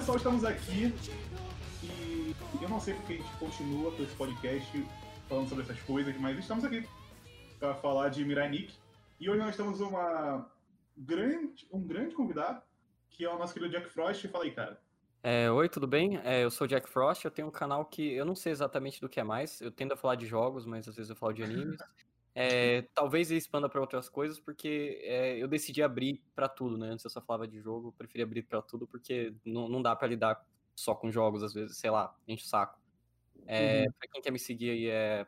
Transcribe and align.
pessoal, 0.00 0.16
estamos 0.16 0.44
aqui 0.46 0.94
e 1.82 2.34
eu 2.62 2.68
não 2.70 2.80
sei 2.80 2.94
porque 2.94 3.12
a 3.12 3.16
gente 3.16 3.36
continua 3.36 3.92
com 3.92 4.02
esse 4.02 4.14
podcast 4.14 4.86
falando 5.28 5.46
sobre 5.46 5.64
essas 5.64 5.78
coisas, 5.82 6.16
mas 6.16 6.38
estamos 6.38 6.64
aqui 6.64 6.88
para 7.58 7.74
falar 7.74 8.08
de 8.08 8.24
Mirai 8.24 8.48
Nikki. 8.48 8.78
E 9.20 9.28
hoje 9.28 9.40
nós 9.40 9.54
temos 9.54 9.78
uma 9.82 10.50
grande, 10.96 11.68
um 11.70 11.86
grande 11.86 12.14
convidado, 12.14 12.62
que 13.10 13.26
é 13.26 13.30
o 13.30 13.38
nosso 13.38 13.52
querido 13.52 13.70
Jack 13.72 13.90
Frost. 13.90 14.26
Fala 14.28 14.44
aí, 14.44 14.52
cara. 14.52 14.80
É, 15.22 15.50
oi, 15.50 15.68
tudo 15.68 15.86
bem? 15.86 16.18
É, 16.24 16.44
eu 16.44 16.50
sou 16.50 16.64
o 16.64 16.68
Jack 16.68 16.88
Frost, 16.88 17.26
eu 17.26 17.30
tenho 17.30 17.48
um 17.48 17.52
canal 17.52 17.84
que 17.84 18.14
eu 18.14 18.24
não 18.24 18.34
sei 18.34 18.52
exatamente 18.52 19.02
do 19.02 19.08
que 19.08 19.20
é 19.20 19.22
mais, 19.22 19.60
eu 19.60 19.70
tendo 19.70 19.92
a 19.92 19.98
falar 19.98 20.14
de 20.14 20.24
jogos, 20.24 20.64
mas 20.64 20.88
às 20.88 20.96
vezes 20.96 21.10
eu 21.10 21.16
falo 21.16 21.34
de 21.34 21.42
animes. 21.42 21.78
É, 22.34 22.82
talvez 22.94 23.30
ele 23.30 23.38
expanda 23.38 23.68
para 23.68 23.80
outras 23.80 24.08
coisas, 24.08 24.38
porque 24.38 25.00
é, 25.02 25.36
eu 25.36 25.48
decidi 25.48 25.82
abrir 25.82 26.22
para 26.34 26.48
tudo, 26.48 26.78
né? 26.78 26.88
Antes 26.88 27.04
eu 27.04 27.10
só 27.10 27.20
falava 27.20 27.46
de 27.46 27.60
jogo, 27.60 27.88
eu 27.88 27.92
preferi 27.92 28.22
abrir 28.22 28.42
para 28.42 28.62
tudo, 28.62 28.86
porque 28.86 29.34
não, 29.44 29.68
não 29.68 29.82
dá 29.82 29.94
para 29.96 30.08
lidar 30.08 30.46
só 30.74 30.94
com 30.94 31.10
jogos, 31.10 31.42
às 31.42 31.52
vezes, 31.52 31.76
sei 31.76 31.90
lá, 31.90 32.16
enche 32.26 32.44
o 32.44 32.48
saco. 32.48 32.78
É, 33.46 33.90
Pra 33.98 34.08
quem 34.08 34.22
quer 34.22 34.30
me 34.30 34.38
seguir 34.38 34.70
aí 34.70 34.86
é 34.86 35.26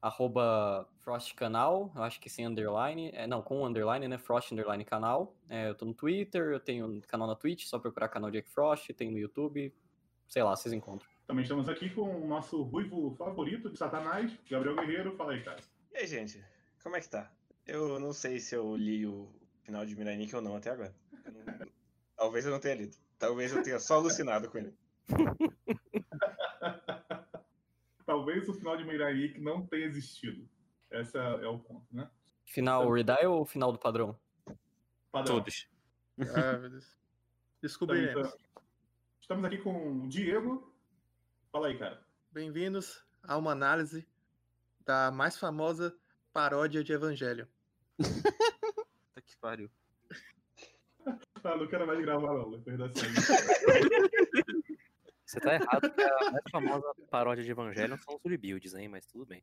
arroba 0.00 0.88
Frost 1.00 1.34
Canal, 1.34 1.90
eu 1.94 2.02
acho 2.04 2.20
que 2.20 2.30
sem 2.30 2.46
underline, 2.46 3.10
é, 3.12 3.26
não, 3.26 3.42
com 3.42 3.66
underline, 3.66 4.06
né? 4.06 4.16
Frost 4.16 4.52
underline 4.52 4.84
canal. 4.84 5.34
É, 5.48 5.68
eu 5.68 5.74
tô 5.74 5.84
no 5.84 5.92
Twitter, 5.92 6.52
eu 6.52 6.60
tenho 6.60 6.86
um 6.86 7.00
canal 7.00 7.26
na 7.26 7.34
Twitch, 7.34 7.64
só 7.64 7.78
procurar 7.80 8.08
canal 8.08 8.30
Jack 8.30 8.48
Frost, 8.48 8.92
tem 8.92 9.10
no 9.10 9.18
YouTube, 9.18 9.74
sei 10.28 10.42
lá, 10.42 10.54
vocês 10.54 10.72
encontram. 10.72 11.08
Também 11.26 11.42
estamos 11.42 11.68
aqui 11.68 11.90
com 11.90 12.24
o 12.24 12.28
nosso 12.28 12.62
ruivo 12.62 13.14
favorito 13.16 13.68
de 13.68 13.76
Satanás, 13.76 14.32
Gabriel 14.48 14.76
Guerreiro. 14.76 15.16
Fala 15.16 15.32
aí, 15.32 15.42
cara. 15.42 15.58
E 15.98 16.02
aí, 16.02 16.06
gente? 16.06 16.40
Como 16.80 16.94
é 16.94 17.00
que 17.00 17.08
tá? 17.10 17.28
Eu 17.66 17.98
não 17.98 18.12
sei 18.12 18.38
se 18.38 18.54
eu 18.54 18.76
li 18.76 19.04
o 19.04 19.28
final 19.64 19.84
de 19.84 19.96
Mirai 19.96 20.16
Nikki 20.16 20.36
ou 20.36 20.40
não 20.40 20.54
até 20.54 20.70
agora. 20.70 20.94
Eu 21.24 21.32
não- 21.32 21.66
Talvez 22.14 22.44
eu 22.44 22.52
não 22.52 22.60
tenha 22.60 22.76
lido. 22.76 22.96
Talvez 23.18 23.50
eu 23.50 23.64
tenha 23.64 23.80
só 23.80 23.94
alucinado 23.96 24.48
com 24.48 24.58
ele. 24.58 24.72
Talvez 28.06 28.48
o 28.48 28.54
final 28.54 28.76
de 28.76 28.84
Mirai 28.84 29.12
Nikki 29.12 29.40
não 29.40 29.66
tenha 29.66 29.86
existido. 29.86 30.48
Esse 30.88 31.18
é 31.18 31.48
o 31.48 31.58
ponto, 31.58 31.84
né? 31.92 32.08
Final 32.44 32.88
Redial 32.92 33.32
ou 33.32 33.44
final 33.44 33.72
do 33.72 33.78
padrão? 33.80 34.16
Padrão. 35.10 35.38
Todos. 35.38 35.68
Ah, 36.32 36.58
meu 36.58 36.70
Deus. 36.70 36.96
Descobriremos. 37.60 38.28
Então, 38.28 38.38
Estamos 39.20 39.44
aqui 39.44 39.58
com 39.58 40.04
o 40.04 40.08
Diego. 40.08 40.72
Fala 41.50 41.66
aí, 41.66 41.76
cara. 41.76 42.06
Bem-vindos 42.30 43.04
a 43.20 43.36
uma 43.36 43.50
análise 43.50 44.06
da 44.88 45.10
mais 45.10 45.36
famosa 45.36 45.94
paródia 46.32 46.82
de 46.82 46.94
Evangelho. 46.94 47.46
Puta 47.98 49.20
que 49.22 49.36
pariu. 49.36 49.70
Ah, 51.44 51.56
não 51.56 51.68
quero 51.68 51.86
mais 51.86 52.00
gravar, 52.00 52.34
não. 52.34 52.50
Depois. 52.50 52.76
Você 55.24 55.40
tá 55.40 55.54
errado 55.54 55.88
que 55.90 56.02
a 56.02 56.32
mais 56.32 56.44
famosa 56.50 56.92
paródia 57.08 57.44
de 57.44 57.50
Evangelho 57.50 57.96
são 57.96 58.16
os 58.16 58.30
rebuilds, 58.30 58.74
hein? 58.74 58.88
Mas 58.88 59.06
tudo 59.06 59.24
bem. 59.24 59.42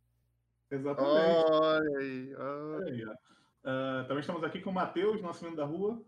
Exatamente. 0.69 1.09
Olha 1.09 1.97
aí, 1.99 2.35
olha. 2.35 3.17
Ah, 3.63 4.03
também 4.07 4.19
estamos 4.19 4.43
aqui 4.43 4.59
com 4.59 4.71
o 4.71 4.73
Matheus, 4.73 5.21
nosso 5.21 5.43
menino 5.43 5.55
da 5.55 5.65
rua. 5.65 6.05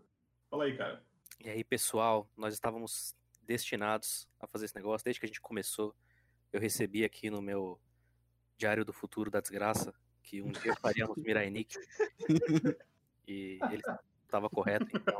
Fala 0.50 0.64
aí, 0.64 0.76
cara. 0.76 1.02
E 1.40 1.48
aí, 1.48 1.64
pessoal, 1.64 2.30
nós 2.36 2.52
estávamos 2.54 3.16
destinados 3.42 4.28
a 4.38 4.46
fazer 4.46 4.66
esse 4.66 4.76
negócio 4.76 5.04
desde 5.04 5.18
que 5.18 5.26
a 5.26 5.28
gente 5.28 5.40
começou. 5.40 5.96
Eu 6.52 6.60
recebi 6.60 7.02
aqui 7.02 7.30
no 7.30 7.40
meu 7.40 7.80
Diário 8.58 8.84
do 8.84 8.92
Futuro 8.92 9.30
da 9.30 9.40
Desgraça 9.40 9.94
que 10.22 10.42
um 10.42 10.52
dia 10.52 10.74
faríamos 10.76 11.16
Mirai 11.16 11.48
Nikki. 11.50 11.78
E 13.30 13.58
ele 13.70 13.82
estava 14.24 14.48
correto, 14.48 14.86
então 14.96 15.18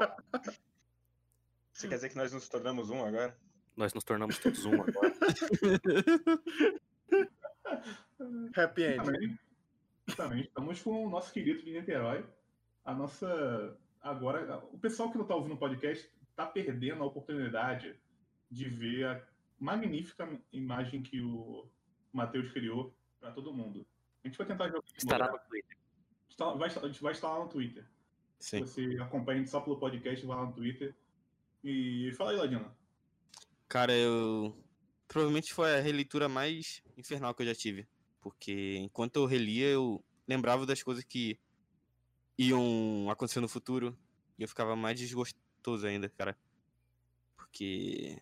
Você 1.70 1.86
quer 1.86 1.96
dizer 1.96 2.08
que 2.08 2.16
nós 2.16 2.32
nos 2.32 2.48
tornamos 2.48 2.88
um 2.88 3.04
agora? 3.04 3.36
nós 3.76 3.92
nos 3.94 4.02
tornamos 4.02 4.38
todos 4.38 4.64
um 4.64 4.80
agora. 4.80 5.12
Happy 8.56 8.82
End. 8.82 9.04
Também, 9.04 9.38
também 10.16 10.40
estamos 10.40 10.82
com 10.82 11.06
o 11.06 11.10
nosso 11.10 11.32
querido 11.32 11.62
de 11.62 11.70
Niterói. 11.72 12.24
A 12.84 12.92
nossa. 12.92 13.78
Agora, 14.00 14.58
o 14.72 14.78
pessoal 14.78 15.10
que 15.10 15.16
não 15.16 15.22
está 15.24 15.34
ouvindo 15.36 15.54
o 15.54 15.58
podcast 15.58 16.10
está 16.30 16.46
perdendo 16.46 17.02
a 17.02 17.06
oportunidade 17.06 17.94
de 18.50 18.68
ver 18.68 19.06
a 19.06 19.22
magnífica 19.60 20.28
imagem 20.52 21.02
que 21.02 21.20
o 21.20 21.68
Matheus 22.12 22.50
criou 22.52 22.92
para 23.20 23.32
todo 23.32 23.52
mundo. 23.52 23.86
A 24.24 24.28
gente 24.28 24.36
vai 24.38 24.46
tentar 24.46 24.68
jogar. 24.68 24.82
Estará 24.96 25.30
no 25.30 25.38
Twitter. 25.38 25.76
Está- 26.28 26.52
vai, 26.54 26.68
estar- 26.68 26.84
a 26.84 26.86
gente 26.88 27.02
vai 27.02 27.12
estar 27.12 27.28
lá 27.36 27.44
no 27.44 27.48
Twitter. 27.50 27.86
Sim. 28.38 28.60
Você 28.60 28.96
acompanha 29.00 29.44
só 29.46 29.60
pelo 29.60 29.78
podcast, 29.78 30.24
vai 30.24 30.36
lá 30.36 30.46
no 30.46 30.52
Twitter. 30.52 30.94
E 31.64 32.12
fala 32.16 32.30
aí, 32.30 32.36
Ladina. 32.36 32.72
Cara, 33.68 33.92
eu. 33.92 34.56
Provavelmente 35.08 35.52
foi 35.54 35.74
a 35.76 35.80
releitura 35.80 36.28
mais 36.28 36.82
infernal 36.96 37.34
que 37.34 37.42
eu 37.42 37.46
já 37.46 37.54
tive. 37.54 37.88
Porque 38.20 38.76
enquanto 38.78 39.16
eu 39.16 39.26
relia, 39.26 39.68
eu 39.68 40.04
lembrava 40.26 40.66
das 40.66 40.82
coisas 40.82 41.02
que 41.04 41.38
iam 42.36 43.08
acontecer 43.10 43.40
no 43.40 43.48
futuro. 43.48 43.96
E 44.38 44.42
eu 44.42 44.48
ficava 44.48 44.76
mais 44.76 44.98
desgostoso 44.98 45.86
ainda, 45.86 46.08
cara. 46.08 46.36
Porque. 47.36 48.20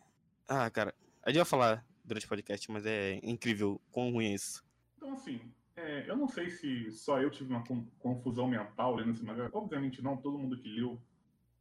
Ah, 0.49 0.71
cara. 0.71 0.95
A 1.23 1.29
gente 1.31 1.39
vai 1.39 1.45
falar 1.45 1.85
durante 2.05 2.25
o 2.25 2.29
podcast, 2.29 2.71
mas 2.71 2.87
é 2.87 3.21
incrível 3.23 3.81
quão 3.91 4.13
ruim 4.13 4.27
é 4.27 4.35
isso. 4.35 4.65
Então, 4.97 5.13
assim, 5.13 5.41
é, 5.75 6.09
eu 6.09 6.17
não 6.17 6.29
sei 6.29 6.51
se 6.51 6.91
só 6.91 7.21
eu 7.21 7.31
tive 7.31 7.51
uma 7.53 7.65
con- 7.65 7.87
confusão 7.99 8.49
mental 8.49 8.95
lendo 8.97 9.11
esse 9.11 9.25
mangá. 9.25 9.51
Obviamente 9.53 10.03
não, 10.03 10.17
todo 10.17 10.39
mundo 10.39 10.59
que 10.59 10.69
leu 10.69 11.01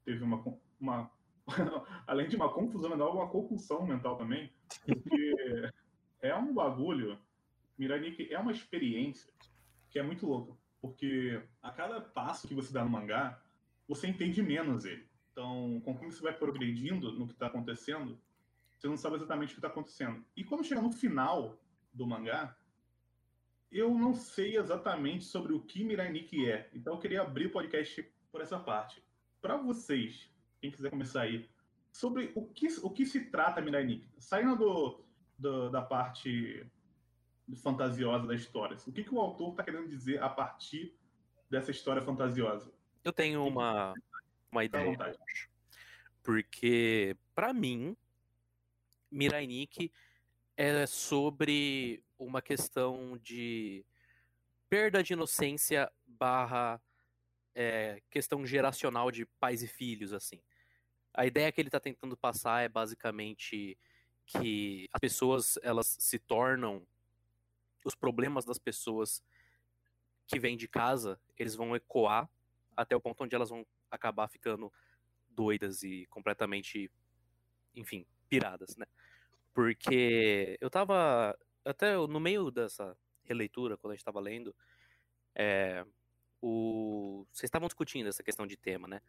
teve 0.04 0.24
uma. 0.24 0.44
uma 0.80 1.12
além 2.08 2.28
de 2.28 2.36
uma 2.36 2.52
confusão 2.52 2.90
mental, 2.90 3.14
uma 3.14 3.30
compulsão 3.30 3.86
mental 3.86 4.18
também. 4.18 4.52
Porque 4.86 5.34
é 6.22 6.36
um 6.36 6.54
bagulho. 6.54 7.20
Mirai 7.78 8.00
Nikki 8.00 8.34
é 8.34 8.40
uma 8.40 8.52
experiência 8.52 9.32
que 9.90 10.00
é 10.00 10.04
muito 10.04 10.26
louca. 10.26 10.54
Porque 10.82 11.42
a 11.62 11.72
cada 11.72 12.00
passo 12.00 12.48
que 12.48 12.54
você 12.54 12.72
dá 12.72 12.84
no 12.84 12.90
mangá, 12.90 13.42
você 13.88 14.08
entende 14.08 14.42
menos 14.42 14.86
ele. 14.86 15.08
Então, 15.32 15.82
conforme 15.84 16.12
você 16.12 16.22
vai 16.22 16.34
progredindo 16.34 17.12
no 17.12 17.28
que 17.28 17.34
está 17.34 17.48
acontecendo, 17.48 18.18
você 18.78 18.88
não 18.88 18.98
sabe 18.98 19.16
exatamente 19.16 19.50
o 19.50 19.54
que 19.54 19.60
está 19.60 19.68
acontecendo. 19.68 20.24
E 20.36 20.44
quando 20.44 20.64
chega 20.64 20.82
no 20.82 20.92
final 20.92 21.60
do 21.94 22.08
mangá, 22.08 22.56
eu 23.72 23.94
não 23.94 24.14
sei 24.14 24.58
exatamente 24.58 25.26
sobre 25.26 25.54
o 25.54 25.60
que 25.60 25.84
Mirai 25.84 26.12
Nikki 26.12 26.50
é. 26.50 26.70
Então 26.74 26.94
eu 26.94 27.00
queria 27.00 27.22
abrir 27.22 27.48
o 27.48 27.52
podcast 27.52 28.02
por 28.32 28.42
essa 28.42 28.60
parte. 28.60 29.04
Para 29.42 29.58
vocês, 29.58 30.30
quem 30.62 30.72
quiser 30.72 30.90
começar 30.90 31.22
aí, 31.22 31.50
sobre 31.92 32.32
o 32.36 32.46
que, 32.46 32.68
o 32.84 32.90
que 32.90 33.06
se 33.06 33.26
trata 33.26 33.62
Mirai 33.62 33.86
Nikki. 33.86 34.10
Saindo 34.18 34.56
do, 34.58 35.04
do- 35.38 35.70
da 35.70 35.82
parte 35.82 36.66
fantasiosa 37.58 38.26
da 38.28 38.34
história. 38.36 38.76
O 38.88 38.92
que, 38.92 39.04
que 39.04 39.14
o 39.14 39.20
autor 39.20 39.52
está 39.52 39.64
querendo 39.64 39.88
dizer 39.88 40.22
a 40.22 40.30
partir 40.30 40.96
dessa 41.50 41.72
história 41.72 42.02
fantasiosa? 42.02 42.74
Eu 43.04 43.14
tenho 43.14 43.46
uma, 43.46 43.94
uma 44.52 44.64
ideia. 44.64 44.98
Porque, 46.24 47.16
pra 47.36 47.54
mim, 47.54 47.96
Mirai 49.12 49.46
Nikki 49.46 49.92
é 50.58 50.86
sobre 50.86 52.04
uma 52.18 52.42
questão 52.42 53.18
de 53.22 53.86
perda 54.70 55.04
de 55.04 55.14
inocência 55.14 55.92
barra 56.06 56.82
é, 57.54 58.02
questão 58.10 58.46
geracional 58.46 59.12
de 59.12 59.26
pais 59.26 59.64
e 59.64 59.68
filhos, 59.68 60.14
assim. 60.14 60.42
A 61.14 61.26
ideia 61.26 61.52
que 61.52 61.62
ele 61.62 61.70
tá 61.70 61.80
tentando 61.80 62.18
passar 62.18 62.64
é 62.64 62.70
basicamente 62.70 63.78
que 64.26 64.90
as 64.92 65.00
pessoas, 65.00 65.58
elas 65.62 65.96
se 66.00 66.20
tornam 66.20 66.86
os 67.86 67.96
problemas 67.96 68.44
das 68.44 68.58
pessoas 68.58 69.24
que 70.28 70.40
vêm 70.40 70.58
de 70.58 70.68
casa, 70.68 71.20
eles 71.38 71.56
vão 71.56 71.76
ecoar 71.76 72.30
até 72.76 72.96
o 72.96 73.00
ponto 73.00 73.24
onde 73.24 73.36
elas 73.36 73.50
vão 73.50 73.66
acabar 73.90 74.28
ficando 74.28 74.74
doidas 75.30 75.84
e 75.84 76.06
completamente, 76.08 76.92
enfim, 77.76 78.06
piradas, 78.28 78.76
né? 78.76 78.86
Porque 79.56 80.58
eu 80.60 80.70
tava 80.70 81.34
até 81.64 81.96
no 81.96 82.20
meio 82.20 82.52
dessa 82.52 82.96
releitura, 83.24 83.78
quando 83.78 83.94
a 83.94 83.96
gente 83.96 84.04
tava 84.04 84.20
lendo, 84.20 84.54
é, 85.34 85.86
o, 86.42 87.26
vocês 87.32 87.48
estavam 87.48 87.70
discutindo 87.70 88.08
essa 88.10 88.22
questão 88.22 88.46
de 88.46 88.58
tema, 88.58 88.86
né? 88.86 89.02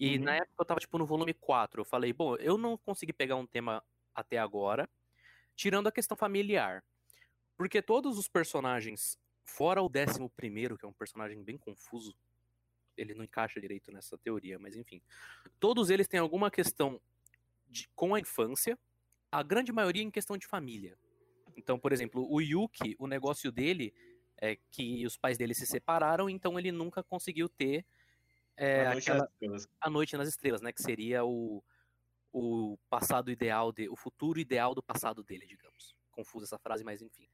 E 0.00 0.18
Uhum. 0.18 0.24
na 0.24 0.34
época 0.34 0.54
eu 0.58 0.64
tava, 0.64 0.80
tipo, 0.80 0.98
no 0.98 1.06
volume 1.06 1.32
4, 1.32 1.80
eu 1.80 1.84
falei, 1.84 2.12
bom, 2.12 2.34
eu 2.36 2.58
não 2.58 2.76
consegui 2.76 3.12
pegar 3.12 3.36
um 3.36 3.46
tema 3.46 3.84
até 4.12 4.36
agora, 4.36 4.90
tirando 5.54 5.86
a 5.86 5.92
questão 5.92 6.16
familiar. 6.16 6.84
Porque 7.56 7.80
todos 7.80 8.18
os 8.18 8.26
personagens 8.26 9.16
fora 9.44 9.80
o 9.80 9.88
décimo 9.88 10.28
primeiro, 10.28 10.76
que 10.76 10.84
é 10.84 10.88
um 10.88 10.92
personagem 10.92 11.40
bem 11.44 11.56
confuso, 11.56 12.16
ele 12.96 13.14
não 13.14 13.22
encaixa 13.22 13.60
direito 13.60 13.92
nessa 13.92 14.18
teoria, 14.18 14.58
mas 14.58 14.74
enfim. 14.74 15.00
Todos 15.60 15.88
eles 15.88 16.08
têm 16.08 16.18
alguma 16.18 16.50
questão 16.50 17.00
de- 17.70 17.88
com 17.94 18.12
a 18.12 18.18
infância, 18.20 18.76
a 19.32 19.42
grande 19.42 19.72
maioria 19.72 20.02
em 20.02 20.10
questão 20.10 20.36
de 20.36 20.46
família. 20.46 20.96
Então, 21.56 21.78
por 21.78 21.92
exemplo, 21.92 22.26
o 22.30 22.40
Yuki, 22.40 22.94
o 22.98 23.06
negócio 23.06 23.50
dele 23.50 23.94
é 24.36 24.56
que 24.70 25.06
os 25.06 25.16
pais 25.16 25.38
dele 25.38 25.54
se 25.54 25.66
separaram, 25.66 26.28
então 26.28 26.58
ele 26.58 26.70
nunca 26.70 27.02
conseguiu 27.02 27.48
ter 27.48 27.84
é, 28.56 28.86
A 28.86 28.92
noite 28.92 29.10
aquela 29.10 29.24
nas 29.24 29.30
estrelas. 29.32 29.68
a 29.80 29.90
noite 29.90 30.16
nas 30.16 30.28
estrelas, 30.28 30.60
né? 30.60 30.72
Que 30.72 30.82
seria 30.82 31.24
o, 31.24 31.62
o 32.32 32.78
passado 32.90 33.30
ideal, 33.30 33.72
de, 33.72 33.88
o 33.88 33.96
futuro 33.96 34.38
ideal 34.38 34.74
do 34.74 34.82
passado 34.82 35.22
dele, 35.22 35.46
digamos. 35.46 35.96
Confusa 36.10 36.44
essa 36.44 36.58
frase, 36.58 36.84
mas 36.84 37.00
enfim. 37.00 37.28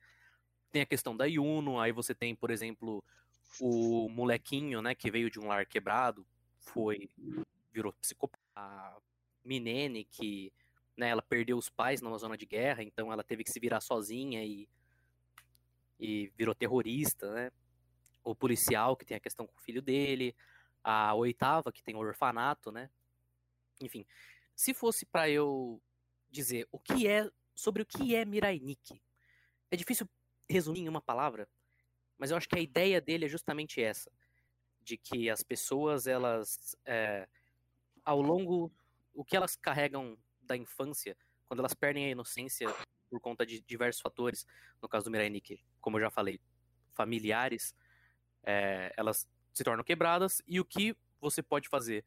Tem 0.71 0.83
a 0.83 0.87
questão 0.87 1.17
da 1.17 1.25
Yuno, 1.25 1.81
aí 1.81 1.93
você 1.93 2.15
tem, 2.15 2.35
por 2.35 2.51
exemplo, 2.51 3.03
o 3.61 4.09
molequinho, 4.09 4.81
né? 4.81 4.95
Que 4.95 5.11
veio 5.11 5.31
de 5.31 5.41
um 5.41 5.49
lar 5.49 5.67
quebrado, 5.67 6.27
foi 6.61 7.11
virou 7.73 7.93
psicopata. 7.95 8.43
A 8.55 8.99
Minene, 9.45 10.05
que 10.05 10.53
né, 10.99 11.11
ela 11.11 11.23
perdeu 11.23 11.57
os 11.57 11.71
pais 11.71 12.03
numa 12.03 12.19
zona 12.19 12.37
de 12.37 12.45
guerra, 12.45 12.83
então 12.83 13.13
ela 13.13 13.23
teve 13.23 13.45
que 13.45 13.53
se 13.53 13.61
virar 13.61 13.81
sozinha 13.81 14.45
e, 14.45 14.69
e 15.99 16.33
virou 16.37 16.55
terrorista, 16.57 17.33
né? 17.33 17.53
O 18.25 18.35
policial, 18.35 18.97
que 18.97 19.05
tem 19.05 19.17
a 19.17 19.21
questão 19.21 19.47
com 19.47 19.57
o 19.57 19.63
filho 19.63 19.81
dele. 19.81 20.35
A 20.83 21.15
oitava, 21.15 21.73
que 21.73 21.83
tem 21.85 21.95
o 21.95 22.01
orfanato, 22.01 22.73
né? 22.73 22.91
Enfim, 23.81 24.05
se 24.57 24.75
fosse 24.75 25.07
pra 25.07 25.31
eu 25.31 25.81
dizer 26.29 26.67
o 26.73 26.81
que 26.81 27.07
é 27.07 27.31
sobre 27.55 27.83
o 27.83 27.87
que 27.87 28.17
é 28.17 28.25
Mirai 28.25 28.59
Nikki, 28.59 29.01
é 29.71 29.77
difícil 29.77 30.09
resumir 30.49 30.81
em 30.81 30.89
uma 30.89 31.01
palavra, 31.01 31.49
mas 32.19 32.33
eu 32.33 32.37
acho 32.37 32.49
que 32.49 32.59
a 32.59 32.63
ideia 32.63 33.01
dele 33.01 33.27
é 33.27 33.29
justamente 33.29 33.81
essa, 33.81 34.11
de 34.83 34.97
que 34.97 35.31
as 35.31 35.45
pessoas 35.45 36.09
elas 36.09 36.77
é, 36.85 37.29
ao 38.05 38.21
longo 38.21 38.73
o 39.15 39.25
que 39.25 39.37
elas 39.37 39.55
carregam 39.55 40.19
da 40.49 40.57
infância, 40.57 41.17
quando 41.47 41.61
elas 41.61 41.75
perdem 41.75 42.07
a 42.07 42.11
inocência 42.11 42.69
por 43.09 43.21
conta 43.21 43.47
de 43.47 43.61
diversos 43.61 44.03
fatores, 44.03 44.47
no 44.83 44.89
caso 44.89 45.05
do 45.05 45.11
Mirai 45.11 45.31
Nikki, 45.31 45.65
como 45.81 45.97
eu 45.97 46.03
já 46.03 46.11
falei, 46.11 46.41
familiares, 46.93 47.75
é, 48.43 48.93
elas 48.97 49.27
se 49.53 49.65
tornam 49.65 49.85
quebradas 49.85 50.43
e 50.47 50.61
o 50.61 50.65
que 50.65 50.97
você 51.21 51.43
pode 51.43 51.69
fazer 51.69 52.05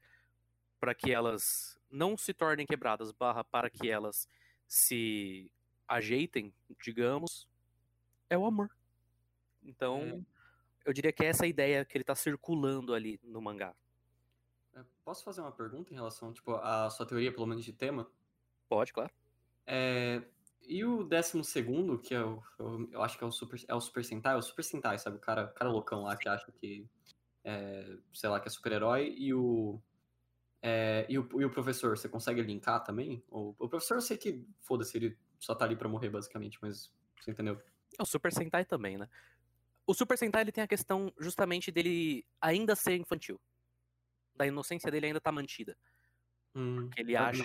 para 0.79 0.95
que 0.95 1.11
elas 1.11 1.79
não 1.89 2.17
se 2.17 2.33
tornem 2.33 2.65
quebradas, 2.65 3.11
barra 3.11 3.43
para 3.43 3.69
que 3.69 3.89
elas 3.89 4.27
se 4.67 5.51
ajeitem, 5.87 6.53
digamos, 6.81 7.47
é 8.29 8.37
o 8.37 8.45
amor. 8.45 8.69
Então, 9.61 10.25
eu 10.85 10.93
diria 10.93 11.11
que 11.11 11.23
é 11.23 11.27
essa 11.27 11.45
ideia 11.45 11.85
que 11.85 11.97
ele 11.97 12.03
tá 12.03 12.15
circulando 12.15 12.93
ali 12.93 13.19
no 13.23 13.41
mangá. 13.41 13.75
É, 14.73 14.83
Posso 15.03 15.23
fazer 15.23 15.41
uma 15.41 15.51
pergunta 15.51 15.91
em 15.91 15.95
relação, 15.95 16.31
tipo, 16.33 16.55
à 16.55 16.89
sua 16.89 17.05
teoria, 17.05 17.31
pelo 17.31 17.45
menos, 17.45 17.63
de 17.65 17.73
tema? 17.73 18.09
Pode, 18.71 18.93
claro. 18.93 19.11
É, 19.67 20.21
e 20.65 20.85
o 20.85 21.03
décimo 21.03 21.43
segundo, 21.43 21.99
que 21.99 22.15
é 22.15 22.23
o, 22.23 22.41
eu, 22.89 23.03
acho 23.03 23.17
que 23.17 23.23
é 23.25 23.27
o 23.27 23.31
Super, 23.31 23.61
é 23.67 23.75
o 23.75 23.81
Super 23.81 24.05
Sentai, 24.05 24.33
é 24.33 24.37
o 24.37 24.41
Super 24.41 24.63
Sentai, 24.63 24.97
sabe? 24.97 25.17
O 25.17 25.19
cara, 25.19 25.43
o 25.43 25.53
cara 25.53 25.69
loucão 25.69 26.03
lá 26.03 26.15
que 26.15 26.29
acha 26.29 26.49
que, 26.53 26.87
é, 27.43 27.97
sei 28.13 28.29
lá, 28.29 28.39
que 28.39 28.47
é 28.47 28.49
super-herói. 28.49 29.13
E 29.17 29.33
o, 29.33 29.77
é, 30.61 31.05
e, 31.09 31.19
o, 31.19 31.41
e 31.41 31.43
o 31.43 31.49
professor, 31.51 31.97
você 31.97 32.07
consegue 32.07 32.41
linkar 32.41 32.81
também? 32.81 33.21
O, 33.27 33.53
o 33.59 33.67
professor 33.67 33.95
eu 33.95 34.01
sei 34.01 34.15
que, 34.15 34.41
foda-se, 34.61 34.97
ele 34.97 35.17
só 35.37 35.53
tá 35.53 35.65
ali 35.65 35.75
pra 35.75 35.89
morrer, 35.89 36.09
basicamente, 36.09 36.57
mas 36.61 36.93
você 37.19 37.31
entendeu? 37.31 37.61
É 37.99 38.01
o 38.01 38.05
Super 38.05 38.31
Sentai 38.31 38.63
também, 38.63 38.97
né? 38.97 39.09
O 39.85 39.93
Super 39.93 40.17
Sentai 40.17 40.43
ele 40.43 40.53
tem 40.53 40.63
a 40.63 40.67
questão 40.67 41.11
justamente 41.19 41.73
dele 41.73 42.25
ainda 42.39 42.73
ser 42.73 42.95
infantil. 42.95 43.37
Da 44.33 44.47
inocência 44.47 44.89
dele 44.89 45.07
ainda 45.07 45.19
tá 45.19 45.29
mantida. 45.29 45.75
Hum, 46.53 46.87
Porque 46.87 47.01
ele 47.01 47.15
acha, 47.15 47.43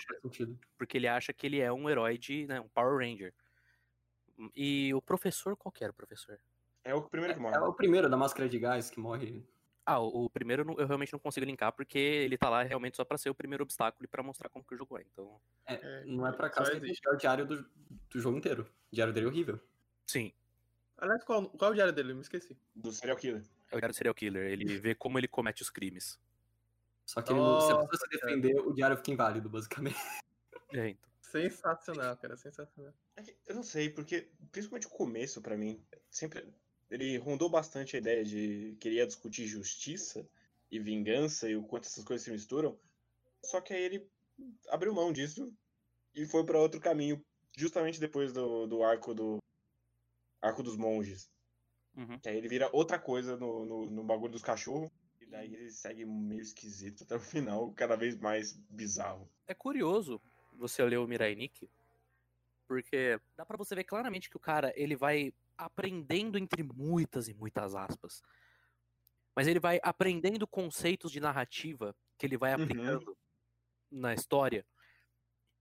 porque 0.77 0.97
ele 0.97 1.09
acha 1.09 1.33
que 1.33 1.47
ele 1.47 1.61
é 1.61 1.73
um 1.73 1.89
herói 1.89 2.19
de, 2.19 2.47
né, 2.47 2.61
um 2.61 2.69
Power 2.69 2.99
Ranger. 2.99 3.33
E 4.55 4.93
o 4.95 5.01
professor, 5.01 5.57
qual 5.57 5.73
que 5.73 5.83
era 5.83 5.91
o 5.91 5.95
professor? 5.97 6.39
É 6.85 6.95
o 6.95 7.03
primeiro 7.09 7.35
que 7.35 7.41
morre. 7.41 7.57
É 7.57 7.61
o 7.61 7.73
primeiro 7.73 8.09
da 8.09 8.17
máscara 8.17 8.49
de 8.49 8.59
gás 8.59 8.91
que 8.91 9.01
morre. 9.01 9.45
Ah, 9.85 10.01
o, 10.01 10.25
o 10.25 10.31
primeiro 10.31 10.63
eu 10.79 10.87
realmente 10.87 11.13
não 11.13 11.21
consigo 11.21 11.47
linkar, 11.47 11.73
porque 11.73 11.99
ele 11.99 12.37
tá 12.37 12.49
lá 12.51 12.63
realmente 12.63 12.97
só 12.97 13.05
pra 13.05 13.17
ser 13.17 13.31
o 13.31 13.35
primeiro 13.35 13.63
obstáculo 13.63 14.05
e 14.05 14.09
pra 14.09 14.23
mostrar 14.23 14.49
como 14.49 14.65
que 14.65 14.75
o 14.75 14.79
jogo 14.79 14.99
é. 14.99 15.03
Então, 15.03 15.41
É, 15.67 15.75
É, 15.75 16.05
não 16.05 16.27
é 16.27 16.33
que 16.33 16.61
ele 16.77 16.87
existe. 16.87 17.07
é 17.07 17.13
o 17.13 17.17
diário 17.17 17.47
do, 17.47 17.63
do 18.11 18.21
jogo 18.21 18.37
inteiro. 18.37 18.69
O 18.93 18.95
diário 18.95 19.13
dele 19.15 19.27
é 19.27 19.29
horrível. 19.29 19.61
sim, 20.07 20.33
Aliás, 20.99 21.23
qual, 21.25 21.51
qual 21.51 21.71
é 21.71 21.73
o 21.73 21.75
diário 21.75 21.93
dele? 21.93 22.13
Eu 22.13 22.17
me 22.17 22.23
esqueci. 22.23 22.57
Do 22.75 22.91
serial 22.91 23.19
killer. 23.19 23.43
é 23.71 23.77
o 23.77 23.81
cara 23.81 23.93
do 23.93 23.97
serial 23.97 24.15
killer. 24.15 24.51
Ele 24.51 24.79
vê 24.79 24.95
como 24.95 25.19
ele 25.19 25.29
comete 25.29 25.61
os 25.63 25.69
crimes. 25.71 26.19
Só 27.07 27.23
que 27.23 27.33
ele 27.33 27.39
não, 27.39 27.61
se 27.61 27.71
a 27.71 27.75
Nossa, 27.75 27.89
pessoa 27.89 28.09
se 28.11 28.19
cara. 28.19 28.37
defender, 28.37 28.61
o 28.61 28.73
diário 28.73 28.97
fica 28.97 29.13
inválido, 29.13 29.49
basicamente. 29.49 29.97
É, 30.73 30.89
então. 30.89 31.09
Sensacional, 31.21 32.17
cara, 32.17 32.37
sensacional. 32.37 32.93
É 33.15 33.23
que 33.23 33.37
Eu 33.47 33.55
não 33.55 33.63
sei, 33.63 33.89
porque 33.89 34.29
principalmente 34.51 34.89
o 34.89 34.91
começo, 34.91 35.41
pra 35.41 35.57
mim, 35.57 35.81
sempre. 36.11 36.45
Ele 36.91 37.17
rondou 37.19 37.49
bastante 37.49 37.95
a 37.95 38.01
ideia 38.01 38.25
de 38.25 38.77
queria 38.81 39.07
discutir 39.07 39.47
justiça 39.47 40.29
e 40.69 40.81
vingança 40.81 41.49
e 41.49 41.57
o 41.57 41.63
quanto 41.63 41.87
essas 41.87 42.03
coisas 42.03 42.25
se 42.25 42.33
misturam. 42.33 42.77
Só 43.45 43.61
que 43.61 43.73
aí 43.73 43.81
ele 43.83 44.11
abriu 44.69 44.93
mão 44.93 45.13
disso 45.13 45.53
e 46.15 46.27
foi 46.27 46.45
pra 46.45 46.59
outro 46.61 46.81
caminho, 46.81 47.25
justamente 47.57 48.01
depois 48.01 48.33
do, 48.33 48.67
do 48.67 48.83
arco 48.83 49.15
do. 49.15 49.39
Arco 50.43 50.65
dos 50.65 50.77
monges. 50.77 51.31
Uhum. 51.97 52.19
Que 52.19 52.29
aí 52.29 52.37
ele 52.37 52.49
vira 52.49 52.69
outra 52.73 52.99
coisa 52.99 53.37
no, 53.37 53.65
no, 53.65 53.87
no 53.91 54.05
bagulho 54.05 54.33
dos 54.33 54.43
cachorros. 54.43 54.91
E 55.27 55.31
daí 55.31 55.55
ele 55.55 55.71
segue 55.71 56.05
meio 56.05 56.41
esquisito 56.41 57.03
até 57.03 57.17
o 57.17 57.21
final, 57.21 57.73
cada 57.73 57.97
vez 57.97 58.17
mais 58.17 58.53
bizarro. 58.53 59.29
É 59.47 59.55
curioso 59.55 60.23
você 60.53 60.85
ler 60.85 60.99
o 60.99 61.07
Mirai 61.07 61.35
Nikki, 61.35 61.69
porque 62.67 63.21
dá 63.37 63.45
pra 63.45 63.57
você 63.57 63.75
ver 63.75 63.85
claramente 63.85 64.31
que 64.31 64.37
o 64.37 64.41
cara, 64.41 64.73
ele 64.77 64.95
vai 64.95 65.35
aprendendo 65.59 66.39
entre 66.39 66.63
muitas 66.63 67.29
e 67.29 67.35
muitas 67.35 67.75
aspas. 67.75 68.23
Mas 69.35 69.49
ele 69.49 69.59
vai 69.59 69.81
aprendendo 69.83 70.47
conceitos 70.47 71.11
de 71.11 71.19
narrativa 71.19 71.95
que 72.17 72.25
ele 72.25 72.39
vai 72.39 72.55
Uhum. 72.55 72.63
aplicando 72.63 73.19
na 73.91 74.15
história. 74.15 74.65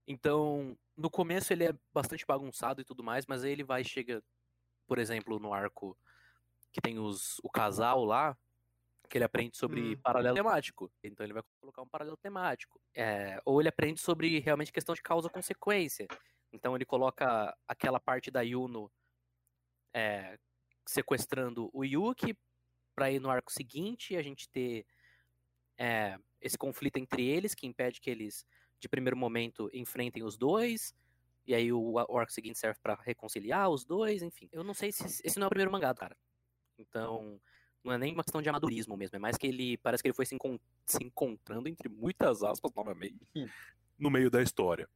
Então, 0.06 0.78
no 0.96 1.10
começo 1.10 1.52
ele 1.52 1.64
é 1.64 1.74
bastante 1.92 2.24
bagunçado 2.24 2.80
e 2.80 2.84
tudo 2.84 3.02
mais, 3.02 3.26
mas 3.26 3.42
aí 3.42 3.50
ele 3.50 3.64
vai 3.64 3.82
chega, 3.82 4.22
por 4.86 4.98
exemplo, 4.98 5.40
no 5.40 5.52
arco 5.52 5.98
que 6.70 6.80
tem 6.80 6.98
os, 6.98 7.38
o 7.42 7.50
casal 7.50 8.04
lá, 8.04 8.38
que 9.06 9.16
ele 9.16 9.24
aprende 9.24 9.56
sobre 9.56 9.94
Hum. 9.94 10.00
paralelo 10.02 10.34
temático. 10.34 10.92
Então 11.02 11.24
ele 11.24 11.32
vai 11.32 11.42
colocar 11.60 11.82
um 11.82 11.88
paralelo 11.88 12.16
temático. 12.16 12.80
É, 12.94 13.40
ou 13.44 13.60
ele 13.60 13.68
aprende 13.68 14.00
sobre 14.00 14.38
realmente 14.40 14.72
questão 14.72 14.94
de 14.94 15.02
causa-consequência. 15.02 16.06
Então 16.52 16.74
ele 16.74 16.84
coloca 16.84 17.56
aquela 17.66 18.00
parte 18.00 18.30
da 18.30 18.40
Yuno 18.40 18.90
é, 19.94 20.38
sequestrando 20.86 21.70
o 21.72 21.84
Yuki 21.84 22.36
para 22.94 23.10
ir 23.10 23.20
no 23.20 23.30
arco 23.30 23.52
seguinte 23.52 24.16
a 24.16 24.22
gente 24.22 24.48
ter 24.48 24.86
é, 25.78 26.18
esse 26.40 26.56
conflito 26.56 26.96
entre 26.96 27.26
eles 27.26 27.54
que 27.54 27.66
impede 27.66 28.00
que 28.00 28.10
eles 28.10 28.46
de 28.78 28.88
primeiro 28.88 29.16
momento 29.16 29.70
enfrentem 29.72 30.22
os 30.22 30.36
dois 30.36 30.94
e 31.46 31.54
aí 31.54 31.72
o, 31.72 31.92
o 31.92 32.18
arco 32.18 32.32
seguinte 32.32 32.58
serve 32.58 32.78
para 32.82 32.94
reconciliar 32.94 33.70
os 33.70 33.84
dois, 33.84 34.20
enfim. 34.20 34.48
Eu 34.50 34.64
não 34.64 34.74
sei 34.74 34.90
se 34.90 35.04
esse 35.24 35.38
não 35.38 35.44
é 35.44 35.46
o 35.46 35.50
primeiro 35.50 35.70
mangá, 35.70 35.94
cara. 35.94 36.16
Então, 36.76 37.40
não 37.86 37.92
é 37.92 37.98
nem 37.98 38.12
uma 38.12 38.24
questão 38.24 38.42
de 38.42 38.48
amadurismo 38.48 38.96
mesmo, 38.96 39.16
é 39.16 39.18
mais 39.18 39.38
que 39.38 39.46
ele 39.46 39.76
parece 39.78 40.02
que 40.02 40.08
ele 40.08 40.14
foi 40.14 40.26
se, 40.26 40.34
encon- 40.34 40.58
se 40.84 41.02
encontrando 41.02 41.68
entre 41.68 41.88
muitas 41.88 42.42
aspas 42.42 42.72
novamente 42.74 43.20
no 43.98 44.10
meio 44.10 44.30
da 44.30 44.42
história. 44.42 44.88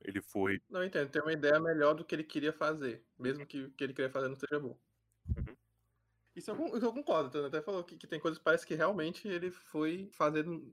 Ele 0.00 0.22
foi 0.22 0.62
Não, 0.70 0.80
eu 0.80 0.86
entendo. 0.86 1.10
Tem 1.10 1.20
uma 1.20 1.32
ideia 1.32 1.58
melhor 1.58 1.94
do 1.94 2.04
que 2.04 2.14
ele 2.14 2.22
queria 2.22 2.52
fazer. 2.52 3.04
Mesmo 3.18 3.44
que 3.44 3.64
o 3.64 3.70
que 3.72 3.82
ele 3.82 3.92
queria 3.92 4.10
fazer 4.10 4.28
não 4.28 4.36
seja 4.36 4.60
bom. 4.60 4.78
Uhum. 5.36 5.56
Isso 6.36 6.50
eu, 6.50 6.78
eu 6.78 6.92
concordo. 6.92 7.28
Então, 7.28 7.44
até 7.44 7.60
falou 7.60 7.82
que, 7.82 7.96
que 7.96 8.06
tem 8.06 8.20
coisas 8.20 8.38
que 8.38 8.44
parece 8.44 8.64
que 8.64 8.74
realmente 8.74 9.26
ele 9.26 9.50
foi 9.50 10.08
fazendo 10.12 10.72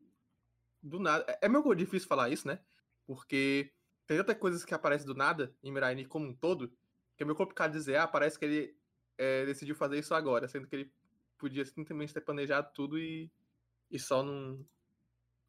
do 0.82 1.00
nada. 1.00 1.26
É, 1.28 1.46
é 1.46 1.50
meio 1.50 1.74
difícil 1.74 2.08
falar 2.08 2.30
isso, 2.30 2.48
né? 2.48 2.60
Porque 3.08 3.72
tem 4.06 4.18
tantas 4.18 4.38
coisas 4.38 4.64
que 4.64 4.74
aparecem 4.74 5.08
do 5.08 5.16
nada 5.16 5.56
em 5.64 5.72
Mirai 5.72 6.06
como 6.06 6.28
um 6.28 6.34
todo, 6.34 6.70
que 7.16 7.24
é 7.24 7.26
meio 7.26 7.36
complicado 7.36 7.72
dizer, 7.72 7.96
ah, 7.96 8.08
parece 8.08 8.38
que 8.38 8.46
ele 8.46 8.78
é, 9.18 9.46
decidiu 9.46 9.76
fazer 9.76 9.98
isso 9.98 10.14
agora, 10.14 10.48
sendo 10.48 10.68
que 10.68 10.76
ele 10.76 10.94
podia 11.38 11.66
simplesmente 11.66 12.14
ter 12.14 12.22
planejado 12.22 12.72
tudo 12.74 12.98
e, 13.00 13.32
e 13.90 14.00
só 14.00 14.24
não, 14.24 14.66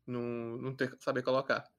não, 0.07 0.23
não 0.59 0.75
ter, 0.76 0.97
saber 1.00 1.23
colocar. 1.23 1.71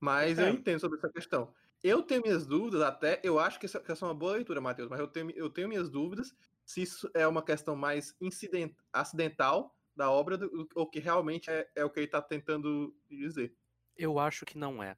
Mas 0.00 0.38
eu 0.38 0.46
É. 0.46 0.50
entendo 0.50 0.80
sobre 0.80 0.98
essa 0.98 1.10
questão. 1.10 1.54
Eu 1.82 2.02
tenho 2.02 2.22
minhas 2.22 2.46
dúvidas, 2.46 2.82
até. 2.82 3.20
Eu 3.22 3.38
acho 3.38 3.58
que 3.58 3.66
essa, 3.66 3.80
que 3.80 3.90
essa 3.90 4.04
é 4.04 4.08
uma 4.08 4.14
boa 4.14 4.32
leitura, 4.32 4.60
Matheus, 4.60 4.88
mas 4.88 5.00
eu 5.00 5.08
tenho, 5.08 5.30
eu 5.30 5.50
tenho 5.50 5.68
minhas 5.68 5.88
dúvidas 5.90 6.34
se 6.64 6.82
isso 6.82 7.10
é 7.14 7.26
uma 7.26 7.42
questão 7.42 7.74
mais 7.74 8.14
incident, 8.20 8.74
acidental 8.92 9.74
da 9.96 10.10
obra 10.10 10.36
do- 10.36 10.68
ou 10.74 10.88
que 10.88 10.98
realmente 11.00 11.50
é, 11.50 11.68
é 11.74 11.84
o 11.84 11.90
que 11.90 12.00
ele 12.00 12.06
está 12.06 12.20
tentando 12.20 12.94
dizer. 13.08 13.56
Eu 13.96 14.18
acho 14.18 14.44
que 14.44 14.58
não 14.58 14.82
é. 14.82 14.96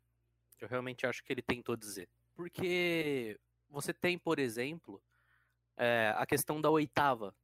Eu 0.60 0.68
realmente 0.68 1.06
acho 1.06 1.24
que 1.24 1.32
ele 1.32 1.42
tentou 1.42 1.76
dizer. 1.76 2.08
Porque 2.34 3.38
você 3.68 3.94
tem, 3.94 4.18
por 4.18 4.38
exemplo, 4.38 5.02
é, 5.76 6.12
a 6.16 6.26
questão 6.26 6.60
da 6.60 6.70
oitava, 6.70 7.34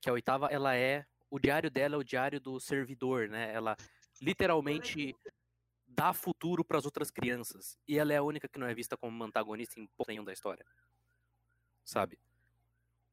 que 0.00 0.08
a 0.08 0.12
oitava, 0.12 0.46
ela 0.48 0.74
é. 0.76 1.04
O 1.30 1.38
diário 1.38 1.70
dela 1.70 1.96
é 1.96 1.98
o 1.98 2.04
diário 2.04 2.40
do 2.40 2.60
servidor, 2.60 3.28
né? 3.28 3.52
Ela 3.52 3.76
literalmente 4.20 5.14
dá 5.86 6.12
futuro 6.12 6.64
para 6.64 6.78
as 6.78 6.84
outras 6.84 7.10
crianças. 7.10 7.78
E 7.86 7.98
ela 7.98 8.12
é 8.12 8.16
a 8.16 8.22
única 8.22 8.48
que 8.48 8.58
não 8.58 8.66
é 8.66 8.74
vista 8.74 8.96
como 8.96 9.14
uma 9.14 9.26
antagonista 9.26 9.80
em 9.80 9.86
ponto 9.88 10.08
nenhum 10.08 10.24
da 10.24 10.32
história. 10.32 10.64
Sabe? 11.84 12.18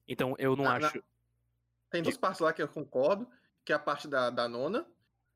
Então 0.08 0.36
eu 0.38 0.56
não 0.56 0.66
Na- 0.66 0.80
na- 0.80 0.88
acho. 0.88 1.04
Tem 1.90 2.02
duas 2.02 2.18
partes 2.18 2.40
lá 2.42 2.52
que 2.52 2.62
eu 2.62 2.68
concordo, 2.68 3.30
que 3.64 3.72
é 3.72 3.76
a 3.76 3.80
parte 3.80 4.08
da, 4.08 4.30
da 4.30 4.48
nona, 4.48 4.86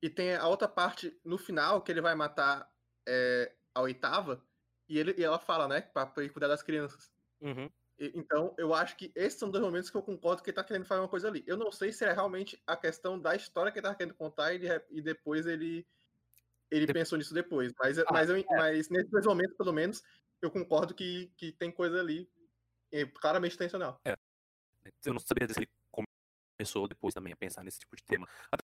e 0.01 0.10
tem 0.10 0.36
a 0.36 0.48
outra 0.48 0.68
parte 0.68 1.20
no 1.24 1.38
final, 1.38 1.82
que 1.82 1.92
ele 1.92 2.01
vai 2.01 2.16
matar 2.16 2.72
é, 3.08 3.56
a 3.74 3.82
oitava, 3.82 4.44
e, 4.89 4.98
ele, 4.98 5.13
e 5.18 5.24
ela 5.24 5.38
fala, 5.39 5.68
né, 5.68 5.82
pra, 5.82 6.06
pra 6.06 6.27
cuidar 6.30 6.48
das 6.48 6.63
crianças. 6.63 7.12
Uhum. 7.39 7.70
Então, 8.00 8.54
eu 8.58 8.74
acho 8.74 8.96
que 8.96 9.12
esses 9.16 9.39
são 9.39 9.50
dois 9.50 9.63
momentos 9.63 9.89
que 9.89 9.98
eu 9.98 10.04
concordo 10.04 10.44
que 10.44 10.50
ele 10.51 10.56
tá 10.56 10.63
querendo 10.63 10.86
fazer 10.86 11.01
uma 11.01 11.08
coisa 11.08 11.27
ali. 11.27 11.44
Eu 11.48 11.58
não 11.58 11.72
sei 11.72 11.92
se 11.92 12.06
é 12.06 12.13
realmente 12.13 12.62
a 12.68 12.77
questão 12.77 13.20
da 13.20 13.36
história 13.36 13.72
que 13.72 13.80
ele 13.80 13.88
tá 13.88 13.96
querendo 13.96 14.13
contar 14.13 14.54
e, 14.54 14.60
de 14.60 14.68
e 14.92 15.01
depois 15.01 15.48
ele 15.48 15.86
ele 16.70 16.86
Dep- 16.86 16.96
pensou 16.96 17.18
nisso 17.18 17.34
depois. 17.34 17.74
Mas, 17.80 17.98
Ah, 17.98 18.06
mas, 18.12 18.30
eu, 18.30 18.44
mas 18.51 18.89
nesses 18.89 19.10
dois 19.10 19.25
momentos, 19.25 19.56
pelo 19.58 19.72
menos, 19.72 20.04
eu 20.42 20.51
concordo 20.51 20.94
que, 20.94 21.32
que 21.38 21.51
tem 21.54 21.72
coisa 21.72 22.00
ali 22.00 22.30
é, 22.92 23.06
claramente 23.06 23.56
intencional. 23.56 24.00
Eu 25.04 25.13
não 25.13 25.20
sabia 25.20 25.48
se 25.48 25.60
ele 25.60 25.70
começou 25.92 26.88
depois 26.88 27.13
também 27.13 27.34
a 27.34 27.38
pensar 27.38 27.63
nesse 27.63 27.80
tipo 27.80 27.96
de 27.96 28.04
tema. 28.04 28.27
Até 28.51 28.63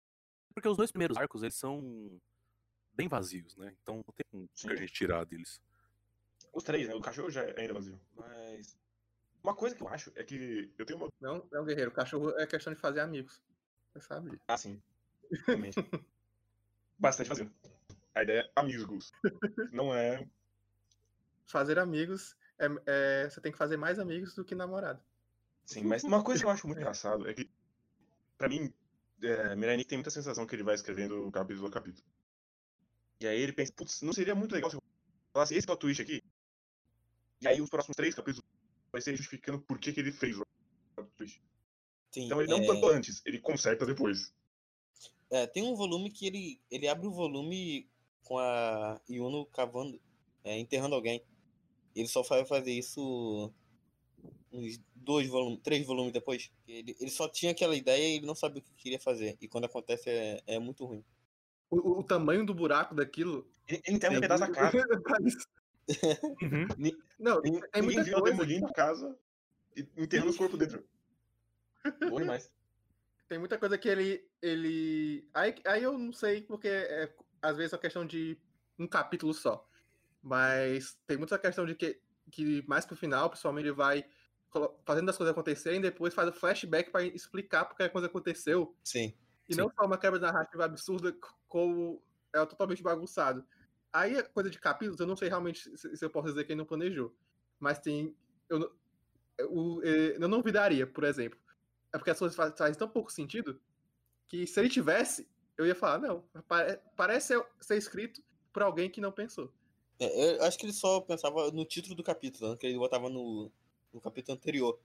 porque 0.54 0.68
os 0.70 0.78
dois 0.78 0.92
primeiros 0.92 1.18
arcos, 1.18 1.42
eles 1.42 1.56
são 1.56 2.22
bem 2.94 3.08
vazios, 3.08 3.56
né? 3.58 3.76
Então 3.82 3.96
não 3.96 4.04
tem 4.04 4.26
muito 4.32 4.52
Sim. 4.54 4.68
que 4.68 4.74
a 4.74 4.78
gente 4.78 4.94
tirar 4.94 5.26
deles. 5.26 5.60
Os 6.54 6.64
três, 6.64 6.88
né? 6.88 6.94
O 6.96 7.02
cachorro 7.02 7.30
já 7.30 7.44
é 7.44 7.60
ainda 7.60 7.74
vazio. 7.74 8.00
Mas. 8.16 8.78
Uma 9.44 9.54
coisa 9.54 9.76
que 9.76 9.84
eu 9.84 9.90
acho 9.90 10.12
é 10.16 10.24
que 10.24 10.72
eu 10.78 10.86
tenho 10.86 11.00
uma. 11.00 11.10
Não, 11.20 11.46
é 11.52 11.60
um 11.60 11.66
guerreiro. 11.66 11.92
Cachorro 11.92 12.30
é 12.40 12.48
questão 12.48 12.74
de 12.74 12.80
fazer 12.80 13.02
amigos. 13.02 13.42
Você 13.94 14.00
sabe. 14.00 14.40
Ah, 14.48 14.58
sim. 14.58 14.82
Realmente. 15.46 15.76
Bastante 16.98 17.28
vazio. 17.28 17.52
A 18.16 18.24
ideia 18.24 18.42
é 18.42 18.52
amigos. 18.56 19.12
Não 19.72 19.94
é. 19.94 20.26
Fazer 21.46 21.78
amigos, 21.78 22.38
é, 22.58 22.68
é- 22.86 23.30
você 23.30 23.42
tem 23.42 23.52
que 23.52 23.58
fazer 23.58 23.76
mais 23.76 24.00
amigos 24.00 24.34
do 24.34 24.46
que 24.46 24.56
namorado. 24.56 25.04
Sim, 25.66 25.84
mas 25.84 26.04
uma 26.04 26.24
coisa 26.24 26.42
que 26.42 26.46
eu 26.46 26.52
acho 26.52 26.68
muito 26.68 26.80
engraçado 26.80 27.28
é 27.28 27.34
que, 27.34 27.50
pra 28.38 28.48
mim, 28.48 28.74
é, 29.22 29.84
tem 29.84 29.98
muita 29.98 30.10
sensação 30.10 30.46
que 30.46 30.56
ele 30.56 30.64
vai 30.64 30.76
escrevendo 30.76 31.30
capítulo 31.32 31.68
a 31.68 31.72
capítulo. 31.72 32.06
E 33.20 33.28
aí 33.28 33.42
ele 33.42 33.54
pensa, 33.54 33.74
putz, 33.74 34.02
não 34.02 34.14
seria 34.14 34.36
muito 34.36 34.54
legal 34.54 34.70
se 34.70 34.78
eu 34.78 34.84
falasse 35.34 35.56
esse 35.56 35.66
plot 35.66 35.80
twist 35.80 36.02
aqui? 36.02 36.24
E 37.42 37.48
aí 37.48 37.62
os 37.62 37.70
próximos 37.70 37.96
três 37.96 38.16
capítulos 38.16 38.46
vai 38.94 39.02
ser 39.02 39.16
justificando 39.18 39.60
por 39.60 39.80
que, 39.80 39.92
que 39.92 40.00
ele 40.00 40.12
fez 40.12 40.38
o 40.38 40.46
twist. 41.18 41.42
Sim, 42.12 42.28
Então 42.28 42.40
ele 42.40 42.50
não 42.52 42.60
é, 42.60 42.66
plantou 42.66 42.92
antes, 42.92 43.22
ele 43.26 43.40
conserta 43.40 43.86
depois. 43.88 44.32
é, 45.32 45.48
tem 45.48 45.64
um 45.64 45.76
volume 45.76 46.12
que 46.12 46.28
ele, 46.28 46.62
ele 46.70 46.88
abre 46.88 47.08
o 47.08 47.12
volume 47.12 47.90
com 48.24 48.38
a 48.38 49.02
Yuno 49.10 49.48
cavando, 49.48 50.00
é, 50.44 50.58
enterrando 50.60 50.94
alguém. 50.96 51.24
Ele 51.96 52.08
só 52.08 52.22
vai 52.22 52.46
fazer 52.46 52.72
isso 52.72 53.52
uns 54.52 54.80
dois 54.96 55.28
volumes, 55.28 55.60
três 55.64 55.86
volumes 55.86 56.14
depois. 56.14 56.52
Ele, 56.68 56.96
ele 57.00 57.10
só 57.10 57.28
tinha 57.28 57.52
aquela 57.52 57.76
ideia 57.76 58.08
e 58.08 58.18
ele 58.18 58.28
não 58.28 58.36
sabia 58.36 58.62
o 58.62 58.64
que 58.64 58.74
queria 58.76 59.00
fazer. 59.00 59.36
E 59.42 59.48
quando 59.48 59.66
acontece 59.66 60.08
é, 60.10 60.42
é 60.46 60.60
muito 60.60 60.86
ruim. 60.86 61.04
O, 61.72 62.00
o- 62.00 62.04
tamanho 62.04 62.46
do 62.46 62.54
buraco 62.54 62.94
daquilo. 62.94 63.52
Ele, 63.68 63.82
ele 63.86 63.98
enterra 63.98 64.12
um 64.12 64.20
tem 64.20 64.22
pedaço 64.22 64.52
da 64.52 64.72
muito- 64.72 65.50
isso. 65.88 67.04
Não, 67.20 67.42
Ninguém 67.42 67.62
tem 67.72 67.82
muita 67.82 68.00
ninguém 68.00 68.04
viu 68.04 68.20
coisa. 68.20 68.38
demolindo 68.38 68.74
casa 68.74 69.18
e 69.76 69.88
enterrando 69.98 70.30
os 70.30 70.38
corpos 70.38 70.60
dentro. 70.60 70.84
Bom 72.10 72.20
demais. 72.20 72.50
Tem 73.28 73.40
muita 73.40 73.58
coisa 73.58 73.78
que 73.78 73.88
ele. 73.88 74.30
ele... 74.42 75.28
Aí, 75.34 75.56
aí 75.66 75.82
eu 75.82 75.98
não 75.98 76.14
sei, 76.14 76.42
porque 76.42 76.68
é, 76.68 77.12
às 77.42 77.58
vezes 77.58 77.74
é 77.74 77.76
uma 77.76 77.82
questão 77.82 78.06
de 78.06 78.38
um 78.78 78.86
capítulo 78.86 79.34
só. 79.34 79.68
Mas 80.22 80.98
tem 81.08 81.18
muita 81.18 81.40
questão 81.40 81.66
de 81.66 81.74
que, 81.74 82.00
que 82.30 82.64
mais 82.68 82.86
pro 82.86 82.96
final, 82.96 83.30
pessoalmente, 83.30 83.68
ele 83.68 83.76
vai 83.76 84.06
fazendo 84.86 85.10
as 85.10 85.18
coisas 85.18 85.32
acontecerem 85.32 85.80
e 85.80 85.84
depois 85.84 86.14
faz 86.14 86.30
o 86.30 86.34
flashback 86.34 86.92
para 86.92 87.04
explicar 87.04 87.66
porque 87.66 87.84
a 87.84 87.90
coisa 87.90 88.08
aconteceu. 88.08 88.76
Sim. 88.84 89.14
E 89.50 89.54
Sim. 89.54 89.62
não 89.62 89.72
só 89.74 89.86
uma 89.86 89.98
quebra 89.98 90.20
narrativa 90.20 90.66
absurda, 90.66 91.16
como 91.48 92.02
é 92.34 92.46
totalmente 92.46 92.84
bagunçado. 92.84 93.46
Aí 93.94 94.18
a 94.18 94.24
coisa 94.24 94.50
de 94.50 94.60
capítulos, 94.60 95.00
eu 95.00 95.06
não 95.08 95.16
sei 95.16 95.30
realmente 95.30 95.78
se, 95.78 95.96
se 95.96 96.04
eu 96.04 96.10
posso 96.10 96.30
dizer 96.30 96.44
que 96.46 96.52
ele 96.52 96.58
não 96.60 96.66
planejou. 96.66 97.16
Mas 97.60 97.80
tem. 97.80 98.16
Eu, 98.50 98.60
não- 98.60 98.72
o, 99.50 99.82
eh, 99.84 100.16
eu 100.16 100.28
não 100.28 100.38
duvidaria, 100.40 100.86
por 100.88 101.04
exemplo. 101.04 101.40
É 101.94 101.98
porque 101.98 102.10
as 102.10 102.18
coisas 102.20 102.36
faz- 102.36 102.54
fazem 102.58 102.78
tão 102.78 102.90
pouco 102.90 103.12
sentido 103.12 103.62
que 104.28 104.48
se 104.48 104.60
ele 104.60 104.70
tivesse, 104.70 105.30
eu 105.58 105.66
ia 105.66 105.76
falar, 105.76 106.00
não, 106.00 106.22
pare- 106.48 106.80
parece 106.96 107.36
ser 107.62 107.78
escrito 107.78 108.24
por 108.52 108.64
alguém 108.64 108.90
que 108.90 109.00
não 109.00 109.12
pensou. 109.12 109.54
É, 110.00 110.38
eu 110.38 110.44
acho 110.44 110.58
que 110.58 110.66
ele 110.66 110.74
só 110.74 111.00
pensava 111.02 111.52
no 111.52 111.64
título 111.66 111.94
do 111.96 112.04
capítulo, 112.04 112.52
né, 112.52 112.58
que 112.58 112.66
ele 112.66 112.78
botava 112.78 113.10
no, 113.10 113.52
no 113.94 114.02
capítulo 114.02 114.36
anterior. 114.36 114.80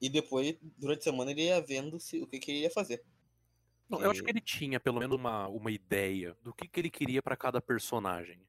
E 0.00 0.08
depois, 0.08 0.56
durante 0.78 1.00
a 1.00 1.02
semana, 1.12 1.30
ele 1.30 1.44
ia 1.44 1.60
vendo 1.60 2.00
se, 2.00 2.22
o 2.22 2.26
que, 2.26 2.38
que 2.38 2.50
ele 2.50 2.60
ia 2.60 2.70
fazer. 2.70 3.04
Não, 3.88 4.02
eu 4.02 4.10
acho 4.10 4.22
que 4.22 4.30
ele 4.30 4.40
tinha 4.40 4.80
pelo 4.80 4.98
menos 4.98 5.16
uma, 5.16 5.46
uma 5.48 5.70
ideia 5.70 6.36
do 6.42 6.52
que, 6.52 6.66
que 6.66 6.80
ele 6.80 6.90
queria 6.90 7.22
pra 7.22 7.36
cada 7.36 7.60
personagem. 7.60 8.40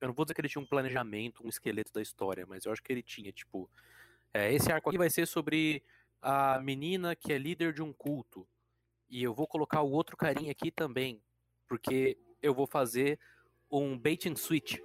Eu 0.00 0.08
não 0.08 0.14
vou 0.14 0.24
dizer 0.24 0.34
que 0.34 0.40
ele 0.40 0.48
tinha 0.48 0.62
um 0.62 0.66
planejamento, 0.66 1.44
um 1.44 1.48
esqueleto 1.48 1.92
da 1.92 2.00
história, 2.00 2.46
mas 2.46 2.64
eu 2.64 2.72
acho 2.72 2.82
que 2.82 2.92
ele 2.92 3.02
tinha, 3.02 3.32
tipo, 3.32 3.70
é, 4.32 4.52
esse 4.52 4.70
arco 4.70 4.88
aqui 4.88 4.98
vai 4.98 5.10
ser 5.10 5.26
sobre 5.26 5.82
a 6.20 6.60
menina 6.60 7.14
que 7.14 7.32
é 7.32 7.38
líder 7.38 7.72
de 7.72 7.82
um 7.82 7.92
culto. 7.92 8.46
E 9.08 9.22
eu 9.22 9.32
vou 9.32 9.46
colocar 9.46 9.82
o 9.82 9.90
outro 9.90 10.16
carinha 10.16 10.50
aqui 10.50 10.70
também, 10.70 11.22
porque 11.68 12.18
eu 12.42 12.54
vou 12.54 12.66
fazer 12.66 13.18
um 13.70 13.98
bait 13.98 14.28
and 14.28 14.36
switch. 14.36 14.78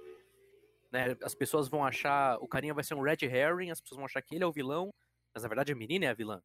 Né? 0.90 1.16
As 1.22 1.34
pessoas 1.34 1.68
vão 1.68 1.84
achar, 1.84 2.38
o 2.38 2.48
carinha 2.48 2.74
vai 2.74 2.84
ser 2.84 2.94
um 2.94 3.02
red 3.02 3.18
herring, 3.22 3.70
as 3.70 3.80
pessoas 3.80 3.96
vão 3.96 4.04
achar 4.04 4.22
que 4.22 4.34
ele 4.34 4.44
é 4.44 4.46
o 4.46 4.52
vilão, 4.52 4.92
mas 5.34 5.42
na 5.42 5.48
verdade 5.48 5.72
a 5.72 5.76
menina 5.76 6.04
é 6.04 6.08
a 6.08 6.14
vilã. 6.14 6.42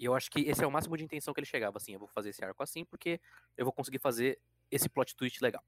E 0.00 0.06
eu 0.06 0.14
acho 0.14 0.30
que 0.30 0.40
esse 0.40 0.64
é 0.64 0.66
o 0.66 0.70
máximo 0.72 0.96
de 0.96 1.04
intenção 1.04 1.34
que 1.34 1.40
ele 1.40 1.46
chegava, 1.46 1.76
assim, 1.76 1.92
eu 1.92 1.98
vou 1.98 2.08
fazer 2.08 2.30
esse 2.30 2.42
arco 2.42 2.62
assim, 2.62 2.86
porque 2.86 3.20
eu 3.54 3.66
vou 3.66 3.72
conseguir 3.72 3.98
fazer 3.98 4.40
esse 4.70 4.88
plot 4.88 5.14
twist 5.14 5.42
legal. 5.42 5.62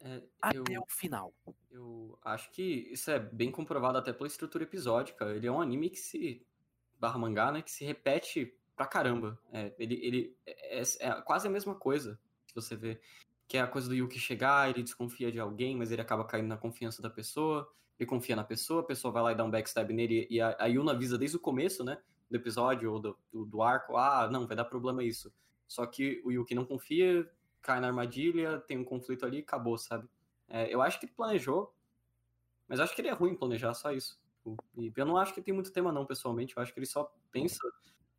É, 0.00 0.22
Até 0.40 0.74
eu, 0.74 0.80
o 0.80 0.86
final. 0.88 1.34
eu 1.70 2.18
acho 2.24 2.50
que 2.50 2.62
isso 2.62 3.10
é 3.10 3.18
bem 3.18 3.52
comprovado 3.52 3.98
até 3.98 4.10
pela 4.10 4.26
estrutura 4.26 4.64
episódica. 4.64 5.26
Ele 5.34 5.46
é 5.46 5.52
um 5.52 5.60
anime 5.60 5.90
que 5.90 5.98
se. 5.98 6.46
barra 6.98 7.18
mangá, 7.18 7.52
né? 7.52 7.60
Que 7.60 7.70
se 7.70 7.84
repete 7.84 8.58
pra 8.74 8.86
caramba. 8.86 9.38
É, 9.52 9.74
ele 9.78 10.00
ele 10.02 10.36
é, 10.46 10.80
é 11.00 11.20
quase 11.20 11.46
a 11.46 11.50
mesma 11.50 11.74
coisa 11.74 12.18
que 12.46 12.54
você 12.54 12.74
vê. 12.74 12.98
Que 13.46 13.58
é 13.58 13.60
a 13.60 13.66
coisa 13.66 13.86
do 13.86 13.94
Yuki 13.94 14.18
chegar, 14.18 14.70
ele 14.70 14.82
desconfia 14.82 15.30
de 15.30 15.38
alguém, 15.38 15.76
mas 15.76 15.92
ele 15.92 16.00
acaba 16.00 16.24
caindo 16.24 16.48
na 16.48 16.56
confiança 16.56 17.02
da 17.02 17.10
pessoa. 17.10 17.70
Ele 17.98 18.08
confia 18.08 18.34
na 18.34 18.44
pessoa, 18.44 18.80
a 18.80 18.86
pessoa 18.86 19.12
vai 19.12 19.22
lá 19.22 19.32
e 19.32 19.34
dá 19.34 19.44
um 19.44 19.50
backstab 19.50 19.92
nele. 19.92 20.26
E 20.30 20.40
a, 20.40 20.56
a 20.58 20.64
Yuna 20.64 20.92
avisa 20.92 21.18
desde 21.18 21.36
o 21.36 21.40
começo, 21.40 21.84
né? 21.84 22.00
Do 22.30 22.36
episódio 22.36 22.92
ou 22.92 23.00
do, 23.00 23.18
do, 23.32 23.44
do 23.44 23.62
arco. 23.62 23.96
Ah, 23.96 24.28
não, 24.30 24.46
vai 24.46 24.56
dar 24.56 24.64
problema 24.64 25.02
isso. 25.02 25.32
Só 25.66 25.84
que 25.86 26.20
o 26.24 26.30
Yuki 26.30 26.54
não 26.54 26.64
confia, 26.64 27.28
cai 27.60 27.80
na 27.80 27.88
armadilha, 27.88 28.58
tem 28.60 28.78
um 28.78 28.84
conflito 28.84 29.26
ali 29.26 29.38
acabou, 29.38 29.76
sabe? 29.76 30.08
É, 30.48 30.72
eu 30.72 30.82
acho 30.82 30.98
que 30.98 31.06
ele 31.06 31.12
planejou, 31.12 31.74
mas 32.68 32.80
acho 32.80 32.94
que 32.94 33.00
ele 33.00 33.08
é 33.08 33.12
ruim 33.12 33.34
planejar, 33.34 33.74
só 33.74 33.92
isso. 33.92 34.20
E 34.76 34.92
eu 34.94 35.06
não 35.06 35.16
acho 35.16 35.34
que 35.34 35.42
tem 35.42 35.54
muito 35.54 35.72
tema, 35.72 35.92
não, 35.92 36.06
pessoalmente. 36.06 36.56
Eu 36.56 36.62
acho 36.62 36.72
que 36.72 36.78
ele 36.78 36.86
só 36.86 37.12
pensa 37.30 37.60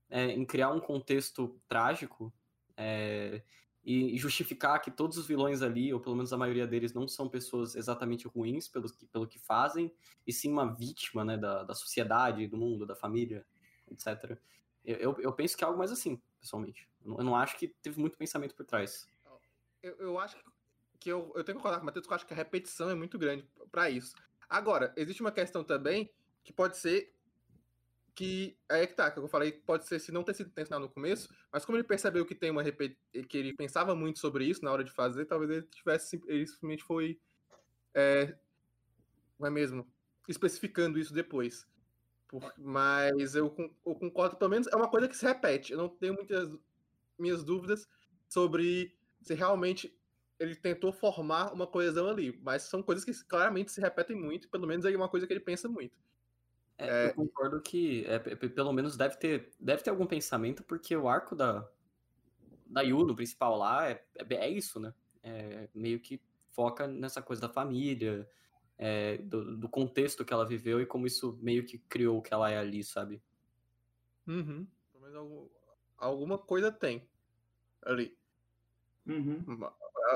é, 0.09 0.27
em 0.31 0.45
criar 0.45 0.71
um 0.71 0.79
contexto 0.79 1.59
trágico 1.67 2.33
é, 2.77 3.41
e 3.83 4.17
justificar 4.17 4.79
que 4.79 4.91
todos 4.91 5.17
os 5.17 5.25
vilões 5.25 5.61
ali, 5.61 5.93
ou 5.93 5.99
pelo 5.99 6.15
menos 6.15 6.31
a 6.31 6.37
maioria 6.37 6.67
deles, 6.67 6.93
não 6.93 7.07
são 7.07 7.27
pessoas 7.27 7.75
exatamente 7.75 8.27
ruins 8.27 8.67
pelo 8.67 8.91
que, 8.91 9.05
pelo 9.07 9.27
que 9.27 9.39
fazem, 9.39 9.91
e 10.25 10.31
sim 10.31 10.51
uma 10.51 10.73
vítima 10.73 11.25
né, 11.25 11.37
da, 11.37 11.63
da 11.63 11.73
sociedade, 11.73 12.47
do 12.47 12.57
mundo, 12.57 12.85
da 12.85 12.95
família, 12.95 13.45
etc. 13.91 14.37
Eu, 14.83 14.97
eu, 14.97 15.17
eu 15.19 15.33
penso 15.33 15.55
que 15.57 15.63
é 15.63 15.67
algo 15.67 15.77
mais 15.77 15.91
assim, 15.91 16.21
pessoalmente. 16.39 16.87
Eu 17.05 17.23
não, 17.23 17.35
acho 17.35 17.57
que 17.57 17.67
teve 17.67 17.99
muito 17.99 18.17
pensamento 18.17 18.55
por 18.55 18.65
trás. 18.65 19.07
Eu, 19.81 20.19
acho 20.19 20.37
que 20.99 21.09
eu, 21.09 21.31
eu 21.35 21.43
tenho 21.43 21.57
que 21.57 21.63
concordar 21.63 21.77
com 21.77 21.83
o 21.83 21.85
Matheus, 21.85 22.05
eu 22.05 22.13
acho 22.13 22.25
que 22.25 22.33
a 22.33 22.37
repetição 22.37 22.89
é 22.89 22.95
muito 22.95 23.17
grande 23.17 23.47
pra 23.71 23.89
isso. 23.89 24.15
Agora, 24.47 24.93
existe 24.95 25.21
uma 25.21 25.31
questão 25.31 25.63
também 25.63 26.11
que 26.43 26.53
pode 26.53 26.77
ser 26.77 27.13
que 28.13 28.57
é 28.69 28.85
que 28.85 28.93
tá, 28.93 29.09
que 29.09 29.17
eu 29.17 29.27
falei, 29.27 29.51
pode 29.51 29.87
ser 29.87 29.97
se 29.99 30.11
não 30.11 30.23
ter 30.23 30.33
sido 30.33 30.49
intencional 30.49 30.79
no 30.79 30.89
começo, 30.89 31.33
mas 31.51 31.65
como 31.65 31.77
ele 31.77 31.83
percebeu 31.83 32.25
que 32.25 32.35
tem 32.35 32.51
uma 32.51 32.61
repet... 32.61 32.97
que 33.27 33.37
ele 33.37 33.53
pensava 33.53 33.95
muito 33.95 34.19
sobre 34.19 34.45
isso 34.45 34.63
na 34.63 34.71
hora 34.71 34.83
de 34.83 34.91
fazer, 34.91 35.25
talvez 35.25 35.49
ele 35.49 35.63
tivesse 35.63 36.21
ele 36.27 36.45
simplesmente 36.45 36.83
foi 36.83 37.19
é, 37.93 38.37
não 39.39 39.47
é 39.47 39.49
mesmo 39.49 39.87
especificando 40.27 40.99
isso 40.99 41.13
depois. 41.13 41.67
Por- 42.31 42.53
mas 42.57 43.35
eu, 43.35 43.53
eu 43.85 43.95
concordo, 43.95 44.37
pelo 44.37 44.49
menos 44.49 44.67
é 44.67 44.75
uma 44.75 44.89
coisa 44.89 45.07
que 45.07 45.15
se 45.15 45.25
repete. 45.25 45.73
Eu 45.73 45.77
não 45.77 45.89
tenho 45.89 46.13
muitas 46.13 46.57
minhas 47.19 47.43
dúvidas 47.43 47.87
sobre 48.29 48.97
se 49.21 49.33
realmente 49.33 49.95
ele 50.39 50.55
tentou 50.55 50.91
formar 50.91 51.53
uma 51.53 51.67
coesão 51.67 52.09
ali, 52.09 52.39
mas 52.41 52.63
são 52.63 52.81
coisas 52.81 53.05
que 53.05 53.13
claramente 53.25 53.71
se 53.71 53.81
repetem 53.81 54.15
muito, 54.15 54.49
pelo 54.49 54.65
menos 54.65 54.85
é 54.85 54.95
uma 54.95 55.09
coisa 55.09 55.27
que 55.27 55.33
ele 55.33 55.41
pensa 55.41 55.67
muito. 55.69 55.99
É, 56.77 57.09
eu 57.09 57.13
concordo 57.13 57.61
que 57.61 58.03
é, 58.05 58.17
pelo 58.17 58.73
menos 58.73 58.97
deve 58.97 59.17
ter, 59.17 59.53
deve 59.59 59.83
ter 59.83 59.91
algum 59.91 60.07
pensamento, 60.07 60.63
porque 60.63 60.95
o 60.95 61.07
arco 61.07 61.35
da, 61.35 61.69
da 62.65 62.81
Yuno 62.81 63.15
principal 63.15 63.57
lá 63.57 63.89
é, 63.89 64.03
é, 64.15 64.33
é 64.35 64.49
isso, 64.49 64.79
né? 64.79 64.93
É, 65.21 65.69
meio 65.75 65.99
que 65.99 66.19
foca 66.49 66.87
nessa 66.87 67.21
coisa 67.21 67.41
da 67.41 67.49
família, 67.49 68.27
é, 68.81 69.17
do, 69.17 69.55
do 69.57 69.69
contexto 69.69 70.25
que 70.25 70.33
ela 70.33 70.43
viveu 70.43 70.81
e 70.81 70.87
como 70.87 71.05
isso 71.05 71.37
meio 71.39 71.63
que 71.63 71.77
criou 71.77 72.17
o 72.17 72.21
que 72.21 72.33
ela 72.33 72.49
é 72.49 72.57
ali, 72.57 72.83
sabe? 72.83 73.21
Uhum. 74.27 74.65
Pelo 74.91 75.03
menos 75.03 75.15
algum- 75.15 75.47
alguma 75.99 76.37
coisa 76.39 76.71
tem 76.71 77.07
ali. 77.83 78.17
Uhum. 79.05 79.45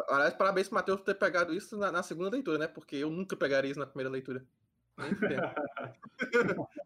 Aliás, 0.09 0.33
parabéns 0.33 0.67
pro 0.67 0.75
Matheus 0.75 0.99
por 0.99 1.05
ter 1.05 1.13
pegado 1.13 1.53
isso 1.53 1.77
na, 1.77 1.91
na 1.91 2.01
segunda 2.01 2.31
leitura, 2.31 2.57
né? 2.57 2.67
Porque 2.67 2.95
eu 2.95 3.11
nunca 3.11 3.35
pegaria 3.35 3.69
isso 3.69 3.79
na 3.79 3.85
primeira 3.85 4.09
leitura. 4.09 4.43
Nem 4.97 5.13
fudendo. 5.13 5.43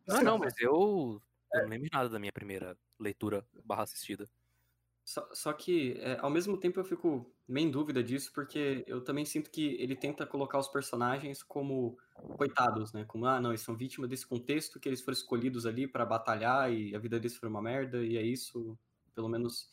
Não, 0.05 0.21
não, 0.36 0.38
mas 0.38 0.53
eu, 0.59 1.21
eu 1.53 1.62
não 1.62 1.69
lembro 1.69 1.88
de 1.88 1.93
nada 1.93 2.09
da 2.09 2.19
minha 2.19 2.33
primeira 2.33 2.77
leitura 3.00 3.48
barra 3.63 3.83
assistida. 3.83 4.29
Só, 5.05 5.29
só 5.33 5.53
que, 5.53 5.93
é, 6.00 6.17
ao 6.19 6.29
mesmo 6.29 6.57
tempo, 6.57 6.77
eu 6.77 6.83
fico 6.83 7.33
meio 7.50 7.68
em 7.68 7.72
dúvida 7.72 8.03
disso, 8.03 8.32
porque 8.34 8.84
eu 8.88 9.03
também 9.03 9.25
sinto 9.25 9.50
que 9.51 9.75
ele 9.82 9.96
tenta 9.96 10.25
colocar 10.25 10.60
os 10.60 10.68
personagens 10.68 11.44
como 11.44 11.98
coitados, 12.36 12.94
né? 12.94 13.06
Como, 13.06 13.25
ah, 13.25 13.41
não, 13.41 13.51
eles 13.51 13.62
são 13.62 13.75
vítimas 13.75 14.10
desse 14.10 14.27
contexto, 14.27 14.79
que 14.79 14.88
eles 14.89 15.01
foram 15.01 15.13
escolhidos 15.18 15.65
ali 15.65 15.88
pra 15.88 16.06
batalhar 16.06 16.72
e 16.72 16.96
a 16.96 17.00
vida 17.00 17.20
deles 17.20 17.38
foi 17.38 17.50
uma 17.50 17.62
merda, 17.62 18.03
e 18.03 18.18
é 18.18 18.22
isso, 18.24 18.77
pelo 19.15 19.29
menos. 19.29 19.70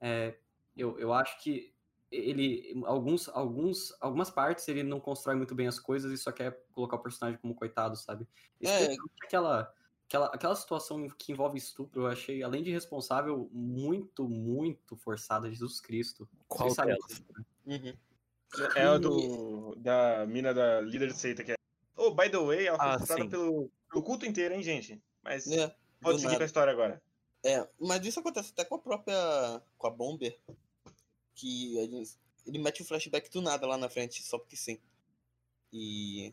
é, 0.00 0.38
eu, 0.76 0.98
eu 0.98 1.12
acho 1.12 1.42
que 1.42 1.74
ele, 2.10 2.80
alguns, 2.86 3.28
alguns, 3.28 3.92
algumas 4.00 4.30
partes 4.30 4.68
ele 4.68 4.82
não 4.82 5.00
constrói 5.00 5.36
muito 5.36 5.54
bem 5.54 5.66
as 5.66 5.78
coisas 5.80 6.12
e 6.12 6.18
só 6.18 6.30
quer 6.32 6.64
colocar 6.72 6.96
o 6.96 7.02
personagem 7.02 7.40
como 7.40 7.54
coitado, 7.54 7.96
sabe? 7.96 8.28
Especialmente 8.60 9.12
aquela, 9.24 9.72
aquela, 10.08 10.26
aquela 10.26 10.56
situação 10.56 11.08
que 11.10 11.32
envolve 11.32 11.58
estupro, 11.58 12.02
eu 12.02 12.06
achei, 12.06 12.42
além 12.42 12.62
de 12.62 12.70
responsável, 12.70 13.48
muito, 13.52 14.28
muito 14.28 14.96
forçada, 14.96 15.50
Jesus 15.50 15.80
Cristo. 15.80 16.28
Qual 16.48 16.68
Vocês 16.68 16.74
sabem 16.76 16.96
disso, 17.06 17.24
né? 17.36 17.44
Uhum. 17.66 17.94
É 18.76 18.82
a 18.84 18.98
do, 18.98 19.74
da 19.76 20.24
mina 20.26 20.54
da 20.54 20.80
líder 20.80 21.08
de 21.08 21.18
seita 21.18 21.42
que 21.42 21.52
é. 21.52 21.56
Oh, 21.96 22.12
by 22.14 22.30
the 22.30 22.38
way, 22.38 22.66
ela 22.66 22.98
foi 23.06 23.22
Ah, 23.22 23.28
pelo, 23.28 23.70
pelo 23.90 24.02
culto 24.02 24.26
inteiro, 24.26 24.54
hein, 24.54 24.62
gente? 24.62 25.02
Mas 25.22 25.46
É, 25.50 25.74
pode 26.00 26.18
seguir 26.18 26.26
nada. 26.26 26.36
com 26.38 26.42
a 26.42 26.46
história 26.46 26.72
agora. 26.72 27.02
É, 27.44 27.68
mas 27.80 28.04
isso 28.06 28.20
acontece 28.20 28.50
até 28.52 28.64
com 28.64 28.76
a 28.76 28.78
própria. 28.78 29.62
com 29.76 29.86
a 29.86 29.90
Bomber. 29.90 30.38
Que 31.34 31.76
ele, 31.78 32.02
ele 32.46 32.58
mete 32.58 32.82
um 32.82 32.86
flashback 32.86 33.28
do 33.30 33.42
nada 33.42 33.66
lá 33.66 33.76
na 33.76 33.88
frente, 33.88 34.22
só 34.22 34.38
porque 34.38 34.56
sim. 34.56 34.78
E. 35.72 36.32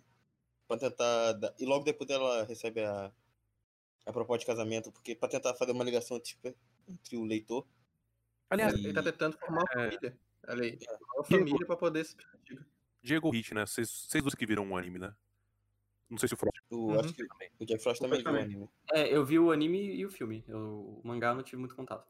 Pra 0.67 0.77
tentar. 0.77 1.33
dar- 1.33 1.53
E 1.59 1.65
logo 1.65 1.83
depois 1.83 2.09
ela 2.09 2.43
recebe 2.43 2.81
a. 2.83 3.11
a 4.05 4.11
proposta 4.11 4.39
de 4.41 4.45
casamento, 4.45 4.91
porque 4.91 5.15
pra 5.15 5.29
tentar 5.29 5.53
fazer 5.55 5.71
uma 5.71 5.83
ligação 5.83 6.19
tipo, 6.19 6.53
entre 6.87 7.17
o 7.17 7.23
leitor. 7.23 7.65
Aliás, 8.49 8.73
Ele 8.73 8.93
tá 8.93 9.03
tentando 9.03 9.37
formar 9.37 9.63
uma 9.63 9.83
É. 9.83 9.91
família. 9.91 10.17
Ali. 10.47 10.69
Uma 10.71 10.77
Diego. 10.77 11.23
família 11.23 11.67
pra 11.67 11.77
poder 11.77 12.03
se. 12.05 12.15
Diego 13.01 13.29
Hit, 13.29 13.53
né? 13.53 13.65
Vocês 13.65 13.89
vocês 13.89 14.23
dois 14.23 14.35
que 14.35 14.45
viram 14.45 14.65
um 14.65 14.75
anime, 14.75 14.99
né? 14.99 15.15
Não 16.09 16.17
sei 16.17 16.27
se 16.27 16.33
o 16.33 16.37
Frost. 16.37 16.59
O, 16.69 16.75
Uhum. 16.91 16.99
Acho 16.99 17.13
que 17.13 17.23
o 17.59 17.65
Jack 17.65 17.81
Frost 17.81 18.01
também 18.01 18.19
viu 18.19 18.27
o 18.27 18.33
também. 18.33 18.43
anime. 18.43 18.69
É, 18.91 19.15
eu 19.15 19.23
vi 19.25 19.39
o 19.39 19.51
anime 19.51 19.95
e 19.95 20.05
o 20.05 20.09
filme. 20.09 20.43
Eu- 20.47 20.99
o 21.03 21.07
mangá 21.07 21.33
não 21.33 21.41
tive 21.43 21.57
muito 21.59 21.75
contato. 21.75 22.09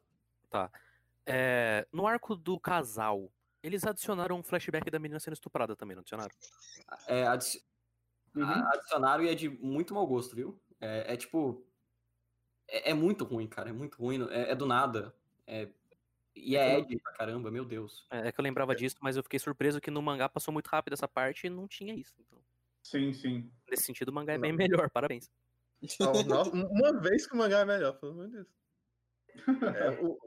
é, 1.26 1.88
no 1.94 2.08
arco 2.08 2.36
do 2.36 2.60
casal, 2.60 3.32
eles 3.62 3.86
adicionaram 3.86 4.38
um 4.40 4.44
flashback 4.44 4.90
da 4.90 4.98
menina 5.00 5.20
sendo 5.20 5.36
estuprada 5.36 5.76
também, 5.76 5.96
não 5.96 6.02
adicionaram? 6.02 6.34
É, 7.08 7.28
adici- 7.28 7.64
Uhum. 8.36 8.44
adicionaram 8.44 9.24
e 9.24 9.30
é 9.30 9.36
de 9.36 9.48
muito 9.48 9.94
mau 9.94 10.06
gosto, 10.08 10.36
viu? 10.36 10.60
É, 10.80 11.14
é 11.14 11.18
tipo. 11.18 11.64
É, 12.72 12.92
é 12.92 12.94
muito 12.94 13.26
ruim, 13.26 13.48
cara. 13.48 13.70
É 13.70 13.74
muito 13.74 13.98
ruim. 13.98 14.28
É, 14.32 14.52
é 14.52 14.56
do 14.56 14.66
nada. 14.66 15.14
É- 15.46 15.68
e 16.34 16.56
é 16.56 16.80
Ed 16.80 16.98
pra 17.02 17.12
caramba, 17.12 17.52
meu 17.52 17.66
Deus. 17.66 18.08
É, 18.10 18.30
é 18.30 18.32
que 18.32 18.40
eu 18.40 18.44
lembrava 18.44 18.74
disso, 18.74 18.96
mas 19.02 19.18
eu 19.18 19.24
fiquei 19.24 19.38
surpreso 19.38 19.82
que 19.82 19.92
no 19.92 20.02
mangá 20.02 20.30
passou 20.30 20.54
muito 20.54 20.68
rápido 20.68 20.94
essa 20.94 21.08
parte 21.08 21.48
e 21.48 21.50
não 21.50 21.68
tinha 21.68 21.94
isso. 21.94 22.16
Então, 22.22 22.40
Sim, 22.82 23.12
sim. 23.12 23.52
nesse 23.70 23.84
sentido, 23.84 24.10
o 24.10 24.14
mangá 24.14 24.34
é 24.34 24.38
Não. 24.38 24.44
bem 24.44 24.54
melhor, 24.56 24.90
parabéns. 24.90 25.30
Não, 26.00 26.24
não, 26.24 26.44
uma 26.44 27.02
vez 27.02 27.28
que 27.28 27.34
o 27.34 27.38
mangá 27.38 27.60
é 27.60 27.66
melhor, 27.66 28.00
pelo 28.00 28.14
amor 28.14 28.28
de 28.28 28.34
Deus. 28.34 28.48
É, 29.64 29.90
o, 30.02 30.18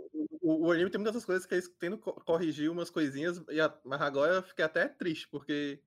o, 0.42 0.66
o 0.66 0.72
anime 0.72 0.90
tem 0.90 1.00
muitas 1.00 1.24
coisas 1.24 1.46
que 1.46 1.54
eles 1.54 1.68
tentam 1.78 1.98
co- 1.98 2.12
corrigir 2.24 2.70
umas 2.70 2.90
coisinhas, 2.90 3.42
e 3.48 3.61
a- 3.61 3.78
mas 3.85 4.00
agora 4.02 4.35
eu 4.35 4.42
fiquei 4.42 4.64
até 4.64 4.88
triste, 4.88 5.28
porque 5.28 5.80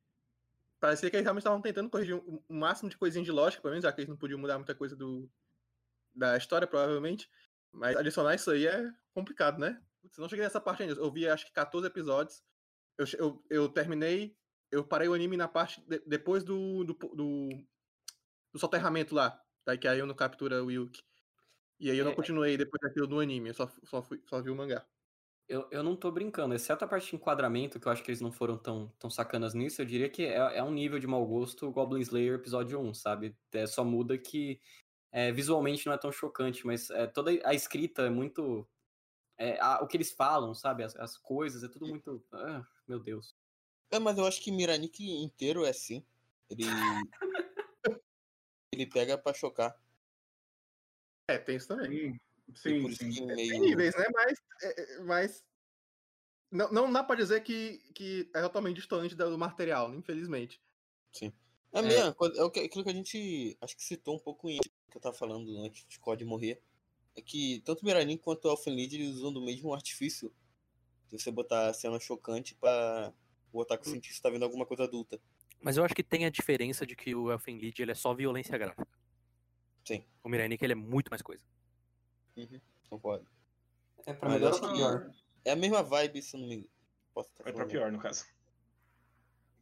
parecia 0.80 1.10
que 1.10 1.16
eles 1.18 1.26
realmente 1.26 1.44
estavam 1.44 1.62
tentando 1.62 1.90
corrigir 1.90 2.16
o 2.16 2.44
um, 2.50 2.58
máximo 2.58 2.90
de 2.90 2.98
coisinhas 2.98 3.26
de 3.26 3.32
lógica, 3.32 3.62
pelo 3.62 3.74
menos, 3.74 3.84
já 3.84 3.92
que 3.92 4.02
eles 4.02 4.10
não 4.10 4.18
podiam 4.18 4.40
mudar 4.40 4.58
muita 4.58 4.76
coisa 4.76 4.96
do, 4.96 5.30
da 6.18 6.38
história, 6.38 6.68
provavelmente. 6.68 7.30
Mas 7.72 7.96
adicionar 7.96 8.36
isso 8.36 8.52
aí 8.52 8.68
é 8.68 8.92
complicado, 9.14 9.60
né? 9.60 9.82
Se 10.12 10.20
não 10.22 10.30
cheguei 10.30 10.46
nessa 10.46 10.62
parte 10.62 10.84
ainda. 10.84 10.96
Eu 10.96 11.12
vi 11.12 11.28
acho 11.28 11.46
que 11.46 11.52
14 11.54 11.88
episódios. 11.88 12.44
Eu, 12.98 13.06
eu, 13.20 13.46
eu 13.50 13.70
terminei. 13.70 14.38
Eu 14.72 14.86
parei 14.86 15.08
o 15.08 15.14
anime 15.14 15.38
na 15.38 15.48
parte 15.48 15.82
de- 15.88 16.00
depois 16.08 16.44
do, 16.44 16.84
do, 16.84 16.94
do, 16.94 17.50
do 18.54 18.60
soterramento 18.60 19.16
lá. 19.16 19.42
Daí 19.66 19.78
que 19.78 19.88
aí 19.88 20.00
eu 20.00 20.06
não 20.06 20.16
captura 20.16 20.64
o 20.64 20.72
Yuki. 20.72 21.02
E 21.80 21.92
aí 21.92 21.98
eu 21.98 22.06
não 22.06 22.14
É. 22.14 22.16
continuei 22.16 22.58
depois 22.58 22.80
daquilo 22.82 23.08
no 23.08 23.20
anime, 23.20 23.50
eu 23.50 23.54
só, 23.54 23.68
só, 23.84 24.02
fui, 24.02 24.22
só 24.28 24.42
vi 24.42 24.50
o 24.50 24.56
mangá. 24.56 24.86
Eu, 25.48 25.68
eu 25.72 25.84
não 25.84 25.96
tô 25.96 26.12
brincando, 26.12 26.54
exceto 26.56 26.84
a 26.84 26.88
parte 26.88 27.10
de 27.10 27.16
enquadramento, 27.16 27.80
que 27.80 27.88
eu 27.88 27.92
acho 27.92 28.04
que 28.04 28.12
eles 28.12 28.20
não 28.22 28.32
foram 28.32 28.58
tão, 28.58 28.90
tão 29.00 29.10
sacanas 29.10 29.54
nisso, 29.54 29.82
eu 29.82 29.86
diria 29.86 30.10
que 30.10 30.26
é, 30.26 30.58
é 30.58 30.64
um 30.64 30.72
nível 30.72 31.00
de 31.00 31.08
mau 31.08 31.26
gosto 31.26 31.72
Goblin 31.72 32.02
Slayer 32.02 32.36
episódio 32.36 32.80
1, 32.80 32.94
sabe? 32.94 33.38
É, 33.54 33.66
só 33.68 33.84
muda 33.86 34.18
que 34.18 34.60
é, 35.12 35.32
visualmente 35.32 35.86
não 35.86 35.94
é 35.94 35.98
tão 35.98 36.12
chocante, 36.12 36.66
mas 36.66 36.90
é, 36.90 37.08
toda 37.08 37.32
a 37.48 37.54
escrita 37.54 38.04
é 38.04 38.10
muito. 38.10 38.68
é, 39.38 39.60
a- 39.60 39.82
o 39.84 39.88
que 39.88 39.96
eles 39.98 40.12
falam, 40.12 40.54
sabe? 40.54 40.84
As, 40.84 40.96
as 40.96 41.18
coisas, 41.18 41.64
é 41.64 41.68
tudo 41.68 41.88
muito. 41.88 42.24
ah, 42.32 42.66
meu 42.88 43.00
Deus. 43.00 43.36
É, 43.92 44.00
mas 44.00 44.18
eu 44.18 44.26
acho 44.26 44.42
que 44.42 44.52
Miranik 44.52 45.04
inteiro 45.04 45.64
é 45.66 45.70
assim. 45.70 46.04
Ele. 46.50 46.64
ele 48.74 48.86
pega 48.86 49.18
pra 49.18 49.34
chocar. 49.34 49.80
É, 51.30 51.38
tem 51.38 51.56
isso 51.58 51.68
também. 51.68 52.20
Sim, 52.56 52.90
sim. 52.94 53.12
sim. 53.12 53.12
que 53.12 53.28
Tem 53.28 53.36
meio. 53.36 53.62
níveis, 53.62 53.96
né? 53.96 54.06
Mas. 54.14 54.40
é, 54.62 54.82
é, 54.82 55.00
mas 55.02 55.46
não, 56.50 56.72
não 56.72 56.92
dá 56.92 57.04
pra 57.04 57.16
dizer 57.16 57.42
que, 57.42 57.80
que 57.94 58.30
é 58.34 58.42
totalmente 58.42 58.78
distante 58.78 59.14
do 59.16 59.38
material, 59.38 59.94
infelizmente. 59.94 60.62
É 61.74 61.82
mesmo, 61.82 62.16
quando- 62.16 62.40
é 62.40 62.44
o 62.44 62.50
que- 62.50 62.62
aquilo 62.62 62.84
que 62.86 62.90
a 62.90 62.94
gente 62.94 63.58
acho 63.62 63.76
que 63.76 63.84
citou 63.84 64.16
um 64.16 64.20
pouco 64.20 64.50
em 64.50 64.58
que 64.90 64.98
eu 64.98 65.02
tava 65.02 65.16
falando 65.16 65.58
antes 65.60 65.86
de 65.88 66.00
Code 66.00 66.26
morrer. 66.26 66.62
É 67.16 67.22
que 67.22 67.62
tanto 67.66 67.82
o 67.82 67.86
Miranik 67.86 68.22
quanto 68.22 68.46
o 68.46 68.52
Elfen 68.52 68.76
Lied 68.76 68.96
eles 68.96 69.16
usam 69.16 69.34
do 69.34 69.42
mesmo 69.42 69.74
artifício 69.74 70.34
de 71.10 71.20
você 71.20 71.32
botar 71.32 71.70
a 71.70 71.74
cena 71.74 72.00
chocante 72.00 72.54
pra 72.56 73.14
o 73.52 73.60
otaku 73.60 73.88
sentir 73.88 74.14
que 74.14 74.22
tá 74.22 74.30
vendo 74.30 74.44
alguma 74.44 74.66
coisa 74.66 74.84
adulta. 74.84 75.20
Mas 75.60 75.78
eu 75.78 75.84
acho 75.84 75.96
que 75.96 76.04
tem 76.04 76.26
a 76.26 76.30
diferença 76.30 76.86
de 76.86 76.96
que 76.96 77.16
o 77.16 77.32
Elfen 77.32 77.58
Lied 77.58 77.80
ele 77.82 77.92
é 77.92 77.96
só 77.96 78.14
violência 78.14 78.58
gráfica. 78.58 78.88
Sim. 79.84 80.04
O 80.24 80.30
Mirai 80.30 80.48
Nikki, 80.48 80.66
ele 80.66 80.74
é 80.74 80.76
muito 80.76 81.10
mais 81.10 81.22
coisa. 81.22 81.44
Concordo. 82.90 83.28
É 84.06 84.14
pra 84.14 84.30
melhor 84.30 84.54
ou 84.54 84.60
pra 84.60 84.74
pior? 84.74 85.12
É 85.44 85.52
a 85.52 85.56
mesma 85.56 85.82
vibe, 85.82 86.22
se 86.22 86.36
eu 86.36 86.42
não 86.42 86.48
me 86.48 86.56
engano. 86.56 86.70
Posso 87.14 87.30
estar 87.30 87.50
É 87.50 87.52
pra 87.52 87.66
pior, 87.66 87.92
no 87.92 88.00
caso. 88.00 88.26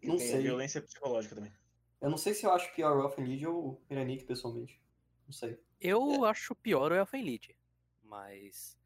Não 0.04 0.18
Tem 0.18 0.28
sei. 0.28 0.42
violência 0.42 0.82
psicológica 0.82 1.36
também. 1.36 1.54
Eu 2.02 2.10
não 2.10 2.18
sei 2.18 2.34
se 2.34 2.46
eu 2.46 2.52
acho 2.52 2.74
pior 2.74 2.98
o 2.98 3.04
Elfen 3.04 3.24
Lied 3.24 3.46
ou 3.48 3.70
o 3.70 3.82
Miranik, 3.90 4.26
pessoalmente. 4.26 4.80
Não 5.26 5.32
sei. 5.34 5.60
Eu 5.82 6.24
acho 6.26 6.56
pior 6.56 6.92
o 6.92 6.96
Elfen 6.96 7.24
Lied, 7.24 7.56
mas 8.04 8.78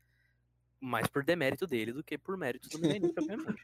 mais 0.79 1.07
por 1.07 1.23
demérito 1.23 1.67
dele 1.67 1.91
do 1.91 2.03
que 2.03 2.17
por 2.17 2.37
mérito 2.37 2.69
do 2.69 2.79
Nikki, 2.79 3.13
obviamente. 3.17 3.61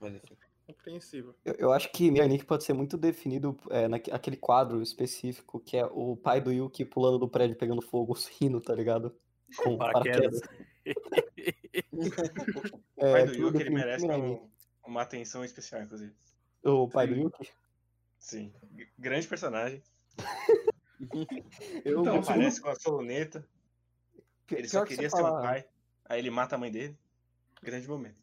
Mas 0.00 0.14
enfim. 0.14 0.36
Compreensível. 0.66 1.34
Eu, 1.44 1.54
eu 1.54 1.72
acho 1.72 1.92
que 1.92 2.10
Miranik 2.10 2.44
pode 2.44 2.64
ser 2.64 2.72
muito 2.72 2.96
definido 2.96 3.56
é, 3.70 3.86
naquele 3.86 4.36
quadro 4.36 4.82
específico 4.82 5.60
que 5.60 5.76
é 5.76 5.84
o 5.86 6.16
pai 6.16 6.40
do 6.40 6.52
Yuki 6.52 6.84
pulando 6.84 7.18
do 7.20 7.28
prédio 7.28 7.56
pegando 7.56 7.80
fogo, 7.80 8.14
rindo, 8.40 8.60
tá 8.60 8.74
ligado? 8.74 9.16
Com 9.56 9.76
Paraquedas. 9.78 10.40
O 12.96 13.00
pai 13.00 13.22
É, 13.22 13.26
do 13.26 13.34
Yuki, 13.34 13.60
ele 13.60 13.70
merece 13.70 14.06
por 14.06 14.16
Miranik. 14.16 14.40
um- 14.42 14.50
uma 14.90 15.02
atenção 15.02 15.44
especial, 15.44 15.82
inclusive. 15.82 16.14
O 16.64 16.88
pai 16.88 17.06
do 17.08 17.14
Sim. 17.14 17.20
Yuki? 17.22 17.50
Sim. 18.26 18.52
G- 18.76 18.88
Grande 18.98 19.28
personagem. 19.28 19.80
Eu 21.84 22.00
Então, 22.00 22.16
Aparece 22.18 22.60
com 22.60 22.68
a 22.68 22.74
soloneta. 22.74 23.48
Ele 24.50 24.68
só 24.68 24.82
que 24.84 24.94
queria 24.96 25.08
você 25.08 25.16
ser 25.16 25.22
um 25.22 25.26
falar- 25.26 25.42
pai. 25.42 25.68
Aí 26.06 26.18
ele 26.18 26.30
mata 26.30 26.56
a 26.56 26.58
mãe 26.58 26.70
dele. 26.72 26.98
Grande 27.62 27.88
momento. 27.88 28.16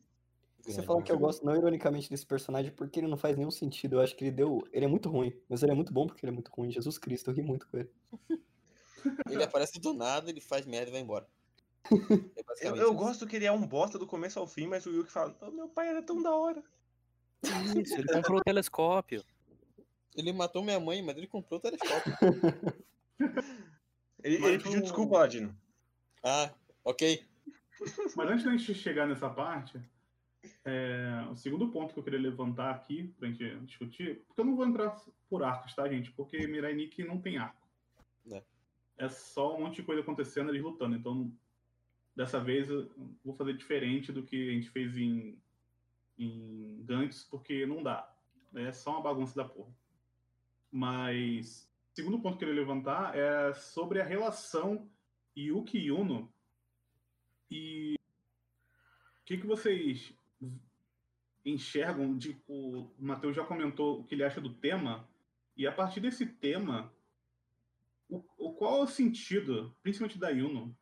Você 0.66 0.82
fala 0.84 1.02
que 1.02 1.12
eu 1.12 1.18
gosto 1.18 1.46
não 1.46 1.56
ironicamente 1.56 2.10
desse 2.10 2.26
personagem 2.26 2.72
porque 2.74 3.00
ele 3.00 3.08
não 3.08 3.16
faz 3.18 3.38
nenhum 3.38 3.52
sentido. 3.52 3.96
Eu 3.96 4.02
acho 4.02 4.14
que 4.16 4.26
ele 4.26 4.32
deu. 4.32 4.62
Ele 4.74 4.84
é 4.84 4.88
muito 4.90 5.10
ruim, 5.10 5.34
mas 5.48 5.64
ele 5.64 5.72
é 5.72 5.76
muito 5.76 5.94
bom 5.94 6.06
porque 6.06 6.26
ele 6.26 6.32
é 6.32 6.34
muito 6.34 6.52
ruim. 6.52 6.70
Jesus 6.70 6.98
Cristo, 6.98 7.32
eu 7.32 7.36
ri 7.36 7.42
muito 7.42 7.66
com 7.70 7.78
ele. 7.78 7.90
Ele 9.30 9.44
aparece 9.44 9.82
do 9.82 9.94
nada, 9.94 10.30
ele 10.30 10.40
faz 10.40 10.66
merda 10.66 10.88
e 10.90 10.92
vai 10.94 11.02
embora. 11.02 11.28
É 12.62 12.68
Eu, 12.70 12.76
eu 12.78 12.94
gosto 12.94 13.28
que 13.28 13.36
ele 13.36 13.46
é 13.46 13.52
um 13.52 13.68
bosta 13.68 14.00
do 14.00 14.08
começo 14.08 14.40
ao 14.40 14.48
fim, 14.48 14.66
mas 14.68 14.86
o 14.86 14.92
Yuki 14.92 15.12
fala: 15.12 15.36
"Oh, 15.42 15.52
meu 15.52 15.68
pai 15.68 15.90
era 15.90 16.02
tão 16.02 16.22
da 16.22 16.34
hora. 16.34 16.64
Isso, 17.76 17.96
ele 17.96 18.08
comprou 18.14 18.40
o 18.40 18.44
telescópio. 18.44 19.22
Ele 20.16 20.32
matou 20.34 20.64
minha 20.64 20.80
mãe, 20.80 21.02
mas 21.02 21.18
ele 21.18 21.28
comprou 21.28 21.60
o 21.60 21.62
telescópio. 21.62 22.14
Ele, 24.24 24.38
Mas 24.40 24.50
ele 24.54 24.64
pediu 24.64 24.80
o- 24.80 24.84
desculpa, 24.84 25.18
Ladino. 25.18 25.54
ah, 26.24 26.50
ok. 26.84 27.26
Mas 28.16 28.30
antes 28.30 28.46
da 28.46 28.52
gente 28.52 28.74
chegar 28.74 29.06
nessa 29.06 29.30
parte, 29.30 29.78
é, 30.64 31.26
o 31.30 31.36
segundo 31.36 31.68
ponto 31.70 31.94
que 31.94 32.00
eu 32.00 32.04
queria 32.04 32.20
levantar 32.20 32.72
aqui 32.72 33.14
pra 33.20 33.28
gente 33.28 33.54
discutir, 33.66 34.24
porque 34.26 34.40
eu 34.40 34.46
não 34.46 34.56
vou 34.56 34.66
entrar 34.66 34.92
por 35.30 35.44
arcos, 35.44 35.76
tá, 35.76 35.88
gente? 35.90 36.10
Porque 36.12 36.48
Mirai 36.48 36.74
Nikki 36.74 37.04
não 37.04 37.20
tem 37.20 37.38
arco. 37.38 37.68
Né. 38.26 38.42
É 38.98 39.10
só 39.10 39.58
um 39.58 39.60
monte 39.62 39.76
de 39.78 39.84
coisa 39.84 40.02
acontecendo, 40.02 40.50
eles 40.52 40.62
lutando. 40.64 40.96
Então, 40.96 41.30
dessa 42.16 42.40
vez 42.40 42.70
eu 42.70 42.90
vou 43.26 43.34
fazer 43.34 43.54
diferente 43.58 44.14
do 44.14 44.24
que 44.24 44.50
a 44.50 44.54
gente 44.54 44.70
fez 44.70 44.96
em, 44.96 45.38
em 46.18 46.82
Gantz, 46.86 47.24
porque 47.24 47.66
não 47.66 47.84
dá. 47.84 48.10
É 48.56 48.72
só 48.72 48.92
uma 48.92 49.02
bagunça 49.02 49.36
da 49.36 49.44
porra. 49.44 49.76
Mas, 50.76 51.70
o 51.92 51.96
segundo 51.96 52.20
ponto 52.20 52.36
que 52.36 52.46
eu 52.46 52.48
queria 52.48 52.62
levantar 52.64 53.16
é 53.16 53.54
sobre 53.54 54.02
a 54.02 54.04
relação 54.04 54.90
Yuki 55.38 55.78
e 55.78 55.86
Yuno 55.86 56.34
e 57.52 57.94
o 57.94 59.26
que, 59.26 59.38
que 59.38 59.46
vocês 59.46 60.12
enxergam? 61.46 62.18
De, 62.18 62.36
o 62.48 62.90
Matheus 62.98 63.36
já 63.36 63.46
comentou 63.46 64.00
o 64.00 64.04
que 64.04 64.16
ele 64.16 64.24
acha 64.24 64.42
do 64.42 64.52
tema, 64.56 65.08
e 65.56 65.68
a 65.68 65.72
partir 65.72 66.00
desse 66.00 66.26
tema, 66.26 66.92
o, 68.10 68.24
o 68.36 68.54
qual 68.54 68.80
é 68.80 68.84
o 68.86 68.88
sentido, 68.88 69.78
principalmente 69.84 70.18
da 70.18 70.30
Yuno, 70.30 70.76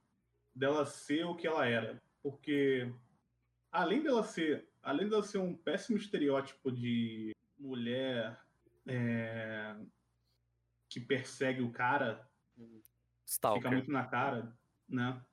dela 0.55 0.85
ser 0.85 1.25
o 1.25 1.35
que 1.35 1.45
ela 1.45 1.67
era? 1.67 2.01
Porque 2.23 2.89
além 3.69 4.01
dela 4.01 4.23
ser, 4.23 4.69
além 4.81 5.09
dela 5.09 5.23
ser 5.23 5.39
um 5.39 5.53
péssimo 5.53 5.97
estereótipo 5.97 6.71
de 6.71 7.35
mulher 7.59 8.39
é, 8.87 9.75
que 10.89 10.99
persegue 10.99 11.61
o 11.61 11.71
cara, 11.71 12.29
fica 12.55 12.81
Stalker. 13.25 13.71
muito 13.71 13.91
na 13.91 14.05
cara, 14.05 14.57
né? 14.87 15.23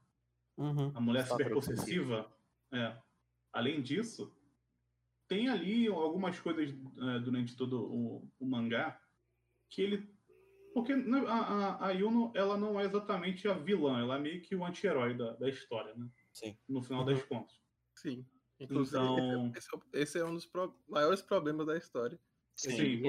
Uhum. 0.57 0.91
a 0.95 1.01
mulher 1.01 1.23
Stalker 1.25 1.47
super 1.49 1.55
possessiva. 1.55 2.33
É. 2.73 3.01
Além 3.53 3.81
disso, 3.83 4.35
tem 5.29 5.49
ali 5.49 5.87
algumas 5.89 6.39
coisas 6.41 6.71
é, 6.71 7.19
durante 7.21 7.57
todo 7.57 7.83
o, 7.85 8.31
o 8.39 8.47
mangá 8.47 9.01
que 9.71 9.83
ele. 9.83 10.19
Porque 10.75 10.95
né, 10.95 11.19
a, 11.27 11.35
a, 11.35 11.87
a 11.87 11.91
Yuno, 11.93 12.31
ela 12.37 12.57
não 12.57 12.79
é 12.79 12.85
exatamente 12.85 13.49
a 13.49 13.55
vilã, 13.55 14.01
ela 14.01 14.17
é 14.17 14.21
meio 14.21 14.43
que 14.43 14.55
o 14.55 14.65
anti-herói 14.65 15.17
da, 15.17 15.33
da 15.33 15.49
história, 15.49 15.95
né? 15.95 16.09
Sim. 16.33 16.57
No 16.69 16.83
final 16.83 17.01
Uhum. 17.01 17.07
das 17.07 17.23
contas. 17.25 17.57
Sim. 17.95 18.27
Inclusive, 18.61 18.99
Então- 19.03 19.53
esse, 19.57 19.69
é, 19.75 20.01
esse 20.03 20.19
é 20.19 20.25
um 20.25 20.35
dos 20.35 20.47
pro- 20.47 20.79
maiores 20.89 21.23
problemas 21.23 21.67
da 21.67 21.77
história. 21.77 22.21
Sim, 22.59 22.71
Sim, 22.73 23.03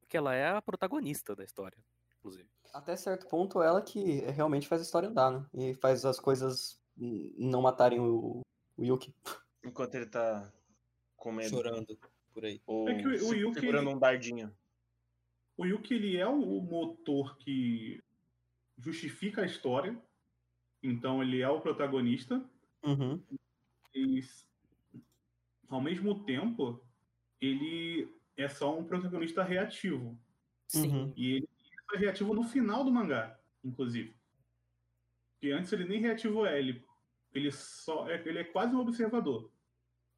porque 0.00 0.16
ela 0.16 0.34
é 0.34 0.48
a 0.48 0.62
protagonista 0.62 1.36
da 1.36 1.44
história, 1.44 1.76
inclusive. 2.18 2.48
Até 2.72 2.96
certo 2.96 3.28
ponto, 3.28 3.62
ela 3.62 3.82
que 3.82 4.20
realmente 4.30 4.66
faz 4.66 4.80
a 4.80 4.84
história 4.84 5.08
andar, 5.08 5.30
né? 5.30 5.46
E 5.52 5.74
faz 5.74 6.04
as 6.04 6.18
coisas 6.18 6.80
não 6.96 7.60
matarem 7.60 8.00
o, 8.00 8.40
o 8.76 8.84
Yuki. 8.84 9.14
Enquanto 9.62 9.94
ele 9.96 10.06
tá 10.06 10.50
comendo. 11.16 11.50
Chorando 11.50 11.98
por 12.32 12.44
aí. 12.44 12.60
Ou 12.66 12.88
É 12.88 12.94
que 12.94 13.06
o- 13.06 13.28
o 13.28 13.34
Yuki, 13.34 13.60
segurando 13.60 13.90
um 13.90 13.98
dardinho. 13.98 14.54
o 15.56 15.66
Yuki 15.66 15.94
ele 15.94 16.16
é 16.16 16.26
o, 16.26 16.40
o 16.58 16.62
motor 16.62 17.36
que 17.36 18.02
justifica 18.78 19.42
a 19.42 19.46
história. 19.46 19.96
Então 20.82 21.22
ele 21.22 21.40
é 21.42 21.48
o 21.48 21.60
protagonista. 21.60 22.42
Uhum. 22.82 23.22
e 23.94 24.20
ao 25.68 25.80
mesmo 25.80 26.24
tempo 26.24 26.84
ele 27.40 28.12
é 28.36 28.48
só 28.48 28.76
um 28.78 28.84
protagonista 28.84 29.42
reativo 29.42 30.18
Sim. 30.66 30.88
Uhum. 30.88 31.12
e 31.16 31.36
ele 31.36 31.48
é 31.94 31.98
reativo 31.98 32.34
no 32.34 32.44
final 32.44 32.84
do 32.84 32.90
mangá 32.92 33.38
inclusive 33.62 34.16
porque 35.32 35.52
antes 35.52 35.72
ele 35.72 35.84
nem 35.84 36.00
reativo 36.00 36.44
é 36.46 36.58
ele 36.58 36.84
ele 37.32 37.50
só 37.52 38.08
é, 38.08 38.20
ele 38.26 38.38
é 38.38 38.44
quase 38.44 38.74
um 38.74 38.80
observador 38.80 39.50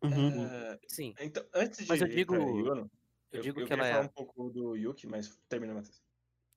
Uhum. 0.03 0.45
É, 0.47 0.79
Sim. 0.87 1.15
então, 1.19 1.43
antes 1.55 1.79
de 1.79 1.89
Mas 1.89 2.03
eu 2.03 2.07
digo- 2.07 2.35
pra 2.35 2.45
Yuno, 2.45 2.91
Eu 3.33 3.41
digo 3.43 3.61
que 3.61 3.67
queria 3.67 3.83
ela 3.87 3.99
é. 3.99 4.01
um 4.03 4.09
pouco 4.09 4.51
do 4.51 4.77
Yuki, 4.77 5.07
mas 5.07 5.41
termina, 5.49 5.73
Matheus. 5.73 6.03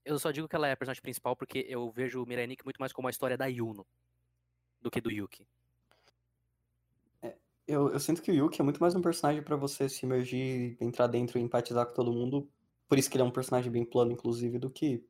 Eu 0.04 0.20
só 0.20 0.30
digo 0.30 0.48
que 0.48 0.56
ela 0.58 0.68
é 0.68 0.74
a 0.74 0.78
personagem 0.78 1.02
principal 1.02 1.38
porque 1.38 1.66
eu 1.70 1.90
vejo 1.90 2.22
o 2.22 2.26
Mirai 2.28 2.46
Nikki 2.46 2.66
muito 2.66 2.78
mais 2.78 2.92
como 2.92 3.08
a 3.08 3.12
história 3.12 3.38
da 3.38 3.46
Yuno 3.46 3.88
do 4.82 4.92
que 4.92 5.00
do 5.00 5.10
Yuki. 5.10 5.48
Eu, 7.70 7.90
eu 7.94 8.00
sinto 8.00 8.20
que 8.24 8.32
o 8.32 8.34
Yuki 8.34 8.60
é 8.60 8.64
muito 8.64 8.80
mais 8.82 8.96
um 8.96 9.02
personagem 9.02 9.44
pra 9.44 9.56
você 9.56 9.88
se 9.88 10.04
imergir, 10.04 10.76
entrar 10.82 11.06
dentro 11.06 11.38
e 11.38 11.42
empatizar 11.42 11.86
com 11.86 11.94
todo 11.94 12.12
mundo. 12.12 12.50
Por 12.88 12.98
isso 12.98 13.08
que 13.08 13.16
ele 13.16 13.22
é 13.22 13.26
um 13.26 13.30
personagem 13.32 13.72
bem 13.72 13.86
plano, 13.86 14.12
inclusive, 14.12 14.58
do 14.58 14.72
que 14.72 15.06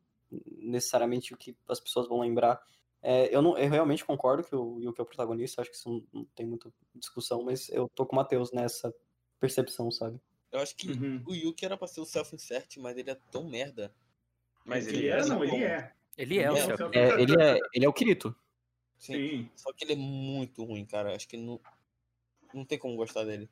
necessariamente 0.58 1.34
o 1.34 1.38
que 1.38 1.56
as 1.70 1.80
pessoas 1.80 2.10
vão 2.10 2.20
lembrar. 2.20 2.62
É, 3.02 3.34
eu, 3.34 3.42
não, 3.42 3.58
eu 3.58 3.70
realmente 3.70 4.04
concordo 4.04 4.44
que 4.44 4.54
o 4.54 4.78
Yuki 4.82 5.00
é 5.00 5.04
o 5.04 5.06
protagonista, 5.06 5.62
acho 5.62 5.72
que 5.72 5.78
isso 5.78 5.90
não, 5.90 6.04
não 6.12 6.26
tem 6.36 6.46
muita 6.46 6.70
discussão, 6.94 7.44
mas 7.44 7.70
eu 7.70 7.88
tô 7.96 8.06
com 8.06 8.12
o 8.14 8.18
Matheus 8.18 8.52
nessa 8.52 8.94
percepção, 9.40 9.90
sabe? 9.90 10.20
Eu 10.52 10.60
acho 10.60 10.76
que 10.76 10.92
Uhum. 10.92 11.24
o 11.26 11.34
Yuki 11.34 11.64
era 11.64 11.78
pra 11.78 11.88
ser 11.88 12.02
o 12.02 12.06
self-insert, 12.06 12.78
mas 12.80 12.98
ele 12.98 13.10
é 13.10 13.16
tão 13.32 13.50
merda. 13.50 13.96
Mas 14.66 14.86
ele, 14.86 14.98
ele 14.98 15.08
é 15.08 15.18
é, 15.18 15.26
não 15.26 15.44
ele 15.46 15.64
é 15.64 15.94
Ele 16.18 16.40
é 16.40 16.52
o 16.52 16.56
É, 16.58 16.62
seu. 16.66 16.76
self- 16.78 16.98
É, 16.98 17.22
ele, 17.22 17.42
é, 17.42 17.60
ele 17.74 17.86
é 17.86 17.88
o 17.88 17.94
Kirito. 17.94 18.36
Sim. 18.98 19.14
sim 19.14 19.50
Só 19.56 19.72
que 19.72 19.86
ele 19.86 19.94
é 19.94 19.96
muito 19.96 20.66
ruim, 20.66 20.86
cara. 20.86 21.16
Acho 21.16 21.26
que 21.28 21.38
não, 21.38 21.58
não 22.54 22.66
tem 22.66 22.78
como 22.78 22.96
gostar 22.96 23.24
dele. 23.26 23.50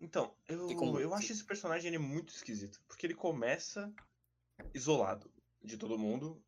Então, 0.00 0.34
eu, 0.48 0.66
como- 0.76 1.00
eu 1.00 1.14
acho 1.14 1.32
esse 1.32 1.44
personagem 1.44 1.88
ele 1.88 1.98
muito 1.98 2.34
esquisito. 2.34 2.80
Porque 2.86 3.06
ele 3.06 3.14
começa 3.14 3.92
isolado 4.74 5.30
de 5.62 5.76
todo 5.76 5.98
mundo. 5.98 6.42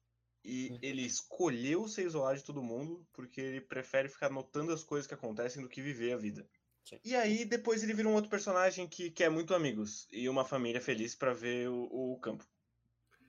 E 0.44 0.70
Uhum. 0.70 0.78
ele 0.82 1.02
escolheu 1.02 1.88
ser 1.88 2.06
isolado 2.06 2.38
de 2.38 2.44
todo 2.44 2.62
mundo 2.62 3.06
porque 3.12 3.40
ele 3.40 3.60
prefere 3.60 4.08
ficar 4.08 4.30
notando 4.30 4.72
as 4.72 4.84
coisas 4.84 5.06
que 5.06 5.12
acontecem 5.14 5.60
do 5.60 5.68
que 5.68 5.82
viver 5.82 6.12
a 6.12 6.16
vida. 6.16 6.48
Sim. 6.84 6.98
E 7.04 7.14
aí, 7.14 7.44
depois 7.44 7.82
ele 7.82 7.92
vira 7.92 8.08
um 8.08 8.14
outro 8.14 8.30
personagem 8.30 8.88
que 8.88 9.10
quer 9.10 9.30
muito 9.30 9.54
amigos 9.54 10.06
e 10.10 10.28
uma 10.28 10.44
família 10.44 10.80
feliz 10.80 11.14
pra 11.14 11.34
ver 11.34 11.68
o, 11.68 12.12
o 12.14 12.20
campo. 12.20 12.46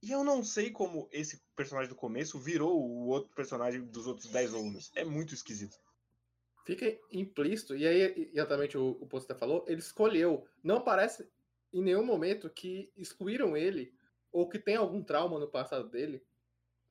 E 0.02 0.12
eu 0.12 0.24
não 0.24 0.44
sei 0.44 0.72
como 0.72 1.10
esse 1.12 1.42
personagem 1.56 1.90
do 1.90 1.96
começo 1.96 2.40
virou 2.40 2.80
o 2.82 3.08
outro 3.08 3.36
personagem 3.36 3.84
dos 3.84 4.08
outros 4.08 4.32
10 4.32 4.52
volumes. 4.52 4.92
É 4.96 5.04
muito 5.04 5.34
esquisito. 5.34 5.78
Fica 6.66 7.00
implícito, 7.12 7.76
e 7.76 7.88
aí, 7.88 8.30
exatamente 8.34 8.78
o, 8.78 8.92
o 9.02 9.08
Posto 9.08 9.34
falou, 9.36 9.66
ele 9.68 9.80
escolheu. 9.80 10.46
Não 10.64 10.82
parece 10.82 11.28
em 11.74 11.82
nenhum 11.82 12.04
momento 12.06 12.50
que 12.50 12.92
excluíram 12.96 13.58
ele 13.58 13.94
ou 14.32 14.48
que 14.48 14.60
tem 14.60 14.76
algum 14.76 15.02
trauma 15.04 15.40
no 15.40 15.48
passado 15.48 15.90
dele 15.90 16.24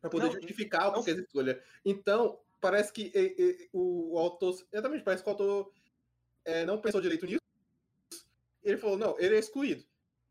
para 0.00 0.10
poder 0.10 0.26
Não, 0.26 0.32
justificar 0.32 0.82
o 0.82 0.86
não- 0.86 0.92
porquê 0.94 1.14
da 1.14 1.22
escolha. 1.22 1.62
Então, 1.84 2.40
parece 2.60 2.92
que 2.92 3.12
e- 3.14 3.34
e- 3.38 3.68
o, 3.72 4.14
o 4.14 4.18
autor. 4.18 4.54
Exatamente, 4.72 5.04
parece 5.04 5.22
que 5.22 5.28
o 5.28 5.32
autor 5.32 5.72
é, 6.44 6.64
não 6.64 6.80
pensou 6.80 7.00
direito 7.00 7.26
nisso. 7.26 7.40
Ele 8.62 8.76
falou, 8.78 8.98
não, 8.98 9.18
ele 9.18 9.36
é 9.36 9.38
excluído. 9.38 9.84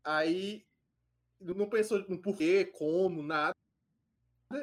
Aí 0.04 0.66
não 1.40 1.68
pensou 1.68 1.98
no 2.08 2.20
porquê, 2.20 2.64
como, 2.64 3.22
nada. 3.22 3.54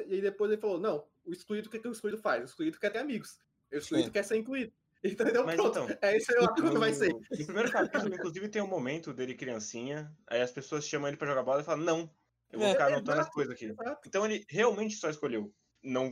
E 0.06 0.14
aí 0.14 0.20
depois 0.20 0.50
ele 0.50 0.60
falou, 0.60 0.78
não, 0.78 1.06
o 1.24 1.32
excluído, 1.32 1.68
o 1.68 1.70
que, 1.70 1.78
que 1.78 1.88
o 1.88 1.92
excluído 1.92 2.18
faz? 2.20 2.42
O 2.42 2.46
excluído 2.46 2.78
quer 2.78 2.90
ter 2.90 2.98
amigos. 2.98 3.38
O 3.72 3.76
excluído 3.76 4.06
Sim. 4.06 4.12
quer 4.12 4.24
ser 4.24 4.36
incluído. 4.36 4.72
Entendeu? 5.04 5.44
Mas 5.44 5.56
Pronto. 5.56 5.78
então, 5.78 5.98
É 6.02 6.16
isso 6.16 6.32
aí 6.32 6.46
como 6.48 6.78
vai 6.80 6.92
ser. 6.92 7.12
No 7.12 7.20
primeiro 7.46 7.70
capítulo, 7.70 8.14
inclusive, 8.14 8.48
tem 8.48 8.62
um 8.62 8.66
momento 8.66 9.12
dele 9.12 9.34
criancinha, 9.34 10.12
aí 10.26 10.40
as 10.40 10.50
pessoas 10.50 10.86
chamam 10.86 11.08
ele 11.08 11.16
pra 11.16 11.28
jogar 11.28 11.42
bola 11.42 11.60
e 11.60 11.64
falam, 11.64 11.84
não, 11.84 12.10
eu 12.50 12.58
vou 12.58 12.68
É, 12.68 12.72
ficar 12.72 12.86
anotando 12.86 13.12
as 13.12 13.18
exato, 13.18 13.32
coisas 13.32 13.54
aqui. 13.54 13.66
exato. 13.66 14.00
Então 14.08 14.24
ele 14.24 14.44
realmente 14.48 14.96
só 14.96 15.08
escolheu 15.10 15.52
não 15.82 16.10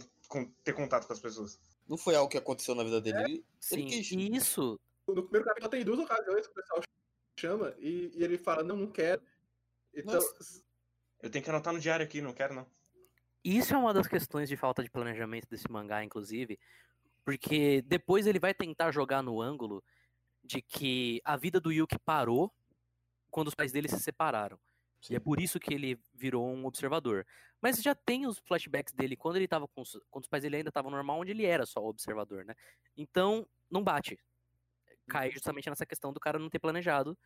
ter 0.63 0.73
contato 0.75 1.07
com 1.07 1.13
as 1.13 1.19
pessoas. 1.21 1.59
Não 1.89 1.97
foi 1.97 2.15
algo 2.15 2.31
que 2.31 2.39
aconteceu 2.39 2.75
na 2.75 2.85
vida 2.85 3.01
dele. 3.01 3.19
É, 3.19 3.25
Ele, 3.25 3.45
Sim. 3.59 3.75
ele 3.81 3.85
quis. 3.91 4.11
E 4.13 4.37
isso, 4.37 4.79
No 5.09 5.23
primeiro 5.25 5.45
capítulo 5.47 5.71
tem 5.71 5.85
duas 5.85 5.99
ocasiões 5.99 6.47
que 6.47 6.53
o 6.53 6.55
pessoal 6.55 6.81
chama 7.41 7.75
e, 7.79 8.11
e 8.15 8.23
ele 8.23 8.39
fala, 8.39 8.63
não, 8.63 8.77
não 8.77 8.87
quero. 8.91 9.23
Então, 9.93 10.21
Eu 11.23 11.31
tenho 11.31 11.43
que 11.45 11.51
anotar 11.51 11.73
no 11.73 11.81
diário 11.81 12.05
aqui, 12.05 12.21
não 12.21 12.33
quero 12.33 12.55
não. 12.55 12.67
isso 13.43 13.75
é 13.75 13.77
uma 13.79 13.93
das 13.95 14.07
questões 14.07 14.49
de 14.49 14.57
falta 14.57 14.83
de 14.83 14.91
planejamento 14.91 15.49
desse 15.49 15.71
mangá, 15.71 16.05
inclusive, 16.05 16.59
porque 17.25 17.83
depois 17.83 18.27
ele 18.27 18.39
vai 18.39 18.53
tentar 18.53 18.91
jogar 18.91 19.23
no 19.23 19.41
ângulo 19.41 19.83
de 20.43 20.61
que 20.61 21.21
a 21.25 21.37
vida 21.37 21.61
do 21.61 21.73
Yuki 21.73 21.99
parou 21.99 22.53
quando 23.31 23.49
os 23.49 23.55
pais 23.55 23.73
dele 23.73 23.89
se 23.89 23.99
separaram. 23.99 24.59
E 25.11 25.17
é 25.17 25.21
por 25.21 25.41
isso 25.41 25.61
que 25.61 25.75
ele 25.75 25.99
virou 26.15 26.47
um 26.47 26.65
observador. 26.65 27.27
Mas 27.61 27.83
já 27.83 27.95
tem 27.95 28.27
os 28.27 28.39
flashbacks 28.39 28.93
dele 28.93 29.17
quando 29.17 29.37
ele 29.37 29.49
tava 29.49 29.69
com 29.69 29.83
os, 29.83 29.99
quando 30.11 30.25
os 30.25 30.29
pais 30.29 30.43
dele 30.43 30.57
ainda 30.57 30.71
estavam 30.71 30.91
normal, 30.91 31.21
onde 31.21 31.31
ele 31.31 31.45
era 31.45 31.67
só 31.67 31.85
observador, 31.85 32.45
né? 32.45 32.55
Então, 32.97 33.47
não 33.71 33.83
bate. 33.83 34.19
Cai 35.09 35.31
justamente 35.31 35.69
nessa 35.69 35.85
questão 35.85 36.13
do 36.13 36.21
cara 36.21 36.39
não 36.39 36.49
ter 36.49 36.59
planejado 36.59 37.17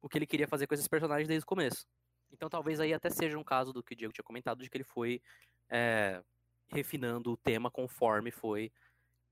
o 0.00 0.08
que 0.08 0.18
ele 0.18 0.26
queria 0.26 0.48
fazer 0.48 0.66
com 0.66 0.74
esses 0.74 0.88
personagens 0.88 1.28
desde 1.28 1.44
o 1.44 1.46
começo. 1.46 1.86
Então 2.32 2.48
talvez 2.48 2.80
aí 2.80 2.92
até 2.92 3.10
seja 3.10 3.38
um 3.38 3.44
caso 3.44 3.72
do 3.72 3.82
que 3.82 3.94
o 3.94 3.96
Diego 3.96 4.12
tinha 4.12 4.24
comentado, 4.24 4.62
de 4.62 4.70
que 4.70 4.76
ele 4.76 4.84
foi 4.84 5.22
é, 5.68 6.22
refinando 6.68 7.32
o 7.32 7.36
tema 7.36 7.70
conforme 7.70 8.30
foi 8.30 8.72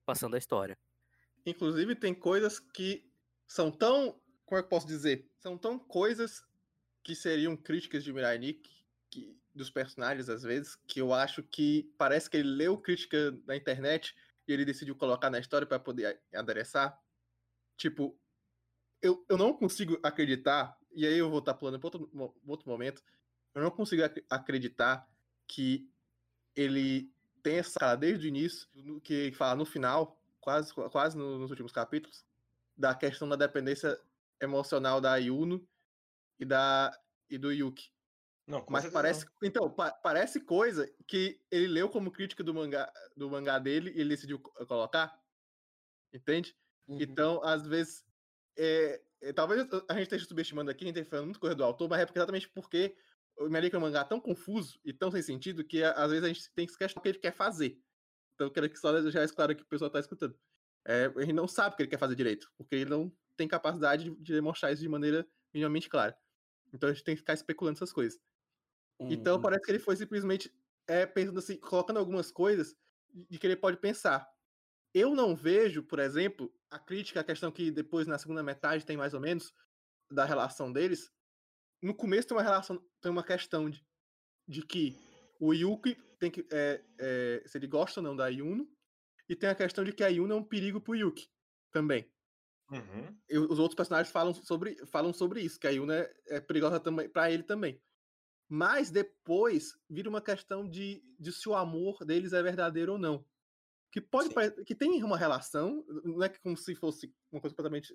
passando 0.06 0.34
a 0.34 0.38
história. 0.38 0.78
inclusive, 1.44 1.94
tem 1.94 2.14
coisas 2.14 2.58
que 2.58 3.08
são 3.46 3.70
tão. 3.70 4.20
Como 4.44 4.58
é 4.58 4.62
que 4.62 4.66
eu 4.66 4.70
posso 4.70 4.86
dizer? 4.86 5.28
São 5.38 5.58
tão 5.58 5.78
coisas 5.78 6.44
que 7.04 7.14
seriam 7.14 7.56
críticas 7.56 8.02
de 8.02 8.12
Mirai 8.12 8.38
Nikki 8.38 8.84
que- 9.10 9.36
dos 9.54 9.70
personagens, 9.70 10.28
às 10.28 10.42
vezes, 10.42 10.76
que 10.88 11.00
eu 11.00 11.12
acho 11.14 11.42
que 11.42 11.92
parece 11.96 12.28
que 12.28 12.36
ele 12.36 12.48
leu 12.48 12.76
crítica 12.78 13.30
na 13.46 13.56
internet 13.56 14.14
e 14.46 14.52
ele 14.52 14.64
decidiu 14.64 14.94
colocar 14.96 15.30
na 15.30 15.38
história 15.38 15.66
para 15.66 15.78
poder 15.78 16.20
adereçar. 16.34 17.00
Tipo, 17.76 18.18
eu, 19.00 19.24
eu 19.28 19.38
não 19.38 19.52
consigo 19.52 19.98
acreditar, 20.02 20.76
e 20.92 21.06
aí 21.06 21.16
eu 21.18 21.30
vou 21.30 21.38
estar 21.38 21.54
pulando 21.54 21.78
para 21.78 21.86
outro, 21.86 22.38
outro 22.46 22.68
momento, 22.68 23.02
eu 23.54 23.62
não 23.62 23.70
consigo 23.70 24.02
ac- 24.02 24.24
acreditar 24.28 25.08
que 25.46 25.88
ele 26.54 27.12
tem 27.46 27.58
essa 27.58 27.78
cara 27.78 27.94
desde 27.94 28.26
o 28.26 28.28
início, 28.28 28.68
que 29.04 29.30
fala 29.30 29.54
no 29.54 29.64
final, 29.64 30.20
quase, 30.40 30.74
quase 30.74 31.16
no- 31.16 31.38
nos 31.38 31.48
últimos 31.50 31.70
capítulos, 31.70 32.24
da 32.76 32.92
questão 32.92 33.28
da 33.28 33.36
dependência 33.36 33.96
emocional 34.40 35.00
da 35.00 35.14
Yuno 35.16 35.64
e 36.40 36.44
da 36.44 36.90
e 37.30 37.38
do 37.38 37.52
Yuki. 37.52 37.92
Não, 38.48 38.66
Mas 38.68 38.90
parece, 38.90 39.26
então, 39.40 39.70
pa- 39.70 39.92
parece 39.92 40.40
coisa 40.40 40.92
que 41.06 41.40
ele 41.48 41.68
leu 41.68 41.88
como 41.88 42.10
crítica 42.10 42.42
do 42.42 42.52
mangá 42.52 42.92
do 43.16 43.30
mangá 43.30 43.60
dele 43.60 43.92
e 43.94 44.00
ele 44.00 44.08
decidiu 44.10 44.40
co- 44.40 44.50
colocar. 44.66 45.16
Entende? 46.12 46.56
Uhum. 46.88 46.98
Então, 47.00 47.42
às 47.44 47.64
vezes, 47.64 48.04
é, 48.56 49.00
é, 49.20 49.32
talvez 49.32 49.60
a 49.88 49.92
gente 49.94 50.02
esteja 50.02 50.24
subestimando 50.24 50.68
aqui, 50.70 50.82
a 50.84 50.88
gente 50.88 50.96
esteja 50.96 51.10
falando 51.10 51.26
muito 51.26 51.40
coisa 51.40 51.54
do 51.54 51.62
autor, 51.62 51.88
mas 51.88 52.00
é 52.00 52.06
porque- 52.06 52.18
exatamente 52.18 52.48
porque 52.48 52.96
o 53.38 53.80
Mangá 53.80 54.00
é 54.00 54.04
tão 54.04 54.20
confuso 54.20 54.80
e 54.84 54.92
tão 54.92 55.10
sem 55.10 55.22
sentido 55.22 55.64
que 55.64 55.82
às 55.82 56.10
vezes 56.10 56.24
a 56.24 56.28
gente 56.28 56.52
tem 56.54 56.66
que 56.66 56.72
se 56.72 56.78
questionar 56.78 57.00
o 57.00 57.02
que 57.02 57.08
ele 57.10 57.18
quer 57.18 57.32
fazer. 57.32 57.78
Então, 58.34 58.46
eu 58.48 58.50
quero 58.52 58.68
que 58.70 58.78
só 58.78 58.92
deixar 59.00 59.24
isso 59.24 59.34
claro 59.34 59.56
que 59.56 59.62
o 59.62 59.66
pessoal 59.66 59.88
está 59.88 60.00
escutando. 60.00 60.38
É, 60.86 61.08
gente 61.20 61.32
não 61.32 61.48
sabe 61.48 61.74
o 61.74 61.76
que 61.76 61.82
ele 61.82 61.90
quer 61.90 61.98
fazer 61.98 62.14
direito, 62.14 62.52
porque 62.56 62.76
ele 62.76 62.90
não 62.90 63.12
tem 63.36 63.48
capacidade 63.48 64.04
de, 64.04 64.16
de 64.22 64.32
demonstrar 64.34 64.72
isso 64.72 64.82
de 64.82 64.88
maneira 64.88 65.26
minimamente 65.52 65.88
clara. 65.88 66.16
Então 66.72 66.88
a 66.90 66.92
gente 66.92 67.04
tem 67.04 67.14
que 67.14 67.20
ficar 67.20 67.34
especulando 67.34 67.78
essas 67.78 67.92
coisas. 67.92 68.18
Então 69.08 69.38
Um- 69.38 69.42
parece 69.42 69.64
que 69.64 69.70
ele 69.70 69.78
foi 69.78 69.96
simplesmente 69.96 70.52
é, 70.88 71.04
pensando 71.06 71.38
assim, 71.38 71.58
colocando 71.58 71.98
algumas 71.98 72.30
coisas 72.30 72.74
de 73.12 73.38
que 73.38 73.46
ele 73.46 73.56
pode 73.56 73.78
pensar. 73.78 74.28
Eu 74.94 75.14
não 75.14 75.36
vejo, 75.36 75.82
por 75.82 75.98
exemplo, 75.98 76.52
a 76.70 76.78
crítica, 76.78 77.20
a 77.20 77.24
questão 77.24 77.52
que 77.52 77.70
depois 77.70 78.06
na 78.06 78.18
segunda 78.18 78.42
metade 78.42 78.86
tem 78.86 78.96
mais 78.96 79.14
ou 79.14 79.20
menos 79.20 79.52
da 80.10 80.24
relação 80.24 80.72
deles. 80.72 81.12
No 81.82 81.94
começo 81.94 82.28
tem 82.28 82.36
uma 82.36 82.42
relação, 82.42 82.82
tem 83.00 83.12
uma 83.12 83.24
questão 83.24 83.68
de, 83.68 83.84
de 84.48 84.62
que 84.62 84.96
o 85.38 85.52
Yuki 85.52 85.94
tem 86.18 86.30
que 86.30 86.46
é, 86.50 86.84
é, 86.98 87.42
se 87.46 87.58
ele 87.58 87.66
gosta 87.66 88.00
ou 88.00 88.04
não 88.04 88.16
da 88.16 88.28
Yuno, 88.28 88.70
e 89.28 89.36
tem 89.36 89.48
a 89.48 89.54
questão 89.54 89.84
de 89.84 89.92
que 89.92 90.04
a 90.04 90.08
Yuno 90.08 90.32
é 90.32 90.36
um 90.36 90.44
perigo 90.44 90.80
pro 90.80 90.94
Yuki 90.94 91.28
também. 91.72 92.10
Uhum. 92.70 93.16
E 93.28 93.38
os 93.38 93.58
outros 93.58 93.76
personagens 93.76 94.10
falam 94.12 94.34
sobre, 94.34 94.84
falam 94.86 95.12
sobre 95.12 95.40
isso, 95.40 95.58
que 95.58 95.66
a 95.66 95.70
Yuna 95.70 95.94
é, 95.96 96.14
é 96.28 96.40
perigosa 96.40 96.80
também 96.80 97.08
para 97.08 97.30
ele 97.30 97.42
também. 97.42 97.80
Mas 98.48 98.90
depois 98.90 99.76
vira 99.88 100.08
uma 100.08 100.22
questão 100.22 100.68
de, 100.68 101.02
de 101.18 101.32
se 101.32 101.48
o 101.48 101.54
amor 101.54 102.04
deles 102.04 102.32
é 102.32 102.42
verdadeiro 102.42 102.92
ou 102.92 102.98
não. 102.98 103.24
Que 103.92 104.00
pode 104.00 104.28
Sim. 104.28 104.34
pare- 104.34 104.64
que 104.64 104.74
tem 104.74 105.02
uma 105.02 105.16
relação, 105.16 105.84
não 106.04 106.22
é 106.22 106.28
como 106.28 106.56
se 106.56 106.74
fosse 106.74 107.12
uma 107.30 107.40
coisa 107.40 107.54
completamente 107.54 107.92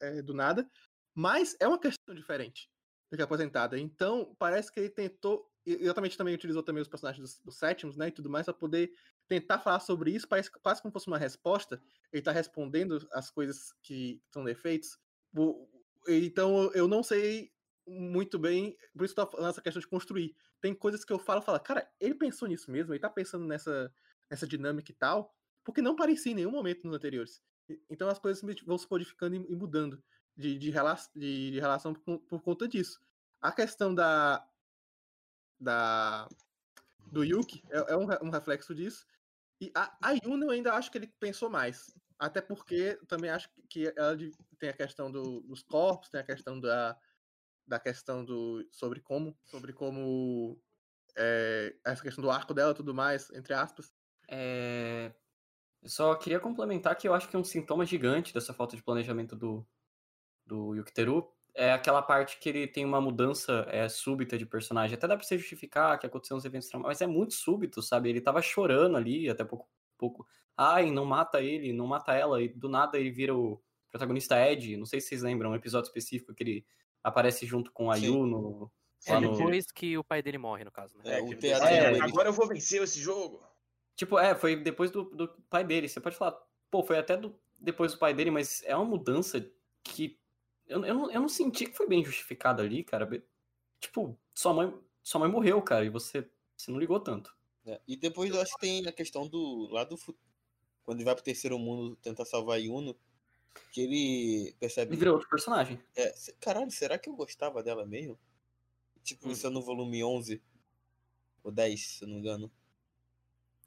é, 0.00 0.22
do 0.22 0.34
nada, 0.34 0.68
mas 1.14 1.56
é 1.60 1.66
uma 1.66 1.78
questão 1.78 2.14
diferente 2.14 2.70
é 3.20 3.24
apresentada. 3.24 3.78
Então, 3.78 4.34
parece 4.38 4.72
que 4.72 4.80
ele 4.80 4.90
tentou, 4.90 5.46
exatamente 5.66 6.16
também 6.16 6.34
utilizou 6.34 6.62
também 6.62 6.82
os 6.82 6.88
personagens 6.88 7.20
dos, 7.22 7.40
dos 7.40 7.58
sétimos, 7.58 7.96
né, 7.96 8.08
e 8.08 8.12
tudo 8.12 8.30
mais, 8.30 8.46
para 8.46 8.54
poder 8.54 8.92
tentar 9.28 9.58
falar 9.58 9.80
sobre 9.80 10.10
isso, 10.10 10.28
parece 10.28 10.50
quase 10.50 10.80
como 10.80 10.92
fosse 10.92 11.08
uma 11.08 11.18
resposta 11.18 11.80
ele 12.12 12.20
está 12.20 12.30
respondendo 12.30 12.98
as 13.12 13.30
coisas 13.30 13.72
que 13.82 14.22
são 14.30 14.44
defeitos. 14.44 14.98
Então 16.06 16.70
eu 16.74 16.86
não 16.86 17.02
sei 17.02 17.50
muito 17.86 18.38
bem, 18.38 18.76
por 18.94 19.04
isso 19.04 19.14
que 19.14 19.20
eu 19.20 19.24
tô 19.24 19.32
falando 19.32 19.50
essa 19.50 19.62
questão 19.62 19.80
de 19.80 19.88
construir. 19.88 20.36
Tem 20.60 20.74
coisas 20.74 21.04
que 21.04 21.12
eu 21.12 21.18
falo, 21.18 21.42
falo, 21.42 21.58
cara, 21.58 21.90
ele 21.98 22.14
pensou 22.14 22.46
nisso 22.46 22.70
mesmo, 22.70 22.92
ele 22.92 23.00
tá 23.00 23.10
pensando 23.10 23.46
nessa, 23.46 23.92
nessa 24.30 24.46
dinâmica 24.46 24.92
e 24.92 24.94
tal, 24.94 25.34
porque 25.64 25.82
não 25.82 25.96
parecia 25.96 26.32
em 26.32 26.36
nenhum 26.36 26.52
momento 26.52 26.84
nos 26.84 26.94
anteriores. 26.94 27.42
Então 27.90 28.08
as 28.08 28.18
coisas 28.18 28.42
vão 28.64 28.76
se 28.76 28.86
modificando 28.90 29.34
e 29.36 29.56
mudando 29.56 30.02
de, 30.36 30.58
de, 30.58 30.70
rela 30.70 30.96
de, 31.14 31.50
de 31.50 31.60
relação 31.60 31.94
por, 31.94 32.18
por 32.20 32.40
conta 32.42 32.66
disso. 32.68 33.00
A 33.40 33.52
questão 33.52 33.94
da. 33.94 34.46
da 35.60 36.28
do 37.06 37.22
Yuki 37.24 37.62
é, 37.70 37.92
é 37.92 37.96
um, 37.96 38.06
um 38.26 38.30
reflexo 38.30 38.74
disso. 38.74 39.06
E 39.60 39.70
a, 39.74 39.96
a 40.02 40.12
Yuna 40.12 40.46
eu 40.46 40.50
ainda 40.50 40.72
acho 40.74 40.90
que 40.90 40.98
ele 40.98 41.06
pensou 41.20 41.50
mais. 41.50 41.94
Até 42.18 42.40
porque 42.40 42.98
também 43.06 43.30
acho 43.30 43.50
que 43.68 43.92
ela 43.96 44.16
tem 44.58 44.68
a 44.68 44.72
questão 44.72 45.10
do- 45.10 45.40
dos 45.40 45.62
corpos, 45.62 46.08
tem 46.08 46.20
a 46.20 46.24
questão 46.24 46.58
da, 46.58 46.96
da 47.66 47.78
questão 47.78 48.24
do. 48.24 48.66
sobre 48.70 49.00
como. 49.00 49.36
Sobre 49.44 49.72
como. 49.72 50.58
é, 51.16 51.76
essa 51.84 52.02
questão 52.02 52.22
do 52.22 52.30
arco 52.30 52.54
dela 52.54 52.72
e 52.72 52.76
tudo 52.76 52.94
mais, 52.94 53.30
entre 53.30 53.52
aspas. 53.54 53.92
É, 54.28 55.12
eu 55.82 55.88
só 55.88 56.14
queria 56.14 56.40
complementar 56.40 56.96
que 56.96 57.06
eu 57.08 57.12
acho 57.12 57.28
que 57.28 57.36
um 57.36 57.44
sintoma 57.44 57.84
gigante 57.84 58.32
dessa 58.32 58.54
falta 58.54 58.76
de 58.76 58.82
planejamento 58.82 59.34
do, 59.36 59.66
do 60.52 60.74
Yukiteru 60.74 61.28
é 61.54 61.72
aquela 61.72 62.00
parte 62.02 62.38
que 62.38 62.48
ele 62.48 62.66
tem 62.66 62.84
uma 62.84 63.00
mudança 63.00 63.66
é, 63.68 63.88
súbita 63.88 64.36
de 64.38 64.46
personagem. 64.46 64.94
Até 64.94 65.06
dá 65.06 65.16
pra 65.16 65.24
você 65.26 65.36
justificar 65.38 65.98
que 65.98 66.06
aconteceu 66.06 66.36
uns 66.36 66.44
eventos 66.44 66.68
traumáticos, 66.68 67.00
mas 67.00 67.02
é 67.02 67.06
muito 67.12 67.34
súbito, 67.34 67.82
sabe? 67.82 68.08
Ele 68.08 68.20
tava 68.20 68.40
chorando 68.40 68.96
ali 68.96 69.28
até 69.28 69.44
pouco. 69.44 69.68
pouco. 69.98 70.26
Ai, 70.56 70.90
não 70.90 71.04
mata 71.04 71.40
ele, 71.42 71.72
não 71.72 71.86
mata 71.86 72.14
ela, 72.14 72.42
e 72.42 72.48
do 72.48 72.68
nada 72.68 72.98
ele 72.98 73.10
vira 73.10 73.34
o 73.34 73.60
protagonista 73.90 74.36
Ed. 74.50 74.76
Não 74.76 74.86
sei 74.86 75.00
se 75.00 75.08
vocês 75.08 75.22
lembram, 75.22 75.50
um 75.50 75.54
episódio 75.54 75.88
específico 75.88 76.34
que 76.34 76.42
ele 76.42 76.66
aparece 77.02 77.44
junto 77.46 77.70
com 77.72 77.90
a 77.90 77.96
Sim. 77.96 78.06
Yuno. 78.06 78.70
É 79.06 79.18
no- 79.18 79.36
depois 79.36 79.66
que 79.72 79.98
o 79.98 80.04
pai 80.04 80.22
dele 80.22 80.38
morre, 80.38 80.64
no 80.64 80.70
caso, 80.70 80.96
né? 80.98 81.02
É, 81.06 81.18
É, 81.18 81.22
o 81.22 81.26
que- 81.28 81.36
teatro 81.36 81.68
é, 81.68 81.90
dele. 81.92 82.02
agora 82.02 82.28
eu 82.28 82.32
vou 82.32 82.46
vencer 82.46 82.80
esse 82.82 82.98
jogo. 83.00 83.42
Tipo, 83.96 84.18
é, 84.18 84.34
foi 84.34 84.56
depois 84.56 84.90
do, 84.90 85.04
do 85.04 85.28
pai 85.50 85.64
dele. 85.64 85.88
Você 85.88 86.00
pode 86.00 86.16
falar, 86.16 86.38
pô, 86.70 86.82
foi 86.82 86.96
até 86.98 87.16
do, 87.16 87.38
depois 87.58 87.92
do 87.92 87.98
pai 87.98 88.14
dele, 88.14 88.30
mas 88.30 88.62
é 88.64 88.74
uma 88.76 88.84
mudança 88.86 89.44
que 89.84 90.18
eu, 90.72 90.84
eu, 90.84 90.94
não, 90.94 91.10
eu 91.10 91.20
não 91.20 91.28
senti 91.28 91.66
que 91.66 91.76
foi 91.76 91.86
bem 91.86 92.04
justificada 92.04 92.62
ali, 92.62 92.82
cara. 92.82 93.08
Tipo, 93.80 94.18
sua 94.34 94.52
mãe, 94.52 94.74
sua 95.02 95.20
mãe 95.20 95.30
morreu, 95.30 95.60
cara, 95.62 95.84
e 95.84 95.88
você, 95.88 96.28
você 96.56 96.70
não 96.70 96.78
ligou 96.78 96.98
tanto. 97.00 97.34
É, 97.64 97.80
E 97.86 97.96
depois 97.96 98.30
eu 98.30 98.40
acho 98.40 98.54
que 98.54 98.60
tem 98.60 98.86
a 98.86 98.92
questão 98.92 99.26
do. 99.28 99.68
lá 99.70 99.84
do 99.84 99.96
Quando 100.84 100.98
ele 100.98 101.04
vai 101.04 101.14
pro 101.14 101.22
terceiro 101.24 101.58
mundo 101.58 101.96
tentar 101.96 102.24
salvar 102.24 102.60
Yuno, 102.60 102.96
que 103.72 103.80
ele 103.82 104.54
percebe. 104.58 104.92
Ele 104.92 104.98
virou 104.98 105.14
outro 105.14 105.28
personagem. 105.28 105.80
É, 105.94 106.12
caralho, 106.40 106.70
será 106.70 106.98
que 106.98 107.08
eu 107.08 107.14
gostava 107.14 107.62
dela 107.62 107.86
mesmo? 107.86 108.18
Tipo, 109.02 109.28
Hum. 109.28 109.32
isso 109.32 109.46
é 109.46 109.50
no 109.50 109.62
volume 109.62 110.02
11 110.02 110.42
ou 111.44 111.50
10, 111.52 111.86
se 111.98 112.04
eu 112.04 112.08
não 112.08 112.14
me 112.14 112.20
engano. 112.20 112.50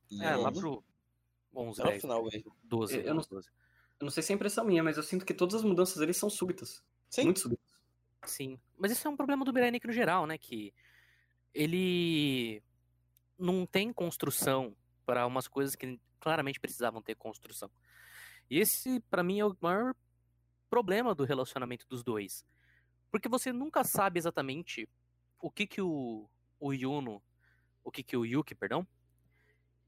E 0.10 0.24
É, 0.24 0.36
lá 0.36 0.52
pro 0.52 0.84
11, 1.54 1.80
lá 1.80 1.86
no 1.86 1.92
10, 1.92 2.02
final 2.02 2.24
mesmo. 2.26 2.56
12. 2.64 2.98
Eu 2.98 3.14
não- 3.14 3.24
12. 3.24 3.50
Eu 4.00 4.06
não 4.06 4.12
sei 4.12 4.24
se 4.24 4.34
é 4.34 4.36
impressão 4.36 4.66
minha, 4.66 4.84
mas 4.84 4.98
eu 4.98 5.04
sinto 5.04 5.26
que 5.26 5.34
todas 5.34 5.56
as 5.56 5.64
mudanças 5.64 5.98
dele 5.98 6.14
são 6.14 6.30
súbitas. 6.30 6.84
Sim. 7.10 7.26
Muito 7.26 7.40
súbitas. 7.40 7.66
Sim. 8.26 8.60
Mas 8.78 8.92
isso 8.92 9.08
é 9.08 9.12
um 9.12 9.16
problema 9.16 9.46
do 9.46 9.54
Berenic 9.54 9.86
no 9.86 9.94
geral, 9.94 10.26
né? 10.26 10.38
Que 10.38 10.74
ele 11.54 12.62
não 13.38 13.66
tem 13.66 13.94
construção 13.94 14.76
para 15.06 15.26
umas 15.26 15.48
coisas 15.48 15.76
que 15.76 16.00
claramente 16.20 16.60
precisavam 16.60 17.02
ter 17.02 17.16
construção. 17.16 17.70
E 18.50 18.60
esse, 18.60 19.00
pra 19.10 19.24
mim, 19.24 19.40
é 19.40 19.46
o 19.46 19.56
maior 19.62 19.96
problema 20.70 21.16
do 21.16 21.24
relacionamento 21.24 21.88
dos 21.88 22.04
dois. 22.04 22.46
Porque 23.12 23.30
você 23.30 23.54
nunca 23.54 23.84
sabe 23.84 24.20
exatamente 24.20 24.90
o 25.40 25.50
que 25.50 25.66
que 25.66 25.82
o, 25.82 26.30
o 26.60 26.74
Yuno, 26.74 27.22
o 27.84 27.92
que 27.92 28.04
que 28.04 28.18
o 28.18 28.26
Yuki, 28.26 28.56
perdão, 28.56 28.86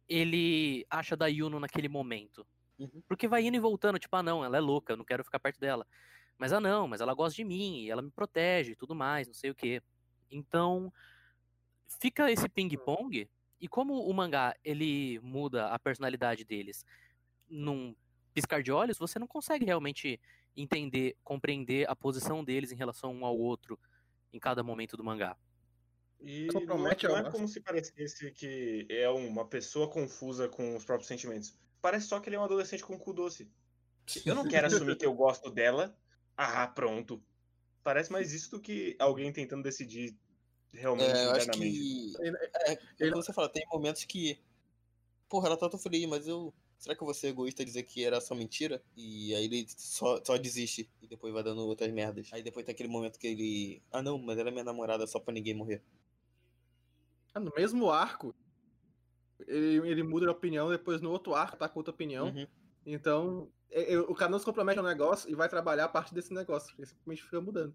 ele 0.08 0.86
acha 0.89 1.15
da 1.17 1.27
Yuno 1.27 1.60
naquele 1.60 1.89
momento. 1.89 2.47
Uhum. 2.80 3.01
Porque 3.08 3.27
vai 3.27 3.45
indo 3.45 3.58
e 3.58 3.60
voltando, 3.60 3.99
tipo, 3.99 4.15
ah 4.15 4.23
não, 4.23 4.45
ela 4.45 4.58
é 4.58 4.62
louca, 4.62 4.93
eu 4.93 4.97
não 4.97 5.06
quero 5.06 5.23
ficar 5.23 5.39
perto 5.39 5.60
dela. 5.60 5.86
Mas 6.38 6.54
ah 6.54 6.60
não, 6.60 6.88
mas 6.88 7.02
ela 7.02 7.13
gosta 7.13 7.36
de 7.36 7.43
mim, 7.43 7.82
e 7.82 7.89
ela 7.89 8.02
me 8.02 8.12
protege 8.12 8.71
e 8.71 8.76
tudo 8.76 8.93
mais, 8.93 9.28
não 9.28 9.34
sei 9.34 9.50
o 9.50 9.56
quê. 9.56 9.82
Então, 10.30 10.93
fica 12.00 12.32
esse 12.32 12.47
ping-pong, 12.47 13.30
e 13.60 13.67
como 13.67 14.08
o 14.08 14.13
mangá, 14.13 14.56
ele 14.63 15.19
muda 15.21 15.67
a 15.67 15.80
personalidade 15.80 16.43
deles 16.43 16.86
num 17.50 17.95
piscar 18.34 18.62
de 18.62 18.71
olhos, 18.71 19.00
você 19.00 19.17
não 19.17 19.26
consegue 19.26 19.65
realmente 19.65 20.19
entender, 20.56 21.15
compreender 21.23 21.89
a 21.89 21.95
posição 21.95 22.43
deles 22.43 22.71
em 22.71 22.76
relação 22.76 23.13
um 23.13 23.26
ao 23.26 23.38
outro 23.38 23.80
em 24.32 24.39
cada 24.39 24.62
momento 24.62 24.95
do 24.95 25.04
mangá. 25.04 25.36
E 26.19 26.52
Só 26.52 26.60
não 26.60 26.88
é, 26.88 26.97
não 27.04 27.17
é 27.17 27.32
como 27.32 27.47
se 27.47 27.62
parecesse 27.62 28.32
que 28.32 28.86
é 28.89 29.10
uma 29.10 29.47
pessoa 29.47 29.89
confusa 29.89 30.50
com 30.50 30.76
os 30.76 30.84
próprios 30.84 31.08
sentimentos. 31.08 31.58
Parece 31.82 32.08
só 32.08 32.19
que 32.19 32.30
ele 32.30 32.36
é 32.36 32.39
um 32.39 32.43
adolescente 32.43 32.84
com 32.84 32.97
cu 32.97 33.13
doce. 33.13 33.52
Eu 34.26 34.34
não 34.36 34.47
quero 34.47 34.67
assumir 34.67 34.97
que 34.97 35.06
eu 35.06 35.13
gosto 35.13 35.50
dela. 35.50 35.95
Ah, 36.38 36.67
pronto. 36.67 37.21
Parece 37.84 38.12
mais 38.12 38.32
isso 38.32 38.52
do 38.52 38.60
que 38.62 38.95
alguém 39.00 39.34
tentando 39.34 39.63
decidir 39.63 40.15
realmente 40.71 41.10
É, 41.17 41.26
eu 41.26 41.32
acho 41.32 41.45
internamente. 41.45 41.80
que. 41.80 42.13
Ele- 42.19 42.38
É, 42.38 42.73
é 42.73 42.80
ele- 43.00 43.12
como 43.12 43.23
você 43.23 43.34
fala, 43.34 43.50
tem 43.50 43.65
momentos 43.71 44.06
que. 44.06 44.39
Porra, 45.28 45.47
ela 45.47 45.58
tá 45.58 45.67
tão 45.67 45.80
feliz, 45.80 46.08
mas 46.08 46.28
eu. 46.28 46.54
Será 46.78 46.95
que 46.95 47.02
eu 47.02 47.06
vou 47.06 47.13
ser 47.13 47.30
egoísta 47.30 47.63
e 47.63 47.65
dizer 47.65 47.84
que 47.84 48.06
era 48.06 48.21
só 48.21 48.36
mentira? 48.36 48.84
E 48.95 49.34
aí 49.34 49.45
ele 49.45 49.65
só, 49.67 50.23
só 50.23 50.38
desiste 50.38 50.88
e 51.02 51.08
depois 51.08 51.34
vai 51.34 51.41
dando 51.41 51.65
outras 51.65 51.91
merdas. 51.91 52.30
Aí 52.32 52.43
depois 52.43 52.63
tem 52.65 52.71
aquele 52.73 52.88
momento 52.88 53.17
que 53.17 53.26
ele. 53.26 53.82
Ah 53.91 54.04
não, 54.04 54.19
mas 54.19 54.38
ela 54.38 54.50
é 54.50 54.52
minha 54.52 54.63
namorada 54.63 55.08
só 55.08 55.19
pra 55.19 55.34
ninguém 55.34 55.56
morrer. 55.56 55.82
Ah, 57.34 57.39
no 57.39 57.52
mesmo 57.56 57.89
arco, 57.89 58.36
ele, 59.47 59.89
ele 59.89 60.04
muda 60.04 60.28
de 60.28 60.32
opinião, 60.32 60.69
depois 60.69 61.02
no 61.02 61.10
outro 61.10 61.34
arco 61.34 61.58
tá 61.58 61.67
com 61.67 61.80
outra 61.80 61.93
opinião. 61.93 62.28
Uhum. 62.28 62.47
Então, 62.86 63.52
é- 63.71 63.93
é- 63.93 63.99
o 63.99 64.13
cara 64.15 64.32
não 64.32 64.39
se 64.39 64.45
compromete 64.45 64.80
ao 64.80 64.86
negócio 64.86 65.30
e 65.30 65.36
vai 65.36 65.49
trabalhar 65.49 65.86
a 65.86 65.89
partir 65.89 66.13
desse 66.13 66.34
negócio. 66.34 66.73
Ele 66.77 66.88
simplesmente 66.88 67.23
fica 67.23 67.41
mudando. 67.41 67.73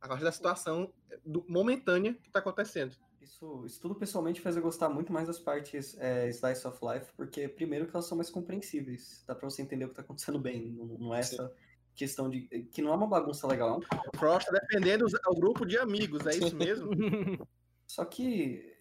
A 0.00 0.08
partir 0.08 0.24
da 0.24 0.32
situação 0.32 0.92
do- 1.24 1.44
momentânea 1.48 2.14
que 2.14 2.30
tá 2.30 2.38
acontecendo. 2.38 2.94
Isso, 3.20 3.64
isso 3.66 3.80
tudo 3.80 3.94
pessoalmente 3.94 4.40
faz 4.40 4.56
eu 4.56 4.62
gostar 4.62 4.88
muito 4.88 5.12
mais 5.12 5.26
das 5.26 5.38
partes 5.38 5.96
é, 5.98 6.28
Slice 6.28 6.66
of 6.66 6.78
Life, 6.82 7.12
porque 7.16 7.48
primeiro 7.48 7.86
que 7.86 7.94
elas 7.94 8.06
são 8.06 8.16
mais 8.16 8.30
compreensíveis. 8.30 9.24
Dá 9.26 9.34
pra 9.34 9.50
você 9.50 9.60
entender 9.60 9.84
o 9.84 9.88
que 9.88 9.96
tá 9.96 10.02
acontecendo 10.02 10.38
bem. 10.38 10.70
Não, 10.72 10.86
não 10.86 11.14
é 11.14 11.20
essa 11.20 11.52
questão 11.94 12.30
de. 12.30 12.42
que 12.72 12.80
não 12.80 12.92
é 12.92 12.96
uma 12.96 13.08
bagunça 13.08 13.46
legal, 13.46 13.80
é 13.92 14.08
O 14.14 14.18
Frost 14.18 14.46
tá 14.46 14.52
defendendo 14.52 15.04
o 15.26 15.34
grupo 15.34 15.66
de 15.66 15.76
amigos, 15.76 16.24
é 16.26 16.36
isso 16.36 16.54
mesmo? 16.56 16.88
Só 17.86 18.04
que 18.04 18.72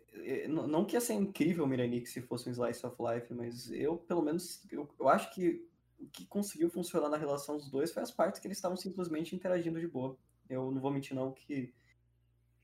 não 0.47 0.85
que 0.85 0.95
ia 0.95 1.01
ser 1.01 1.13
incrível 1.13 1.63
o 1.63 1.67
Miranix 1.67 2.11
se 2.11 2.21
fosse 2.21 2.47
um 2.47 2.51
Slice 2.51 2.85
of 2.85 2.95
Life, 2.99 3.33
mas 3.33 3.71
eu, 3.71 3.97
pelo 3.97 4.21
menos, 4.21 4.65
eu, 4.71 4.87
eu 4.99 5.09
acho 5.09 5.33
que 5.33 5.66
o 5.99 6.05
que 6.07 6.25
conseguiu 6.27 6.69
funcionar 6.69 7.09
na 7.09 7.17
relação 7.17 7.57
dos 7.57 7.69
dois 7.69 7.91
foi 7.91 8.03
as 8.03 8.11
partes 8.11 8.39
que 8.39 8.47
eles 8.47 8.57
estavam 8.57 8.77
simplesmente 8.77 9.35
interagindo 9.35 9.79
de 9.79 9.87
boa. 9.87 10.17
Eu 10.49 10.71
não 10.71 10.79
vou 10.81 10.91
mentir 10.91 11.15
não 11.15 11.31
que 11.31 11.73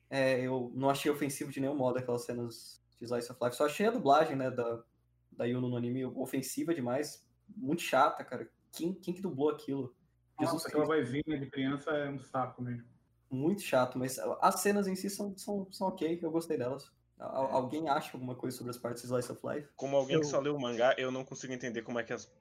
é, 0.10 0.42
eu 0.42 0.72
não 0.76 0.90
achei 0.90 1.12
ofensivo 1.12 1.52
de 1.52 1.60
nenhum 1.60 1.76
modo 1.76 1.98
aquelas 1.98 2.24
cenas 2.24 2.82
de 3.00 3.06
Slice 3.06 3.32
of 3.32 3.44
Life. 3.44 3.56
Só 3.56 3.66
achei 3.66 3.88
a 3.88 3.92
dublagem, 3.92 4.36
né, 4.36 4.52
da, 4.52 4.84
da 5.32 5.46
Yuno 5.46 5.68
no 5.70 5.76
anime 5.78 6.06
ofensiva 6.06 6.74
demais, 6.74 7.26
muito 7.56 7.82
chata, 7.82 8.24
cara. 8.24 8.50
Quem, 8.72 8.94
quem 8.94 9.14
que 9.14 9.22
dublou 9.22 9.50
aquilo? 9.50 9.96
Jesus 10.40 10.64
Nossa, 10.64 10.68
aquela 10.68 10.88
Cristo. 10.88 11.06
vozinha 11.14 11.40
de 11.40 11.50
criança 11.50 11.92
é 11.92 12.10
um 12.10 12.20
saco 12.20 12.62
mesmo. 12.62 12.88
Muito 13.30 13.62
chato, 13.62 13.98
mas 13.98 14.20
as 14.20 14.60
cenas 14.62 14.88
em 14.88 14.96
si 14.96 15.10
são, 15.10 15.36
são, 15.38 15.68
são 15.72 15.88
ok, 15.88 16.20
eu 16.22 16.32
gostei 16.32 16.58
delas. 16.58 16.92
Al- 17.20 17.52
Alguém 17.52 17.90
acha 17.90 18.16
alguma 18.16 18.36
coisa 18.36 18.56
sobre 18.58 18.70
as 18.72 18.78
partes 18.78 19.02
de 19.02 19.08
Slice 19.08 19.32
of 19.32 19.42
Life? 19.48 19.70
Como 19.76 19.96
alguém 19.96 20.20
que 20.20 20.26
Eu- 20.26 20.30
só 20.30 20.40
leu 20.40 20.56
o 20.56 20.62
mangá, 20.62 20.94
eu 20.98 21.12
não 21.12 21.24
consigo 21.26 21.54
entender 21.54 21.82
como 21.82 22.00
é 22.00 22.04
que 22.04 22.14
as 22.14 22.32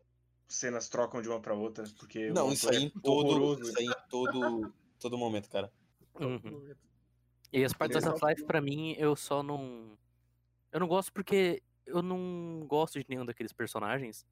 cenas 0.48 0.88
trocam 0.88 1.22
de 1.22 1.28
uma 1.28 1.40
pra 1.40 1.54
outra, 1.54 1.84
porque 1.98 2.30
Não, 2.30 2.52
isso 2.52 2.68
aí 2.70 2.76
é 2.76 2.80
em 2.80 2.90
todo, 2.90 3.60
isso 3.62 3.78
aí 3.78 3.86
em 3.86 4.08
todo, 4.08 4.72
todo 4.98 5.18
momento, 5.18 5.48
cara. 5.48 5.72
Uhum. 6.20 6.74
E 7.52 7.64
as 7.64 7.72
partes 7.72 8.02
só- 8.02 8.28
Life, 8.28 8.44
pra 8.44 8.60
mim, 8.60 8.94
eu 8.98 9.14
só 9.14 9.42
não. 9.42 9.98
Eu 10.70 10.80
não 10.80 10.88
gosto 10.88 11.12
porque 11.12 11.62
eu 11.86 12.02
não 12.02 12.64
gosto 12.66 12.98
de 12.98 13.06
nenhum 13.08 13.26
daqueles 13.26 13.52
personagens. 13.52 14.26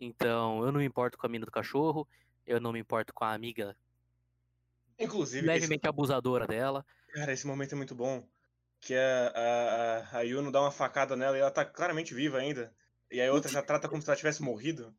Então, 0.00 0.64
eu 0.64 0.70
não 0.70 0.78
me 0.78 0.86
importo 0.86 1.18
com 1.18 1.26
a 1.26 1.28
mina 1.28 1.44
do 1.44 1.50
cachorro, 1.50 2.06
eu 2.46 2.60
não 2.60 2.72
me 2.72 2.78
importo 2.78 3.12
com 3.12 3.24
a 3.24 3.32
amiga 3.34 3.76
Inclusive, 4.98 5.38
esse, 5.38 5.46
levemente 5.46 5.88
abusadora 5.88 6.46
dela. 6.46 6.84
cara, 7.08 7.32
esse 7.32 7.46
momento 7.46 7.72
é 7.72 7.76
muito 7.76 7.94
bom. 7.94 8.26
Que 8.80 8.94
a, 8.94 9.28
a, 9.34 9.98
a, 9.98 10.18
a 10.18 10.20
Yuno 10.22 10.52
dá 10.52 10.60
uma 10.60 10.70
facada 10.70 11.16
nela 11.16 11.36
e 11.36 11.40
ela 11.40 11.50
tá 11.50 11.64
claramente 11.64 12.14
viva 12.14 12.38
ainda. 12.38 12.72
E 13.10 13.20
a 13.20 13.32
outra 13.32 13.50
já 13.50 13.62
trata 13.62 13.88
como 13.88 14.00
se 14.00 14.08
ela 14.08 14.16
tivesse 14.16 14.42
morrido. 14.42 14.94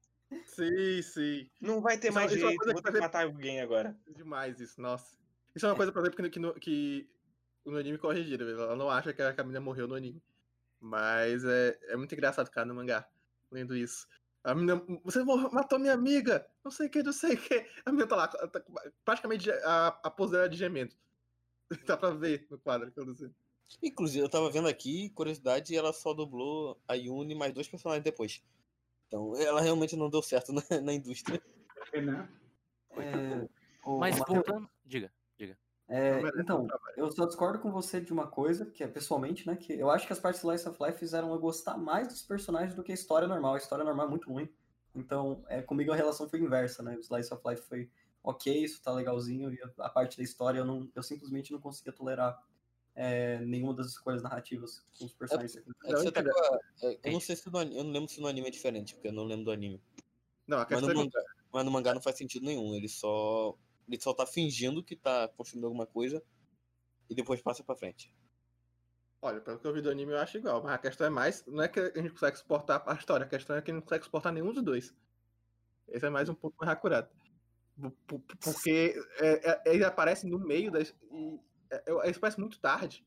Sim, 0.46 1.02
sim. 1.02 1.50
Não 1.60 1.82
vai 1.82 1.98
ter 1.98 2.10
Isso 2.10 2.18
é- 2.18 2.22
mais 2.22 2.32
isso 2.32 2.40
é 2.42 2.44
uma 2.44 2.50
jeito, 2.50 2.60
coisa 2.60 2.74
vou 2.74 2.82
que 2.82 2.88
ter 2.92 2.94
que 2.94 3.00
matar 3.00 3.24
alguém 3.26 3.62
agora. 3.62 3.98
Demais 4.16 4.60
isso, 4.60 4.80
nossa. 4.82 5.18
Isso 5.56 5.66
é 5.66 5.70
uma 5.70 5.76
coisa, 5.76 5.92
por 5.92 6.02
exemplo, 6.02 6.18
que, 6.24 6.30
que, 6.30 6.40
no- 6.40 6.54
que 6.54 7.10
no 7.66 7.78
anime 7.78 7.98
corrigiram. 7.98 8.48
Ela 8.48 8.76
não 8.76 8.90
acha 8.90 9.14
que 9.14 9.22
a 9.22 9.34
Camila 9.34 9.60
morreu 9.60 9.88
no 9.88 9.96
anime. 9.96 10.22
Mas 10.80 11.44
é, 11.44 11.78
é 11.90 11.96
muito 11.98 12.14
engraçado, 12.14 12.50
cara, 12.50 12.66
no 12.66 12.76
mangá, 12.76 13.08
lendo 13.52 13.76
isso. 13.76 14.08
A 14.44 14.56
menina, 14.56 14.82
você 15.04 15.22
matou 15.24 15.78
minha 15.78 15.94
amiga! 15.94 16.48
Não 16.64 16.72
sei 16.72 16.88
o 16.88 16.90
que, 16.90 17.04
não 17.04 17.12
sei 17.12 17.34
o 17.36 17.42
que. 17.42 17.66
A 17.86 17.92
menina 17.92 18.08
tá 18.08 18.16
lá, 18.16 18.28
tá 18.28 18.64
praticamente 19.04 19.52
a, 19.52 19.88
a 19.88 20.10
pose 20.10 20.32
dela 20.32 20.46
é 20.46 20.48
de 20.48 20.56
gemendo. 20.58 20.96
Dá 21.86 21.98
pra 21.98 22.12
ver 22.12 22.48
no 22.50 22.58
quadro 22.58 22.92
que 22.92 23.00
eu 23.00 23.06
não 23.06 23.16
sei. 23.16 23.30
Inclusive, 23.84 24.24
eu 24.24 24.30
tava 24.30 24.50
vendo 24.50 24.68
aqui, 24.68 25.10
curiosidade, 25.10 25.76
ela 25.76 25.92
só 25.94 26.14
dublou 26.14 26.82
a 26.88 26.94
Yuni 26.94 27.36
mais 27.36 27.54
dois 27.54 27.68
personagens 27.68 28.04
depois. 28.04 28.42
Então, 29.10 29.36
ela 29.36 29.60
realmente 29.60 29.96
não 29.96 30.08
deu 30.10 30.22
certo 30.22 30.54
na, 30.54 30.62
na 30.82 30.94
indústria. 30.94 31.42
É, 31.92 32.00
né? 32.00 32.30
É, 32.92 33.48
o 33.84 33.98
Mas 33.98 34.18
Mateus- 34.18 34.38
voltando. 34.38 34.70
Diga. 34.86 35.12
É, 35.92 36.18
Não 36.18 36.22
merece 36.22 36.42
então, 36.44 36.68
eu 36.96 37.12
só 37.12 37.26
discordo 37.26 37.58
com 37.58 37.72
você 37.72 38.00
de 38.00 38.14
uma 38.14 38.28
coisa, 38.28 38.64
que 38.68 38.84
é 38.84 38.88
pessoalmente, 38.88 39.48
né? 39.48 39.56
Que 39.56 39.74
eu 39.74 39.90
acho 39.90 40.06
que 40.06 40.14
as 40.14 40.20
partes 40.20 40.40
de 40.40 40.46
Slice 40.48 40.70
of 40.70 40.78
Life 40.84 41.00
fizeram 41.00 41.34
eu 41.34 41.40
gostar 41.40 41.80
mais 41.80 42.08
dos 42.10 42.22
personagens 42.22 42.76
do 42.76 42.84
que 42.84 42.92
a 42.92 42.94
história 42.94 43.28
normal. 43.28 43.56
A 43.56 43.58
história 43.58 43.84
normal 43.84 44.06
é 44.06 44.10
muito 44.10 44.32
ruim. 44.32 44.48
Então, 44.94 45.44
é, 45.48 45.64
comigo 45.64 45.92
a 45.92 45.96
relação 45.96 46.30
foi 46.30 46.40
inversa, 46.42 46.84
né? 46.84 46.96
O 46.96 47.00
Slice 47.00 47.34
of 47.34 47.42
Life 47.44 47.64
foi 47.64 47.90
ok, 48.24 48.64
isso 48.64 48.84
tá 48.84 48.94
legalzinho, 48.94 49.52
e 49.52 49.60
a, 49.64 49.86
a 49.86 49.90
parte 49.90 50.16
da 50.16 50.22
história 50.24 50.60
eu, 50.60 50.66
não, 50.66 50.88
eu 50.94 51.02
simplesmente 51.02 51.52
não 51.52 51.60
conseguia 51.60 51.92
tolerar 51.92 52.40
é, 53.02 53.40
nenhuma 53.46 53.74
das 53.74 53.88
escolhas 53.88 54.22
narrativas 54.22 54.86
com 54.98 55.06
os 55.06 55.14
personagens. 55.14 55.56
É 55.86 55.92
você 55.96 56.12
tá 56.12 56.22
com 56.22 56.30
a- 56.30 56.60
é, 56.84 57.00
eu 57.06 57.14
não 57.14 57.20
sei 57.22 57.34
se 57.38 57.50
no, 57.50 57.62
eu 57.62 57.84
não 57.86 57.92
lembro 57.92 58.10
se 58.10 58.20
no 58.20 58.28
anime 58.28 58.50
é 58.50 58.52
diferente, 58.52 58.94
porque 58.94 59.08
eu 59.08 59.14
não 59.14 59.24
lembro 59.24 59.46
do 59.46 59.52
anime. 59.52 59.82
Não, 60.46 60.58
a 60.58 60.62
Mas 60.62 60.68
questão 60.68 60.90
no, 60.90 61.00
é 61.00 61.04
mangá, 61.06 61.24
mas 61.50 61.66
no 61.66 61.72
mangá 61.72 61.94
não 61.94 62.02
faz 62.02 62.18
sentido 62.18 62.46
nenhum. 62.46 62.76
Ele 62.76 62.90
só. 62.90 63.56
Ele 63.88 64.02
só 64.02 64.14
tá 64.14 64.26
fingindo 64.26 64.84
que 64.84 64.98
tá 64.98 65.30
construindo 65.30 65.64
alguma 65.64 65.86
coisa 65.86 66.22
e 67.10 67.16
depois 67.16 67.42
passa 67.42 67.64
pra 67.64 67.74
frente. 67.74 68.14
Olha, 69.22 69.40
pelo 69.40 69.60
que 69.60 69.66
eu 69.66 69.74
vi 69.74 69.82
do 69.82 69.90
anime, 69.90 70.12
eu 70.12 70.20
acho 70.20 70.38
igual. 70.38 70.62
Mas 70.62 70.74
a 70.74 70.78
questão 70.78 71.08
é 71.08 71.10
mais. 71.10 71.46
Não 71.46 71.64
é 71.64 71.70
que 71.70 71.80
a 71.80 72.02
gente 72.02 72.12
consegue 72.12 72.38
suportar 72.38 72.84
a 72.86 72.94
história, 72.96 73.26
a 73.26 73.30
questão 73.30 73.56
é 73.56 73.62
que 73.62 73.72
a 73.72 73.74
gente 73.74 73.82
não 73.82 73.88
consegue 73.88 74.04
suportar 74.04 74.34
nenhum 74.34 74.52
dos 74.52 74.62
dois. 74.64 74.94
Esse 75.88 76.06
é 76.06 76.10
mais 76.10 76.28
um 76.28 76.36
pouco 76.36 76.58
mais 76.60 76.70
acurado. 76.70 77.10
Porque 78.44 78.94
é, 79.20 79.52
é, 79.52 79.62
ele 79.74 79.86
aparece 79.86 80.28
no 80.28 80.38
meio 80.38 80.70
das. 80.70 80.94
E, 81.12 81.40
é, 81.72 81.84
é, 81.88 82.10
isso 82.10 82.20
parece 82.20 82.40
muito 82.40 82.60
tarde. 82.60 83.06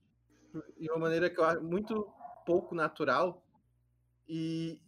De 0.79 0.91
uma 0.91 0.99
maneira 0.99 1.31
que 1.31 1.41
eu 1.41 1.45
acho 1.45 1.63
muito 1.63 2.13
pouco 2.45 2.75
natural. 2.75 3.45
E, 4.29 4.81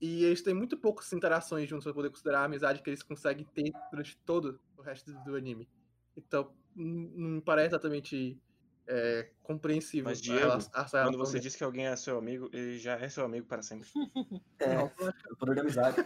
e 0.00 0.24
eles 0.24 0.42
têm 0.42 0.54
muito 0.54 0.76
poucas 0.76 1.12
interações 1.12 1.68
juntos 1.68 1.84
pra 1.84 1.94
poder 1.94 2.10
considerar 2.10 2.40
a 2.40 2.44
amizade 2.44 2.82
que 2.82 2.90
eles 2.90 3.02
conseguem 3.02 3.44
ter 3.44 3.72
durante 3.90 4.16
todo 4.18 4.60
o 4.76 4.82
resto 4.82 5.12
do, 5.24 5.36
anime. 5.36 5.68
Então, 6.16 6.54
não 6.74 7.30
me 7.30 7.40
parece 7.40 7.68
exatamente 7.68 8.40
é, 8.86 9.30
compreensível. 9.42 10.04
Mas, 10.04 10.18
a 10.18 10.22
Diego, 10.22 10.70
Quando 10.90 11.18
você 11.18 11.38
diz 11.38 11.56
que 11.56 11.64
alguém 11.64 11.86
é 11.86 11.96
seu 11.96 12.18
amigo, 12.18 12.48
ele 12.52 12.78
já 12.78 12.94
é 12.94 13.08
seu 13.08 13.24
amigo 13.24 13.46
para 13.46 13.62
sempre. 13.62 13.88
É, 14.58 14.74
Não, 14.74 14.86
o 15.30 15.36
poder 15.36 15.54
da 15.54 15.62
amizade. 15.62 15.96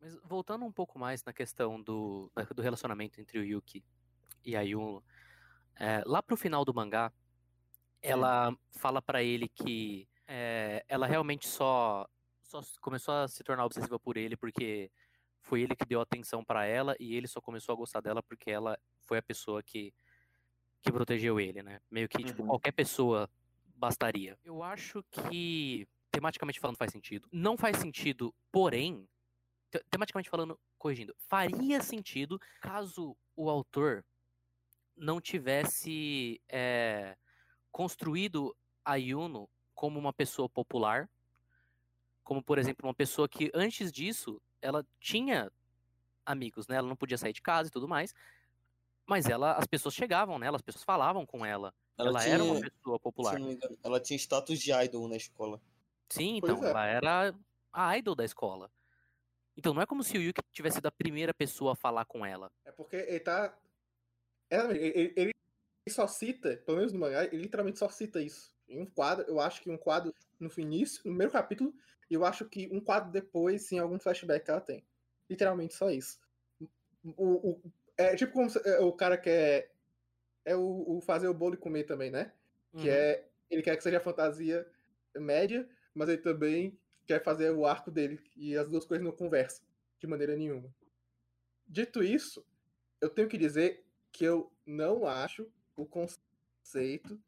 Mas 0.00 0.16
voltando 0.24 0.64
um 0.64 0.72
pouco 0.72 0.98
mais 0.98 1.24
na 1.24 1.32
questão 1.32 1.82
do, 1.82 2.30
do 2.54 2.62
relacionamento 2.62 3.20
entre 3.20 3.38
o 3.38 3.44
Yuki 3.44 3.84
e 4.44 4.54
a 4.54 4.60
Yuno, 4.60 5.02
é, 5.78 6.02
lá 6.06 6.22
pro 6.22 6.36
final 6.36 6.64
do 6.64 6.74
mangá, 6.74 7.12
ela 8.02 8.56
fala 8.72 9.00
pra 9.02 9.22
ele 9.22 9.48
que 9.48 10.08
é, 10.26 10.84
ela 10.88 11.06
realmente 11.06 11.46
só, 11.46 12.06
só 12.42 12.60
começou 12.80 13.14
a 13.14 13.28
se 13.28 13.42
tornar 13.42 13.64
obsessiva 13.64 13.98
por 13.98 14.16
ele 14.16 14.36
porque 14.36 14.90
foi 15.40 15.62
ele 15.62 15.76
que 15.76 15.84
deu 15.84 16.00
atenção 16.00 16.44
pra 16.44 16.64
ela 16.66 16.96
e 16.98 17.14
ele 17.14 17.26
só 17.28 17.40
começou 17.40 17.72
a 17.72 17.76
gostar 17.76 18.00
dela 18.00 18.22
porque 18.22 18.50
ela 18.50 18.78
foi 19.02 19.18
a 19.18 19.22
pessoa 19.22 19.62
que, 19.62 19.92
que 20.82 20.90
protegeu 20.90 21.38
ele, 21.38 21.62
né? 21.62 21.80
Meio 21.90 22.08
que, 22.08 22.22
tipo, 22.24 22.42
Uhum. 22.42 22.48
qualquer 22.48 22.72
pessoa 22.72 23.30
bastaria. 23.76 24.38
Eu 24.44 24.62
acho 24.62 25.02
que, 25.10 25.86
tematicamente 26.10 26.58
falando, 26.58 26.76
faz 26.76 26.90
sentido. 26.92 27.28
Não 27.30 27.56
faz 27.56 27.76
sentido, 27.76 28.34
porém, 28.50 29.08
te- 29.70 29.84
tematicamente 29.90 30.30
falando, 30.30 30.58
corrigindo, 30.78 31.14
faria 31.28 31.80
sentido 31.82 32.40
caso 32.60 33.16
o 33.36 33.48
autor 33.50 34.04
não 34.96 35.20
tivesse 35.20 36.40
é, 36.48 37.16
construído 37.70 38.56
a 38.84 38.96
Yuno 38.96 39.48
como 39.74 39.98
uma 39.98 40.12
pessoa 40.12 40.48
popular, 40.48 41.08
como 42.24 42.42
por 42.42 42.58
exemplo 42.58 42.86
uma 42.88 42.94
pessoa 42.94 43.28
que 43.28 43.50
antes 43.54 43.92
disso 43.92 44.40
ela 44.60 44.84
tinha 44.98 45.52
amigos, 46.24 46.66
né? 46.66 46.76
Ela 46.76 46.88
não 46.88 46.96
podia 46.96 47.18
sair 47.18 47.32
de 47.32 47.42
casa 47.42 47.68
e 47.68 47.72
tudo 47.72 47.86
mais, 47.86 48.14
mas 49.06 49.26
ela, 49.28 49.52
as 49.52 49.66
pessoas 49.66 49.94
chegavam 49.94 50.38
nela, 50.38 50.56
as 50.56 50.62
pessoas 50.62 50.82
falavam 50.82 51.24
com 51.26 51.44
ela. 51.44 51.72
Ela 51.98 52.08
Ela, 52.10 52.24
era 52.26 52.44
uma 52.44 52.56
tinha- 52.56 52.70
pessoa 52.70 52.98
popular. 52.98 53.34
ela 53.84 54.00
tinha 54.00 54.16
status 54.18 54.58
de 54.58 54.72
idol 54.72 55.08
na 55.08 55.16
escola. 55.16 55.60
Sim, 56.08 56.38
Pois 56.40 56.52
então, 56.52 56.64
é. 56.66 56.70
ela 56.70 56.86
era 56.86 57.34
a 57.72 57.98
idol 57.98 58.14
da 58.14 58.24
escola. 58.24 58.70
Então 59.56 59.72
não 59.72 59.80
é 59.80 59.86
como 59.86 60.02
se 60.02 60.18
o 60.18 60.20
Yuki 60.20 60.42
tivesse 60.52 60.76
sido 60.76 60.86
a 60.86 60.90
primeira 60.92 61.32
pessoa 61.32 61.72
a 61.72 61.76
falar 61.76 62.04
com 62.04 62.24
ela. 62.26 62.50
É 62.64 62.72
porque 62.72 62.96
ele 62.96 63.20
tá. 63.20 63.56
É, 64.50 64.58
ele, 64.70 65.12
ele- 65.16 65.32
só 65.88 66.06
cita, 66.08 66.56
pelo 66.66 66.78
menos 66.78 66.92
no 66.92 66.98
mangá, 66.98 67.24
ele 67.24 67.38
literalmente 67.38 67.78
só 67.78 67.88
cita 67.88 68.20
isso. 68.20 68.52
Em 68.68 68.80
um 68.80 68.86
quadro, 68.86 69.24
eu 69.28 69.38
acho 69.40 69.62
que 69.62 69.70
um 69.70 69.78
quadro 69.78 70.12
no 70.38 70.50
início, 70.58 70.98
no 70.98 71.10
primeiro 71.12 71.32
capítulo, 71.32 71.72
e 72.10 72.14
eu 72.14 72.24
acho 72.24 72.44
que 72.46 72.68
um 72.72 72.80
quadro 72.80 73.10
depois, 73.12 73.70
em 73.70 73.78
algum 73.78 73.98
flashback 73.98 74.44
que 74.44 74.50
ela 74.50 74.60
tem. 74.60 74.84
Literalmente 75.30 75.74
só 75.74 75.90
isso. 75.90 76.18
O, 77.16 77.50
o- 77.50 77.62
é 77.96 78.16
tipo 78.16 78.32
como 78.32 78.50
se- 78.50 78.60
é, 78.68 78.80
o 78.80 78.92
cara 78.92 79.16
quer. 79.16 79.72
É 80.44 80.56
o, 80.56 80.96
o 80.98 81.00
fazer 81.00 81.28
o 81.28 81.34
bolo 81.34 81.54
e 81.54 81.58
comer 81.58 81.84
também, 81.84 82.10
né? 82.10 82.32
Que 82.76 82.88
Uhum. 82.88 82.94
é. 82.94 83.24
Ele 83.50 83.62
quer 83.62 83.76
que 83.76 83.82
seja 83.82 84.00
fantasia 84.00 84.66
média, 85.16 85.68
mas 85.94 86.08
ele 86.08 86.18
também 86.18 86.78
quer 87.06 87.22
fazer 87.22 87.50
o 87.52 87.64
arco 87.66 87.90
dele. 87.92 88.20
E 88.36 88.56
as 88.56 88.68
duas 88.68 88.84
coisas 88.84 89.04
não 89.04 89.12
conversam 89.12 89.64
de 90.00 90.06
maneira 90.08 90.36
nenhuma. 90.36 90.74
Dito 91.68 92.02
isso, 92.02 92.44
eu 93.00 93.10
tenho 93.10 93.28
que 93.28 93.38
dizer 93.38 93.85
que 94.16 94.24
eu 94.24 94.50
não 94.64 95.06
acho 95.06 95.46
o 95.76 95.84
conceito. 95.84 97.20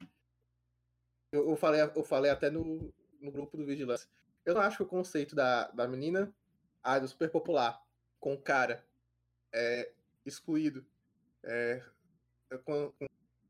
Eu, 1.30 1.50
eu 1.50 1.56
falei, 1.56 1.80
eu 1.82 2.02
falei 2.02 2.30
até 2.30 2.48
no, 2.50 2.92
no 3.20 3.30
grupo 3.30 3.56
do 3.58 3.66
Vigilância. 3.66 4.08
Eu 4.44 4.54
não 4.54 4.62
acho 4.62 4.78
que 4.78 4.82
o 4.82 4.86
conceito 4.86 5.34
da, 5.36 5.68
da 5.70 5.86
menina, 5.86 6.34
a 6.82 6.98
do 6.98 7.06
super 7.06 7.30
popular, 7.30 7.84
com 8.18 8.32
o 8.32 8.40
cara 8.40 8.86
é, 9.52 9.92
excluído, 10.24 10.86
é, 11.44 11.84
com, 12.64 12.90
com- 12.92 13.06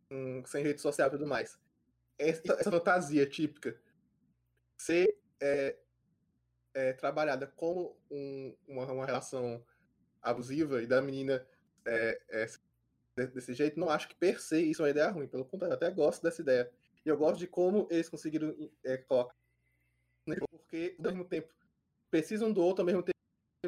com- 0.09 0.43
sem 0.47 0.65
rede 0.65 0.81
social 0.81 1.07
e 1.07 1.13
tudo 1.13 1.27
mais, 1.27 1.57
essa, 2.19 2.43
essa 2.55 2.71
fantasia 2.71 3.25
típica. 3.29 3.81
Ser 4.81 5.17
é, 5.41 5.79
é, 6.75 6.93
trabalhada 6.95 7.47
como 7.47 7.97
um- 8.11 8.57
uma, 8.67 8.91
uma 8.91 9.07
relação 9.07 9.65
abusiva 10.21 10.83
e 10.83 10.87
da 10.89 11.01
menina 11.01 11.47
é, 11.85 12.21
é, 12.29 12.47
desse 13.27 13.55
jeito, 13.55 13.79
não 13.79 13.91
acho 13.91 14.09
que 14.09 14.15
per 14.15 14.41
se 14.41 14.61
isso 14.61 14.83
é 14.83 14.85
uma 14.85 14.91
ideia 14.91 15.11
ruim. 15.11 15.27
Pelo 15.27 15.45
contrário, 15.45 15.73
eu 15.73 15.77
até 15.77 15.91
gosto 15.91 16.23
dessa 16.23 16.41
ideia. 16.41 16.71
E 17.05 17.09
eu 17.09 17.17
gosto 17.17 17.39
de 17.39 17.47
como 17.47 17.87
eles 17.91 18.09
conseguiram 18.09 18.55
é, 18.85 18.97
colocar. 18.99 19.35
Porque, 20.51 20.95
ao 20.99 21.05
mesmo 21.05 21.25
tempo, 21.25 21.49
precisam 22.11 22.53
do 22.53 22.63
outro, 22.63 22.83
ao 22.83 22.87
mesmo 22.87 23.03
tempo 23.03 23.17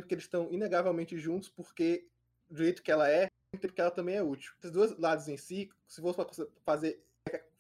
que 0.07 0.15
eles 0.15 0.25
estão 0.25 0.49
inegavelmente 0.53 1.19
juntos, 1.19 1.49
porque 1.49 2.07
do 2.49 2.59
jeito 2.63 2.83
que 2.83 2.91
ela 2.91 3.09
é, 3.09 3.25
ao 3.25 3.31
mesmo 3.55 3.63
tempo 3.63 3.75
que 3.75 3.81
ela 3.81 3.91
também 3.91 4.17
é 4.17 4.23
útil. 4.23 4.53
Esses 4.59 4.71
dois 4.71 4.97
lados 4.99 5.29
em 5.29 5.37
si, 5.37 5.71
se 5.87 6.01
fosse 6.01 6.17
pra 6.17 6.27
fazer. 6.65 7.03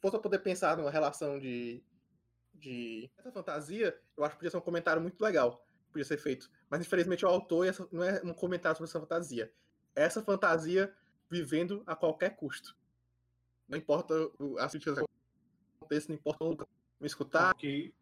fosse 0.01 0.13
pra 0.13 0.21
poder 0.21 0.39
pensar 0.41 0.77
numa 0.77 0.91
relação 0.91 1.39
de. 1.39 1.83
de. 2.55 3.11
Essa 3.19 3.33
fantasia, 3.33 3.99
eu 4.17 4.25
acho 4.25 4.35
que 4.35 4.39
podia 4.39 4.51
ser 4.51 4.57
um 4.57 4.63
comentário 4.63 5.03
muito 5.03 5.21
legal. 5.21 5.65
Podia 5.91 6.05
ser 6.05 6.19
feito. 6.19 6.51
Mas 6.69 6.81
infelizmente 6.81 7.25
o 7.25 7.29
autor 7.29 7.67
não 7.91 8.05
é 8.05 8.23
um 8.23 8.33
comentário 8.33 8.77
sobre 8.77 8.91
essa 8.91 9.01
fantasia. 9.01 9.53
Essa 9.95 10.23
fantasia 10.23 10.95
vivendo 11.31 11.83
a 11.87 11.95
qualquer 11.95 12.31
custo. 12.37 12.77
Não 13.69 13.79
importa 13.79 14.15
o- 14.39 14.59
as 14.59 14.73
críticas 14.73 14.99
que 14.99 15.05
aconteçam, 15.81 16.09
não 16.09 16.17
importa 16.17 16.45
o 16.45 16.67
me 17.01 17.07
escutar. 17.07 17.53
Ok. 17.53 17.95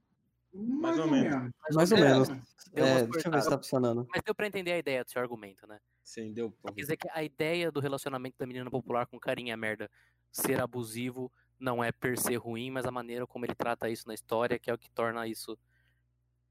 Mais 0.52 0.98
ou 0.98 1.06
menos. 1.06 1.52
Mais 1.72 1.92
ou 1.92 1.98
É, 1.98 2.00
menos. 2.00 2.28
Deu 2.72 2.84
É, 2.84 3.06
deixa 3.06 3.28
eu 3.28 3.32
ver 3.32 3.42
se 3.42 3.50
tá 3.50 3.58
funcionando. 3.58 4.06
Mas 4.10 4.22
deu 4.24 4.34
pra 4.34 4.46
entender 4.46 4.72
a 4.72 4.78
ideia 4.78 5.04
do 5.04 5.10
seu 5.10 5.20
argumento, 5.20 5.66
né? 5.66 5.78
Sim, 6.02 6.32
deu. 6.32 6.50
pra 6.50 6.72
Quer 6.72 6.80
dizer 6.80 6.96
que 6.96 7.08
a 7.12 7.22
ideia 7.22 7.70
do 7.70 7.80
relacionamento 7.80 8.36
da 8.38 8.46
menina 8.46 8.70
popular 8.70 9.06
com 9.06 9.20
carinha 9.20 9.56
merda 9.56 9.90
ser 10.32 10.58
abusivo 10.60 11.30
não 11.60 11.84
é 11.84 11.92
per 11.92 12.18
se 12.18 12.34
ruim, 12.36 12.70
mas 12.70 12.86
a 12.86 12.90
maneira 12.90 13.26
como 13.26 13.44
ele 13.44 13.54
trata 13.54 13.90
isso 13.90 14.08
na 14.08 14.14
história 14.14 14.58
que 14.58 14.70
é 14.70 14.74
o 14.74 14.78
que 14.78 14.90
torna 14.90 15.26
isso 15.28 15.58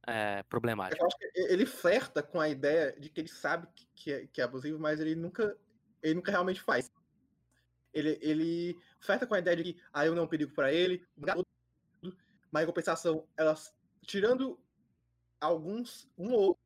é, 0.05 0.43
problemático. 0.43 1.01
Eu 1.01 1.07
acho 1.07 1.17
que 1.17 1.25
ele 1.35 1.65
flerta 1.65 2.21
com 2.23 2.39
a 2.39 2.47
ideia 2.47 2.95
de 2.99 3.09
que 3.09 3.19
ele 3.21 3.27
sabe 3.27 3.67
que- 3.75 3.87
que 3.95 4.11
é, 4.13 4.27
que 4.27 4.39
é 4.41 4.43
abusivo, 4.43 4.79
mas 4.79 4.99
ele 5.01 5.15
nunca, 5.15 5.57
ele 6.01 6.15
nunca 6.15 6.31
realmente 6.31 6.61
faz. 6.61 6.91
Ele, 7.93 8.17
ele 8.21 8.79
flerta 8.99 9.25
com 9.25 9.33
a 9.33 9.39
ideia 9.39 9.55
de 9.57 9.63
que 9.63 9.81
ah, 9.91 10.05
eu 10.05 10.13
não 10.13 10.23
é 10.23 10.25
um 10.25 10.29
perigo 10.29 10.53
pra 10.53 10.71
ele, 10.71 11.05
mas 12.51 12.63
em 12.63 12.65
compensação, 12.65 13.27
elas 13.35 13.73
tirando 14.01 14.59
alguns 15.39 16.09
um 16.17 16.31
ou 16.33 16.57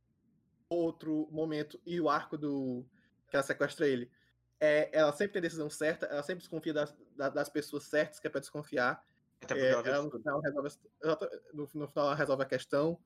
outro 0.69 1.27
momento 1.31 1.79
e 1.85 1.99
o 1.99 2.09
arco 2.09 2.37
do 2.37 2.85
que 3.29 3.35
ela 3.35 3.43
sequestra 3.43 3.87
ele, 3.87 4.11
é, 4.59 4.89
ela 4.97 5.11
sempre 5.11 5.33
tem 5.33 5.39
a 5.39 5.43
decisão 5.43 5.69
certa, 5.69 6.05
ela 6.05 6.21
sempre 6.23 6.39
desconfia 6.43 6.73
das, 6.73 6.95
da- 7.15 7.29
das 7.29 7.49
pessoas 7.49 7.85
certas 7.85 8.19
que 8.19 8.27
é 8.27 8.29
pra 8.29 8.39
desconfiar. 8.39 9.03
Até 9.41 9.55
porque 9.55 9.65
É, 9.65 9.71
ela 9.71 10.03
no, 10.03 10.11
final 10.11 10.39
resolve, 10.39 10.69
a- 11.03 11.29
no, 11.53 11.69
no 11.73 11.87
final 11.87 12.05
ela 12.05 12.15
resolve 12.15 12.43
a 12.43 12.45
questão. 12.45 13.01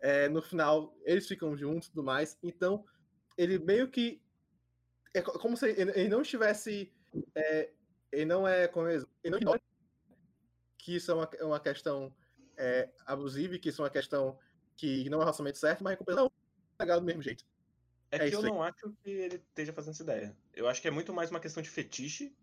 É, 0.00 0.28
no 0.28 0.40
final, 0.42 0.96
eles 1.04 1.26
ficam 1.28 1.56
juntos 1.56 1.88
e 1.88 1.90
tudo 1.90 2.02
mais. 2.04 2.38
Então, 2.42 2.84
ele 3.36 3.58
meio 3.58 3.90
que. 3.90 4.23
É 5.14 5.22
co- 5.22 5.38
como 5.38 5.56
se 5.56 5.70
ele, 5.70 5.90
ele 5.92 6.08
não 6.08 6.22
estivesse. 6.22 6.92
é, 7.34 7.70
ele 8.12 8.24
não 8.26 8.46
é. 8.46 8.68
Como 8.68 8.88
é, 8.88 8.94
ele 8.96 9.30
não 9.30 9.38
ignora 9.38 9.60
que 10.76 10.96
isso 10.96 11.10
é 11.10 11.14
uma, 11.14 11.30
é 11.38 11.44
uma 11.44 11.60
questão 11.60 12.14
é, 12.56 12.90
abusiva 13.06 13.54
e 13.54 13.58
que 13.58 13.68
isso 13.70 13.80
é 13.80 13.84
uma 13.84 13.90
questão 13.90 14.38
que 14.76 15.08
não 15.08 15.18
é 15.18 15.22
relacionamento 15.22 15.58
certo, 15.58 15.82
mas 15.82 15.96
não, 16.08 16.30
legal 16.78 17.00
do 17.00 17.06
mesmo 17.06 17.22
jeito. 17.22 17.44
É, 18.10 18.16
É 18.16 18.28
que 18.28 18.34
eu 18.34 18.40
aí. 18.40 18.44
não 18.46 18.62
acho 18.62 18.92
que 19.02 19.10
ele 19.10 19.36
esteja 19.36 19.72
fazendo 19.72 19.92
essa 19.94 20.02
ideia. 20.02 20.36
Eu 20.52 20.68
acho 20.68 20.82
que 20.82 20.88
é 20.88 20.90
muito 20.90 21.12
mais 21.12 21.30
uma 21.30 21.40
questão 21.40 21.62
de 21.62 21.70
fetiche 21.70 22.36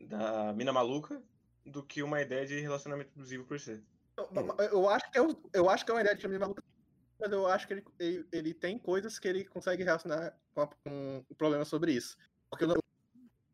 da 0.00 0.52
mina 0.52 0.72
maluca 0.72 1.22
do 1.64 1.82
que 1.82 2.02
uma 2.02 2.20
ideia 2.20 2.44
de 2.44 2.60
relacionamento 2.60 3.12
abusivo 3.14 3.44
por 3.46 3.58
si. 3.58 3.82
Eu, 4.16 4.28
eu 4.70 4.88
acho 4.88 5.10
que 5.10 5.18
é, 5.18 5.22
eu 5.54 5.70
acho 5.70 5.84
que 5.84 5.90
é 5.90 5.94
uma 5.94 6.00
ideia 6.00 6.14
de 6.16 6.22
família 6.22 6.40
maluca, 6.40 6.62
mas 7.24 7.32
eu 7.32 7.46
acho 7.46 7.66
que 7.66 7.72
ele, 7.72 7.84
ele, 7.98 8.26
ele 8.30 8.54
tem 8.54 8.78
coisas 8.78 9.18
que 9.18 9.26
ele 9.26 9.44
consegue 9.46 9.82
relacionar 9.82 10.38
com, 10.54 10.60
a- 10.60 10.66
com 10.66 11.24
o 11.28 11.34
problema 11.34 11.64
sobre 11.64 11.92
isso. 11.92 12.16
Porque 12.50 12.66
o, 12.66 12.72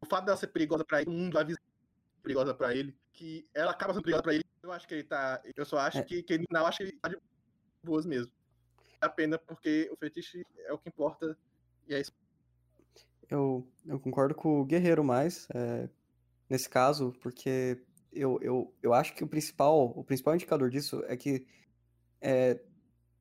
o 0.03 0.07
fato 0.07 0.25
dela 0.25 0.37
ser 0.37 0.49
perigosa 0.49 0.85
pra 0.85 1.01
ele, 1.01 1.11
o 1.11 1.13
mundo 1.13 1.39
avisa 1.39 1.59
perigosa 2.21 2.53
pra 2.53 2.75
ele, 2.75 2.97
que 3.13 3.49
ela 3.55 3.71
acaba 3.71 3.93
sendo 3.93 4.03
perigosa 4.03 4.23
pra 4.25 4.35
ele, 4.35 4.45
eu 4.63 4.73
acho 4.73 4.89
que 4.89 4.95
ele 4.95 5.05
tá. 5.05 5.41
Eu 5.57 5.65
só 5.65 5.79
acho 5.79 5.99
É. 5.99 6.03
que, 6.03 6.23
que 6.23 6.33
ele 6.33 6.45
não 6.51 6.67
acho 6.67 6.79
que 6.79 6.85
ele 6.85 6.99
tá 7.01 7.09
de 7.09 7.17
boas 7.85 8.05
mesmo. 8.05 8.33
É 9.01 9.07
a 9.07 9.09
pena 9.09 9.39
porque 9.39 9.89
o 9.93 9.97
fetiche 9.97 10.45
é 10.67 10.73
o 10.73 10.79
que 10.79 10.89
importa. 10.89 11.39
E 11.87 11.95
é 11.95 12.01
isso. 12.01 12.13
Eu, 13.31 13.67
eu 13.87 14.01
concordo 14.01 14.35
com 14.35 14.61
o 14.61 14.65
Guerreiro 14.65 15.05
mais, 15.05 15.47
é, 15.55 15.89
nesse 16.49 16.69
caso, 16.69 17.15
porque 17.23 17.81
eu, 18.13 18.41
eu, 18.43 18.75
eu 18.83 18.93
acho 18.93 19.15
que 19.15 19.23
o 19.23 19.29
principal, 19.29 19.93
o 19.97 20.03
principal 20.03 20.35
indicador 20.35 20.69
disso 20.69 21.03
é 21.07 21.17
que 21.17 21.47
é, 22.21 22.61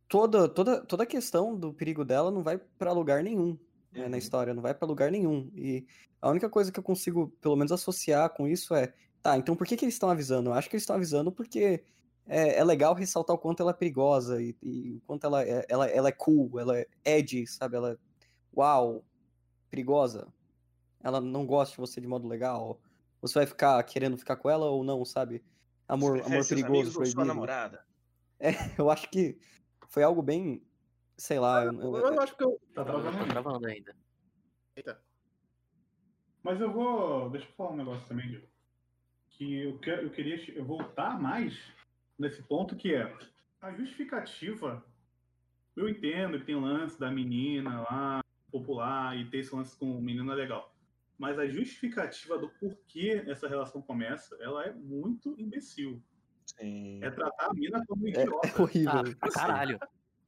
toda, 0.10 0.49
toda, 0.49 0.86
toda 0.86 1.03
a 1.03 1.07
questão 1.07 1.57
do 1.57 1.74
perigo 1.74 2.05
dela 2.05 2.32
não 2.32 2.43
vai 2.43 2.60
pra 2.60 2.93
lugar 2.93 3.24
nenhum 3.24 3.60
né, 3.95 4.10
na 4.10 4.18
Uhum. 4.18 4.18
história, 4.18 4.53
não 4.55 4.64
vai 4.64 4.74
pra 4.76 4.88
lugar 4.88 5.12
nenhum. 5.12 5.51
E 5.55 5.88
a 6.22 6.30
única 6.32 6.49
coisa 6.49 6.72
que 6.72 6.80
eu 6.80 6.84
consigo, 6.84 7.30
pelo 7.41 7.57
menos, 7.57 7.72
associar 7.72 8.30
com 8.36 8.47
isso 8.47 8.76
é, 8.76 8.93
tá, 9.22 9.38
então 9.38 9.55
por 9.55 9.68
que, 9.68 9.78
que 9.78 9.86
eles 9.86 9.95
estão 9.95 10.10
avisando? 10.10 10.51
Eu 10.51 10.55
acho 10.55 10.70
que 10.70 10.76
eles 10.76 10.84
estão 10.84 10.97
avisando 10.97 11.32
porque 11.32 11.86
é, 12.28 12.57
é 12.60 12.66
legal 12.66 12.93
ressaltar 12.95 13.36
o 13.36 13.39
quanto 13.39 13.62
ela 13.62 13.72
é 13.72 13.76
perigosa 13.76 14.41
e, 14.41 14.55
e 14.64 14.97
o 14.97 15.01
quanto 15.01 15.26
ela 15.26 15.43
é, 15.43 15.66
ela, 15.70 15.88
ela 15.89 16.10
é 16.10 16.14
cool, 16.14 16.60
ela 16.60 16.78
é 16.80 16.88
edgy, 17.05 17.47
sabe? 17.47 17.78
Ela 17.78 17.93
é, 17.93 17.97
uau, 18.55 19.05
perigosa. 19.70 20.34
Ela 21.01 21.22
não 21.22 21.45
gosta 21.45 21.74
de 21.76 21.82
você 21.82 22.01
de 22.01 22.07
modo 22.07 22.28
legal. 22.28 22.82
Você 23.22 23.36
vai 23.36 23.45
ficar 23.47 23.82
querendo 23.84 24.18
ficar 24.18 24.38
com 24.38 24.49
ela 24.49 24.70
ou 24.70 24.84
não, 24.84 25.05
sabe? 25.05 25.43
Amor, 25.88 26.22
amor 26.22 26.47
perigoso, 26.47 26.99
ou 26.99 27.05
sua 27.05 27.16
proibido. 27.16 27.26
namorada? 27.26 27.86
Eu 28.78 28.89
acho 28.89 29.10
que 29.10 29.38
foi 29.89 30.03
algo 30.03 30.21
bem, 30.21 30.63
sei 31.17 31.39
lá, 31.39 31.65
eu- 31.65 31.73
eu- 31.81 31.97
Eu, 31.97 32.21
acho 32.21 32.37
que 32.37 32.43
eu. 32.43 32.61
Tá 32.73 32.85
travando 32.85 33.17
Tá 33.17 33.25
travando 33.25 33.67
ainda. 33.67 33.95
Eita. 34.75 35.01
Mas 36.41 36.61
eu 36.61 36.71
vou. 36.71 37.29
Deixa 37.29 37.47
eu 37.47 37.51
falar 37.53 37.71
um 37.71 37.77
negócio 37.77 38.07
também, 38.07 38.29
Diego. 38.29 38.47
Que 39.31 39.55
eu, 39.61 39.77
que, 39.79 39.89
eu 39.89 40.09
queria 40.11 40.63
voltar 40.63 41.19
mais 41.19 41.57
nesse 42.17 42.41
ponto 42.43 42.75
que 42.75 42.93
é 42.93 43.13
a 43.61 43.71
justificativa. 43.73 44.83
Eu 45.75 45.87
entendo 45.89 46.39
que 46.39 46.45
tem 46.45 46.55
o 46.55 46.59
lance 46.61 46.99
da 46.99 47.09
menina 47.11 47.81
lá, 47.81 48.23
popular, 48.51 49.17
e 49.17 49.29
ter 49.29 49.39
esse 49.39 49.55
lance 49.55 49.77
com 49.77 49.97
o 49.97 50.01
menino 50.01 50.31
é 50.31 50.35
legal. 50.35 50.75
Mas 51.17 51.37
a 51.39 51.47
justificativa 51.47 52.37
do 52.37 52.49
porquê 52.49 53.23
essa 53.27 53.47
relação 53.47 53.81
começa, 53.81 54.35
ela 54.41 54.65
é 54.65 54.73
muito 54.73 55.35
imbecil. 55.37 56.01
Sim. 56.58 57.04
É 57.04 57.12
tratar 57.12 57.47
a 57.47 57.54
mina 57.54 57.84
como 57.88 58.08
é, 58.08 58.12
idiota. 58.12 58.47
é 58.47 58.62
horrível. 58.62 59.18
Ah, 59.22 59.30
caralho. 59.30 59.80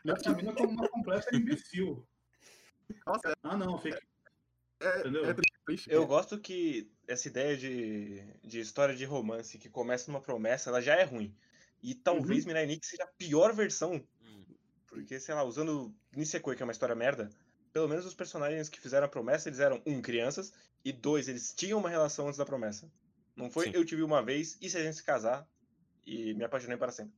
Tratar 0.04 0.32
a 0.32 0.36
mina 0.36 0.54
como 0.54 0.70
uma 0.70 0.88
completa 0.90 1.36
imbecil. 1.36 2.06
Nossa, 3.06 3.34
Ah, 3.44 3.58
não, 3.58 3.78
fake. 3.78 3.98
é, 4.82 4.88
é 5.30 5.36
triste. 5.66 5.92
Eu 5.92 6.06
gosto 6.06 6.40
que 6.40 6.92
essa 7.08 7.28
ideia 7.28 7.56
de, 7.56 8.22
de 8.44 8.60
história 8.60 8.96
de 8.96 9.06
romance 9.06 9.58
que 9.58 9.70
começa 9.70 10.12
numa 10.12 10.22
promessa, 10.22 10.70
ela 10.70 10.82
já 10.82 10.96
é 10.96 11.04
ruim. 11.04 11.36
E 11.82 11.96
talvez 11.96 12.46
Mirai 12.46 12.66
Nikki 12.66 12.86
seja 12.86 13.04
a 13.04 13.08
pior 13.08 13.54
versão. 13.54 14.04
Hum. 14.22 14.46
Porque, 14.88 15.20
sei 15.20 15.34
lá, 15.34 15.44
usando 15.44 15.94
Nisekoi, 16.16 16.56
que 16.56 16.62
é 16.62 16.66
uma 16.66 16.74
história 16.74 16.94
merda, 16.96 17.30
pelo 17.74 17.88
menos 17.88 18.06
os 18.06 18.14
personagens 18.14 18.70
que 18.70 18.80
fizeram 18.80 19.06
a 19.06 19.10
promessa, 19.10 19.50
eles 19.50 19.60
eram, 19.60 19.82
um, 19.86 20.02
crianças, 20.02 20.54
e 20.84 20.92
dois, 20.92 21.28
eles 21.28 21.54
tinham 21.54 21.80
uma 21.80 21.90
relação 21.90 22.28
antes 22.28 22.38
da 22.38 22.46
promessa. 22.46 22.92
Não 23.36 23.50
foi 23.50 23.66
Sim. 23.66 23.72
eu 23.74 23.86
tive 23.86 24.04
uma 24.04 24.22
vez, 24.22 24.58
e 24.62 24.70
se 24.70 24.78
a 24.78 24.84
gente 24.84 24.98
se 24.98 25.04
casar? 25.04 25.48
E 26.06 26.34
me 26.34 26.44
apaixonei 26.44 26.78
para 26.78 26.92
sempre. 26.92 27.14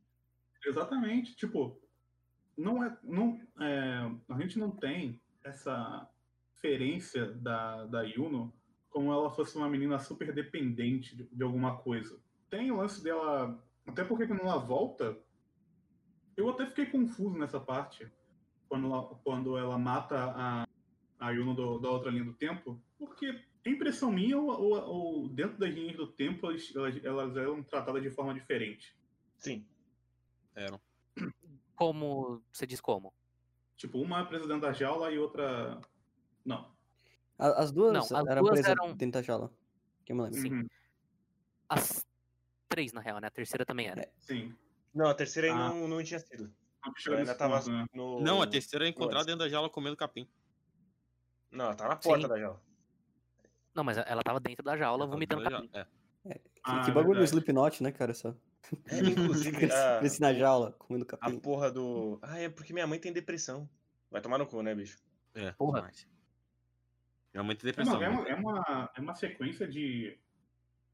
Exatamente, 0.66 1.36
tipo, 1.36 1.80
não 2.58 2.84
é, 2.84 2.98
não, 3.04 3.42
é, 3.60 4.12
a 4.30 4.40
gente 4.40 4.58
não 4.58 4.72
tem 4.72 5.22
essa 5.44 6.10
referência 6.56 7.26
da, 7.34 7.86
da 7.86 8.02
Yuno 8.04 8.54
como 8.90 9.12
ela 9.12 9.30
fosse 9.32 9.58
uma 9.58 9.68
menina 9.68 10.00
super 10.00 10.34
dependente 10.34 11.16
de, 11.16 11.24
de 11.26 11.44
alguma 11.44 11.78
coisa. 11.78 12.18
Tem 12.50 12.72
o 12.72 12.78
lance 12.78 13.04
dela, 13.04 13.62
até 13.88 14.04
porque 14.04 14.28
quando 14.28 14.42
ela 14.42 14.58
volta, 14.60 15.18
eu 16.38 16.50
até 16.50 16.66
fiquei 16.68 16.86
confuso 16.86 17.38
nessa 17.38 17.60
parte, 17.60 18.10
quando 18.70 18.88
ela, 18.88 19.04
quando 19.24 19.58
ela 19.58 19.78
mata 19.78 20.16
a, 20.36 20.68
a 21.20 21.32
Yuno 21.32 21.56
do- 21.56 21.80
da 21.80 21.90
outra 21.90 22.12
linha 22.12 22.24
do 22.24 22.34
tempo, 22.34 22.80
porque 22.98 23.44
a 23.66 23.70
impressão 23.70 24.12
minha, 24.12 24.38
ou, 24.38 24.50
ou- 24.50 24.86
ou 24.86 25.30
dentro 25.30 25.58
das 25.58 25.74
linhas 25.74 25.96
do 25.96 26.08
tempo, 26.08 26.48
elas, 26.50 26.72
elas, 27.04 27.38
eram 27.38 27.64
tratadas 27.64 28.02
de 28.04 28.10
forma 28.10 28.34
diferente. 28.34 28.96
Sim. 29.38 29.66
Eram. 30.56 30.80
Como. 31.76 32.42
Você 32.52 32.66
diz 32.68 32.80
como? 32.82 33.14
Tipo, 33.78 34.00
uma 34.02 34.20
é 34.22 34.26
presa 34.26 34.48
dentro 34.48 34.62
da 34.62 34.74
jaula 34.74 35.12
e 35.12 35.18
outra. 35.18 35.82
Não. 36.46 36.72
As 37.38 37.72
duas 37.72 37.94
Não, 37.94 38.02
as 38.02 38.28
eram 38.28 38.42
duas 38.44 38.54
presas 38.54 38.72
eram- 38.72 38.96
dentro 38.96 39.20
da 39.20 39.22
jaula. 39.22 39.52
Que 40.06 40.12
eu 40.12 40.16
me 40.16 40.24
lembro. 40.24 40.40
Sim. 40.40 40.54
Uhum. 40.54 40.68
As 41.70 42.06
três, 42.70 42.94
na 42.94 43.02
real, 43.02 43.20
né? 43.20 43.28
A 43.28 43.32
terceira 43.32 43.66
também 43.66 43.88
era. 43.88 44.10
Sim. 44.20 44.56
Não, 44.94 45.08
a 45.08 45.14
terceira 45.16 45.52
Ah. 45.52 45.70
não, 45.70 45.88
não 45.88 46.04
tinha 46.04 46.20
sido. 46.20 46.54
Ela 47.08 47.18
ainda 47.20 47.34
tava 47.34 47.58
ponto, 47.60 47.72
né? 47.72 47.86
no. 47.94 48.20
Não, 48.22 48.42
a 48.42 48.48
terceira 48.48 48.86
é 48.86 48.90
encontrar 48.90 49.16
Nossa. 49.20 49.26
dentro 49.26 49.40
da 49.40 49.50
jaula 49.50 49.70
comendo 49.70 49.96
capim. 49.96 50.28
Não, 51.50 51.66
ela 51.66 51.76
tá 51.76 51.88
na 51.88 51.96
porta 51.96 52.24
Sim. 52.24 52.28
da 52.28 52.40
jaula. 52.40 52.62
Não, 53.76 53.84
mas 53.84 53.98
ela 53.98 54.22
tava 54.24 54.40
dentro 54.40 54.64
da 54.64 54.78
jaula 54.78 55.06
vomitando 55.08 55.44
capim. 55.44 55.70
jaula, 55.74 55.88
é. 56.26 56.34
Que, 56.36 56.42
Ah, 56.64 56.82
que 56.86 56.92
bagulho 56.92 57.20
verdade. 57.20 57.30
Slipknot, 57.32 57.84
né, 57.84 57.92
cara? 57.92 58.14
Só. 58.14 58.34
É, 58.88 59.00
inclusive, 59.00 59.66
a, 59.72 60.00
Cresci 60.00 60.22
na 60.22 60.34
jaula, 60.34 60.72
comendo 60.80 61.04
a 61.04 61.08
capim. 61.08 61.38
porra 61.40 61.72
do. 61.72 62.18
Ah, 62.22 62.40
é 62.40 62.50
porque 62.50 62.72
minha 62.74 62.88
mãe 62.88 63.00
tem 63.00 63.12
depressão. 63.12 63.68
Vai 64.10 64.22
tomar 64.22 64.38
no 64.38 64.46
cu, 64.48 64.62
né, 64.62 64.74
bicho? 64.76 65.00
É, 65.36 65.52
Porra. 65.54 65.82
mas- 65.82 66.08
Realmente 67.34 67.62
É, 67.62 67.66
depressão. 67.66 67.96
é, 68.02 68.10
né? 68.10 68.10
uma, 68.10 68.30
é, 68.30 68.36
uma, 68.36 68.92
é 68.96 69.02
uma 69.02 69.16
sequência 69.16 69.68
de, 69.68 70.18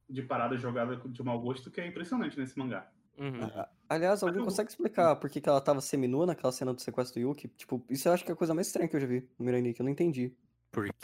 de 0.09 0.21
paradas 0.23 0.61
jogadas 0.61 0.99
de 1.11 1.21
mau 1.23 1.39
gosto 1.39 1.69
que 1.69 1.81
é 1.81 1.85
impressionante 1.87 2.39
nesse 2.39 2.57
mangá. 2.57 2.89
Uhum. 3.17 3.43
Ah, 3.53 3.69
Aliás, 3.89 4.23
alguém 4.23 4.41
consegue 4.43 4.69
explicar 4.69 5.15
por 5.17 5.29
que, 5.29 5.41
que 5.41 5.49
ela 5.49 5.59
tava 5.59 5.81
seminua 5.81 6.25
naquela 6.25 6.53
cena 6.53 6.73
do 6.73 6.79
sequestro 6.79 7.19
do 7.21 7.27
Yuki? 7.27 7.49
Tipo, 7.49 7.83
isso 7.89 8.07
eu 8.07 8.13
acho 8.13 8.23
que 8.23 8.31
é 8.31 8.33
a 8.33 8.37
coisa 8.37 8.53
mais 8.53 8.67
estranha 8.67 8.87
que 8.87 8.95
eu 8.95 9.01
já 9.01 9.07
vi 9.07 9.27
no 9.37 9.45
Mirai 9.45 9.61
Nikki, 9.61 9.81
eu 9.81 9.83
não 9.83 9.91
entendi. 9.91 10.33
Porque. 10.71 10.95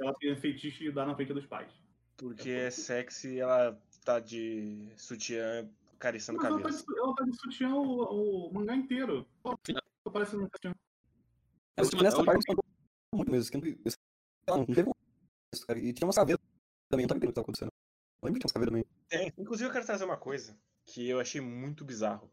Ela 0.00 0.14
tem 0.18 0.34
feitiço 0.36 0.78
de 0.78 0.92
dar 0.92 1.06
na 1.06 1.14
frente 1.14 1.32
dos 1.32 1.46
pais. 1.46 1.70
Porque 2.16 2.50
é 2.50 2.70
sexy 2.70 3.40
ela 3.40 3.80
tá 4.04 4.20
de 4.20 4.88
sutiã 4.96 5.68
cariçando 5.98 6.38
Mas 6.38 6.46
ela 6.46 6.56
tá, 6.58 6.62
cabelo. 6.64 6.84
de, 6.84 6.98
ela 6.98 7.14
tá 7.14 7.24
de 7.24 7.36
sutiã 7.36 7.74
o, 7.74 8.46
o 8.48 8.52
mangá 8.54 8.74
inteiro. 8.76 9.26
Pô, 9.42 9.58
Sim. 9.66 9.74
Tá 9.74 10.10
parecendo 10.10 10.44
um 10.44 10.48
sutiã. 10.48 10.74
Nessa 12.02 12.20
a 12.20 12.24
parte 12.24 12.44
eu 12.50 12.56
muito 13.14 13.30
mesmo. 13.30 13.50
que 13.50 13.58
não- 14.48 14.56
não 14.58 14.66
teve 14.66 14.88
um- 14.88 14.92
isso, 15.54 15.66
cara. 15.66 15.78
E 15.78 15.92
tinha 15.92 16.06
umas 16.06 16.16
caveiras 16.16 16.40
também, 16.88 17.04
eu 17.04 17.08
também 17.08 17.18
entendo 17.18 17.28
o 17.28 17.32
que 17.32 17.34
tá 17.34 17.40
acontecendo. 17.40 17.68
Eu 18.22 18.26
lembro 18.26 18.40
que 18.40 18.46
tinha 18.46 18.46
umas 18.48 18.52
caveiras 18.52 18.72
também. 18.72 18.84
Tem. 19.08 19.32
Inclusive, 19.42 19.68
eu 19.68 19.72
quero 19.72 19.86
trazer 19.86 20.04
uma 20.04 20.16
coisa 20.16 20.56
que 20.84 21.08
eu 21.08 21.18
achei 21.20 21.40
muito 21.40 21.84
bizarro. 21.84 22.30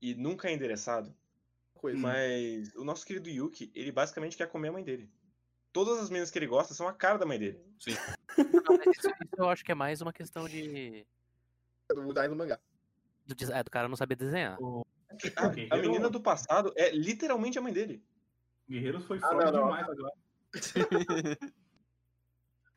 E 0.00 0.14
nunca 0.14 0.48
é 0.48 0.52
endereçado. 0.52 1.14
Coisa. 1.74 1.98
Mas 1.98 2.74
o 2.74 2.84
nosso 2.84 3.04
querido 3.06 3.28
Yuki, 3.28 3.70
ele 3.74 3.92
basicamente 3.92 4.36
quer 4.36 4.48
comer 4.48 4.68
a 4.68 4.72
mãe 4.72 4.84
dele. 4.84 5.10
Todas 5.72 5.98
as 5.98 6.08
meninas 6.10 6.30
que 6.30 6.38
ele 6.38 6.46
gosta 6.46 6.74
são 6.74 6.88
a 6.88 6.92
cara 6.92 7.18
da 7.18 7.26
mãe 7.26 7.38
dele. 7.38 7.60
Não, 8.36 8.76
mas 8.76 8.96
isso, 8.96 9.08
isso 9.08 9.36
eu 9.36 9.48
acho 9.48 9.64
que 9.64 9.70
é 9.72 9.74
mais 9.74 10.00
uma 10.00 10.12
questão 10.12 10.48
de. 10.48 11.06
Do 11.88 12.06
design 12.08 12.28
do 12.28 12.36
mangá. 12.36 12.58
Do, 13.26 13.52
é, 13.52 13.62
do 13.62 13.70
cara 13.70 13.88
não 13.88 13.96
saber 13.96 14.16
desenhar. 14.16 14.58
A, 15.36 15.44
a 15.44 15.48
Guerreiro- 15.48 15.80
menina 15.90 16.10
do 16.10 16.20
passado 16.20 16.72
é 16.76 16.90
literalmente 16.90 17.58
a 17.58 17.62
mãe 17.62 17.72
dele. 17.72 18.02
Guerreiros 18.68 19.04
foi 19.06 19.18
Ah, 19.18 19.28
forte 19.28 19.44
não, 19.46 19.52
não. 19.52 19.64
demais 19.64 19.88
agora. 19.88 20.12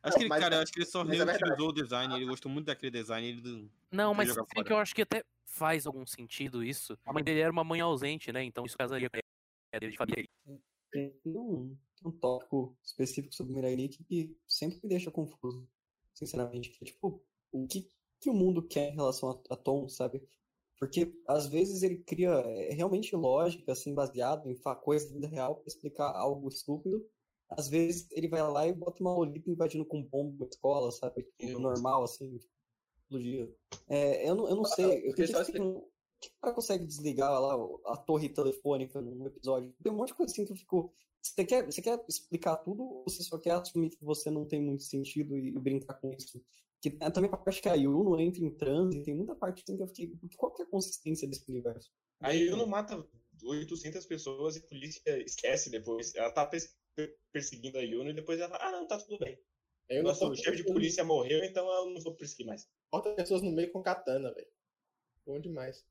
Acho 0.02 0.16
que 0.16 0.22
ele, 0.22 0.28
Mas- 0.28 0.40
cara, 0.42 0.56
eu 0.56 0.60
acho 0.62 0.72
que 0.72 0.80
ele 0.80 0.86
só 0.86 1.02
é 1.02 1.14
reutilizou 1.14 1.68
o 1.68 1.72
design, 1.72 2.12
ele 2.16 2.26
gostou 2.26 2.50
muito 2.50 2.66
daquele 2.66 2.90
design. 2.90 3.24
Ele... 3.28 3.40
não- 3.40 3.70
Não, 3.92 4.14
mas 4.14 4.34
fora. 4.34 4.64
que 4.64 4.72
eu 4.72 4.78
acho 4.78 4.92
que 4.94 5.02
até 5.02 5.22
faz 5.44 5.86
algum 5.86 6.04
sentido 6.04 6.64
isso. 6.64 6.98
A 7.06 7.12
mãe 7.12 7.22
dele 7.22 7.38
era 7.40 7.52
uma 7.52 7.62
mãe 7.62 7.80
ausente, 7.80 8.32
né? 8.32 8.42
Então 8.42 8.64
isso 8.66 8.76
casaria 8.76 9.08
com 9.08 9.16
a 9.16 9.20
Tem 10.92 11.18
um, 11.24 11.76
um 12.04 12.10
tópico 12.10 12.76
específico 12.84 13.34
sobre 13.34 13.74
Nikki 13.74 14.04
que 14.04 14.36
sempre 14.46 14.78
me 14.82 14.88
deixa 14.90 15.10
confuso, 15.10 15.66
sinceramente. 16.14 16.70
Que 16.70 16.84
é 16.84 16.86
tipo, 16.86 17.22
o 17.50 17.66
que, 17.66 17.88
que 18.20 18.30
o 18.30 18.34
mundo 18.34 18.62
quer 18.62 18.92
em 18.92 18.94
relação 18.94 19.30
a, 19.30 19.54
a 19.54 19.56
Tom, 19.56 19.88
sabe? 19.88 20.22
Porque 20.78 21.14
às 21.28 21.46
vezes 21.46 21.82
ele 21.82 21.98
cria 21.98 22.30
é, 22.30 22.74
realmente 22.74 23.14
lógica, 23.14 23.72
assim, 23.72 23.94
baseado 23.94 24.50
em 24.50 24.56
coisas 24.82 25.08
da 25.08 25.14
vida 25.14 25.28
real 25.28 25.56
pra 25.56 25.68
explicar 25.68 26.10
algo 26.10 26.48
estúpido. 26.48 27.06
Às 27.48 27.68
vezes 27.68 28.08
ele 28.10 28.28
vai 28.28 28.42
lá 28.42 28.66
e 28.66 28.72
bota 28.72 29.02
uma 29.02 29.14
Lolita 29.14 29.50
invadindo 29.50 29.84
com 29.84 30.02
bomba 30.02 30.36
uma 30.36 30.48
escola, 30.48 30.90
sabe? 30.90 31.26
Tipo, 31.38 31.58
normal, 31.58 32.02
assim, 32.02 32.38
explodia. 32.96 33.48
É, 33.88 34.28
eu, 34.28 34.34
não, 34.34 34.48
eu 34.48 34.56
não 34.56 34.64
sei, 34.64 35.12
eu 35.16 35.26
só 35.28 35.44
que 35.44 35.60
um, 35.60 35.86
que 36.28 36.36
o 36.36 36.40
cara 36.40 36.54
consegue 36.54 36.86
desligar 36.86 37.30
lá 37.40 37.56
o- 37.56 37.80
a 37.86 37.96
torre 37.96 38.28
telefônica 38.28 39.00
num 39.00 39.26
episódio? 39.26 39.74
Tem 39.82 39.92
um 39.92 39.96
monte 39.96 40.08
de 40.08 40.14
coisa 40.14 40.32
assim 40.32 40.44
que 40.44 40.52
eu 40.52 40.56
fico. 40.56 40.92
Você 41.20 41.44
quer, 41.44 41.64
você 41.66 41.80
quer 41.82 42.04
explicar 42.08 42.56
tudo 42.56 42.82
ou 42.82 43.04
você 43.04 43.22
só 43.22 43.38
quer 43.38 43.52
assumir 43.52 43.90
que 43.90 44.04
você 44.04 44.30
não 44.30 44.44
tem 44.44 44.60
muito 44.60 44.82
sentido 44.82 45.36
e, 45.36 45.48
e 45.48 45.58
brincar 45.58 45.94
com 45.94 46.12
isso? 46.12 46.42
Que 46.80 46.96
é 47.00 47.10
também 47.10 47.30
a 47.32 47.36
parte 47.36 47.62
que 47.62 47.68
a 47.68 47.74
Yuno 47.74 48.18
entra 48.20 48.42
em 48.44 48.50
transe, 48.50 49.02
tem 49.04 49.14
muita 49.14 49.36
parte 49.36 49.62
assim 49.62 49.76
que 49.76 49.82
eu 49.82 49.86
fiquei. 49.86 50.12
Qual 50.36 50.52
que 50.52 50.62
é 50.62 50.64
a 50.64 50.68
consistência 50.68 51.28
desse 51.28 51.48
universo? 51.48 51.92
Aí 52.20 52.48
eu 52.48 52.56
não 52.56 52.66
mata 52.66 53.04
800 53.44 54.04
pessoas 54.06 54.56
e 54.56 54.60
a 54.60 54.62
polícia 54.62 55.22
esquece 55.24 55.70
depois. 55.70 56.12
Ela 56.14 56.32
tá 56.32 56.44
pers- 56.46 56.76
per- 56.96 57.16
perseguindo 57.32 57.78
a 57.78 57.82
Yuno 57.82 58.10
e 58.10 58.14
depois 58.14 58.40
ela 58.40 58.48
fala, 58.50 58.64
ah, 58.68 58.72
não, 58.72 58.86
tá 58.86 58.98
tudo 58.98 59.18
bem. 59.18 59.38
Eu 59.88 60.02
Nosso 60.02 60.24
não 60.26 60.34
chefe 60.34 60.56
de 60.58 60.64
polícia 60.64 61.04
morreu, 61.04 61.44
então 61.44 61.68
eu 61.70 61.90
não 61.90 62.00
vou 62.00 62.14
perseguir 62.16 62.46
mais. 62.46 62.68
Bota 62.90 63.14
pessoas 63.14 63.42
no 63.42 63.52
meio 63.52 63.70
com 63.70 63.82
katana, 63.82 64.32
velho. 64.32 64.46
Bom 65.26 65.40
demais. 65.40 65.84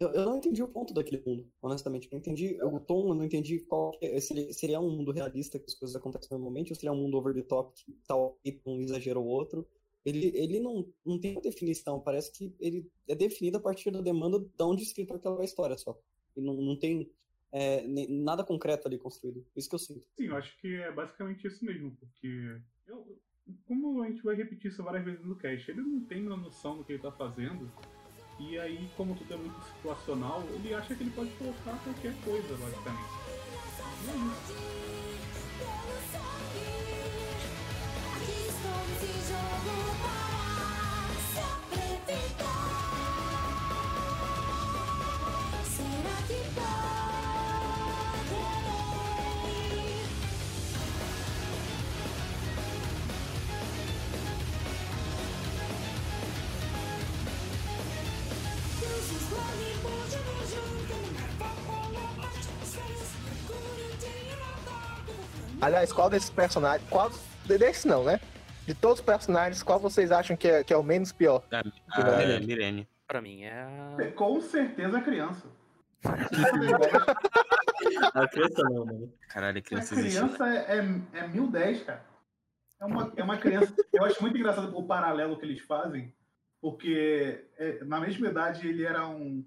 Eu, 0.00 0.08
eu 0.14 0.24
não 0.24 0.38
entendi 0.38 0.62
o 0.62 0.68
ponto 0.68 0.94
daquele 0.94 1.22
mundo, 1.26 1.46
honestamente. 1.60 2.06
Eu 2.06 2.12
não 2.12 2.18
entendi 2.20 2.58
o 2.62 2.80
tom, 2.80 3.10
eu 3.10 3.14
não 3.14 3.24
entendi 3.24 3.60
qual 3.60 3.90
que 3.92 4.06
é, 4.06 4.18
se 4.18 4.32
ele 4.32 4.52
seria 4.54 4.80
um 4.80 4.90
mundo 4.90 5.12
realista 5.12 5.58
que 5.58 5.66
as 5.66 5.74
coisas 5.74 5.94
acontecem 5.94 6.28
normalmente, 6.30 6.72
ou 6.72 6.74
seria 6.74 6.90
um 6.92 6.96
mundo 6.96 7.18
over 7.18 7.34
the 7.34 7.42
top 7.42 7.74
que 7.74 7.92
tal 8.08 8.38
um 8.64 8.80
exagero 8.80 9.20
ou 9.20 9.26
outro. 9.26 9.66
Ele, 10.02 10.32
ele 10.34 10.58
não, 10.58 10.88
não 11.04 11.18
tem 11.18 11.32
uma 11.32 11.42
definição, 11.42 12.00
parece 12.00 12.32
que 12.32 12.54
ele 12.58 12.90
é 13.06 13.14
definido 13.14 13.58
a 13.58 13.60
partir 13.60 13.90
da 13.90 14.00
demanda 14.00 14.38
de 14.38 14.64
onde 14.64 14.82
escrito 14.82 15.12
aquela 15.12 15.44
história 15.44 15.76
só. 15.76 16.00
E 16.34 16.40
não, 16.40 16.54
não 16.54 16.74
tem 16.74 17.10
é, 17.52 17.86
nada 18.08 18.42
concreto 18.42 18.88
ali 18.88 18.96
construído. 18.96 19.44
Isso 19.54 19.68
que 19.68 19.74
eu 19.74 19.78
sinto. 19.78 20.06
Sim, 20.16 20.28
eu 20.28 20.36
acho 20.36 20.58
que 20.58 20.76
é 20.76 20.90
basicamente 20.90 21.46
isso 21.46 21.62
mesmo, 21.62 21.94
porque 22.00 22.56
eu- 22.88 23.18
como 23.66 24.00
a 24.02 24.08
gente 24.08 24.22
vai 24.22 24.34
repetir 24.34 24.70
isso 24.70 24.82
várias 24.82 25.04
vezes 25.04 25.26
no 25.26 25.36
cast, 25.36 25.70
ele 25.70 25.82
não 25.82 26.00
tem 26.00 26.26
uma 26.26 26.38
noção 26.38 26.78
do 26.78 26.84
que 26.84 26.92
ele 26.94 27.02
tá 27.02 27.12
fazendo, 27.12 27.70
e 28.40 28.58
aí, 28.58 28.90
como 28.96 29.14
tudo 29.14 29.34
é 29.34 29.36
muito 29.36 29.54
situacional, 29.76 30.42
ele 30.54 30.74
acha 30.74 30.94
que 30.94 31.02
ele 31.02 31.10
pode 31.10 31.30
colocar 31.32 31.78
qualquer 31.84 32.14
coisa, 32.24 32.56
basicamente. 32.56 33.10
E 34.02 34.08
é 34.08 34.16
isso. 34.16 34.54
Pelo 35.58 36.00
sangue, 36.10 36.90
aqui 46.18 46.79
Aliás, 65.60 65.92
qual 65.92 66.08
desses 66.10 66.30
personagens. 66.30 66.88
Qual. 66.88 67.10
Desse 67.46 67.88
não, 67.88 68.04
né? 68.04 68.20
De 68.66 68.74
todos 68.74 69.00
os 69.00 69.04
personagens, 69.04 69.62
qual 69.62 69.80
vocês 69.80 70.12
acham 70.12 70.36
que 70.36 70.46
é, 70.46 70.62
que 70.62 70.72
é 70.72 70.76
o 70.76 70.82
menos 70.82 71.10
pior? 71.12 71.42
Mirene. 71.96 72.32
é, 72.32 72.40
Mirene. 72.40 72.88
Pra 73.08 73.20
mim 73.20 73.42
é. 73.42 73.50
a- 73.52 74.12
Com 74.14 74.40
certeza 74.40 74.98
a 74.98 75.02
criança. 75.02 75.46
A 78.14 78.28
criança 78.28 78.62
não, 78.64 78.84
mano. 78.86 79.12
Caralho, 79.28 79.56
a 79.56 79.60
A 79.60 79.62
criança 79.62 79.94
existe. 79.94 80.18
criança 80.18 80.48
é, 80.48 80.78
é, 80.78 81.18
é 81.20 81.28
1010, 81.28 81.82
cara. 81.84 82.04
É 82.80 82.84
uma, 82.84 83.12
é 83.16 83.22
uma 83.22 83.36
criança. 83.38 83.74
Eu 83.92 84.04
acho 84.04 84.20
muito 84.22 84.36
engraçado 84.36 84.76
o 84.76 84.86
paralelo 84.86 85.38
que 85.38 85.44
eles 85.44 85.60
fazem, 85.60 86.12
porque 86.60 87.44
é, 87.58 87.82
na 87.84 88.00
mesma 88.00 88.28
idade 88.28 88.66
ele 88.68 88.84
era 88.84 89.06
um, 89.08 89.44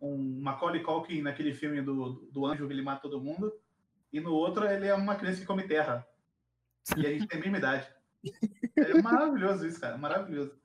um 0.00 0.40
Macaulay 0.42 0.82
Culkin 0.82 1.22
naquele 1.22 1.54
filme 1.54 1.80
do, 1.82 2.28
do 2.32 2.46
anjo 2.46 2.66
que 2.66 2.72
ele 2.72 2.82
mata 2.82 3.02
todo 3.02 3.20
mundo, 3.20 3.52
e 4.12 4.20
no 4.20 4.32
outro 4.32 4.66
ele 4.66 4.86
é 4.86 4.94
uma 4.94 5.16
criança 5.16 5.40
que 5.40 5.46
come 5.46 5.66
terra. 5.66 6.06
E 6.96 7.06
a 7.06 7.10
gente 7.10 7.26
tem 7.26 7.38
a 7.38 7.42
mesma 7.42 7.58
idade. 7.58 7.88
É 8.76 9.02
maravilhoso 9.02 9.66
isso, 9.66 9.80
cara. 9.80 9.98
Maravilhoso. 9.98 10.56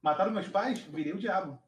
Mataram 0.00 0.30
meus 0.30 0.46
pais, 0.46 0.78
virei 0.82 1.12
o 1.12 1.18
diabo. 1.18 1.58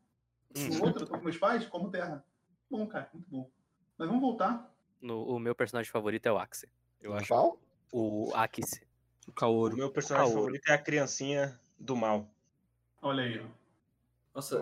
No 0.57 0.85
outro, 0.85 1.09
com 1.09 1.16
meus 1.18 1.37
pais, 1.37 1.66
como 1.66 1.91
terra. 1.91 2.24
Bom, 2.70 2.87
cara, 2.87 3.11
muito 3.12 3.29
bom. 3.29 3.51
Mas 3.99 4.07
vamos 4.07 4.22
voltar. 4.22 4.72
No, 5.01 5.24
o 5.24 5.41
meu 5.41 5.57
personagem 5.57 5.91
favorito 5.91 6.26
é 6.26 6.33
o 6.33 6.39
Axe. 6.39 6.68
Eu 7.01 7.14
acho. 7.14 7.26
Qual? 7.26 7.59
O 7.93 8.31
Axe. 8.33 8.87
O 9.26 9.31
O 9.31 9.33
Kaoru. 9.33 9.76
meu 9.76 9.91
personagem 9.91 10.29
Kaoru. 10.31 10.45
favorito 10.45 10.68
é 10.68 10.74
a 10.74 10.79
criancinha 10.79 11.61
do 11.79 11.97
mal. 11.97 12.29
Olha 13.03 13.24
aí. 13.24 13.45
Nossa, 14.33 14.55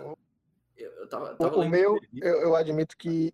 eu, 0.75 0.91
eu 0.91 1.07
tava, 1.07 1.33
O, 1.33 1.37
tava 1.37 1.57
o 1.57 1.69
meu, 1.69 1.99
eu, 2.15 2.41
eu 2.41 2.55
admito 2.55 2.97
que. 2.97 3.31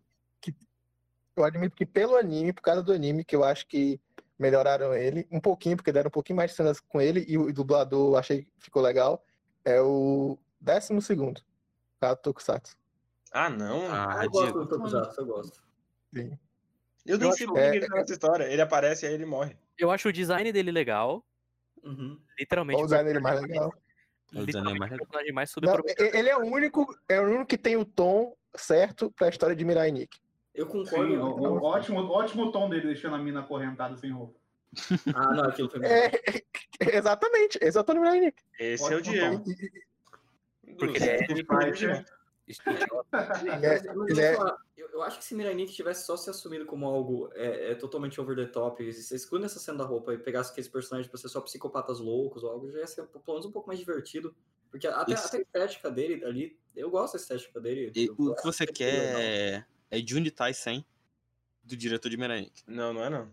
Eu 1.35 1.43
admito 1.43 1.75
que 1.75 1.85
pelo 1.85 2.15
anime, 2.15 2.53
por 2.53 2.61
causa 2.61 2.83
do 2.83 2.93
anime, 2.93 3.23
que 3.23 3.35
eu 3.35 3.43
acho 3.43 3.65
que 3.67 3.99
melhoraram 4.37 4.93
ele 4.93 5.27
um 5.31 5.39
pouquinho, 5.39 5.75
porque 5.75 5.91
deram 5.91 6.07
um 6.09 6.11
pouquinho 6.11 6.37
mais 6.37 6.51
de 6.51 6.57
cenas 6.57 6.79
com 6.79 7.01
ele, 7.01 7.25
e 7.27 7.37
o, 7.37 7.51
dublador 7.51 8.11
eu 8.13 8.17
achei 8.17 8.43
que 8.43 8.49
ficou 8.57 8.81
legal. 8.81 9.23
É 9.65 9.81
o 9.81 10.37
décimo 10.59 11.01
segundo. 11.01 11.41
Tá, 11.99 12.15
Tokusatsu. 12.15 12.75
Ah, 13.31 13.49
não. 13.49 13.87
Ah, 13.91 14.21
Eu 14.23 14.29
gosto 14.29 14.53
do 14.59 14.67
Tokusatsu, 14.67 15.21
eu 15.21 15.25
gosto. 15.25 15.63
Sim. 16.13 16.37
eu 17.05 17.17
nem 17.17 17.31
sei 17.31 17.47
por 17.47 17.55
que 17.55 17.59
é- 17.59 17.75
ele 17.75 17.87
tá 17.87 17.95
nessa 17.95 18.13
história. 18.13 18.43
Ele 18.43 18.61
aparece 18.61 19.05
e 19.05 19.09
aí 19.09 19.15
ele 19.15 19.25
morre. 19.25 19.57
Eu 19.77 19.89
acho 19.89 20.09
o 20.09 20.13
design 20.13 20.51
dele 20.51 20.71
legal. 20.71 21.25
Uhum. 21.83 22.19
Literalmente. 22.39 22.79
O 22.81 22.85
design 22.85 23.05
dele 23.07 23.19
mais 23.19 23.41
legal? 23.41 23.73
É 24.33 24.41
o 24.41 24.45
design 24.45 24.69
literalmente 24.73 24.79
mais 24.79 24.91
legal. 24.91 25.33
mais 25.33 25.55
Não, 25.97 26.19
ele 26.19 26.29
é 26.29 26.37
o 26.37 26.41
único, 26.45 26.95
é 27.09 27.19
o 27.19 27.23
único 27.23 27.45
que 27.47 27.57
tem 27.57 27.75
o 27.75 27.83
tom 27.85 28.35
certo 28.55 29.11
pra 29.11 29.29
história 29.29 29.55
de 29.55 29.65
Mirai 29.65 29.91
Nikki. 29.91 30.19
Eu 30.53 30.67
concordo. 30.67 31.11
Sim, 31.11 31.17
o, 31.17 31.35
o 31.35 31.63
ótimo, 31.63 31.99
ótimo 31.99 32.51
tom 32.51 32.69
dele 32.69 32.87
deixando 32.87 33.15
a 33.15 33.19
mina 33.19 33.39
acorrentada 33.39 33.95
sem 33.97 34.11
roupa. 34.11 34.37
Ah, 35.15 35.33
não, 35.33 35.45
aquilo 35.45 35.69
foi 35.69 35.79
muito 35.79 35.91
É, 35.91 36.11
exatamente, 36.97 37.57
esse 37.61 37.77
é 37.77 37.81
o 37.81 37.83
tom 37.83 37.93
de 37.93 37.99
Mirai 37.99 38.19
Nikki. 38.19 38.43
Esse 38.59 38.83
é 38.83 38.95
o 38.95 38.99
Ótimo 38.99 39.13
Diego. 39.13 39.43
Porque 40.79 40.97
ele 40.97 41.09
é-. 41.09 41.27
Ele 41.29 41.41
é- 43.65 43.93
Mas 43.93 44.17
é- 44.17 44.35
falar, 44.35 44.57
eu, 44.75 44.89
eu 44.89 45.01
acho 45.03 45.19
que 45.19 45.25
se 45.25 45.35
Mirai 45.35 45.53
Nikki 45.53 45.73
tivesse 45.73 46.05
só 46.05 46.17
se 46.17 46.29
assumido 46.29 46.65
como 46.65 46.85
algo 46.85 47.29
é, 47.35 47.71
é 47.71 47.75
totalmente 47.75 48.19
over 48.19 48.35
the 48.35 48.45
top, 48.47 48.91
se 48.91 49.15
excluindo 49.15 49.45
essa 49.45 49.59
cena 49.59 49.77
da 49.79 49.85
roupa 49.85 50.13
e 50.13 50.17
pegasse 50.17 50.51
aqueles 50.51 50.67
personagens 50.67 51.09
pra 51.09 51.17
ser 51.19 51.29
só 51.29 51.39
psicopatas 51.41 51.99
loucos 51.99 52.43
ou 52.43 52.51
algo, 52.51 52.71
já 52.71 52.79
ia 52.79 52.87
ser 52.87 53.03
pelo 53.07 53.23
menos 53.27 53.45
um 53.45 53.51
pouco 53.51 53.67
mais 53.67 53.79
divertido. 53.79 54.35
Porque 54.69 54.87
até, 54.87 55.13
até 55.13 55.37
a 55.37 55.41
estética 55.41 55.91
dele 55.91 56.25
ali, 56.25 56.57
eu 56.75 56.89
gosto 56.89 57.13
da 57.13 57.19
estética 57.19 57.61
dele. 57.61 57.91
E 57.95 58.07
eu- 58.07 58.15
o 58.17 58.35
que 58.35 58.43
você 58.43 58.63
é 58.63 58.67
quer 58.67 59.67
é 59.97 60.07
Juni 60.07 60.31
Taisen, 60.31 60.85
do 61.63 61.75
diretor 61.77 62.09
de 62.09 62.17
Meranik. 62.17 62.63
Não, 62.67 62.93
não 62.93 63.03
é 63.03 63.09
não. 63.09 63.29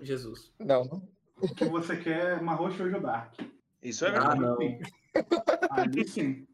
Jesus. 0.00 0.52
Não, 0.58 0.84
não. 0.84 1.08
O 1.40 1.54
que 1.54 1.64
você 1.64 1.96
quer 1.96 2.38
é 2.38 2.40
Mahou 2.40 2.70
Shoujo 2.70 3.00
Dark. 3.00 3.34
Isso 3.82 4.04
é 4.04 4.08
Ah, 4.10 4.12
verdade. 4.34 4.40
não. 4.40 4.56
Sim. 4.56 4.78
Ali 5.70 6.06
sim. 6.08 6.46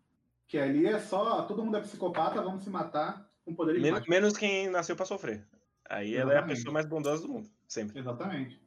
Que 0.47 0.59
ali 0.59 0.87
é 0.87 0.99
só, 0.99 1.43
todo 1.43 1.63
mundo 1.65 1.77
é 1.77 1.81
psicopata, 1.81 2.41
vamos 2.41 2.63
se 2.63 2.71
matar 2.71 3.29
com 3.45 3.55
poder 3.55 3.75
de 3.75 3.81
menos, 3.81 3.99
mágica. 4.01 4.11
menos 4.15 4.37
quem 4.37 4.71
nasceu 4.71 4.97
pra 4.97 5.05
sofrer. 5.05 5.47
Aí 5.89 6.15
ela 6.15 6.31
é 6.33 6.35
a 6.35 6.39
Exatamente. 6.39 6.57
pessoa 6.59 6.73
mais 6.73 6.87
bondosa 6.87 7.23
do 7.23 7.29
mundo. 7.29 7.51
Sempre. 7.67 7.99
Exatamente. 7.99 8.61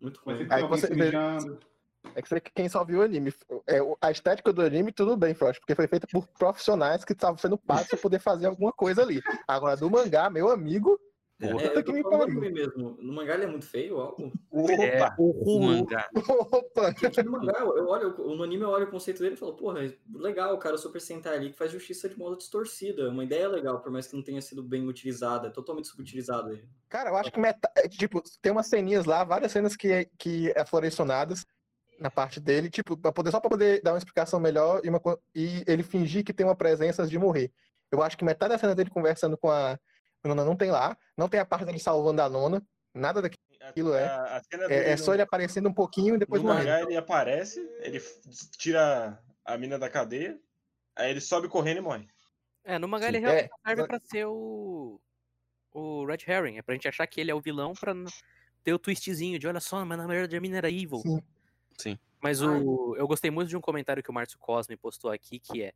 Muito 0.00 0.20
ter 0.24 0.52
Aí 0.52 0.62
você 0.66 0.94
mijando. 0.94 1.58
É 2.14 2.20
que 2.22 2.28
você- 2.28 2.40
quem 2.40 2.68
só 2.68 2.84
viu 2.84 3.00
o 3.00 3.02
anime. 3.02 3.32
É, 3.66 3.80
o- 3.80 3.96
a 4.00 4.10
estética 4.10 4.52
do 4.52 4.60
anime, 4.62 4.92
tudo 4.92 5.16
bem, 5.16 5.34
Frost, 5.34 5.60
porque 5.60 5.74
foi 5.74 5.86
feita 5.86 6.06
por 6.10 6.26
profissionais 6.26 7.04
que 7.04 7.12
estavam 7.12 7.38
sendo 7.38 7.56
pagos 7.56 7.88
pra 7.88 7.98
poder 7.98 8.18
fazer 8.20 8.46
alguma 8.46 8.72
coisa 8.72 9.02
ali. 9.02 9.20
Agora, 9.46 9.76
do 9.76 9.90
mangá, 9.90 10.28
meu 10.28 10.50
amigo. 10.50 10.98
É, 11.40 11.48
Puta 11.50 11.64
eu 11.64 11.82
que 11.84 11.92
me 11.92 12.02
pariu. 12.04 12.40
mesmo. 12.52 12.96
No 13.00 13.12
mangá 13.14 13.34
ele 13.34 13.44
é 13.44 13.46
muito 13.48 13.66
feio, 13.66 13.98
algo. 13.98 14.30
É, 14.80 15.02
o 15.18 15.24
O 15.24 15.56
Hulu. 15.58 15.60
mangá. 15.78 16.08
Opa! 16.14 16.94
Porque 17.00 17.22
no 17.24 17.32
mangá, 17.32 17.58
eu 17.58 17.88
olho, 17.88 18.16
no 18.36 18.44
anime 18.44 18.62
eu 18.62 18.68
olho 18.68 18.86
o 18.86 18.90
conceito 18.90 19.20
dele 19.20 19.34
e 19.34 19.38
falo, 19.38 19.54
porra, 19.54 19.80
legal, 20.14 20.54
o 20.54 20.58
cara 20.58 20.78
Super 20.78 21.00
Sentai 21.00 21.36
ali 21.36 21.50
que 21.50 21.56
faz 21.58 21.72
justiça 21.72 22.08
de 22.08 22.16
modo 22.16 22.36
distorcida. 22.36 23.08
Uma 23.10 23.24
ideia 23.24 23.48
legal, 23.48 23.80
por 23.80 23.90
mais 23.90 24.06
que 24.06 24.14
não 24.14 24.22
tenha 24.22 24.40
sido 24.40 24.62
bem 24.62 24.86
utilizada, 24.86 25.48
é 25.48 25.50
totalmente 25.50 25.88
subutilizada. 25.88 26.50
aí. 26.50 26.62
Cara, 26.88 27.10
eu 27.10 27.16
acho 27.16 27.32
que 27.32 27.40
meta... 27.40 27.68
é, 27.76 27.88
tipo, 27.88 28.22
tem 28.40 28.52
umas 28.52 28.68
ceninhas 28.68 29.04
lá, 29.04 29.24
várias 29.24 29.50
cenas 29.50 29.74
que, 29.74 30.08
que 30.16 30.52
é 30.54 30.64
florescionadas 30.64 31.44
na 32.02 32.10
parte 32.10 32.40
dele, 32.40 32.68
tipo, 32.68 32.96
pra 32.96 33.12
poder, 33.12 33.30
só 33.30 33.40
pra 33.40 33.48
poder 33.48 33.80
dar 33.82 33.92
uma 33.92 33.98
explicação 33.98 34.40
melhor 34.40 34.80
e, 34.84 34.88
uma 34.88 35.00
e 35.34 35.62
ele 35.66 35.82
fingir 35.82 36.24
que 36.24 36.32
tem 36.34 36.44
uma 36.44 36.56
presença 36.56 37.06
de 37.06 37.18
morrer. 37.18 37.52
Eu 37.90 38.02
acho 38.02 38.16
que 38.18 38.24
metade 38.24 38.52
da 38.52 38.58
cena 38.58 38.74
dele 38.74 38.90
conversando 38.90 39.38
com 39.38 39.48
a 39.50 39.78
Nona 40.24 40.44
não 40.44 40.56
tem 40.56 40.70
lá, 40.70 40.96
não 41.16 41.28
tem 41.28 41.38
a 41.40 41.44
parte 41.46 41.64
dele 41.64 41.78
salvando 41.78 42.20
a 42.20 42.28
Nona, 42.28 42.62
nada 42.92 43.22
daquilo 43.22 43.94
é. 43.94 44.04
A, 44.04 44.36
a 44.38 44.42
cena 44.42 44.64
É, 44.64 44.68
dele 44.68 44.90
é 44.90 44.96
só 44.96 45.10
no- 45.12 45.14
ele 45.14 45.22
aparecendo 45.22 45.68
um 45.68 45.74
pouquinho 45.74 46.16
e 46.16 46.18
depois 46.18 46.42
no 46.42 46.48
morrendo. 46.48 46.66
mangá 46.68 46.82
ele 46.82 46.96
aparece, 46.96 47.60
ele 47.80 48.00
tira 48.58 49.18
a 49.44 49.56
mina 49.56 49.78
da 49.78 49.88
cadeia, 49.88 50.38
aí 50.96 51.10
ele 51.10 51.20
sobe 51.20 51.48
correndo 51.48 51.78
e 51.78 51.80
morre. 51.82 52.08
É, 52.64 52.78
no 52.78 52.88
mangá 52.88 53.08
ele 53.08 53.18
realmente 53.18 53.44
É, 53.64 53.68
serve 53.68 53.86
pra 53.86 54.00
ser 54.00 54.26
o. 54.26 55.00
O 55.74 56.04
Red 56.04 56.18
Herring. 56.28 56.58
É 56.58 56.62
pra 56.62 56.74
gente 56.74 56.86
achar 56.86 57.06
que 57.06 57.18
ele 57.20 57.30
é 57.30 57.34
o 57.34 57.40
vilão 57.40 57.72
pra 57.72 57.94
ter 58.62 58.74
o 58.74 58.78
twistzinho 58.78 59.38
de 59.38 59.48
olha 59.48 59.58
só, 59.58 59.82
mas 59.86 59.96
na 59.96 60.06
verdade 60.06 60.36
a 60.36 60.40
mina 60.40 60.58
era 60.58 60.68
evil. 60.70 60.98
Sim. 60.98 61.22
Sim. 61.82 61.98
Mas 62.20 62.40
o, 62.40 62.94
eu 62.96 63.06
gostei 63.08 63.30
muito 63.30 63.48
de 63.48 63.56
um 63.56 63.60
comentário 63.60 64.02
que 64.02 64.10
o 64.10 64.14
Márcio 64.14 64.38
Cosme 64.38 64.76
postou 64.76 65.10
aqui, 65.10 65.38
que 65.40 65.62
é 65.62 65.72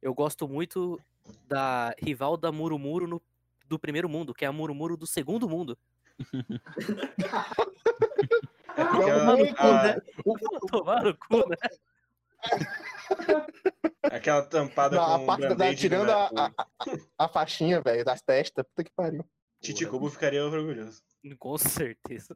eu 0.00 0.14
gosto 0.14 0.46
muito 0.46 1.00
da 1.48 1.94
rival 1.98 2.36
da 2.36 2.52
Murumuro 2.52 3.06
no, 3.08 3.22
do 3.66 3.78
primeiro 3.78 4.08
mundo, 4.08 4.34
que 4.34 4.44
é 4.44 4.48
a 4.48 4.52
Murumuro 4.52 4.96
do 4.96 5.06
segundo 5.06 5.48
mundo. 5.48 5.76
É 8.76 8.80
É 8.80 8.84
porque 8.86 9.60
a- 9.60 9.82
né? 9.84 10.00
O- 10.26 10.66
Tomar 10.66 11.04
no 11.04 11.16
cu, 11.16 11.48
né? 11.48 11.56
aquela 14.02 14.42
tampada 14.42 14.96
não, 14.96 15.04
com 15.04 15.10
a 15.12 15.18
um 15.18 15.26
parte 15.26 15.40
da, 15.42 15.48
band-aid 15.50 15.80
tirando 15.80 16.10
a, 16.10 16.26
a, 16.26 16.46
a- 16.46 16.66
a 17.18 17.28
faixinha, 17.28 17.80
velho, 17.80 18.04
das 18.04 18.20
testas, 18.20 18.64
puta 18.66 18.82
que 18.84 18.90
pariu. 18.90 19.24
Titicubo 19.60 20.10
ficaria 20.10 20.44
orgulhoso. 20.44 21.00
Com 21.38 21.56
certeza. 21.56 22.34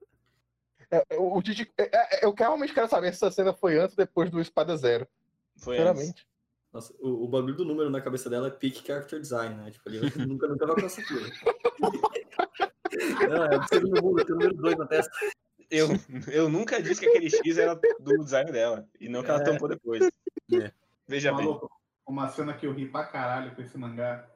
É, 0.90 1.04
é, 1.10 1.16
o 1.18 1.40
Didi- 1.42 1.70
é, 1.78 2.24
eu 2.24 2.32
realmente 2.32 2.72
quero 2.72 2.88
saber 2.88 3.12
se 3.12 3.16
essa 3.24 3.30
cena 3.30 3.52
foi 3.52 3.78
antes 3.78 3.96
ou 3.96 4.04
depois 4.04 4.30
do 4.30 4.40
Espada 4.40 4.76
Zero. 4.76 5.06
Foi 5.56 5.76
antes. 5.78 5.88
Sinceramente. 5.90 6.26
Nossa, 6.72 6.94
o, 7.00 7.24
o 7.24 7.28
bagulho 7.28 7.56
do 7.56 7.64
número 7.64 7.90
na 7.90 8.00
cabeça 8.00 8.28
dela 8.30 8.48
é 8.48 8.50
peak 8.50 8.86
character 8.86 9.20
design, 9.20 9.54
né? 9.54 9.70
Tipo, 9.70 9.88
ele 9.88 10.00
nunca, 10.26 10.48
nunca 10.48 10.66
vai 10.66 10.74
alcançar 10.76 11.02
aquilo. 11.02 11.20
Não, 13.28 13.44
é 13.44 13.58
o 13.58 13.68
segundo 13.68 14.02
mundo, 14.02 14.24
tem 14.24 14.34
o 14.34 14.38
número 14.38 14.54
2 14.54 14.78
na 14.78 14.86
testa. 14.86 15.12
Eu, 15.70 15.88
eu 16.32 16.48
nunca 16.48 16.82
disse 16.82 17.00
que 17.00 17.06
aquele 17.08 17.28
X 17.28 17.58
era 17.58 17.74
do 18.00 18.18
design 18.24 18.50
dela. 18.50 18.88
E 18.98 19.08
não 19.08 19.22
que 19.22 19.30
ela 19.30 19.40
É. 19.40 19.44
tampou 19.44 19.68
depois. 19.68 20.08
É. 20.52 20.72
Veja 21.06 21.30
bem. 21.34 21.44
Maluco, 21.44 21.70
uma 22.06 22.28
cena 22.28 22.54
que 22.54 22.66
eu 22.66 22.72
ri 22.72 22.88
pra 22.88 23.04
caralho 23.04 23.54
com 23.54 23.60
esse 23.60 23.76
mangá 23.76 24.26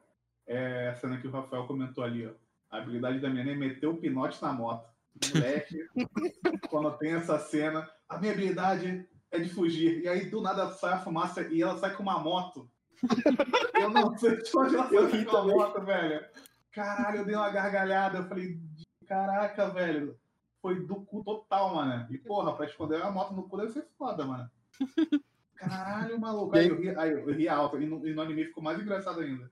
é 0.45 0.89
a 0.89 0.95
cena 0.95 1.19
que 1.19 1.27
o 1.27 1.31
Rafael 1.31 1.65
comentou 1.65 2.03
ali, 2.03 2.27
ó. 2.27 2.31
A 2.69 2.77
habilidade 2.77 3.19
da 3.19 3.29
minha 3.29 3.51
é 3.51 3.55
meter 3.55 3.87
o 3.87 3.97
pinote 3.97 4.41
na 4.41 4.53
moto. 4.53 4.87
Moleque, 5.33 5.87
quando 6.69 6.97
tem 6.97 7.13
essa 7.13 7.39
cena, 7.39 7.89
a 8.09 8.17
minha 8.17 8.33
habilidade 8.33 9.07
é 9.31 9.39
de 9.39 9.49
fugir. 9.49 10.01
E 10.01 10.07
aí 10.07 10.29
do 10.29 10.41
nada 10.41 10.71
sai 10.71 10.93
a 10.93 10.99
fumaça 10.99 11.41
e 11.47 11.61
ela 11.61 11.77
sai 11.77 11.95
com 11.95 12.03
uma 12.03 12.19
moto. 12.19 12.69
Eu 13.75 13.89
não 13.89 14.17
sei 14.17 14.37
de 14.41 14.57
onde 14.57 14.75
ela 14.75 14.89
Eu 14.91 15.09
sai 15.09 15.19
ri 15.19 15.25
com 15.25 15.37
a 15.37 15.45
moto, 15.45 15.81
velho. 15.83 16.25
Caralho, 16.71 17.19
eu 17.19 17.25
dei 17.25 17.35
uma 17.35 17.51
gargalhada. 17.51 18.19
Eu 18.19 18.27
falei, 18.27 18.59
caraca, 19.05 19.69
velho. 19.69 20.17
Foi 20.59 20.79
do 20.79 20.95
cu 21.05 21.23
total, 21.23 21.75
mano. 21.75 22.07
E 22.09 22.17
porra, 22.17 22.55
pra 22.55 22.65
esconder 22.65 23.01
a 23.01 23.11
moto 23.11 23.33
no 23.33 23.47
cu 23.47 23.57
deve 23.57 23.73
ser 23.73 23.85
foda, 23.97 24.25
mano. 24.25 24.49
Caralho, 25.55 26.19
maluco. 26.19 26.55
Aí 26.55 26.67
eu 26.67 26.79
ri, 26.79 26.89
aí 26.95 27.11
eu 27.11 27.31
ri 27.31 27.47
alto. 27.47 27.79
E 27.79 27.85
no, 27.85 28.07
e 28.07 28.13
no 28.13 28.21
anime 28.21 28.45
ficou 28.45 28.63
mais 28.63 28.79
engraçado 28.79 29.19
ainda. 29.19 29.51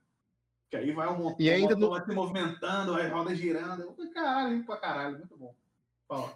Que 0.72 0.76
aí 0.78 0.90
vai 0.90 1.06
o 1.06 1.18
motor, 1.18 1.36
E 1.38 1.50
ainda 1.50 1.74
no- 1.74 1.80
motor 1.82 1.98
vai 1.98 2.06
se 2.08 2.14
movimentando, 2.14 2.94
as 2.94 3.12
rodas 3.12 3.36
girando. 3.36 3.94
Caralho, 4.14 4.56
ri 4.56 4.62
pra 4.62 4.78
caralho, 4.78 5.18
muito 5.18 5.36
bom. 5.36 5.54
Fala. 6.08 6.34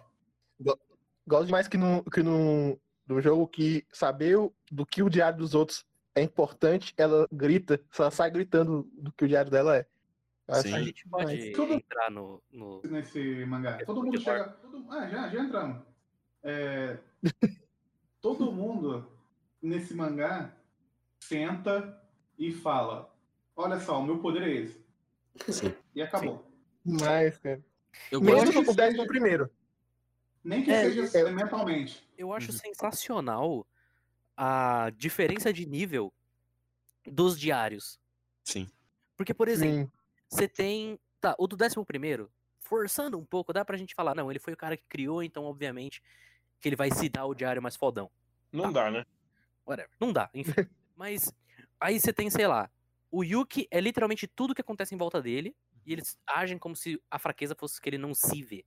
Gosto 1.27 1.47
demais 1.47 1.67
que 1.67 1.75
no, 1.75 2.03
que 2.03 2.21
no 2.21 2.79
do 3.07 3.19
jogo 3.19 3.47
que 3.47 3.83
saber 3.91 4.37
o- 4.37 4.53
do 4.71 4.85
que 4.85 5.01
o 5.01 5.09
diário 5.09 5.39
dos 5.39 5.55
outros 5.55 5.83
é 6.13 6.21
importante, 6.21 6.93
ela 6.97 7.27
grita, 7.31 7.81
ela 7.97 8.11
sai 8.11 8.29
gritando 8.29 8.87
do 8.93 9.11
que 9.11 9.25
o 9.25 9.27
diário 9.27 9.49
dela 9.49 9.75
é. 9.75 9.87
Sim. 10.61 10.73
A 10.75 10.83
gente 10.83 11.09
pode 11.09 11.51
Tudo- 11.53 11.73
entrar 11.73 12.11
no. 12.11 12.39
no... 12.51 12.79
nesse 12.83 13.43
mangá. 13.45 13.79
É 13.81 13.85
Todo 13.85 14.03
mundo 14.03 14.21
chega. 14.21 14.49
todo- 14.61 14.85
ah, 14.91 15.07
já, 15.07 15.29
já 15.29 15.41
entramos. 15.43 15.81
É, 16.43 16.99
todo 18.21 18.51
mundo 18.51 19.09
nesse 19.59 19.95
mangá 19.95 20.53
senta 21.19 21.99
e 22.37 22.53
fala: 22.53 23.11
Olha 23.57 23.79
só, 23.79 23.99
o 23.99 24.03
meu 24.05 24.19
poder 24.19 24.43
é 24.43 24.51
esse. 24.51 24.85
Sim. 25.51 25.73
E 25.95 26.01
acabou. 26.01 26.49
Mas, 26.85 27.37
cara. 27.39 27.61
Eu 28.11 28.21
Mesmo 28.21 28.39
gosto. 28.53 28.63
que 28.63 28.69
o 28.69 28.75
décimo 28.75 28.97
seja- 28.97 29.07
primeiro. 29.07 29.49
Nem 30.43 30.63
que 30.63 30.71
É, 30.71 30.83
seja 30.89 31.19
eu- 31.19 31.33
mentalmente. 31.33 32.07
Eu 32.17 32.31
acho 32.31 32.51
Uhum. 32.51 32.57
sensacional 32.57 33.67
a 34.37 34.91
diferença 34.95 35.51
de 35.51 35.65
nível 35.65 36.13
dos 37.05 37.37
diários. 37.39 37.99
Sim. 38.43 38.69
Porque, 39.17 39.33
por 39.33 39.47
exemplo, 39.47 39.85
Sim. 39.85 39.91
você 40.29 40.47
tem. 40.47 40.99
Tá, 41.19 41.35
o 41.39 41.47
do 41.47 41.57
décimo 41.57 41.83
primeiro, 41.83 42.31
forçando 42.59 43.17
um 43.17 43.25
pouco, 43.25 43.51
dá 43.51 43.65
pra 43.65 43.75
gente 43.75 43.95
falar, 43.95 44.13
não, 44.13 44.29
ele 44.29 44.39
foi 44.39 44.53
o 44.53 44.57
cara 44.57 44.77
que 44.77 44.85
criou, 44.87 45.23
então, 45.23 45.45
obviamente, 45.45 46.01
que 46.59 46.69
ele 46.69 46.75
vai 46.75 46.91
citar 46.91 47.25
o 47.27 47.33
diário 47.33 47.61
mais 47.61 47.75
fodão. 47.75 48.09
Não 48.51 48.71
dá, 48.71 48.91
né? 48.91 49.03
Whatever. 49.65 49.89
Não 49.99 50.13
dá, 50.13 50.29
enfim. 50.33 50.53
Mas 50.95 51.33
aí 51.79 51.99
você 51.99 52.13
tem, 52.13 52.29
sei 52.29 52.45
lá, 52.45 52.69
o 53.11 53.23
Yuki 53.23 53.67
é 53.71 53.79
literalmente 53.79 54.27
tudo 54.27 54.53
que 54.55 54.61
acontece 54.61 54.93
em 54.93 54.97
volta 54.97 55.21
dele, 55.21 55.55
e 55.85 55.93
eles 55.93 56.17
agem 56.27 56.57
como 56.57 56.75
se 56.75 57.01
a 57.09 57.17
fraqueza 57.17 57.55
fosse 57.57 57.79
que 57.81 57.89
ele 57.89 57.97
não 57.97 58.13
se 58.13 58.41
vê. 58.43 58.65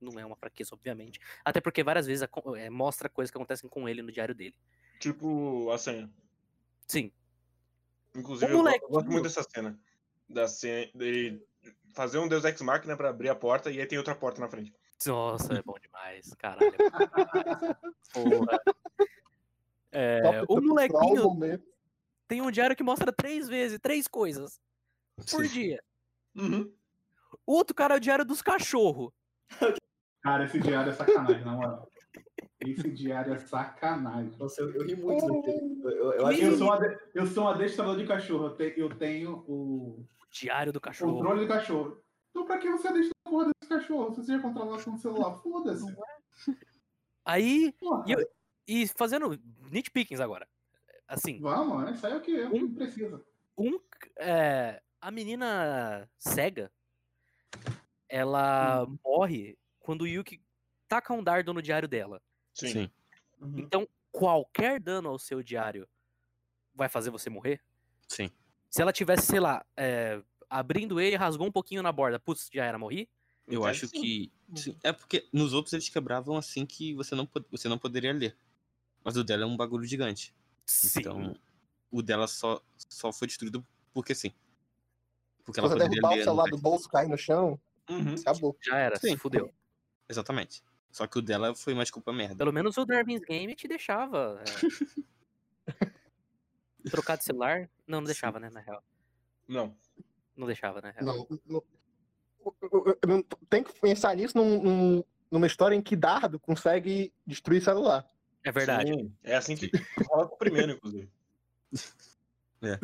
Não 0.00 0.18
é 0.20 0.24
uma 0.26 0.36
fraqueza, 0.36 0.74
obviamente. 0.74 1.18
Até 1.44 1.60
porque 1.60 1.82
várias 1.82 2.06
vezes 2.06 2.26
é, 2.56 2.70
mostra 2.70 3.08
coisas 3.08 3.30
que 3.30 3.36
acontecem 3.38 3.68
com 3.68 3.88
ele 3.88 4.02
no 4.02 4.12
diário 4.12 4.34
dele. 4.34 4.54
Tipo 5.00 5.70
a 5.70 5.78
senha. 5.78 6.10
Sim. 6.86 7.10
Inclusive, 8.14 8.52
eu 8.52 8.62
go- 8.62 8.68
eu 8.68 8.88
gosto 8.88 9.10
muito 9.10 9.24
dessa 9.24 9.42
cena. 9.42 9.78
Da 10.28 10.46
cena 10.46 10.90
dele 10.94 11.42
fazer 11.94 12.18
um 12.18 12.28
Deus 12.28 12.44
Ex 12.44 12.60
Machina 12.60 12.96
pra 12.96 13.08
abrir 13.10 13.28
a 13.30 13.34
porta 13.34 13.70
e 13.70 13.80
aí 13.80 13.86
tem 13.86 13.98
outra 13.98 14.14
porta 14.14 14.40
na 14.40 14.48
frente. 14.48 14.72
Nossa, 15.06 15.54
é 15.54 15.62
bom 15.64 15.74
demais, 15.80 16.32
caralho. 16.34 16.74
é 16.74 16.78
bom 16.78 16.98
demais. 16.98 17.76
Porra. 18.12 18.58
É, 19.92 20.42
o 20.48 20.60
molequinho. 20.60 21.36
Tem 22.28 22.42
um 22.42 22.50
diário 22.50 22.76
que 22.76 22.82
mostra 22.82 23.12
três 23.12 23.48
vezes, 23.48 23.78
três 23.80 24.06
coisas 24.08 24.60
por 25.30 25.46
Sim. 25.46 25.52
dia. 25.52 25.82
Uhum. 26.34 26.72
O 27.46 27.52
outro 27.54 27.74
cara 27.74 27.94
é 27.94 27.96
o 27.96 28.00
diário 28.00 28.24
dos 28.24 28.42
cachorros. 28.42 29.12
Cara, 30.22 30.44
esse 30.44 30.58
diário 30.60 30.90
é 30.90 30.94
sacanagem, 30.94 31.44
na 31.44 31.52
moral. 31.52 31.90
Esse 32.60 32.90
diário 32.90 33.34
é 33.34 33.38
sacanagem. 33.38 34.36
Nossa, 34.38 34.60
eu, 34.62 34.72
eu 34.74 34.84
ri 34.86 34.96
muito 34.96 35.26
daquele. 35.26 35.80
Eu, 35.84 35.90
eu, 35.90 36.12
eu 36.12 36.26
acho 36.26 36.40
Eu 36.42 36.58
sou, 36.58 36.66
um 36.68 36.72
ade- 36.72 36.98
eu 37.14 37.26
sou 37.26 37.44
um 37.44 37.48
adestrador 37.48 37.96
de 37.96 38.06
cachorro. 38.06 38.46
Eu, 38.46 38.56
te- 38.56 38.74
eu 38.80 38.88
tenho 38.96 39.44
o 39.46 40.04
Diário 40.30 40.72
do 40.72 40.80
cachorro. 40.80 41.14
controle 41.18 41.40
do 41.46 41.48
cachorro. 41.48 42.02
Então 42.30 42.44
pra 42.44 42.58
que 42.58 42.68
você 42.70 42.88
adestra 42.88 43.12
a 43.24 43.30
porra 43.30 43.44
desse 43.46 43.68
cachorro? 43.68 44.14
Se 44.14 44.22
você 44.24 44.32
já 44.32 44.42
controla 44.42 44.82
com 44.82 44.90
o 44.94 44.98
celular, 44.98 45.34
foda-se. 45.36 45.96
Aí, 47.24 47.72
Porra. 47.78 48.04
E 48.06 48.12
eu- 48.12 48.28
e 48.68 48.86
fazendo 48.88 49.38
nitpickings 49.70 50.20
agora. 50.20 50.46
Assim, 51.08 51.38
Vamos, 51.40 51.84
né? 51.84 51.92
Isso 51.92 52.06
aí 52.06 52.12
é 52.12 52.16
o 52.16 52.20
que, 52.20 52.36
é 52.36 52.46
o 52.48 52.50
que 52.50 52.68
precisa. 52.74 53.24
um, 53.56 53.78
é, 54.18 54.82
a 55.00 55.10
menina 55.10 56.08
cega, 56.18 56.70
ela 58.08 58.82
Uhum. 58.84 58.98
morre 59.04 59.58
quando 59.80 60.02
o 60.02 60.06
Yuki 60.06 60.40
taca 60.88 61.12
um 61.12 61.22
dardo 61.22 61.52
no 61.54 61.62
diário 61.62 61.88
dela. 61.88 62.20
Sim. 62.54 62.68
Sim. 62.72 62.90
Uhum. 63.40 63.58
Então, 63.58 63.88
qualquer 64.10 64.80
dano 64.80 65.08
ao 65.08 65.18
seu 65.18 65.42
diário 65.42 65.88
vai 66.74 66.88
fazer 66.88 67.10
você 67.10 67.28
morrer? 67.30 67.60
Sim. 68.08 68.30
Se 68.70 68.82
ela 68.82 68.92
tivesse, 68.92 69.26
sei 69.26 69.40
lá, 69.40 69.64
é, 69.76 70.22
abrindo 70.48 71.00
ele, 71.00 71.16
rasgou 71.16 71.46
um 71.46 71.52
pouquinho 71.52 71.82
na 71.82 71.92
borda, 71.92 72.18
putz, 72.18 72.48
já 72.52 72.64
era 72.64 72.78
morrer? 72.78 73.08
Eu 73.46 73.64
acho 73.64 73.86
sim. 73.86 74.00
que. 74.00 74.32
sim, 74.56 74.76
É 74.82 74.92
porque 74.92 75.28
nos 75.32 75.52
outros 75.52 75.72
eles 75.72 75.88
quebravam 75.88 76.36
assim 76.36 76.66
que 76.66 76.94
você 76.94 77.14
não, 77.14 77.28
você 77.50 77.68
não 77.68 77.78
poderia 77.78 78.12
ler. 78.12 78.36
Mas 79.04 79.16
o 79.16 79.22
dela 79.22 79.44
é 79.44 79.46
um 79.46 79.56
bagulho 79.56 79.84
gigante. 79.84 80.34
Sim. 80.66 80.98
Então, 81.00 81.36
o 81.90 82.02
dela 82.02 82.26
só, 82.26 82.60
só 82.88 83.12
foi 83.12 83.28
destruído 83.28 83.64
porque 83.94 84.14
sim. 84.14 84.32
Porque 85.44 85.60
Se 85.60 85.60
ela 85.60 85.68
você 85.68 85.74
poderia 85.74 85.90
derrubar 85.90 86.14
ler. 86.14 86.20
o 86.20 86.24
celular 86.24 86.50
do 86.50 86.58
bolso, 86.58 86.88
cair 86.88 87.08
no 87.08 87.16
chão, 87.16 87.58
Uhum. 87.88 88.14
acabou. 88.20 88.56
já 88.60 88.76
era, 88.76 88.96
se 88.98 89.08
Sim. 89.08 89.16
fudeu. 89.16 89.52
Exatamente. 90.08 90.62
Só 90.90 91.06
que 91.06 91.18
o 91.18 91.22
dela 91.22 91.54
foi 91.54 91.72
mais 91.74 91.90
culpa 91.90 92.12
merda. 92.12 92.36
Pelo 92.36 92.52
menos 92.52 92.76
o 92.76 92.84
Darwin's 92.84 93.20
Game 93.20 93.54
te 93.54 93.68
deixava. 93.68 94.42
é, 94.42 94.44
Trocar 96.90 97.16
de 97.16 97.24
celular? 97.24 97.68
Não, 97.86 98.00
não 98.00 98.04
deixava, 98.06 98.38
né, 98.40 98.50
na 98.50 98.60
real. 98.60 98.82
Não. 99.48 99.76
Não 100.36 100.46
deixava, 100.46 100.80
né? 100.80 100.94
Não, 101.00 101.26
não- 101.46 101.62
não- 103.06 103.22
tem 103.48 103.62
que 103.64 103.72
pensar 103.80 104.14
nisso 104.16 104.36
num- 104.36 104.62
num- 104.62 105.04
numa 105.30 105.46
história 105.46 105.74
em 105.74 105.82
que 105.82 105.96
dardo 105.96 106.38
consegue 106.38 107.12
destruir 107.26 107.60
celular. 107.62 108.08
É 108.46 108.52
verdade. 108.52 108.92
Sim, 108.92 109.12
É 109.24 109.34
assim 109.36 109.56
que 109.56 109.70
rola 110.08 110.26
com 110.28 110.34
o 110.36 110.38
primeiro, 110.38 110.72
inclusive. 110.72 111.10
É. 112.62 112.78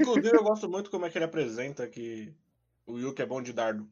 Inclusive, 0.00 0.36
eu 0.36 0.42
gosto 0.42 0.68
muito 0.68 0.90
como 0.90 1.06
é 1.06 1.10
que 1.10 1.16
ele 1.16 1.24
apresenta 1.24 1.86
que 1.86 2.34
o 2.84 2.98
Yuki 2.98 3.22
é 3.22 3.26
bom 3.26 3.40
de 3.40 3.52
dardo. 3.52 3.88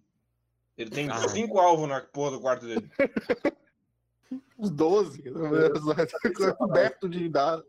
Ele 0.77 0.91
tem 0.91 1.09
Ah. 1.09 1.29
cinco 1.29 1.61
alvos 1.61 1.89
na 1.89 2.01
porra 2.01 2.33
do 2.33 2.41
quarto 2.41 2.67
dele. 2.67 2.91
Os 4.59 4.69
12, 4.71 5.23
coberto 6.59 7.09
de, 7.09 7.29
dardo, 7.29 7.65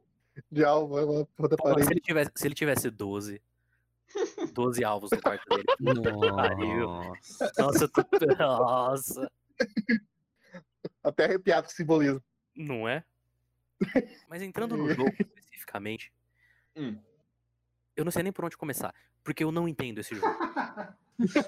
de 0.51 0.63
alvo, 0.65 0.97
é 0.99 1.25
Pô, 1.37 1.47
se, 1.47 1.55
parede. 1.57 1.91
ele 1.91 1.99
tivesse, 1.99 2.31
se 2.35 2.47
ele 2.47 2.55
tivesse 2.55 2.89
12. 2.89 3.39
12 4.51 4.83
alvos 4.83 5.11
no 5.11 5.21
quarto 5.21 5.45
dele. 5.47 5.65
Nossa. 6.81 7.51
Nossa, 7.59 7.83
eu 7.83 7.89
tô... 7.89 8.01
Nossa. 8.39 9.31
Até 11.03 11.25
arrepiado 11.25 11.67
com 11.67 11.73
o 11.73 11.75
simbolismo. 11.75 12.23
Não 12.55 12.87
é? 12.87 13.03
Mas 14.29 14.41
entrando 14.41 14.77
no 14.77 14.93
jogo 14.93 15.11
especificamente, 15.19 16.11
Hum. 16.75 16.99
eu 17.95 18.03
não 18.03 18.11
sei 18.11 18.23
nem 18.23 18.31
por 18.33 18.45
onde 18.45 18.57
começar. 18.57 18.93
Porque 19.23 19.43
eu 19.43 19.51
não 19.51 19.67
entendo 19.67 19.99
esse 19.99 20.15
jogo. 20.15 20.27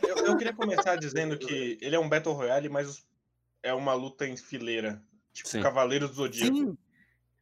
Eu, 0.08 0.16
eu 0.28 0.38
queria 0.38 0.54
começar 0.56 0.96
dizendo 0.96 1.38
que 1.38 1.78
ele 1.82 1.94
é 1.94 2.00
um 2.00 2.08
Battle 2.08 2.34
Royale, 2.34 2.70
mas 2.70 3.06
é 3.62 3.74
uma 3.74 3.94
luta 3.94 4.26
em 4.26 4.38
fileira. 4.38 5.04
Tipo, 5.34 5.50
Sim. 5.50 5.62
Cavaleiros 5.62 6.12
do 6.12 6.16
Zodíaco. 6.16 6.56
Sim, 6.56 6.78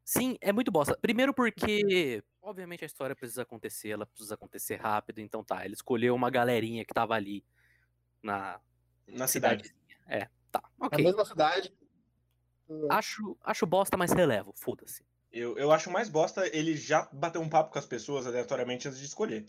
sim, 0.03 0.37
é 0.41 0.51
muito 0.51 0.71
bosta. 0.71 0.97
Primeiro 0.99 1.35
porque, 1.35 2.23
obviamente, 2.41 2.83
a 2.83 2.87
história 2.87 3.15
precisa 3.15 3.43
acontecer, 3.43 3.89
ela 3.89 4.07
precisa 4.07 4.33
acontecer 4.33 4.77
rápido, 4.77 5.19
então 5.19 5.43
tá. 5.43 5.63
Ele 5.63 5.75
escolheu 5.75 6.15
uma 6.15 6.31
galerinha 6.31 6.83
que 6.83 6.95
tava 6.95 7.13
ali 7.13 7.45
na 8.23 8.59
Na 9.07 9.27
cidade. 9.27 9.65
cidadezinha. 9.67 9.75
É, 10.07 10.27
tá, 10.51 10.63
Na 10.79 10.87
ok. 10.87 11.03
mesma 11.05 11.25
cidade. 11.25 11.71
Acho, 12.89 13.37
acho 13.43 13.65
bosta, 13.65 13.95
mas 13.95 14.11
relevo, 14.11 14.53
foda-se. 14.55 15.03
Eu, 15.31 15.57
eu 15.57 15.71
acho 15.71 15.91
mais 15.91 16.09
bosta 16.09 16.47
ele 16.55 16.75
já 16.75 17.07
bater 17.11 17.39
um 17.39 17.49
papo 17.49 17.71
com 17.71 17.79
as 17.79 17.85
pessoas 17.85 18.25
aleatoriamente 18.25 18.87
antes 18.87 18.99
de 18.99 19.05
escolher. 19.05 19.45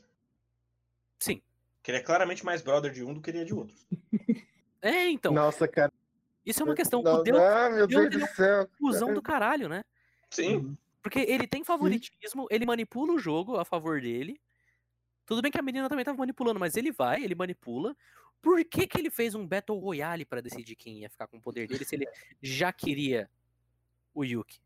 Sim. 1.19 1.41
Que 1.83 1.91
ele 1.91 1.99
é 1.99 2.03
claramente 2.03 2.45
mais 2.45 2.61
brother 2.61 2.91
de 2.91 3.05
um 3.05 3.15
do 3.15 3.21
que 3.21 3.31
ele 3.31 3.41
é 3.41 3.45
de 3.45 3.55
outros. 3.55 3.87
É, 4.83 5.09
então, 5.09 5.33
Nossa, 5.33 5.67
cara. 5.67 5.93
isso 6.45 6.63
é 6.63 6.65
uma 6.65 6.75
questão. 6.75 7.03
Não, 7.03 7.17
O 7.17 7.23
Deus 7.23 7.39
ah, 7.41 7.71
meu 7.71 7.87
Deus, 7.89 8.09
Deus 8.09 8.23
do 8.23 8.35
céu. 8.37 8.69
fusão 8.79 9.13
do 9.13 9.21
caralho, 9.21 9.69
né? 9.69 9.83
Sim. 10.31 10.77
Porque 11.03 11.19
ele 11.19 11.47
tem 11.47 11.65
favoritismo, 11.65 12.47
ele 12.51 12.65
manipula 12.65 13.15
o 13.15 13.19
jogo 13.19 13.57
a 13.57 13.65
favor 13.65 14.01
dele. 14.01 14.41
Tudo 15.25 15.43
bem 15.43 15.51
que 15.51 15.59
a 15.59 15.63
menina 15.63 15.89
também 15.89 16.05
tava 16.05 16.19
manipulando, 16.19 16.61
mas 16.61 16.77
ele 16.77 16.93
vai, 16.93 17.25
ele 17.25 17.35
manipula. 17.35 17.97
Por 18.43 18.65
que, 18.65 18.87
que 18.87 18.99
ele 18.99 19.11
fez 19.11 19.35
um 19.35 19.47
Battle 19.47 19.79
Royale 19.79 20.25
pra 20.25 20.41
decidir 20.41 20.77
quem 20.77 21.01
ia 21.01 21.11
ficar 21.11 21.27
com 21.27 21.39
o 21.39 21.43
poder 21.43 21.67
dele 21.67 21.85
se 21.85 21.95
ele 21.97 22.07
já 22.41 22.73
queria 22.73 23.29
o 24.15 24.25
Yuki? 24.25 24.61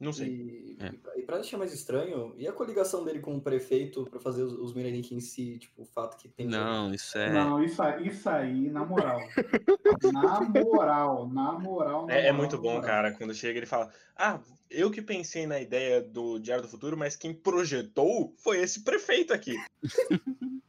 Não 0.00 0.12
sei. 0.12 0.28
E, 0.28 0.76
É. 0.80 1.18
e 1.20 1.22
pra 1.22 1.36
deixar 1.38 1.56
mais 1.58 1.72
estranho, 1.72 2.34
e 2.36 2.48
a 2.48 2.52
coligação 2.52 3.04
dele 3.04 3.20
com 3.20 3.36
o 3.36 3.40
prefeito 3.40 4.04
pra 4.10 4.18
fazer 4.18 4.42
os, 4.42 4.52
os 4.52 4.74
Miraniki 4.74 5.14
em 5.14 5.20
si, 5.20 5.58
tipo, 5.58 5.82
o 5.82 5.84
fato 5.84 6.16
que 6.16 6.28
tem. 6.28 6.46
Não, 6.48 6.92
isso 6.92 7.16
é. 7.16 7.30
Não, 7.32 7.62
isso 7.62 7.80
aí, 7.80 8.08
isso 8.08 8.28
aí, 8.28 8.68
na 8.68 8.84
moral. 8.84 9.20
na 10.12 10.40
moral, 10.40 11.28
na 11.28 11.52
moral. 11.52 12.06
na 12.06 12.12
É, 12.14 12.18
é 12.26 12.32
moral, 12.32 12.36
muito 12.38 12.56
na 12.56 12.62
bom, 12.62 12.68
moral. 12.74 12.82
cara, 12.84 13.12
quando 13.12 13.32
chega 13.32 13.58
ele 13.60 13.66
fala: 13.66 13.92
Ah, 14.16 14.40
eu 14.68 14.90
que 14.90 15.00
pensei 15.00 15.46
na 15.46 15.60
ideia 15.60 16.02
do 16.02 16.40
Diário 16.40 16.64
do 16.64 16.68
Futuro, 16.68 16.96
mas 16.96 17.14
quem 17.14 17.32
projetou 17.32 18.34
foi 18.38 18.58
esse 18.60 18.82
prefeito 18.82 19.32
aqui. 19.32 19.54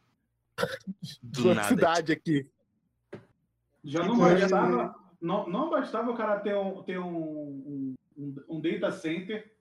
Do 1.21 1.41
Sua 1.41 1.55
nada. 1.55 1.67
cidade 1.67 2.11
aqui. 2.11 2.47
Já 3.83 4.03
não 4.03 4.13
Inclusive- 4.15 4.41
bastava, 4.41 4.95
não, 5.19 5.47
não 5.49 5.69
bastava 5.69 6.11
o 6.11 6.15
cara 6.15 6.39
ter 6.39 6.55
um, 6.55 6.83
ter 6.83 6.99
um, 6.99 7.95
um, 8.17 8.35
um 8.47 8.61
data 8.61 8.91
center, 8.91 9.51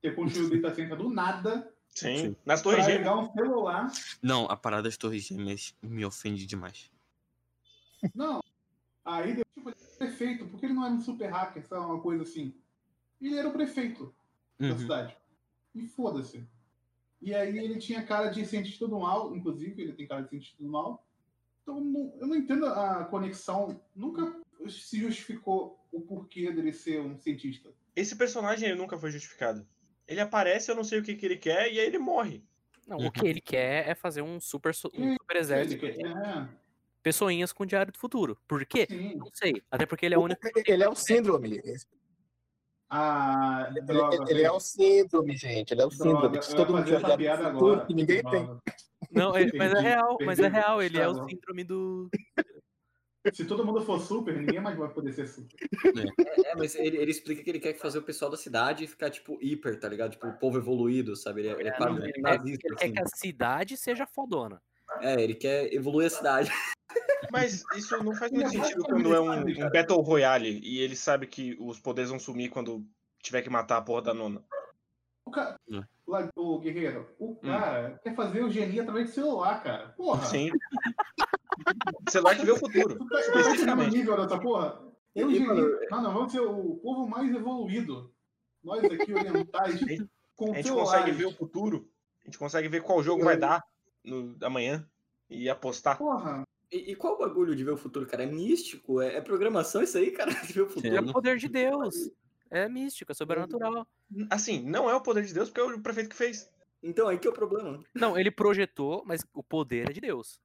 ter 0.00 0.14
construído 0.14 0.54
o 0.54 0.62
data 0.62 0.74
center 0.74 0.96
do 0.96 1.10
nada, 1.10 1.72
Sim. 1.90 2.16
Sim. 2.18 2.36
Nas 2.46 2.62
Torres 2.62 2.84
Gêmeas. 2.84 3.12
um 3.16 3.32
celular. 3.32 3.90
Não, 4.22 4.44
a 4.46 4.56
parada 4.56 4.84
das 4.84 4.96
Torres 4.96 5.24
Gêmeas 5.24 5.74
me 5.82 6.04
ofende 6.04 6.46
demais. 6.46 6.90
Não. 8.14 8.40
Aí, 9.04 9.34
depois, 9.34 9.54
tipo, 9.54 9.68
ele 9.70 9.76
era 9.80 9.96
prefeito, 9.98 10.46
porque 10.46 10.66
ele 10.66 10.74
não 10.74 10.84
era 10.84 10.94
um 10.94 11.00
super 11.00 11.28
hacker, 11.30 11.66
sabe, 11.66 11.84
uma 11.84 12.00
coisa 12.00 12.22
assim. 12.22 12.54
Ele 13.20 13.36
era 13.36 13.48
o 13.48 13.52
prefeito 13.52 14.14
da 14.60 14.68
Uhum. 14.68 14.78
cidade. 14.78 15.16
E 15.74 15.86
foda-se. 15.88 16.46
E 17.20 17.34
aí 17.34 17.58
ele 17.58 17.78
tinha 17.78 18.02
cara 18.02 18.28
de 18.28 18.44
cientista 18.46 18.86
do 18.86 18.98
mal, 19.00 19.34
inclusive, 19.34 19.82
ele 19.82 19.92
tem 19.92 20.06
cara 20.06 20.22
de 20.22 20.30
cientista 20.30 20.62
do 20.62 20.68
mal. 20.68 21.04
Então 21.62 21.80
não- 21.80 22.14
eu 22.20 22.26
não 22.26 22.36
entendo 22.36 22.66
a 22.66 23.04
conexão. 23.04 23.80
Nunca 23.94 24.40
se 24.68 25.00
justificou 25.00 25.78
o 25.92 26.00
porquê 26.00 26.50
dele 26.52 26.72
ser 26.72 27.00
um 27.00 27.18
cientista. 27.18 27.70
Esse 27.96 28.14
personagem 28.16 28.68
ele 28.68 28.78
nunca 28.78 28.96
foi 28.96 29.10
justificado. 29.10 29.66
Ele 30.06 30.20
aparece, 30.20 30.70
eu 30.70 30.74
não 30.76 30.84
sei 30.84 31.00
o 31.00 31.02
que, 31.02 31.14
que 31.14 31.26
ele 31.26 31.36
quer, 31.36 31.72
e 31.72 31.78
aí 31.80 31.86
ele 31.86 31.98
morre. 31.98 32.42
Não, 32.86 32.96
Uhum. 32.98 33.06
o 33.08 33.12
que 33.12 33.26
ele 33.26 33.40
quer 33.40 33.86
é 33.88 33.94
fazer 33.94 34.22
um 34.22 34.40
super, 34.40 34.70
um 34.94 35.12
super 35.14 35.36
exército 35.36 35.84
Ele 35.84 35.92
de 35.92 35.98
quer- 36.02 36.06
é, 36.16 36.48
pessoinhas 37.02 37.52
com 37.52 37.64
o 37.64 37.66
Diário 37.66 37.92
do 37.92 37.98
Futuro. 37.98 38.38
Por 38.48 38.64
quê? 38.64 38.86
sim. 38.88 39.14
Não 39.16 39.28
sei. 39.34 39.62
Até 39.70 39.84
porque 39.84 40.06
ele 40.06 40.14
é 40.14 40.18
o 40.18 40.22
único. 40.22 40.40
Ele 40.66 40.82
é 40.82 40.88
o 40.88 40.94
síndrome. 40.94 41.60
Ah, 42.90 43.66
Ele, 43.70 43.80
droga. 43.82 44.24
ele 44.30 44.42
é 44.42 44.50
o 44.50 44.58
síndrome, 44.60 45.36
gente. 45.36 45.72
Ele 45.72 45.82
é 45.82 45.84
o 45.86 45.88
Droga, 45.88 46.04
síndrome. 46.10 46.36
eu 46.36 46.40
Que 46.42 46.56
todo 46.56 46.74
mundo 46.74 46.88
olhar 46.88 47.16
piada 47.18 47.46
agora. 47.48 47.84
que 47.86 47.94
ninguém 47.94 48.22
tem. 48.22 48.44
Droga. 48.44 48.60
Não, 49.10 49.36
ele- 49.38 49.52
mas 49.56 49.70
é 49.70 49.74
Perdi, 49.74 49.88
real, 49.88 50.18
mas 50.24 50.38
é 50.38 50.42
perdi. 50.42 50.56
real. 50.56 50.82
Ele 50.82 50.98
é 50.98 51.02
Tá 51.02 51.10
o 51.10 51.14
bom. 51.14 51.28
síndrome 51.28 51.64
do. 51.64 52.10
Se 53.32 53.44
todo 53.44 53.64
mundo 53.66 53.82
for 53.82 54.00
super, 54.00 54.34
ninguém 54.38 54.58
mais 54.60 54.78
vai 54.78 54.88
poder 54.88 55.12
ser 55.12 55.26
super. 55.26 55.54
É, 56.46 56.54
mas 56.56 56.74
ele, 56.76 56.96
ele 56.96 57.10
explica 57.10 57.42
que 57.42 57.50
ele 57.50 57.60
quer 57.60 57.74
fazer 57.76 57.98
o 57.98 58.02
pessoal 58.02 58.30
da 58.30 58.38
cidade 58.38 58.86
ficar, 58.86 59.10
tipo, 59.10 59.36
hiper, 59.42 59.78
tá 59.78 59.86
ligado? 59.88 60.12
Tipo, 60.12 60.28
o 60.28 60.38
povo 60.38 60.56
evoluído, 60.56 61.14
sabe? 61.14 61.40
Ele 61.42 61.48
é, 61.48 61.52
ele 61.60 61.68
é 61.68 61.76
Ele 61.76 62.22
nazista, 62.22 62.66
ele 62.68 62.76
quer 62.76 62.84
assim. 62.84 62.92
que 62.94 63.00
a 63.02 63.06
cidade 63.06 63.76
seja 63.76 64.06
fodona. 64.06 64.62
É, 65.00 65.20
ele 65.22 65.34
quer 65.34 65.72
evoluir 65.72 66.06
a 66.06 66.10
cidade. 66.10 66.50
Mas 67.32 67.62
isso 67.76 68.02
não 68.02 68.14
faz 68.14 68.30
muito 68.32 68.48
sentido 68.50 68.82
quando 68.84 69.14
é 69.14 69.20
um, 69.20 69.30
um 69.40 69.70
Battle 69.70 70.00
Royale 70.00 70.60
e 70.62 70.80
ele 70.80 70.96
sabe 70.96 71.26
que 71.26 71.56
os 71.60 71.78
poderes 71.78 72.10
vão 72.10 72.18
sumir 72.18 72.48
quando 72.48 72.84
tiver 73.22 73.42
que 73.42 73.50
matar 73.50 73.76
a 73.78 73.82
porra 73.82 74.02
da 74.02 74.14
nona. 74.14 74.42
O, 75.26 75.30
cara, 75.30 75.56
É. 75.70 75.82
o 76.36 76.58
guerreiro, 76.58 77.06
Hum. 77.20 77.32
o 77.32 77.36
cara 77.36 78.00
quer 78.02 78.14
fazer 78.14 78.38
eugenia 78.40 78.80
através 78.80 79.08
do 79.10 79.14
celular, 79.14 79.62
cara. 79.62 79.88
Porra. 79.90 80.24
Sim. 80.24 80.50
Celular 82.08 82.36
que 82.36 82.46
vê 82.46 82.52
o 82.52 82.56
futuro. 82.56 82.96
Tu 82.98 83.06
tá, 83.08 83.14
tá 83.16 83.20
Especificamente. 83.20 83.96
nível 83.96 84.16
dessa 84.16 84.40
porra? 84.40 84.80
Eugenia. 85.14 85.46
mano, 85.48 85.78
Não, 85.90 86.02
não, 86.02 86.12
vamos 86.14 86.32
ser 86.32 86.40
o 86.40 86.76
povo 86.76 87.06
mais 87.06 87.34
evoluído. 87.34 88.10
Nós 88.64 88.82
aqui 88.84 89.12
orientais, 89.12 89.80
com 90.36 90.52
A 90.52 90.54
gente 90.56 90.66
celulares. 90.68 90.90
consegue 90.92 91.10
ver 91.12 91.26
o 91.26 91.32
futuro. 91.32 91.90
A 92.22 92.24
gente 92.26 92.38
consegue 92.38 92.68
ver 92.68 92.82
qual 92.82 93.02
jogo 93.02 93.24
vai 93.24 93.36
dar 93.36 93.62
no 94.08 94.36
amanhã 94.42 94.88
e 95.28 95.48
apostar. 95.48 95.98
Porra. 95.98 96.42
E, 96.70 96.92
e 96.92 96.96
qual 96.96 97.14
o 97.14 97.18
bagulho 97.18 97.54
de 97.54 97.64
ver 97.64 97.70
o 97.72 97.76
futuro, 97.76 98.06
cara? 98.06 98.24
É 98.24 98.26
místico? 98.26 99.00
É, 99.00 99.16
é 99.16 99.20
programação 99.20 99.82
isso 99.82 99.96
aí, 99.96 100.10
cara? 100.10 100.30
De 100.44 100.52
ver 100.52 100.62
o 100.62 100.68
futuro? 100.68 100.94
É 100.94 101.00
o 101.00 101.12
poder 101.12 101.38
de 101.38 101.48
Deus. 101.48 102.10
É 102.50 102.68
místico, 102.68 103.12
é 103.12 103.14
sobrenatural. 103.14 103.86
Assim, 104.30 104.62
não 104.62 104.88
é 104.88 104.94
o 104.94 105.00
poder 105.00 105.24
de 105.24 105.34
Deus, 105.34 105.48
porque 105.48 105.60
é 105.60 105.64
o 105.64 105.80
prefeito 105.80 106.10
que 106.10 106.16
fez. 106.16 106.50
Então, 106.82 107.08
aí 107.08 107.18
que 107.18 107.26
é 107.26 107.30
o 107.30 107.34
problema. 107.34 107.82
Não, 107.94 108.18
ele 108.18 108.30
projetou, 108.30 109.02
mas 109.06 109.24
o 109.34 109.42
poder 109.42 109.90
é 109.90 109.92
de 109.92 110.00
Deus. 110.00 110.40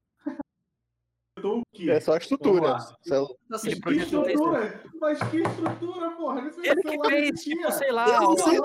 Então, 1.43 1.59
o 1.59 1.63
quê? 1.73 1.91
É 1.91 1.99
só 1.99 2.13
a 2.13 2.17
estrutura. 2.17 2.75
Assim, 2.75 3.67
Ele 3.67 3.75
Que 3.75 3.81
projetou 3.81 4.21
estrutura? 4.29 4.83
Mas 5.01 5.19
que 5.29 5.37
estrutura, 5.41 6.11
porra? 6.11 6.47
Esse 6.47 6.67
Ele 6.69 6.81
que 6.81 7.09
fez, 7.09 7.43
tipo, 7.43 7.71
sei 7.73 7.91
lá. 7.91 8.05
Ó, 8.05 8.21
não 8.21 8.37
sei, 8.37 8.59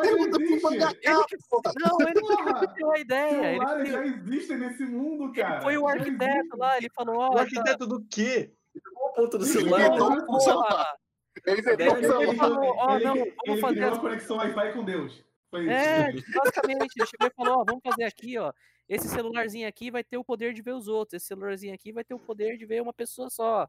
mangaka, 0.63 1.37
pô. 1.51 1.61
Não, 1.81 2.09
ele 2.09 2.21
Porra! 2.21 2.67
que 2.69 2.75
deu 2.75 2.91
a 2.93 2.99
ideia. 3.01 3.31
Ele, 3.33 3.41
Celulares 3.59 3.83
criou- 3.83 4.05
já 4.05 4.07
existem 4.17 4.59
nesse 4.59 4.85
mundo, 4.85 5.33
cara. 5.33 5.55
ele 5.57 5.63
foi 5.63 5.79
o 5.79 5.89
arquiteto 5.89 6.57
lá, 6.57 6.77
ele 6.77 6.89
falou, 6.95 7.17
ó, 7.19 7.27
O 7.27 7.35
tá- 7.35 7.41
arquiteto 7.41 7.87
do 7.87 8.01
quê? 8.09 8.53
o 8.77 9.09
ponto 9.15 9.39
do 9.39 9.45
Ele 9.45 9.53
celular? 9.53 9.81
inventou 9.81 10.11
né? 10.11 10.17
um 10.17 10.27
porra. 10.27 10.87
Ele 11.47 11.61
inventou 11.61 11.87
o 11.87 11.97
Ele, 11.99 12.07
celular. 12.07 12.23
ele, 12.29 12.37
falou, 12.37 12.75
ó, 12.77 12.95
ele- 12.97 13.05
não, 13.05 13.17
ele 13.17 13.61
uma 13.89 13.99
conexão 14.01 14.37
Wi-Fi 14.37 14.73
com 14.73 14.85
Deus. 14.85 15.25
Foi 15.51 15.63
isso. 15.63 15.71
É, 15.71 16.13
basicamente, 16.13 16.93
ele 16.97 17.07
chegou 17.07 17.27
e 17.27 17.31
falou, 17.35 17.61
ó, 17.61 17.65
vamos 17.65 17.81
fazer 17.83 18.05
aqui, 18.05 18.37
ó. 18.39 18.53
Esse 18.89 19.09
celularzinho 19.09 19.69
aqui 19.69 19.91
vai 19.91 20.03
ter 20.03 20.17
o 20.17 20.25
poder 20.25 20.53
de 20.55 20.63
ver 20.63 20.73
os 20.73 20.89
outros. 20.89 21.15
Esse 21.15 21.27
celularzinho 21.27 21.75
aqui 21.75 21.93
vai 21.93 22.05
ter 22.05 22.15
o 22.15 22.19
poder 22.19 22.57
de 22.57 22.65
ver 22.65 22.81
uma 22.83 22.93
pessoa 22.93 23.29
só. 23.29 23.69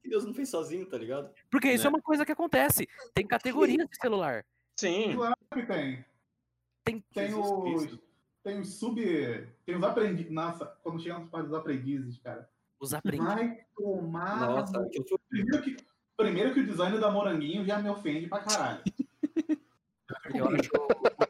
Que 0.00 0.08
Deus 0.08 0.24
não 0.24 0.32
fez 0.32 0.48
sozinho, 0.48 0.86
tá 0.86 0.96
ligado? 0.96 1.32
Porque 1.50 1.70
isso 1.72 1.84
Né? 1.84 1.88
é 1.88 1.90
uma 1.90 2.02
coisa 2.02 2.24
que 2.24 2.30
acontece. 2.32 2.88
Tem 3.12 3.26
categorias 3.26 3.88
de 3.88 3.96
celular. 3.96 4.44
Sim. 4.78 5.14
Claro 5.16 5.34
que 5.52 5.62
tem. 5.66 6.04
Tem. 6.84 7.04
Tem 7.12 7.34
os, 7.34 7.98
tem 8.44 8.60
os 8.60 8.74
sub... 8.74 9.00
Tem 9.66 9.76
os 9.76 9.82
aprendizes. 9.82 10.30
Nossa, 10.32 10.66
quando 10.82 11.00
chega 11.02 11.18
nas 11.18 11.28
partes 11.28 11.50
dos 11.50 11.58
aprendizes, 11.58 12.18
cara. 12.18 12.48
Os 12.78 12.94
aprendizes. 12.94 13.34
Vai 13.34 13.66
tomar... 13.76 14.46
Nossa, 14.48 14.72
foi 14.72 15.18
Primeiro 15.28 15.62
que, 15.62 15.76
primeiro 16.16 16.54
que 16.54 16.60
o 16.60 16.66
design 16.66 16.98
da 17.00 17.10
Moranguinho 17.10 17.64
já 17.64 17.80
me 17.80 17.88
ofende 17.88 18.28
pra 18.28 18.40
caralho. 18.40 18.82
Eu 20.34 20.46
acho 20.48 20.70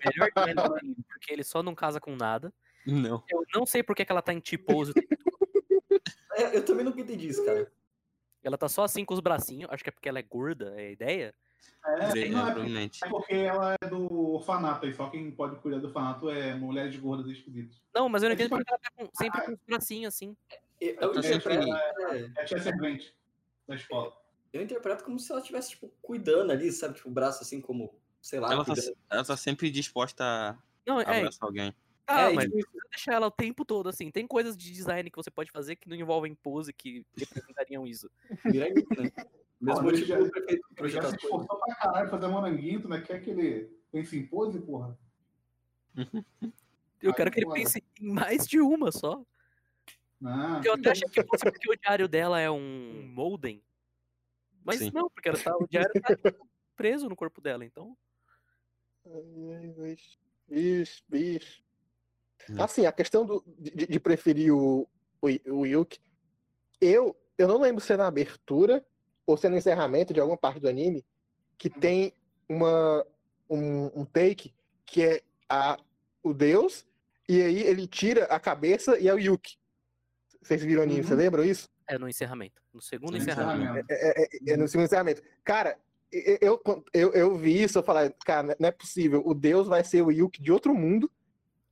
melhor 0.05 0.31
do 0.69 0.75
anime, 0.77 0.97
porque 1.09 1.33
ele 1.33 1.45
só 1.45 1.63
não 1.63 1.75
casa 1.75 2.01
com 2.01 2.15
nada. 2.17 2.53
Não. 2.87 3.23
Eu 3.31 3.45
não 3.55 3.65
sei 3.67 3.83
porque 3.83 4.05
que 4.05 4.11
ela 4.13 4.23
tá 4.23 4.33
em 4.33 4.41
T-pose. 4.41 4.93
É, 6.35 6.57
eu 6.57 6.65
também 6.65 6.83
nunca 6.83 6.99
entendi 6.99 7.29
isso, 7.29 7.45
cara. 7.45 7.71
Ela 8.43 8.57
tá 8.57 8.67
só 8.67 8.85
assim 8.85 9.05
com 9.05 9.13
os 9.13 9.21
bracinhos. 9.21 9.71
Acho 9.71 9.85
que 9.85 9.91
é 9.91 9.93
porque 9.93 10.09
ela 10.09 10.19
é 10.19 10.23
gorda, 10.23 10.73
é 10.81 10.87
a 10.87 10.91
ideia. 10.91 11.35
É, 11.85 12.09
Direi- 12.09 12.31
não, 12.31 12.39
é, 12.39 12.43
é 12.43 12.53
provavelmente. 12.55 13.05
É 13.05 13.09
porque 13.09 13.35
ela 13.35 13.75
é 13.81 13.87
do 13.87 14.31
orfanato, 14.33 14.87
e 14.87 14.95
só 14.95 15.11
quem 15.11 15.31
pode 15.31 15.57
cuidar 15.57 15.79
do 15.79 15.89
orfanato 15.89 16.31
é 16.31 16.55
mulheres 16.55 16.97
gordas 16.97 17.27
e 17.27 17.33
esquisitas. 17.33 17.81
Não, 17.95 18.09
mas 18.09 18.23
eu 18.23 18.31
não 18.31 18.33
É 18.33 18.35
entendo 18.35 18.47
tipo- 18.49 18.57
porque 18.57 18.71
ela 18.73 18.79
tá 18.79 18.91
com- 18.97 19.11
sempre 19.15 19.43
com 19.45 19.53
os 19.53 19.59
bracinhos 19.67 20.15
assim. 20.15 20.35
Eu, 20.81 20.95
Ela 20.97 21.03
eu 21.05 21.13
tá 21.13 21.23
sempre- 21.23 21.55
é, 21.55 22.33
É 22.39 22.41
a 22.41 22.45
tia 22.47 22.59
servente 22.63 23.15
da 23.69 23.75
escola. 23.75 24.17
eu 24.55 24.63
interpreto 24.63 25.05
como 25.05 25.19
se 25.19 25.31
ela 25.31 25.41
estivesse, 25.43 25.71
tipo, 25.71 25.93
cuidando 26.01 26.51
ali, 26.51 26.73
sabe? 26.73 26.95
Tipo, 26.95 27.11
o 27.11 27.13
braço 27.13 27.43
assim 27.43 27.61
como, 27.61 27.95
sei 28.23 28.39
lá, 28.41 28.53
Ela 28.53 28.65
tá, 28.65 28.73
ela 29.11 29.25
tá 29.25 29.37
sempre 29.37 29.71
disposta 29.71 30.25
a 30.25 30.59
Não, 30.87 31.01
é. 31.01 31.19
abraçar 31.19 31.47
alguém. 31.49 31.75
Ah, 32.07 32.31
É, 32.31 32.33
mas 32.35 32.45
tipo, 32.51 32.71
deixar 32.91 33.15
ela 33.15 33.27
o 33.27 33.31
tempo 33.31 33.65
todo 33.65 33.89
assim. 33.89 34.11
Tem 34.11 34.27
coisas 34.27 34.57
de 34.57 34.73
design 34.73 35.11
que 35.11 35.17
você 35.17 35.31
pode 35.31 35.51
fazer 35.51 35.77
que 35.77 35.89
não 35.89 35.97
envolvem 35.97 36.35
pose 36.35 36.73
que 36.73 37.05
representariam 37.17 37.87
isso. 37.87 38.11
Mirai, 38.45 38.71
né? 38.73 39.11
Mesmo 39.61 39.81
Pô, 39.81 39.83
motivo 39.83 40.07
já- 40.07 40.19
Ele 40.19 40.29
já 40.29 40.75
projetar 40.75 41.09
se 41.11 41.17
esforçou 41.17 41.59
pra 41.59 41.75
caralho 41.77 42.11
fazer 42.11 42.27
moranguinho, 42.29 42.81
tu 42.83 42.89
não 42.89 43.01
quer 43.03 43.21
que 43.23 43.31
ele 43.31 43.71
pense 43.93 44.17
em 44.19 44.27
pose, 44.27 44.59
porra? 44.61 44.99
Eu 47.01 47.11
Aí, 47.11 47.15
quero 47.15 47.31
que 47.31 47.41
ele 47.41 47.53
pense 47.53 47.83
em 48.01 48.13
mais 48.13 48.47
de 48.47 48.61
uma 48.61 48.91
só. 48.93 49.25
Não, 50.21 50.63
Eu 50.65 50.75
até 50.75 50.91
achei 50.91 51.09
que 51.09 51.23
fosse 51.25 51.45
porque 51.53 51.71
o 51.73 51.77
diário 51.77 52.09
dela 52.09 52.41
é 52.41 52.51
um 52.51 53.03
molden. 53.15 53.63
Mas 54.65 54.79
Sim. 54.79 54.91
não, 54.95 55.09
porque 55.11 55.29
ela 55.29 55.39
tá, 55.39 55.57
o 55.57 55.67
diário 55.67 55.91
tá 56.01 56.01
preso 56.77 57.09
no 57.09 57.17
corpo 57.17 57.41
dela, 57.41 57.65
então. 57.65 57.97
Ai. 59.07 59.97
Bicho, 60.49 61.03
bicho. 61.09 61.63
Não. 62.49 62.65
Assim, 62.65 62.87
a 62.87 62.93
questão 62.93 63.25
do, 63.25 63.43
de, 63.59 63.87
de 63.87 64.01
preferir 64.01 64.53
o, 64.53 64.89
o, 65.21 65.29
o 65.61 65.67
Yuki, 65.67 66.01
eu, 66.81 67.17
eu 67.39 67.47
não 67.49 67.61
lembro 67.61 67.83
se 67.83 67.93
é 67.93 67.97
na 67.97 68.07
abertura 68.07 68.85
ou 69.27 69.37
se 69.37 69.47
é 69.47 69.51
no 69.51 69.57
encerramento 69.57 70.13
de 70.13 70.21
alguma 70.21 70.37
parte 70.37 70.59
do 70.61 70.69
anime 70.69 71.05
que 71.57 71.71
tem 71.71 72.13
uma, 72.49 73.07
um, 73.49 74.01
um 74.01 74.05
take 74.05 74.53
que 74.85 75.03
é 75.03 75.23
a, 75.49 75.79
o 76.23 76.35
Deus 76.35 76.85
e 77.29 77.41
aí 77.41 77.63
ele 77.63 77.87
tira 77.87 78.25
a 78.25 78.41
cabeça 78.41 78.99
e 78.99 79.09
é 79.09 79.15
o 79.15 79.19
Yuki. 79.19 79.57
Vocês 80.43 80.63
viram 80.63 80.81
o 80.81 80.83
anime, 80.85 81.01
Uhum. 81.01 81.07
vocês 81.07 81.19
lembram 81.19 81.45
isso? 81.45 81.71
É 81.89 81.97
no 81.97 82.09
encerramento. 82.09 82.61
No 82.75 82.83
segundo 82.83 83.13
No 83.13 83.17
encerramento. 83.17 83.87
É, 83.89 84.23
é- 84.25 84.29
é 84.53 84.57
no 84.57 84.67
segundo 84.67 84.87
encerramento. 84.87 85.23
Cara, 85.45 85.79
eu, 86.13 86.61
eu, 86.65 86.85
eu, 86.93 87.13
eu 87.13 87.37
vi 87.37 87.63
isso, 87.63 87.79
eu 87.79 87.83
falei, 87.83 88.15
cara, 88.25 88.57
não 88.59 88.69
é 88.69 88.71
possível. 88.71 89.23
O 89.25 89.35
Deus 89.35 89.67
vai 89.67 89.83
ser 89.83 90.03
o 90.03 90.11
Yuki 90.11 90.43
de 90.43 90.53
outro 90.53 90.75
mundo, 90.75 91.11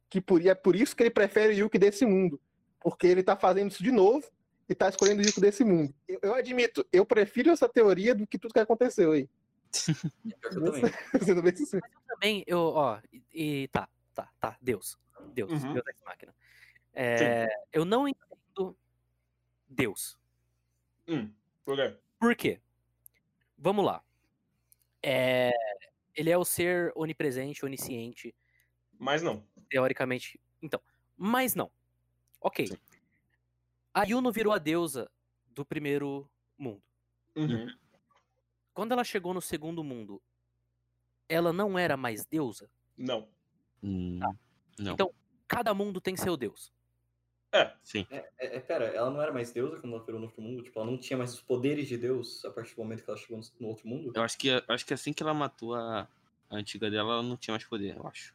que 0.09 0.21
por, 0.21 0.45
é 0.45 0.55
por 0.55 0.75
isso 0.75 0.97
que 0.97 1.03
ele 1.03 1.11
prefere 1.11 1.53
o 1.53 1.57
Yuki 1.65 1.79
desse 1.79 2.07
mundo. 2.07 2.41
Porque 2.81 3.07
ele 3.07 3.23
tá 3.23 3.37
fazendo 3.37 3.71
isso 3.71 3.83
de 3.83 3.93
novo 3.93 4.27
e 4.69 4.75
tá 4.75 4.89
escolhendo 4.89 5.21
o 5.21 5.25
Yuki 5.25 5.41
desse 5.41 5.63
mundo. 5.63 5.95
Eu, 6.09 6.19
eu 6.23 6.35
admito, 6.35 6.87
eu 6.93 7.05
prefiro 7.05 7.51
essa 7.51 7.69
teoria 7.69 8.15
do 8.15 8.27
que 8.27 8.39
tudo 8.39 8.55
que 8.55 8.61
aconteceu 8.61 9.13
aí. 9.13 9.29
Eu 10.43 10.51
também. 10.51 10.83
Sendo 11.25 11.43
bem 11.43 11.55
sincero. 11.55 11.85
Também, 12.09 12.43
eu, 12.45 12.59
ó, 12.59 12.99
e, 13.13 13.23
e 13.63 13.69
tá, 13.69 13.89
tá, 14.13 14.29
tá, 14.41 14.57
Deus. 14.61 14.99
Deus, 15.33 15.51
Uhum. 15.53 15.75
Deus 15.75 15.87
Ex 15.87 16.03
Máquina. 16.05 16.35
É, 16.93 17.49
eu 17.73 17.85
não 17.85 18.09
entendo 18.09 18.77
Deus. 19.69 20.19
Hum. 21.07 21.31
Por 21.65 21.77
quê? 21.77 21.97
Por 22.19 22.35
quê? 22.35 22.61
Vamos 23.57 23.85
lá. 23.85 24.03
É, 25.03 25.51
ele 26.15 26.31
é 26.31 26.37
o 26.37 26.45
ser 26.45 26.93
onipresente, 26.95 27.65
onisciente, 27.65 28.35
Mas 28.99 29.23
não. 29.23 29.47
teoricamente. 29.69 30.41
Então, 30.63 30.81
mas 31.17 31.55
não. 31.55 31.71
Ok. 32.41 32.69
A 33.95 34.05
Yuno 34.05 34.31
virou 34.31 34.53
a 34.53 34.59
deusa 34.59 35.11
do 35.47 35.65
primeiro 35.65 36.31
mundo. 36.57 36.83
Uhum. 37.37 37.67
Quando 38.73 38.93
ela 38.93 39.05
chegou 39.05 39.35
no 39.35 39.41
segundo 39.43 39.83
mundo, 39.83 40.23
ela 41.29 41.53
não 41.53 41.79
era 41.79 41.97
mais 41.97 42.25
deusa? 42.25 42.71
Não. 42.97 43.29
Hum, 43.83 44.19
não. 44.79 44.93
Então- 44.95 45.15
Cada 45.49 45.75
mundo 45.75 46.01
tem 46.01 46.17
seu 46.17 46.37
deus. 46.37 46.73
É. 47.53 47.73
Sim. 47.83 48.07
É, 48.11 48.29
é, 48.39 48.61
pera, 48.61 48.85
ela 48.87 49.11
não 49.11 49.21
era 49.21 49.33
mais 49.33 49.51
deusa 49.51 49.81
quando 49.81 49.95
ela 49.95 50.05
virou 50.05 50.21
no 50.21 50.27
outro 50.27 50.41
mundo? 50.41 50.63
Tipo, 50.63 50.79
ela 50.81 50.91
não 50.91 50.99
tinha 50.99 51.17
mais 51.17 51.35
os 51.35 51.41
poderes 51.41 51.89
de 51.89 51.97
Deus 51.97 52.45
a 52.45 52.51
partir 52.51 52.75
do 52.75 52.83
momento 52.83 53.03
que 53.03 53.11
ela 53.11 53.19
chegou 53.19 53.39
no, 53.39 53.45
no 53.59 53.69
outro 53.69 53.89
mundo? 53.89 54.13
Eu 54.15 54.23
acho 54.23 54.39
que, 54.39 54.51
acho 54.69 54.87
que 54.87 54.95
assim 54.95 55.13
que 55.13 55.23
ela 55.23 55.35
matou 55.35 55.75
a, 55.75 56.09
a 56.49 56.57
antiga 56.57 56.91
dela, 56.91 57.15
ela 57.15 57.23
não 57.23 57.37
tinha 57.37 57.53
mais 57.53 57.65
poder, 57.65 57.97
eu 57.97 58.07
acho. 58.07 58.35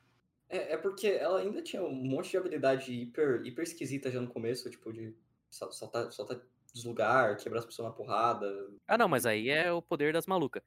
É, 0.49 0.73
é 0.73 0.77
porque 0.77 1.07
ela 1.07 1.39
ainda 1.39 1.61
tinha 1.61 1.83
um 1.83 1.93
monte 1.93 2.31
de 2.31 2.37
habilidade 2.37 2.91
hiper, 2.91 3.41
hiper 3.45 3.63
esquisita 3.63 4.11
já 4.11 4.19
no 4.19 4.27
começo, 4.27 4.69
tipo, 4.69 4.91
de 4.91 5.15
saltar, 5.49 6.11
saltar 6.11 6.41
deslugar, 6.73 7.37
quebrar 7.37 7.59
as 7.59 7.65
pessoas 7.65 7.87
na 7.87 7.93
porrada. 7.93 8.69
Ah, 8.85 8.97
não, 8.97 9.07
mas 9.07 9.25
aí 9.25 9.49
é 9.49 9.71
o 9.71 9.81
poder 9.81 10.11
das 10.11 10.27
malucas. 10.27 10.61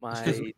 Mas. 0.00 0.20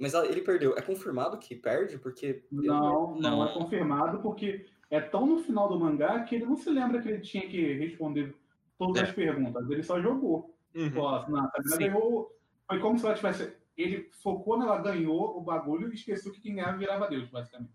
Mas 0.00 0.14
ele 0.14 0.42
perdeu. 0.42 0.78
É 0.78 0.80
confirmado 0.80 1.36
que 1.38 1.56
perde? 1.56 1.98
Porque. 1.98 2.44
não, 2.52 3.16
Não. 3.16 3.44
é 3.44 3.52
confirmado, 3.52 4.20
porque 4.20 4.64
é 4.90 5.00
tão 5.00 5.26
no 5.26 5.38
final 5.38 5.68
do 5.68 5.78
mangá 5.78 6.22
que 6.24 6.34
ele 6.36 6.46
não 6.46 6.56
se 6.56 6.70
lembra 6.70 7.00
que 7.02 7.08
ele 7.08 7.20
tinha 7.20 7.46
que 7.48 7.74
responder 7.74 8.34
todas 8.78 9.02
É. 9.02 9.04
as 9.06 9.12
perguntas. 9.12 9.68
Ele 9.70 9.82
só 9.82 10.00
jogou. 10.00 10.54
Uhum. 10.74 10.92
Ó, 10.98 11.28
não, 11.28 11.40
a 11.44 11.50
Sabrina 11.50 11.76
Sim. 11.76 11.78
ganhou. 11.78 12.34
Foi 12.66 12.78
como 12.80 12.98
se 12.98 13.04
ela 13.06 13.14
tivesse. 13.14 13.52
Ele 13.76 14.08
focou 14.22 14.58
nela, 14.58 14.78
ganhou 14.78 15.36
o 15.36 15.40
bagulho 15.40 15.90
e 15.90 15.94
esqueceu 15.94 16.32
que 16.32 16.40
quem 16.40 16.54
ganhava 16.56 16.76
virava 16.78 17.08
Deus, 17.08 17.28
basicamente. 17.30 17.72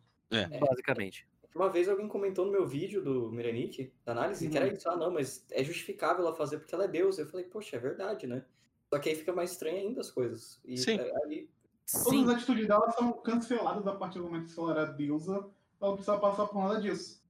Basicamente. 0.59 1.27
Uma 1.55 1.69
vez 1.69 1.87
alguém 1.87 2.07
comentou 2.07 2.45
no 2.45 2.51
meu 2.51 2.65
vídeo 2.65 3.03
do 3.03 3.31
Mirenik, 3.31 3.93
da 4.03 4.11
análise, 4.11 4.49
que 4.49 4.57
era 4.57 4.65
Uhum. 4.67 4.73
isso. 4.73 4.89
Ah, 4.89 4.95
não, 4.95 5.11
mas 5.11 5.45
é 5.51 5.63
justificável 5.63 6.25
ela 6.25 6.35
fazer 6.35 6.57
porque 6.57 6.73
ela 6.73 6.85
é 6.85 6.87
deusa. 6.87 7.21
Eu 7.21 7.27
falei, 7.27 7.45
poxa, 7.45 7.75
é 7.75 7.79
verdade, 7.79 8.25
né? 8.25 8.43
Só 8.91 8.99
que 8.99 9.09
aí 9.09 9.15
fica 9.15 9.31
mais 9.33 9.51
estranho 9.51 9.77
ainda 9.77 10.01
as 10.01 10.09
coisas. 10.11 10.59
E 10.65 10.77
Sim. 10.77 10.97
é- 10.97 11.13
aí 11.25 11.49
Todas 11.85 12.07
Sim, 12.07 12.23
as 12.23 12.29
atitudes 12.29 12.65
dela 12.65 12.89
são 12.91 13.11
canceladas 13.11 13.85
a 13.85 13.93
partir 13.93 14.17
do 14.17 14.23
momento 14.25 14.53
que 14.53 14.57
ela 14.59 14.71
era 14.71 14.85
deusa. 14.85 15.49
Ela 15.83 15.91
não 15.91 15.97
precisa 15.97 16.17
passar 16.17 16.45
por 16.47 16.63
nada 16.63 16.79
disso. 16.81 17.21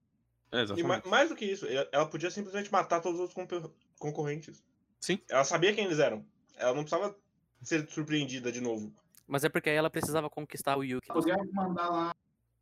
É, 0.52 0.58
E 0.58 0.58
ma- 0.58 0.62
exatamente. 0.62 1.08
mais 1.08 1.28
do 1.28 1.34
que 1.34 1.44
isso, 1.44 1.66
ela 1.90 2.06
podia 2.06 2.30
simplesmente 2.30 2.70
matar 2.70 3.00
todos 3.00 3.18
os 3.20 3.36
outros 3.36 3.72
concorrentes. 3.98 4.62
Sim. 5.00 5.18
Ela 5.28 5.42
sabia 5.42 5.74
quem 5.74 5.86
eles 5.86 5.98
eram. 5.98 6.24
Ela 6.56 6.72
não 6.72 6.84
precisava 6.84 7.16
ser 7.62 7.88
surpreendida 7.90 8.52
de 8.52 8.60
novo. 8.60 8.94
mas 9.26 9.42
é 9.42 9.48
porque 9.48 9.70
aí 9.70 9.76
ela 9.76 9.90
precisava 9.90 10.30
conquistar 10.30 10.76
o 10.76 10.84
Yuki. 10.84 11.08
Podia 11.08 11.36
mandar 11.52 11.88
lá 11.90 12.14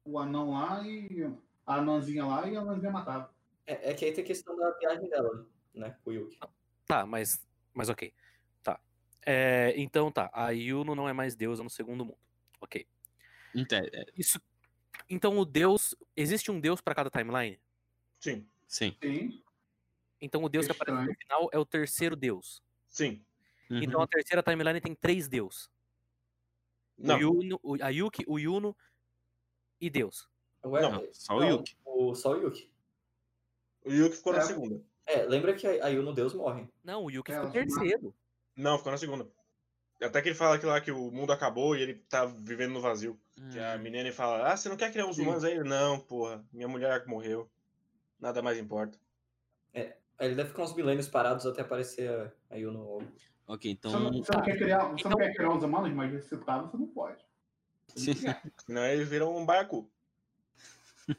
o 0.04 0.18
anão 0.18 0.52
lá 0.52 0.82
e 0.86 1.30
a 1.66 1.74
anãzinha 1.76 2.24
lá 2.24 2.48
e 2.48 2.56
a 2.56 2.60
anãzinha 2.60 2.90
matava. 2.90 3.30
é, 3.66 3.90
é 3.90 3.94
que 3.94 4.06
aí 4.06 4.12
tem 4.12 4.24
a 4.24 4.26
questão 4.26 4.56
da 4.56 4.70
viagem 4.78 5.08
dela, 5.10 5.46
né? 5.74 5.94
O 6.06 6.10
Yuki. 6.10 6.38
Tá, 6.86 7.04
mas. 7.04 7.44
Mas 7.74 7.88
ok. 7.90 8.14
Tá. 8.62 8.80
É, 9.26 9.74
então 9.76 10.10
tá. 10.10 10.30
A 10.32 10.50
Yuno 10.50 10.94
não 10.94 11.06
é 11.08 11.12
mais 11.12 11.34
deusa 11.34 11.62
no 11.62 11.70
segundo 11.70 12.04
mundo. 12.06 12.18
Ok. 12.60 12.86
Então, 13.54 13.78
é, 13.78 14.06
Isso. 14.16 14.40
Então 15.12 15.36
o 15.38 15.44
deus. 15.44 15.94
Existe 16.16 16.50
um 16.50 16.58
deus 16.58 16.80
pra 16.80 16.94
cada 16.94 17.10
timeline? 17.10 17.60
Sim. 18.18 18.46
sim. 18.66 18.96
Sim. 19.02 19.42
Então 20.20 20.42
o 20.42 20.48
deus 20.48 20.64
que 20.64 20.72
aparece 20.72 21.04
no 21.06 21.14
final 21.14 21.50
é 21.52 21.58
o 21.58 21.66
terceiro 21.66 22.16
deus. 22.16 22.62
Sim. 22.88 23.22
Uhum. 23.70 23.82
Então 23.82 24.00
a 24.00 24.06
terceira 24.06 24.42
timeline 24.42 24.80
tem 24.80 24.94
três 24.94 25.28
deus. 25.28 25.70
Não. 26.96 27.16
O 27.16 27.20
Yuno, 27.20 27.60
o- 27.62 27.82
a 27.82 27.88
Yuki, 27.90 28.24
o 28.26 28.38
Yuno 28.38 28.74
e 29.80 29.90
Deus. 29.90 30.28
Ué, 30.64 30.80
Não, 30.80 31.06
Só 31.12 31.36
o 31.36 31.44
Yuki. 31.44 31.76
o- 31.84 32.14
só 32.14 32.32
o 32.32 32.36
Yuki. 32.40 32.70
O 33.84 33.90
Yuki 33.90 34.16
ficou 34.16 34.32
na 34.32 34.38
É. 34.38 34.42
segunda. 34.42 34.80
É, 35.04 35.24
lembra 35.24 35.52
que 35.54 35.66
a 35.66 35.86
a 35.86 35.88
Yuno 35.88 36.14
Deus 36.14 36.32
morre. 36.32 36.66
Não, 36.82 37.04
o 37.04 37.10
Yuki 37.10 37.32
É, 37.32 37.34
ficou 37.34 37.48
na- 37.48 37.52
terceiro. 37.52 38.14
Não, 38.56 38.78
ficou 38.78 38.92
na 38.92 38.98
segunda. 38.98 39.28
Até 40.02 40.20
que 40.22 40.28
ele 40.28 40.34
fala 40.34 40.58
que 40.58 40.66
lá 40.66 40.80
que 40.80 40.90
o 40.90 41.10
mundo 41.10 41.32
acabou 41.32 41.76
e 41.76 41.82
ele 41.82 41.94
tá 41.94 42.24
vivendo 42.26 42.72
no 42.72 42.80
vazio. 42.80 43.18
Que 43.52 43.58
a 43.58 43.76
Hum, 43.76 43.78
menina 43.82 44.10
fala, 44.12 44.52
ah, 44.52 44.56
você 44.56 44.68
não 44.68 44.76
quer 44.76 44.92
criar 44.92 45.06
uns 45.06 45.18
humanos 45.18 45.44
aí? 45.44 45.58
Não, 45.60 45.98
porra, 46.00 46.44
minha 46.52 46.68
mulher 46.68 47.06
morreu. 47.06 47.50
Nada 48.18 48.40
mais 48.42 48.58
importa. 48.58 48.98
Aí 49.74 50.28
ele 50.28 50.34
deve 50.36 50.50
ficar 50.50 50.62
uns 50.62 50.74
milênios 50.74 51.08
parados 51.08 51.44
até 51.46 51.62
aparecer 51.62 52.08
a, 52.08 52.54
a 52.54 52.56
Yuno 52.56 52.80
logo. 52.84 53.12
Ok, 53.46 53.70
então. 53.70 53.90
Você 53.90 53.98
não, 53.98 54.12
você 54.12 54.32
não 54.32 54.42
quer 54.42 54.56
criar, 54.56 54.84
você 54.84 55.00
Então- 55.00 55.10
não 55.10 55.18
quer 55.18 55.34
criar 55.34 55.50
os 55.52 55.64
humanos, 55.64 55.92
mas 55.92 56.12
ressuscitado 56.12 56.70
você 56.70 56.76
não 56.76 56.86
pode. 56.86 57.24
Você 57.88 58.14
não. 58.14 58.34
Senão 58.64 58.84
ele 58.86 59.04
vira 59.04 59.26
um 59.26 59.44
baiacu. 59.44 59.90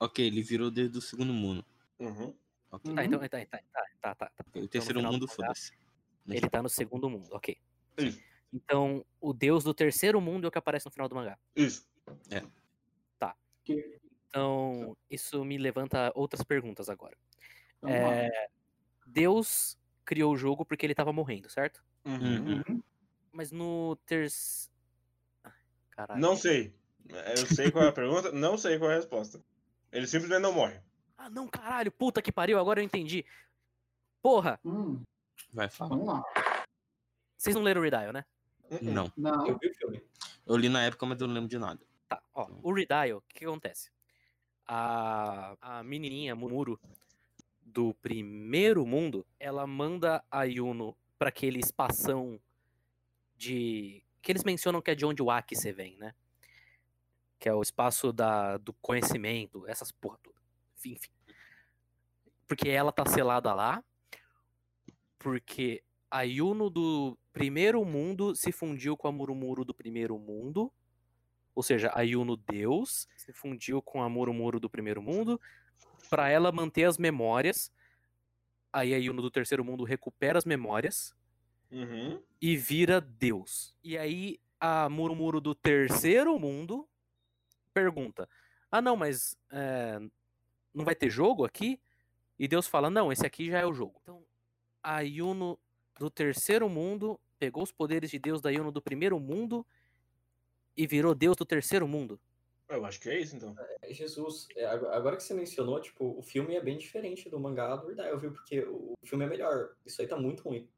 Ok, 0.00 0.26
ele 0.26 0.42
virou 0.42 0.70
desde 0.70 0.96
o 0.98 1.00
segundo 1.02 1.32
mundo. 1.32 1.64
Uhum. 1.98 2.34
Ok. 2.70 2.94
Tá, 2.94 3.04
então, 3.04 3.18
tá, 3.20 3.28
tá, 3.28 3.60
tá, 4.00 4.14
tá, 4.14 4.30
tá. 4.30 4.44
O 4.60 4.68
terceiro 4.68 5.00
do 5.00 5.10
mundo, 5.10 5.26
foda-se. 5.26 5.72
Ele 6.28 6.48
tá 6.48 6.62
no 6.62 6.68
segundo 6.68 7.08
mundo, 7.08 7.28
ok. 7.32 7.56
Isso. 7.98 8.20
Então, 8.52 9.04
o 9.20 9.32
deus 9.32 9.64
do 9.64 9.74
terceiro 9.74 10.20
mundo 10.20 10.44
é 10.44 10.48
o 10.48 10.50
que 10.50 10.58
aparece 10.58 10.86
no 10.86 10.92
final 10.92 11.08
do 11.08 11.14
mangá. 11.14 11.38
Isso. 11.54 11.86
Que- 13.64 13.98
Então, 14.28 14.96
isso 15.10 15.44
me 15.44 15.56
levanta 15.58 16.12
outras 16.14 16.42
perguntas 16.44 16.88
agora. 16.88 17.16
É, 17.84 18.48
Deus 19.06 19.78
criou 20.04 20.32
o 20.32 20.36
jogo 20.36 20.64
porque 20.64 20.84
ele 20.86 20.94
tava 20.94 21.12
morrendo, 21.12 21.48
certo? 21.50 21.82
Uhum. 22.04 22.62
Uhum. 22.68 22.82
Mas 23.32 23.50
no 23.50 23.96
terceiro. 24.06 24.72
Caralho. 25.90 26.20
Não 26.20 26.36
sei. 26.36 26.74
Eu 27.08 27.46
sei 27.46 27.70
qual 27.70 27.84
é 27.84 27.88
a 27.88 27.92
pergunta, 27.92 28.30
não 28.32 28.58
sei 28.58 28.78
qual 28.78 28.90
é 28.90 28.94
a 28.94 28.96
resposta. 28.98 29.42
Ele 29.90 30.06
simplesmente 30.06 30.42
não 30.42 30.52
morre. 30.52 30.80
Ah, 31.16 31.30
não, 31.30 31.48
caralho, 31.48 31.90
puta 31.90 32.20
que 32.20 32.30
pariu, 32.30 32.58
agora 32.58 32.80
eu 32.80 32.84
entendi. 32.84 33.24
Porra, 34.20 34.60
Hum, 34.64 35.02
Vai 35.52 35.68
falar. 35.68 35.90
vamos 35.90 36.06
lá. 36.06 36.24
vocês 37.36 37.54
não 37.54 37.62
leram 37.62 37.80
o 37.80 37.84
Redial, 37.84 38.12
né? 38.12 38.24
Uhum. 38.70 38.78
Não. 38.92 39.12
Não. 39.16 39.46
Eu 39.46 39.58
vi 39.58 39.68
o 39.68 39.74
filme. 39.74 40.02
Eu 40.46 40.56
li 40.56 40.68
na 40.68 40.82
época, 40.84 41.06
mas 41.06 41.20
eu 41.20 41.26
não 41.26 41.34
lembro 41.34 41.48
de 41.48 41.58
nada. 41.58 41.80
Tá, 42.08 42.22
ó, 42.34 42.48
o 42.62 42.72
Redial, 42.72 43.18
o 43.18 43.22
que, 43.22 43.40
que 43.40 43.44
acontece? 43.44 43.90
A, 44.66 45.56
a 45.60 45.82
menininha, 45.82 46.34
Mumuro, 46.34 46.80
do 47.76 47.94
primeiro 47.94 48.86
mundo, 48.86 49.26
ela 49.38 49.66
manda 49.66 50.24
a 50.30 50.44
Yuno 50.44 50.96
pra 51.18 51.28
aquele 51.28 51.58
espação 51.58 52.40
de... 53.36 54.02
que 54.22 54.32
eles 54.32 54.44
mencionam 54.44 54.80
que 54.80 54.90
é 54.90 54.94
de 54.94 55.04
onde 55.04 55.22
o 55.22 55.30
Akise 55.30 55.72
vem, 55.72 55.96
né? 55.96 56.14
Que 57.38 57.48
é 57.48 57.54
o 57.54 57.62
espaço 57.62 58.12
da, 58.12 58.56
do 58.56 58.72
conhecimento, 58.74 59.66
essas 59.66 59.92
porra 59.92 60.18
toda. 60.22 60.38
Enfim, 60.76 60.92
enfim. 60.92 61.10
Porque 62.48 62.68
ela 62.68 62.92
tá 62.92 63.04
selada 63.04 63.52
lá, 63.52 63.84
porque 65.26 65.82
a 66.08 66.22
Yuno 66.22 66.70
do 66.70 67.18
primeiro 67.32 67.84
mundo 67.84 68.32
se 68.36 68.52
fundiu 68.52 68.96
com 68.96 69.08
a 69.08 69.12
Murumuro 69.12 69.64
do 69.64 69.74
primeiro 69.74 70.16
mundo, 70.20 70.72
ou 71.52 71.64
seja, 71.64 71.90
a 71.92 72.02
Yuno 72.02 72.36
Deus 72.36 73.08
se 73.16 73.32
fundiu 73.32 73.82
com 73.82 74.00
a 74.00 74.08
Murumuro 74.08 74.60
do 74.60 74.70
primeiro 74.70 75.02
mundo 75.02 75.40
para 76.08 76.28
ela 76.28 76.52
manter 76.52 76.84
as 76.84 76.96
memórias. 76.96 77.72
Aí 78.72 78.94
a 78.94 78.98
Yuno 78.98 79.20
do 79.20 79.28
terceiro 79.28 79.64
mundo 79.64 79.82
recupera 79.82 80.38
as 80.38 80.44
memórias 80.44 81.12
Uhum. 81.72 82.22
e 82.40 82.56
vira 82.56 83.00
Deus. 83.00 83.76
E 83.82 83.98
aí 83.98 84.38
a 84.60 84.88
Murumuro 84.88 85.40
do 85.40 85.56
terceiro 85.56 86.38
mundo 86.38 86.88
pergunta: 87.74 88.28
Ah, 88.70 88.80
não, 88.80 88.94
mas 88.96 89.36
é, 89.50 89.98
não 90.72 90.84
vai 90.84 90.94
ter 90.94 91.10
jogo 91.10 91.44
aqui? 91.44 91.80
E 92.38 92.46
Deus 92.46 92.68
fala: 92.68 92.88
Não, 92.88 93.10
esse 93.10 93.26
aqui 93.26 93.50
já 93.50 93.58
é 93.58 93.66
o 93.66 93.74
jogo. 93.74 93.98
Então 94.04 94.24
a 94.86 95.00
Yuno 95.00 95.58
do 95.98 96.08
terceiro 96.08 96.68
mundo 96.68 97.18
pegou 97.40 97.64
os 97.64 97.72
poderes 97.72 98.08
de 98.08 98.20
Deus 98.20 98.40
da 98.40 98.50
Yuno 98.50 98.70
do 98.70 98.80
primeiro 98.80 99.18
mundo 99.18 99.66
e 100.76 100.86
virou 100.86 101.12
Deus 101.12 101.36
do 101.36 101.44
terceiro 101.44 101.88
mundo. 101.88 102.20
Eu 102.68 102.84
acho 102.84 103.00
que 103.00 103.08
é 103.08 103.18
isso, 103.18 103.34
então. 103.34 103.56
É, 103.82 103.92
Jesus, 103.92 104.46
é, 104.54 104.64
ag- 104.64 104.86
agora 104.86 105.16
que 105.16 105.24
você 105.24 105.34
mencionou, 105.34 105.80
tipo, 105.80 106.16
o 106.16 106.22
filme 106.22 106.54
é 106.54 106.60
bem 106.62 106.78
diferente 106.78 107.28
do 107.28 107.38
mangá 107.40 107.74
do 107.74 107.88
Redial, 107.88 108.16
viu? 108.18 108.30
Porque 108.32 108.60
o 108.60 108.94
filme 109.04 109.24
é 109.24 109.28
melhor. 109.28 109.74
Isso 109.84 110.00
aí 110.00 110.06
tá 110.06 110.16
muito 110.16 110.44
ruim. 110.44 110.68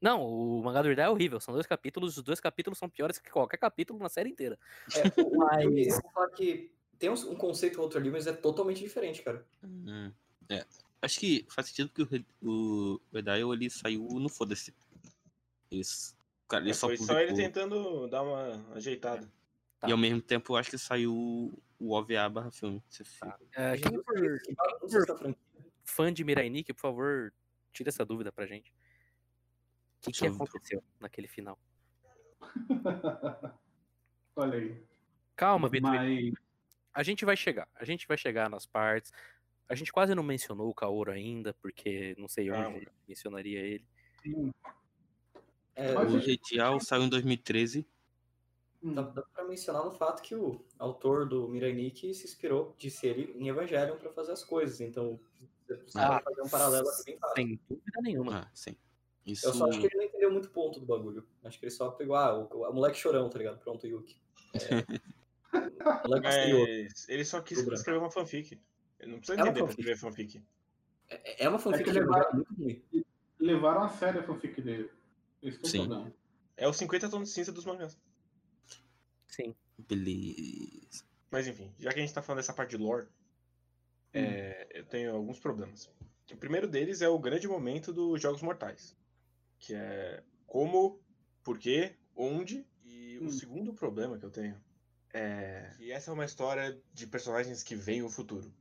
Não, 0.00 0.24
o 0.24 0.62
mangá 0.62 0.80
do 0.80 0.88
Urdai 0.88 1.06
é 1.06 1.10
horrível. 1.10 1.40
São 1.40 1.52
dois 1.52 1.66
capítulos, 1.66 2.16
os 2.16 2.22
dois 2.22 2.38
capítulos 2.38 2.78
são 2.78 2.88
piores 2.88 3.18
que 3.18 3.30
qualquer 3.30 3.56
capítulo 3.56 3.98
na 3.98 4.08
série 4.08 4.30
inteira. 4.30 4.56
É, 4.94 5.08
o, 5.08 5.30
filme, 5.58 5.86
Mas- 5.86 6.04
eu 6.04 6.10
falar 6.12 6.28
que 6.30 6.72
tem 7.00 7.10
uns- 7.10 7.24
um 7.24 7.34
conceito 7.34 7.78
ou 7.78 7.82
outro 7.84 7.98
ali, 7.98 8.10
mas 8.10 8.28
é 8.28 8.32
totalmente 8.32 8.80
diferente, 8.80 9.22
cara. 9.22 9.44
Hum, 9.64 10.12
é. 10.48 10.64
Acho 11.00 11.20
que 11.20 11.46
faz 11.48 11.68
sentido 11.68 11.90
porque 11.90 12.24
o, 12.42 12.94
o 12.94 13.00
Redaio 13.12 13.52
ele 13.52 13.70
saiu 13.70 14.02
no 14.04 14.28
foda-se. 14.28 14.74
Isso. 15.70 16.16
Cara, 16.48 16.64
ele 16.64 16.70
É, 16.70 16.74
só 16.74 16.86
foi 16.88 16.96
só 16.96 17.18
ele 17.20 17.30
publicou. 17.30 17.36
tentando 17.52 18.06
dar 18.08 18.22
uma 18.22 18.74
ajeitada. 18.74 19.30
Tá. 19.78 19.88
E 19.88 19.92
ao 19.92 19.98
mesmo 19.98 20.20
tempo, 20.20 20.52
eu 20.52 20.56
acho 20.56 20.70
que 20.70 20.78
saiu 20.78 21.12
o 21.78 21.92
OVA 21.92 22.28
barra 22.28 22.50
filme. 22.50 22.82
For- 22.90 23.38
É, 23.54 23.76
quem 23.76 24.02
for 24.02 24.14
que 24.14 24.96
essa 24.96 25.16
franquia. 25.16 25.38
fã 25.84 26.12
de 26.12 26.24
Mirai 26.24 26.48
Nikki, 26.48 26.72
por 26.72 26.80
favor, 26.80 27.32
tira 27.72 27.90
essa 27.90 28.04
dúvida 28.04 28.32
pra 28.32 28.44
gente. 28.46 28.72
O 29.98 30.10
que, 30.10 30.12
que 30.12 30.26
aconteceu 30.26 30.82
naquele 30.98 31.28
final? 31.28 31.56
Olha 34.34 34.58
aí. 34.58 34.82
Calma, 35.36 35.68
Vitor. 35.68 35.90
Mas. 35.92 36.32
A 36.94 37.02
gente 37.04 37.24
vai 37.24 37.36
chegar. 37.36 37.68
A 37.76 37.84
gente 37.84 38.06
vai 38.08 38.16
chegar 38.16 38.50
nas 38.50 38.66
partes. 38.66 39.12
A 39.68 39.74
gente 39.74 39.92
quase 39.92 40.14
não 40.14 40.22
mencionou 40.22 40.70
o 40.70 40.74
Kaoru 40.74 41.10
ainda, 41.10 41.52
porque 41.54 42.14
não 42.18 42.26
sei 42.26 42.50
onde 42.50 42.88
mencionaria 43.06 43.60
ele. 43.60 43.84
Sim. 44.22 44.52
É, 45.76 45.94
O 45.94 46.18
Redial 46.18 46.80
saiu 46.80 47.02
em 47.04 47.08
2013. 47.08 47.86
Hum. 48.82 48.94
dá, 48.94 49.02
dá 49.02 49.22
pra 49.22 49.44
mencionar 49.44 49.84
no 49.84 49.90
fato 49.90 50.22
que 50.22 50.34
o 50.34 50.64
autor 50.78 51.28
do 51.28 51.48
Mirai 51.48 51.72
Nikki 51.72 52.14
se 52.14 52.24
inspirou, 52.24 52.74
disse 52.78 53.06
ele, 53.06 53.32
em 53.36 53.48
Evangelion 53.48 53.96
pra 53.96 54.10
fazer 54.12 54.32
as 54.32 54.42
coisas. 54.42 54.80
Então, 54.80 55.20
você 55.66 55.98
Ah, 55.98 56.20
fazer 56.22 56.42
um 56.42 56.48
paralelo 56.48 56.88
aqui 56.88 57.04
bem 57.04 57.18
fácil. 57.18 57.34
Sem 57.36 57.60
dúvida 57.68 58.00
nenhuma. 58.02 58.40
Ah, 58.40 58.50
sim. 58.54 58.76
Isso. 59.26 59.46
Eu 59.46 59.52
só 59.52 59.68
acho 59.68 59.80
que 59.80 59.86
ele 59.86 59.96
não 59.96 60.04
entendeu 60.04 60.32
muito 60.32 60.46
o 60.46 60.50
ponto 60.50 60.80
do 60.80 60.86
bagulho. 60.86 61.26
Acho 61.44 61.58
que 61.58 61.66
ele 61.66 61.70
só 61.70 61.90
pegou, 61.90 62.16
ah, 62.16 62.34
o, 62.38 62.46
o 62.46 62.72
moleque 62.72 62.96
chorão, 62.96 63.28
tá 63.28 63.36
ligado? 63.38 63.58
Pronto, 63.58 63.86
Yuki. 63.86 64.16
É, 64.54 64.78
o 65.52 65.52
moleque. 66.08 66.26
Mas 66.26 67.08
ele 67.08 67.24
só 67.24 67.40
quis 67.42 67.58
escrever 67.58 67.98
uma 67.98 68.10
fanfic. 68.10 68.58
Ele 69.00 69.12
não 69.12 69.18
precisa 69.18 69.38
É 69.40 69.42
uma 69.42 69.50
entender 69.50 69.62
pra 69.64 69.70
escrever 69.70 69.96
fanfic. 69.98 70.42
É, 71.08 71.44
é 71.44 71.48
uma 71.48 71.58
fanfic 71.58 71.84
que 71.84 71.90
de 71.92 72.00
levar- 72.00 72.18
Evangelion 72.20 72.34
muito 72.36 72.54
ruim. 72.54 73.04
Levaram 73.40 73.82
a 73.84 73.88
sério 73.88 74.20
a 74.20 74.22
fanfic 74.24 74.60
dele. 74.60 74.90
Esse 75.42 75.58
que 75.58 75.64
é 75.64 75.68
o 75.68 75.70
Sim. 75.70 75.78
problema. 75.86 76.12
É 76.56 76.68
os 76.68 76.76
50 76.76 77.08
tons 77.08 77.28
de 77.28 77.34
cinza 77.34 77.52
dos 77.52 77.64
mangás. 77.64 77.96
Sim. 79.28 79.54
Beleza. 79.78 81.04
Mas 81.30 81.46
enfim, 81.46 81.72
já 81.78 81.92
que 81.92 81.98
a 81.98 82.02
gente 82.02 82.12
tá 82.14 82.22
falando 82.22 82.38
dessa 82.40 82.52
parte 82.52 82.70
de 82.70 82.76
lore, 82.78 83.06
é, 84.12 84.66
eu 84.80 84.84
tenho 84.84 85.14
alguns 85.14 85.38
problemas. 85.38 85.90
O 86.32 86.36
primeiro 86.36 86.66
deles 86.66 87.00
é 87.00 87.08
o 87.08 87.18
grande 87.18 87.46
momento 87.46 87.92
dos 87.92 88.20
Jogos 88.20 88.42
Mortais. 88.42 88.96
Que 89.58 89.74
é 89.74 90.22
como, 90.46 91.00
por 91.44 91.58
quê, 91.58 91.94
onde. 92.16 92.66
E 92.84 93.18
Hum. 93.20 93.26
o 93.26 93.30
segundo 93.32 93.72
problema 93.74 94.18
que 94.18 94.24
eu 94.24 94.30
tenho 94.30 94.58
é 95.12 95.70
que 95.76 95.92
essa 95.92 96.10
é 96.10 96.14
uma 96.14 96.24
história 96.24 96.80
de 96.92 97.06
personagens 97.06 97.62
que 97.62 97.74
veem 97.76 98.02
o 98.02 98.08
futuro. 98.08 98.52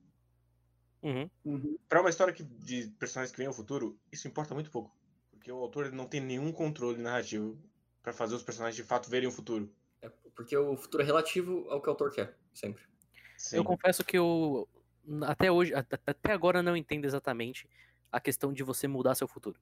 Uhum. 1.04 1.30
Uhum. 1.46 1.78
Pra 1.88 2.02
uma 2.02 2.10
história 2.10 2.34
que- 2.34 2.44
de 2.44 2.88
personagens 3.00 3.32
que 3.32 3.38
veem 3.38 3.50
o 3.50 3.54
futuro, 3.54 3.98
isso 4.12 4.28
importa 4.28 4.54
muito 4.54 4.72
pouco. 4.72 4.96
Porque 5.32 5.52
o 5.52 5.58
autor 5.58 5.86
ele 5.88 5.96
não 5.96 6.08
tem 6.08 6.20
nenhum 6.20 6.52
controle 6.52 7.02
narrativo 7.02 7.58
pra 8.02 8.12
fazer 8.14 8.36
os 8.36 8.44
personagens 8.44 8.76
de 8.76 8.84
fato 8.84 9.10
verem 9.10 9.28
o 9.28 9.32
futuro. 9.32 9.72
É 10.02 10.10
porque 10.36 10.56
o 10.58 10.76
futuro 10.76 11.04
é 11.04 11.06
relativo 11.06 11.68
ao 11.70 11.82
que 11.82 11.88
o 11.88 11.92
autor 11.92 12.12
quer, 12.12 12.36
sempre. 12.54 12.84
Sim. 13.38 13.58
Eu 13.58 13.64
confesso 13.64 14.04
que 14.04 14.18
eu 14.18 14.68
até 15.24 15.52
hoje, 15.52 15.74
até 15.74 16.32
agora 16.34 16.62
não 16.64 16.76
entendo 16.76 17.06
exatamente 17.06 17.68
a 18.12 18.20
questão 18.20 18.52
de 18.52 18.64
você 18.64 18.88
mudar 18.88 19.16
seu 19.16 19.28
futuro. 19.28 19.60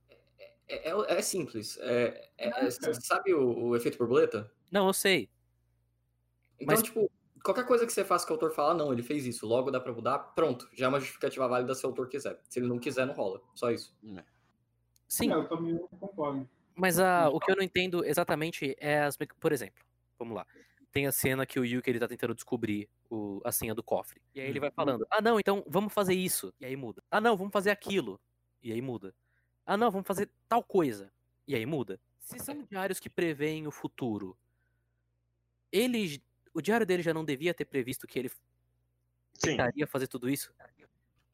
É, 0.68 0.90
é- 0.90 1.18
é 1.18 1.22
simples. 1.22 1.78
É, 1.82 2.30
é- 2.38 2.50
cara. 2.50 2.72
sabe 3.02 3.34
o, 3.34 3.68
o 3.68 3.76
efeito 3.76 3.98
borboleta? 3.98 4.52
Não, 4.72 4.88
eu 4.88 4.94
sei. 4.94 5.30
Então, 6.60 6.68
Mas- 6.76 6.82
tipo, 6.84 7.12
qualquer 7.46 7.66
coisa 7.66 7.86
que 7.86 7.94
você 7.94 8.04
faça 8.04 8.26
que 8.26 8.32
o 8.32 8.36
autor 8.36 8.52
fala, 8.52 8.74
não, 8.74 8.92
ele 8.92 9.04
fez 9.04 9.26
isso, 9.26 9.46
logo 9.48 9.70
dá 9.72 9.80
pra 9.80 9.94
mudar, 9.94 10.18
pronto. 10.20 10.68
Já 10.74 10.88
é 10.88 10.90
uma 10.90 11.00
justificativa 11.00 11.48
válida 11.48 11.74
se 11.76 11.86
o 11.86 11.90
autor 11.90 12.10
quiser. 12.10 12.42
Se 12.50 12.60
ele 12.60 12.68
não 12.68 12.80
quiser, 12.80 13.06
não 13.06 13.14
rola. 13.14 13.40
Só 13.54 13.72
isso. 13.72 13.96
Sim, 15.08 15.32
É, 15.32 15.36
eu 15.36 15.48
também 15.48 15.78
concordo. 16.00 16.50
mas 16.76 17.00
a, 17.00 17.30
o 17.30 17.40
que 17.40 17.52
eu 17.52 17.56
não 17.56 17.64
entendo 17.64 18.04
exatamente 18.04 18.76
é 18.80 19.02
as. 19.04 19.16
Por 19.40 19.52
exemplo, 19.52 19.86
vamos 20.18 20.36
lá. 20.36 20.46
Tem 20.92 21.06
a 21.08 21.12
cena 21.12 21.46
que 21.46 21.60
o 21.60 21.66
Yuki 21.66 21.90
ele 21.90 22.00
tá 22.00 22.08
tentando 22.08 22.34
descobrir 22.34 22.90
o- 23.10 23.40
a 23.46 23.52
senha 23.52 23.76
do 23.76 23.84
cofre. 23.84 24.20
E 24.34 24.40
aí 24.42 24.48
ele 24.50 24.60
vai 24.60 24.72
falando: 24.72 25.06
Ah, 25.12 25.22
não, 25.22 25.40
então 25.40 25.64
vamos 25.68 25.94
fazer 25.94 26.14
isso. 26.16 26.54
E 26.60 26.66
aí 26.66 26.76
muda. 26.76 27.04
Ah, 27.12 27.22
não, 27.22 27.38
vamos 27.38 27.52
fazer 27.54 27.70
aquilo. 27.70 28.20
E 28.64 28.72
aí 28.72 28.82
muda. 28.82 29.14
Ah, 29.66 29.78
não, 29.78 29.92
vamos 29.92 30.08
fazer 30.08 30.30
tal 30.50 30.64
coisa. 30.64 31.12
E 31.48 31.54
aí 31.56 31.66
muda. 31.66 32.00
Se 32.20 32.40
são 32.40 32.64
diários 32.64 33.00
que 33.00 33.10
preveem 33.10 33.68
o 33.68 33.72
futuro, 33.72 34.36
ele. 35.72 36.24
O 36.56 36.62
diário 36.62 36.88
dele 36.88 37.04
já 37.04 37.14
não 37.14 37.24
devia 37.24 37.54
ter 37.54 37.66
previsto 37.66 38.08
que 38.08 38.18
ele 38.18 38.32
Sim. 39.34 39.52
tentaria 39.58 39.86
fazer 39.86 40.08
tudo 40.08 40.30
isso? 40.30 40.54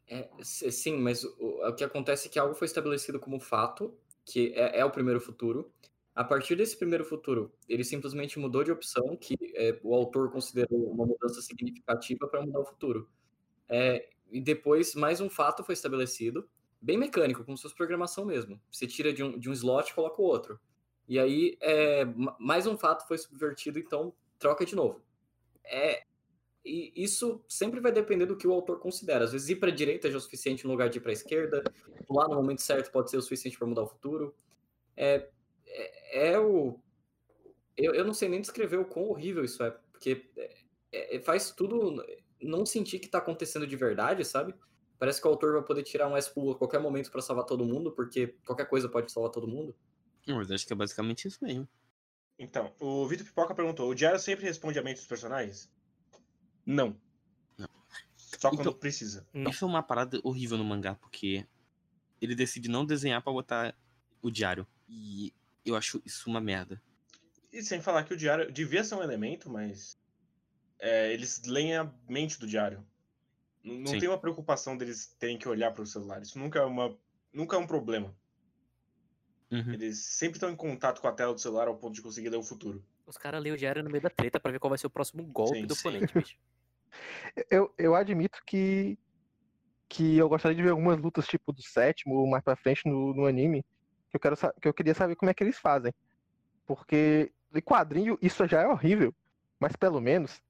É, 0.07 0.30
sim, 0.43 0.97
mas 0.97 1.24
o, 1.24 1.67
o 1.69 1.76
que 1.76 1.84
acontece 1.84 2.28
é 2.28 2.32
que 2.32 2.39
algo 2.39 2.53
foi 2.53 2.65
estabelecido 2.65 3.19
como 3.19 3.39
fato, 3.39 3.97
que 4.26 4.51
é, 4.53 4.80
é 4.80 4.86
o 4.86 4.91
primeiro 4.91 5.22
futuro. 5.22 5.72
A 6.13 6.24
partir 6.24 6.55
desse 6.55 6.76
primeiro 6.78 7.05
futuro, 7.05 7.53
ele 7.69 7.84
simplesmente 7.84 8.38
mudou 8.38 8.63
de 8.63 8.72
opção, 8.72 9.15
que 9.15 9.38
é, 9.55 9.80
o 9.84 9.93
autor 9.95 10.30
considerou 10.32 10.91
uma 10.91 11.05
mudança 11.05 11.41
significativa 11.41 12.28
para 12.28 12.41
mudar 12.41 12.59
o 12.59 12.65
futuro. 12.65 13.09
É, 13.69 14.09
e 14.32 14.41
depois, 14.41 14.95
mais 14.95 15.22
um 15.22 15.30
fato 15.30 15.63
foi 15.63 15.74
estabelecido, 15.74 16.49
bem 16.82 16.97
mecânico, 16.97 17.43
como 17.45 17.57
se 17.57 17.63
fosse 17.63 17.76
programação 17.76 18.26
mesmo. 18.26 18.61
Você 18.72 18.88
tira 18.88 19.13
de 19.13 19.24
um, 19.24 19.39
de 19.39 19.49
um 19.49 19.53
slot 19.53 19.91
e 19.91 19.95
coloca 19.95 20.22
o 20.22 20.26
outro. 20.26 20.59
E 21.07 21.19
aí, 21.19 21.57
é, 21.61 22.05
ma- 22.05 22.36
mais 22.39 22.67
um 22.67 22.78
fato 22.78 23.07
foi 23.07 23.17
subvertido, 23.17 23.80
então 23.80 24.13
troca 24.39 24.65
de 24.65 24.76
novo. 24.76 25.03
É, 25.66 26.03
e 26.64 26.91
isso 26.95 27.43
sempre 27.47 27.80
vai 27.80 27.91
depender 27.91 28.26
do 28.26 28.38
que 28.38 28.47
o 28.47 28.53
autor 28.53 28.80
considera. 28.80 29.26
Às 29.26 29.32
vezes 29.32 29.49
ir 29.49 29.55
para 29.55 29.70
a 29.70 29.76
direita 29.76 30.09
já 30.09 30.16
é 30.16 30.18
o 30.18 30.22
suficiente 30.22 30.66
no 30.66 30.72
lugar 30.72 30.89
de 30.89 30.99
ir 30.99 31.01
para 31.01 31.12
a 31.12 31.14
esquerda. 31.14 31.64
Pular 32.05 32.28
no 32.28 32.36
momento 32.36 32.62
certo 32.62 32.91
pode 32.91 33.09
ser 33.09 33.18
o 33.18 33.22
suficiente 33.22 33.57
para 33.57 33.68
mudar 33.68 33.84
o 33.84 33.88
futuro. 33.88 34.36
É, 34.95 35.28
é, 35.66 36.32
é 36.34 36.39
o. 36.39 36.80
Eu, 37.76 37.95
eu 37.95 38.05
não 38.05 38.14
sei 38.14 38.30
nem 38.30 38.41
descrever 38.41 38.78
o 38.78 38.86
quão 38.86 39.09
horrível 39.09 39.43
isso 39.43 39.64
é, 39.64 39.72
porque 39.91 40.30
é- 40.91 41.16
é- 41.16 41.22
faz 41.22 41.51
tudo 41.51 42.03
não 42.41 42.66
sentir 42.66 42.99
que 42.99 43.07
tá 43.07 43.18
acontecendo 43.20 43.66
de 43.66 43.76
verdade, 43.76 44.26
sabe? 44.26 44.53
Parece 44.99 45.20
que 45.20 45.28
o 45.28 45.32
autor 45.32 45.53
vai 45.53 45.64
poder 45.64 45.84
tirar 45.84 46.07
um 46.07 46.16
S-Pull 46.16 46.51
a 46.51 46.57
qualquer 46.57 46.80
momento 46.80 47.09
para 47.09 47.22
salvar 47.22 47.45
todo 47.45 47.66
mundo, 47.66 47.91
porque 47.91 48.36
qualquer 48.45 48.66
coisa 48.68 48.88
pode 48.88 49.12
salvar 49.12 49.32
todo 49.32 49.47
mundo. 49.47 49.76
Mas 50.28 50.51
acho 50.51 50.68
que 50.68 50.74
é 50.74 50.76
basicamente 50.76 51.28
isso 51.28 51.43
mesmo. 51.43 51.68
Então, 52.41 52.73
o 52.79 53.07
Vitor 53.07 53.23
Pipoca 53.27 53.53
perguntou: 53.53 53.87
o 53.87 53.93
diário 53.93 54.19
sempre 54.19 54.45
responde 54.45 54.79
a 54.79 54.81
mente 54.81 54.97
dos 54.97 55.05
personagens? 55.05 55.71
Não. 56.65 56.99
Não. 57.55 57.69
Só 58.17 58.49
quando 58.49 58.61
Então- 58.61 58.73
precisa. 58.73 59.27
Não. 59.31 59.51
Isso 59.51 59.63
é 59.63 59.67
uma 59.67 59.83
parada 59.83 60.19
horrível 60.23 60.57
no 60.57 60.65
mangá, 60.65 60.95
porque 60.95 61.45
ele 62.19 62.33
decide 62.33 62.67
não 62.67 62.83
desenhar 62.83 63.21
pra 63.21 63.31
botar 63.31 63.75
o 64.23 64.31
diário. 64.31 64.65
E 64.89 65.31
eu 65.63 65.75
acho 65.75 66.01
isso 66.03 66.27
uma 66.31 66.41
merda. 66.41 66.81
E 67.53 67.61
sem 67.61 67.79
falar 67.79 68.05
que 68.05 68.13
o 68.13 68.17
diário 68.17 68.51
devia 68.51 68.83
ser 68.83 68.95
um 68.95 69.03
elemento, 69.03 69.47
mas 69.47 69.99
é, 70.79 71.13
eles 71.13 71.43
leem 71.45 71.75
a 71.77 71.93
mente 72.09 72.39
do 72.39 72.47
diário. 72.47 72.83
Não 73.63 73.85
Sim. 73.91 73.99
tem 73.99 74.09
uma 74.09 74.17
preocupação 74.17 74.75
deles 74.75 75.15
terem 75.19 75.37
que 75.37 75.47
olhar 75.47 75.71
para 75.71 75.83
o 75.83 75.85
celular. 75.85 76.23
Isso 76.23 76.39
nunca 76.39 76.57
é, 76.57 76.65
uma, 76.65 76.97
nunca 77.31 77.55
é 77.55 77.59
um 77.59 77.67
problema. 77.67 78.15
Uhum. 79.52 79.74
Eles 79.74 80.06
sempre 80.06 80.38
estão 80.38 80.49
em 80.49 80.56
contato 80.56 81.02
com 81.02 81.08
a 81.08 81.12
tela 81.12 81.34
do 81.34 81.41
celular 81.41 81.68
ao 81.68 81.78
ponto 81.78 81.93
de 81.93 82.02
conseguir 82.02 82.30
ler 82.30 82.38
o 82.38 82.43
futuro. 82.43 82.84
Os 83.06 83.18
caras 83.18 83.41
leem 83.43 83.54
o 83.54 83.58
diário 83.58 83.84
no 83.84 83.89
meio 83.89 84.02
da 84.02 84.10
treta 84.10 84.39
pra 84.39 84.52
ver 84.52 84.60
qual 84.60 84.70
vai 84.70 84.78
ser 84.78 84.88
o 84.88 84.91
próximo 84.91 85.24
golpe 85.24 85.60
Sim, 85.60 85.68
do 85.68 85.76
sim. 85.76 85.82
oponente, 85.82 86.14
bicho. 86.14 86.38
Eu, 87.49 87.74
eu 87.78 87.95
admito 87.95 88.41
que, 88.45 88.99
que 89.88 90.18
eu 90.18 90.28
gostaria 90.28 90.56
de 90.56 90.62
ver 90.62 90.72
algumas 90.72 90.99
lutas 90.99 91.26
tipo 91.26 91.54
do 91.54 91.64
sétimo 91.64 92.16
ou 92.16 92.28
mais 92.28 92.43
pra 92.43 92.58
frente 92.58 92.82
no, 92.86 93.14
no 93.14 93.26
anime, 93.26 93.64
que 94.10 94.18
eu, 94.18 94.20
quero, 94.20 94.36
que 94.62 94.68
eu 94.68 94.74
queria 94.74 94.93
saber 94.93 95.16
como 95.16 95.32
é 95.32 95.34
que 95.34 95.41
eles 95.41 95.58
fazem. 95.58 95.93
Porque 96.66 97.32
em 97.56 97.62
quadrinho 97.62 98.18
isso 98.22 98.45
já 98.45 98.64
é 98.64 98.68
horrível, 98.68 99.16
mas 99.58 99.74
pelo 99.78 100.02
menos 100.02 100.41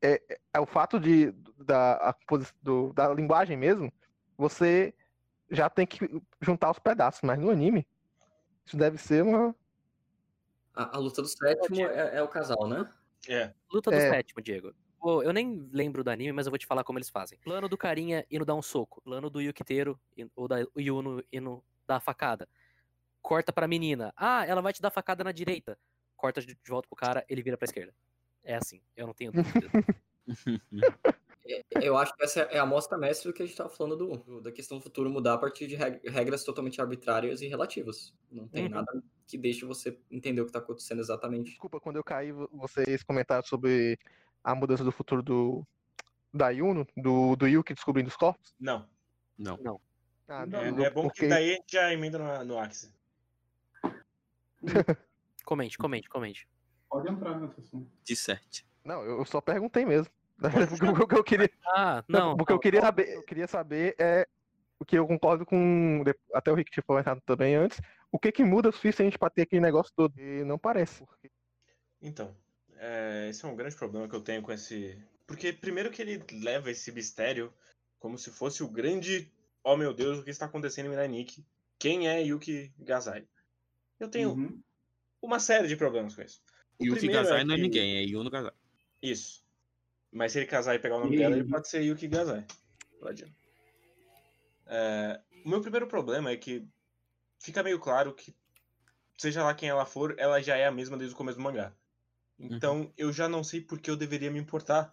é, 0.00 0.22
é- 0.54 0.60
o 0.60 0.66
fato 0.66 1.00
de, 1.00 1.32
da, 1.56 1.94
a 2.10 2.14
do- 2.62 2.92
da 2.92 3.12
linguagem 3.12 3.56
mesmo, 3.56 3.92
você 4.36 4.94
já 5.50 5.68
tem 5.68 5.84
que 5.84 6.08
juntar 6.40 6.70
os 6.70 6.78
pedaços, 6.78 7.22
mas 7.22 7.40
no 7.40 7.50
anime 7.50 7.84
isso 8.68 8.76
deve 8.76 8.98
ser 8.98 9.22
uma. 9.24 9.54
A, 10.74 10.96
a 10.96 10.98
luta 11.00 11.22
do 11.22 11.28
sétimo 11.28 11.80
é, 11.80 12.16
é 12.18 12.22
o 12.22 12.28
casal, 12.28 12.68
né? 12.68 12.88
É. 13.28 13.52
Luta 13.72 13.90
do 13.90 13.96
É. 13.96 14.10
sétimo, 14.10 14.40
Diego. 14.40 14.72
Eu 15.22 15.32
nem 15.32 15.68
lembro 15.72 16.02
do 16.04 16.10
anime, 16.10 16.32
mas 16.32 16.46
eu 16.46 16.50
vou 16.50 16.58
te 16.58 16.66
falar 16.66 16.84
como 16.84 16.98
eles 16.98 17.08
fazem. 17.08 17.38
Plano 17.38 17.68
do 17.68 17.78
carinha 17.78 18.26
indo 18.30 18.44
dar 18.44 18.54
um 18.54 18.62
soco. 18.62 19.00
Plano 19.02 19.30
do 19.30 19.40
Yukiteiro, 19.40 19.98
ou 20.36 20.46
da 20.48 20.56
Yuno 20.76 21.22
indo 21.32 21.64
dar 21.86 21.96
a 21.96 22.00
facada. 22.00 22.48
Corta 23.22 23.52
pra 23.52 23.68
menina. 23.68 24.12
Ah, 24.16 24.44
ela 24.46 24.60
vai 24.60 24.72
te 24.72 24.82
dar 24.82 24.90
facada 24.90 25.22
na 25.24 25.32
direita. 25.32 25.78
Corta 26.16 26.40
de 26.40 26.48
de 26.54 26.70
volta 26.70 26.88
pro 26.88 26.96
cara, 26.96 27.24
ele 27.28 27.42
vira 27.42 27.56
pra 27.56 27.64
esquerda. 27.64 27.94
É 28.42 28.56
assim, 28.56 28.82
eu 28.96 29.06
não 29.06 29.14
tenho 29.14 29.32
dúvida. 29.32 29.68
É, 31.48 31.62
Eu 31.80 31.96
acho 31.96 32.14
que 32.14 32.22
essa 32.22 32.40
é 32.42 32.58
a 32.58 32.62
amostra 32.62 32.98
mestre 32.98 33.30
do 33.30 33.34
que 33.34 33.42
a 33.42 33.46
gente 33.46 33.54
estava 33.54 33.70
falando 33.70 33.96
do, 33.96 34.16
do- 34.18 34.40
da 34.42 34.52
questão 34.52 34.76
do 34.78 34.82
futuro 34.84 35.08
mudar 35.10 35.34
a 35.34 35.38
partir 35.38 35.66
de 35.66 35.76
reg- 35.76 36.00
regras 36.06 36.44
totalmente 36.44 36.80
arbitrárias 36.80 37.40
e 37.40 37.48
relativas. 37.48 38.12
Não 38.30 38.46
tem 38.46 38.64
Uhum. 38.64 38.70
nada 38.70 39.02
que 39.26 39.38
deixe 39.38 39.64
você 39.64 39.98
entender 40.10 40.40
o 40.40 40.44
que 40.44 40.50
está 40.50 40.58
acontecendo 40.58 41.00
exatamente. 41.00 41.50
Desculpa, 41.50 41.80
quando 41.80 41.96
eu 41.96 42.04
caí, 42.04 42.32
vo- 42.32 42.48
vocês 42.52 43.02
comentaram 43.02 43.42
sobre 43.44 43.98
a 44.44 44.54
mudança 44.54 44.84
do 44.84 44.92
futuro 44.92 45.22
do 45.22 45.66
da 46.34 46.50
Yuno, 46.50 46.86
do, 46.94 47.34
do 47.36 47.46
Yuki 47.48 47.72
descobrindo 47.72 48.08
os 48.10 48.16
corpos. 48.16 48.54
Não. 48.60 48.86
Não. 49.38 49.80
Ah, 50.28 50.44
Não, 50.44 50.58
É, 50.60 50.68
é 50.84 50.90
bom 50.90 51.04
porque- 51.04 51.20
que 51.22 51.26
daí 51.28 51.52
a 51.52 51.54
gente 51.54 51.72
já 51.72 51.90
emenda 51.92 52.18
no, 52.18 52.44
no 52.44 52.58
Axie. 52.58 52.92
Comente, 55.44 55.78
comente, 55.78 56.08
comente. 56.10 56.46
Pode 56.90 57.10
entrar 57.10 57.38
nesse 57.40 57.60
assunto. 57.60 57.90
De 58.04 58.14
certo. 58.16 58.62
Não, 58.84 59.02
eu 59.02 59.24
só 59.24 59.40
perguntei 59.40 59.84
mesmo. 59.86 60.12
o 61.02 61.06
que 61.06 61.14
eu 61.16 61.24
queria, 61.24 61.50
Ah, 61.74 62.04
não. 62.08 62.32
o 62.34 62.44
que 62.44 62.52
eu 62.52 62.58
queria 62.58 62.80
saber, 62.80 63.08
eu 63.14 63.22
queria 63.24 63.46
saber 63.48 63.94
é 63.98 64.26
o 64.80 64.84
que 64.84 64.96
eu 64.96 65.06
concordo 65.06 65.44
com 65.44 66.04
até 66.32 66.52
o 66.52 66.54
Rick 66.54 66.70
tinha 66.70 66.82
comentado 66.84 67.20
também 67.26 67.56
antes. 67.56 67.80
O 68.12 68.18
que 68.18 68.30
que 68.30 68.44
muda 68.44 68.68
o 68.68 68.72
suficiente 68.72 69.18
pra 69.18 69.28
ter 69.28 69.42
aquele 69.42 69.60
negócio 69.60 69.92
todo? 69.94 70.16
E 70.18 70.44
não 70.44 70.56
parece. 70.58 71.04
porque- 71.04 71.30
Então, 72.00 72.34
é, 72.76 73.26
esse 73.28 73.44
é 73.44 73.48
um 73.48 73.56
grande 73.56 73.74
problema 73.74 74.08
que 74.08 74.14
eu 74.14 74.20
tenho 74.20 74.40
com 74.40 74.52
esse. 74.52 74.96
Porque, 75.26 75.52
primeiro, 75.52 75.90
que 75.90 76.00
ele 76.00 76.22
leva 76.40 76.70
esse 76.70 76.90
mistério 76.92 77.52
como 77.98 78.16
se 78.16 78.30
fosse 78.30 78.62
o 78.62 78.68
grande. 78.68 79.30
Oh 79.64 79.76
meu 79.76 79.92
Deus, 79.92 80.20
o 80.20 80.22
que 80.24 80.30
está 80.30 80.46
acontecendo 80.46 80.86
em 80.86 80.90
Mirai 80.90 81.08
Nikki? 81.08 81.44
Quem 81.78 82.08
é 82.08 82.22
Yuki 82.22 82.72
Gazai? 82.78 83.26
Eu 83.98 84.08
tenho 84.08 84.30
Uhum. 84.30 84.62
uma 85.20 85.40
série 85.40 85.66
de 85.66 85.76
problemas 85.76 86.14
com 86.14 86.22
isso. 86.22 86.40
O 86.78 86.84
Yuki 86.86 87.08
Gazai 87.08 87.40
é 87.40 87.44
não 87.44 87.54
é 87.54 87.56
que- 87.56 87.62
ninguém, 87.62 87.96
é 87.98 88.02
Yuno 88.02 88.30
Gazai. 88.30 88.52
Isso. 89.02 89.44
Mas 90.18 90.32
se 90.32 90.38
ele 90.40 90.46
casar 90.46 90.74
e 90.74 90.80
pegar 90.80 90.96
o 90.96 91.00
nome 91.00 91.14
E- 91.14 91.18
dela, 91.20 91.36
ele 91.36 91.48
pode 91.48 91.68
ser 91.68 91.80
Yuki 91.80 92.08
Gazai. 92.08 92.44
Pode. 92.98 93.32
É, 94.66 95.20
o 95.44 95.48
meu 95.48 95.60
primeiro 95.60 95.86
problema 95.86 96.30
é 96.32 96.36
que 96.36 96.66
fica 97.38 97.62
meio 97.62 97.78
claro 97.78 98.12
que, 98.12 98.34
seja 99.16 99.44
lá 99.44 99.54
quem 99.54 99.68
ela 99.68 99.86
for, 99.86 100.16
ela 100.18 100.42
já 100.42 100.56
é 100.56 100.66
a 100.66 100.72
mesma 100.72 100.96
desde 100.98 101.14
o 101.14 101.16
começo 101.16 101.38
do 101.38 101.44
mangá. 101.44 101.72
Então 102.36 102.92
eu 102.96 103.12
já 103.12 103.28
não 103.28 103.44
sei 103.44 103.60
por 103.60 103.78
que 103.80 103.88
eu 103.90 103.96
deveria 103.96 104.28
me 104.30 104.40
importar. 104.40 104.92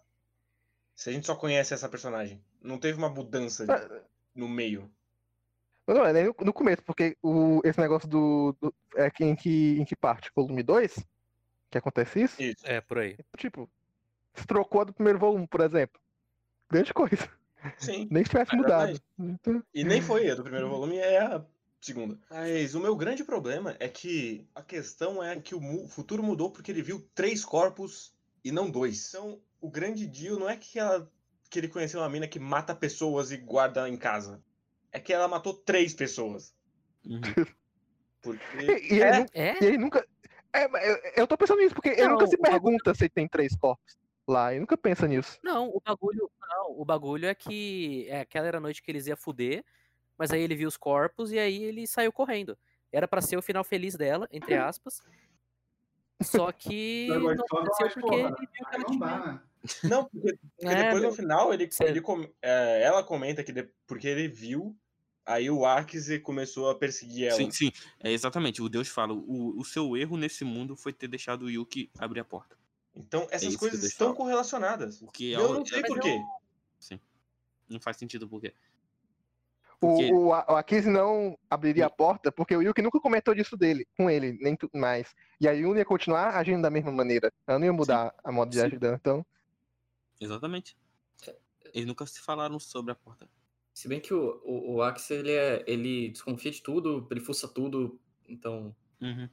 Se 0.96 1.10
a 1.10 1.14
gente 1.14 1.26
só 1.26 1.36
conhece 1.36 1.74
essa 1.74 1.90
personagem. 1.90 2.40
Não 2.62 2.78
teve 2.78 2.96
uma 2.98 3.10
mudança 3.10 3.66
Ah, 3.68 4.02
no 4.36 4.48
meio. 4.48 4.90
Não, 5.88 6.06
é 6.06 6.14
nem 6.14 6.26
no, 6.26 6.36
no 6.40 6.54
começo, 6.54 6.84
porque 6.84 7.18
o, 7.22 7.62
esse 7.64 7.80
negócio 7.80 8.08
do, 8.08 8.56
do- 8.62 8.74
é 8.96 9.10
que 9.10 9.24
em 9.26 9.36
que 9.36 9.80
em 9.80 9.86
que 9.86 9.96
parte? 9.96 10.32
Volume 10.36 10.62
2? 10.62 11.04
Que 11.72 11.80
acontece 11.80 12.22
isso? 12.22 12.42
Isso. 12.42 12.66
É, 12.66 12.80
por 12.80 13.00
aí. 13.00 13.18
Tipo, 13.38 13.68
se 14.36 14.46
trocou 14.48 14.82
a 14.82 14.84
do 14.86 14.94
primeiro 14.94 15.20
volume, 15.20 15.48
por 15.48 15.62
exemplo. 15.62 16.00
Grande 16.70 16.94
coisa. 16.94 17.30
Sim. 17.78 18.08
Nem 18.12 18.24
se 18.24 18.30
tivesse 18.30 18.54
É 18.54 18.58
mudado. 18.58 19.02
Então, 19.20 19.64
E 19.74 19.84
nem 19.84 20.02
foi 20.02 20.30
a 20.30 20.36
do 20.36 20.44
primeiro 20.44 20.70
volume, 20.70 20.98
é 20.98 21.20
a 21.20 21.44
segunda. 21.82 22.18
Mas 22.30 22.76
o 22.76 22.80
meu 22.80 22.96
grande 22.96 23.24
problema 23.24 23.76
é 23.80 23.88
que 23.88 24.48
a 24.54 24.62
questão 24.62 25.24
é 25.24 25.40
que 25.40 25.56
o 25.56 25.88
futuro 25.88 26.24
mudou 26.24 26.52
porque 26.52 26.72
ele 26.72 26.82
viu 26.82 27.08
três 27.14 27.44
corpos 27.44 28.14
e 28.44 28.52
não 28.52 28.70
dois. 28.70 29.10
Então, 29.10 29.40
o 29.62 29.70
grande 29.70 30.06
deal 30.06 30.38
não 30.38 30.50
é 30.50 30.56
que, 30.58 30.80
ela, 30.80 31.12
que 31.50 31.60
ele 31.60 31.68
conheceu 31.68 32.00
uma 32.00 32.10
mina 32.10 32.28
que 32.28 32.40
mata 32.40 32.76
pessoas 32.76 33.32
e 33.32 33.38
guarda 33.38 33.88
em 33.90 33.98
casa. 33.98 34.44
É 34.92 35.00
que 35.00 35.14
ela 35.14 35.28
matou 35.28 35.54
três 35.54 35.94
pessoas. 35.94 36.54
Uhum. 37.06 37.22
Porque. 38.22 38.58
E, 38.58 38.96
e 38.96 39.02
É, 39.02 39.20
ele, 39.20 39.30
É? 39.34 39.64
e 39.64 39.68
ele 39.68 39.78
nunca. 39.78 40.06
É, 40.54 40.66
eu, 40.66 41.00
eu 41.18 41.28
tô 41.28 41.38
pensando 41.38 41.60
nisso, 41.60 41.76
porque 41.76 41.90
ele 41.90 42.04
Não, 42.04 42.14
nunca 42.14 42.28
se 42.28 42.36
o 42.36 42.40
pergunta 42.40 42.94
se 42.94 43.04
ele 43.04 43.10
tem 43.10 43.28
três 43.28 43.56
corpos 43.56 43.98
lá. 44.28 44.52
Ele 44.52 44.62
nunca 44.62 44.78
pensa 44.78 45.08
nisso. 45.08 45.38
Não, 45.44 45.70
o 45.70 45.82
bagulho. 45.84 46.30
Não, 46.42 46.80
o 46.80 46.86
bagulho 46.86 47.28
é 47.28 47.36
que. 47.36 48.06
É, 48.10 48.22
aquela 48.22 48.48
era 48.48 48.58
a 48.58 48.62
noite 48.62 48.82
que 48.82 48.92
eles 48.92 49.08
iam 49.08 49.18
fuder, 49.18 49.64
mas 50.18 50.32
aí 50.32 50.42
ele 50.42 50.56
viu 50.56 50.68
os 50.68 50.78
corpos 50.78 51.32
e 51.32 51.40
aí 51.40 51.64
ele 51.64 51.86
saiu 51.88 52.12
correndo. 52.12 52.58
Era 52.92 53.08
pra 53.08 53.22
ser 53.22 53.38
o 53.38 53.42
final 53.42 53.64
feliz 53.64 53.96
dela, 53.96 54.28
entre 54.32 54.54
aspas. 54.56 55.02
Só 56.22 56.52
que 56.52 57.08
não 57.10 57.30
aconteceu 57.30 57.90
porque 57.90 58.02
porra. 58.02 58.16
ele 58.16 58.36
viu 58.38 58.48
que 58.70 58.76
ela 58.76 58.86
tinha. 58.86 59.26
né? 59.34 59.42
Não, 59.84 60.06
porque, 60.06 60.38
porque 60.58 60.66
É, 60.74 60.84
depois 60.84 61.04
no 61.04 61.12
final 61.12 61.54
ele, 61.54 61.70
ele 61.82 62.02
com- 62.02 62.30
é, 62.42 62.84
ela 62.84 63.04
comenta 63.04 63.44
que 63.44 63.52
de- 63.52 63.68
porque 63.86 64.08
ele 64.08 64.28
viu, 64.28 64.76
aí 65.26 65.50
o 65.50 65.66
Axie 65.66 66.20
começou 66.20 66.70
a 66.70 66.76
perseguir 66.76 67.28
ela. 67.28 67.36
Sim, 67.38 67.52
sim. 67.52 67.72
É 68.00 68.12
exatamente. 68.12 68.62
O 68.62 68.70
Deus 68.70 68.88
fala: 68.88 69.12
o, 69.14 69.60
o 69.60 69.66
seu 69.66 69.98
erro 69.98 70.16
nesse 70.18 70.46
mundo 70.46 70.76
foi 70.76 70.94
ter 70.94 71.08
deixado 71.10 71.44
o 71.46 71.50
Yuki 71.50 71.90
abrir 72.00 72.22
a 72.22 72.26
porta. 72.26 72.56
Então 72.96 73.28
essas 73.30 73.56
coisas 73.56 73.84
estão 73.84 74.14
correlacionadas. 74.14 75.00
Porque 75.00 75.26
Eu 75.26 75.54
não 75.54 75.66
sei 75.66 75.84
por 75.84 75.98
eu- 75.98 76.04
quê. 76.04 76.20
Sim. 76.80 77.00
Não 77.70 77.80
faz 77.80 77.98
sentido 77.98 78.28
porque. 78.28 78.54
Porque- 79.80 80.12
O, 80.12 80.28
o, 80.28 80.34
A- 80.34 80.64
não 80.86 81.38
abriria 81.50 81.86
a 81.86 81.90
porta 81.90 82.32
porque 82.32 82.56
o 82.56 82.62
Yuki 82.62 82.82
nunca 82.82 83.00
comentou 83.00 83.36
disso 83.36 83.58
dele, 83.58 83.86
com 83.98 84.10
ele, 84.10 84.38
nem 84.42 84.56
tudo 84.56 84.78
mais. 84.78 85.14
E 85.40 85.48
a 85.48 85.52
Yuna 85.52 85.80
ia 85.80 85.86
continuar 85.86 86.36
agindo 86.36 86.62
da 86.62 86.70
mesma 86.70 86.92
maneira. 86.92 87.32
Ela 87.46 87.60
não 87.60 87.66
ia 87.66 87.74
mudar 87.74 88.16
a 88.24 88.32
modo 88.32 88.50
de 88.50 88.58
Sim. 88.60 88.66
ajudar. 88.66 88.96
Então, 88.96 89.26
Exatamente. 90.20 90.78
Eles 91.74 91.86
nunca 91.86 92.06
se 92.06 92.22
falaram 92.22 92.58
sobre 92.58 92.94
a 92.94 92.96
porta. 92.96 93.28
Se 93.74 93.90
bem 93.90 94.00
que 94.00 94.14
o, 94.14 94.42
o, 94.46 94.76
o 94.76 94.82
Axel, 94.82 95.18
ele, 95.20 95.32
é, 95.34 95.64
ele 95.68 96.10
desconfia 96.10 96.50
de 96.50 96.62
tudo, 96.64 97.06
ele 97.12 97.20
fuça 97.20 97.46
tudo, 97.50 98.00
então... 98.26 98.74
Uhum. 99.02 99.28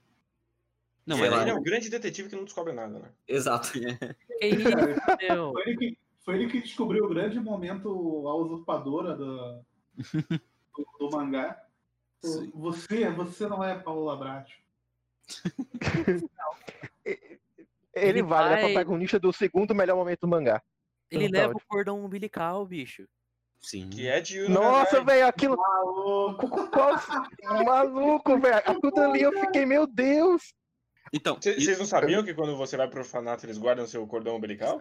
Não, 1.07 1.17
Sei 1.17 1.29
mas 1.29 1.37
lá. 1.37 1.43
Ele 1.43 1.51
é 1.51 1.55
um 1.55 1.63
grande 1.63 1.91
detetive 1.91 2.29
que 2.29 2.37
não 2.37 2.45
descobre 2.45 2.73
nada, 2.73 2.99
né? 2.99 3.09
Exato. 3.27 3.73
Que 3.73 3.79
isso, 4.47 4.69
meu? 5.21 5.53
Foi 5.53 5.63
ele, 5.67 5.77
que, 5.77 5.99
foi 6.25 6.35
ele 6.37 6.47
que 6.49 6.61
descobriu 6.61 7.05
o 7.05 7.09
grande 7.09 7.41
momento, 7.41 7.89
a 8.29 8.35
usurpadora 8.37 9.17
do, 9.17 9.61
do, 9.97 10.87
do 10.99 11.11
mangá. 11.11 11.61
O- 12.23 12.29
Sim. 12.29 12.53
Você, 12.55 13.11
você 13.11 13.49
não 13.49 13.65
é 13.65 13.75
Paulo 13.77 14.05
Labratio. 14.05 14.57
ele, 17.05 17.41
Ele 17.95 18.23
vai, 18.23 18.45
ele 18.47 18.55
é 18.55 18.63
vai- 18.63 18.73
protagonista 18.73 19.19
do 19.19 19.33
segundo 19.33 19.75
melhor 19.75 19.97
momento 19.97 20.21
do 20.21 20.29
mangá. 20.29 20.63
Ele 21.11 21.29
leva 21.29 21.53
o 21.55 21.61
cordão 21.69 22.03
umbilical, 22.03 22.65
bicho. 22.65 23.07
Sim. 23.61 23.91
Que 23.91 24.09
é 24.09 24.21
de 24.21 24.49
Nossa, 24.49 25.05
velho, 25.05 25.27
aquilo. 25.27 25.57
Maluco! 25.57 26.49
Qual... 26.71 26.95
Maluco, 27.65 28.39
velho. 28.39 28.57
Aquilo 28.57 28.99
ali 29.01 29.23
eu 29.23 29.33
fiquei, 29.41 29.67
meu 29.67 29.87
Deus. 29.87 30.55
Então, 31.13 31.41
Cê- 31.41 31.57
e- 31.57 31.65
Vocês 31.65 31.79
não 31.79 31.87
sabiam 31.87 32.25
que 32.25 32.33
quando 32.35 32.57
você 32.57 32.77
vai 32.77 32.89
pro 32.89 33.01
orfanato 33.01 33.45
eles 33.45 33.59
guardam 33.59 33.87
seu 33.87 34.07
cordão 34.07 34.37
umbilical? 34.37 34.81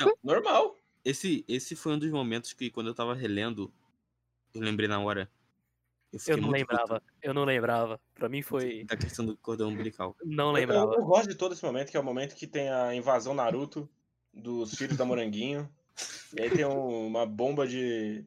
Não. 0.00 0.16
Normal. 0.22 0.76
esse, 1.04 1.44
esse 1.46 1.76
foi 1.76 1.92
um 1.92 1.98
dos 1.98 2.10
momentos 2.10 2.52
que, 2.52 2.70
quando 2.70 2.88
eu 2.88 2.94
tava 2.94 3.14
relendo, 3.14 3.72
eu 4.54 4.60
lembrei 4.60 4.88
na 4.88 4.98
hora. 5.00 5.30
fiquei 6.12 6.34
Eu 6.34 6.38
não 6.38 6.48
muito 6.48 6.66
puto 6.66 6.72
lembrava. 6.72 7.02
Eu 7.22 7.34
não 7.34 7.44
lembrava. 7.44 8.00
Pra 8.14 8.28
mim 8.28 8.42
foi. 8.42 8.84
Da 8.84 8.96
questão 8.96 9.24
do 9.24 9.36
cordão 9.36 9.68
umbilical. 9.68 10.16
Não 10.24 10.48
Eu, 10.48 10.52
lembrava. 10.52 10.94
eu 10.94 11.04
gosto 11.04 11.28
de 11.28 11.34
todo 11.36 11.52
esse 11.52 11.64
momento, 11.64 11.90
que 11.90 11.96
é 11.96 12.00
o 12.00 12.04
momento 12.04 12.34
que 12.34 12.46
tem 12.46 12.68
a 12.70 12.94
invasão 12.94 13.34
Naruto 13.34 13.88
dos 14.32 14.74
filhos 14.74 14.96
da 14.96 15.04
Moranguinho. 15.04 15.68
E 16.36 16.42
aí 16.42 16.50
tem 16.50 16.64
um- 16.64 17.06
uma 17.06 17.24
bomba 17.24 17.66
de 17.68 18.24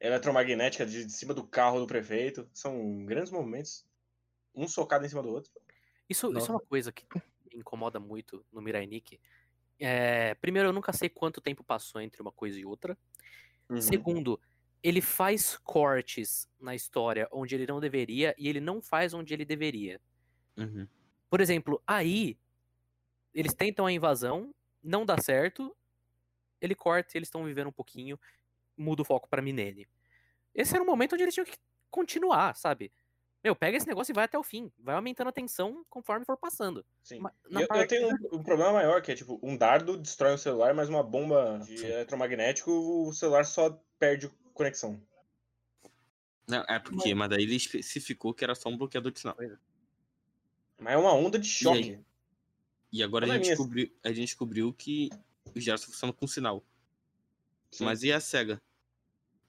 eletromagnética 0.00 0.86
de, 0.86 1.04
de 1.04 1.12
cima 1.12 1.34
do 1.34 1.44
carro 1.44 1.80
do 1.80 1.86
prefeito. 1.86 2.48
São 2.54 3.04
grandes 3.04 3.32
momentos. 3.32 3.84
Um 4.54 4.68
socado 4.68 5.04
em 5.04 5.08
cima 5.08 5.22
do 5.22 5.30
outro. 5.30 5.50
Isso, 6.08 6.36
isso 6.36 6.50
é 6.50 6.54
uma 6.54 6.60
coisa 6.60 6.90
que 6.90 7.04
me 7.14 7.60
incomoda 7.60 8.00
muito 8.00 8.44
no 8.52 8.60
Mirai 8.60 8.86
Nikki. 8.86 9.20
É, 9.78 10.34
primeiro, 10.36 10.70
eu 10.70 10.72
nunca 10.72 10.92
sei 10.92 11.08
quanto 11.08 11.40
tempo 11.40 11.62
passou 11.62 12.00
entre 12.00 12.20
uma 12.20 12.32
coisa 12.32 12.58
e 12.58 12.64
outra. 12.64 12.96
Uhum. 13.68 13.80
Segundo, 13.80 14.40
ele 14.82 15.00
faz 15.00 15.56
cortes 15.58 16.48
na 16.58 16.74
história 16.74 17.28
onde 17.30 17.54
ele 17.54 17.66
não 17.66 17.80
deveria 17.80 18.34
e 18.38 18.48
ele 18.48 18.60
não 18.60 18.80
faz 18.80 19.12
onde 19.14 19.34
ele 19.34 19.44
deveria. 19.44 20.00
Uhum. 20.56 20.86
Por 21.28 21.40
exemplo, 21.40 21.82
aí 21.86 22.38
eles 23.34 23.54
tentam 23.54 23.86
a 23.86 23.92
invasão, 23.92 24.54
não 24.82 25.04
dá 25.04 25.18
certo, 25.18 25.76
ele 26.60 26.74
corta 26.74 27.16
e 27.16 27.18
eles 27.18 27.28
estão 27.28 27.44
vivendo 27.44 27.68
um 27.68 27.72
pouquinho, 27.72 28.18
muda 28.76 29.02
o 29.02 29.04
foco 29.04 29.28
pra 29.28 29.42
Minene. 29.42 29.86
Esse 30.54 30.74
era 30.74 30.82
um 30.82 30.86
momento 30.86 31.12
onde 31.12 31.22
eles 31.22 31.34
tinham 31.34 31.44
que 31.44 31.58
continuar, 31.90 32.56
sabe? 32.56 32.90
Meu, 33.42 33.54
pega 33.54 33.76
esse 33.76 33.86
negócio 33.86 34.12
e 34.12 34.14
vai 34.14 34.24
até 34.24 34.36
o 34.38 34.42
fim. 34.42 34.70
Vai 34.78 34.96
aumentando 34.96 35.28
a 35.28 35.32
tensão 35.32 35.84
conforme 35.88 36.24
for 36.24 36.36
passando. 36.36 36.84
Sim. 37.02 37.22
E 37.48 37.54
eu, 37.54 37.60
eu 37.60 37.68
parte- 37.68 37.88
tenho 37.90 38.08
um, 38.08 38.36
um 38.38 38.42
problema 38.42 38.72
maior, 38.72 39.00
que 39.00 39.12
é 39.12 39.14
tipo, 39.14 39.38
um 39.42 39.56
dardo 39.56 39.96
destrói 39.96 40.34
um 40.34 40.38
celular, 40.38 40.74
mas 40.74 40.88
uma 40.88 41.02
bomba 41.02 41.60
de 41.64 41.84
eletromagnético, 41.84 42.70
o 42.70 43.12
celular 43.12 43.44
só 43.46 43.80
perde 43.98 44.28
conexão. 44.52 45.00
Não, 46.48 46.64
é 46.68 46.78
porque, 46.78 47.14
mas 47.14 47.28
daí 47.28 47.42
ele 47.42 47.54
especificou 47.56 48.34
que 48.34 48.42
era 48.42 48.54
só 48.54 48.68
um 48.68 48.76
bloqueador 48.76 49.12
de 49.12 49.20
sinal. 49.20 49.36
Mas 50.78 50.94
é 50.94 50.96
uma 50.96 51.12
onda 51.12 51.38
de 51.38 51.46
choque. 51.48 51.78
aí? 51.78 52.00
E 52.90 53.02
agora 53.02 53.26
a 53.26 53.28
Olha 53.28 53.36
gente, 53.36 53.48
descobriu, 53.48 53.90
a 54.02 54.08
gente 54.08 54.26
descobriu 54.26 54.72
que 54.72 55.10
os 55.54 55.62
gyros 55.62 55.84
funcionam 55.84 56.12
com 56.12 56.26
sinal. 56.26 56.64
Sim. 57.70 57.84
Mas 57.84 58.02
e 58.02 58.10
a 58.10 58.18
SEGA? 58.18 58.60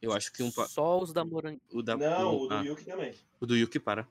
Eu 0.01 0.13
acho 0.13 0.31
que 0.31 0.41
um, 0.41 0.51
pa- 0.51 0.67
Só 0.67 0.99
os 0.99 1.11
da 1.11 1.25
Moranguinho. 1.25 1.61
o 1.71 1.81
da 1.83 1.97
Não, 1.97 2.35
o, 2.35 2.43
o 2.43 2.47
do 2.47 2.53
ah, 2.55 2.61
Yuki 2.61 2.85
também. 2.85 3.13
o 3.39 3.45
do 3.45 3.55
Yuki 3.55 3.79
para. 3.79 4.07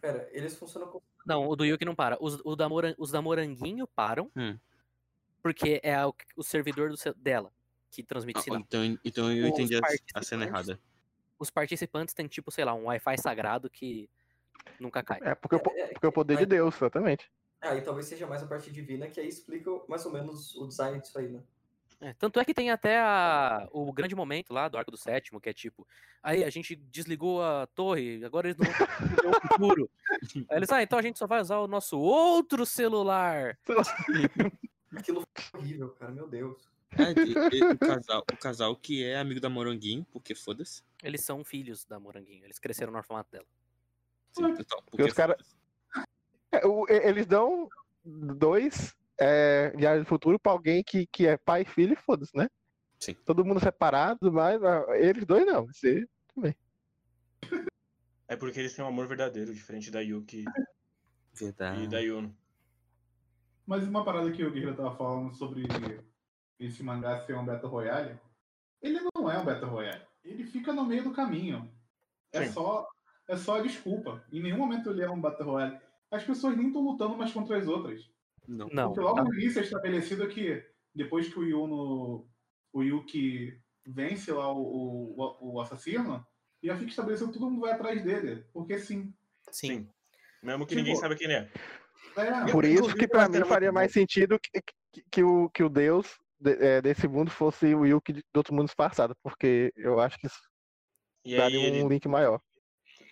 Pera, 0.00 0.28
eles 0.32 0.56
funcionam 0.56 0.88
com... 0.88 1.00
Não, 1.26 1.46
o 1.48 1.54
do 1.54 1.64
Yuki 1.64 1.84
não 1.84 1.94
para. 1.94 2.16
Os, 2.20 2.40
o 2.44 2.56
da 2.56 2.68
Moran- 2.68 2.94
os 2.98 3.10
da 3.10 3.22
Moranguinho 3.22 3.86
param. 3.86 4.30
Hum. 4.36 4.58
Porque 5.42 5.80
é 5.82 6.04
o, 6.04 6.14
o 6.36 6.42
servidor 6.42 6.90
do 6.90 6.96
dela 7.14 7.52
que 7.90 8.02
transmite 8.02 8.38
Ah, 8.38 8.42
sinal. 8.42 8.60
então, 8.60 8.98
então 9.04 9.32
eu 9.32 9.44
Os 9.44 9.50
entendi 9.50 9.78
a, 10.14 10.22
cena 10.22 10.44
errada. 10.44 10.80
Os 11.38 11.50
participantes 11.50 12.14
têm, 12.14 12.26
tipo, 12.28 12.50
sei 12.50 12.64
lá, 12.64 12.74
um 12.74 12.84
Wi-Fi 12.84 13.18
sagrado 13.18 13.70
que 13.70 14.08
nunca 14.78 15.02
cai. 15.02 15.18
É 15.22 15.34
porque, 15.34 15.56
É, 15.56 15.80
é, 15.80 15.86
porque 15.88 16.06
o 16.06 16.12
poder 16.12 16.38
de 16.38 16.46
Deus, 16.46 16.74
exatamente. 16.76 17.30
Ah, 17.60 17.74
e 17.74 17.82
talvez 17.82 18.06
seja 18.06 18.26
mais 18.26 18.42
a 18.42 18.46
parte 18.46 18.70
divina 18.70 19.08
que 19.08 19.20
aí 19.20 19.28
explica 19.28 19.70
mais 19.88 20.04
ou 20.06 20.12
menos 20.12 20.54
o 20.56 20.66
design 20.66 21.00
disso 21.00 21.18
aí, 21.18 21.28
né? 21.28 21.42
É, 22.02 22.14
tanto 22.14 22.40
é 22.40 22.44
que 22.46 22.54
tem 22.54 22.70
até 22.70 22.98
a- 22.98 23.68
o 23.72 23.92
grande 23.92 24.14
momento 24.14 24.54
lá 24.54 24.68
do 24.68 24.78
Arco 24.78 24.90
do 24.90 24.96
Sétimo, 24.96 25.38
que 25.40 25.50
é 25.50 25.52
tipo, 25.52 25.86
aí 26.22 26.42
a 26.42 26.48
gente 26.48 26.74
desligou 26.74 27.42
a 27.44 27.66
torre, 27.66 28.24
agora 28.24 28.48
eles 28.48 28.56
não 28.56 28.66
vão 28.72 29.16
ter 29.16 29.26
o 29.28 29.48
futuro. 29.48 29.90
Aí 30.48 30.56
eles, 30.56 30.70
ah, 30.72 30.82
então 30.82 30.98
a 30.98 31.02
gente 31.02 31.18
só 31.18 31.26
vai 31.26 31.42
usar 31.42 31.58
o 31.58 31.68
nosso 31.68 31.98
outro 31.98 32.64
celular. 32.64 33.58
Aquilo 34.96 35.22
foi 35.50 35.60
horrível, 35.60 35.90
cara, 35.90 36.10
meu 36.12 36.26
Deus. 36.26 36.68
É, 36.92 37.12
e- 37.20 37.58
e 37.58 37.64
o, 37.64 37.78
casal, 37.78 38.24
o 38.32 38.36
casal 38.36 38.74
que 38.76 39.04
é 39.04 39.18
amigo 39.18 39.38
da 39.40 39.48
Moranguinho, 39.50 40.04
porque 40.10 40.34
foda-se. 40.34 40.82
Eles 41.02 41.20
são 41.24 41.44
filhos 41.44 41.84
da 41.84 42.00
Moranguinho, 42.00 42.44
eles 42.44 42.58
cresceram 42.58 42.90
no 42.92 42.98
orfanato 42.98 43.30
dela. 43.30 43.46
Sim, 44.32 44.56
então, 44.58 44.82
porque 44.86 45.02
os 45.04 45.12
cara- 45.12 45.36
foda-se. 45.36 45.54
É, 46.92 47.08
eles 47.08 47.26
dão 47.26 47.68
dois 48.04 48.96
é, 49.20 49.70
viagens 49.76 50.04
do 50.04 50.08
futuro 50.08 50.38
pra 50.38 50.52
alguém 50.52 50.82
que, 50.82 51.06
que 51.06 51.26
é 51.26 51.36
pai 51.36 51.62
e 51.62 51.66
filho 51.66 51.94
foda-se, 51.96 52.34
né? 52.34 52.48
Sim. 52.98 53.14
Todo 53.26 53.44
mundo 53.44 53.60
separado, 53.60 54.32
mas 54.32 54.62
ah, 54.62 54.86
eles 54.96 55.26
dois 55.26 55.44
não. 55.46 55.66
Você... 55.66 56.08
É 58.26 58.36
porque 58.36 58.60
eles 58.60 58.74
têm 58.74 58.84
um 58.84 58.88
amor 58.88 59.06
verdadeiro, 59.06 59.52
diferente 59.52 59.90
da 59.90 60.00
Yuki 60.00 60.44
Verdade. 61.34 61.82
e 61.82 61.88
da 61.88 61.98
Yuno. 61.98 62.34
Mas 63.66 63.82
uma 63.84 64.04
parada 64.04 64.30
que 64.30 64.44
o 64.44 64.50
Guerreiro 64.50 64.76
tava 64.76 64.96
falando 64.96 65.32
sobre 65.32 65.64
esse 66.58 66.82
mangá 66.82 67.20
ser 67.20 67.36
um 67.36 67.44
Battle 67.44 67.70
Royale, 67.70 68.18
ele 68.80 69.00
não 69.14 69.30
é 69.30 69.38
um 69.38 69.44
Battle 69.44 69.70
Royale. 69.70 70.02
Ele 70.24 70.44
fica 70.44 70.72
no 70.72 70.84
meio 70.84 71.04
do 71.04 71.12
caminho. 71.12 71.70
É 72.32 72.46
Sim. 72.46 72.52
só, 72.52 72.86
é 73.28 73.36
só 73.36 73.58
a 73.58 73.62
desculpa. 73.62 74.24
Em 74.32 74.42
nenhum 74.42 74.58
momento 74.58 74.90
ele 74.90 75.02
é 75.02 75.10
um 75.10 75.20
Battle 75.20 75.50
Royale. 75.50 75.80
As 76.10 76.24
pessoas 76.24 76.56
nem 76.56 76.68
estão 76.68 76.82
lutando 76.82 77.14
umas 77.14 77.32
contra 77.32 77.58
as 77.58 77.66
outras. 77.66 78.10
Não. 78.50 78.68
Não, 78.72 78.88
Porque 78.88 79.00
logo 79.00 79.22
no 79.22 79.34
início 79.34 79.60
é 79.60 79.62
estabelecido 79.62 80.26
que 80.28 80.64
depois 80.92 81.32
que 81.32 81.38
o 81.38 81.44
Yuno, 81.44 82.28
o 82.72 82.82
Yuki 82.82 83.56
vence 83.86 84.32
lá 84.32 84.52
o, 84.52 85.14
o, 85.16 85.52
o 85.54 85.60
assassino, 85.60 86.26
já 86.60 86.76
fica 86.76 86.90
estabelecido 86.90 87.28
que 87.30 87.38
todo 87.38 87.48
mundo 87.48 87.60
vai 87.60 87.72
atrás 87.72 88.02
dele. 88.02 88.44
Porque 88.52 88.76
sim. 88.80 89.14
sim. 89.52 89.88
Mesmo 90.42 90.66
que 90.66 90.70
Tipo, 90.70 90.80
ninguém 90.80 90.96
saiba 90.96 91.14
quem 91.14 91.26
ele 91.30 91.34
é. 91.34 91.50
É, 92.16 92.50
Por 92.50 92.64
isso 92.64 92.92
que 92.96 93.06
que 93.06 93.28
mim 93.28 93.44
faria 93.44 93.70
mais 93.70 93.92
sentido 93.92 94.36
que, 94.40 94.60
que, 94.92 95.04
que 95.08 95.22
o, 95.22 95.48
que 95.50 95.62
o 95.62 95.68
Deus 95.68 96.18
de- 96.40 96.56
é, 96.60 96.82
desse 96.82 97.06
mundo 97.06 97.30
fosse 97.30 97.72
o 97.72 97.86
Yuki 97.86 98.12
de- 98.14 98.24
do 98.32 98.38
outro 98.38 98.52
mundo 98.52 98.66
disfarçado, 98.66 99.14
porque 99.22 99.72
eu 99.76 100.00
acho 100.00 100.18
que 100.18 100.26
isso 100.26 100.40
E 101.24 101.34
aí 101.34 101.38
daria 101.38 101.60
ele... 101.68 101.84
um 101.84 101.88
link 101.88 102.08
maior. 102.08 102.40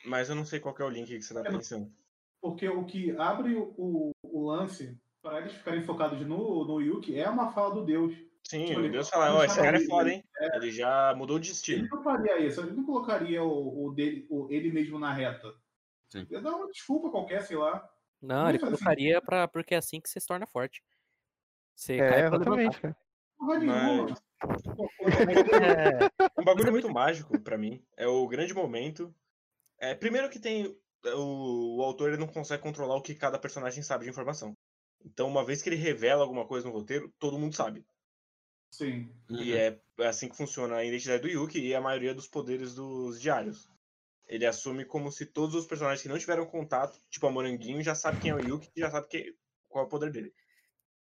Mas 0.05 0.29
eu 0.29 0.35
não 0.35 0.45
sei 0.45 0.59
qual 0.59 0.75
que 0.75 0.83
é 0.83 0.85
o 0.85 0.89
link 0.89 1.07
que 1.07 1.23
você 1.23 1.33
tá 1.33 1.41
É, 1.41 1.51
pensando. 1.51 1.93
Porque 2.41 2.69
o 2.69 2.85
que 2.85 3.17
abre 3.17 3.55
o, 3.55 4.11
o 4.23 4.47
lance 4.47 4.99
para 5.23 5.41
eles 5.41 5.53
ficarem 5.53 5.83
focados 5.83 6.21
no, 6.27 6.65
no 6.65 6.81
Yuki 6.81 7.19
é 7.19 7.29
uma 7.29 7.53
fala 7.53 7.75
do 7.75 7.85
Deus. 7.85 8.15
Sim, 8.45 8.65
Tipo, 8.67 8.81
o 8.81 8.83
ele- 8.85 8.91
Deus 8.93 9.09
fala, 9.11 9.35
ó, 9.35 9.45
esse 9.45 9.57
cara 9.57 9.77
é 9.77 9.81
foda, 9.87 10.11
hein? 10.11 10.25
Ele 10.55 10.71
já 10.71 11.15
mudou 11.17 11.39
de 11.39 11.49
Ele 11.49 11.53
destino. 11.53 11.89
não 11.91 12.03
faria 12.03 12.39
isso, 12.39 12.61
ele 12.63 12.73
não 12.73 12.85
colocaria 12.85 13.43
o, 13.43 13.87
o 13.87 13.93
dele, 13.93 14.27
o, 14.31 14.49
ele 14.51 14.73
mesmo 14.73 14.99
na 14.99 15.13
reta. 15.13 15.53
Sim. 16.11 16.27
Ia 16.31 16.41
dar 16.41 16.55
uma 16.57 16.67
desculpa 16.71 17.11
qualquer, 17.11 17.43
sei 17.43 17.57
lá. 17.57 17.87
Não, 18.23 18.43
Não 18.45 18.49
ele 18.49 18.59
colocaria 18.59 19.21
pra, 19.21 19.47
porque 19.47 19.75
é 19.75 19.79
assim 19.79 20.01
que 20.01 20.09
você 20.09 20.19
se 20.19 20.27
torna 20.27 20.47
forte. 20.47 20.83
Você 21.77 21.95
É, 21.97 22.09
cai 22.09 22.27
exatamente, 22.27 22.81
cara. 22.81 22.97
É, 24.99 26.09
Um 26.41 26.45
bagulho 26.45 26.71
muito 26.73 26.89
mágico 26.89 27.39
pra 27.41 27.59
mim 27.59 27.85
é 27.97 28.07
o 28.07 28.27
grande 28.27 28.55
momento. 28.55 29.15
É, 29.79 29.95
primeiro 29.95 30.29
que 30.31 30.39
tem 30.41 30.77
o, 31.05 31.79
o 31.79 31.83
autor 31.83 32.09
ele 32.09 32.17
não 32.19 32.27
consegue 32.27 32.63
controlar 32.63 32.97
o 32.97 33.03
que 33.03 33.15
cada 33.15 33.39
personagem 33.39 33.83
sabe 33.83 34.05
de 34.05 34.11
informação. 34.11 34.57
Então, 35.05 35.29
uma 35.29 35.45
vez 35.45 35.63
que 35.63 35.69
ele 35.69 35.77
revela 35.77 36.23
alguma 36.23 36.47
coisa 36.47 36.67
no 36.69 36.73
roteiro, 36.75 37.13
todo 37.19 37.39
mundo 37.39 37.55
sabe. 37.57 37.87
Sim. 38.71 39.13
E 39.37 39.55
Uhum. 39.55 39.55
é 39.55 39.81
assim 40.01 40.29
que 40.29 40.37
funciona 40.37 40.77
a 40.77 40.85
identidade 40.85 41.23
do 41.23 41.29
Yuki 41.29 41.59
e 41.61 41.75
a 41.75 41.81
maioria 41.81 42.15
dos 42.15 42.27
poderes 42.29 42.75
dos 42.75 43.21
diários. 43.21 43.71
Ele 44.27 44.47
assume 44.47 44.85
como 44.87 45.13
se 45.13 45.27
todos 45.27 45.55
os 45.57 45.67
personagens 45.67 46.03
que 46.03 46.09
não 46.09 46.19
tiveram 46.19 46.47
contato, 46.47 47.01
tipo 47.11 47.27
a 47.27 47.33
Moranguinho, 47.33 47.83
já 47.83 47.95
sabe 47.95 48.21
quem 48.21 48.31
é 48.33 48.35
o 48.35 48.41
Yuki 48.41 48.71
e 48.77 48.81
já 48.81 48.91
sabe 48.91 49.09
que, 49.09 49.37
qual 49.69 49.85
é 49.85 49.87
o 49.89 49.91
poder 49.91 50.13
dele. 50.13 50.35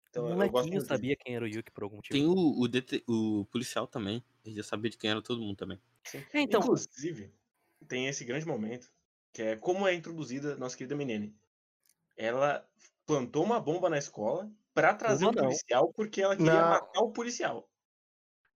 Então, 0.09 0.27
o 0.27 0.30
eu 0.30 0.49
gosto 0.49 0.73
molequinho 0.73 0.73
muito 0.73 0.89
disso. 0.89 1.05
sabia 1.05 1.15
quem 1.15 1.35
era 1.35 1.45
o 1.45 1.47
Yuki 1.47 1.72
por 1.72 1.84
algum 1.84 1.97
motivo. 1.97 2.19
Tem 2.19 2.26
o, 2.27 2.34
o, 2.59 2.68
dete- 2.68 3.03
o 3.07 3.45
policial 3.45 3.88
também. 3.88 4.23
Ele 4.43 4.55
já 4.55 4.64
sabia 4.64 4.89
de 4.91 4.97
quem 4.97 5.09
era 5.09 5.22
todo 5.22 5.41
mundo 5.41 5.55
também. 5.57 5.80
É, 6.34 6.41
então, 6.41 6.61
Inclusive, 6.61 7.34
tem 7.88 8.07
esse 8.07 8.26
grande 8.26 8.45
momento, 8.45 8.91
que 9.34 9.41
é 9.41 9.55
como 9.57 9.88
é 9.88 9.93
introduzida 9.93 10.57
nossa 10.57 10.77
querida 10.77 10.95
Menene. 10.95 11.35
Ela 12.18 12.69
plantou 13.08 13.44
uma 13.44 13.60
bomba 13.60 13.90
na 13.90 13.98
escola 13.98 14.52
pra 14.74 14.94
trazer 14.94 15.24
Uma 15.26 15.32
um 15.32 15.36
policial 15.36 15.92
porque 15.94 16.22
ela 16.22 16.36
queria 16.36 16.52
Não. 16.52 16.70
matar 16.70 17.02
o 17.02 17.12
policial. 17.12 17.68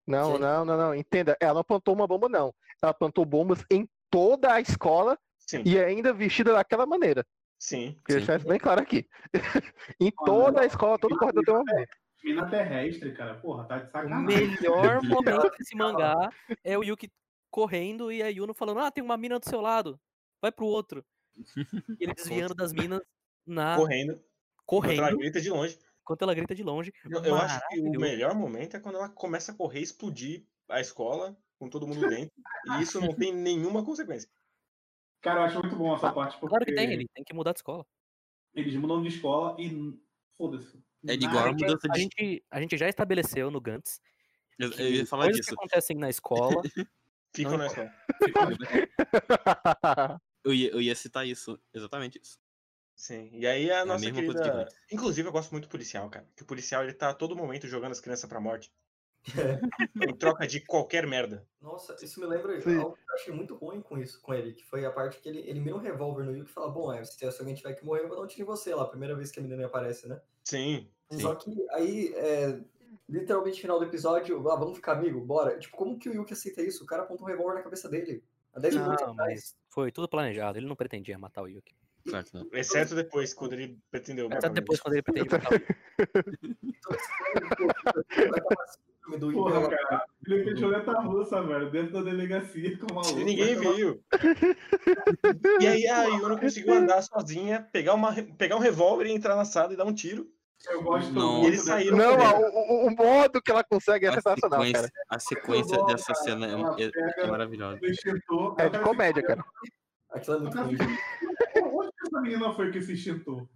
Não, 0.05 0.31
Gente. 0.33 0.41
não, 0.41 0.65
não, 0.65 0.77
não. 0.77 0.95
Entenda, 0.95 1.37
ela 1.39 1.55
não 1.55 1.63
plantou 1.63 1.95
uma 1.95 2.05
bomba, 2.05 2.27
não. 2.27 2.53
Ela 2.83 2.93
plantou 2.93 3.25
bombas 3.25 3.63
em 3.71 3.89
toda 4.09 4.53
a 4.53 4.59
escola 4.61 5.17
Sim, 5.39 5.63
e 5.65 5.79
ainda 5.79 6.13
vestida 6.13 6.53
daquela 6.53 6.85
maneira. 6.85 7.25
sim. 7.57 7.93
Queria 8.05 8.19
Sim. 8.19 8.25
deixar 8.25 8.37
isso 8.37 8.47
bem 8.47 8.59
claro 8.59 8.81
aqui. 8.81 9.07
em 9.99 10.11
toda 10.11 10.61
a 10.61 10.65
escola, 10.65 10.99
todo 10.99 11.17
corredor 11.17 11.43
tem 11.43 11.53
uma 11.53 11.63
bomba. 11.63 11.85
Mina 12.23 12.49
terrestre, 12.49 13.13
cara. 13.13 13.39
Porra, 13.39 13.67
tá 13.67 13.79
de 13.79 13.87
o 13.87 13.91
sacanagem. 13.91 14.47
melhor 14.47 15.01
momento 15.03 15.49
desse 15.57 15.75
mangá 15.75 16.29
é 16.63 16.77
o 16.77 16.83
Yuki 16.83 17.09
correndo 17.49 18.11
e 18.11 18.21
a 18.21 18.27
Yuno 18.27 18.53
falando: 18.53 18.79
Ah, 18.79 18.91
tem 18.91 19.03
uma 19.03 19.17
mina 19.17 19.39
do 19.39 19.49
seu 19.49 19.61
lado, 19.61 19.99
vai 20.41 20.51
pro 20.51 20.65
outro. 20.65 21.03
E 21.99 22.03
ele 22.03 22.13
desviando 22.13 22.53
das 22.53 22.73
minas 22.73 23.01
na 23.45 23.75
Correndo. 23.77 24.21
Enquanto 24.77 24.81
correndo, 24.83 25.03
Ela 25.07 25.17
grita 25.17 25.41
de 25.41 25.49
longe. 25.49 25.79
enquanto 26.01 26.21
ela 26.23 26.33
grita 26.33 26.55
de 26.55 26.63
longe. 26.63 26.93
Eu, 27.09 27.23
eu 27.23 27.35
acho 27.35 27.59
que 27.69 27.79
o 27.79 27.91
melhor 27.99 28.33
momento 28.35 28.75
é 28.77 28.79
quando 28.79 28.95
ela 28.95 29.09
começa 29.09 29.51
a 29.51 29.55
correr 29.55 29.79
e 29.79 29.83
explodir 29.83 30.45
a 30.69 30.79
escola 30.79 31.37
com 31.59 31.69
todo 31.69 31.87
mundo 31.87 32.07
dentro. 32.07 32.33
e 32.77 32.81
isso 32.81 32.99
não 32.99 33.13
tem 33.13 33.33
nenhuma 33.33 33.83
consequência. 33.83 34.29
Cara, 35.21 35.41
eu 35.41 35.43
acho 35.45 35.59
muito 35.59 35.75
bom 35.75 35.95
essa 35.95 36.11
parte, 36.11 36.33
porque 36.39 36.47
Claro 36.49 36.65
que 36.65 36.73
tem, 36.73 36.91
ele 36.93 37.07
tem 37.13 37.23
que 37.23 37.33
mudar 37.33 37.51
de 37.53 37.59
escola. 37.59 37.85
eles 38.55 38.73
mudam 38.75 39.01
de 39.01 39.09
escola 39.09 39.55
e 39.59 39.99
foda-se. 40.35 40.83
É 41.07 41.13
igual 41.13 41.47
a 41.47 41.51
mudança 41.51 41.87
A 41.89 41.93
de. 41.93 41.99
gente, 42.01 42.43
a 42.49 42.61
gente 42.61 42.77
já 42.77 42.87
estabeleceu 42.87 43.49
no 43.51 43.59
Gantz 43.61 43.99
Eu, 44.59 44.71
eu 44.73 44.89
ia 44.91 45.05
falar 45.05 45.25
coisas 45.25 45.41
disso. 45.41 45.49
que 45.55 45.55
acontecem 45.55 45.97
na 45.97 46.09
escola 46.09 46.61
Ficam 47.35 47.57
na 47.57 47.65
escola. 47.67 47.91
Eu 50.43 50.53
ia, 50.53 50.69
eu 50.71 50.81
ia 50.81 50.95
citar 50.95 51.27
isso. 51.27 51.59
Exatamente 51.73 52.19
isso. 52.21 52.37
Sim. 53.01 53.31
E 53.33 53.47
aí 53.47 53.71
a 53.71 53.81
a 53.81 53.85
nossa 53.85 54.05
que 54.05 54.11
querida. 54.11 54.67
Inclusive, 54.91 55.27
eu 55.27 55.31
gosto 55.31 55.49
muito 55.49 55.65
do 55.65 55.71
policial, 55.71 56.07
cara. 56.07 56.23
Que 56.35 56.43
o 56.43 56.45
policial 56.45 56.83
ele 56.83 56.93
tá 56.93 57.09
a 57.09 57.13
todo 57.15 57.35
momento 57.35 57.65
jogando 57.65 57.93
as 57.93 57.99
crianças 57.99 58.29
pra 58.29 58.39
morte. 58.39 58.71
em 60.07 60.15
troca 60.15 60.45
de 60.45 60.59
qualquer 60.61 61.07
merda. 61.07 61.43
Nossa, 61.59 61.95
isso 61.99 62.19
me 62.19 62.27
lembra 62.27 62.61
Sim. 62.61 62.77
algo 62.77 62.95
que 62.95 63.01
eu 63.01 63.15
achei 63.15 63.33
muito 63.33 63.55
ruim 63.55 63.81
com 63.81 63.97
isso, 63.97 64.21
com 64.21 64.35
ele, 64.35 64.53
que 64.53 64.63
foi 64.63 64.85
a 64.85 64.91
parte 64.91 65.19
que 65.19 65.27
ele, 65.27 65.39
ele 65.39 65.59
mira 65.59 65.75
um 65.75 65.79
revólver 65.79 66.25
no 66.25 66.35
Yuki 66.35 66.51
e 66.51 66.53
fala, 66.53 66.69
bom, 66.69 66.93
é, 66.93 67.03
se, 67.03 67.25
alguém 67.25 67.55
tiver 67.55 67.73
que 67.73 67.83
morrer, 67.83 68.01
eu 68.03 68.07
vou 68.07 68.17
dar 68.17 68.23
um 68.23 68.27
tiro 68.27 68.43
em 68.43 68.45
você 68.45 68.73
lá, 68.73 68.83
a 68.83 68.87
primeira 68.87 69.15
vez 69.15 69.31
que 69.31 69.39
a 69.39 69.43
menina 69.43 69.65
aparece, 69.65 70.07
né? 70.07 70.21
Sim. 70.43 70.87
Sim. 71.11 71.19
Só 71.21 71.33
que 71.33 71.51
aí, 71.71 72.13
é, 72.15 72.59
literalmente, 73.09 73.57
no 73.57 73.61
final 73.61 73.79
do 73.79 73.85
episódio, 73.85 74.47
ah, 74.47 74.55
vamos 74.55 74.75
ficar 74.75 74.93
amigo, 74.93 75.19
bora. 75.19 75.57
Tipo, 75.57 75.75
como 75.75 75.97
que 75.97 76.07
o 76.07 76.13
Yuki 76.13 76.33
aceita 76.33 76.61
isso? 76.61 76.83
O 76.83 76.87
cara 76.87 77.01
aponta 77.01 77.23
um 77.23 77.27
revólver 77.27 77.55
na 77.55 77.63
cabeça 77.63 77.89
dele. 77.89 78.23
Há 78.53 78.59
10 78.59 78.75
minutos 78.75 79.01
atrás. 79.01 79.15
mas 79.17 79.55
foi 79.69 79.91
tudo 79.91 80.07
planejado. 80.07 80.57
Ele 80.57 80.67
não 80.67 80.75
pretendia 80.75 81.17
matar 81.17 81.41
o 81.41 81.47
Yuki. 81.47 81.75
Claro 82.09 82.25
que 82.25 82.33
não. 82.35 82.47
Exceto 82.53 82.95
depois, 82.95 83.33
quando 83.33 83.53
ele 83.53 83.77
pretendeu 83.91 84.25
Até 84.27 84.35
matar 84.35 84.51
o 84.51 84.53
depois, 84.53 84.79
quando 84.79 84.93
ele 84.95 85.01
pretende 85.03 85.29
matar 85.29 85.49
o 85.51 85.55
Yuki. 85.55 86.67
Esse 86.67 88.17
cara, 88.23 88.41
pô, 88.41 88.53
esse 88.63 88.77
filme 89.03 89.17
do 89.19 89.25
Yuki, 89.31 89.35
Porra, 89.35 89.69
cara. 89.69 90.05
Ele 90.27 90.43
fez 90.43 90.61
roleta 90.61 90.91
russa, 91.01 91.41
velho, 91.41 91.71
dentro 91.71 91.93
da 91.93 92.01
delegacia 92.01 92.77
com 92.77 92.93
uma 92.93 93.01
E 93.19 93.23
ninguém 93.23 93.55
viu. 93.55 94.03
E 95.59 95.67
aí 95.67 95.87
a 95.87 96.03
Yuno 96.05 96.39
conseguiu 96.39 96.73
andar 96.73 97.01
sozinha, 97.01 97.67
pegar, 97.71 97.93
uma, 97.93 98.13
pegar 98.37 98.55
um 98.55 98.59
revólver 98.59 99.05
e 99.07 99.11
entrar 99.11 99.35
na 99.35 99.45
sala 99.45 99.73
e 99.73 99.77
dar 99.77 99.85
um 99.85 99.93
tiro. 99.93 100.27
Eu 100.69 100.83
gosto 100.83 101.11
Não. 101.11 101.43
Eles 101.43 101.63
saíram 101.63 101.97
Não, 101.97 102.13
o, 102.13 102.85
o- 102.87 102.91
modo 102.95 103.41
que 103.41 103.49
ela 103.49 103.63
consegue 103.63 104.05
é 104.05 104.09
A 104.09 104.13
sensacional, 104.13 104.61
cara. 104.71 104.91
a 105.09 105.17
sequência 105.19 105.83
dessa 105.85 106.13
cara. 106.13 106.23
cena 106.23 106.45
é, 106.77 106.83
é- 106.85 107.23
é 107.23 107.27
maravilhosa. 107.27 107.79
É 108.59 108.69
de 108.69 108.79
comédia, 108.81 109.23
cara. 109.23 109.43
Aquilo 110.11 110.37
é 110.37 110.39
muito 110.39 110.57
ruim. 110.61 110.77
Onde 111.73 111.91
que 111.91 112.07
essa 112.07 112.21
menina 112.21 112.53
foi 112.53 112.71
que 112.71 112.81
se 112.81 112.93
extintou? 112.93 113.49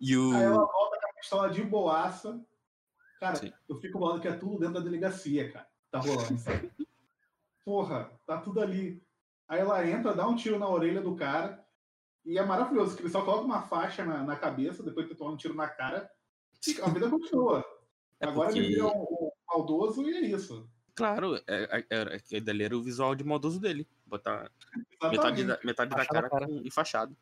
E 0.00 0.16
o. 0.16 0.32
Aí 0.34 0.42
ela 0.42 0.64
volta 0.64 0.98
com 1.00 1.06
a 1.08 1.12
pistola 1.14 1.50
de 1.50 1.62
boaça. 1.62 2.40
Cara, 3.20 3.36
Sim. 3.36 3.52
eu 3.68 3.76
fico 3.76 3.98
bolado 3.98 4.20
que 4.20 4.28
é 4.28 4.36
tudo 4.36 4.58
dentro 4.58 4.74
da 4.74 4.80
delegacia, 4.80 5.50
cara. 5.52 5.66
Tá 5.90 6.00
rolando, 6.00 6.38
sabe? 6.38 6.70
Porra, 7.64 8.10
tá 8.26 8.38
tudo 8.38 8.60
ali. 8.60 9.02
Aí 9.48 9.60
ela 9.60 9.86
entra, 9.86 10.14
dá 10.14 10.26
um 10.28 10.36
tiro 10.36 10.58
na 10.58 10.68
orelha 10.68 11.00
do 11.00 11.14
cara. 11.16 11.64
E 12.24 12.38
é 12.38 12.44
maravilhoso, 12.44 12.96
que 12.96 13.02
ele 13.02 13.10
só 13.10 13.22
coloca 13.22 13.44
uma 13.44 13.62
faixa 13.62 14.04
na, 14.04 14.22
na 14.22 14.36
cabeça, 14.36 14.82
depois 14.82 15.06
que 15.06 15.14
toma 15.14 15.32
um 15.32 15.36
tiro 15.36 15.54
na 15.54 15.68
cara. 15.68 16.10
E 16.66 16.80
a 16.80 16.88
vida 16.88 17.10
continua. 17.10 17.64
É 18.20 18.26
Agora 18.26 18.50
ele 18.50 18.60
porque- 18.60 18.74
vira 18.74 18.86
um, 18.86 19.02
um 19.02 19.30
maldoso 19.48 20.02
e 20.02 20.14
é 20.14 20.20
isso. 20.20 20.68
Claro, 20.94 21.36
é, 21.36 21.42
é, 21.48 21.86
é, 21.90 22.02
aquele 22.16 22.40
dali 22.40 22.64
era 22.64 22.76
o 22.76 22.82
visual 22.82 23.14
de 23.14 23.24
maldoso 23.24 23.60
dele. 23.60 23.86
Botar 24.18 24.50
metade 25.10 25.44
da, 25.44 25.58
metade 25.64 25.90
da 25.90 26.06
cara, 26.06 26.28
cara. 26.30 26.46
com 26.46 26.56
enfaixado. 26.58 27.16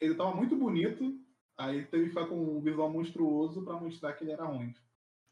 Ele 0.00 0.14
tava 0.14 0.34
muito 0.34 0.56
bonito, 0.56 1.18
aí 1.56 1.84
teve 1.86 2.04
que 2.04 2.08
ficar 2.10 2.26
com 2.26 2.56
um 2.56 2.60
visual 2.60 2.90
monstruoso 2.90 3.62
pra 3.62 3.74
mostrar 3.74 4.12
que 4.14 4.24
ele 4.24 4.32
era 4.32 4.44
ruim. 4.44 4.74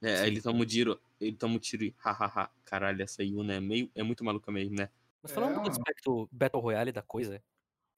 É, 0.00 0.20
aí 0.20 0.28
ele 0.28 0.40
toma 0.42 0.60
um 0.60 0.66
tiro, 0.66 1.00
ele 1.20 1.36
toma 1.36 1.54
um 1.54 1.58
tiro 1.58 1.84
e 1.84 1.94
hahaha, 1.98 2.50
caralho, 2.64 3.02
essa 3.02 3.22
Yuna 3.24 3.54
é 3.54 3.60
meio, 3.60 3.90
é 3.94 4.02
muito 4.02 4.22
maluca 4.24 4.52
mesmo, 4.52 4.76
né? 4.76 4.90
Mas 5.22 5.32
É, 5.32 5.34
falando 5.34 5.54
do 5.54 5.60
mano. 5.60 5.70
aspecto 5.70 6.28
Battle 6.30 6.62
Royale 6.62 6.92
da 6.92 7.02
coisa, 7.02 7.42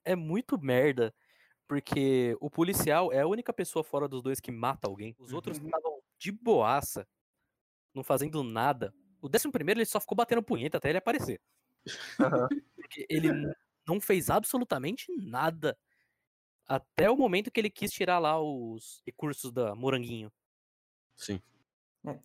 é 0.04 0.16
muito 0.16 0.58
merda, 0.58 1.14
porque 1.68 2.36
o 2.40 2.48
policial 2.48 3.12
é 3.12 3.20
a 3.20 3.26
única 3.26 3.52
pessoa 3.52 3.84
fora 3.84 4.08
dos 4.08 4.22
dois 4.22 4.40
que 4.40 4.50
mata 4.50 4.88
alguém. 4.88 5.14
Os 5.18 5.32
outros 5.32 5.58
Uhum. 5.58 5.66
estavam 5.66 6.00
de 6.18 6.32
boaça, 6.32 7.06
não 7.94 8.02
fazendo 8.02 8.42
nada. 8.42 8.94
O 9.20 9.28
décimo 9.28 9.52
primeiro 9.52 9.78
ele 9.78 9.84
só 9.86 10.00
ficou 10.00 10.16
batendo 10.16 10.42
punheta 10.42 10.78
até 10.78 10.88
ele 10.88 10.98
aparecer. 10.98 11.40
Porque 12.90 13.06
ele 13.08 13.30
não 13.86 14.00
fez 14.00 14.28
absolutamente 14.28 15.12
nada. 15.16 15.78
Até 16.66 17.08
o 17.08 17.16
momento 17.16 17.50
que 17.50 17.60
ele 17.60 17.70
quis 17.70 17.92
tirar 17.92 18.18
lá 18.18 18.40
os 18.40 19.00
recursos 19.06 19.52
da 19.52 19.74
Moranguinho. 19.76 20.32
Sim. 21.16 21.40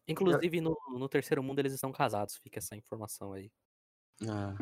Inclusive, 0.08 0.62
no, 0.62 0.76
no 0.98 1.08
terceiro 1.08 1.44
mundo 1.44 1.60
eles 1.60 1.74
estão 1.74 1.92
casados, 1.92 2.38
fica 2.38 2.60
essa 2.60 2.76
informação 2.76 3.34
aí. 3.34 3.52
Ah, 4.28 4.56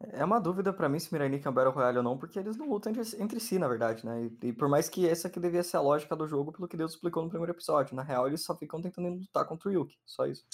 É 0.00 0.24
uma 0.24 0.40
dúvida 0.40 0.72
pra 0.72 0.88
mim 0.88 0.98
se 0.98 1.12
Mirai 1.12 1.28
é 1.28 1.48
um 1.48 1.52
Battle 1.52 1.74
Royale 1.74 1.98
ou 1.98 2.04
não, 2.04 2.16
porque 2.16 2.38
eles 2.38 2.56
não 2.56 2.70
lutam 2.70 2.92
entre, 2.92 3.22
entre 3.22 3.40
si, 3.40 3.58
na 3.58 3.68
verdade, 3.68 4.06
né? 4.06 4.30
E, 4.42 4.48
e 4.48 4.52
por 4.52 4.68
mais 4.68 4.88
que 4.88 5.06
essa 5.06 5.28
aqui 5.28 5.38
devia 5.38 5.62
ser 5.62 5.76
a 5.76 5.80
lógica 5.80 6.16
do 6.16 6.26
jogo, 6.26 6.52
pelo 6.52 6.68
que 6.68 6.76
Deus 6.76 6.92
explicou 6.92 7.22
no 7.22 7.28
primeiro 7.28 7.52
episódio. 7.52 7.94
Na 7.94 8.02
real, 8.02 8.26
eles 8.26 8.42
só 8.42 8.56
ficam 8.56 8.80
tentando 8.80 9.08
lutar 9.08 9.44
contra 9.46 9.68
o 9.68 9.72
Yuki. 9.72 9.98
Só 10.06 10.26
isso. 10.26 10.46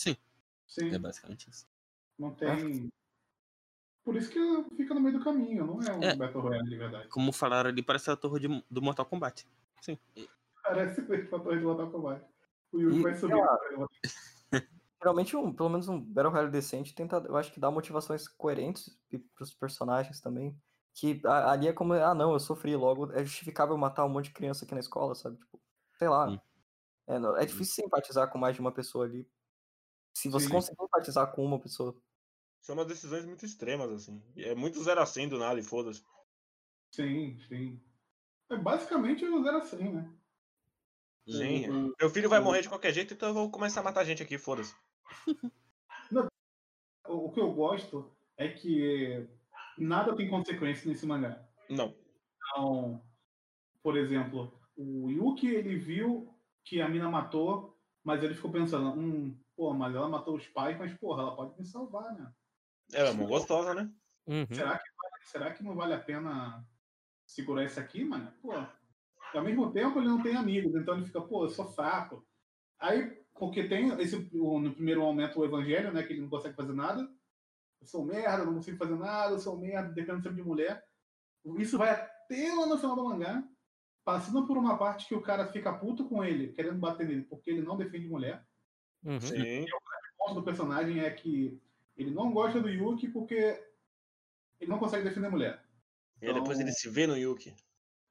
Sim, 0.67 0.93
é 0.93 0.99
basicamente 0.99 1.49
isso. 1.49 1.69
não 2.19 2.35
tem. 2.35 2.91
Por 4.07 4.15
isso 4.15 4.31
que 4.31 4.77
fica 4.77 4.95
no 4.95 5.01
meio 5.01 5.19
do 5.19 5.25
caminho, 5.25 5.67
não 5.67 5.83
é 5.83 5.93
um 5.93 6.03
É. 6.05 6.15
Battle 6.15 6.41
Royale 6.41 6.69
de 6.71 6.77
verdade. 6.77 7.09
Como 7.09 7.33
falaram 7.33 7.71
ali, 7.71 7.83
parece 7.83 8.09
a 8.09 8.15
torre 8.17 8.39
de- 8.39 8.65
do 8.71 8.81
Mortal 8.81 9.05
Kombat. 9.05 9.45
Parece 10.63 11.01
mesmo 11.03 11.37
a 11.37 11.41
torre 11.41 11.59
de 11.59 11.65
Mortal 11.65 11.91
Kombat. 11.91 12.25
O 12.71 12.79
Yugi 12.81 13.01
E, 13.01 13.03
vai 13.03 13.15
subir. 13.17 13.35
Geralmente, 15.03 15.37
um, 15.37 15.53
pelo 15.53 15.69
menos 15.69 15.89
um 15.89 16.01
Battle 16.01 16.31
Royale 16.33 16.51
decente 16.53 16.95
tenta, 16.95 17.17
eu 17.29 17.37
acho 17.37 17.53
que 17.53 17.59
dá 17.59 17.69
motivações 17.69 18.29
coerentes 18.29 18.97
pros 19.35 19.53
personagens 19.53 20.21
também. 20.21 20.57
Que 20.95 21.21
a- 21.25 21.51
ali 21.51 21.67
é 21.67 21.73
como, 21.73 21.93
ah 21.95 22.15
não, 22.15 22.33
eu 22.33 22.39
sofri, 22.39 22.77
logo 22.77 23.11
é 23.13 23.25
justificável 23.25 23.77
matar 23.77 24.05
um 24.05 24.09
monte 24.09 24.27
de 24.27 24.35
criança 24.35 24.65
aqui 24.65 24.73
na 24.73 24.81
escola, 24.81 25.17
sabe? 25.17 25.37
Tipo, 25.37 25.61
sei 25.99 26.09
lá. 26.09 26.29
Hum. 26.31 26.39
É, 27.09 27.19
não- 27.19 27.37
é 27.37 27.45
difícil 27.45 27.83
simpatizar 27.83 28.31
com 28.31 28.39
mais 28.39 28.55
de 28.55 28.61
uma 28.61 28.71
pessoa 28.71 29.05
ali. 29.05 29.29
Se 30.17 30.29
você 30.29 30.47
Sim. 30.47 30.53
conseguir 30.53 30.81
empatizar 30.81 31.33
com 31.33 31.45
uma 31.45 31.59
pessoa. 31.59 31.95
São 32.67 32.75
umas 32.75 32.89
decisões 32.89 33.25
muito 33.25 33.45
extremas, 33.45 33.93
assim. 33.93 34.21
É 34.37 34.53
muito 34.53 34.83
zero 34.83 35.01
a 35.01 35.07
100 35.07 35.29
do 35.29 35.39
nada 35.39 35.61
e 35.61 35.63
foda-se. 35.63 36.05
Sim, 36.91 37.39
sim. 37.47 37.81
É 38.51 38.57
basicamente 38.57 39.25
o 39.25 39.41
zero 39.41 39.59
assim, 39.59 39.89
né? 39.89 40.13
Sim. 41.29 41.95
Meu 41.97 42.11
filho 42.11 42.29
vai 42.29 42.41
morrer 42.41 42.63
de 42.63 42.69
qualquer 42.69 42.93
jeito, 42.93 43.15
então 43.15 43.29
eu 43.29 43.35
vou 43.35 43.53
começar 43.53 43.83
a 43.83 43.85
matar 43.85 44.03
gente 44.03 44.21
aqui, 44.21 44.37
foda-se. 44.37 44.75
O, 47.09 47.27
o 47.27 47.31
que 47.31 47.39
eu 47.39 47.53
gosto 47.53 48.11
é 48.37 48.49
que 48.49 49.29
nada 49.79 50.17
tem 50.17 50.29
consequência 50.29 50.91
nesse 50.91 51.07
mangá. 51.07 51.49
Não. 51.71 51.95
Então, 52.35 53.01
por 53.81 53.97
exemplo, 53.97 54.61
o 54.77 55.09
Yuki 55.09 55.47
ele 55.47 55.77
viu 55.77 56.35
que 56.65 56.81
a 56.81 56.89
mina 56.89 57.09
matou, 57.09 57.79
mas 58.03 58.25
ele 58.25 58.35
ficou 58.35 58.51
pensando, 58.51 58.91
hum, 58.99 59.41
pô, 59.55 59.73
mas 59.73 59.95
ela 59.95 60.09
matou 60.09 60.35
os 60.35 60.49
pais, 60.49 60.77
mas 60.77 60.93
porra, 60.95 61.23
ela 61.23 61.37
pode 61.37 61.57
me 61.57 61.65
salvar, 61.65 62.13
né? 62.13 62.35
Ela 62.93 63.09
é 63.09 63.13
uma 63.13 63.27
gostosa, 63.27 63.75
né? 63.75 63.91
Uhum. 64.27 64.47
Será 64.51 64.79
que, 64.79 64.91
vale- 64.91 65.25
será 65.25 65.53
que 65.53 65.63
não 65.63 65.75
vale 65.75 65.95
a 65.95 66.01
pena 66.01 66.67
segurar 67.27 67.65
isso 67.65 67.79
aqui, 67.81 68.05
mano? 68.05 68.33
Pô, 68.41 68.53
ao 68.53 69.45
mesmo 69.45 69.73
tempo 69.73 69.99
ele 69.99 70.09
não 70.09 70.23
tem 70.23 70.37
amigos, 70.37 70.75
então 70.75 70.95
ele 70.97 71.05
fica, 71.07 71.21
pô, 71.21 71.45
eu 71.45 71.51
sou 71.51 71.71
fraco. 71.73 72.27
Aí, 72.79 73.23
porque 73.35 73.69
tem 73.69 73.89
esse, 74.01 74.17
no 74.35 74.73
primeiro 74.75 75.01
momento 75.01 75.41
o 75.41 75.45
evangelho, 75.45 75.93
né, 75.93 76.03
que 76.03 76.13
ele 76.13 76.23
não 76.23 76.29
consegue 76.29 76.55
fazer 76.55 76.73
nada. 76.73 77.03
Eu 77.81 77.87
sou 77.87 78.05
merda, 78.05 78.45
não 78.45 78.55
consigo 78.55 78.79
fazer 78.79 78.97
nada, 78.97 79.33
eu 79.35 79.39
sou 79.39 79.59
merda, 79.59 79.93
dependo 79.93 80.23
sempre 80.23 80.37
de 80.43 80.49
mulher. 80.49 80.85
Isso 81.59 81.77
vai 81.79 81.91
até 81.91 82.53
lá 82.55 82.67
no 82.67 82.79
final 82.79 82.97
do 82.97 83.05
mangá, 83.05 83.45
passando 84.05 84.47
por 84.47 84.57
uma 84.57 84.79
parte 84.79 85.07
que 85.07 85.15
o 85.15 85.21
cara 85.23 85.47
fica 85.53 85.73
puto 85.73 86.09
com 86.09 86.25
ele, 86.25 86.53
querendo 86.53 86.79
bater 86.79 87.07
nele, 87.07 87.23
porque 87.23 87.51
ele 87.51 87.63
não 87.63 87.77
defende 87.77 88.09
mulher. 88.09 88.47
Uhum. 89.05 89.21
Sim. 89.21 89.65
O 89.65 90.17
ponto 90.27 90.35
do 90.37 90.43
personagem 90.45 91.01
é 91.01 91.11
que 91.11 91.61
Ele 91.97 92.11
não 92.11 92.31
gosta 92.33 92.61
do 92.61 92.69
Yuki 92.69 93.09
porque 93.09 93.35
ele 94.61 94.71
não 94.71 94.79
consegue 94.79 95.05
defender 95.05 95.27
a 95.29 95.31
mulher. 95.31 95.65
E 96.21 96.27
aí 96.27 96.35
depois 96.35 96.59
ele 96.59 96.69
Então- 96.71 96.81
se 96.81 96.89
vê 96.91 97.07
no 97.07 97.17
Yuki. 97.17 97.55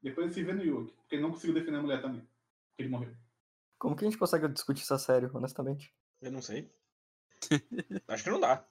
Depois 0.01 0.25
ele 0.27 0.33
se 0.33 0.43
vê 0.43 0.53
no 0.53 0.63
Yuki, 0.63 0.93
porque 0.93 1.15
ele 1.15 1.21
não 1.23 1.31
conseguiu 1.31 1.53
defender 1.55 1.77
a 1.77 1.81
mulher 1.81 2.01
também. 2.01 2.21
Porque 2.21 2.83
ele 2.83 2.89
morreu. 2.89 3.15
Como 3.79 3.95
que 3.95 4.05
a 4.05 4.09
gente 4.09 4.17
consegue 4.19 4.47
discutir 4.47 4.83
isso 4.83 4.93
a 4.93 4.99
sério, 4.99 5.29
honestamente? 5.33 5.93
Eu 6.21 6.31
não 6.31 6.41
sei. 6.41 6.71
Acho 8.07 8.23
que 8.23 8.29
não 8.29 8.39
dá. 8.39 8.65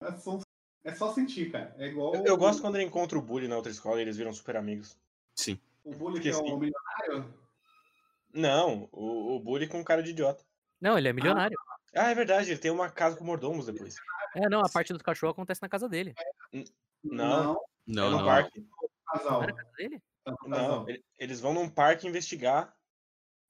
É 0.00 0.12
só, 0.16 0.38
é 0.84 0.94
só 0.94 1.12
sentir, 1.12 1.50
cara. 1.50 1.74
É 1.78 1.88
igual. 1.88 2.14
Eu, 2.14 2.24
eu 2.24 2.36
gosto 2.36 2.60
quando 2.62 2.76
ele 2.76 2.84
encontra 2.84 3.18
o 3.18 3.22
Bully 3.22 3.48
na 3.48 3.56
outra 3.56 3.70
escola 3.72 3.98
e 3.98 4.02
eles 4.02 4.16
viram 4.16 4.32
super 4.32 4.56
amigos. 4.56 4.96
Sim. 5.34 5.58
O 5.84 5.94
bully 5.94 6.20
que 6.20 6.28
é 6.28 6.32
Porque 6.32 6.46
o 6.50 6.54
sim. 6.54 6.58
milionário. 6.60 7.34
Não, 8.32 8.88
o, 8.92 9.36
o 9.36 9.40
Bully 9.40 9.66
com 9.68 9.82
cara 9.84 10.02
de 10.02 10.10
idiota. 10.10 10.44
Não, 10.80 10.98
ele 10.98 11.08
é 11.08 11.12
milionário. 11.12 11.57
Ah, 11.94 12.10
é 12.10 12.14
verdade, 12.14 12.50
ele 12.50 12.58
tem 12.60 12.70
uma 12.70 12.90
casa 12.90 13.16
com 13.16 13.24
mordomos 13.24 13.66
depois. 13.66 13.96
É, 14.34 14.48
não, 14.48 14.60
a 14.60 14.68
parte 14.68 14.92
dos 14.92 15.02
cachorros 15.02 15.32
acontece 15.32 15.62
na 15.62 15.68
casa 15.68 15.88
dele. 15.88 16.14
Não, 17.02 17.60
Não, 17.86 18.06
é 18.06 18.10
no 18.10 18.18
não. 18.18 18.24
parque. 18.24 18.66
casal. 19.06 19.32
Não 19.32 19.42
era 19.42 19.52
a 19.52 19.56
casa 19.56 19.72
dele? 19.76 20.02
É 20.26 20.30
Não, 20.30 20.50
casal. 20.50 20.88
ele- 20.88 21.04
eles 21.18 21.40
vão 21.40 21.54
num 21.54 21.68
parque 21.68 22.06
investigar. 22.06 22.76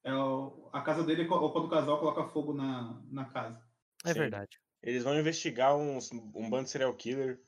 É 0.05 0.15
o- 0.15 0.69
a 0.73 0.81
casa 0.81 1.03
dele, 1.03 1.27
quando 1.27 1.45
o 1.45 1.69
casal 1.69 1.99
coloca 1.99 2.25
fogo 2.29 2.55
na, 2.55 3.03
na 3.11 3.25
casa. 3.27 3.61
É 4.05 4.13
Sim. 4.13 4.21
verdade. 4.21 4.61
Eles 4.81 5.03
vão 5.03 5.19
investigar 5.19 5.77
uns, 5.77 6.13
um 6.13 6.49
bando 6.49 6.65
de 6.65 6.71
serial 6.71 6.95
killer. 6.95 7.43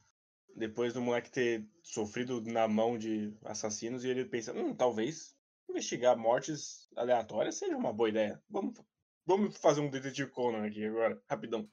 Depois 0.56 0.92
do 0.92 1.00
moleque 1.00 1.30
ter 1.30 1.64
sofrido 1.80 2.40
na 2.42 2.66
mão 2.66 2.98
de 2.98 3.32
assassinos. 3.44 4.04
E 4.04 4.08
ele 4.08 4.24
pensa, 4.24 4.52
hum, 4.52 4.74
talvez 4.74 5.36
investigar 5.68 6.16
mortes 6.18 6.88
aleatórias 6.96 7.54
seja 7.54 7.76
uma 7.76 7.92
boa 7.92 8.08
ideia. 8.08 8.42
Vamos, 8.50 8.82
vamos 9.31 9.57
fazer 9.59 9.81
um 9.81 9.89
detetive 9.89 10.31
Conan 10.31 10.66
aqui 10.66 10.85
agora, 10.85 11.20
rapidão. 11.28 11.66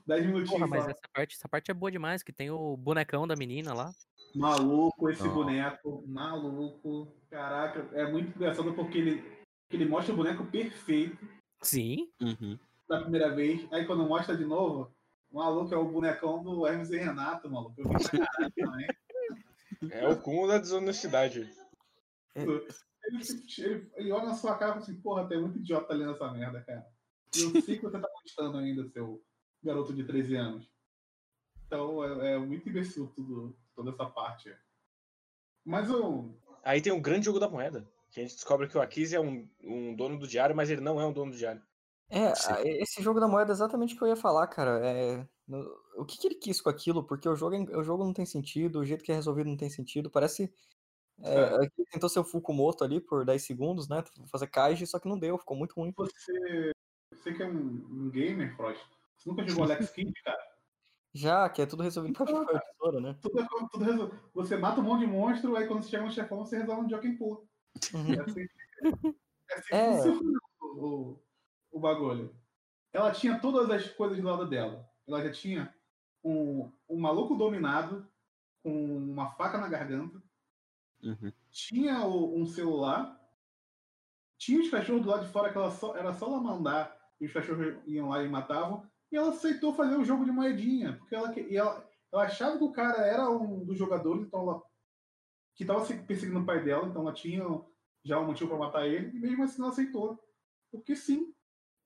Dez 0.07 0.25
minutinhos 0.25 0.49
Porra, 0.49 0.67
mas 0.67 0.87
essa 0.87 1.07
parte, 1.13 1.35
essa 1.35 1.47
parte 1.47 1.69
é 1.69 1.73
boa 1.73 1.91
demais, 1.91 2.23
que 2.23 2.33
tem 2.33 2.49
o 2.49 2.75
bonecão 2.75 3.27
da 3.27 3.35
menina 3.35 3.73
lá. 3.73 3.91
Maluco 4.33 5.09
esse 5.09 5.23
Não. 5.23 5.33
boneco. 5.33 6.03
Maluco. 6.07 7.13
Caraca, 7.29 7.87
é 7.93 8.09
muito 8.11 8.35
engraçado 8.35 8.73
porque 8.73 8.97
ele, 8.97 9.43
ele 9.69 9.85
mostra 9.85 10.13
o 10.13 10.17
boneco 10.17 10.45
perfeito 10.45 11.17
Sim. 11.61 12.09
Uhum. 12.19 12.57
da 12.89 13.01
primeira 13.01 13.33
vez. 13.35 13.67
Aí 13.71 13.85
quando 13.85 14.07
mostra 14.07 14.35
de 14.35 14.45
novo, 14.45 14.91
o 15.31 15.37
maluco 15.37 15.73
é 15.73 15.77
o 15.77 15.85
bonecão 15.85 16.41
do 16.41 16.65
Hermes 16.65 16.89
e 16.89 16.97
Renato, 16.97 17.49
maluco. 17.49 17.75
Eu 17.77 17.89
vi 17.89 18.09
pra 18.09 18.25
caralho 18.25 18.53
também. 18.55 18.87
É 19.91 20.07
o 20.07 20.19
cúmulo 20.19 20.47
da 20.47 20.57
desonestidade. 20.57 21.47
Ele, 23.07 23.23
ele, 23.57 23.91
ele 23.95 24.11
olha 24.11 24.25
na 24.25 24.35
sua 24.35 24.55
cara 24.55 24.71
e 24.71 24.73
fala 24.75 24.83
assim, 24.83 25.01
porra, 25.01 25.27
tem 25.27 25.39
muito 25.41 25.57
idiota 25.57 25.93
ali 25.93 26.05
nessa 26.05 26.31
merda, 26.31 26.61
cara. 26.61 26.85
E 27.35 27.41
eu 27.41 27.61
sei 27.61 27.77
que 27.77 27.83
você 27.83 27.99
tá 27.99 28.09
gostando 28.21 28.57
ainda, 28.57 28.87
seu 28.89 29.23
garoto 29.63 29.93
de 29.93 30.03
13 30.03 30.35
anos. 30.35 30.69
Então 31.65 32.03
é, 32.21 32.33
é 32.33 32.37
muito 32.37 32.67
imbecil 32.69 33.07
tudo, 33.15 33.57
toda 33.75 33.91
essa 33.91 34.05
parte. 34.05 34.55
Mas 35.65 35.89
eu. 35.89 36.37
Aí 36.63 36.81
tem 36.81 36.93
o 36.93 37.01
grande 37.01 37.25
jogo 37.25 37.39
da 37.39 37.49
moeda. 37.49 37.89
Que 38.11 38.21
a 38.21 38.23
gente 38.23 38.35
descobre 38.35 38.67
que 38.67 38.77
o 38.77 38.81
Akiz 38.81 39.11
é 39.11 39.19
um, 39.19 39.47
um 39.61 39.93
dono 39.95 40.17
do 40.17 40.27
diário, 40.27 40.55
mas 40.55 40.69
ele 40.69 40.79
não 40.81 40.99
é 40.99 41.05
um 41.05 41.11
dono 41.11 41.31
do 41.31 41.37
diário. 41.37 41.61
É, 42.09 42.33
Sim. 42.35 42.53
esse 42.63 43.01
jogo 43.03 43.19
da 43.19 43.27
moeda 43.27 43.51
é 43.51 43.53
exatamente 43.53 43.93
o 43.93 43.97
que 43.97 44.03
eu 44.03 44.07
ia 44.07 44.15
falar, 44.15 44.47
cara. 44.47 44.79
É, 44.85 45.27
no- 45.45 45.69
o 45.97 46.05
que, 46.05 46.17
que 46.17 46.25
ele 46.27 46.35
quis 46.35 46.61
com 46.61 46.69
aquilo? 46.69 47.03
Porque 47.03 47.27
o 47.27 47.35
jogo, 47.35 47.55
é- 47.55 47.77
o 47.77 47.83
jogo 47.83 48.05
não 48.05 48.13
tem 48.13 48.25
sentido, 48.25 48.79
o 48.79 48.85
jeito 48.85 49.03
que 49.03 49.11
é 49.11 49.15
resolvido 49.15 49.49
não 49.49 49.57
tem 49.57 49.69
sentido. 49.69 50.09
Parece. 50.09 50.51
É, 51.23 51.33
É. 51.33 51.65
é 51.65 51.69
que 51.69 51.83
tentou 51.91 52.09
ser 52.09 52.19
o 52.19 52.23
Fukumoto 52.23 52.83
ali 52.83 52.99
por 53.01 53.25
10 53.25 53.41
segundos, 53.43 53.87
né? 53.87 54.03
Fazer 54.31 54.47
Kaiji, 54.47 54.85
só 54.85 54.99
que 54.99 55.07
não 55.07 55.17
deu, 55.17 55.37
ficou 55.37 55.57
muito 55.57 55.73
ruim. 55.75 55.93
Você, 55.97 56.71
você 57.11 57.33
que 57.33 57.41
é 57.43 57.47
um, 57.47 57.57
um 57.57 58.09
gamer, 58.09 58.55
Frost. 58.55 58.81
Você 59.17 59.29
nunca 59.29 59.47
jogou 59.47 59.63
Alex 59.63 59.89
Kidd, 59.91 60.13
cara? 60.23 60.47
Já, 61.13 61.49
que 61.49 61.61
é 61.61 61.65
tudo 61.65 61.81
resolvido 61.81 62.15
com 62.15 62.23
a 62.23 62.31
Não, 62.31 62.45
com 62.45 62.55
a 62.55 62.59
tesoura, 62.59 62.99
né? 62.99 63.17
Tudo, 63.21 63.39
é 63.39 63.47
tudo 63.71 63.83
resol- 63.85 64.11
Você 64.35 64.55
mata 64.57 64.79
um 64.79 64.83
monte 64.83 64.99
de 65.01 65.07
monstro, 65.07 65.55
aí 65.55 65.67
quando 65.67 65.81
você 65.83 65.89
chega 65.89 66.03
no 66.05 66.11
chefão, 66.11 66.45
você 66.45 66.57
resolve 66.59 66.83
um 66.85 66.89
Joking 66.89 67.17
Pool. 67.17 67.47
Uhum. 67.93 68.13
É 68.13 68.21
assim, 68.21 68.45
é 69.49 69.55
assim 69.55 69.67
que 69.69 69.75
É. 69.75 69.93
funciona 69.97 70.39
o, 70.61 70.65
o, 70.65 71.23
o 71.71 71.79
bagulho. 71.79 72.35
Ela 72.93 73.11
tinha 73.11 73.39
todas 73.39 73.69
as 73.71 73.89
coisas 73.89 74.17
do 74.19 74.27
lado 74.27 74.47
dela. 74.47 74.87
Ela 75.07 75.23
já 75.23 75.31
tinha 75.31 75.73
um, 76.23 76.71
um 76.87 76.99
maluco 76.99 77.35
dominado 77.35 78.07
com 78.61 78.97
uma 78.97 79.31
faca 79.31 79.57
na 79.57 79.67
garganta. 79.67 80.21
Uhum. 81.07 81.31
Tinha 81.51 82.05
o- 82.05 82.37
um 82.37 82.45
celular. 82.45 83.17
Tinha 84.37 84.59
os 84.61 84.69
cachorros 84.69 85.01
do 85.03 85.09
lado 85.09 85.25
de 85.25 85.31
fora 85.31 85.51
que 85.51 85.57
ela 85.57 85.71
só, 85.71 85.95
era 85.95 86.13
só 86.13 86.27
ela 86.27 86.39
mandar 86.41 86.95
e 87.19 87.25
os 87.25 87.33
cachorros 87.33 87.75
iam 87.87 88.09
lá 88.09 88.23
e 88.23 88.29
matavam. 88.29 88.87
E 89.11 89.15
ela 89.15 89.29
aceitou 89.29 89.73
fazer 89.73 89.95
o 89.95 90.03
jogo 90.03 90.25
de 90.25 90.31
moedinha. 90.31 90.97
Porque 90.97 91.15
ela, 91.15 91.31
que- 91.33 91.41
e 91.49 91.55
ela, 91.57 91.89
ela 92.11 92.23
achava 92.23 92.57
que 92.57 92.63
o 92.63 92.71
cara 92.71 92.97
era 93.05 93.29
um 93.29 93.63
dos 93.65 93.77
jogadores, 93.77 94.25
então 94.27 94.41
ela 94.41 94.61
que 95.55 95.63
estava 95.63 95.83
perseguindo 96.03 96.39
o 96.41 96.45
pai 96.45 96.63
dela, 96.63 96.87
então 96.87 97.01
ela 97.01 97.13
tinha 97.13 97.43
já 98.03 98.19
um 98.19 98.27
motivo 98.27 98.49
para 98.51 98.59
matar 98.59 98.85
ele, 98.87 99.17
e 99.17 99.19
mesmo 99.19 99.43
assim 99.43 99.59
ela 99.59 99.71
aceitou. 99.71 100.19
Porque 100.71 100.95
sim. 100.95 101.33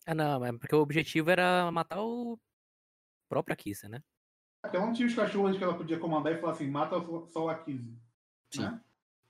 Ah, 0.06 0.14
não, 0.14 0.44
é 0.44 0.52
porque 0.52 0.76
o 0.76 0.82
objetivo 0.82 1.30
era 1.30 1.72
matar 1.72 2.02
o 2.02 2.38
próprio 3.30 3.54
Akisa, 3.54 3.88
né? 3.88 4.04
Ela 4.66 4.86
não 4.86 4.92
tinha 4.92 5.08
os 5.08 5.16
cachorros 5.16 5.58
que 5.58 5.64
ela 5.64 5.78
podia 5.78 5.98
comandar 6.00 6.34
e 6.34 6.38
falar 6.42 6.52
assim, 6.52 6.70
mata 6.70 6.96
só- 7.30 7.46
o 7.46 7.50
Akise. 7.50 7.98
Sim. 8.54 8.64
Né? 8.64 8.82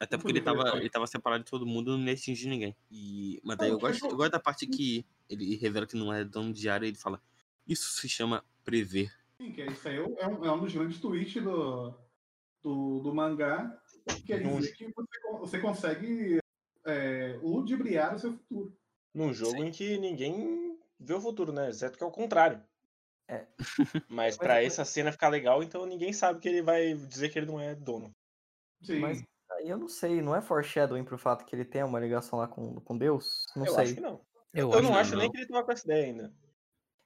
Até 0.02 0.18
porque 0.18 0.32
ele 0.32 0.42
podia 0.42 0.58
fazer 0.58 0.70
tava, 0.72 0.82
ele 0.82 0.90
tava 0.90 1.06
separado 1.06 1.44
de 1.44 1.50
todo 1.52 1.64
mundo, 1.64 1.96
não 1.96 2.08
ia 2.08 2.14
atingir 2.14 2.48
ninguém. 2.48 2.76
E, 2.90 3.40
mas 3.44 3.56
daí 3.56 3.70
Não, 3.70 3.76
eu 3.76 3.80
gosto, 3.80 4.04
eu 4.04 4.18
gosto 4.18 4.32
da 4.32 4.40
parte 4.40 4.66
que 4.66 5.06
ele 5.30 5.56
revela 5.58 5.86
que 5.86 5.96
não 5.96 6.12
é 6.12 6.24
dono 6.24 6.52
de 6.52 6.68
área 6.68 6.88
e 6.88 6.90
ele 6.90 6.98
fala: 6.98 7.22
Isso 7.68 7.92
se 7.92 8.10
chama 8.10 8.44
prever. 8.64 9.14
Sim, 9.38 9.52
que 9.52 9.62
isso 9.64 9.88
aí 9.88 9.98
é 9.98 10.28
um, 10.28 10.46
é 10.46 10.52
um 10.52 10.60
dos 10.60 10.74
grandes 10.74 11.00
tweets 11.00 11.44
do, 11.44 11.94
do, 12.64 13.00
do 13.02 13.14
mangá, 13.14 13.80
que 14.26 14.38
Num- 14.38 14.58
dizer 14.58 14.74
que 14.74 14.86
você, 14.92 15.40
você 15.40 15.60
consegue 15.60 16.40
é, 16.84 17.40
ludibriar 17.44 18.16
o 18.16 18.20
seu 18.20 18.34
futuro. 18.34 18.76
Num 19.14 19.32
jogo 19.32 19.64
em 19.64 19.72
que 19.72 20.00
ninguém 20.00 20.80
vê 21.00 21.14
o 21.14 21.22
futuro, 21.22 21.52
né? 21.54 21.70
Exceto 21.70 21.96
que 21.96 22.04
é 22.04 22.08
o 22.08 22.12
contrário. 22.12 22.64
É. 23.28 23.46
Mas 24.10 24.36
eu- 24.40 24.50
essa 24.50 24.84
cena 24.84 25.12
ficar 25.12 25.30
legal, 25.30 25.62
então 25.62 25.86
ninguém 25.86 26.12
sabe 26.12 26.40
que 26.40 26.50
ele 26.50 26.64
vai 26.64 26.96
dizer 26.96 27.30
que 27.30 27.38
ele 27.38 27.46
não 27.46 27.60
é 27.60 27.76
dono. 27.76 28.12
Sim. 28.82 29.00
Mas 29.00 29.24
eu 29.60 29.78
não 29.78 29.88
sei, 29.88 30.22
não 30.22 30.36
é 30.36 30.42
foreshadowing 30.42 31.04
pro 31.04 31.18
fato 31.18 31.46
que 31.46 31.56
ele 31.56 31.66
tem 31.66 31.84
uma 31.84 32.00
ligação 32.00 32.40
lá 32.40 32.48
com, 32.48 32.80
com 32.82 32.98
Deus? 32.98 33.46
Não 33.56 33.66
eu 33.66 33.74
sei. 33.74 33.84
acho 33.84 33.96
que 33.96 34.02
não. 34.02 34.22
Eu, 34.54 34.72
Eu, 34.72 34.82
não 34.82 34.96
acho 34.96 35.12
não. 35.12 35.20
nem 35.20 35.32
que 35.32 35.38
ele 35.38 35.48
tava 35.48 35.64
com 35.64 35.72
essa 35.72 35.86
ideia 35.86 36.06
ainda. 36.06 36.34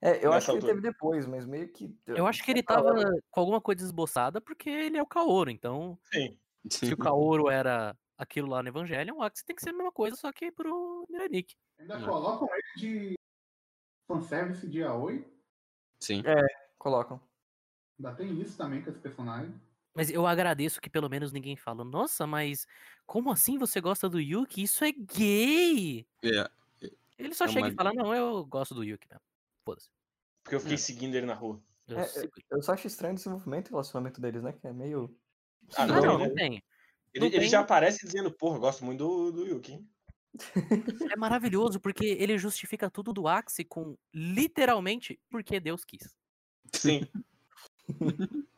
É, 0.01 0.17
eu 0.25 0.31
nessa 0.31 0.37
acho 0.37 0.45
que 0.51 0.57
ele 0.57 0.65
teve 0.67 0.81
depois, 0.81 1.25
mas 1.25 1.45
meio 1.45 1.67
que. 1.71 1.97
eu 2.07 2.27
acho 2.27 2.43
que 2.43 2.51
ele 2.51 2.63
tava 2.63 2.93
com 3.31 3.39
alguma 3.39 3.61
coisa 3.61 3.83
esboçada 3.83 4.41
porque 4.41 4.69
ele 4.69 4.97
é 4.97 5.01
o 5.01 5.07
Kaoru. 5.07 5.49
Então, 5.49 5.97
Sim. 6.11 6.37
se 6.69 6.93
o 6.93 6.97
Kaoru 6.97 7.49
era 7.49 7.95
aquilo 8.17 8.49
lá 8.49 8.61
no 8.61 8.69
Evangelion, 8.69 9.17
o 9.17 9.23
Axis 9.23 9.43
tem 9.43 9.55
que 9.55 9.61
ser 9.61 9.69
a 9.69 9.73
mesma 9.73 9.91
coisa, 9.91 10.15
só 10.15 10.31
que 10.31 10.51
pro 10.51 11.05
Miranik. 11.09 11.55
Ainda 11.79 11.99
Não. 11.99 12.07
colocam 12.07 12.47
ele 12.51 12.63
de 12.77 13.15
fanservice 14.07 14.67
de 14.67 14.83
Aoi. 14.83 15.25
Sim. 16.01 16.23
Colocam. 16.77 17.19
Ainda 17.97 18.13
tem 18.15 18.39
isso 18.39 18.57
também 18.57 18.83
com 18.83 18.89
esse 18.89 18.99
personagem. 18.99 19.53
Mas 19.95 20.09
eu 20.09 20.27
agradeço 20.27 20.81
que 20.81 20.89
pelo 20.89 21.09
menos 21.09 21.31
ninguém 21.31 21.55
fala, 21.55 21.85
nossa, 21.85 22.27
mas 22.27 22.67
como 23.05 23.31
assim 23.31 23.57
você 23.57 23.79
gosta 23.79 24.09
do 24.09 24.19
Yuki? 24.19 24.63
Isso 24.63 24.83
é 24.83 24.91
gay! 24.91 26.05
É, 26.21 26.49
Ele 27.17 27.33
só 27.33 27.45
É 27.45 27.47
chega 27.47 27.61
uma- 27.67 27.69
e 27.69 27.75
fala, 27.75 27.93
não, 27.93 28.13
eu 28.13 28.45
gosto 28.45 28.75
do 28.75 28.83
Yuki 28.83 29.07
mesmo. 29.09 29.21
Foda-se. 29.63 29.89
Porque 30.43 30.55
eu 30.55 30.59
fiquei 30.59 30.75
É. 30.75 30.77
seguindo 30.77 31.15
ele 31.15 31.25
na 31.25 31.33
rua. 31.33 31.61
Eu 31.87 31.97
É. 31.99 32.09
Eu 32.51 32.61
só 32.61 32.73
acho 32.73 32.87
estranho 32.87 33.13
o 33.13 33.15
desenvolvimento 33.15 33.67
e 33.67 33.69
o 33.69 33.71
relacionamento 33.71 34.19
deles, 34.19 34.43
né? 34.43 34.51
Que 34.51 34.67
é 34.67 34.73
meio. 34.73 35.15
Ah, 35.77 35.83
Ah, 35.83 35.87
não, 35.87 36.01
não, 36.01 36.15
ele- 36.19 36.27
não 36.27 36.35
tem. 36.35 36.63
Ele, 37.13 37.29
Não 37.29 37.33
ele 37.33 37.47
já 37.47 37.61
aparece 37.61 38.05
dizendo, 38.05 38.29
porra, 38.31 38.59
gosto 38.59 38.83
muito 38.83 38.97
do, 38.99 39.31
do 39.31 39.47
Yuki. 39.47 39.71
hein?" 39.71 39.89
É 41.09 41.15
maravilhoso 41.15 41.79
porque 41.79 42.05
ele 42.05 42.37
justifica 42.37 42.89
tudo 42.89 43.13
do 43.13 43.25
Axie 43.29 43.63
com 43.63 43.97
literalmente 44.13 45.17
porque 45.29 45.57
Deus 45.61 45.85
quis. 45.85 46.13
Sim. 46.73 47.07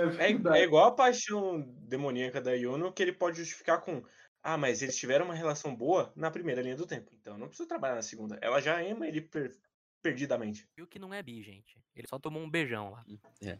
É, 0.00 0.30
É, 0.56 0.60
é 0.60 0.64
igual 0.64 0.86
a 0.88 0.92
paixão 0.94 1.60
demoníaca 1.82 2.40
da 2.40 2.52
Yuno, 2.52 2.92
que 2.92 3.02
ele 3.02 3.12
pode 3.12 3.38
justificar 3.38 3.80
com. 3.82 4.02
Ah, 4.42 4.56
mas 4.56 4.80
eles 4.80 4.96
tiveram 4.96 5.26
uma 5.26 5.34
relação 5.34 5.74
boa 5.76 6.12
na 6.16 6.30
primeira 6.30 6.62
linha 6.62 6.76
do 6.76 6.86
tempo. 6.86 7.10
Então 7.14 7.34
eu 7.34 7.38
não 7.38 7.48
preciso 7.48 7.68
trabalhar 7.68 7.94
na 7.94 8.02
segunda. 8.02 8.38
Ela 8.40 8.60
já 8.60 8.80
ama 8.80 9.06
ele 9.06 9.20
per- 9.20 9.56
perdidamente. 10.02 10.68
Yuki 10.78 10.98
não 10.98 11.12
é 11.12 11.22
bi, 11.22 11.42
gente. 11.42 11.78
Ele 11.94 12.06
só 12.08 12.18
tomou 12.18 12.42
um 12.42 12.50
beijão 12.50 12.90
lá. 12.90 13.04
É, 13.42 13.58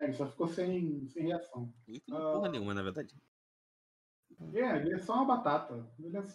ele 0.00 0.12
só 0.12 0.26
ficou 0.28 0.46
sem, 0.46 1.08
sem 1.08 1.26
reação. 1.26 1.62
Não 1.62 1.72
tem 1.84 2.00
porra 2.06 2.48
nenhuma, 2.48 2.74
na 2.74 2.82
verdade. 2.82 3.16
É, 4.54 4.76
ele 4.76 4.94
é 4.94 4.98
só 4.98 5.14
uma 5.14 5.24
batata. 5.24 5.86
Ele 5.98 6.16
é- 6.16 6.26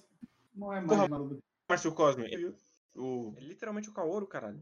não 0.54 0.74
é 0.74 0.82
mais 0.82 0.90
Porra. 0.90 1.08
nada 1.08 1.24
do 1.24 1.36
que. 1.38 1.44
Márcio 1.68 1.94
Cosme, 1.94 2.26
ele 2.26 2.38
viu? 2.38 2.56
O, 2.96 3.34
é 3.38 3.42
literalmente 3.42 3.90
o 3.90 3.94
Kaoru, 3.94 4.28
caralho. 4.28 4.62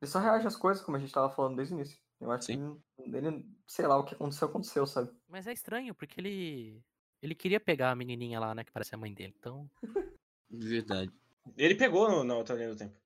Ele 0.00 0.10
só 0.10 0.18
reage 0.18 0.46
às 0.46 0.56
coisas, 0.56 0.82
como 0.82 0.96
a 0.96 1.00
gente 1.00 1.12
tava 1.12 1.28
falando 1.28 1.56
desde 1.56 1.74
o 1.74 1.76
início. 1.76 1.98
Eu 2.20 2.30
acho 2.30 2.46
Sim. 2.46 2.80
que 2.96 3.02
ele, 3.16 3.46
sei 3.66 3.86
lá, 3.86 3.96
o 3.98 4.04
que 4.04 4.14
aconteceu, 4.14 4.48
aconteceu, 4.48 4.86
sabe? 4.86 5.10
Mas 5.28 5.46
é 5.46 5.52
estranho, 5.52 5.94
porque 5.94 6.20
ele. 6.20 6.82
Ele 7.22 7.34
queria 7.34 7.60
pegar 7.60 7.90
a 7.90 7.94
menininha 7.94 8.38
lá, 8.40 8.54
né? 8.54 8.64
Que 8.64 8.72
parece 8.72 8.94
a 8.94 8.98
mãe 8.98 9.12
dele. 9.12 9.34
Então. 9.38 9.70
Verdade. 10.50 11.10
Ele 11.56 11.74
pegou 11.74 12.10
no, 12.10 12.24
na 12.24 12.34
outra 12.36 12.54
linha 12.56 12.70
do 12.70 12.76
tempo. 12.76 12.98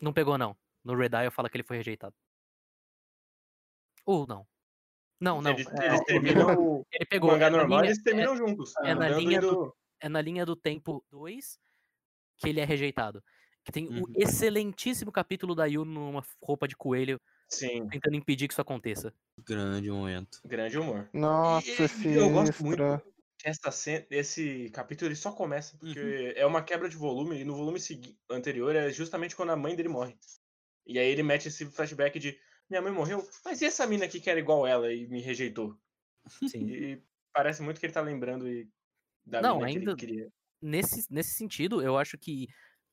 Não 0.00 0.12
pegou, 0.12 0.36
não. 0.38 0.56
No 0.84 0.94
Red 0.94 1.10
Eye 1.14 1.30
fala 1.30 1.48
que 1.50 1.56
ele 1.56 1.64
foi 1.64 1.76
rejeitado. 1.78 2.14
Ou 4.04 4.26
não. 4.26 4.46
Não, 5.20 5.42
não. 5.42 5.50
Eles, 5.52 5.66
é, 5.66 5.86
eles 5.86 6.04
terminam 6.04 6.46
o, 6.58 6.86
ele 6.92 7.04
o 7.04 7.08
pegou. 7.08 7.30
mangá 7.30 7.46
é 7.46 7.50
na 7.50 7.58
normal, 7.58 7.80
linha- 7.80 7.90
eles 7.90 8.02
terminam 8.02 8.36
juntos. 8.36 8.72
é 8.82 8.94
na 8.94 9.08
linha 9.08 9.38
e 9.38 9.40
do- 9.40 9.74
é 10.00 10.08
na 10.08 10.20
linha 10.22 10.46
do 10.46 10.54
tempo 10.56 11.04
2 11.10 11.58
que 12.38 12.48
ele 12.48 12.60
é 12.60 12.64
rejeitado. 12.64 13.22
Que 13.64 13.72
tem 13.72 13.86
o 13.88 13.92
Uhum. 14.06 14.12
excelentíssimo 14.16 15.10
capítulo 15.12 15.54
da 15.54 15.66
Yu 15.66 15.84
numa 15.84 16.22
roupa 16.42 16.66
de 16.68 16.76
coelho 16.76 17.20
Sim, 17.48 17.88
tentando 17.88 18.16
impedir 18.16 18.46
que 18.46 18.52
isso 18.54 18.60
aconteça. 18.60 19.12
Grande 19.44 19.90
momento. 19.90 20.40
grande 20.44 20.78
humor. 20.78 21.08
Nossa, 21.12 21.66
E- 21.68 22.14
eu 22.14 22.30
gosto 22.30 22.62
muito. 22.62 22.82
Essa 23.44 23.70
cena, 23.70 24.04
esse 24.10 24.68
capítulo 24.70 25.08
ele 25.08 25.14
só 25.16 25.30
começa 25.32 25.76
porque 25.78 25.98
Uhum. 26.00 26.32
é 26.36 26.44
uma 26.44 26.60
quebra 26.62 26.88
de 26.88 26.96
volume 26.96 27.40
e 27.40 27.44
no 27.44 27.54
volume 27.54 27.78
anterior 28.28 28.74
é 28.74 28.90
justamente 28.90 29.36
quando 29.36 29.50
a 29.50 29.56
mãe 29.56 29.76
dele 29.76 29.88
morre. 29.88 30.18
E 30.84 30.98
aí 30.98 31.06
ele 31.08 31.22
mete 31.22 31.46
esse 31.46 31.64
flashback 31.66 32.18
de 32.18 32.38
minha 32.68 32.82
mãe 32.82 32.92
morreu, 32.92 33.26
mas 33.44 33.62
e 33.62 33.66
essa 33.66 33.86
mina 33.86 34.04
aqui 34.06 34.20
que 34.20 34.28
era 34.28 34.40
igual 34.40 34.66
ela 34.66 34.92
e 34.92 35.06
me 35.06 35.20
rejeitou? 35.20 35.78
Sim. 36.48 36.66
E 36.68 37.02
parece 37.32 37.62
muito 37.62 37.78
que 37.78 37.86
ele 37.86 37.92
tá 37.92 38.00
lembrando 38.00 38.48
e 38.48 38.68
da 39.24 39.40
Não, 39.40 39.58
mina 39.58 39.70
que 39.70 39.78
ainda- 39.78 39.90
ele 39.92 39.96
queria. 40.00 40.28
Nesse, 40.60 41.06
nesse 41.10 41.30
sentido, 41.34 41.80
eu 41.80 41.96
acho 41.96 42.18
que 42.18 42.48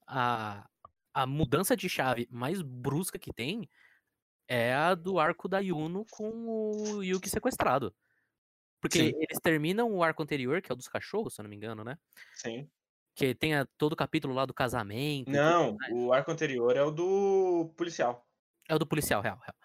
a, 0.08 0.70
a 1.14 1.26
mudança 1.26 1.76
de 1.76 1.90
chave 1.90 2.28
mais 2.30 2.62
brusca 2.62 3.18
que 3.18 3.34
tem 3.34 3.68
é 4.48 4.74
a 4.74 4.96
do 4.96 5.20
arco 5.20 5.48
da 5.48 5.60
Yuno 5.60 6.06
com 6.12 6.30
o 6.48 7.04
Yuki 7.04 7.30
sequestrado. 7.30 7.94
Porque 8.82 9.00
Sim. 9.00 9.12
eles 9.16 9.40
terminam 9.42 9.92
o 9.92 10.04
arco 10.04 10.22
anterior, 10.22 10.62
que 10.62 10.72
é 10.72 10.74
o 10.74 10.76
dos 10.76 10.88
cachorros, 10.88 11.34
se 11.34 11.42
eu 11.42 11.44
não 11.44 11.50
me 11.50 11.56
engano, 11.56 11.84
né? 11.84 11.98
Sim. 12.34 12.70
Que 13.16 13.34
tem 13.34 13.56
a- 13.56 13.66
todo 13.78 13.94
o 13.94 13.96
capítulo 13.96 14.34
lá 14.34 14.46
do 14.46 14.54
casamento. 14.54 15.32
Não, 15.32 15.76
o 15.92 16.14
arco 16.14 16.32
anterior 16.32 16.76
é 16.76 16.84
o 16.84 16.92
do 16.92 17.74
policial. 17.76 18.28
É 18.68 18.76
o 18.76 18.80
do 18.80 18.86
policial, 18.86 19.22
real, 19.22 19.38
real. 19.40 19.56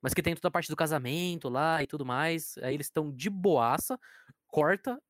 Mas 0.00 0.14
que 0.14 0.22
tem 0.22 0.34
toda 0.34 0.48
a 0.48 0.50
parte 0.50 0.68
do 0.68 0.76
casamento 0.76 1.48
lá 1.48 1.82
e 1.82 1.86
tudo 1.86 2.04
mais. 2.06 2.56
Aí 2.58 2.74
eles 2.74 2.86
estão 2.86 3.10
de 3.10 3.28
boaça, 3.28 3.98
corta 4.46 5.02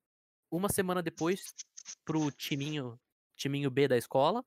uma 0.50 0.68
semana 0.68 1.02
depois 1.02 1.54
pro 2.04 2.30
timinho, 2.30 2.98
timinho 3.36 3.70
B 3.70 3.86
da 3.88 3.96
escola. 3.96 4.44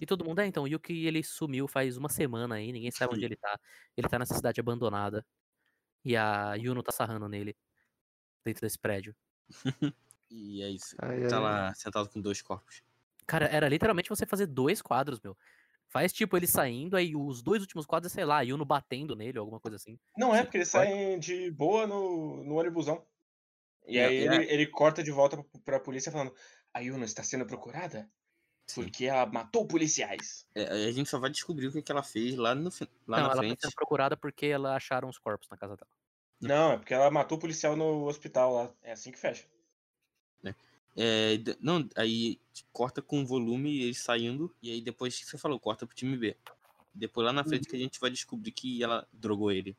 E 0.00 0.06
todo 0.06 0.24
mundo, 0.24 0.40
é, 0.40 0.46
então, 0.46 0.64
o 0.64 0.68
Yuki 0.68 1.06
ele 1.06 1.22
sumiu 1.22 1.68
faz 1.68 1.96
uma 1.96 2.08
semana 2.08 2.56
aí, 2.56 2.72
ninguém 2.72 2.90
sabe 2.90 3.12
onde 3.14 3.20
Sim. 3.20 3.26
ele 3.26 3.36
tá. 3.36 3.60
Ele 3.96 4.08
tá 4.08 4.18
nessa 4.18 4.34
cidade 4.34 4.60
abandonada. 4.60 5.24
E 6.04 6.16
a 6.16 6.54
Yuno 6.54 6.82
tá 6.82 6.90
sarrando 6.92 7.28
nele. 7.28 7.56
Dentro 8.44 8.60
desse 8.62 8.78
prédio. 8.78 9.14
E 10.34 10.62
é 10.62 10.70
isso. 10.70 10.96
Ai, 10.98 11.28
Tá 11.28 11.36
ai. 11.36 11.42
lá 11.42 11.74
sentado 11.74 12.08
com 12.08 12.18
dois 12.18 12.40
corpos. 12.40 12.82
Cara, 13.26 13.44
era 13.46 13.68
literalmente 13.68 14.08
você 14.08 14.24
fazer 14.24 14.46
dois 14.46 14.80
quadros, 14.80 15.20
meu. 15.20 15.36
Faz 15.90 16.10
tipo 16.10 16.34
ele 16.38 16.46
saindo, 16.46 16.96
aí 16.96 17.14
os 17.14 17.42
dois 17.42 17.60
últimos 17.60 17.84
quadros, 17.84 18.10
sei 18.10 18.24
lá, 18.24 18.38
a 18.38 18.40
Yuno 18.40 18.64
batendo 18.64 19.14
nele, 19.14 19.38
ou 19.38 19.42
alguma 19.42 19.60
coisa 19.60 19.76
assim. 19.76 19.98
Não 20.16 20.34
é, 20.34 20.42
porque 20.42 20.56
eles 20.56 20.68
saem 20.68 21.18
de 21.18 21.50
boa 21.50 21.86
no, 21.86 22.42
no 22.44 22.54
ônibusão. 22.54 23.04
E 23.86 23.98
É, 23.98 24.06
aí 24.06 24.16
é. 24.16 24.22
ele, 24.24 24.44
ele 24.50 24.66
corta 24.68 25.02
de 25.02 25.10
volta 25.10 25.36
pra, 25.36 25.60
pra 25.62 25.80
polícia 25.80 26.10
falando: 26.10 26.34
A 26.72 26.78
Yuna 26.80 27.04
está 27.04 27.22
sendo 27.22 27.44
procurada 27.44 28.10
Sim. 28.74 28.82
porque 28.84 29.04
ela 29.04 29.26
matou 29.26 29.66
policiais. 29.66 30.46
É, 30.54 30.72
aí 30.72 30.86
a 30.88 30.92
gente 30.92 31.08
só 31.10 31.18
vai 31.18 31.30
descobrir 31.30 31.66
o 31.68 31.72
que, 31.72 31.82
que 31.82 31.92
ela 31.92 32.02
fez 32.02 32.36
lá, 32.36 32.54
no, 32.54 32.70
fi- 32.70 32.88
lá 33.06 33.18
Não, 33.18 33.26
na 33.26 33.32
ela 33.32 33.42
frente. 33.42 33.56
tá 33.60 33.68
sendo 33.68 33.74
procurada 33.76 34.16
porque 34.16 34.46
ela 34.46 34.74
acharam 34.76 35.08
os 35.08 35.18
corpos 35.18 35.48
na 35.50 35.56
casa 35.56 35.76
dela. 35.76 35.90
Não, 36.40 36.72
é 36.72 36.76
porque 36.78 36.92
ela 36.94 37.10
matou 37.10 37.38
o 37.38 37.40
policial 37.40 37.76
no 37.76 38.06
hospital 38.06 38.52
lá. 38.54 38.74
É 38.82 38.92
assim 38.92 39.12
que 39.12 39.18
fecha. 39.18 39.46
É, 40.94 41.38
d- 41.38 41.56
não, 41.58 41.88
aí 41.96 42.38
corta 42.70 43.00
com 43.00 43.22
o 43.22 43.26
volume 43.26 43.80
ele 43.82 43.94
saindo, 43.94 44.54
e 44.62 44.70
aí 44.70 44.80
depois 44.82 45.18
que 45.18 45.24
você 45.24 45.38
falou, 45.38 45.58
corta 45.58 45.86
pro 45.86 45.96
time 45.96 46.16
B. 46.18 46.36
Depois 46.92 47.24
lá 47.24 47.32
na 47.32 47.42
frente 47.44 47.66
que 47.66 47.74
a 47.74 47.78
gente 47.78 47.98
vai 47.98 48.10
descobrir 48.10 48.52
que 48.52 48.82
ela 48.82 49.08
drogou 49.10 49.50
ele. 49.50 49.74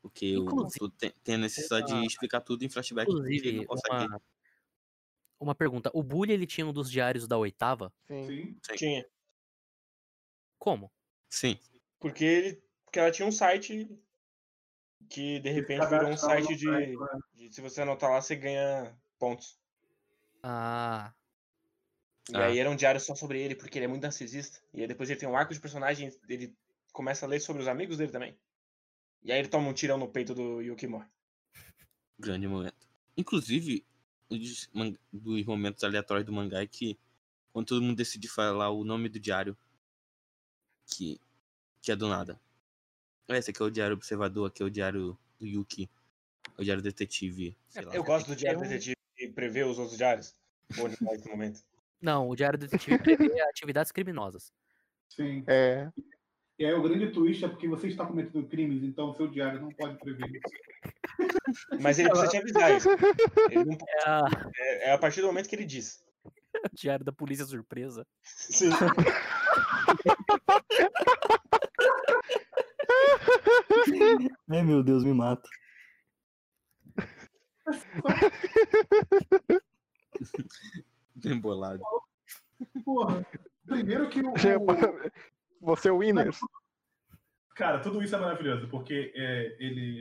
Porque 0.00 0.36
o, 0.38 0.68
tu 0.68 0.88
tem, 0.90 1.12
tem 1.24 1.34
a 1.34 1.38
necessidade 1.38 1.92
uma- 1.92 2.02
de 2.02 2.06
explicar 2.06 2.40
tudo 2.40 2.64
em 2.64 2.68
flashback 2.68 3.10
Inclusive, 3.10 3.52
não 3.52 3.64
consegue. 3.64 4.06
uma, 4.06 4.22
uma 5.40 5.54
pergunta. 5.54 5.90
O 5.94 6.02
Bully, 6.02 6.32
ele 6.32 6.46
tinha 6.46 6.66
um 6.66 6.72
dos 6.72 6.90
diários 6.90 7.26
da 7.26 7.36
oitava? 7.38 7.92
Sim. 8.06 8.26
Sim. 8.26 8.58
Sim. 8.62 8.74
Tinha. 8.76 9.06
Como? 10.58 10.90
Sim. 11.30 11.58
Porque, 12.00 12.24
ele, 12.24 12.62
porque 12.84 12.98
ela 12.98 13.10
tinha 13.10 13.26
um 13.26 13.32
site 13.32 13.88
que 15.08 15.38
de 15.40 15.50
repente 15.50 15.86
virou 15.86 16.08
um 16.10 16.16
site 16.16 16.54
de, 16.56 16.96
de 17.34 17.54
se 17.54 17.60
você 17.60 17.82
anotar 17.82 18.10
lá, 18.10 18.20
você 18.20 18.36
ganha 18.36 18.96
pontos. 19.18 19.58
Ah, 20.42 21.12
E 22.30 22.36
Ah. 22.36 22.46
aí 22.46 22.58
era 22.58 22.70
um 22.70 22.76
diário 22.76 23.00
só 23.00 23.14
sobre 23.14 23.40
ele, 23.40 23.54
porque 23.54 23.78
ele 23.78 23.86
é 23.86 23.88
muito 23.88 24.02
narcisista. 24.02 24.60
E 24.74 24.82
aí 24.82 24.86
depois 24.86 25.08
ele 25.08 25.18
tem 25.18 25.28
um 25.28 25.36
arco 25.36 25.54
de 25.54 25.60
personagem, 25.60 26.10
ele 26.28 26.54
começa 26.92 27.24
a 27.24 27.28
ler 27.28 27.40
sobre 27.40 27.62
os 27.62 27.68
amigos 27.68 27.96
dele 27.96 28.12
também. 28.12 28.38
E 29.22 29.32
aí 29.32 29.38
ele 29.38 29.48
toma 29.48 29.68
um 29.68 29.72
tirão 29.72 29.96
no 29.98 30.08
peito 30.08 30.34
do 30.34 30.60
Yuki 30.60 30.86
morre. 30.86 31.08
Grande 32.18 32.46
momento. 32.46 32.86
Inclusive, 33.16 33.86
dos, 34.28 34.68
dos 35.12 35.44
momentos 35.44 35.82
aleatórios 35.84 36.26
do 36.26 36.32
mangá 36.32 36.60
é 36.62 36.66
que 36.66 36.98
quando 37.52 37.66
todo 37.66 37.82
mundo 37.82 37.96
decide 37.96 38.28
falar 38.28 38.70
o 38.70 38.84
nome 38.84 39.08
do 39.08 39.18
diário, 39.18 39.56
que, 40.86 41.20
que 41.80 41.92
é 41.92 41.96
do 41.96 42.08
nada. 42.08 42.40
Esse 43.28 43.50
aqui 43.50 43.60
é 43.60 43.64
o 43.64 43.70
diário 43.70 43.94
observador, 43.94 44.48
aqui 44.48 44.62
é 44.62 44.66
o 44.66 44.70
diário 44.70 45.18
do 45.38 45.46
Yuki, 45.46 45.90
é 46.56 46.60
o 46.60 46.64
diário 46.64 46.82
detetive. 46.82 47.56
sei 47.68 47.84
lá. 47.84 47.94
Eu 47.94 48.04
gosto 48.04 48.28
do 48.28 48.36
diário 48.36 48.60
detetive 48.60 48.96
e 49.18 49.28
prever 49.28 49.66
os 49.66 49.78
outros 49.78 49.96
diários. 49.96 50.34
Esse 50.70 51.28
momento. 51.28 51.62
não, 52.00 52.28
o 52.28 52.36
diário 52.36 52.58
detetive 52.58 52.98
prevê 52.98 53.40
atividades 53.48 53.90
criminosas. 53.92 54.52
Sim. 55.08 55.42
É. 55.46 55.90
E 56.58 56.66
aí 56.66 56.72
o 56.74 56.82
grande 56.82 57.10
twist 57.12 57.44
é 57.44 57.48
porque 57.48 57.68
você 57.68 57.86
está 57.88 58.04
cometendo 58.04 58.46
crimes, 58.48 58.82
então 58.82 59.10
o 59.10 59.14
seu 59.14 59.28
diário 59.28 59.60
não 59.60 59.68
pode 59.70 59.96
prever 59.98 60.26
isso. 60.28 60.40
Mas 61.80 61.98
ele 61.98 62.08
precisa 62.10 62.30
te 62.30 62.36
avisar 62.38 62.76
isso. 62.76 62.88
Ele 63.50 63.64
não- 63.64 63.78
É, 63.86 64.08
a- 64.08 64.50
é, 64.56 64.88
é 64.88 64.92
a 64.92 64.98
partir 64.98 65.20
do 65.20 65.28
momento 65.28 65.48
que 65.48 65.54
ele 65.54 65.64
diz. 65.64 66.04
diário 66.74 67.04
da 67.04 67.12
polícia 67.12 67.44
surpresa. 67.44 68.04
Sim. 68.24 68.70
Ai, 74.50 74.62
meu 74.62 74.82
Deus, 74.82 75.04
me 75.04 75.12
mata. 75.12 75.48
Bem 81.14 81.38
bolado. 81.40 81.82
Porra, 82.84 83.26
primeiro 83.66 84.08
que 84.08 84.20
o. 84.20 84.32
Você 85.60 85.88
é 85.88 85.92
o 85.92 85.98
Winners. 85.98 86.38
Cara, 87.54 87.80
tudo 87.80 88.02
isso 88.02 88.14
é 88.14 88.18
maravilhoso, 88.18 88.68
porque 88.68 89.12
é, 89.14 89.56
ele. 89.58 90.00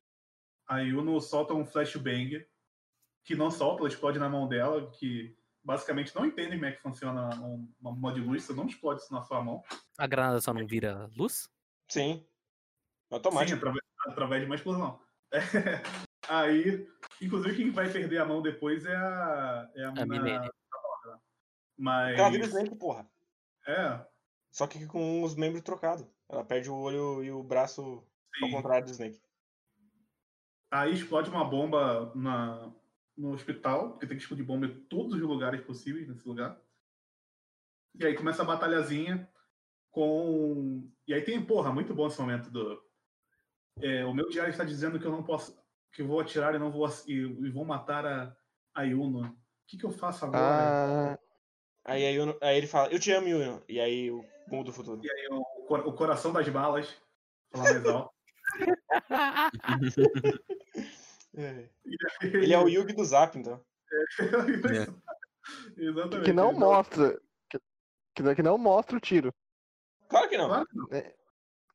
A 0.68 0.80
Yuno 0.80 1.20
solta 1.22 1.54
um 1.54 1.66
flashbang 1.66 2.46
que 3.24 3.36
não 3.36 3.50
solta, 3.50 3.82
ela 3.82 3.88
explode 3.90 4.20
na 4.20 4.30
mão 4.30 4.48
dela, 4.48 4.90
que 4.92 5.36
basicamente 5.64 6.14
não 6.16 6.26
entendem 6.26 6.58
como 6.60 6.66
é 6.66 6.72
que 6.74 6.82
funciona 6.82 7.30
um- 7.42 7.74
uma 7.80 7.92
bomba 7.92 8.14
de 8.14 8.20
luz, 8.22 8.44
você 8.44 8.54
não 8.54 8.68
explode 8.68 9.02
isso 9.02 9.14
na 9.14 9.22
sua 9.22 9.42
mão. 9.42 9.64
A 9.98 10.06
granada 10.08 10.40
só 10.42 10.54
não 10.54 10.66
vira 10.68 11.10
luz? 11.18 11.50
Sim. 11.90 12.18
Sim, 12.20 12.28
Automático. 13.12 13.58
através, 13.58 13.84
através 14.08 14.42
de 14.42 14.46
uma 14.46 14.56
explosão. 14.56 15.00
Aí, 16.30 16.88
inclusive, 17.22 17.56
quem 17.56 17.72
vai 17.72 17.90
perder 17.90 18.18
a 18.20 18.26
mão 18.26 18.42
depois 18.42 18.86
é 18.86 18.96
a. 18.96 19.72
É 19.76 19.84
a, 19.86 19.90
A 19.90 19.92
mina- 19.94 20.06
Milene. 20.24 20.50
Mas. 21.78 22.20
Ela 22.20 22.30
vira 22.30 22.76
porra. 22.78 23.10
É, 23.66 24.06
Só 24.52 24.65
que 24.68 24.86
com 24.88 25.24
os 25.24 25.36
membros 25.36 25.61
trocados. 25.64 26.06
Ela 26.30 26.44
perde 26.44 26.69
o 26.69 26.76
olho 26.76 27.24
e 27.24 27.32
o 27.32 27.44
braço 27.44 28.03
ao 28.41 28.49
sim. 28.49 28.52
contrário 28.52 28.86
do 28.86 28.91
Snake. 28.91 29.22
Aí 30.69 30.94
explode 30.94 31.30
uma 31.30 31.45
bomba 31.45 32.11
na, 32.15 32.74
no 33.15 33.32
hospital, 33.32 33.91
porque 33.91 34.06
tem 34.07 34.18
que 34.18 34.24
explodir 34.24 34.45
bomba 34.45 34.65
em 34.65 34.82
todos 34.86 35.14
os 35.14 35.22
lugares 35.22 35.61
possíveis 35.61 36.07
nesse 36.07 36.28
lugar. 36.28 36.60
E 37.95 38.06
aí 38.06 38.15
começa 38.15 38.41
a 38.41 38.45
batalhazinha 38.45 39.30
com. 39.90 40.91
E 41.07 41.14
aí 41.14 41.22
tem, 41.24 41.44
porra, 41.44 41.72
muito 41.72 41.94
bom 41.94 42.07
esse 42.07 42.19
momento 42.19 42.49
do. 42.52 42.84
é, 43.82 44.06
o 44.06 44.14
meu 44.14 44.30
diário 44.30 44.52
está 44.52 44.64
dizendo 44.64 44.99
que 44.99 45.06
eu 45.06 45.11
não 45.11 45.24
posso. 45.24 45.57
que 45.91 46.02
eu 46.02 46.07
vou 46.07 46.19
atirar 46.19 46.53
e 46.53 46.60
não 46.60 46.72
vou. 46.72 46.88
e, 47.07 47.14
e 47.14 47.49
vou 47.49 47.64
matar 47.65 48.06
a, 48.06 48.36
a 48.74 48.84
Yuno. 48.84 49.22
O 49.24 49.38
que, 49.65 49.78
que 49.78 49.86
eu 49.86 49.91
faço 49.91 50.26
agora? 50.26 50.78
Ah, 51.14 51.19
Aí, 51.86 52.06
aí, 52.06 52.15
Yuno- 52.15 52.38
aí 52.41 52.57
ele 52.57 52.68
fala, 52.68 52.91
eu 52.91 52.99
te 52.99 53.11
amo, 53.14 53.30
Yuno. 53.30 53.64
E 53.68 53.80
aí 53.80 54.11
o 54.11 54.24
mundo 54.49 54.68
do 54.68 54.74
futuro. 54.74 55.02
E 55.03 55.11
aí 55.11 55.28
o, 55.32 55.41
o 55.76 55.94
coração 55.94 56.32
das 56.32 56.48
balas. 56.49 56.95
Falar 57.52 57.74
mais 57.74 57.86
alto. 57.86 58.11
É. 61.38 61.69
Ele 62.24 62.52
é 62.52 62.57
o 62.57 62.68
Yugi 62.68 62.94
do 62.94 63.06
Zap, 63.06 63.38
então. 63.38 63.64
Exatamente. 65.78 66.26
que 66.26 66.34
não 66.34 66.52
mostra. 66.52 67.22
Que, 67.48 67.60
que, 68.36 68.41
não 68.41 68.57
mostra 68.57 68.98
o 68.98 68.99
tiro. 68.99 69.32
Claro 70.10 70.28
que 70.28 70.38
não. 70.38 70.48
Claro 70.48 70.65
que 70.65 70.76
não. 70.76 70.88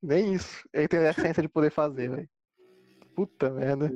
Nem 0.03 0.35
isso. 0.35 0.69
Ele 0.73 0.89
tem 0.89 0.99
a 0.99 1.11
essência 1.11 1.43
de 1.43 1.49
poder 1.49 1.71
fazer, 1.71 2.11
velho. 2.11 2.29
Puta 3.15 3.51
merda. 3.51 3.95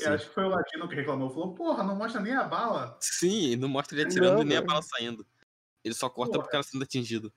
Eu 0.00 0.14
Acho 0.14 0.28
que 0.28 0.34
foi 0.34 0.44
o 0.44 0.48
Latino 0.48 0.88
que 0.88 0.94
reclamou. 0.94 1.28
Falou, 1.28 1.54
porra, 1.54 1.82
não 1.82 1.96
mostra 1.96 2.20
nem 2.20 2.34
a 2.34 2.44
bala. 2.44 2.96
Sim, 3.00 3.56
não 3.56 3.68
mostra 3.68 3.98
ele 3.98 4.06
atirando 4.06 4.36
Não, 4.36 4.42
e 4.42 4.46
nem 4.46 4.56
a 4.56 4.60
velho. 4.60 4.68
bala 4.68 4.82
saindo. 4.82 5.26
Ele 5.82 5.94
só 5.94 6.08
corta 6.08 6.32
Porra. 6.32 6.44
porque 6.44 6.56
ela 6.56 6.62
sendo 6.62 6.84
atingido. 6.84 7.32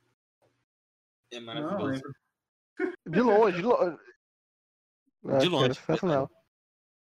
É 1.32 1.40
Não, 1.40 1.46
maravilhoso. 1.46 2.02
é 2.02 2.28
De 3.10 3.22
longe, 3.22 3.58
de 3.58 3.64
longe. 3.64 3.98
De 5.42 5.50
longe, 5.50 5.76
Sensacional. 5.76 6.32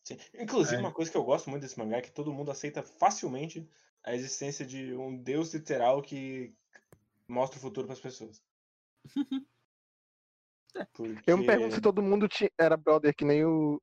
Sim. 0.04 0.16
Inclusive, 0.34 0.76
É. 0.76 0.80
uma 0.80 0.92
coisa 0.92 1.10
que 1.10 1.16
eu 1.16 1.24
gosto 1.24 1.50
muito 1.50 1.62
desse 1.62 1.78
mangá 1.78 1.98
é 1.98 2.02
que 2.02 2.12
todo 2.12 2.32
mundo 2.32 2.50
aceita 2.50 2.82
facilmente 2.82 3.68
a 4.02 4.14
existência 4.14 4.64
de 4.64 4.94
um 4.94 5.16
deus 5.16 5.52
literal 5.52 6.00
que 6.00 6.54
mostra 7.26 7.58
o 7.58 7.60
futuro 7.60 7.86
para 7.86 7.94
as 7.94 8.00
pessoas. 8.00 8.42
Porque... 10.94 11.30
Eu 11.30 11.36
me 11.36 11.44
pergunto 11.46 11.74
se 11.74 11.80
todo 11.80 12.02
mundo 12.02 12.28
era 12.56 12.76
brother 12.76 13.14
que 13.14 13.24
nem 13.24 13.44
o, 13.44 13.82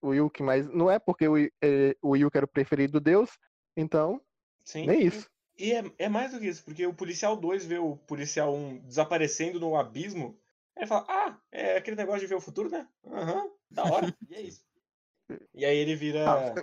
o 0.00 0.14
Yuki, 0.14 0.42
mas 0.42 0.66
não 0.68 0.90
é 0.90 0.98
porque 0.98 1.28
o, 1.28 1.36
eh, 1.36 1.96
o 2.00 2.16
Yuki 2.16 2.36
era 2.36 2.46
o 2.46 2.48
preferido 2.48 2.94
do 2.94 3.00
Deus, 3.00 3.30
então, 3.76 4.20
Sim. 4.64 4.86
nem 4.86 5.06
isso. 5.06 5.28
E 5.60 5.72
é, 5.72 5.84
é 5.98 6.08
mais 6.08 6.32
do 6.32 6.40
que 6.40 6.46
isso, 6.46 6.64
porque 6.64 6.86
o 6.86 6.94
policial 6.94 7.36
2 7.36 7.66
vê 7.66 7.78
o 7.78 7.96
policial 7.96 8.54
1 8.54 8.78
desaparecendo 8.78 9.60
no 9.60 9.76
abismo. 9.76 10.40
Ele 10.76 10.86
fala, 10.86 11.04
ah, 11.08 11.38
é 11.52 11.76
aquele 11.76 11.96
negócio 11.96 12.20
de 12.20 12.26
ver 12.26 12.36
o 12.36 12.40
futuro, 12.40 12.70
né? 12.70 12.88
Aham, 13.06 13.50
da 13.70 13.84
hora. 13.84 14.16
e 14.30 14.34
é 14.34 14.40
isso. 14.40 14.64
E 15.54 15.64
aí 15.64 15.76
ele 15.76 15.94
vira. 15.94 16.24
Ah, 16.28 16.54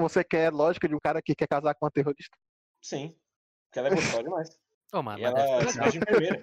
você 0.00 0.22
quer 0.22 0.52
lógica 0.52 0.86
de 0.86 0.94
um 0.94 1.00
cara 1.00 1.22
que 1.22 1.34
quer 1.34 1.48
casar 1.48 1.74
com 1.74 1.84
uma 1.86 1.90
terrorista? 1.90 2.36
Sim. 2.82 3.16
Porque 3.66 3.78
ela 3.78 3.88
é 3.88 3.94
gostosa 3.94 4.22
demais. 4.22 4.60
Ô, 4.92 5.02
mas, 5.02 5.18
E 5.18 5.22
mas 5.22 5.32
ela 5.34 5.58
deve 5.58 5.72
se 5.72 5.78
veste 5.78 5.92
de 5.92 5.98
enfermeira. 5.98 6.40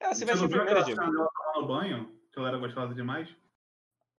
Ela 0.00 0.14
se 0.14 0.18
Você 0.20 0.24
veste 0.24 0.44
enfermeira, 0.46 0.80
aquela 0.80 0.84
Diego. 0.96 1.12
dela 1.12 1.28
tomando 1.52 1.66
banho? 1.68 2.18
Que 2.32 2.38
ela 2.38 2.48
era 2.48 2.58
gostosa 2.58 2.94
demais? 2.94 3.28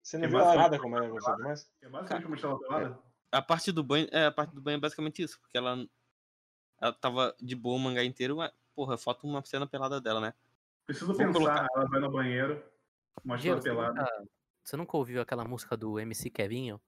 Você 0.03 0.19
não 0.19 0.25
É 0.27 0.29
viu 0.29 0.39
ela 0.39 0.45
basicamente- 0.47 0.71
nada 0.71 0.83
como 0.83 0.97
ela 0.97 1.07
é 1.07 1.09
gostosa 1.09 1.37
demais? 1.39 1.71
É 1.81 1.89
basicamente 1.89 2.27
uma 2.27 2.35
estrela 2.37 2.59
pelada? 2.61 2.99
A 3.33 3.41
parte 3.43 3.73
do 3.73 3.83
banho, 3.83 4.09
é, 4.13 4.27
a 4.27 4.31
parte 4.33 4.55
do 4.55 4.61
banho 4.61 4.77
é 4.77 4.81
basicamente 4.81 5.23
isso, 5.23 5.41
porque 5.41 5.57
ela, 5.57 5.77
ela 6.83 6.93
tava 6.93 7.35
de 7.41 7.55
boa 7.55 7.77
o 7.77 7.79
mangá 7.79 8.03
inteiro, 8.05 8.37
mas, 8.37 8.51
porra, 8.75 8.99
falta 8.99 9.25
uma 9.27 9.43
cena 9.45 9.67
pelada 9.67 10.01
dela, 10.01 10.21
né? 10.21 10.35
Preciso 10.85 11.07
Vou 11.07 11.17
pensar, 11.17 11.33
colocar. 11.33 11.67
ela 11.77 11.87
vai 11.87 12.01
no 12.01 12.11
banheiro, 12.11 12.63
uma 13.25 13.39
Diego, 13.39 13.59
estrela 13.59 13.87
você, 13.87 13.93
pelada. 13.95 14.13
nunca, 14.19 14.31
você 14.65 14.77
nunca 14.77 14.97
ouviu 14.97 15.23
aquela 15.23 15.45
música 15.45 15.77
do 15.77 15.99
MC 16.01 16.29
Kevinho? 16.29 16.81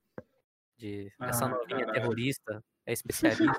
De 0.77 1.13
essa 1.21 1.45
Ah, 1.45 1.49
novinha 1.51 1.77
é 1.77 1.81
caralho. 1.87 1.93
terrorista, 2.01 2.65
é 2.85 2.93
especialista. 2.93 3.45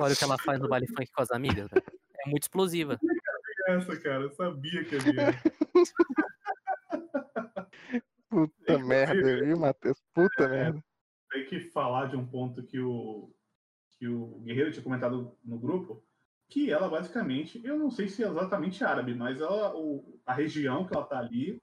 Olha 0.00 0.14
o 0.14 0.16
que 0.16 0.24
ela 0.24 0.38
faz 0.38 0.58
no 0.60 0.68
baile 0.68 0.86
funk 0.88 1.10
com 1.12 1.22
as 1.22 1.30
amigas. 1.30 1.68
velho. 1.70 1.84
É 2.26 2.30
muito 2.30 2.42
explosiva. 2.44 2.98
Essa, 3.66 3.96
cara, 4.00 4.22
eu 4.24 4.30
sabia 4.30 4.84
que 4.84 4.96
havia. 4.96 5.34
Puta 8.30 8.78
merda, 8.78 9.44
viu, 9.44 9.58
Matheus? 9.58 9.98
Puta 10.14 10.48
merda. 10.48 10.82
Tem 11.30 11.44
que 11.46 11.60
falar 11.60 12.06
de 12.06 12.16
um 12.16 12.26
ponto 12.26 12.62
que 12.62 12.78
o, 12.80 13.30
que 13.92 14.08
o 14.08 14.40
Guerreiro 14.40 14.72
tinha 14.72 14.82
comentado 14.82 15.36
no 15.44 15.58
grupo, 15.58 16.02
que 16.48 16.70
ela 16.72 16.88
basicamente, 16.88 17.60
eu 17.64 17.78
não 17.78 17.90
sei 17.90 18.08
se 18.08 18.24
é 18.24 18.28
exatamente 18.28 18.82
árabe, 18.82 19.14
mas 19.14 19.40
ela, 19.40 19.76
o, 19.76 20.18
a 20.24 20.32
região 20.32 20.86
que 20.86 20.96
ela 20.96 21.04
tá 21.04 21.18
ali 21.18 21.60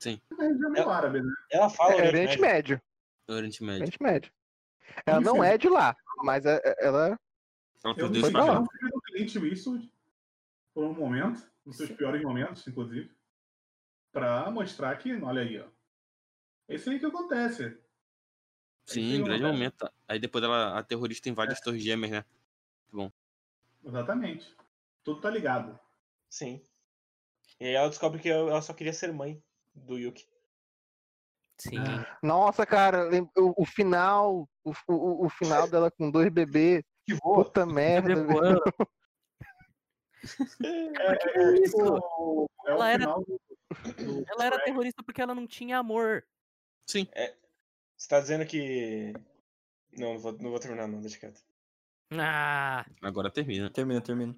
Sim. 0.00 0.18
é 0.30 0.34
uma 0.34 0.44
região 0.44 0.70
meio 0.70 0.82
Ela- 0.84 0.96
árabe, 0.96 1.22
né? 1.22 1.32
Ela 1.50 1.68
fala 1.68 1.92
É 1.92 2.08
Oriente 2.08 2.40
Médio. 2.40 2.40
Médio. 2.40 2.82
Oriente 3.28 3.62
Médio. 3.62 3.82
Oriente 3.82 4.02
Médio. 4.02 4.32
Ela 5.04 5.20
não 5.20 5.44
é 5.44 5.58
de 5.58 5.68
lá, 5.68 5.94
mas 6.22 6.46
é- 6.46 6.60
é- 6.64 6.86
ela. 6.86 7.18
Ela 7.84 7.94
Eu 7.98 8.10
não 8.10 8.66
fui 8.66 8.90
do 8.90 9.00
cliente 9.02 9.52
isso 9.52 9.90
por 10.72 10.84
um 10.84 10.94
momento, 10.94 11.46
nos 11.64 11.76
seus 11.76 11.90
piores 11.90 12.22
momentos, 12.22 12.66
inclusive, 12.66 13.10
pra 14.12 14.50
mostrar 14.50 14.96
que, 14.96 15.14
olha 15.22 15.42
aí, 15.42 15.58
ó. 15.60 15.66
É 16.68 16.74
isso 16.76 16.88
aí 16.90 16.98
que 16.98 17.06
acontece. 17.06 17.78
Sim, 18.86 19.24
grande 19.24 19.42
uma- 19.44 19.52
momento. 19.52 19.90
Aí 20.06 20.18
depois 20.18 20.42
ela, 20.44 20.78
a 20.78 20.82
terrorista 20.82 21.28
invade 21.28 21.52
as 21.52 21.60
torres 21.60 21.82
gêmeas, 21.82 22.12
né? 22.12 22.24
Exatamente. 23.84 24.54
Tudo 25.04 25.20
tá 25.20 25.30
ligado. 25.30 25.78
Sim. 26.28 26.62
E 27.60 27.66
aí 27.66 27.74
ela 27.74 27.88
descobre 27.88 28.20
que 28.20 28.28
ela 28.28 28.60
só 28.62 28.72
queria 28.72 28.92
ser 28.92 29.12
mãe 29.12 29.42
do 29.74 29.98
Yuki. 29.98 30.26
Sim. 31.58 31.78
Nossa, 32.22 32.66
cara, 32.66 33.08
o, 33.36 33.62
o 33.62 33.64
final. 33.64 34.48
O, 34.64 34.72
o, 34.88 35.26
o 35.26 35.28
final 35.30 35.68
dela 35.70 35.90
com 35.90 36.10
dois 36.10 36.28
bebês. 36.30 36.82
Que 37.04 37.14
voa. 37.14 37.44
Puta 37.44 37.64
merda. 37.66 38.14
Bebê 38.14 38.34
velho. 38.40 38.60
É, 40.64 41.38
é, 41.40 41.54
isso? 41.62 41.76
é 41.80 41.90
o 42.18 42.48
Ela 42.66 42.88
era- 42.90 42.98
final 43.04 43.20
do, 43.24 43.40
do 43.94 44.24
Ela 44.28 44.46
era 44.46 44.58
terrorista 44.64 45.00
porque 45.04 45.22
ela 45.22 45.34
não 45.36 45.46
tinha 45.46 45.78
amor. 45.78 46.24
Sim. 46.84 47.06
Você 47.96 48.08
tá 48.08 48.20
dizendo 48.20 48.44
que. 48.46 49.12
Não, 49.96 50.14
não 50.14 50.18
vou, 50.18 50.32
não 50.32 50.50
vou 50.50 50.58
terminar, 50.60 50.86
não, 50.86 51.00
deixa 51.00 51.18
quieto. 51.18 51.42
Ah, 52.12 52.84
Agora 53.02 53.30
termina. 53.30 53.70
Termina, 53.70 54.00
termina. 54.00 54.36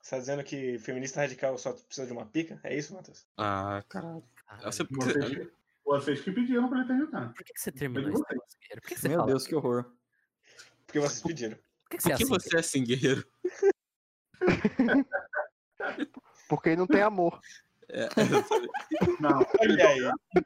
Você 0.00 0.10
tá 0.10 0.18
dizendo 0.18 0.44
que 0.44 0.78
feminista 0.78 1.20
radical 1.20 1.56
só 1.56 1.72
precisa 1.72 2.06
de 2.06 2.12
uma 2.12 2.26
pica? 2.26 2.60
É 2.62 2.76
isso, 2.76 2.92
Matheus? 2.92 3.26
Ah, 3.38 3.82
caralho. 3.88 4.22
Você, 4.62 4.84
Vocês, 4.84 5.48
vocês 5.84 6.20
que 6.20 6.30
pediram 6.32 6.68
pra 6.68 6.80
ele 6.80 6.88
terminar. 6.88 7.32
Por 7.32 7.44
que, 7.44 7.54
que 7.54 7.60
você 7.60 7.72
terminou 7.72 8.10
Guerreiro? 8.12 8.44
Por 8.82 8.88
que, 8.88 8.96
você 8.96 9.08
Meu 9.08 9.18
fala? 9.20 9.30
Deus, 9.30 9.46
que 9.46 9.54
horror. 9.54 9.90
Porque 10.86 11.00
vocês 11.00 11.22
pediram. 11.22 11.56
Por 11.56 11.90
que, 11.90 11.96
é 11.96 11.98
Por 11.98 12.06
que 12.08 12.12
assim? 12.12 12.26
você 12.26 12.56
é 12.56 12.60
assim, 12.60 12.84
guerreiro? 12.84 13.26
Porque 16.48 16.76
não 16.76 16.86
tem 16.86 17.00
amor. 17.00 17.40
É, 17.88 18.08
Não, 19.20 19.40
Olha 19.60 19.88
aí. 19.88 20.00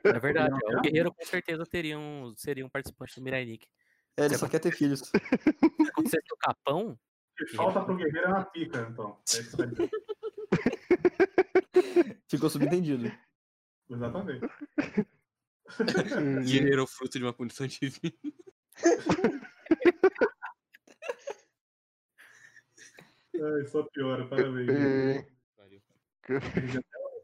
É 0.05 0.19
verdade. 0.19 0.55
O 0.77 0.81
Guerreiro 0.81 1.13
com 1.13 1.25
certeza 1.25 1.65
teria 1.67 1.99
um, 1.99 2.35
seria 2.37 2.65
um 2.65 2.69
participante 2.69 3.15
do 3.17 3.23
Mirai 3.23 3.45
Nick. 3.45 3.67
É, 4.17 4.25
ele 4.25 4.37
só 4.37 4.49
quer 4.49 4.59
ter 4.59 4.73
filhos. 4.73 5.01
Se 5.83 5.89
acontecesse 5.91 6.33
o 6.33 6.37
Capão, 6.37 6.91
o 6.91 6.99
que 7.37 7.47
falta 7.57 7.85
pro 7.85 7.97
guerreiro 7.97 8.27
é 8.27 8.29
uma 8.29 8.45
pica, 8.45 8.89
então. 8.91 9.19
É 9.35 9.39
isso 9.41 9.57
dizer. 9.67 9.91
Ficou 12.29 12.51
subentendido. 12.51 13.11
Exatamente. 13.89 14.47
guerreiro 16.45 16.81
é 16.81 16.85
o 16.85 16.87
fruto 16.87 17.19
de 17.19 17.25
uma 17.25 17.33
punição 17.33 17.67
divina. 17.67 18.13
Ai, 23.41 23.65
só 23.67 23.83
piora, 23.85 24.27
parabéns. 24.27 24.69
E- 24.69 25.39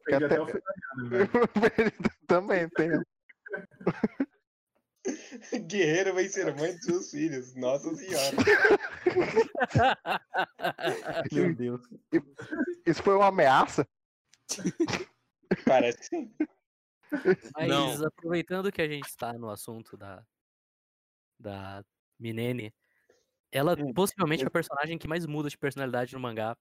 Perdi 0.04 0.24
até 0.24 0.40
o 0.40 0.46
final, 0.46 0.62
né? 1.10 1.18
Também 2.26 2.68
tem. 2.70 2.90
Guerreiro 5.66 6.14
vai 6.14 6.26
ser 6.28 6.54
mãe 6.56 6.74
de 6.76 6.84
seus 6.84 7.10
filhos. 7.10 7.54
Nossa 7.54 7.94
senhora. 7.94 8.36
Meu 11.32 11.54
Deus. 11.54 11.82
Isso 12.86 13.02
foi 13.02 13.14
uma 13.14 13.26
ameaça? 13.26 13.86
Parece 15.66 15.98
que 15.98 16.04
sim. 16.06 16.34
mas 17.54 17.68
Não. 17.68 18.06
aproveitando 18.06 18.72
que 18.72 18.80
a 18.80 18.88
gente 18.88 19.06
está 19.08 19.32
no 19.34 19.50
assunto 19.50 19.94
da, 19.96 20.24
da 21.38 21.84
Minene, 22.18 22.74
ela 23.52 23.76
Hum. 23.78 23.92
possivelmente 23.92 24.42
é 24.42 24.46
a 24.46 24.50
personagem 24.50 24.96
que 24.98 25.06
mais 25.06 25.26
muda 25.26 25.50
de 25.50 25.58
personalidade 25.58 26.14
no 26.14 26.20
mangá 26.20 26.56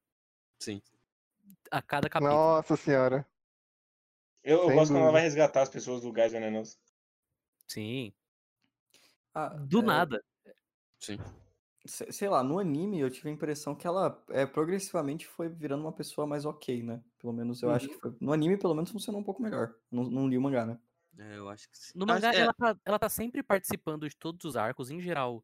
Sim. 0.62 0.82
a 1.72 1.82
cada 1.82 2.10
capítulo. 2.10 2.36
Nossa 2.36 2.76
senhora. 2.76 3.26
Eu, 4.44 4.60
eu 4.70 4.74
gosto 4.76 4.92
quando 4.92 5.02
ela 5.04 5.12
vai 5.12 5.22
resgatar 5.22 5.62
as 5.62 5.70
pessoas 5.70 6.02
do 6.02 6.12
gás 6.12 6.32
venenoso. 6.32 6.78
Sim. 7.68 8.14
Ah, 9.34 9.50
Do 9.50 9.80
é, 9.80 9.84
nada. 9.84 10.24
Sim. 11.00 11.18
se- 11.86 12.12
Sei 12.12 12.28
lá, 12.30 12.44
no 12.44 12.60
anime 12.60 13.00
eu 13.00 13.10
tive 13.10 13.30
a 13.30 13.32
impressão 13.32 13.74
que 13.74 13.88
ela 13.88 14.22
é, 14.30 14.46
progressivamente 14.46 15.26
foi 15.28 15.50
virando 15.50 15.82
uma 15.82 15.92
pessoa 15.94 16.28
mais 16.28 16.46
ok, 16.46 16.84
né? 16.84 17.02
Pelo 17.18 17.34
menos 17.34 17.62
eu 17.64 17.72
acho 17.72 17.88
que 17.88 17.96
foi. 17.96 18.16
No 18.20 18.34
anime, 18.34 18.58
pelo 18.58 18.76
menos, 18.76 18.92
funcionou 18.92 19.22
um 19.22 19.24
pouco 19.24 19.42
melhor. 19.42 19.74
Não, 19.92 20.04
não 20.04 20.28
li 20.28 20.38
o 20.38 20.42
mangá, 20.42 20.66
né? 20.66 20.78
É, 21.18 21.38
eu 21.38 21.48
acho 21.50 21.70
que 21.70 21.78
sim. 21.78 21.92
No 21.96 22.06
Acho- 22.06 22.14
mangá, 22.16 22.34
é, 22.34 22.40
ela, 22.42 22.54
tá, 22.54 22.78
ela 22.86 23.00
tá 23.00 23.10
sempre 23.10 23.42
participando 23.44 24.10
de 24.10 24.16
todos 24.16 24.44
os 24.46 24.56
arcos, 24.58 24.90
em 24.92 25.00
geral, 25.00 25.44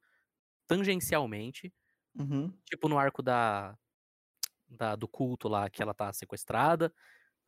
tangencialmente. 0.68 1.74
Uhum. 2.18 2.52
Tipo 2.66 2.90
no 2.90 2.98
arco 2.98 3.22
da, 3.22 3.78
da- 4.68 4.96
do 4.96 5.08
culto 5.08 5.48
lá, 5.48 5.70
que 5.70 5.82
ela 5.82 5.94
tá 5.94 6.12
sequestrada. 6.12 6.94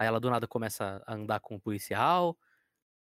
Aí 0.01 0.07
ela 0.07 0.19
do 0.19 0.31
nada 0.31 0.47
começa 0.47 1.03
a 1.05 1.13
andar 1.13 1.39
com 1.39 1.53
o 1.57 1.61
policial. 1.61 2.35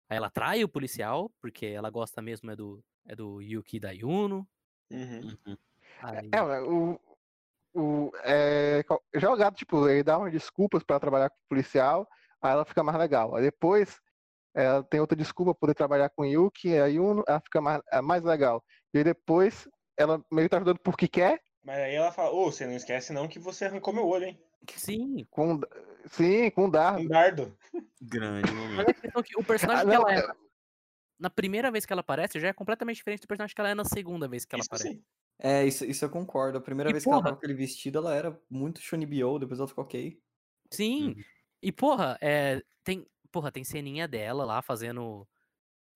Aí 0.10 0.18
ela 0.18 0.32
trai 0.32 0.64
o 0.64 0.68
policial, 0.68 1.32
porque 1.40 1.68
ela 1.68 1.92
gosta 1.92 2.20
mesmo 2.20 2.50
é 2.50 2.56
do, 2.56 2.84
é 3.06 3.16
do 3.16 3.40
Yuki 3.44 3.78
e 3.78 3.80
da 3.80 3.92
Yuno. 3.92 4.50
Uhum. 4.92 5.38
Uhum. 5.46 5.58
Aí, 6.02 6.30
É, 6.34 6.42
mas 6.42 6.64
o. 6.64 7.00
o 7.76 8.12
é, 8.24 8.82
qual- 8.88 9.04
já 9.16 9.32
o 9.32 9.38
gato, 9.38 9.56
tipo, 9.56 9.88
ele 9.88 10.02
dá 10.02 10.18
umas 10.18 10.32
desculpas 10.32 10.82
pra 10.84 11.00
trabalhar 11.00 11.30
com 11.30 11.36
o 11.38 11.48
policial, 11.48 12.08
aí 12.42 12.54
ela 12.54 12.66
fica 12.66 12.82
mais 12.84 12.98
legal. 12.98 13.36
Aí 13.36 13.44
depois 13.44 14.00
ela 14.56 14.84
tem 14.84 15.00
outra 15.00 15.16
desculpa 15.16 15.54
pra 15.54 15.60
poder 15.60 15.76
trabalhar 15.76 16.10
com 16.10 16.24
o 16.24 16.26
Yuki, 16.26 16.76
a 16.78 16.88
Yuno, 16.88 17.24
ela 17.28 17.40
fica 17.42 17.62
mais, 17.62 17.84
é 17.92 18.02
mais 18.02 18.24
legal. 18.24 18.64
E 18.94 19.00
aí 19.00 19.04
depois 19.04 19.68
ela 19.98 20.24
meio 20.32 20.48
que 20.48 20.52
tá 20.52 20.58
ajudando 20.58 20.80
porque 20.80 21.08
quer, 21.08 21.40
Mas 21.64 21.78
aí 21.78 21.96
ela 21.96 22.12
fala, 22.12 22.32
ô, 22.32 22.52
você 22.52 22.66
não 22.66 22.74
esquece 22.74 23.14
não 23.14 23.28
que 23.28 23.40
você 23.40 23.66
arrancou 23.66 23.94
meu 23.94 24.08
olho, 24.08 24.26
hein? 24.26 24.49
Sim. 24.76 25.26
com, 25.30 25.60
sim, 26.08 26.50
com 26.52 26.66
o 26.66 26.72
Dardo. 26.72 27.02
Um 27.04 27.08
dardo. 27.08 27.58
Grande 28.02 28.52
momento. 28.52 28.90
é 28.90 29.24
que 29.24 29.38
o 29.38 29.44
personagem 29.44 29.84
Ah, 29.84 29.90
que 29.92 29.98
não, 29.98 30.10
ela 30.10 30.32
é 30.34 30.34
na 31.20 31.30
primeira 31.30 31.70
vez 31.70 31.86
que 31.86 31.92
ela 31.92 32.00
aparece 32.00 32.40
já 32.40 32.48
é 32.48 32.54
completamente 32.54 32.96
diferente 32.98 33.22
do 33.22 33.28
personagem 33.28 33.54
que 33.54 33.60
ela 33.62 33.70
é 33.70 33.76
na 33.76 33.84
segunda 33.86 34.28
vez 34.28 34.46
que 34.46 34.56
ela 34.56 34.62
Isso 34.62 34.70
aparece. 34.74 34.96
sim. 34.98 35.04
É, 35.38 35.66
isso, 35.66 35.86
isso 35.86 36.04
eu 36.06 36.10
concordo. 36.10 36.58
A 36.58 36.62
primeira 36.62 36.90
E, 36.90 36.94
vez 36.94 37.04
que 37.04 37.10
ela 37.10 37.18
porra- 37.18 37.30
tava 37.30 37.36
com 37.38 37.46
aquele 37.46 37.58
vestido, 37.58 37.98
ela 37.98 38.14
era 38.16 38.42
muito 38.50 38.82
Shunibyo, 38.82 39.40
depois 39.40 39.60
ela 39.60 39.68
ficou 39.68 39.84
ok. 39.84 40.20
Sim. 40.72 41.16
E, 41.62 41.72
porra, 41.72 42.18
é, 42.22 42.62
tem, 42.84 43.06
porra, 43.32 43.52
tem 43.52 43.64
ceninha 43.64 44.08
dela 44.08 44.46
lá 44.46 44.62
fazendo 44.62 45.28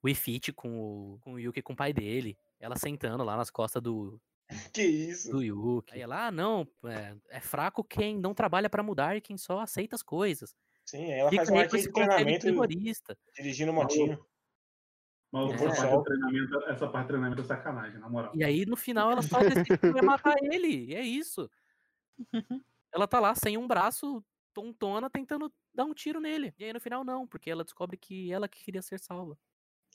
o 0.02 0.10
Ifit 0.10 0.52
com 0.53 0.80
o, 1.14 1.19
com 1.19 1.34
o 1.34 1.40
Yuki 1.40 1.61
com 1.61 1.73
o 1.73 1.76
pai 1.76 1.94
dele. 1.94 2.38
Ela 2.60 2.76
sentando 2.77 3.23
lá 3.23 3.35
nas 3.38 3.49
costas 3.49 3.81
do, 3.81 4.19
Que 4.73 4.84
isso? 4.84 5.31
do 5.31 5.41
Yuki. 5.41 5.93
Aí 5.93 6.01
ela, 6.01 6.27
ah, 6.27 6.31
não, 6.31 6.67
é, 6.85 7.15
é 7.30 7.39
fraco 7.39 7.84
quem 7.84 8.17
não 8.17 8.34
trabalha 8.34 8.69
pra 8.69 8.84
mudar 8.84 9.15
e 9.15 9.21
quem 9.21 9.38
só 9.38 9.59
aceita 9.59 9.95
as 9.95 10.03
coisas. 10.03 10.55
Sim, 10.85 11.11
aí 11.11 11.19
ela 11.19 11.30
Fica 11.30 11.45
faz 11.45 11.73
um 11.73 11.77
esse 11.77 11.88
de 11.88 11.93
treinamento 11.93 12.45
terrorista. 12.45 13.17
dirigindo 13.35 13.73
motinho. 13.73 14.23
Mas 15.31 15.47
No 15.47 15.67
essa 15.67 15.88
parte, 15.88 16.03
treinamento, 16.03 16.63
essa 16.67 16.88
parte 16.88 17.05
do 17.05 17.07
treinamento 17.07 17.41
é 17.41 17.45
sacanagem, 17.45 17.99
na 17.99 18.07
moral. 18.07 18.31
E 18.35 18.43
aí, 18.43 18.65
no 18.65 18.77
final, 18.77 19.09
ela 19.11 19.23
só 19.23 19.39
decide 19.39 19.77
que 19.77 19.91
vai 19.91 20.01
matar 20.03 20.35
ele. 20.43 20.91
E 20.91 20.95
é 20.95 21.01
isso. 21.01 21.49
Ela 22.93 23.07
tá 23.07 23.19
lá 23.19 23.34
sem 23.34 23.57
um 23.57 23.67
braço, 23.67 24.23
tontona, 24.53 25.09
tentando 25.09 25.51
dar 25.73 25.85
um 25.85 25.95
tiro 25.95 26.19
nele. 26.19 26.53
E 26.59 26.65
aí, 26.65 26.71
no 26.71 26.80
final, 26.80 27.03
não, 27.03 27.25
porque 27.25 27.49
ela 27.49 27.63
descobre 27.63 27.97
que 27.97 28.31
ela 28.31 28.47
que 28.47 28.63
queria 28.63 28.84
ser 28.84 28.99
salva. 28.99 29.35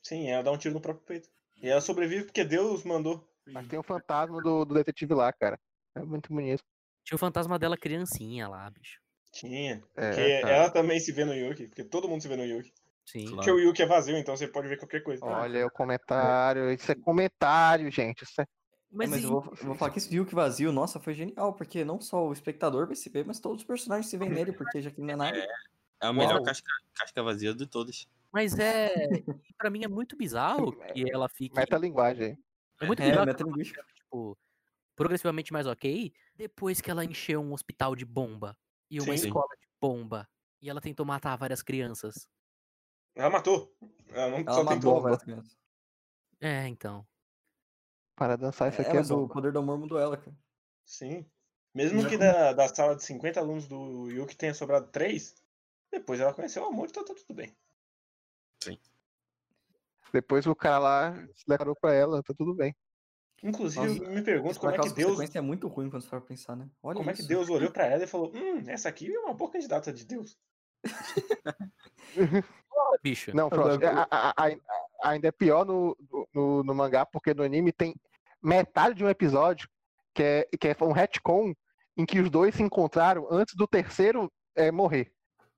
Sim, 0.02 0.28
ela 0.28 0.42
dá 0.42 0.50
um 0.50 0.58
tiro 0.58 0.74
no 0.74 0.80
próprio 0.80 1.06
peito. 1.06 1.30
E 1.62 1.68
ela 1.68 1.80
sobrevive 1.80 2.24
porque 2.24 2.42
Deus 2.42 2.82
mandou. 2.82 3.24
Mas 3.52 3.66
tem 3.66 3.78
o 3.78 3.82
fantasma 3.82 4.40
do, 4.42 4.64
do 4.64 4.74
detetive 4.74 5.14
lá, 5.14 5.32
cara. 5.32 5.58
É 5.94 6.02
muito 6.02 6.32
bonito. 6.32 6.62
Tinha 7.04 7.16
o 7.16 7.18
fantasma 7.18 7.58
dela 7.58 7.76
criancinha 7.76 8.48
lá, 8.48 8.68
bicho. 8.70 9.00
Tinha. 9.32 9.82
É, 9.96 10.10
Porque 10.10 10.40
cara. 10.40 10.54
ela 10.54 10.70
também 10.70 11.00
se 11.00 11.12
vê 11.12 11.24
no 11.24 11.34
Yuki. 11.34 11.68
Porque 11.68 11.84
todo 11.84 12.08
mundo 12.08 12.22
se 12.22 12.28
vê 12.28 12.36
no 12.36 12.44
Yuki. 12.44 12.72
Sim. 13.06 13.30
Porque 13.30 13.50
o 13.50 13.58
Yuki 13.58 13.82
é 13.82 13.86
vazio, 13.86 14.16
então 14.16 14.36
você 14.36 14.46
pode 14.46 14.68
ver 14.68 14.76
qualquer 14.76 15.02
coisa. 15.02 15.24
Olha 15.24 15.66
o 15.66 15.70
comentário. 15.70 16.70
Isso 16.70 16.92
é 16.92 16.94
comentário, 16.94 17.90
gente. 17.90 18.22
Isso 18.22 18.40
é... 18.40 18.46
Mas, 18.90 19.10
Mas, 19.10 19.24
eu, 19.24 19.30
vou, 19.30 19.44
eu 19.60 19.66
vou 19.66 19.74
falar 19.74 19.90
que 19.90 19.98
esse 19.98 20.16
Hulk 20.16 20.34
vazio, 20.34 20.72
nossa, 20.72 20.98
foi 20.98 21.12
genial, 21.12 21.52
porque 21.52 21.84
não 21.84 22.00
só 22.00 22.26
o 22.26 22.32
espectador 22.32 22.86
vai 22.86 22.96
se 22.96 23.10
ver, 23.10 23.24
mas 23.24 23.38
todos 23.38 23.60
os 23.60 23.66
personagens 23.66 24.08
se 24.08 24.16
veem 24.16 24.30
nele, 24.30 24.52
porque 24.52 24.80
já 24.80 24.90
que 24.90 25.00
não 25.00 25.10
é 25.10 25.16
nada. 25.16 25.38
É 25.38 25.46
a 26.00 26.12
melhor 26.12 26.42
casca, 26.42 26.70
casca 26.94 27.22
vazia 27.22 27.52
de 27.52 27.66
todas. 27.66 28.08
Mas 28.32 28.58
é. 28.58 28.88
Pra 29.58 29.68
mim 29.68 29.84
é 29.84 29.88
muito 29.88 30.16
bizarro 30.16 30.72
que 30.94 31.10
ela 31.10 31.28
fique. 31.28 31.54
Metalinguagem. 31.54 32.38
É 32.80 32.86
muito 32.86 33.02
É, 33.02 33.10
bizarro 33.10 33.34
que 33.34 33.42
ela 33.42 33.86
tipo, 33.94 34.38
progressivamente 34.96 35.52
mais 35.52 35.66
ok 35.66 36.12
depois 36.34 36.80
que 36.80 36.90
ela 36.90 37.04
encheu 37.04 37.40
um 37.40 37.52
hospital 37.52 37.96
de 37.96 38.04
bomba 38.04 38.56
e 38.90 39.00
uma 39.00 39.16
Sim. 39.16 39.26
escola 39.26 39.48
de 39.60 39.68
bomba. 39.80 40.28
E 40.60 40.68
ela 40.70 40.80
tentou 40.80 41.06
matar 41.06 41.36
várias 41.36 41.62
crianças. 41.62 42.28
Ela 43.14 43.30
matou. 43.30 43.76
Ela 44.08 44.30
não 44.30 44.38
Ela 44.38 44.52
só 44.52 44.64
matou 44.64 44.74
tentou. 44.74 45.02
várias 45.02 45.22
crianças. 45.22 45.58
É, 46.40 46.66
então. 46.68 47.06
Para 48.16 48.36
dançar, 48.36 48.68
isso 48.72 48.82
É, 48.82 48.86
aqui 48.86 48.96
é, 48.96 49.00
mas 49.00 49.08
bom. 49.08 49.24
o 49.24 49.28
poder 49.28 49.52
do 49.52 49.58
amor 49.60 49.78
mudou 49.78 49.98
ela, 49.98 50.16
cara. 50.16 50.36
Sim. 50.84 51.30
Mesmo 51.74 52.08
que 52.08 52.16
da, 52.18 52.52
da 52.52 52.66
sala 52.68 52.96
de 52.96 53.04
50 53.04 53.38
alunos 53.40 53.68
do 53.68 54.08
Yuki 54.10 54.36
tenha 54.36 54.54
sobrado 54.54 54.90
3, 54.90 55.34
depois 55.92 56.18
ela 56.20 56.34
conheceu 56.34 56.62
o 56.64 56.66
amor, 56.66 56.88
então 56.88 57.04
tá 57.04 57.14
tudo 57.14 57.34
bem. 57.34 57.56
Depois 60.12 60.46
o 60.46 60.54
cara 60.54 60.78
lá 60.78 61.14
se 61.34 61.44
declarou 61.46 61.76
pra 61.80 61.92
ela, 61.94 62.22
tá 62.22 62.32
tudo 62.36 62.54
bem. 62.54 62.74
Inclusive, 63.42 63.86
Nossa, 63.86 64.02
eu 64.04 64.10
me 64.10 64.22
pergunto 64.22 64.58
como 64.58 64.72
é 64.74 64.78
que 64.78 64.90
Deus. 64.90 65.34
é 65.36 65.40
muito 65.40 65.68
ruim 65.68 65.88
quando 65.88 66.02
você 66.02 66.08
for 66.08 66.20
pensar, 66.20 66.56
né? 66.56 66.68
Olha 66.82 66.96
Como 66.96 67.08
é 67.08 67.12
isso. 67.12 67.22
que 67.22 67.28
Deus 67.28 67.48
olhou 67.48 67.70
pra 67.72 67.86
ela 67.86 68.02
e 68.02 68.06
falou: 68.06 68.32
Hum, 68.34 68.64
essa 68.66 68.88
aqui 68.88 69.12
é 69.14 69.18
uma 69.20 69.32
boa 69.34 69.50
candidata 69.50 69.92
de 69.92 70.04
Deus. 70.04 70.36
Bicho. 73.02 73.34
Não, 73.34 73.48
Frost, 73.48 73.74
Agora, 73.82 74.06
a- 74.10 74.28
a- 74.30 74.34
a- 74.36 74.48
a- 74.48 75.10
ainda 75.10 75.28
é 75.28 75.32
pior 75.32 75.64
no, 75.64 75.96
no, 76.34 76.62
no 76.64 76.74
mangá, 76.74 77.06
porque 77.06 77.32
no 77.34 77.42
anime 77.42 77.72
tem 77.72 77.94
metade 78.42 78.96
de 78.96 79.04
um 79.04 79.08
episódio 79.08 79.68
que 80.14 80.22
é, 80.22 80.48
que 80.58 80.68
é 80.68 80.76
um 80.82 80.92
retcon 80.92 81.52
em 81.96 82.04
que 82.06 82.20
os 82.20 82.30
dois 82.30 82.54
se 82.54 82.62
encontraram 82.62 83.26
antes 83.30 83.54
do 83.54 83.66
terceiro 83.66 84.32
é, 84.56 84.70
morrer. 84.72 85.12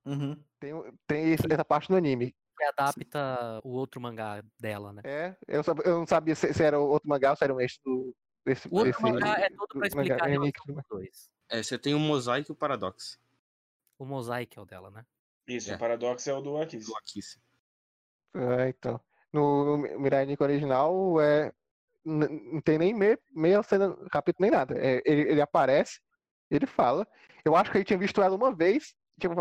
Uhum. 0.05 0.37
Tem, 0.59 0.73
tem 1.07 1.33
essa 1.51 1.65
parte 1.65 1.91
no 1.91 1.97
anime. 1.97 2.35
Que 2.61 2.65
adapta 2.65 3.59
o 3.65 3.71
outro 3.71 3.99
mangá 4.03 4.45
dela, 4.59 4.93
né? 4.93 5.01
É, 5.03 5.37
eu, 5.49 5.63
eu 5.83 5.99
não 6.01 6.07
sabia 6.07 6.35
se, 6.35 6.53
se 6.53 6.63
era 6.63 6.79
outro 6.79 7.09
mangá 7.09 7.31
ou 7.31 7.37
se 7.37 7.43
era 7.43 7.55
um 7.55 7.61
extra 7.61 7.83
do, 7.83 8.15
desse, 8.45 8.69
O 8.69 8.75
outro 8.75 8.91
desse 8.91 9.03
mangá 9.03 9.41
é 9.41 9.49
todo 9.49 9.67
pra 9.69 9.79
mangá 9.79 9.87
explicar 9.87 10.23
a 10.23 10.27
relação 10.27 10.45
Enix, 10.45 10.61
dos 10.67 10.85
dois. 10.91 11.31
É, 11.49 11.63
você 11.63 11.79
tem 11.79 11.95
o 11.95 11.99
mosaico 11.99 12.51
e 12.51 12.55
o 12.55 12.57
paradoxo. 12.57 13.19
O 13.99 14.05
mosaico 14.05 14.61
é 14.61 14.63
o 14.63 14.67
dela, 14.67 14.91
né? 14.91 15.07
Isso, 15.49 15.73
É. 15.73 15.77
o 15.77 15.79
paradoxo 15.79 16.29
é 16.29 16.35
o 16.35 16.43
do 16.43 16.59
Akis. 16.59 16.87
Do 16.87 16.97
Akice. 16.99 17.41
É, 18.35 18.69
então. 18.69 19.01
No, 19.33 19.79
no 19.79 19.99
Mirai 19.99 20.27
Nikki 20.27 20.43
original, 20.43 21.19
é, 21.19 21.51
não 22.05 22.61
tem 22.61 22.77
nem 22.77 22.93
meia, 22.93 23.19
meia 23.31 23.63
cena, 23.63 23.97
capítulo 24.11 24.43
nem 24.43 24.51
nada. 24.51 24.77
É, 24.79 25.01
ele, 25.07 25.23
ele 25.31 25.41
aparece, 25.41 25.99
ele 26.51 26.67
fala. 26.67 27.09
Eu 27.43 27.57
acho 27.57 27.71
que 27.71 27.79
ele 27.79 27.85
tinha 27.87 27.99
visto 27.99 28.21
ela 28.21 28.37
uma 28.37 28.55
vez, 28.55 28.95
tinha 29.19 29.33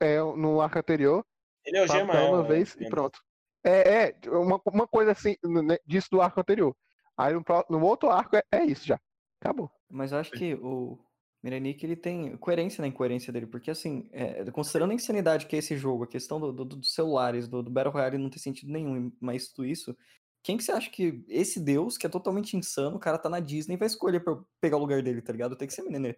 é, 0.00 0.18
no 0.20 0.60
arco 0.60 0.78
anterior, 0.78 1.22
Ele 1.66 1.78
é 1.78 1.82
o 1.82 1.86
gema 1.86 2.12
uma 2.14 2.38
ela, 2.38 2.42
vez 2.44 2.76
e 2.80 2.88
pronto. 2.88 3.20
É, 3.64 4.10
é 4.10 4.30
uma, 4.30 4.60
uma 4.66 4.86
coisa 4.86 5.10
assim, 5.12 5.36
né, 5.42 5.76
disso 5.84 6.08
do 6.10 6.22
arco 6.22 6.40
anterior. 6.40 6.74
Aí 7.16 7.34
no, 7.34 7.42
no 7.68 7.84
outro 7.84 8.08
arco 8.10 8.36
é, 8.36 8.42
é 8.52 8.64
isso 8.64 8.86
já. 8.86 8.98
Acabou. 9.40 9.70
Mas 9.90 10.12
eu 10.12 10.18
acho 10.18 10.30
que 10.32 10.54
o 10.54 10.98
Miranic, 11.42 11.84
ele 11.84 11.96
tem 11.96 12.36
coerência 12.36 12.80
na 12.80 12.88
incoerência 12.88 13.32
dele, 13.32 13.46
porque 13.46 13.70
assim, 13.70 14.08
é, 14.12 14.44
considerando 14.50 14.90
a 14.92 14.94
insanidade 14.94 15.46
que 15.46 15.56
é 15.56 15.58
esse 15.58 15.76
jogo, 15.76 16.04
a 16.04 16.08
questão 16.08 16.40
do, 16.40 16.52
do- 16.52 16.64
dos 16.64 16.94
celulares, 16.94 17.46
do, 17.48 17.62
do 17.62 17.70
Battle 17.70 17.92
Royale 17.92 18.18
não 18.18 18.30
tem 18.30 18.38
sentido 18.38 18.70
nenhum, 18.72 19.12
mas 19.20 19.48
tudo 19.48 19.66
isso, 19.66 19.96
quem 20.42 20.56
que 20.56 20.62
você 20.64 20.72
acha 20.72 20.90
que 20.90 21.24
esse 21.28 21.58
deus, 21.60 21.96
que 21.98 22.06
é 22.06 22.10
totalmente 22.10 22.56
insano, 22.56 22.96
o 22.96 23.00
cara 23.00 23.18
tá 23.18 23.28
na 23.28 23.40
Disney, 23.40 23.76
vai 23.76 23.86
escolher 23.86 24.20
pra 24.22 24.32
eu 24.32 24.46
pegar 24.60 24.76
o 24.76 24.80
lugar 24.80 25.02
dele, 25.02 25.22
tá 25.22 25.32
ligado? 25.32 25.56
Tem 25.56 25.66
que 25.68 25.74
ser 25.74 25.82
Nenê. 25.82 26.16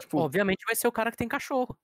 Tipo, 0.00 0.18
Obviamente 0.18 0.64
vai 0.64 0.76
ser 0.76 0.86
o 0.88 0.92
cara 0.92 1.10
que 1.10 1.16
tem 1.16 1.28
cachorro. 1.28 1.76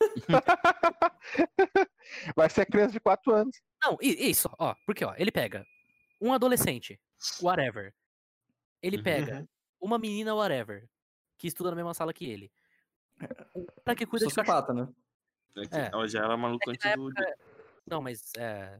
Vai 2.36 2.48
ser 2.50 2.66
criança 2.66 2.92
de 2.92 3.00
4 3.00 3.32
anos. 3.34 3.56
Não, 3.82 3.96
isso, 4.00 4.48
ó. 4.58 4.74
Porque, 4.86 5.04
ó, 5.04 5.14
ele 5.16 5.30
pega 5.30 5.64
um 6.20 6.32
adolescente, 6.32 7.00
whatever. 7.40 7.94
Ele 8.82 8.96
Uhum. 8.98 9.02
pega 9.02 9.48
uma 9.80 9.98
menina, 9.98 10.34
whatever, 10.34 10.88
que 11.38 11.46
estuda 11.46 11.70
na 11.70 11.76
mesma 11.76 11.94
sala 11.94 12.12
que 12.12 12.24
ele. 12.28 12.50
Um 13.54 13.66
cara 13.84 13.96
que 13.96 14.06
cuida 14.06 14.26
de 14.26 14.34
cachorro. 14.34 14.56
sociopata, 14.56 14.74
né? 14.74 14.88
É 15.56 15.66
que 15.66 15.76
É. 15.76 15.90
Ela 15.92 16.08
já 16.08 16.24
era 16.24 16.36
maluca 16.36 16.70
É 16.70 16.72
antes 16.72 16.94
do. 16.96 17.10
época- 17.10 17.36
Não, 17.86 18.00
mas 18.02 18.32
é. 18.36 18.78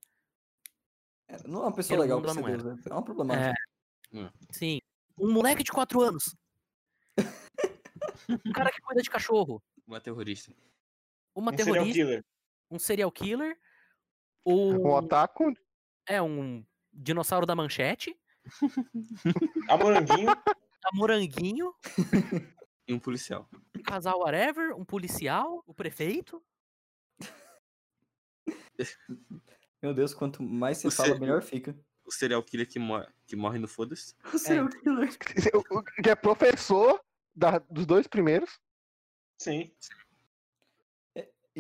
É, 1.29 1.37
Não 1.47 1.61
é 1.61 1.63
uma 1.67 1.75
pessoa 1.75 2.01
legal 2.01 2.21
pra 2.23 2.33
ser 2.35 2.43
deus, 2.43 2.65
né? 2.65 2.79
É 2.89 2.93
uma 2.93 3.03
problemática. 3.05 3.55
Sim. 4.51 4.81
Um 5.19 5.33
moleque 5.33 5.63
de 5.63 5.71
4 5.71 6.01
anos. 6.01 6.35
um 8.47 8.53
cara 8.53 8.71
que 8.73 8.81
cuida 8.81 9.03
de 9.03 9.11
cachorro. 9.11 9.63
Uma 9.87 10.01
terrorista. 10.01 10.53
Uma 11.41 11.53
Um 11.53 11.57
serial 11.57 11.75
terrorista. 11.75 11.95
killer. 12.05 12.25
Um 12.71 12.79
serial 12.79 13.11
killer. 13.13 13.57
Um 14.45 14.75
Um, 14.77 14.87
otaku, 14.91 15.55
é 16.07 16.21
um 16.21 16.63
dinossauro 16.93 17.47
da 17.47 17.57
manchete. 17.57 18.15
A 19.71 19.77
moranguinho. 19.79 20.31
A 20.31 20.91
moranguinho. 20.95 21.75
E 22.89 22.93
um 22.93 22.99
policial. 22.99 23.49
Um 23.79 23.83
casal 23.85 24.19
whatever. 24.19 24.75
Um 24.75 24.85
policial. 24.85 25.63
O 25.65 25.73
prefeito. 25.73 26.43
Meu 29.81 29.95
Deus, 29.95 30.13
quanto 30.13 30.43
mais 30.43 30.79
você 30.79 30.89
O 30.89 30.91
fala, 30.91 31.11
ser- 31.15 31.21
melhor 31.21 31.41
fica. 31.43 31.79
O 32.05 32.11
serial 32.11 32.43
killer 32.43 32.69
que, 32.69 32.81
mor 32.81 33.07
que 33.27 33.37
morre 33.37 33.59
no 33.61 33.69
foda-se. 33.69 34.15
O 34.35 34.39
serial 34.39 34.69
killer. 34.69 35.09
o- 35.55 35.79
o- 35.79 35.85
que 36.03 36.11
é 36.11 36.17
professor 36.17 37.01
da- 37.35 37.61
dos 37.71 37.87
dois 37.87 38.09
primeiros. 38.09 38.59
Sim. 39.41 39.73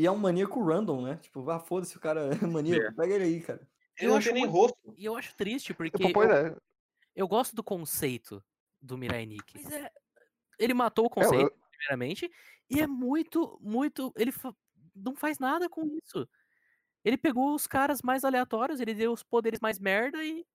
E 0.01 0.07
é 0.07 0.11
um 0.11 0.17
maníaco 0.17 0.65
random, 0.65 1.03
né? 1.03 1.17
Tipo, 1.17 1.51
ah, 1.51 1.61
foda-se, 1.61 1.95
o 1.95 2.01
cara 2.01 2.21
é 2.23 2.31
maníaco, 2.91 2.97
pega 2.97 3.15
ele 3.17 3.25
aí, 3.25 3.41
cara. 3.43 3.61
Ele 3.99 4.07
Eu 4.07 4.11
não 4.11 4.17
acho 4.17 4.27
tem 4.29 4.35
nem 4.35 4.43
muito- 4.45 4.57
rosto. 4.59 4.95
E 4.97 5.05
eu 5.05 5.15
acho 5.15 5.37
triste, 5.37 5.75
porque 5.75 5.91
Pois 6.13 6.31
eu, 6.31 6.35
é. 6.37 6.57
eu 7.15 7.29
gosto 7.29 7.55
do 7.55 7.63
conceito 7.63 8.43
do 8.81 8.97
Mirai 8.97 9.27
Nikki. 9.27 9.61
Mas 9.63 9.71
é, 9.73 9.91
ele 10.59 10.73
matou 10.73 11.05
o 11.05 11.09
É, 11.09 11.11
conceito, 11.11 11.53
eu- 11.53 11.69
primeiramente, 11.71 12.31
e 12.71 12.81
é 12.81 12.87
muito, 12.87 13.59
muito. 13.61 14.11
Ele 14.17 14.33
fa- 14.33 14.55
não 14.97 15.15
faz 15.15 15.39
nada 15.39 15.69
com 15.69 15.85
isso. 16.03 16.27
Ele 17.05 17.19
pegou 17.19 17.55
os 17.55 17.67
caras 17.67 18.01
mais 18.01 18.25
aleatórios, 18.25 18.81
ele 18.81 18.95
deu 18.95 19.13
os 19.13 19.23
poderes 19.23 19.61
mais 19.61 19.79
merda 19.79 20.25
e 20.25 20.47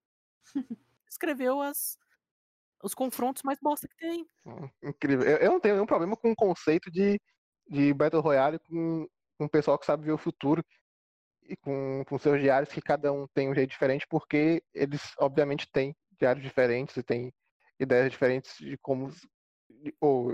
escreveu 1.08 1.62
as, 1.62 2.00
os 2.82 2.96
confrontos 2.96 3.44
mais 3.44 3.60
bosta 3.60 3.88
que 3.88 3.96
tem. 3.96 4.28
Hum, 4.44 4.68
Incrível. 4.82 5.24
Eu, 5.28 5.38
eu 5.38 5.52
não 5.52 5.60
tenho 5.60 5.76
nenhum 5.76 5.86
problema 5.86 6.18
com 6.18 6.32
o 6.32 6.36
conceito 6.36 6.90
de, 6.90 7.22
de 7.70 7.94
Battle 7.94 8.22
Royale 8.24 8.58
com, 8.60 9.08
com 9.38 9.46
o 9.46 9.50
pessoal 9.50 9.78
que 9.80 9.86
sabe 9.86 10.06
ver 10.06 10.12
o 10.14 10.18
futuro 10.18 10.64
e 11.44 11.56
com, 11.58 12.04
com 12.08 12.18
seus 12.20 12.42
diários 12.42 12.74
que 12.74 12.82
cada 12.82 13.12
um 13.14 13.28
tem 13.28 13.50
um 13.50 13.56
jeito 13.56 13.72
diferente, 13.72 14.08
porque 14.10 14.64
eles 14.74 15.14
obviamente 15.20 15.68
têm 15.72 15.96
diários 16.20 16.44
diferentes 16.44 16.98
e 16.98 17.04
têm 17.04 17.34
ideias 17.80 18.12
diferentes 18.12 18.58
de 18.58 18.78
como. 18.78 19.12
de- 19.70 19.96
ou 20.02 20.32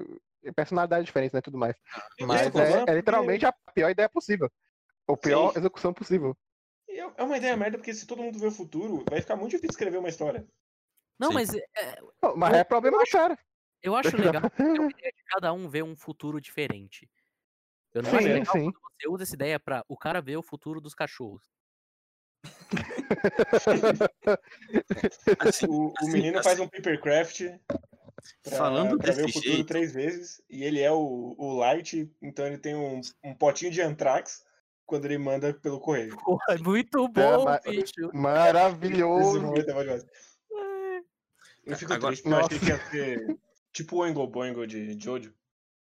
personalidades 0.56 1.06
diferentes, 1.06 1.34
né? 1.34 1.42
Tudo 1.42 1.58
mais. 1.58 1.76
Eu 2.18 2.28
Mas 2.28 2.56
é, 2.56 2.84
é 2.88 2.96
literalmente 2.96 3.46
a 3.46 3.54
pior 3.74 3.90
ideia 3.90 4.10
possível. 4.10 4.50
Ou 5.08 5.18
pior 5.18 5.52
Sim. 5.54 5.60
execução 5.60 5.94
possível. 5.94 6.38
É 6.90 7.00
é 7.00 7.24
uma 7.24 7.38
ideia 7.38 7.56
merda, 7.58 7.78
porque 7.78 7.94
se 7.94 8.06
todo 8.08 8.22
mundo 8.22 8.40
vê 8.40 8.48
o 8.48 8.52
futuro, 8.52 9.04
vai 9.10 9.22
ficar 9.22 9.36
muito 9.36 9.52
difícil 9.52 9.72
escrever 9.72 9.98
uma 9.98 10.10
história. 10.10 10.48
Não, 11.20 11.30
Sim. 11.30 11.34
mas 11.36 11.54
é, 11.54 11.64
Não, 12.22 12.36
Mas 12.36 12.54
é 12.58 12.64
problema 12.64 12.98
do 12.98 13.06
cara. 13.10 13.38
eu 13.82 13.96
acho 13.96 14.18
legal 14.18 14.42
ter 14.50 14.80
uma 14.80 14.92
ideia 14.92 15.12
de 15.16 15.24
cada 15.26 15.54
um 15.54 15.70
ver 15.70 15.84
um 15.84 15.96
futuro 15.96 16.40
diferente. 16.42 17.10
Eu 17.94 18.04
não 18.04 18.10
acho 18.12 18.20
Sim, 18.22 18.28
legal 18.34 18.54
sim. 18.54 18.72
quando 18.72 18.76
você 19.02 19.08
usa 19.10 19.24
essa 19.24 19.36
ideia 19.36 19.60
pra 19.60 19.84
o 19.88 19.98
cara 19.98 20.22
ver 20.22 20.38
o 20.38 20.44
futuro 20.44 20.80
dos 20.80 20.94
cachorros. 20.94 21.44
Assim, 25.40 25.66
O, 25.68 25.88
o 25.90 25.94
assim, 25.98 26.12
menino 26.12 26.40
assim, 26.40 26.50
faz 26.50 26.60
um 26.60 26.68
papercraft 26.68 27.42
pra, 28.44 28.58
Falando 28.58 28.98
pra 28.98 29.12
ver 29.14 29.26
o 29.26 29.32
futuro 29.34 29.54
jeito- 29.56 29.68
três 29.68 29.94
vezes. 29.94 30.42
E 30.50 30.64
ele 30.64 30.80
é 30.82 30.92
o, 30.92 31.36
o 31.38 31.54
Light, 31.58 32.10
então 32.22 32.46
ele 32.48 32.58
tem 32.58 32.76
um, 32.76 33.02
um 33.24 33.34
potinho 33.36 33.72
de 33.72 33.82
Antrax 33.82 34.44
quando 34.86 35.06
ele 35.06 35.18
manda 35.18 35.54
pelo 35.54 35.80
correio. 35.80 36.16
Porra, 36.18 36.44
é 36.50 36.58
muito 36.58 37.08
bom, 37.10 37.44
mas- 37.46 37.62
bicho. 37.64 37.94
Maravilhoso. 38.14 39.40
é. 39.56 41.02
Eu 41.66 41.78
fico 41.78 41.94
Agora- 41.94 42.14
triste 42.16 42.24
porque 42.24 42.36
eu 42.36 42.46
achei 42.46 42.60
que 42.60 42.66
ia 42.68 42.90
ser 42.90 43.38
tipo 43.72 43.96
o 43.98 44.00
Oingo 44.00 44.26
Boingo 44.28 44.66
de 44.66 44.98
Jojo. 45.00 45.34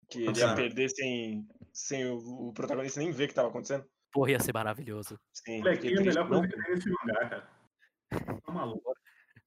Que 0.08 0.22
ele 0.24 0.38
ia 0.38 0.54
perder 0.54 0.88
sem, 0.90 1.44
sem 1.76 2.06
o, 2.06 2.48
o 2.48 2.52
protagonista 2.54 3.00
nem 3.00 3.12
ver 3.12 3.26
o 3.26 3.28
que 3.28 3.34
tava 3.34 3.48
acontecendo. 3.48 3.84
Porra, 4.10 4.30
ia 4.30 4.40
ser 4.40 4.54
maravilhoso. 4.54 5.20
Sim, 5.30 5.58
Moleque, 5.58 5.82
fiquei 5.82 5.98
é 5.98 6.00
a 6.00 6.04
melhor 6.04 6.28
coisa 6.28 6.48
que 6.48 6.62
tem 6.62 6.74
nesse 6.74 6.88
mangá, 6.88 7.28
cara. 7.28 7.50
Tá 8.40 8.52
maluco. 8.52 8.94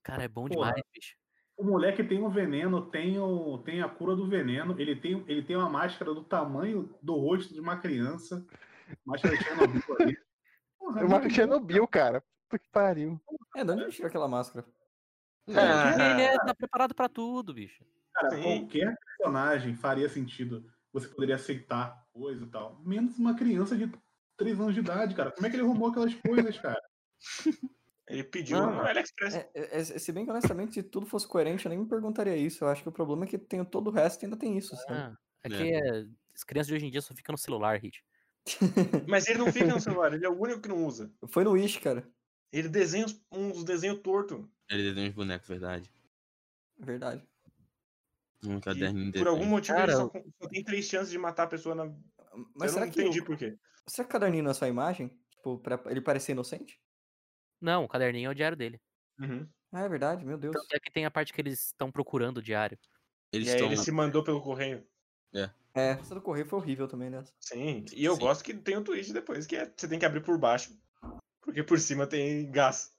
Cara, 0.04 0.24
é 0.24 0.28
bom 0.28 0.48
Porra. 0.48 0.68
demais, 0.68 0.84
bicho. 0.94 1.16
O 1.58 1.64
moleque 1.64 2.04
tem 2.04 2.24
um 2.24 2.30
veneno, 2.30 2.90
tem, 2.90 3.20
o, 3.20 3.58
tem 3.58 3.82
a 3.82 3.90
cura 3.90 4.16
do 4.16 4.30
veneno, 4.30 4.80
ele 4.80 4.96
tem, 4.96 5.26
ele 5.28 5.44
tem 5.44 5.58
uma 5.58 5.70
máscara 5.70 6.14
do 6.14 6.24
tamanho 6.24 6.96
do 7.02 7.16
rosto 7.16 7.54
de 7.54 7.60
uma 7.60 7.78
criança. 7.78 8.46
Máscara 9.04 9.36
de 9.36 9.44
Chernobyl 9.44 9.82
ali. 10.00 10.18
Porra, 10.80 11.02
é 11.02 11.04
Uma. 11.04 11.30
Chernobyl, 11.30 11.88
cara. 11.88 12.24
Puta 12.48 12.60
que 12.60 12.70
pariu. 12.70 13.20
É, 13.56 13.64
de 13.64 13.72
onde 13.72 13.82
ele 13.82 13.92
tirou 13.92 14.08
aquela 14.08 14.28
máscara? 14.28 14.66
Ele 15.48 16.22
é, 16.22 16.38
tá 16.38 16.54
preparado 16.54 16.94
pra 16.94 17.10
tudo, 17.10 17.54
bicho. 17.54 17.84
Cara, 18.14 18.36
Sim. 18.36 18.44
qualquer 18.44 18.96
personagem 19.18 19.76
faria 19.76 20.08
sentido. 20.08 20.64
Você 20.92 21.08
poderia 21.08 21.36
aceitar 21.36 22.06
coisa 22.12 22.44
e 22.44 22.48
tal. 22.48 22.80
Menos 22.84 23.18
uma 23.18 23.36
criança 23.36 23.78
de 23.78 23.92
3 24.38 24.60
anos 24.60 24.74
de 24.74 24.80
idade, 24.80 25.16
cara. 25.16 25.32
Como 25.32 25.46
é 25.46 25.50
que 25.50 25.56
ele 25.56 25.64
arrumou 25.64 25.90
aquelas 25.90 26.14
coisas, 26.16 26.58
cara? 26.58 26.82
Ele 28.10 28.24
pediu 28.24 28.58
Não, 28.58 28.74
no 28.74 28.82
AliExpress. 28.82 29.36
É, 29.36 29.50
é, 29.54 29.80
é, 29.82 29.84
se 29.84 30.12
bem 30.12 30.26
que, 30.26 30.32
honestamente, 30.32 30.74
se 30.74 30.82
tudo 30.82 31.06
fosse 31.06 31.28
coerente, 31.28 31.66
eu 31.66 31.70
nem 31.70 31.78
me 31.78 31.88
perguntaria 31.88 32.36
isso. 32.36 32.64
Eu 32.64 32.68
acho 32.68 32.82
que 32.82 32.90
o 32.90 32.92
problema 32.92 33.24
é 33.24 33.28
que 33.28 33.38
tem 33.38 33.64
todo 33.64 33.88
o 33.88 33.94
resto 33.94 34.24
e 34.24 34.26
ainda 34.26 34.36
tem 34.36 34.58
isso, 34.58 34.76
sabe? 34.76 34.94
Ah, 34.94 35.16
é 35.44 35.50
que 35.50 35.72
é, 35.72 36.06
as 36.34 36.44
crianças 36.44 36.70
de 36.70 36.74
hoje 36.74 36.88
em 36.88 36.90
dia 36.92 37.02
só 37.02 37.14
ficam 37.14 37.34
no 37.34 37.38
celular, 37.38 37.80
Hit. 37.80 38.04
Mas 39.08 39.28
ele 39.28 39.38
não 39.38 39.52
fica 39.52 39.68
no 39.68 39.80
celular, 39.80 40.12
ele 40.12 40.26
é 40.26 40.30
o 40.30 40.42
único 40.42 40.62
que 40.62 40.70
não 40.70 40.84
usa. 40.84 41.14
Foi 41.28 41.44
no 41.44 41.52
Wish, 41.52 41.80
cara. 41.80 42.04
Ele 42.52 42.68
desenha 42.68 43.06
uns, 43.06 43.22
uns 43.32 43.64
desenhos 43.64 44.00
tortos. 44.00 44.44
Ele 44.72 44.84
desenha 44.84 45.10
uns 45.10 45.14
bonecos, 45.14 45.48
verdade. 45.48 45.92
Verdade. 46.80 47.29
Um 48.44 48.60
caderninho 48.60 49.12
por 49.12 49.28
algum 49.28 49.46
motivo 49.46 49.78
Cara, 49.78 49.92
ele 49.92 49.98
só, 49.98 50.10
só 50.42 50.50
tem 50.50 50.64
três 50.64 50.86
chances 50.86 51.12
de 51.12 51.18
matar 51.18 51.44
a 51.44 51.48
pessoa 51.48 51.76
na. 51.76 51.86
Mas 52.56 52.72
eu 52.72 52.74
será 52.74 52.86
não 52.86 52.92
que, 52.92 53.02
entendi 53.02 53.20
o, 53.20 53.26
por 53.26 53.38
quê. 53.38 53.58
será 53.88 54.08
que 54.08 54.10
o 54.10 54.14
caderninho 54.14 54.44
não 54.44 54.52
é 54.52 54.54
só 54.54 54.66
imagem? 54.68 55.10
Tipo, 55.30 55.60
pra 55.60 55.82
ele 55.88 56.02
parecer 56.02 56.32
inocente? 56.32 56.80
Não, 57.62 57.84
o 57.84 57.88
caderninho 57.88 58.28
é 58.28 58.32
o 58.32 58.36
diário 58.36 58.58
dele. 58.58 58.80
Uhum. 59.20 59.48
Ah, 59.72 59.82
é 59.82 59.90
verdade, 59.90 60.26
meu 60.26 60.38
Deus. 60.38 60.56
Tanto 60.56 60.76
é 60.76 60.80
que 60.80 60.92
tem 60.92 61.06
a 61.06 61.12
parte 61.12 61.34
que 61.34 61.42
eles 61.42 61.66
estão 61.66 61.92
procurando 61.92 62.38
o 62.38 62.42
diário. 62.42 62.78
Eles 63.32 63.48
E 63.48 63.52
aí 63.52 63.56
estão. 63.58 63.68
ele 63.68 63.78
se 63.78 63.92
mandou 63.92 64.24
pelo 64.24 64.42
correio. 64.42 64.88
É, 65.76 65.92
essa 65.92 66.16
do 66.16 66.22
correio 66.22 66.48
foi 66.48 66.60
horrível 66.60 66.88
também, 66.88 67.10
né? 67.10 67.24
Sim, 67.40 67.86
e 67.94 68.04
eu 68.04 68.16
Sim. 68.16 68.22
gosto 68.22 68.44
que 68.44 68.54
tem 68.54 68.78
o 68.78 68.84
twist 68.84 69.14
depois, 69.14 69.46
que 69.46 69.56
é 69.56 69.66
você 69.66 69.88
tem 69.88 70.00
que 70.00 70.06
abrir 70.06 70.24
por 70.24 70.38
baixo. 70.38 70.76
Porque 71.42 71.64
por 71.64 71.80
cima 71.80 72.08
tem 72.08 72.52
gás 72.52 72.92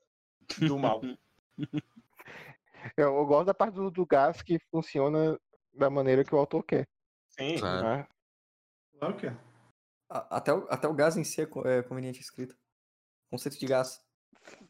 do 0.66 0.78
mal. 0.78 1.02
Eu, 2.96 3.16
eu 3.16 3.26
gosto 3.26 3.46
da 3.46 3.54
parte 3.54 3.74
do, 3.74 3.90
do 3.90 4.06
gás 4.06 4.42
que 4.42 4.58
funciona 4.70 5.38
da 5.72 5.88
maneira 5.90 6.24
que 6.24 6.34
o 6.34 6.38
autor 6.38 6.62
quer. 6.64 6.86
Sim. 7.28 7.58
Claro. 7.58 7.82
né? 7.86 8.06
Claro 8.98 9.16
que 9.16 9.26
é. 9.26 9.36
A- 10.08 10.36
Até 10.38 10.52
o, 10.52 10.66
até 10.70 10.88
o 10.88 10.94
gás 10.94 11.16
em 11.16 11.24
si 11.24 11.40
é, 11.40 11.44
é 11.78 11.82
conveniente 11.82 12.20
escrito. 12.20 12.56
Conceito 13.30 13.58
de 13.58 13.66
gás. 13.66 14.00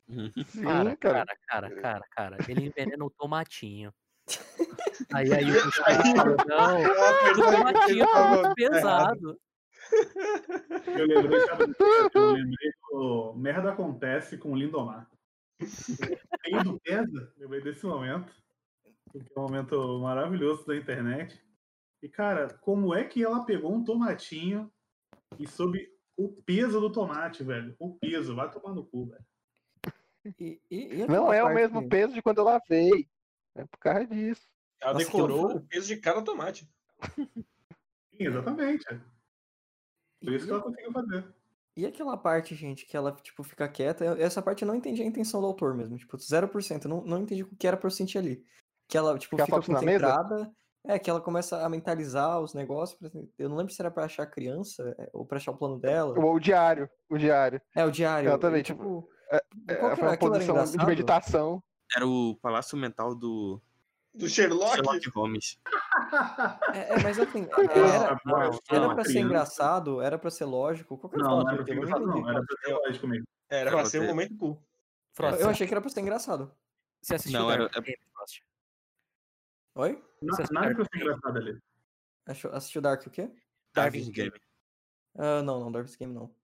Sim, 0.08 0.30
Cara, 0.62 0.96
cara. 0.96 1.24
cara, 1.24 1.36
cara, 1.46 1.70
cara, 1.80 2.04
cara. 2.10 2.36
Ele 2.48 2.66
envenena 2.66 3.04
o 3.04 3.10
tomatinho. 3.10 3.92
Aí 5.14 5.32
aí 5.32 5.50
o 5.50 5.72
falou, 5.72 6.36
não, 6.46 6.82
o 6.82 7.34
tomatinho 7.56 8.06
tá 8.06 8.28
muito 8.28 8.54
pesado. 8.54 9.40
Eu 10.86 11.06
lembrei? 11.06 11.40
Eu 12.14 12.32
lembrei 12.32 12.70
do 12.90 13.34
Merda 13.34 13.70
Acontece 13.72 14.36
com 14.38 14.52
o 14.52 14.56
Lindomar. 14.56 15.08
Tem 16.42 16.62
do 16.62 16.80
Pesa, 16.80 17.32
lembrei 17.36 17.60
desse 17.62 17.84
momento. 17.86 18.32
Que 19.12 19.18
é 19.18 19.38
um 19.38 19.42
momento 19.42 19.98
maravilhoso 20.00 20.64
da 20.66 20.76
internet. 20.76 21.40
E, 22.02 22.08
cara, 22.08 22.48
como 22.58 22.94
é 22.94 23.04
que 23.04 23.22
ela 23.24 23.44
pegou 23.44 23.74
um 23.74 23.84
tomatinho 23.84 24.72
e 25.38 25.46
soube 25.48 25.88
o 26.16 26.28
peso 26.28 26.80
do 26.80 26.90
tomate, 26.92 27.42
velho? 27.42 27.74
O 27.78 27.98
peso, 27.98 28.34
vai 28.34 28.50
tomar 28.50 28.74
no 28.74 28.84
cu, 28.86 29.06
velho. 29.06 29.24
E, 30.38 30.60
e- 30.70 30.94
e 31.00 31.06
Não 31.08 31.32
é 31.32 31.42
o 31.42 31.52
mesmo 31.52 31.88
peso 31.88 32.14
de 32.14 32.22
quando 32.22 32.38
eu 32.38 32.44
lavei. 32.44 33.08
É 33.54 33.64
por 33.64 33.78
causa 33.78 34.06
disso. 34.06 34.46
Ela 34.80 34.94
Nossa, 34.94 35.04
decorou 35.06 35.56
o 35.56 35.66
peso 35.66 35.88
de 35.88 35.96
cada 35.96 36.22
tomate. 36.22 36.68
Sim, 37.16 38.26
exatamente. 38.26 38.84
Por 40.20 40.32
isso 40.32 40.44
e- 40.44 40.48
que 40.48 40.52
ela 40.52 40.62
conseguiu 40.62 40.92
fazer. 40.92 41.34
E 41.80 41.86
aquela 41.86 42.14
parte, 42.14 42.54
gente, 42.54 42.84
que 42.84 42.94
ela, 42.94 43.10
tipo, 43.22 43.42
fica 43.42 43.66
quieta, 43.66 44.04
essa 44.18 44.42
parte 44.42 44.62
eu 44.62 44.68
não 44.68 44.74
entendi 44.74 45.00
a 45.00 45.06
intenção 45.06 45.40
do 45.40 45.46
autor 45.46 45.74
mesmo, 45.74 45.96
tipo, 45.96 46.14
0%, 46.14 46.84
eu 46.84 46.90
não, 46.90 47.00
não 47.02 47.22
entendi 47.22 47.42
o 47.42 47.56
que 47.56 47.66
era 47.66 47.74
pra 47.74 47.86
eu 47.86 47.90
sentir 47.90 48.18
ali. 48.18 48.44
Que 48.86 48.98
ela, 48.98 49.18
tipo, 49.18 49.34
Ficar 49.34 49.46
fica 49.46 49.62
concentrada, 49.62 50.52
é, 50.84 50.98
que 50.98 51.08
ela 51.08 51.22
começa 51.22 51.64
a 51.64 51.68
mentalizar 51.70 52.38
os 52.38 52.52
negócios, 52.52 53.00
eu 53.38 53.48
não 53.48 53.56
lembro 53.56 53.72
se 53.72 53.80
era 53.80 53.90
pra 53.90 54.04
achar 54.04 54.24
a 54.24 54.26
criança, 54.26 54.94
é, 54.98 55.08
ou 55.14 55.24
pra 55.24 55.38
achar 55.38 55.52
o 55.52 55.56
plano 55.56 55.78
dela. 55.78 56.18
O, 56.18 56.34
o 56.34 56.38
diário. 56.38 56.86
O 57.08 57.16
diário. 57.16 57.62
É, 57.74 57.82
o 57.82 57.90
diário. 57.90 58.28
Exatamente, 58.28 58.74
tipo, 58.74 59.08
É, 59.30 59.74
qual 59.76 59.90
que 59.92 59.96
foi 59.96 60.04
era? 60.04 60.14
Aquilo 60.14 60.34
era 60.34 60.44
posição 60.44 60.76
de 60.76 60.86
meditação. 60.86 61.62
Era 61.96 62.06
o 62.06 62.36
palácio 62.42 62.76
mental 62.76 63.14
do 63.14 63.58
Do 64.12 64.28
Sherlock? 64.28 64.74
Sherlock 64.74 65.08
Holmes. 65.10 65.58
É, 66.74 66.94
é, 66.94 67.02
mas 67.02 67.18
assim, 67.18 67.46
Ah, 67.52 67.60
era, 67.62 68.20
era 68.70 68.94
pra 68.94 69.04
ser 69.04 69.20
engraçado, 69.20 70.00
era 70.00 70.18
pra 70.18 70.30
ser 70.30 70.44
lógico, 70.46 70.98
qual 70.98 71.10
que 71.10 71.16
era 71.20 71.24
o 71.24 71.28
Não, 71.28 71.38
não 71.44 71.48
era 71.48 71.56
pra 71.56 71.64
ser 71.66 71.74
engraçado, 71.76 72.06
não. 72.06 72.28
Era 72.28 72.42
pra 72.44 72.56
ser 72.64 72.72
lógico 72.74 73.06
mesmo. 73.06 73.26
Era 73.48 73.70
pra 73.70 73.80
pra 73.80 73.88
ser 73.90 74.00
um 74.00 74.06
momento 74.06 74.36
cool. 74.36 74.62
Eu 75.38 75.48
achei 75.48 75.66
que 75.66 75.72
era 75.74 75.80
pra 75.80 75.90
ser 75.90 76.00
engraçado. 76.00 76.52
você 77.00 77.14
assistiu 77.14 77.40
Não, 77.40 77.48
Dark 77.48 77.76
era- 77.76 77.88
é-? 77.90 77.94
Oi? 79.76 80.04
Nada 80.22 80.74
pra 80.74 80.82
assistiu 80.82 80.84
ser 80.92 80.96
engraçado 81.00 81.38
ali. 81.38 81.58
Achou- 82.26 82.52
Assistiu 82.52 82.82
Dark 82.82 83.06
o 83.06 83.10
quê? 83.10 83.30
Darwin's 83.72 84.08
Game. 84.08 84.32
Ah, 85.16 85.42
não, 85.42 85.60
não, 85.60 85.72
Dark's 85.72 85.96
Game 85.96 86.12
não. 86.12 86.34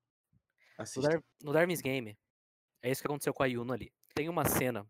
No. 0.78 1.02
Dar 1.02 1.20
no 1.42 1.52
Darwin's 1.52 1.80
Game, 1.80 2.16
é 2.82 2.90
isso 2.90 3.00
que 3.02 3.06
aconteceu 3.08 3.34
com 3.34 3.42
a 3.42 3.46
Yuno 3.46 3.72
ali. 3.72 3.92
Tem 4.14 4.28
uma 4.28 4.44
cena 4.44 4.86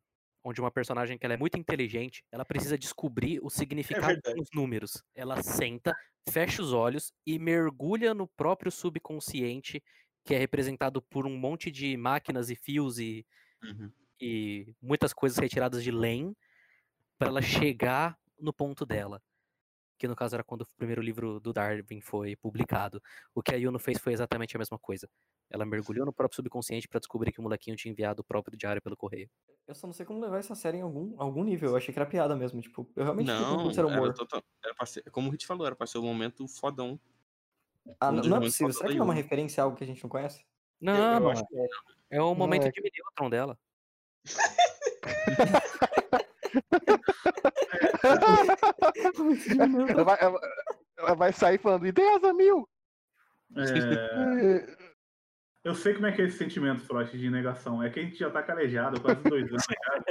onde 0.47 0.60
uma 0.60 0.70
personagem 0.70 1.18
que 1.18 1.27
ela 1.27 1.35
é 1.35 1.36
muito 1.36 1.59
inteligente, 1.59 2.23
ela 2.31 2.44
precisa 2.44 2.78
descobrir 2.78 3.40
o 3.43 3.51
significado 3.51 4.06
verdade. 4.06 4.36
dos 4.36 4.48
números. 4.55 5.02
Ela 5.12 5.43
senta, 5.43 5.93
fecha 6.28 6.62
os 6.62 6.73
olhos 6.73 7.12
e 7.27 7.36
mergulha 7.36 8.14
no 8.14 8.28
próprio 8.28 8.70
subconsciente, 8.70 9.82
que 10.24 10.35
é 10.35 10.39
representado 10.39 11.02
por 11.02 11.27
um 11.27 11.36
monte 11.36 11.70
de 11.70 11.97
máquinas 11.97 12.48
e 12.48 12.55
fios 12.55 12.98
e, 13.01 13.27
Uhum. 13.62 13.90
e 14.20 14.73
muitas 14.81 15.12
coisas 15.12 15.36
retiradas 15.39 15.82
de 15.82 15.90
LAN, 15.90 16.32
para 17.18 17.28
ela 17.28 17.43
chegar 17.43 18.16
no 18.39 18.52
ponto 18.52 18.86
dela. 18.86 19.20
Que 19.98 20.06
no 20.06 20.14
caso 20.14 20.35
era 20.36 20.44
quando 20.44 20.62
o 20.62 20.66
primeiro 20.77 21.01
livro 21.01 21.40
do 21.40 21.52
Darwin 21.52 22.01
foi 22.01 22.36
publicado. 22.36 23.02
O 23.35 23.43
que 23.43 23.55
a 23.55 23.56
Yuno 23.56 23.78
fez 23.78 23.98
foi 23.98 24.12
exatamente 24.12 24.55
a 24.55 24.59
mesma 24.59 24.78
coisa. 24.78 25.09
Ela 25.51 25.64
mergulhou 25.64 26.05
no 26.05 26.12
próprio 26.12 26.36
subconsciente 26.36 26.86
para 26.86 27.01
descobrir 27.01 27.32
que 27.32 27.40
o 27.40 27.43
molequinho 27.43 27.77
tinha 27.77 27.90
enviado 27.93 28.20
o 28.20 28.24
próprio 28.24 28.56
diário 28.59 28.82
pelo 28.82 28.97
correio. 28.97 29.31
Eu 29.66 29.74
só 29.74 29.86
não 29.86 29.94
sei 29.94 30.05
como 30.05 30.20
levar 30.20 30.39
essa 30.39 30.55
série 30.55 30.78
em 30.78 30.82
algum, 30.82 31.14
algum 31.20 31.43
nível. 31.43 31.70
Eu 31.70 31.77
achei 31.77 31.93
que 31.93 31.98
era 31.98 32.09
piada 32.09 32.36
mesmo. 32.36 32.60
Tipo, 32.60 32.86
eu 32.94 33.05
realmente 33.05 33.27
Não, 33.27 33.70
ser 33.73 33.85
humor. 33.85 34.06
era, 34.09 34.14
total, 34.14 34.43
era 34.62 34.74
pra 34.74 34.86
ser, 34.86 35.02
como 35.10 35.28
o 35.28 35.32
Hit 35.32 35.47
falou, 35.47 35.66
era 35.66 35.74
pra 35.74 35.86
ser 35.86 35.98
um 35.98 36.02
momento 36.02 36.47
fodão. 36.47 37.01
Ah, 38.01 38.10
um 38.10 38.12
não, 38.12 38.23
não 38.24 38.36
é 38.36 38.40
possível. 38.40 38.73
Será 38.73 38.89
que 38.89 38.94
não 38.97 39.02
é 39.02 39.05
uma 39.06 39.14
Yuno. 39.14 39.23
referência 39.23 39.62
a 39.62 39.64
algo 39.64 39.77
que 39.77 39.85
a 39.85 39.86
gente 39.86 40.02
não 40.02 40.10
conhece? 40.10 40.44
Não, 40.81 41.14
eu 41.14 41.20
não 41.20 41.31
acho 41.31 41.44
é. 41.55 42.16
É 42.18 42.23
o 42.23 42.35
momento 42.35 42.66
é. 42.68 42.70
de 42.70 42.82
Neutron 42.82 43.31
dela. 43.31 43.59
Ela, 49.89 50.05
vai, 50.05 50.19
ela- 50.20 50.41
ela 50.99 51.15
vai 51.15 51.33
sair 51.33 51.59
falando, 51.59 51.87
ideias 51.87 52.23
a 52.24 52.33
mil! 52.33 52.69
É, 53.57 54.77
Eu 55.65 55.74
sei 55.74 55.95
como 55.95 56.07
é 56.07 56.12
que 56.12 56.23
é 56.23 56.27
esse 56.27 56.39
sentimento, 56.39 56.85
Frost, 56.85 57.12
de 57.16 57.28
negação. 57.31 57.83
É 57.83 57.91
que 57.91 57.99
a 57.99 58.03
gente 58.03 58.16
já 58.16 58.31
tá 58.31 58.43
calejado 58.43 59.01
quase 59.01 59.23
dois 59.23 59.49
anos, 59.51 59.65
cara. 59.66 60.05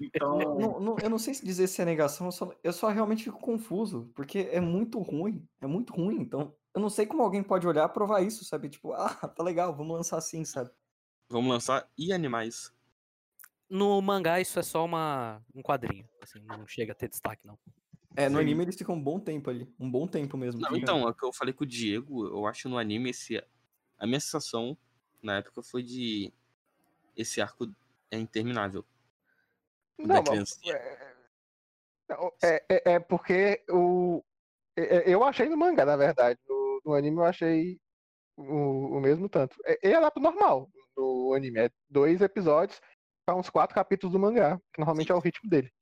Então, 0.00 0.38
Não- 0.58 0.80
não- 0.80 0.96
eu 1.02 1.10
não 1.10 1.18
sei 1.18 1.34
se 1.34 1.44
dizer 1.44 1.66
se 1.66 1.82
é 1.82 1.84
negação, 1.84 2.26
eu 2.28 2.32
só, 2.32 2.54
eu 2.62 2.72
só 2.72 2.88
realmente 2.88 3.24
fico 3.24 3.40
confuso, 3.40 4.10
porque 4.14 4.48
é 4.52 4.60
muito 4.60 5.00
ruim, 5.00 5.44
é 5.60 5.66
muito 5.66 5.92
ruim, 5.92 6.20
então 6.20 6.54
eu 6.74 6.80
não 6.80 6.88
sei 6.90 7.06
como 7.06 7.22
alguém 7.22 7.42
pode 7.42 7.66
olhar 7.66 7.88
e 7.88 7.92
provar 7.92 8.20
isso, 8.22 8.44
sabe? 8.44 8.68
Tipo, 8.68 8.92
ah, 8.92 9.08
tá 9.36 9.42
legal, 9.42 9.74
vamos 9.74 9.96
lançar 9.96 10.18
assim, 10.18 10.44
sabe? 10.44 10.70
Vamos 11.28 11.50
lançar 11.50 11.88
e 11.98 12.12
animais. 12.12 12.72
No 13.68 14.00
mangá, 14.00 14.40
isso 14.40 14.58
é 14.58 14.62
só 14.62 14.84
uma, 14.84 15.42
um 15.54 15.60
quadrinho. 15.62 16.08
Assim, 16.22 16.40
não 16.40 16.66
chega 16.66 16.92
a 16.92 16.94
ter 16.94 17.08
destaque, 17.08 17.46
não. 17.46 17.58
É, 18.18 18.28
no 18.28 18.38
Sim. 18.38 18.42
anime 18.42 18.64
eles 18.64 18.74
ficam 18.74 18.96
um 18.96 19.00
bom 19.00 19.20
tempo 19.20 19.48
ali. 19.48 19.72
Um 19.78 19.88
bom 19.88 20.04
tempo 20.08 20.36
mesmo. 20.36 20.60
Não, 20.60 20.70
fica- 20.70 20.80
então, 20.80 21.02
é 21.06 21.10
o 21.10 21.14
que 21.14 21.24
eu 21.24 21.32
falei 21.32 21.54
com 21.54 21.62
o 21.62 21.66
Diego, 21.66 22.26
eu 22.26 22.46
acho 22.46 22.68
no 22.68 22.76
anime 22.76 23.10
esse. 23.10 23.40
A 23.96 24.06
minha 24.08 24.18
sensação 24.18 24.76
na 25.22 25.36
época 25.36 25.62
foi 25.62 25.84
de. 25.84 26.32
Esse 27.16 27.40
arco 27.40 27.68
é 28.10 28.18
interminável. 28.18 28.84
Não, 29.96 30.20
mas- 30.26 30.58
é, 30.66 31.14
não, 32.08 32.32
é, 32.42 32.64
é, 32.68 32.92
é 32.94 32.98
porque 32.98 33.62
o, 33.70 34.24
é- 34.76 34.96
é- 34.96 35.14
eu 35.14 35.22
achei 35.22 35.48
no 35.48 35.56
mangá, 35.56 35.84
na 35.84 35.96
verdade. 35.96 36.40
No, 36.48 36.80
no 36.86 36.94
anime 36.94 37.18
eu 37.18 37.24
achei 37.24 37.80
o, 38.36 38.96
o 38.96 39.00
mesmo 39.00 39.28
tanto. 39.28 39.56
É, 39.64 39.90
é 39.90 39.94
adapto 39.94 40.18
normal 40.18 40.68
no 40.96 41.34
anime. 41.34 41.60
É 41.60 41.70
dois 41.88 42.20
episódios 42.20 42.80
para 43.24 43.36
uns 43.36 43.48
quatro 43.48 43.76
capítulos 43.76 44.12
do 44.12 44.18
mangá, 44.18 44.58
que 44.72 44.80
normalmente 44.80 45.12
é 45.12 45.14
o 45.14 45.20
ritmo 45.20 45.48
dele. 45.48 45.72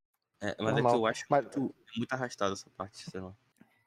É, 0.40 0.54
mas 0.58 0.72
é 0.72 0.76
que 0.76 0.82
normal. 0.82 0.94
eu 0.96 1.06
acho 1.06 1.24
Mas- 1.30 1.44
muito, 1.44 1.74
muito 1.96 2.12
arrastado 2.12 2.52
essa 2.52 2.68
parte, 2.76 3.10
sei 3.10 3.20
lá. 3.20 3.34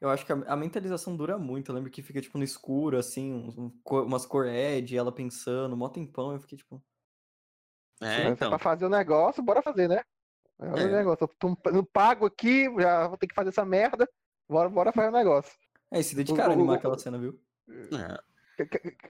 Eu 0.02 0.10
acho 0.10 0.26
que 0.26 0.32
a, 0.32 0.36
a 0.48 0.56
mentalização 0.56 1.16
dura 1.16 1.38
muito. 1.38 1.70
Eu 1.72 1.76
lembro 1.76 1.92
que 1.92 2.02
fica, 2.02 2.22
tipo, 2.22 2.38
no 2.38 2.44
escuro, 2.44 2.98
assim, 2.98 3.34
um 3.34 3.70
cor- 3.84 4.06
umas 4.06 4.26
cor 4.26 4.46
Ed, 4.48 4.96
ela 4.96 5.12
pensando, 5.12 5.76
mó 5.76 5.90
tempão. 5.90 6.32
Eu 6.32 6.40
fiquei, 6.40 6.58
tipo. 6.58 6.82
É, 8.02 8.06
Mas 8.06 8.20
é 8.20 8.30
então. 8.30 8.50
pra 8.50 8.58
fazer 8.58 8.86
o 8.86 8.90
negócio, 8.90 9.44
bora 9.44 9.62
fazer, 9.62 9.90
né? 9.90 10.02
É 10.58 10.70
o 10.72 10.78
É. 10.78 10.88
negócio. 10.88 11.30
Eu 11.44 11.74
não 11.74 11.84
pago 11.84 12.26
aqui, 12.26 12.64
já 12.80 13.08
vou 13.10 13.18
ter 13.18 13.28
que 13.28 13.36
fazer 13.36 13.50
essa 13.50 13.66
merda. 13.66 14.10
Bora, 14.50 14.70
bora 14.70 14.92
fazer 14.94 15.10
o 15.10 15.12
negócio. 15.12 15.52
É, 15.92 16.00
e 16.00 16.04
se 16.04 16.16
dedicaram 16.16 16.52
a 16.54 16.56
o- 16.56 16.60
animar 16.60 16.76
aquela 16.78 16.98
cena, 16.98 17.18
viu? 17.20 17.38
É, 17.70 18.18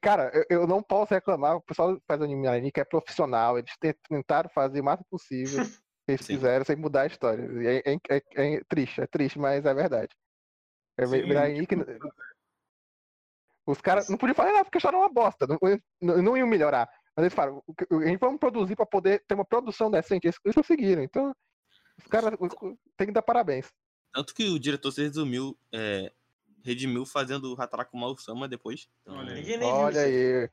Cara, 0.01 0.31
eu, 0.33 0.61
eu 0.61 0.67
não 0.67 0.81
posso 0.81 1.13
reclamar. 1.13 1.55
O 1.55 1.61
pessoal 1.61 1.95
que 1.95 2.03
faz 2.07 2.21
anime 2.21 2.71
que 2.71 2.79
é 2.79 2.83
profissional. 2.85 3.57
Eles 3.59 3.71
te- 3.79 3.97
tentaram 4.09 4.49
fazer 4.49 4.81
o 4.81 4.83
máximo 4.83 5.07
possível. 5.09 5.59
que 6.09 6.13
Eles 6.13 6.25
Sim. 6.25 6.35
fizeram 6.35 6.65
sem 6.65 6.75
mudar 6.75 7.01
a 7.01 7.07
história. 7.07 7.43
E 7.61 7.67
É, 7.67 7.93
é- 7.93 7.99
é- 8.09 8.55
é 8.55 8.63
triste, 8.67 9.01
é 9.01 9.07
triste, 9.07 9.37
mas 9.37 9.63
é 9.65 9.73
verdade. 9.73 10.09
É, 10.97 11.05
Sim, 11.05 11.21
Mirai 11.23 11.53
Nikki- 11.53 11.75
os 13.65 13.79
caras 13.81 14.09
não 14.09 14.17
podiam 14.17 14.35
fazer 14.35 14.51
nada 14.51 14.65
porque 14.65 14.77
a 14.77 14.79
história 14.79 14.97
é 14.97 14.99
uma 14.99 15.09
bosta. 15.13 15.45
Não, 15.45 15.57
não, 16.01 16.21
não 16.23 16.37
iam 16.37 16.47
melhorar. 16.47 16.89
Mas 17.15 17.25
eles 17.25 17.33
falaram, 17.33 17.61
"O 17.67 17.73
que- 17.73 17.85
a 17.93 18.07
gente 18.07 18.19
vamos 18.19 18.39
produzir 18.39 18.75
para 18.75 18.85
poder 18.85 19.23
ter 19.27 19.35
uma 19.35 19.45
produção 19.45 19.91
decente. 19.91 20.25
Eles, 20.27 20.37
eles 20.43 20.55
conseguiram. 20.55 21.03
Então, 21.03 21.33
os 21.97 22.07
caras 22.07 22.33
tem 22.97 23.07
que 23.07 23.13
dar 23.13 23.21
parabéns. 23.21 23.71
Tanto 24.11 24.33
que 24.33 24.47
o 24.49 24.59
diretor 24.59 24.91
se 24.91 25.01
resumiu, 25.03 25.57
é, 25.71 26.11
redimiu 26.63 27.05
fazendo 27.05 27.53
o 27.53 27.61
Hataraku 27.61 27.95
Mal-sama 27.95 28.47
depois. 28.47 28.89
Então, 29.01 29.17
Olha 29.17 29.33
aí. 29.33 29.41
Ninguém 29.41 29.57
nem 29.57 29.71
Olha 29.71 30.01
aí. 30.01 30.49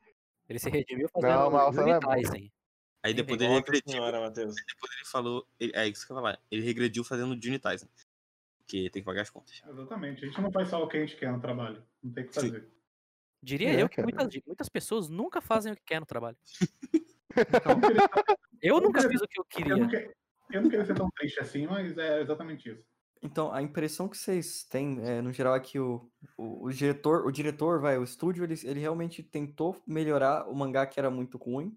Ele 0.49 0.59
se 0.59 0.69
redimiu 0.69 1.09
Não, 1.15 1.23
fazendo 1.23 1.51
mas 1.51 1.77
o 1.77 1.89
é. 1.89 2.01
Tyson. 2.01 2.49
Aí 3.03 3.15
depois 3.15 3.41
ele 3.41 3.53
regrediu. 3.53 3.93
senhora, 3.93 4.21
Matheus. 4.21 4.55
Depois 4.55 4.93
ele 4.97 5.05
falou. 5.07 5.47
ele- 5.61 5.73
é 5.75 5.87
isso 5.89 6.05
que 6.07 6.13
eu 6.13 6.17
ia 6.17 6.23
falar. 6.23 6.41
Ele 6.51 6.63
regrediu 6.63 7.05
fazendo 7.05 7.33
o 7.35 7.41
Juni 7.43 7.59
Tyson. 7.59 7.89
Porque 8.59 8.91
tem 8.91 9.01
que 9.03 9.07
pagar 9.07 9.23
as 9.23 9.31
contas. 9.31 9.63
Exatamente. 9.69 10.25
A 10.25 10.27
gente 10.29 10.41
não 10.41 10.51
faz 10.51 10.69
só 10.69 10.83
o 10.83 10.89
que 10.89 10.97
a 10.97 11.01
gente 11.01 11.17
quer 11.17 11.31
no 11.31 11.41
trabalho. 11.41 11.85
Não 12.03 12.13
tem 12.13 12.25
o 12.25 12.29
que 12.29 12.35
Sim. 12.35 12.41
fazer. 12.51 12.69
Diria 13.43 13.69
É, 13.75 13.83
eu 13.83 13.89
que 13.89 14.03
muitas, 14.03 14.29
muitas 14.45 14.69
pessoas 14.69 15.09
nunca 15.09 15.41
fazem 15.41 15.73
o 15.73 15.77
que 15.77 15.83
quer 15.85 16.01
no 16.01 16.07
trabalho. 16.07 16.37
Então, 17.37 17.73
eu, 17.73 17.81
queria- 17.81 18.09
Eu 18.63 18.75
Eu 18.77 18.81
nunca 18.81 19.01
queria- 19.03 19.11
fiz 19.19 19.23
o 19.23 19.29
que 19.29 19.39
eu 19.39 19.47
eu 19.71 19.79
não 19.79 19.89
queria. 19.89 20.09
que- 20.09 20.17
eu 20.57 20.63
não 20.63 20.71
queria 20.71 20.85
ser 20.87 20.95
tão 20.95 21.09
triste 21.11 21.39
assim, 21.39 21.67
mas 21.67 21.97
é 21.97 22.23
exatamente 22.23 22.69
isso. 22.71 22.83
Então, 23.23 23.53
a 23.53 23.63
impressão 23.63 24.09
que 24.09 24.17
vocês 24.17 24.65
têm, 24.65 25.01
é, 25.07 25.21
no 25.21 25.33
geral, 25.33 25.55
é 25.55 25.61
que 25.61 25.79
o, 25.79 26.11
o, 26.37 26.67
o 26.67 26.73
diretor, 26.73 27.27
o 27.27 27.31
diretor, 27.31 27.81
vai, 27.81 27.99
o 27.99 28.05
estúdio, 28.05 28.43
ele, 28.45 28.55
ele 28.65 28.81
realmente 28.81 29.23
tentou 29.23 29.81
melhorar 29.87 30.49
o 30.49 30.55
mangá 30.55 30.87
que 30.87 30.99
era 30.99 31.11
muito 31.11 31.37
ruim. 31.39 31.77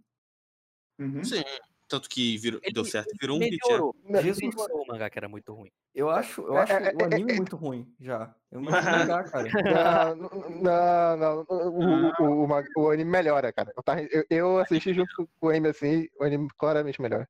Uhum. 0.99 1.23
Sim. 1.23 1.43
Tanto 1.87 2.07
que 2.07 2.37
virou, 2.37 2.59
Ele 2.63 2.71
deu 2.71 2.85
certo, 2.85 3.15
virou 3.19 3.37
um 3.37 3.39
hit. 3.39 3.57
Não, 4.03 4.21
Jesus. 4.21 4.53
melhorou 4.55 4.83
o 4.83 4.87
mangá 4.87 5.09
que 5.09 5.17
era 5.17 5.27
muito 5.27 5.51
ruim. 5.51 5.71
Eu 5.95 6.07
acho, 6.07 6.41
eu 6.41 6.55
É, 6.55 6.61
acho 6.61 6.73
é, 6.73 6.93
o 6.93 7.01
é, 7.01 7.05
anime 7.05 7.31
é, 7.31 7.35
muito 7.35 7.55
ruim, 7.55 7.91
já. 7.99 8.35
Eu 8.51 8.61
imagino 8.61 8.69
o 8.93 8.99
mangá, 8.99 9.23
cara. 9.23 10.15
Não, 10.15 10.29
não, 10.61 11.17
não. 11.17 11.45
O, 11.49 12.23
o, 12.23 12.43
o, 12.43 12.47
ma- 12.47 12.63
o 12.77 12.89
anime 12.91 13.09
melhora, 13.09 13.51
cara. 13.51 13.73
Eu, 14.11 14.23
eu- 14.29 14.59
assisti 14.59 14.93
junto 14.93 15.09
com 15.15 15.47
o 15.47 15.49
anime 15.49 15.69
assim, 15.69 16.07
o 16.19 16.23
anime 16.23 16.47
claramente 16.59 17.01
melhora. 17.01 17.27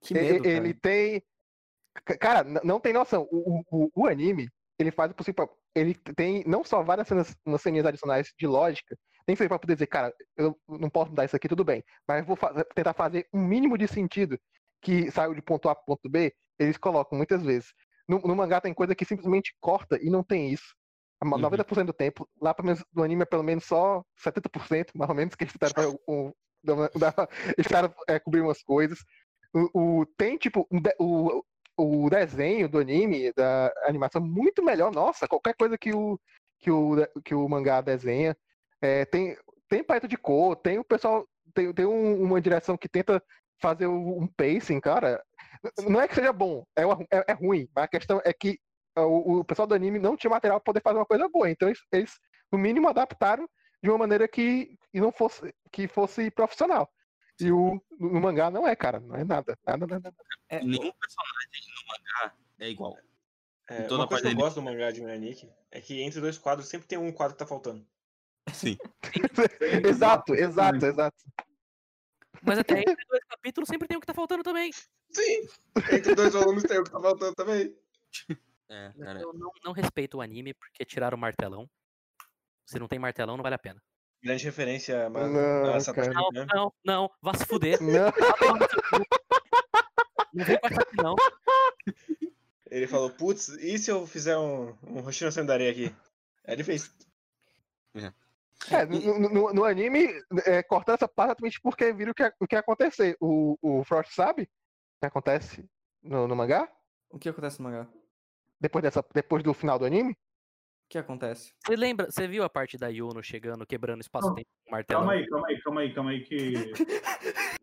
Que 0.00 0.14
medo, 0.14 0.46
ele 0.46 0.72
cara. 0.72 0.80
tem. 0.80 1.22
ca- 2.04 2.16
Cara, 2.18 2.44
não 2.64 2.80
tem 2.80 2.94
noção. 2.94 3.28
O, 3.30 3.60
o, 3.60 3.64
o- 3.70 3.90
o 3.94 4.06
anime, 4.06 4.48
ele 4.78 4.90
faz 4.90 5.10
o 5.10 5.14
possível. 5.14 5.50
Ele 5.74 5.92
tem 5.94 6.42
não 6.46 6.64
só 6.64 6.82
várias 6.82 7.06
cenas, 7.08 7.36
umas 7.44 7.60
ceninhas 7.60 7.84
adicionais 7.84 8.32
de 8.38 8.46
lógica, 8.46 8.96
tem 9.28 9.36
que 9.36 9.42
ser 9.42 9.48
pra 9.48 9.58
poder 9.58 9.74
dizer, 9.74 9.86
cara, 9.88 10.10
eu 10.38 10.58
não 10.66 10.88
posso 10.88 11.10
mudar 11.10 11.26
isso 11.26 11.36
aqui, 11.36 11.46
tudo 11.46 11.62
bem. 11.62 11.84
Mas 12.08 12.24
vou 12.24 12.34
fa- 12.34 12.64
tentar 12.74 12.94
fazer 12.94 13.28
um 13.30 13.44
mínimo 13.46 13.76
de 13.76 13.86
sentido 13.86 14.40
que 14.80 15.10
saiu 15.10 15.34
de 15.34 15.42
ponto 15.42 15.68
A 15.68 15.74
para 15.74 15.84
ponto 15.84 16.08
B, 16.08 16.34
eles 16.58 16.78
colocam 16.78 17.14
muitas 17.18 17.42
vezes. 17.42 17.74
No, 18.08 18.20
no 18.20 18.34
mangá 18.34 18.58
tem 18.58 18.72
coisa 18.72 18.94
que 18.94 19.04
simplesmente 19.04 19.54
corta 19.60 19.98
e 20.02 20.08
não 20.08 20.22
tem 20.24 20.50
isso. 20.50 20.74
A 21.20 21.26
ma- 21.26 21.36
Uhum. 21.36 21.42
90% 21.42 21.84
do 21.88 21.92
tempo, 21.92 22.26
lá 22.40 22.54
pelo 22.54 22.64
menos 22.68 22.82
no 22.90 23.02
anime 23.02 23.20
é 23.22 23.26
pelo 23.26 23.42
menos 23.42 23.64
só 23.66 24.02
70%, 24.16 24.92
mais 24.96 25.10
ou 25.10 25.14
menos, 25.14 25.34
que 25.34 25.44
eles 25.44 25.52
tentaram, 25.52 25.98
um- 26.08 26.32
tentaram 27.84 27.94
é, 28.08 28.18
cobrir 28.18 28.40
umas 28.40 28.62
coisas. 28.62 28.98
O, 29.52 30.00
o- 30.00 30.06
tem, 30.16 30.38
tipo, 30.38 30.66
o, 30.98 31.44
o 31.76 32.08
desenho 32.08 32.66
do 32.66 32.78
anime, 32.78 33.30
da 33.34 33.70
animação, 33.84 34.22
muito 34.22 34.62
melhor. 34.64 34.90
Nossa, 34.90 35.28
qualquer 35.28 35.54
coisa 35.54 35.76
que 35.76 35.92
o, 35.92 36.18
que 36.60 36.70
o, 36.70 36.96
que 37.22 37.34
o 37.34 37.46
mangá 37.46 37.82
desenha. 37.82 38.34
É, 38.80 39.04
tem, 39.04 39.36
tem 39.68 39.82
paleta 39.84 40.06
de 40.08 40.16
cor, 40.16 40.56
tem 40.56 40.78
o 40.78 40.84
pessoal. 40.84 41.26
Tem, 41.54 41.72
tem 41.72 41.86
um- 41.86 42.22
uma 42.22 42.40
direção 42.40 42.76
que 42.76 42.88
tenta 42.88 43.22
fazer 43.60 43.86
um 43.86 44.26
pacing, 44.36 44.80
cara. 44.80 45.22
Não 45.88 46.00
é 46.00 46.06
que 46.06 46.14
seja 46.14 46.32
bom, 46.32 46.64
é, 46.76 46.86
uma- 46.86 47.04
é, 47.10 47.24
é 47.28 47.32
ruim, 47.32 47.68
mas 47.74 47.84
a 47.84 47.88
questão 47.88 48.20
é 48.24 48.32
que 48.32 48.58
o, 48.96 49.38
o 49.40 49.44
pessoal 49.44 49.66
do 49.66 49.74
anime 49.74 49.98
não 49.98 50.16
tinha 50.16 50.30
material 50.30 50.58
para 50.60 50.64
poder 50.64 50.82
fazer 50.82 50.98
uma 50.98 51.06
coisa 51.06 51.28
boa. 51.28 51.50
Então 51.50 51.68
eles, 51.68 51.80
eles, 51.92 52.12
no 52.52 52.58
mínimo, 52.58 52.88
adaptaram 52.88 53.48
de 53.82 53.88
uma 53.90 53.98
maneira 53.98 54.26
que, 54.28 54.76
que 54.92 55.00
não 55.00 55.10
fosse, 55.12 55.52
que 55.72 55.86
fosse 55.88 56.30
profissional. 56.30 56.88
E 57.40 57.52
o 57.52 57.80
no 57.98 58.20
mangá 58.20 58.50
não 58.50 58.66
é, 58.66 58.74
cara, 58.74 58.98
não 59.00 59.14
é 59.16 59.22
nada. 59.24 59.56
Nada, 59.66 59.86
nada. 59.86 60.12
É, 60.48 60.60
E 60.60 60.64
nenhum 60.64 60.92
personagem 60.92 61.62
no 61.68 61.86
mangá 61.88 62.36
é 62.58 62.68
igual. 62.68 62.96
É, 63.70 63.86
uma 63.92 64.08
coisa 64.08 64.22
que 64.22 64.28
eu 64.28 64.36
gosto 64.36 64.56
do 64.56 64.62
mangá 64.62 64.90
de 64.90 65.00
Miraniki 65.00 65.48
é 65.70 65.80
que 65.80 66.00
entre 66.02 66.20
dois 66.20 66.38
quadros 66.38 66.68
sempre 66.68 66.88
tem 66.88 66.98
um 66.98 67.12
quadro 67.12 67.34
que 67.34 67.38
tá 67.38 67.46
faltando. 67.46 67.86
Sim. 68.54 68.76
exato, 69.86 70.34
exato, 70.34 70.86
exato. 70.86 71.16
Mas 72.42 72.58
até 72.58 72.80
entre 72.80 73.04
dois 73.08 73.24
capítulos 73.24 73.68
sempre 73.68 73.88
tem 73.88 73.96
o 73.96 74.00
que 74.00 74.06
tá 74.06 74.14
faltando 74.14 74.42
também. 74.42 74.72
Sim! 75.10 75.48
Entre 75.92 76.14
dois 76.14 76.32
volumes 76.32 76.62
tem 76.62 76.78
o 76.78 76.84
que 76.84 76.90
tá 76.90 77.00
faltando 77.00 77.34
também. 77.34 77.74
É, 78.68 78.92
cara. 78.98 79.20
Eu 79.20 79.32
não, 79.32 79.50
não 79.64 79.72
respeito 79.72 80.18
o 80.18 80.20
anime 80.20 80.54
porque 80.54 80.84
tiraram 80.84 81.16
o 81.16 81.20
martelão. 81.20 81.68
Se 82.66 82.78
não 82.78 82.86
tem 82.86 82.98
martelão, 82.98 83.36
não 83.36 83.42
vale 83.42 83.54
a 83.54 83.58
pena. 83.58 83.82
Grande 84.22 84.44
referência, 84.44 85.08
mano. 85.08 85.32
Não, 85.32 85.72
Nossa, 85.72 85.94
cara. 85.94 86.12
Não, 86.12 86.28
não, 86.32 86.72
não, 86.84 87.10
vá 87.22 87.34
se 87.34 87.46
fuder. 87.46 87.78
Não, 87.82 88.12
Não 90.34 90.44
vem 90.44 90.58
com 90.58 90.66
essa 90.66 90.82
aqui, 90.82 90.96
não. 90.96 91.16
Ele 92.70 92.86
falou, 92.86 93.10
putz, 93.10 93.48
e 93.48 93.78
se 93.78 93.90
eu 93.90 94.06
fizer 94.06 94.36
um, 94.36 94.76
um 94.82 95.04
Hoshino 95.06 95.32
Sendare 95.32 95.68
aqui? 95.68 95.94
Aí 96.46 96.54
ele 96.54 96.64
fez. 96.64 96.94
é, 97.94 98.12
no, 98.86 99.28
no- 99.28 99.52
no 99.54 99.64
anime, 99.64 100.08
é, 100.44 100.62
cortando 100.62 100.96
essa 100.96 101.08
parte 101.08 101.28
exatamente 101.30 101.60
porque 101.60 101.92
viram 101.92 102.12
o 102.12 102.14
que, 102.14 102.32
o 102.40 102.46
que 102.46 102.54
ia 102.56 102.60
acontecer. 102.60 103.16
O, 103.20 103.56
o 103.62 103.84
Frost 103.84 104.12
sabe 104.14 104.42
o 104.42 104.46
que 105.00 105.06
acontece 105.06 105.68
no, 106.02 106.26
no 106.26 106.34
mangá? 106.36 106.68
O 107.10 107.18
que 107.18 107.28
acontece 107.28 107.60
no 107.62 107.68
mangá? 107.70 107.88
O 107.88 107.92
Depois, 108.60 108.82
dessa, 108.82 109.04
depois 109.14 109.42
do 109.42 109.54
final 109.54 109.78
do 109.78 109.84
anime? 109.84 110.16
que 110.90 110.96
acontece? 110.96 111.52
Você 111.66 111.76
lembra, 111.76 112.10
você 112.10 112.26
viu 112.26 112.42
a 112.42 112.48
parte 112.48 112.78
da 112.78 112.88
Yuno 112.88 113.22
chegando, 113.22 113.66
quebrando 113.66 114.00
espaço-tempo 114.00 114.48
com 114.64 114.70
o 114.70 114.72
martelão? 114.72 115.02
Calma 115.02 115.12
aí, 115.20 115.26
calma 115.28 115.48
aí, 115.48 115.60
calma 115.62 115.80
aí, 115.82 115.94
calma 115.94 116.10
aí 116.12 116.20
que. 116.24 116.72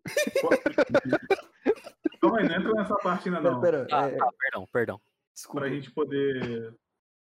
calma 2.22 2.40
aí, 2.40 2.48
não 2.48 2.56
entra 2.56 2.72
nessa 2.74 2.96
parte 2.98 3.30
ainda 3.30 3.42
não. 3.42 3.62
Pera, 3.62 3.88
Ah, 3.92 4.08
é, 4.08 4.16
tá, 4.16 4.30
perdão, 4.40 4.68
perdão. 4.72 5.02
desculpa. 5.34 5.62
Pra 5.62 5.70
gente 5.70 5.92
poder. 5.92 6.76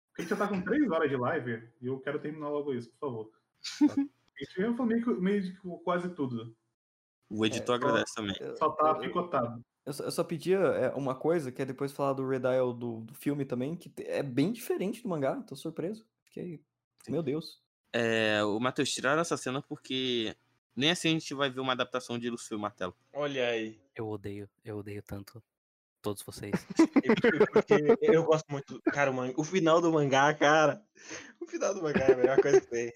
Porque 0.08 0.18
a 0.18 0.22
gente 0.22 0.30
já 0.30 0.36
tá 0.36 0.48
com 0.48 0.62
3 0.62 0.90
horas 0.90 1.10
de 1.10 1.16
live 1.16 1.68
e 1.80 1.86
eu 1.86 2.00
quero 2.00 2.18
terminar 2.18 2.48
logo 2.48 2.72
isso, 2.74 2.90
por 2.92 2.98
favor. 3.08 3.30
Já 4.56 4.72
falou 4.72 4.86
meio 4.86 5.02
que, 5.04 5.10
meio 5.14 5.80
quase 5.82 6.08
tudo. 6.10 6.54
O 7.28 7.44
editor 7.44 7.76
agradece 7.76 8.14
também. 8.14 8.36
Eu- 8.40 8.56
Só 8.56 8.70
tá 8.70 8.90
eu- 8.90 8.98
picotado. 9.00 9.64
Eu 9.84 9.92
só, 9.92 10.04
eu 10.04 10.10
só 10.10 10.24
pedia 10.24 10.58
é, 10.58 10.88
uma 10.94 11.14
coisa, 11.14 11.52
que 11.52 11.62
é 11.62 11.64
depois 11.64 11.92
falar 11.92 12.12
do 12.12 12.26
Red 12.28 12.38
Isle 12.38 12.74
do, 12.76 13.00
do 13.02 13.14
filme 13.14 13.44
também, 13.44 13.76
que 13.76 13.92
é 13.98 14.22
bem 14.22 14.52
diferente 14.52 15.02
do 15.02 15.08
mangá, 15.08 15.40
tô 15.42 15.54
surpreso. 15.54 16.04
Fiquei. 16.24 16.60
Meu 17.08 17.22
Deus. 17.22 17.62
É, 17.92 18.42
o 18.44 18.58
Matheus 18.58 18.90
tiraram 18.90 19.20
essa 19.22 19.36
cena 19.36 19.62
porque 19.62 20.34
nem 20.74 20.90
assim 20.90 21.08
a 21.08 21.12
gente 21.12 21.32
vai 21.34 21.48
ver 21.50 21.60
uma 21.60 21.72
adaptação 21.72 22.18
de 22.18 22.28
Lucio 22.28 22.58
Martelo. 22.58 22.94
Olha 23.12 23.48
aí. 23.48 23.80
Eu 23.94 24.08
odeio, 24.08 24.50
eu 24.64 24.78
odeio 24.78 25.02
tanto 25.02 25.40
todos 26.02 26.22
vocês. 26.22 26.52
E 26.78 27.06
Porque 27.52 27.96
eu 28.02 28.24
gosto 28.24 28.46
muito. 28.50 28.80
Cara, 28.92 29.10
o, 29.10 29.14
man- 29.14 29.32
o 29.36 29.44
final 29.44 29.80
do 29.80 29.92
mangá, 29.92 30.34
cara. 30.34 30.82
O 31.40 31.46
final 31.46 31.72
do 31.74 31.82
mangá 31.82 32.04
é 32.06 32.12
a 32.12 32.16
melhor 32.16 32.40
coisa 32.42 32.60
que 32.60 32.66
tem. 32.66 32.92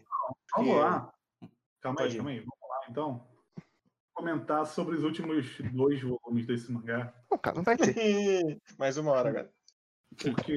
Vamos 0.57 0.77
lá. 0.77 1.12
Calma 1.81 2.02
aí, 2.02 2.15
calma 2.15 2.31
aí. 2.31 2.39
Vamos 2.39 2.69
lá, 2.69 2.81
então. 2.89 3.28
comentar 4.12 4.66
sobre 4.66 4.97
os 4.97 5.02
últimos 5.02 5.59
dois 5.73 6.01
volumes 6.02 6.47
desse 6.47 6.70
mangá. 6.70 7.15
Não, 7.31 7.39
cara, 7.39 7.57
não 7.57 7.62
vai 7.62 7.77
ter. 7.77 8.61
Mais 8.78 8.97
uma 8.97 9.12
hora 9.12 9.31
agora. 9.31 9.55
Porque 10.16 10.57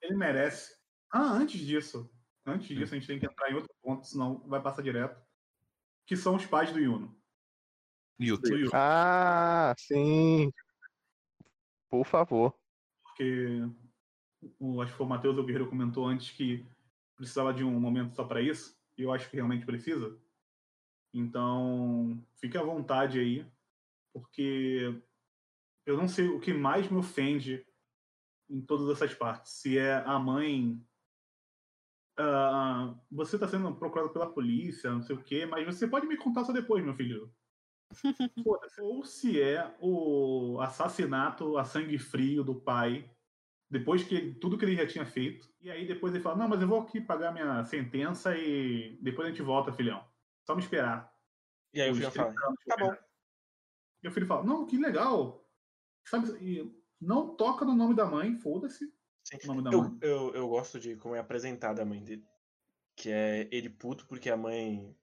ele 0.00 0.16
merece. 0.16 0.74
Ah, 1.10 1.32
antes 1.32 1.60
disso. 1.60 2.10
Antes 2.46 2.68
disso, 2.68 2.94
a 2.94 2.98
gente 2.98 3.06
tem 3.06 3.18
que 3.18 3.26
entrar 3.26 3.50
em 3.50 3.54
outro 3.54 3.70
ponto, 3.82 4.06
senão 4.06 4.38
vai 4.46 4.60
passar 4.60 4.82
direto. 4.82 5.20
Que 6.06 6.16
são 6.16 6.34
os 6.34 6.46
pais 6.46 6.72
do 6.72 6.80
Yuno. 6.80 7.14
Do 8.18 8.56
Yuno. 8.56 8.70
Ah, 8.72 9.74
sim. 9.78 10.50
Por 11.88 12.04
favor. 12.04 12.54
Porque 13.04 13.68
o, 14.58 14.80
acho 14.80 14.92
que 14.92 14.96
foi 14.96 15.06
o 15.06 15.08
Matheus 15.08 15.36
Guerreiro 15.36 15.68
comentou 15.68 16.06
antes 16.06 16.30
que 16.30 16.66
precisava 17.22 17.54
de 17.54 17.62
um 17.62 17.78
momento 17.78 18.16
só 18.16 18.24
para 18.24 18.42
isso. 18.42 18.76
E 18.98 19.02
eu 19.02 19.12
acho 19.12 19.30
que 19.30 19.36
realmente 19.36 19.64
precisa. 19.64 20.18
Então, 21.14 22.20
fique 22.34 22.58
à 22.58 22.62
vontade 22.62 23.20
aí. 23.20 23.46
Porque 24.12 25.00
eu 25.86 25.96
não 25.96 26.08
sei 26.08 26.28
o 26.28 26.40
que 26.40 26.52
mais 26.52 26.90
me 26.90 26.98
ofende 26.98 27.64
em 28.50 28.60
todas 28.60 28.90
essas 28.90 29.14
partes. 29.14 29.52
Se 29.52 29.78
é 29.78 29.94
a 29.94 30.18
mãe. 30.18 30.84
ah, 32.18 32.94
você 33.10 33.36
está 33.36 33.46
sendo 33.46 33.74
procurado 33.76 34.10
pela 34.10 34.32
polícia, 34.32 34.90
não 34.90 35.02
sei 35.02 35.16
o 35.16 35.22
quê, 35.22 35.46
mas 35.46 35.64
você 35.64 35.86
pode 35.86 36.06
me 36.06 36.16
contar 36.16 36.44
só 36.44 36.52
depois, 36.52 36.84
meu 36.84 36.94
filho. 36.94 37.32
Ou 38.80 39.04
se 39.04 39.40
é 39.40 39.74
o 39.80 40.58
assassinato 40.60 41.56
a 41.56 41.64
sangue 41.64 41.98
frio 41.98 42.42
do 42.42 42.54
pai, 42.54 43.08
depois 43.72 44.04
que 44.04 44.14
ele- 44.14 44.34
tudo 44.34 44.56
que 44.58 44.64
ele 44.64 44.76
já 44.76 44.86
tinha 44.86 45.04
feito. 45.06 45.50
E 45.60 45.70
aí 45.70 45.86
depois 45.86 46.14
ele 46.14 46.22
fala: 46.22 46.36
Não, 46.36 46.48
mas 46.48 46.60
eu 46.60 46.68
vou 46.68 46.80
aqui 46.82 47.00
pagar 47.00 47.32
minha 47.32 47.64
sentença 47.64 48.36
e 48.36 48.98
depois 49.00 49.26
a 49.26 49.30
gente 49.30 49.42
volta, 49.42 49.72
filhão. 49.72 50.04
Só 50.46 50.54
me 50.54 50.60
esperar. 50.62 51.10
E 51.74 51.80
aí 51.80 51.90
o 51.90 51.94
filho 51.94 52.10
fala, 52.10 52.28
30 52.32 52.46
anos 52.46 52.58
tá 52.66 52.76
bom. 52.78 52.94
e 54.04 54.08
o 54.08 54.10
filho 54.12 54.26
fala, 54.26 54.44
não, 54.44 54.66
que 54.66 54.76
legal. 54.76 55.48
Sabe, 56.06 56.28
e 56.44 56.82
não 57.00 57.34
toca 57.34 57.64
no 57.64 57.74
nome 57.74 57.94
da 57.94 58.04
mãe, 58.04 58.36
foda-se. 58.36 58.92
Nome 59.46 59.62
da 59.62 59.70
Eu, 59.70 59.82
mãe. 59.82 59.98
eu, 60.02 60.34
eu 60.34 60.48
gosto 60.48 60.78
de 60.78 60.96
como 60.96 61.14
é 61.14 61.20
apresentada 61.20 61.80
a 61.80 61.84
mãe 61.86 62.02
dele. 62.04 62.26
Que 62.94 63.10
é 63.10 63.48
ele 63.50 63.70
puto 63.70 64.06
porque 64.06 64.28
a 64.28 64.36
mãe 64.36 64.94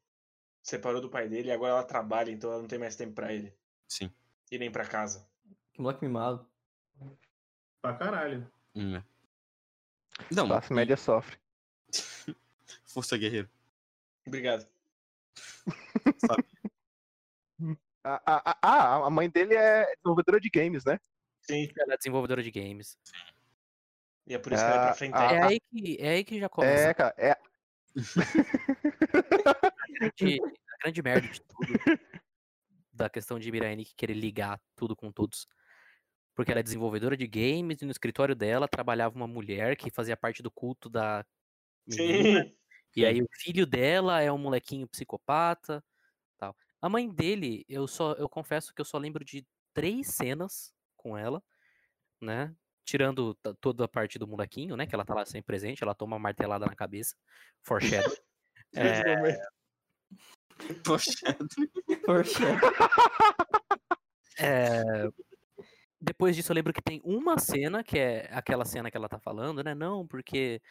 separou 0.62 1.02
do 1.02 1.10
pai 1.10 1.28
dele 1.28 1.48
e 1.48 1.52
agora 1.52 1.72
ela 1.72 1.84
trabalha, 1.84 2.30
então 2.30 2.52
ela 2.52 2.62
não 2.62 2.68
tem 2.68 2.78
mais 2.78 2.96
tempo 2.96 3.14
pra 3.16 3.34
ele. 3.34 3.52
Sim. 3.88 4.12
E 4.52 4.60
nem 4.60 4.70
pra 4.70 4.86
casa. 4.86 5.28
Que 5.74 5.82
moleque 5.82 6.06
mimado. 6.06 6.46
Pra 7.82 7.96
caralho. 7.96 8.52
Hum, 8.76 8.96
é. 8.98 9.04
Não, 10.32 10.48
Classe 10.48 10.74
média 10.74 10.98
sofre. 10.98 11.38
força 12.86 13.18
guerreiro. 13.18 13.50
Obrigado. 14.26 14.68
Sabe? 16.26 16.44
Ah, 18.04 18.22
ah, 18.26 18.42
ah, 18.46 18.58
ah, 18.62 19.06
a 19.06 19.10
mãe 19.10 19.30
dele 19.30 19.56
é 19.56 19.86
desenvolvedora 19.96 20.40
de 20.40 20.50
games, 20.50 20.86
né? 20.86 21.00
Sim. 21.42 21.70
Ela 21.78 21.94
é 21.94 21.98
desenvolvedora 21.98 22.42
de 22.44 22.52
games. 22.52 22.98
E 24.28 24.34
é 24.34 24.40
por 24.40 24.54
isso 24.54 24.64
que 24.64 24.70
ela 24.70 24.82
é 24.82 24.86
pra 24.86 24.96
frente. 24.96 25.14
ah, 25.16 25.34
É 25.34 25.42
aí 25.44 25.60
que, 25.60 25.98
é 26.00 26.10
aí 26.10 26.24
que 26.24 26.40
já 26.40 26.48
começa 26.50 26.90
É, 26.90 26.94
cara, 26.94 27.14
é. 27.18 27.32
a, 27.32 27.38
grande, 30.00 30.40
a 30.44 30.78
grande 30.84 31.02
merda 31.02 31.28
de 31.28 31.42
tudo. 31.42 31.74
Da 32.94 33.10
questão 33.10 33.40
de 33.40 33.52
Mirai 33.52 33.76
querer 33.98 34.14
ligar 34.14 34.62
tudo 34.76 34.96
com 34.96 35.12
todos. 35.12 35.48
Porque 36.40 36.52
ela 36.52 36.62
é 36.62 36.64
desenvolvedora 36.64 37.18
de 37.18 37.28
games 37.28 37.82
e 37.82 37.86
no 37.86 37.92
escritório 37.92 38.34
dela 38.34 38.66
trabalhava 38.66 39.14
uma 39.14 39.28
mulher 39.28 39.76
que 39.76 39.92
fazia 39.92 40.16
parte 40.16 40.42
do 40.42 40.50
culto 40.50 40.90
da 40.90 41.26
menina. 41.86 42.46
Sim. 42.46 42.56
E 42.96 43.06
aí 43.06 43.22
o 43.22 43.28
filho 43.30 43.66
dela 43.66 44.22
é 44.22 44.32
um 44.32 44.38
molequinho 44.38 44.88
psicopata, 44.88 45.84
tal. 46.38 46.56
A 46.82 46.88
mãe 46.88 47.10
dele, 47.10 47.66
eu 47.68 47.86
só 47.90 48.14
eu 48.14 48.30
confesso 48.30 48.74
que 48.74 48.80
eu 48.80 48.86
só 48.86 48.98
lembro 48.98 49.26
de 49.26 49.46
três 49.74 50.16
cenas 50.16 50.74
com 50.96 51.18
ela, 51.18 51.44
né? 52.22 52.56
Tirando 52.86 53.38
toda 53.60 53.84
a 53.84 53.90
parte 53.90 54.18
do 54.18 54.26
molequinho, 54.26 54.78
né? 54.78 54.88
Que 54.88 54.96
ela 54.96 55.04
tá 55.04 55.14
lá 55.14 55.26
sempre 55.26 55.48
presente, 55.48 55.84
ela 55.84 55.94
toma 55.94 56.16
uma 56.16 56.24
martelada 56.24 56.66
na 56.66 56.74
cabeça. 56.74 57.18
Foreshadow. 57.64 58.16
É. 58.76 59.42
Poxa. 60.86 61.36
é, 64.38 65.10
Depois 66.02 66.36
disso, 66.36 66.52
eu 66.52 66.56
lembro 66.56 66.72
que 66.74 66.82
tem 66.82 67.02
uma 67.04 67.38
cena, 67.38 67.84
que 67.84 68.00
é 68.00 68.30
aquela 68.32 68.64
cena 68.64 68.90
que 68.90 68.96
ela 68.96 69.10
tá 69.10 69.20
falando, 69.20 69.64
né? 69.64 69.76
Não, 69.76 70.08
porque. 70.08 70.62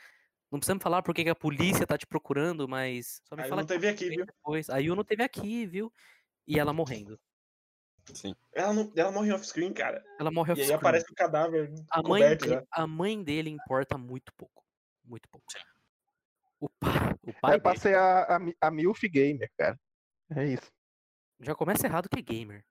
Não 0.50 0.58
precisa 0.58 0.74
me 0.74 0.80
falar 0.80 1.02
porque 1.02 1.22
que 1.24 1.28
a 1.28 1.34
polícia 1.34 1.86
tá 1.86 1.98
te 1.98 2.06
procurando, 2.06 2.66
mas. 2.66 3.20
Só 3.28 3.36
me 3.36 3.42
Aí 3.42 3.48
fala 3.50 3.60
não 3.60 3.66
teve 3.66 3.86
aqui, 3.88 4.08
viu? 4.08 4.24
Depois. 4.24 4.70
A 4.70 4.78
Yu 4.78 4.96
não 4.96 5.04
teve 5.04 5.22
aqui, 5.22 5.66
viu? 5.66 5.92
E 6.46 6.58
ela 6.58 6.72
morrendo. 6.72 7.20
Sim. 8.14 8.34
Ela, 8.54 8.72
não, 8.72 8.90
ela 8.96 9.12
morre 9.12 9.30
off-screen, 9.32 9.74
cara. 9.74 10.02
Ela 10.18 10.30
morre 10.30 10.48
E 10.48 10.52
aí 10.52 10.60
off-screen. 10.60 10.78
aparece 10.78 11.12
o 11.12 11.14
cadáver 11.14 11.70
A 11.90 12.02
mãe, 12.02 12.22
dele, 12.36 12.66
a 12.70 12.86
mãe 12.86 13.22
dele 13.22 13.50
importa 13.50 13.98
muito 13.98 14.32
pouco. 14.34 14.64
Muito 15.04 15.28
pouco. 15.28 15.46
O 16.58 16.70
pai, 16.70 17.14
o 17.22 17.32
pai 17.40 17.56
É 17.56 17.60
pra 17.60 17.76
dele 17.76 17.94
a, 17.94 18.22
a, 18.22 18.38
a 18.62 18.70
MILF 18.70 19.06
Gamer, 19.08 19.50
cara. 19.58 19.78
É 20.30 20.44
isso. 20.46 20.72
já 21.40 21.54
começa 21.54 21.86
errado 21.86 22.08
que 22.08 22.18
é 22.18 22.22
gamer. 22.22 22.64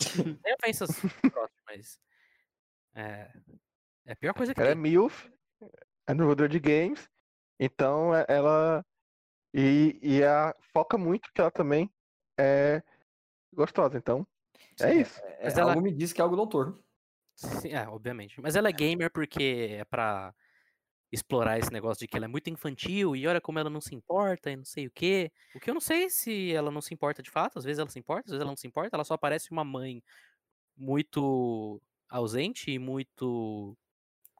Sem 0.00 0.54
ofensas 0.54 0.90
próximas, 1.32 1.50
mas. 1.66 2.00
É, 2.94 3.30
é 4.06 4.12
a 4.12 4.16
pior 4.16 4.34
coisa 4.34 4.54
que 4.54 4.60
Ela 4.60 4.70
é 4.70 4.74
tem. 4.74 4.82
MILF, 4.82 5.30
é 6.06 6.12
desenvolvedora 6.14 6.48
de 6.48 6.58
games, 6.58 7.08
então 7.58 8.14
é- 8.14 8.24
ela. 8.28 8.84
E, 9.54 9.98
e 10.02 10.22
a, 10.22 10.54
foca 10.72 10.98
muito 10.98 11.32
que 11.32 11.40
ela 11.40 11.50
também 11.50 11.90
é 12.38 12.82
gostosa, 13.52 13.96
então. 13.96 14.26
É 14.80 14.92
Sim, 14.92 15.00
isso. 15.00 15.20
É, 15.24 15.44
Mas 15.44 15.58
algo 15.58 15.72
ela- 15.72 15.80
me 15.80 15.92
diz 15.92 16.12
que 16.12 16.20
é 16.20 16.22
algo 16.24 16.36
do 16.36 16.42
autor. 16.42 16.78
Sim, 17.34 17.72
é, 17.72 17.88
obviamente. 17.88 18.40
Mas 18.40 18.56
ela 18.56 18.68
é 18.68 18.72
gamer 18.72 19.10
porque 19.10 19.76
é 19.78 19.84
pra 19.84 20.34
explorar 21.10 21.58
esse 21.58 21.72
negócio 21.72 22.00
de 22.00 22.06
que 22.08 22.16
ela 22.16 22.26
é 22.26 22.28
muito 22.28 22.50
infantil 22.50 23.16
e 23.16 23.26
olha 23.26 23.40
como 23.40 23.58
ela 23.58 23.70
não 23.70 23.80
se 23.80 23.94
importa 23.94 24.50
e 24.50 24.56
não 24.56 24.64
sei 24.64 24.86
o 24.86 24.90
quê. 24.90 25.32
O 25.54 25.60
que 25.60 25.70
eu 25.70 25.74
não 25.74 25.80
sei 25.80 26.10
se 26.10 26.52
ela 26.52 26.70
não 26.70 26.80
se 26.82 26.92
importa 26.92 27.22
de 27.22 27.30
fato, 27.30 27.58
às 27.58 27.64
vezes 27.64 27.78
ela 27.78 27.88
se 27.88 27.98
importa, 27.98 28.26
às 28.26 28.30
vezes 28.32 28.42
ela 28.42 28.50
não 28.50 28.56
se 28.56 28.66
importa, 28.66 28.96
ela 28.96 29.04
só 29.04 29.16
parece 29.16 29.50
uma 29.50 29.64
mãe 29.64 30.02
muito 30.76 31.80
ausente 32.08 32.70
e 32.70 32.78
muito 32.78 33.76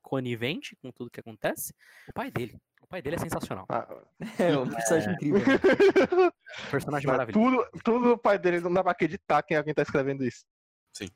conivente 0.02 0.76
com 0.76 0.90
tudo 0.90 1.10
que 1.10 1.20
acontece. 1.20 1.74
O 2.08 2.12
pai 2.12 2.30
dele, 2.30 2.56
o 2.82 2.86
pai 2.86 3.02
dele 3.02 3.16
é 3.16 3.18
sensacional. 3.18 3.66
Ah, 3.68 3.86
É, 4.38 4.56
um 4.56 4.68
personagem 4.68 5.12
incrível. 5.14 5.40
Personagem 6.70 7.06
mas 7.06 7.16
maravilhoso. 7.16 7.68
tudo, 7.72 7.82
tudo 7.82 8.12
o 8.12 8.18
pai 8.18 8.38
dele 8.38 8.60
não 8.60 8.72
dá 8.72 8.82
pra 8.82 8.92
acreditar 8.92 9.42
quem 9.42 9.56
alguém 9.56 9.74
tá 9.74 9.82
escrevendo 9.82 10.24
isso. 10.24 10.44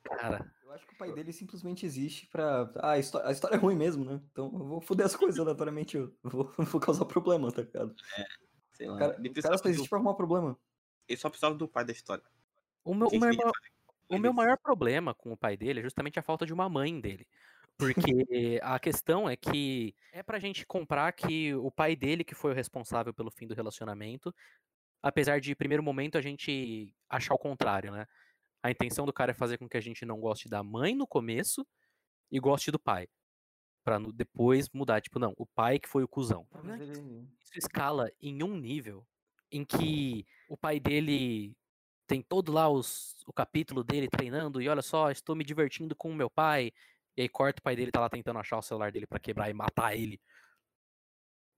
Cara, 0.03 0.47
Eu 0.73 0.77
acho 0.77 0.87
que 0.87 0.95
o 0.95 0.97
pai 0.97 1.13
dele 1.13 1.33
simplesmente 1.35 1.85
existe 1.85 2.27
pra. 2.29 2.73
Ah, 2.77 2.93
a 2.93 2.99
histó- 2.99 3.21
a 3.23 3.31
história 3.31 3.57
é 3.57 3.59
ruim 3.59 3.77
mesmo, 3.77 4.07
né? 4.07 4.19
Então 4.33 4.47
eu 4.47 4.65
vou 4.67 4.81
foder 4.81 5.05
as 5.05 5.15
coisas 5.15 5.39
aleatoriamente. 5.39 5.99
Eu 5.99 6.15
vou, 6.23 6.51
vou 6.59 6.81
causar 6.81 7.05
problema, 7.05 7.53
tá 7.53 7.61
ligado? 7.61 7.95
Sei 8.73 8.87
lá. 8.89 8.95
O 8.95 8.99
cara, 8.99 9.17
ele, 9.19 9.29
o 9.29 9.43
cara 9.43 9.59
só 9.59 9.69
existe 9.69 9.85
do- 9.85 9.89
pra 9.91 9.99
arrumar 9.99 10.15
problema. 10.15 10.59
ele 11.07 11.19
só 11.19 11.29
precisava 11.29 11.55
do 11.55 11.69
pai 11.69 11.85
da 11.85 11.93
história. 11.93 12.25
o 12.85 12.95
meu, 12.95 13.09
o 13.09 13.19
meu 13.19 13.29
irmão- 13.31 13.53
O 14.09 14.19
meu 14.19 14.33
maior 14.33 14.57
problema 14.57 15.15
com 15.15 15.31
o 15.33 15.37
pai 15.37 15.57
dele 15.59 15.81
é 15.81 15.83
justamente 15.83 16.19
a 16.19 16.23
falta 16.23 16.47
de 16.47 16.55
uma 16.55 16.69
mãe 16.71 16.99
dele. 16.99 17.27
Porque 17.77 17.93
a 18.63 18.79
questão 18.79 19.29
é 19.29 19.37
que 19.37 19.95
é 20.11 20.23
pra 20.23 20.39
gente 20.39 20.65
comprar 20.65 21.13
que 21.13 21.55
o 21.55 21.71
pai 21.71 21.95
dele 21.95 22.25
que 22.25 22.35
foi 22.35 22.51
o 22.53 22.55
responsável 22.55 23.13
pelo 23.13 23.31
fim 23.31 23.47
do 23.47 23.55
relacionamento, 23.55 24.35
apesar 25.03 25.39
de, 25.39 25.55
primeiro 25.55 25.83
momento, 25.83 26.17
a 26.17 26.23
gente 26.23 26.95
achar 27.11 27.35
o 27.35 27.39
contrário, 27.39 27.93
né? 27.93 28.07
A 28.63 28.71
intenção 28.71 29.05
do 29.05 29.13
cara 29.13 29.33
é 29.33 29.35
fazer 29.35 29.59
com 29.59 29.69
que 29.69 29.77
a 29.77 29.81
gente 29.81 30.05
não 30.05 30.21
goste 30.21 30.49
da 30.49 30.63
mãe 30.63 30.95
no 30.95 31.07
começo 31.07 31.67
e 32.31 32.39
goste 32.39 32.71
do 32.71 32.79
pai. 32.79 33.09
Pra 33.85 33.99
no- 33.99 34.13
depois 34.13 34.69
mudar, 34.71 35.01
tipo, 35.01 35.19
não, 35.19 35.35
o 35.37 35.45
pai 35.45 35.79
que 35.79 35.89
foi 35.89 36.05
o 36.05 36.09
cuzão. 36.09 36.47
É 36.55 36.85
isso 37.43 37.59
escala 37.59 38.11
em 38.21 38.43
um 38.43 38.57
nível 38.57 39.05
em 39.51 39.65
que 39.65 40.25
o 40.49 40.57
pai 40.57 40.79
dele 40.79 41.57
tem 42.07 42.23
todo 42.23 42.53
lá 42.53 42.69
os, 42.69 43.17
o 43.27 43.33
capítulo 43.33 43.83
dele 43.83 44.09
treinando 44.09 44.63
e 44.63 44.69
olha 44.69 44.83
só, 44.83 45.11
estou 45.11 45.35
me 45.35 45.45
divertindo 45.45 45.97
com 45.97 46.11
o 46.11 46.15
meu 46.15 46.31
pai. 46.31 46.73
E 47.17 47.23
aí 47.23 47.29
corta 47.29 47.59
o 47.61 47.63
pai 47.63 47.75
dele 47.77 47.91
tá 47.91 48.01
lá 48.01 48.09
tentando 48.09 48.39
achar 48.39 48.57
o 48.59 48.63
celular 48.63 48.93
dele 48.93 49.07
pra 49.07 49.19
quebrar 49.19 49.51
e 49.51 49.55
matar 49.55 49.95
ele. 49.97 50.21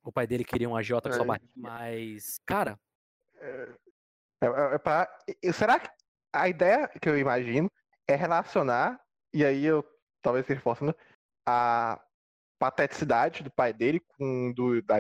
O 0.03 0.11
pai 0.11 0.27
dele 0.27 0.45
queria 0.45 0.69
um 0.69 0.77
agiota 0.77 1.09
que 1.11 1.17
só 1.17 1.23
É. 1.23 1.27
batia. 1.27 1.49
Mas, 1.55 2.41
cara, 2.47 2.79
É, 3.37 3.69
é- 4.43 4.75
é 4.75 4.79
pra- 4.79 5.09
Será 5.53 5.79
que 5.79 5.89
a 6.35 6.49
ideia 6.49 6.89
que 7.01 7.09
eu 7.09 7.19
imagino 7.19 7.71
é 8.09 8.15
relacionar, 8.17 9.01
e 9.33 9.45
aí 9.45 9.65
eu 9.65 9.85
talvez 10.21 10.47
reforçando, 10.47 10.95
a 11.47 12.03
pateticidade 12.59 13.43
do 13.43 13.51
pai 13.51 13.73
dele 13.73 14.01
com 14.01 14.53
do, 14.53 14.81
da, 14.83 14.97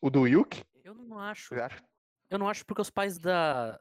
o 0.00 0.08
do 0.10 0.26
Yuki? 0.26 0.64
eu 0.84 0.94
não 0.94 1.18
acho. 1.18 1.54
Eu 1.54 1.64
acho- 1.64 1.82
Eu 2.30 2.38
não 2.38 2.48
acho 2.48 2.64
porque 2.64 2.80
os 2.80 2.90
pais 2.90 3.18
da. 3.18 3.78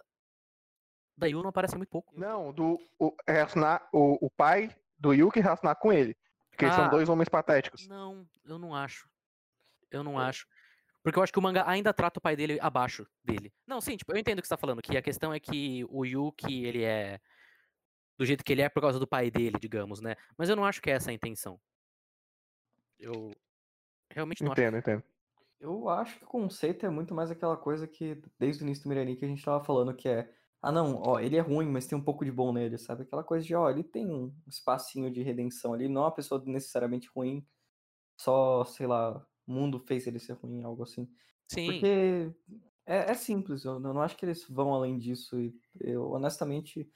Da 1.17 1.27
Yu 1.27 1.41
não 1.41 1.49
aparecem 1.49 1.77
muito 1.77 1.89
pouco. 1.89 2.17
Não, 2.19 2.51
do 2.51 2.79
o, 2.99 3.15
relacionar 3.27 3.87
o, 3.93 4.25
o 4.25 4.29
pai 4.29 4.75
do 4.97 5.13
Yuki 5.13 5.39
relacionar 5.39 5.75
com 5.75 5.93
ele. 5.93 6.17
Porque 6.49 6.65
eles 6.65 6.75
Ah. 6.75 6.81
são 6.81 6.89
dois 6.89 7.07
homens 7.09 7.29
patéticos. 7.29 7.87
Não, 7.87 8.27
eu 8.43 8.57
não 8.57 8.73
acho. 8.75 9.07
Eu 9.91 10.03
não 10.03 10.17
acho. 10.17 10.47
Porque 11.03 11.17
eu 11.17 11.23
acho 11.23 11.33
que 11.33 11.39
o 11.39 11.41
mangá 11.41 11.63
ainda 11.67 11.93
trata 11.93 12.19
o 12.19 12.21
pai 12.21 12.35
dele 12.35 12.59
abaixo 12.61 13.07
dele. 13.23 13.53
Não, 13.65 13.81
sim, 13.81 13.97
tipo, 13.97 14.11
eu 14.13 14.17
entendo 14.17 14.39
o 14.39 14.41
que 14.41 14.47
você 14.47 14.53
tá 14.53 14.57
falando, 14.57 14.81
que 14.81 14.97
a 14.97 15.01
questão 15.01 15.33
é 15.33 15.39
que 15.39 15.83
o 15.89 16.05
Yuki, 16.05 16.63
ele 16.65 16.83
é 16.83 17.19
do 18.17 18.25
jeito 18.25 18.43
que 18.43 18.51
ele 18.53 18.61
é 18.61 18.69
por 18.69 18.81
causa 18.81 18.99
do 18.99 19.07
pai 19.07 19.31
dele, 19.31 19.57
digamos, 19.59 19.99
né? 19.99 20.15
Mas 20.37 20.47
eu 20.47 20.55
não 20.55 20.63
acho 20.63 20.81
que 20.81 20.91
é 20.91 20.93
essa 20.93 21.09
a 21.09 21.13
intenção. 21.13 21.59
Eu 22.99 23.31
realmente 24.11 24.43
não 24.43 24.51
Entendo, 24.51 24.77
entendo. 24.77 25.03
Eu 25.59 25.89
acho 25.89 26.17
que 26.19 26.23
o 26.23 26.27
conceito 26.27 26.85
é 26.85 26.89
muito 26.89 27.13
mais 27.13 27.31
aquela 27.31 27.55
coisa 27.57 27.87
que, 27.87 28.21
desde 28.39 28.63
o 28.63 28.65
início 28.65 28.83
do 28.83 28.89
Mirani, 28.89 29.15
que 29.15 29.25
a 29.25 29.27
gente 29.27 29.43
tava 29.43 29.63
falando, 29.63 29.95
que 29.95 30.07
é, 30.09 30.31
ah 30.61 30.71
não, 30.71 31.01
ó, 31.03 31.19
ele 31.19 31.37
é 31.37 31.39
ruim, 31.39 31.67
mas 31.67 31.87
tem 31.87 31.97
um 31.97 32.03
pouco 32.03 32.25
de 32.25 32.31
bom 32.31 32.51
nele, 32.51 32.77
sabe? 32.77 33.03
Aquela 33.03 33.23
coisa 33.23 33.45
de, 33.45 33.55
ó, 33.55 33.69
ele 33.69 33.83
tem 33.83 34.07
um 34.07 34.35
espacinho 34.47 35.11
de 35.11 35.21
redenção 35.23 35.73
ali, 35.73 35.87
não 35.87 36.01
é 36.01 36.05
uma 36.05 36.13
pessoa 36.13 36.43
necessariamente 36.45 37.09
ruim, 37.15 37.47
só, 38.19 38.65
sei 38.65 38.87
lá, 38.87 39.25
mundo 39.51 39.79
fez 39.79 40.07
ele 40.07 40.19
ser 40.19 40.33
ruim, 40.33 40.63
algo 40.63 40.83
assim. 40.83 41.07
Sim. 41.47 41.65
Porque 41.65 42.31
é, 42.85 43.11
é 43.11 43.13
simples, 43.13 43.65
eu 43.65 43.79
não 43.79 43.93
não 43.93 44.01
acho 44.01 44.17
que 44.17 44.25
eles 44.25 44.45
vão 44.49 44.73
além 44.73 44.97
disso, 44.97 45.39
e 45.39 45.53
eu, 45.79 46.11
honestamente, 46.11 46.89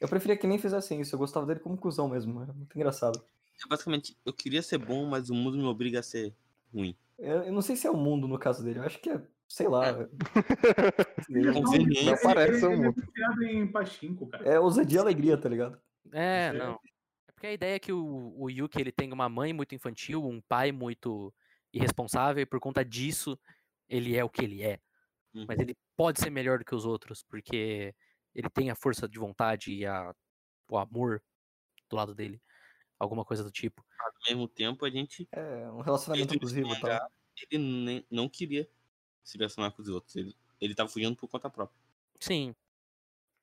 eu 0.00 0.08
preferia 0.08 0.36
que 0.36 0.46
nem 0.46 0.58
fizessem 0.58 1.00
isso, 1.00 1.14
eu 1.14 1.18
gostava 1.18 1.46
dele 1.46 1.60
como 1.60 1.76
cuzão 1.76 2.08
mesmo, 2.08 2.42
é 2.42 2.46
muito 2.46 2.74
engraçado. 2.74 3.22
É 3.62 3.68
basicamente, 3.68 4.16
eu 4.24 4.32
queria 4.32 4.62
ser 4.62 4.78
bom, 4.78 5.06
mas 5.06 5.28
o 5.28 5.34
mundo 5.34 5.58
me 5.58 5.64
obriga 5.64 6.00
a 6.00 6.02
ser 6.02 6.34
ruim. 6.72 6.96
Eu, 7.18 7.42
eu 7.42 7.52
não 7.52 7.60
sei 7.60 7.76
se 7.76 7.86
é 7.86 7.90
o 7.90 7.96
mundo 7.96 8.26
no 8.26 8.38
caso 8.38 8.64
dele, 8.64 8.78
eu 8.78 8.84
acho 8.84 8.98
que 8.98 9.10
é, 9.10 9.20
sei 9.46 9.68
lá, 9.68 9.88
É 9.88 11.52
conveniente. 11.52 12.04
Não 12.06 12.16
parece 12.22 12.64
um 12.64 12.72
ele, 12.72 12.80
ele 12.80 12.86
mundo. 12.86 13.44
é 13.44 13.52
em 13.52 13.66
Pachinko, 13.66 14.26
cara. 14.26 14.44
é 14.48 14.58
ousadia 14.58 14.98
e 14.98 15.00
alegria, 15.00 15.36
tá 15.36 15.48
ligado? 15.48 15.78
É, 16.12 16.52
não. 16.52 16.80
É 17.28 17.32
porque 17.32 17.46
a 17.46 17.52
ideia 17.52 17.76
é 17.76 17.78
que 17.78 17.92
o, 17.92 18.34
o 18.36 18.48
Yuki 18.50 18.80
ele 18.80 18.92
tem 18.92 19.12
uma 19.12 19.28
mãe 19.28 19.52
muito 19.52 19.74
infantil, 19.74 20.24
um 20.26 20.40
pai 20.40 20.72
muito 20.72 21.32
irresponsável, 21.72 22.42
e 22.42 22.46
por 22.46 22.60
conta 22.60 22.84
disso 22.84 23.38
ele 23.88 24.16
é 24.16 24.24
o 24.24 24.30
que 24.30 24.44
ele 24.44 24.62
é. 24.62 24.80
Mas 25.32 25.58
Uhum. 25.58 25.62
ele 25.62 25.76
pode 25.96 26.20
ser 26.20 26.30
melhor 26.30 26.58
do 26.58 26.64
que 26.64 26.74
os 26.74 26.84
outros, 26.84 27.22
porque 27.22 27.94
ele 28.34 28.50
tem 28.50 28.70
a 28.70 28.74
força 28.74 29.08
de 29.08 29.18
vontade 29.18 29.72
e 29.72 29.86
a, 29.86 30.14
o 30.68 30.78
amor 30.78 31.22
do 31.88 31.96
lado 31.96 32.14
dele. 32.14 32.40
Alguma 32.98 33.24
coisa 33.24 33.42
do 33.42 33.50
tipo. 33.50 33.84
Ao 33.98 34.12
mesmo 34.28 34.48
tempo, 34.48 34.84
a 34.84 34.90
gente. 34.90 35.28
É, 35.32 35.70
um 35.70 35.80
relacionamento 35.80 36.34
abusivo 36.34 36.72
e 36.72 36.80
tal. 36.80 37.10
Ele 37.50 37.84
nem, 37.84 38.06
não 38.10 38.28
queria 38.28 38.68
se 39.24 39.38
relacionar 39.38 39.70
com 39.70 39.80
os 39.80 39.88
outros. 39.88 40.14
Ele, 40.16 40.36
ele 40.60 40.74
tava 40.74 40.88
fugindo 40.88 41.16
por 41.16 41.28
conta 41.28 41.48
própria. 41.48 41.78
Sim. 42.18 42.54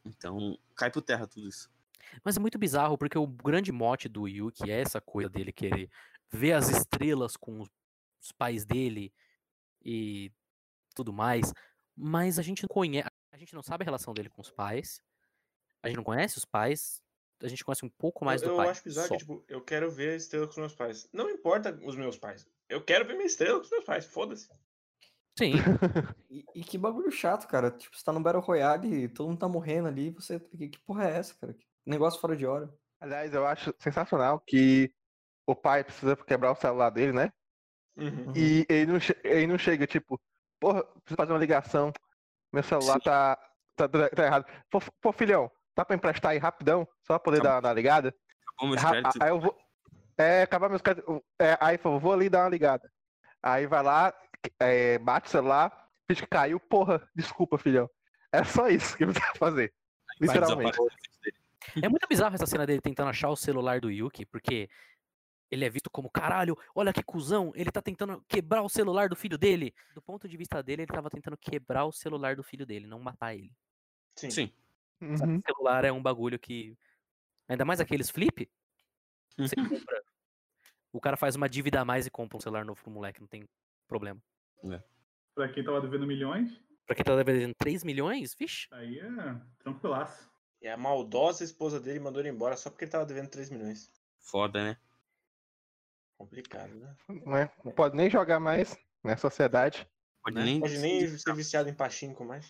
Então, 0.06 0.58
cai 0.76 0.92
por 0.92 1.02
terra 1.02 1.26
tudo 1.26 1.48
isso. 1.48 1.70
Mas 2.24 2.38
é 2.38 2.40
muito 2.40 2.58
bizarro, 2.58 2.98
porque 2.98 3.18
o 3.18 3.28
grande 3.28 3.72
mote 3.72 4.08
do 4.08 4.28
Yuki 4.28 4.70
é 4.70 4.82
essa 4.82 5.02
coisa 5.02 5.30
dele 5.30 5.52
querer 5.52 5.90
ver 6.32 6.54
as 6.54 6.70
estrelas 6.70 7.36
com 7.36 7.60
os 7.62 7.70
os 8.22 8.32
pais 8.32 8.66
dele 8.66 9.14
e 9.84 10.32
tudo 10.96 11.14
mais. 11.14 11.54
Mas 11.96 12.38
a 12.40 12.42
gente 12.42 12.64
não 12.64 12.70
conhece. 12.70 13.10
A 13.32 13.38
gente 13.38 13.54
não 13.54 13.64
sabe 13.64 13.84
a 13.84 13.86
relação 13.86 14.14
dele 14.14 14.30
com 14.30 14.42
os 14.42 14.52
pais. 14.52 15.02
A 15.84 15.88
gente 15.88 15.98
não 15.98 16.04
conhece 16.04 16.38
os 16.38 16.46
pais. 16.46 17.02
A 17.42 17.48
gente 17.48 17.64
conhece 17.64 17.86
um 17.86 17.90
pouco 17.90 18.26
mais 18.26 18.42
eu, 18.42 18.50
do 18.50 18.54
eu 18.54 18.58
pai. 18.58 18.70
acho 18.70 18.84
bizarro 18.84 19.08
só. 19.08 19.14
que, 19.14 19.20
tipo, 19.20 19.44
eu 19.48 19.62
quero 19.62 19.92
ver 19.92 20.14
a 20.14 20.16
estrela 20.16 20.46
com 20.46 20.52
os 20.52 20.58
meus 20.58 20.74
pais. 20.74 21.08
Não 21.14 21.30
importa 21.30 21.80
os 21.84 21.96
meus 21.96 22.18
pais. 22.18 22.48
Eu 22.68 22.84
quero 22.84 23.06
ver 23.06 23.14
minha 23.14 23.28
estrela 23.28 23.60
com 23.60 23.66
os 23.66 23.72
meus 23.72 23.86
pais. 23.86 24.06
Foda-se. 24.06 24.50
Sim. 25.38 25.54
E, 26.30 26.44
e 26.56 26.62
que 26.62 26.78
bagulho 26.78 27.10
chato, 27.10 27.48
cara. 27.48 27.72
Tipo, 27.72 27.98
você 27.98 28.04
tá 28.04 28.12
no 28.12 28.20
Battle 28.20 28.44
Royale 28.44 28.94
e 28.94 29.08
todo 29.08 29.30
mundo 29.30 29.40
tá 29.40 29.48
morrendo 29.48 29.88
ali, 29.88 30.08
e 30.08 30.12
você. 30.12 30.40
Que, 30.40 30.68
que 30.68 30.80
porra 30.80 31.10
é 31.10 31.18
essa, 31.18 31.34
cara? 31.36 31.54
Que 31.54 31.66
negócio 31.86 32.20
fora 32.20 32.36
de 32.36 32.46
hora. 32.46 32.70
Aliás, 33.00 33.34
eu 33.34 33.46
acho 33.46 33.74
sensacional 33.80 34.42
que 34.42 34.94
o 35.46 35.56
pai 35.56 35.86
precisa 35.86 36.18
quebrar 36.18 36.52
o 36.52 36.56
celular 36.56 36.90
dele, 36.90 37.14
né? 37.14 37.32
Uhum. 37.98 38.34
E 38.36 38.66
ele 38.70 38.92
não, 38.92 39.00
ele 39.24 39.48
não 39.48 39.58
chega, 39.58 39.88
tipo, 39.88 40.20
porra, 40.60 40.84
preciso 40.84 41.16
fazer 41.18 41.32
uma 41.34 41.40
ligação. 41.40 41.92
Meu 42.54 42.64
celular 42.64 43.00
tá, 43.02 43.38
tá, 43.76 43.88
tá 43.90 44.24
errado. 44.26 44.46
Pô, 44.70 44.80
pô, 45.02 45.12
filhão, 45.12 45.52
dá 45.76 45.84
pra 45.84 45.96
emprestar 45.96 46.32
aí 46.32 46.38
rapidão? 46.38 46.88
Só 47.06 47.14
pra 47.18 47.20
poder 47.20 47.42
Tá 47.42 47.60
dar 47.60 47.68
uma 47.70 47.74
ligada? 47.74 48.14
Acabou 48.54 48.70
meus 48.70 48.82
Ra- 48.82 48.92
créditos. 48.92 49.22
Aí 49.22 49.30
eu 49.30 49.40
vou. 49.40 49.58
É, 50.18 50.42
acabar 50.44 50.70
meus 50.70 50.82
créditos. 50.82 51.22
É, 51.40 51.58
aí 51.60 51.78
falou, 51.78 52.00
vou 52.00 52.14
ali 52.14 52.30
dar 52.30 52.44
uma 52.44 52.50
ligada. 52.50 52.92
Aí 53.42 53.68
vai 53.68 53.84
lá, 53.84 54.14
é, 54.60 54.98
bate 55.00 55.28
o 55.28 55.32
celular, 55.32 55.90
finge 56.08 56.22
que 56.22 56.28
caiu, 56.28 56.60
porra, 56.60 57.08
desculpa, 57.16 57.58
filhão. 57.58 57.90
É 58.32 58.44
só 58.44 58.68
isso 58.68 58.98
que 58.98 59.06
precisa 59.06 59.34
fazer. 59.38 59.74
Literalmente. 60.20 60.78
É 61.82 61.90
muito 61.90 62.08
bizarro 62.08 62.34
essa 62.36 62.48
cena 62.48 62.66
dele 62.66 62.82
tentando 62.82 63.10
achar 63.10 63.30
o 63.30 63.36
celular 63.36 63.80
do 63.80 63.92
Yuki, 63.92 64.26
porque 64.26 64.70
ele 65.50 65.66
é 65.66 65.70
visto 65.70 65.90
como 65.90 66.10
caralho, 66.10 66.58
olha 66.76 66.94
que 66.94 67.04
cuzão, 67.04 67.52
ele 67.56 67.72
tá 67.72 67.82
tentando 67.82 68.24
quebrar 68.28 68.62
o 68.62 68.70
celular 68.70 69.10
do 69.10 69.16
filho 69.16 69.38
dele. 69.38 69.74
Do 69.94 70.02
ponto 70.02 70.28
de 70.28 70.38
vista 70.38 70.62
dele, 70.62 70.84
ele 70.84 70.92
tava 70.92 71.10
tentando 71.10 71.38
quebrar 71.38 71.86
o 71.86 71.92
celular 71.92 72.36
do 72.36 72.44
filho 72.44 72.66
dele, 72.66 72.88
não 72.88 73.00
matar 73.00 73.36
ele. 73.36 73.52
Sim. 74.16 74.30
Sim. 74.30 74.52
Uhum. 75.00 75.42
celular 75.46 75.86
é 75.86 75.92
um 75.92 76.02
bagulho 76.02 76.40
que. 76.40 76.76
Ainda 77.48 77.64
mais 77.64 77.80
aqueles 77.80 78.10
flip. 78.10 78.50
Você 79.38 79.56
compra. 79.56 80.04
O 80.92 81.00
cara 81.00 81.16
faz 81.16 81.36
uma 81.36 81.48
dívida 81.48 81.82
a 81.82 81.86
mais 81.86 82.08
e 82.08 82.10
compra 82.10 82.38
um 82.38 82.42
celular 82.42 82.66
novo 82.66 82.82
pro 82.82 82.92
moleque, 82.92 83.22
não 83.22 83.28
tem 83.28 83.48
problema. 83.88 84.22
Pra 85.36 85.48
quem 85.50 85.64
tava 85.64 85.80
devendo 85.82 86.08
milhões, 86.08 86.60
Pra 86.88 86.96
quem 86.96 87.04
tá 87.04 87.16
devendo 87.22 87.54
3 87.56 87.84
milhões, 87.84 88.34
vixe. 88.34 88.68
aí 88.72 88.98
é 88.98 89.36
tranquilaço. 89.60 90.32
E 90.62 90.68
a 90.68 90.78
maldosa 90.78 91.44
esposa 91.44 91.80
dele 91.82 92.00
mandou 92.00 92.22
ele 92.22 92.30
embora 92.30 92.56
só 92.56 92.70
porque 92.70 92.86
ele 92.86 92.92
tava 92.92 93.06
devendo 93.06 93.30
3 93.30 93.50
milhões. 93.50 93.92
Foda, 94.20 94.64
né? 94.64 94.78
Complicado, 96.18 96.74
né? 96.76 96.96
Né? 97.26 97.50
Não 97.64 97.72
pode 97.72 97.96
nem 97.96 98.10
jogar 98.10 98.40
mais 98.40 98.76
na 99.04 99.16
sociedade. 99.18 99.88
Pode 100.24 100.36
Né? 100.36 100.44
nem. 100.46 100.60
Pode 100.60 100.78
nem 100.80 101.08
ser 101.18 101.34
viciado 101.36 101.70
em 101.70 101.74
pachinko 101.74 102.26
mais. 102.26 102.46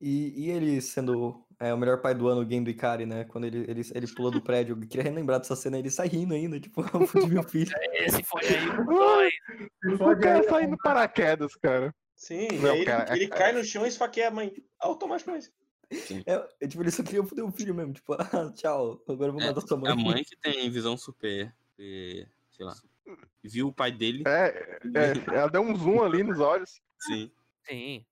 E, 0.00 0.46
e 0.46 0.50
ele 0.50 0.80
sendo 0.80 1.44
é, 1.60 1.72
o 1.72 1.76
melhor 1.78 2.00
pai 2.00 2.12
do 2.14 2.26
ano, 2.26 2.40
o 2.40 2.44
game 2.44 2.64
do 2.64 2.70
Ikari, 2.70 3.06
né? 3.06 3.24
Quando 3.24 3.44
ele, 3.44 3.58
ele, 3.70 3.82
ele 3.94 4.06
pula 4.14 4.30
do 4.32 4.42
prédio, 4.42 4.76
eu 4.80 4.88
queria 4.88 5.04
relembrar 5.04 5.38
dessa 5.38 5.54
cena, 5.54 5.78
ele 5.78 5.90
sai 5.90 6.08
rindo 6.08 6.34
ainda, 6.34 6.58
tipo, 6.58 6.80
eu 6.80 7.06
fudi 7.06 7.26
meu 7.28 7.42
filho. 7.44 7.72
Esse 7.92 8.22
foi 8.24 8.40
aí 8.44 8.68
o 8.68 8.84
dois. 8.86 9.32
O 10.00 10.16
cara 10.20 10.40
aí, 10.40 10.48
saindo 10.48 10.76
paraquedas, 10.78 11.54
cara. 11.56 11.94
Sim, 12.16 12.48
Não, 12.60 12.70
aí 12.72 12.76
ele- 12.78 12.84
cara, 12.84 13.14
ele, 13.16 13.24
é- 13.24 13.28
cai 13.28 13.52
no 13.52 13.62
chão 13.62 13.84
e 13.84 13.88
esfaqueia 13.88 14.28
a 14.28 14.30
mãe. 14.32 14.52
Automaticamente. 14.80 15.52
É, 16.26 16.48
é, 16.60 16.66
tipo, 16.66 16.82
ele 16.82 16.90
só 16.90 17.02
queria 17.02 17.22
foder 17.24 17.44
o 17.44 17.52
filho 17.52 17.74
mesmo, 17.74 17.92
tipo, 17.92 18.14
ah, 18.48 18.52
tchau, 18.54 19.00
agora 19.08 19.28
eu 19.28 19.34
vou 19.34 19.42
É, 19.42 19.46
matar 19.46 19.60
sua 19.60 19.76
mãe. 19.76 19.92
A 19.92 19.94
mãe 19.96 20.24
que 20.24 20.36
tem 20.36 20.68
visão 20.70 20.96
super. 20.96 21.54
eh, 21.78 22.26
sei 22.50 22.66
lá. 22.66 22.74
Viu 23.42 23.68
o 23.68 23.72
pai 23.72 23.90
dele. 23.92 24.22
É, 24.26 24.78
é, 25.34 25.36
ela 25.36 25.48
deu 25.50 25.62
um 25.62 25.74
zoom 25.76 26.02
ali 26.02 26.22
nos 26.22 26.38
olhos. 26.40 26.80
Sim. 27.00 27.30
Sim. 27.66 28.06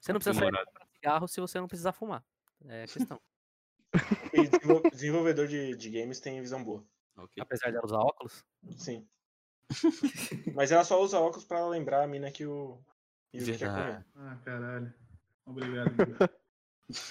Você 0.00 0.12
não 0.12 0.20
precisa 0.20 0.38
sair 0.38 0.46
Demorado. 0.50 0.70
pra 0.72 0.86
cigarro 0.94 1.28
se 1.28 1.40
você 1.40 1.58
não 1.60 1.68
precisar 1.68 1.92
fumar. 1.92 2.24
É 2.66 2.84
a 2.84 2.86
questão. 2.86 3.20
E 4.34 4.46
desenvol- 4.46 4.82
desenvolvedor 4.90 5.46
de, 5.48 5.74
de 5.74 5.90
games 5.90 6.20
tem 6.20 6.38
visão 6.42 6.62
boa. 6.62 6.84
Ok. 7.16 7.40
Apesar 7.42 7.72
dela 7.72 7.86
usar 7.86 7.98
óculos. 7.98 8.44
Sim. 8.76 9.08
Mas 10.54 10.70
ela 10.70 10.84
só 10.84 11.02
usa 11.02 11.18
óculos 11.18 11.46
pra 11.46 11.66
lembrar 11.66 12.02
a 12.02 12.06
mina 12.06 12.30
que 12.30 12.44
o. 12.44 12.78
E 13.32 13.38
que 13.38 13.44
quer 13.46 13.58
Verdade. 13.58 14.04
comer. 14.12 14.28
Ah, 14.30 14.36
caralho. 14.44 14.94
Obrigado. 15.46 15.90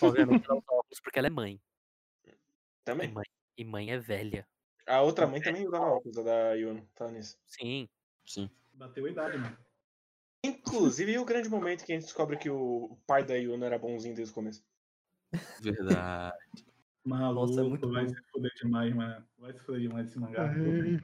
Obviamente 0.02 0.46
ela 0.48 0.58
usa 0.60 0.66
óculos 0.72 1.00
porque 1.02 1.18
ela 1.20 1.28
é 1.28 1.32
mãe. 1.32 1.60
E 2.26 2.34
Também. 2.86 3.12
mãe, 3.12 3.26
e 3.58 3.66
mãe 3.66 3.92
é 3.92 3.98
velha. 3.98 4.48
A 4.88 5.02
outra 5.02 5.28
mãe 5.28 5.42
também 5.42 5.68
usava 5.68 5.86
óculos, 5.86 6.18
a 6.18 6.24
da 6.24 6.54
Yuno. 6.54 6.88
Fala 6.96 7.12
nisso. 7.12 7.38
Sim. 7.46 7.90
Sim. 8.26 8.50
Bateu 8.74 9.06
a 9.06 9.10
idade, 9.10 9.38
mano. 9.38 9.58
Inclusive, 10.46 11.12
e 11.12 11.20
o 11.20 11.26
grande 11.26 11.50
momento 11.50 11.84
que 11.84 11.92
a 11.92 11.96
gente 11.96 12.06
descobre 12.06 12.38
que 12.38 12.50
o 12.50 12.98
pai 13.06 13.26
da 13.26 13.36
Yuno 13.36 13.66
era 13.66 13.78
bonzinho 13.78 14.16
desde 14.16 14.32
o 14.32 14.36
começo. 14.36 14.64
Verdade. 15.62 16.38
Maluco, 17.04 17.48
Nossa, 17.48 17.62
é 17.62 17.64
muito 17.64 17.92
vai 17.92 18.06
bom. 18.06 18.14
se 18.14 18.22
fuder 18.32 18.52
demais, 18.56 18.96
mano. 18.96 19.28
Vai 19.38 19.54
se 19.54 19.60
fuder 19.60 19.82
demais 19.82 20.08
esse 20.08 20.20
mangá. 20.20 20.48
Pariu. 20.48 21.00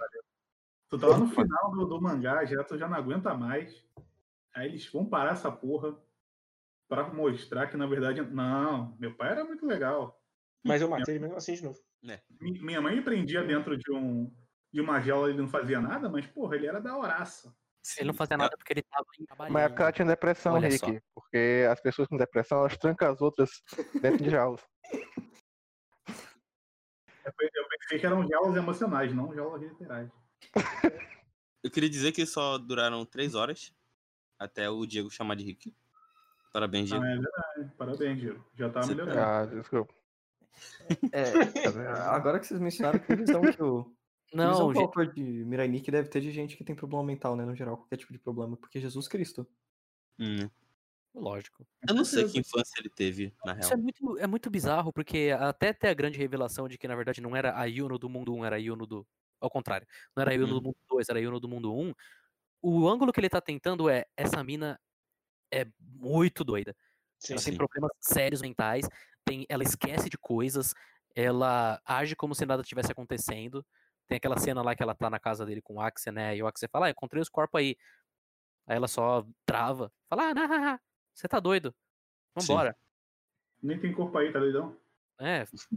Tu 0.89 0.99
tá 0.99 1.07
lá 1.07 1.17
no 1.17 1.27
final 1.27 1.71
do, 1.71 1.85
do 1.85 2.01
mangá, 2.01 2.45
já, 2.45 2.63
tu 2.63 2.77
já 2.77 2.87
não 2.87 2.97
aguenta 2.97 3.33
mais. 3.33 3.83
Aí 4.53 4.67
eles 4.67 4.85
vão 4.87 5.05
parar 5.05 5.31
essa 5.31 5.51
porra 5.51 5.97
pra 6.87 7.11
mostrar 7.11 7.67
que, 7.67 7.75
na 7.75 7.87
verdade, 7.87 8.21
não, 8.21 8.95
meu 8.97 9.15
pai 9.15 9.31
era 9.31 9.43
muito 9.43 9.65
legal. 9.65 10.21
Mas 10.63 10.81
eu 10.81 10.89
matei 10.89 11.15
ele 11.15 11.23
mesmo 11.23 11.37
assim 11.37 11.55
de 11.55 11.63
novo. 11.63 11.79
Mi- 12.39 12.59
Minha 12.61 12.81
mãe 12.81 13.01
prendia 13.01 13.43
dentro 13.43 13.77
de 13.77 13.91
um 13.91 14.31
de 14.73 14.81
uma 14.81 14.99
jaula 14.99 15.27
e 15.29 15.33
ele 15.33 15.41
não 15.41 15.47
fazia 15.47 15.79
nada, 15.79 16.09
mas, 16.09 16.25
porra, 16.25 16.55
ele 16.55 16.65
era 16.65 16.81
da 16.81 16.97
horaça. 16.97 17.55
Ele 17.97 18.07
não 18.07 18.13
fazia 18.13 18.35
nada 18.37 18.57
porque 18.57 18.73
ele 18.73 18.81
tava 18.81 19.05
trabalhando. 19.27 19.53
Mas 19.53 19.63
é 19.65 19.69
porque 19.69 19.81
ela 19.83 19.91
tinha 19.91 20.07
depressão, 20.07 20.53
Olha 20.55 20.67
Rick. 20.67 20.79
só. 20.79 20.99
Porque 21.13 21.67
as 21.69 21.79
pessoas 21.79 22.07
com 22.07 22.17
depressão, 22.17 22.57
elas 22.59 22.75
trancam 22.77 23.11
as 23.11 23.21
outras 23.21 23.61
dentro 24.01 24.23
de 24.23 24.29
jaulas. 24.31 24.61
Eu 27.25 27.31
pe- 27.37 27.49
eu 27.55 27.67
pensei 27.69 27.99
que 27.99 28.05
eram 28.05 28.27
jaulas 28.27 28.55
emocionais, 28.57 29.13
não 29.13 29.33
jaulas 29.33 29.61
literais. 29.61 30.09
Eu 31.63 31.71
queria 31.71 31.89
dizer 31.89 32.11
que 32.11 32.25
só 32.25 32.57
duraram 32.57 33.05
três 33.05 33.33
horas 33.35 33.73
até 34.37 34.69
o 34.69 34.85
Diego 34.85 35.09
chamar 35.09 35.35
de 35.35 35.43
Rick. 35.45 35.73
Parabéns, 36.51 36.89
Diego. 36.89 37.03
Ah, 37.03 37.09
é 37.09 37.15
verdade. 37.15 37.75
Parabéns, 37.77 38.19
Diego. 38.19 38.45
Já 38.55 38.69
tá 38.69 38.81
Você- 38.81 38.93
melhorando. 38.93 39.19
Ah, 39.19 39.45
desculpa. 39.45 39.93
É, 41.11 41.23
agora 42.09 42.39
que 42.39 42.47
vocês 42.47 42.59
mencionaram, 42.59 42.99
que 42.99 43.15
visão 43.15 43.41
que 43.41 43.61
o. 43.63 43.85
que 44.27 44.37
visão 44.47 44.67
Não, 44.67 44.71
que 44.71 44.77
o 44.77 44.81
gente, 44.81 44.83
autor 44.83 45.13
de 45.13 45.21
Mirai 45.21 45.67
Nikki 45.67 45.91
deve 45.91 46.09
ter 46.09 46.21
de 46.21 46.31
gente 46.31 46.57
que 46.57 46.63
tem 46.63 46.75
problema 46.75 47.03
mental, 47.03 47.35
né, 47.35 47.45
no 47.45 47.55
geral, 47.55 47.77
qualquer 47.77 47.97
tipo 47.97 48.13
de 48.13 48.19
problema, 48.19 48.57
porque 48.57 48.79
Jesus 48.79 49.07
Cristo. 49.07 49.47
Hum. 50.19 50.49
Lógico. 51.15 51.65
Eu 51.87 51.93
não 51.93 52.03
sei 52.03 52.27
que 52.27 52.39
infância 52.39 52.79
ele 52.79 52.89
teve, 52.89 53.35
na 53.45 53.53
Isso 53.59 53.71
é 53.71 53.75
real. 53.75 53.83
muito, 53.83 54.17
é 54.17 54.25
muito 54.27 54.49
bizarro, 54.49 54.91
porque 54.91 55.29
até 55.37 55.71
ter 55.71 55.89
a 55.89 55.93
grande 55.93 56.17
revelação 56.17 56.67
de 56.67 56.77
que, 56.77 56.87
na 56.87 56.95
verdade, 56.95 57.21
não 57.21 57.35
era 57.35 57.55
a 57.57 57.65
Yuno 57.65 57.99
do 57.99 58.09
mundo 58.09 58.33
1, 58.35 58.45
era 58.45 58.55
a 58.55 58.59
Yuno 58.59 58.87
do. 58.87 59.07
Ao 59.39 59.49
contrário. 59.49 59.85
Não 60.15 60.21
era 60.21 60.31
a 60.31 60.33
Yuno 60.33 60.53
Uhum. 60.53 60.59
do 60.59 60.63
mundo 60.63 60.77
2, 60.89 61.09
era 61.09 61.19
a 61.19 61.21
Yuno 61.21 61.39
do 61.39 61.47
mundo 61.47 61.75
1. 61.75 61.93
O 62.63 62.87
ângulo 62.87 63.11
que 63.13 63.19
ele 63.19 63.29
tá 63.29 63.41
tentando 63.41 63.89
é: 63.89 64.05
essa 64.17 64.43
mina 64.43 64.79
é 65.51 65.67
muito 65.79 66.43
doida. 66.43 66.75
Sim, 67.19 67.33
ela 67.33 67.43
tem 67.43 67.53
sim. 67.53 67.57
problemas 67.57 67.91
sérios 67.99 68.41
mentais, 68.41 68.87
tem, 69.25 69.45
ela 69.49 69.63
esquece 69.63 70.09
de 70.09 70.17
coisas, 70.17 70.73
ela 71.15 71.81
age 71.85 72.15
como 72.15 72.35
se 72.35 72.45
nada 72.45 72.63
tivesse 72.63 72.91
acontecendo. 72.91 73.65
Tem 74.07 74.17
aquela 74.17 74.37
cena 74.37 74.61
lá 74.61 74.75
que 74.75 74.83
ela 74.83 74.93
tá 74.93 75.09
na 75.09 75.19
casa 75.19 75.45
dele 75.45 75.61
com 75.61 75.75
o 75.75 75.81
Axel, 75.81 76.13
né? 76.13 76.35
E 76.35 76.43
o 76.43 76.47
Axel 76.47 76.69
fala, 76.69 76.87
ah, 76.87 76.89
encontrei 76.89 77.21
os 77.21 77.29
corpos 77.29 77.59
aí. 77.59 77.77
Aí 78.67 78.75
ela 78.75 78.87
só 78.87 79.25
trava. 79.45 79.91
Fala, 80.09 80.29
ah, 80.29 80.33
não, 80.33 80.47
não, 80.47 80.59
não, 80.59 80.79
você 81.13 81.27
tá 81.27 81.39
doido. 81.39 81.73
Vambora. 82.35 82.75
Nem 83.61 83.79
tem 83.79 83.93
corpo 83.93 84.17
aí, 84.17 84.31
tá 84.31 84.39
doidão? 84.39 84.77
É. 85.19 85.45
Só 85.45 85.67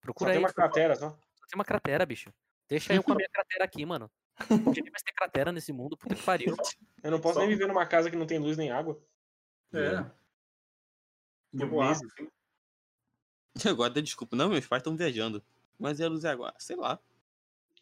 Procura 0.00 0.30
tem 0.30 0.38
aí. 0.38 0.44
uma 0.44 0.52
cratera, 0.52 0.94
só. 0.94 1.10
Só 1.10 1.46
tem 1.48 1.56
uma 1.56 1.64
cratera, 1.64 2.06
bicho. 2.06 2.32
Deixa 2.68 2.92
eu 2.94 3.02
com 3.02 3.12
a 3.12 3.16
minha 3.16 3.28
cratera 3.28 3.64
aqui, 3.64 3.84
mano. 3.84 4.10
Onde 4.50 4.82
vai 4.82 5.00
ter 5.04 5.12
cratera 5.12 5.50
nesse 5.50 5.72
mundo? 5.72 5.96
Puta 5.96 6.14
que 6.14 6.22
pariu. 6.22 6.54
Eu 7.02 7.10
não 7.10 7.20
posso 7.20 7.34
Só 7.34 7.40
nem 7.40 7.48
viver 7.48 7.66
numa 7.66 7.86
casa 7.86 8.10
que 8.10 8.16
não 8.16 8.26
tem 8.26 8.38
luz 8.38 8.56
nem 8.56 8.70
água. 8.70 9.00
É. 9.72 10.04
Boa, 11.64 11.88
meses. 11.88 12.02
assim. 12.04 12.28
Agora 13.68 13.90
dá 13.90 14.00
desculpa. 14.00 14.36
Não, 14.36 14.48
meus 14.48 14.66
pais 14.66 14.80
estão 14.80 14.96
viajando. 14.96 15.42
Mas 15.78 16.00
é 16.00 16.04
a 16.04 16.08
luz 16.08 16.24
é 16.24 16.30
agora. 16.30 16.54
Sei 16.58 16.76
lá. 16.76 16.98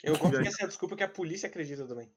Eu 0.02 0.18
gosto 0.18 0.40
que 0.40 0.48
essa 0.48 0.62
é 0.62 0.64
a 0.64 0.68
desculpa 0.68 0.96
que 0.96 1.02
a 1.02 1.08
polícia 1.08 1.48
acredita 1.48 1.86
também. 1.86 2.10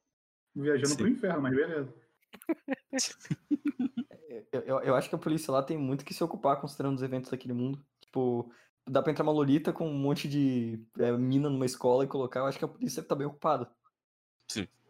Viajando 0.56 0.90
Sim. 0.90 0.98
pro 0.98 1.08
inferno, 1.08 1.42
mas 1.42 1.56
beleza. 1.56 1.94
Eu, 4.52 4.62
eu, 4.62 4.80
eu 4.80 4.96
acho 4.96 5.10
que 5.10 5.16
a 5.16 5.20
polícia 5.20 5.52
lá 5.52 5.62
tem 5.62 5.78
muito 5.78 6.06
que 6.06 6.14
se 6.14 6.24
ocupar 6.24 6.60
considerando 6.62 6.96
os 6.96 7.02
eventos 7.02 7.30
daquele 7.30 7.54
mundo. 7.54 7.84
Tipo, 8.00 8.52
dá 8.88 9.02
pra 9.02 9.12
entrar 9.12 9.24
uma 9.24 9.32
lolita 9.32 9.74
com 9.74 9.88
um 9.90 9.98
monte 9.98 10.28
de 10.28 10.86
é, 11.00 11.12
mina 11.12 11.50
numa 11.50 11.66
escola 11.66 12.04
e 12.06 12.08
colocar. 12.08 12.42
Eu 12.42 12.46
acho 12.46 12.58
que 12.58 12.64
a 12.66 12.68
polícia 12.68 13.04
tá 13.04 13.16
bem 13.16 13.28
ocupada. 13.28 13.70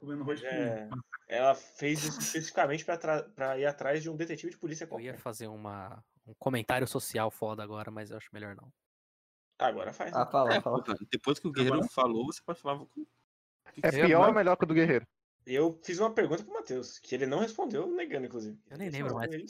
Rosquinha. 0.01 0.89
É, 1.27 1.37
ela 1.37 1.55
fez 1.55 2.03
isso 2.03 2.19
especificamente 2.19 2.85
pra, 2.85 2.97
pra 3.23 3.57
ir 3.57 3.65
atrás 3.65 4.03
de 4.03 4.09
um 4.09 4.15
detetive 4.15 4.51
de 4.51 4.57
polícia 4.57 4.83
Eu 4.83 4.87
ia 4.87 4.89
qualquer. 4.89 5.17
fazer 5.17 5.47
uma, 5.47 6.03
um 6.27 6.33
comentário 6.35 6.87
social 6.87 7.31
foda 7.31 7.63
agora, 7.63 7.89
mas 7.89 8.11
eu 8.11 8.17
acho 8.17 8.29
melhor 8.33 8.55
não. 8.55 8.71
Agora 9.59 9.91
faz. 9.93 10.11
né? 10.11 10.19
Ah, 10.21 10.25
fala, 10.25 10.53
É, 10.53 10.61
fala. 10.61 10.83
depois 11.11 11.39
que 11.39 11.47
o 11.47 11.51
Guerreiro 11.51 11.77
Agora- 11.77 11.89
falou, 11.91 12.25
você 12.25 12.41
pode 12.43 12.59
falar. 12.59 12.79
com- 12.85 13.07
É 13.81 13.91
pior 14.05 14.27
ou 14.29 14.33
melhor 14.33 14.55
que 14.55 14.63
o 14.63 14.67
do 14.67 14.73
Guerreiro? 14.73 15.07
Eu 15.45 15.79
fiz 15.83 15.97
uma 15.99 16.13
pergunta 16.13 16.43
pro 16.43 16.53
Matheus, 16.53 16.99
que 16.99 17.15
ele 17.15 17.25
não 17.25 17.39
respondeu, 17.39 17.87
negando, 17.87 18.25
inclusive. 18.27 18.59
Eu 18.69 18.77
nem 18.77 18.89
lembro 18.89 19.11
não, 19.11 19.17
mais 19.19 19.31
ele. 19.31 19.45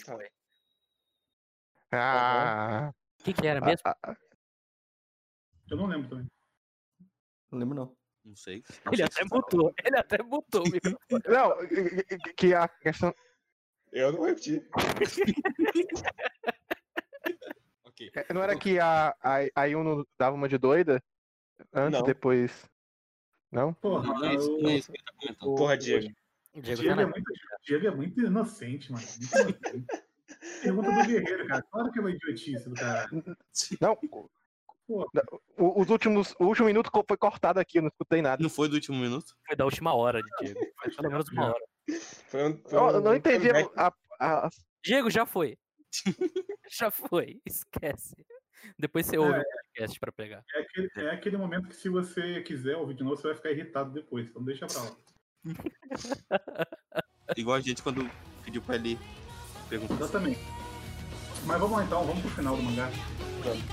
Ah, 1.92 2.94
O 3.20 3.24
que, 3.24 3.34
que 3.34 3.48
era 3.48 3.60
mesmo? 3.62 3.82
ah, 3.86 3.98
ah, 4.04 4.16
Eu 5.70 5.78
não 5.78 5.88
lembro 5.88 6.10
também. 6.10 6.28
Não 7.52 7.60
lembro, 7.60 7.76
não. 7.76 7.98
Não 8.24 8.36
sei. 8.36 8.64
Ele 8.92 9.04
até 9.04 9.24
mutou, 9.24 9.74
ele 9.84 9.98
até 9.98 10.22
mutou 10.22 10.62
o 10.66 10.70
microfone. 10.70 11.24
não, 11.28 11.68
que- 11.68 12.04
que- 12.04 12.34
que 12.34 12.54
a 12.54 12.68
questão. 12.68 13.14
Eu 13.92 14.12
não 14.12 14.24
repeti. 14.24 14.62
Ok. 17.98 18.12
é, 18.16 18.34
Não 18.34 18.44
era 18.44 18.58
que 18.58 18.80
a, 18.80 19.16
a, 19.22 19.38
a 19.56 19.66
Yuno 19.66 20.08
dava 20.20 20.36
uma 20.36 20.48
de 20.48 20.58
doida? 20.58 21.02
Antes, 21.74 22.00
Não. 22.00 22.06
depois. 22.06 22.70
Não? 23.52 23.74
Porra, 23.74 24.08
Não, 24.08 24.20
não 24.20 24.26
é 24.28 24.36
isso, 24.36 24.58
não 24.60 24.70
é 24.70 24.76
isso 24.76 24.92
que 24.92 24.98
ele 24.98 25.04
tá 25.04 25.14
comentando. 25.20 25.56
Porra, 25.58 25.78
Diego. 25.78 26.08
O 26.54 26.62
Diego 26.62 26.82
Diego, 26.82 26.96
tá 26.96 27.02
é 27.02 27.06
muito, 27.06 27.34
Diego 27.66 27.88
é 27.88 27.92
muito 27.92 28.22
inocente, 28.22 28.92
mano. 28.92 29.06
Muito 29.06 29.32
inocente. 29.66 30.08
Pergunta 30.62 30.92
do 30.92 31.08
guerreiro, 31.08 31.48
cara. 31.48 31.62
Claro 31.72 31.92
que 31.92 31.98
é 32.00 32.02
uma 32.02 32.12
idiotice 32.12 32.70
do 32.70 32.76
cara. 32.76 33.10
Não. 33.82 33.96
Pô. 34.88 35.10
Os 35.58 35.90
últimos. 35.90 36.34
O 36.40 36.46
último 36.46 36.68
minuto 36.68 36.90
foi 37.08 37.18
cortado 37.18 37.60
aqui, 37.60 37.78
eu 37.80 37.82
não 37.82 37.90
escutei 37.90 38.22
nada. 38.22 38.42
Não 38.42 38.50
foi 38.50 38.70
do 38.70 38.76
último 38.76 38.98
minuto? 38.98 39.36
Foi 39.46 39.56
da 39.56 39.66
última 39.66 39.94
hora 39.94 40.22
de 40.22 40.30
Diego. 40.40 40.60
Foi 40.80 40.96
pelo 40.96 41.10
menos 41.10 41.28
uma 41.30 41.48
hora. 41.48 41.66
Foi 42.28 42.44
um, 42.50 42.58
foi 42.64 42.80
Eu, 42.80 42.90
eu 42.92 42.98
um 42.98 43.02
não 43.02 43.16
entendi 43.16 43.50
a- 43.76 43.94
a- 44.20 44.50
Diego, 44.84 45.10
já 45.10 45.26
foi. 45.26 45.58
já 46.80 46.90
foi. 46.92 47.40
Esquece. 47.46 48.16
Depois 48.78 49.06
você 49.06 49.18
ouve 49.18 49.38
É. 49.38 49.42
o 49.42 49.44
podcast 49.44 50.00
pra 50.00 50.12
pegar. 50.12 50.44
É 50.54 50.60
aquele, 50.62 50.90
é 50.98 51.10
aquele 51.12 51.38
momento 51.38 51.68
que 51.70 51.76
se 51.76 51.90
você 51.90 52.42
quiser 52.42 52.76
ouvir 52.76 52.96
de 52.96 53.04
novo, 53.04 53.16
você 53.16 53.28
vai 53.28 53.36
ficar 53.36 53.52
irritado 53.52 53.92
depois. 53.92 54.28
Então 54.28 54.44
deixa 54.44 54.66
pra 54.68 54.82
lá. 54.82 54.96
Igual 57.38 57.58
a 57.58 57.62
gente 57.62 57.82
quando 57.84 58.10
pediu 58.44 58.62
pra 58.62 58.76
ele 58.76 58.98
perguntar. 59.70 59.96
Exatamente. 59.96 60.40
Mas 61.46 61.60
vamos 61.60 61.78
lá 61.78 61.84
então, 61.86 62.04
vamos 62.06 62.22
pro 62.22 62.32
final 62.32 62.56
do 62.56 62.64
mangá. 62.64 62.90
Vejo 63.44 63.64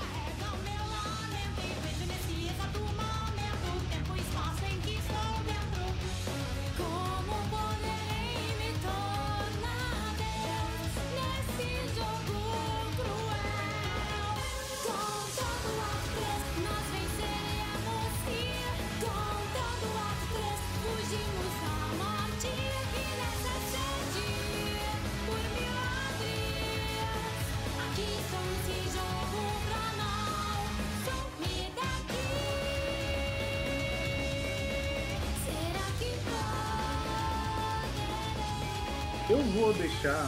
vou 39.55 39.73
deixar. 39.73 40.25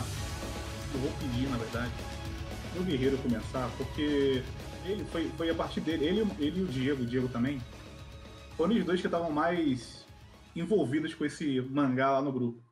Eu 0.93 0.99
vou 1.01 1.11
pedir, 1.19 1.49
na 1.49 1.57
verdade, 1.57 1.91
o 2.79 2.83
Guerreiro 2.83 3.17
começar, 3.17 3.69
porque 3.75 4.41
ele 4.85 5.03
foi, 5.05 5.29
foi 5.31 5.49
a 5.49 5.55
partir 5.55 5.81
dele, 5.81 6.05
ele, 6.05 6.21
ele 6.39 6.59
e 6.61 6.63
o 6.63 6.67
Diego, 6.67 7.03
o 7.03 7.05
Diego 7.05 7.27
também, 7.27 7.59
foram 8.55 8.73
os 8.75 8.85
dois 8.85 9.01
que 9.01 9.07
estavam 9.07 9.29
mais 9.29 10.07
envolvidos 10.55 11.13
com 11.13 11.25
esse 11.25 11.59
mangá 11.61 12.11
lá 12.11 12.21
no 12.21 12.31
grupo. 12.31 12.63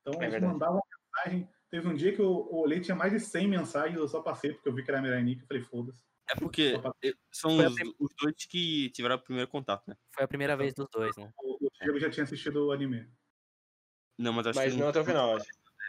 Então 0.00 0.22
É 0.22 0.26
eles 0.26 0.32
verdade. 0.32 0.52
mandavam 0.52 0.80
mensagem. 1.16 1.48
Teve 1.68 1.88
um 1.88 1.94
dia 1.94 2.14
que 2.14 2.20
eu 2.20 2.48
eu 2.50 2.58
olhei, 2.58 2.80
tinha 2.80 2.94
mais 2.94 3.12
de 3.12 3.18
100 3.18 3.48
mensagens, 3.48 3.98
eu 3.98 4.08
só 4.08 4.22
passei 4.22 4.52
porque 4.52 4.68
eu 4.68 4.74
vi 4.74 4.84
que 4.84 4.90
era 4.90 5.02
Mirai 5.02 5.22
Nick, 5.22 5.42
eu 5.42 5.46
falei, 5.48 5.62
foda-se. 5.62 6.02
É 6.30 6.36
porque 6.36 6.80
são 7.32 7.58
a 7.60 7.66
os, 7.66 7.74
os 7.98 8.10
dois 8.20 8.46
que 8.46 8.90
tiveram 8.90 9.16
o 9.16 9.18
primeiro 9.18 9.50
contato, 9.50 9.82
né? 9.88 9.96
Foi 10.14 10.24
a 10.24 10.28
primeira 10.28 10.56
vez 10.56 10.72
dos 10.74 10.86
dois, 10.92 11.16
né? 11.16 11.30
O, 11.42 11.66
o 11.66 11.70
Diego 11.82 11.98
já 11.98 12.08
tinha 12.08 12.24
assistido 12.24 12.66
o 12.66 12.72
anime. 12.72 13.10
Não, 14.18 14.32
mas 14.32 14.48
acho 14.48 14.58
Mas 14.58 14.74
que 14.74 14.80
não 14.80 14.88
até 14.88 15.00
o 15.00 15.04
final, 15.04 15.36
acho. 15.36 15.46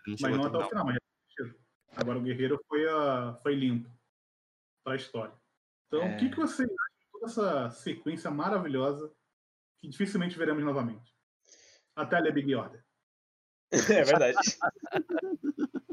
Não 0.10 0.18
Mas 0.22 0.38
não 0.38 0.45
até 0.45 0.57
o 0.57 0.69
final, 0.69 0.86
mas 0.86 0.98
assistido. 0.98 1.60
Agora 1.95 2.18
o 2.18 2.22
Guerreiro 2.22 2.60
foi, 2.68 2.88
a, 2.90 3.36
foi 3.44 3.56
limpo 3.56 3.90
para 4.84 4.94
a 4.94 4.95
história. 4.95 5.34
Então, 5.88 6.03
É. 6.03 6.15
o 6.15 6.18
que, 6.18 6.30
que 6.30 6.38
você 6.38 6.64
acha 6.64 6.99
de 6.99 7.11
toda 7.11 7.26
essa 7.27 7.69
sequência 7.72 8.31
maravilhosa 8.31 9.14
que 9.77 9.88
dificilmente 9.88 10.38
veremos 10.38 10.64
novamente? 10.64 11.14
Até 11.95 12.18
a 12.18 12.31
Big 12.31 12.53
Order. 12.56 12.84
É 14.02 14.03
verdade. 14.03 14.38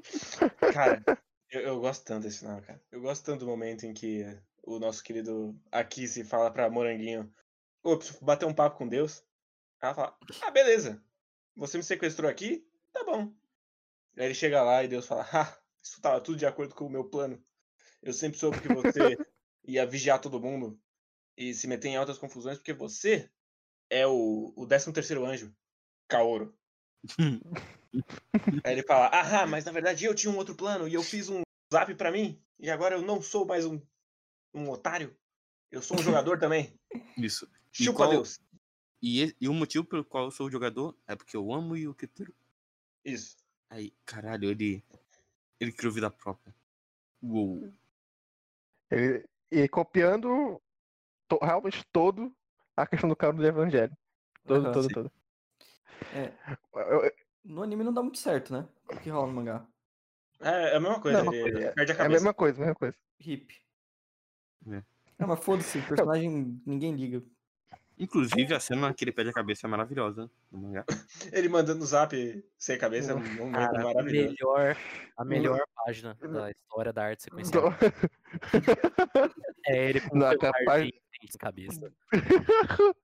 cara, 0.73 1.03
eu, 1.51 1.61
eu 1.61 1.81
gosto 1.81 2.05
tanto 2.07 2.23
desse 2.23 2.39
final, 2.39 2.63
cara. 2.63 2.83
Eu 2.91 3.03
gosto 3.03 3.23
tanto 3.25 3.41
do 3.41 3.47
momento 3.47 3.85
em 3.85 3.93
que 3.93 4.25
o 4.63 4.79
nosso 4.79 5.03
querido 5.03 5.55
Aki 5.71 6.09
se 6.09 6.25
fala 6.25 6.51
pra 6.51 6.71
Moranguinho: 6.71 7.31
Ô, 7.83 7.93
eu 7.93 7.99
preciso 7.99 8.25
bater 8.25 8.47
um 8.47 8.55
papo 8.55 8.79
com 8.79 8.89
Deus. 8.89 9.23
Ela 9.83 9.95
fala: 9.95 10.19
Ah, 10.43 10.51
beleza. 10.51 11.03
Você 11.55 11.77
me 11.77 11.85
sequestrou 11.85 12.31
aqui? 12.31 12.67
Tá 12.93 13.05
bom. 13.05 13.31
Aí 14.17 14.25
ele 14.27 14.35
chega 14.35 14.63
lá 14.63 14.83
e 14.83 14.89
Deus 14.89 15.07
fala: 15.07 15.27
Ah, 15.33 15.59
isso 15.83 16.01
tava 16.01 16.21
tudo 16.21 16.39
de 16.39 16.47
acordo 16.47 16.75
com 16.75 16.87
o 16.87 16.91
meu 16.91 17.05
plano. 17.05 17.43
Eu 18.03 18.13
sempre 18.13 18.39
soube 18.39 18.61
que 18.61 18.69
você 18.69 18.99
ia 19.65 19.87
vigiar 19.87 20.21
todo 20.21 20.41
mundo 20.41 20.79
e 21.37 21.53
se 21.53 21.67
meter 21.67 21.89
em 21.89 21.97
altas 21.97 22.19
confusões 22.19 22.57
porque 22.59 22.73
você 22.73 23.31
é 23.91 24.07
o, 24.07 24.53
o 24.57 24.67
13 24.67 24.93
terceiro 24.93 25.25
anjo, 25.27 25.55
Kaoro. 26.09 26.57
Aí 28.65 28.73
ele 28.73 28.83
fala, 28.83 29.09
ah, 29.13 29.47
mas 29.47 29.65
na 29.65 29.73
verdade 29.73 30.05
eu 30.05 30.15
tinha 30.15 30.31
um 30.33 30.37
outro 30.37 30.55
plano 30.55 30.87
e 30.89 30.95
eu 30.95 31.03
fiz 31.03 31.29
um 31.29 31.43
zap 31.73 31.95
pra 31.95 32.13
mim 32.13 32.41
e 32.59 32.71
agora 32.71 32.95
eu 32.97 33.03
não 33.03 33.21
sou 33.23 33.45
mais 33.47 33.65
um, 33.65 33.81
um 34.55 34.71
otário. 34.71 35.17
Eu 35.71 35.83
sou 35.83 35.99
um 35.99 36.03
jogador 36.03 36.39
também. 36.39 36.79
Isso. 37.17 37.49
Chupa 37.73 37.99
qual- 37.99 38.11
Deus. 38.11 38.41
E, 39.03 39.35
e- 39.41 39.49
o 39.49 39.53
motivo 39.55 39.85
pelo 39.85 40.05
qual 40.05 40.25
eu 40.25 40.31
sou 40.31 40.51
jogador 40.51 40.97
é 41.07 41.15
porque 41.15 41.37
eu 41.37 41.53
amo 41.53 41.75
o 41.75 41.77
Yukiteru. 41.77 42.35
Isso. 43.05 43.37
Aí, 43.71 43.93
caralho, 44.05 44.51
ele. 44.51 44.83
Ele 45.59 45.73
criou 45.73 45.93
vida 45.93 46.11
própria. 46.11 46.55
Uou. 47.23 47.73
ele- 48.91 49.27
e 49.51 49.67
copiando 49.69 50.61
to- 51.29 51.39
realmente 51.43 51.85
todo 51.93 52.35
a 52.77 52.87
questão 52.87 53.09
do 53.09 53.17
cara 53.17 53.33
do 53.33 53.45
Evangelho. 53.47 53.97
Todo, 54.45 54.65
Aham, 54.67 54.73
todo, 54.73 54.89
sim. 54.89 54.95
todo. 54.95 55.13
É, 56.15 56.33
Eu- 56.75 57.05
eu- 57.05 57.13
no 57.45 57.63
anime 57.63 57.83
não 57.83 57.93
dá 57.93 58.03
muito 58.03 58.19
certo, 58.19 58.53
né? 58.53 58.69
O 58.93 58.97
que 59.01 59.09
rola 59.11 59.27
no 59.29 59.33
mangá. 59.33 59.67
É, 60.41 60.73
é 60.73 60.77
a 60.77 60.81
mesma 60.81 61.01
coisa, 61.01 61.25
Não, 61.25 61.33
ele 61.33 61.65
é- 61.65 61.73
perde 61.73 61.93
a 61.93 61.95
É 61.95 61.97
a 61.97 61.99
cabeça. 61.99 62.09
mesma 62.11 62.35
coisa, 62.35 62.59
mesma 62.61 62.75
coisa. 62.75 62.97
Hip. 63.21 63.55
É. 64.69 64.83
Não, 65.19 65.29
mas 65.29 65.43
foda-se, 65.43 65.81
personagem 65.83 66.61
ninguém 66.67 66.95
liga. 66.95 67.23
Inclusive, 67.99 68.55
a 68.55 68.61
cena 68.61 68.93
que 68.93 69.05
ele 69.05 69.13
perde 69.13 69.31
a 69.31 69.33
cabeça 69.35 69.67
é 69.67 69.71
maravilhosa 69.71 70.31
no 70.53 70.59
mangá. 70.59 70.85
Ele 71.33 71.49
mandando 71.49 71.79
no 71.81 71.87
zap 71.87 72.15
sem 72.59 72.79
cabeça 72.79 73.13
é 73.13 73.15
um 73.15 73.21
momento 73.21 73.55
Cara, 73.55 73.81
a 73.81 73.85
maravilhoso. 73.85 74.35
melhor, 74.39 74.77
a 75.17 75.25
melhor 75.25 75.67
página 75.75 76.15
da 76.15 76.51
história 76.51 76.93
da 76.93 77.05
arte 77.05 77.23
sequencial. 77.23 77.73
É 79.69 79.91
ele 79.91 80.01
com 80.01 80.17
Não, 80.17 80.29
o 80.29 80.39
sem 80.39 80.93
sem 81.21 81.39
cabeça. 81.39 81.93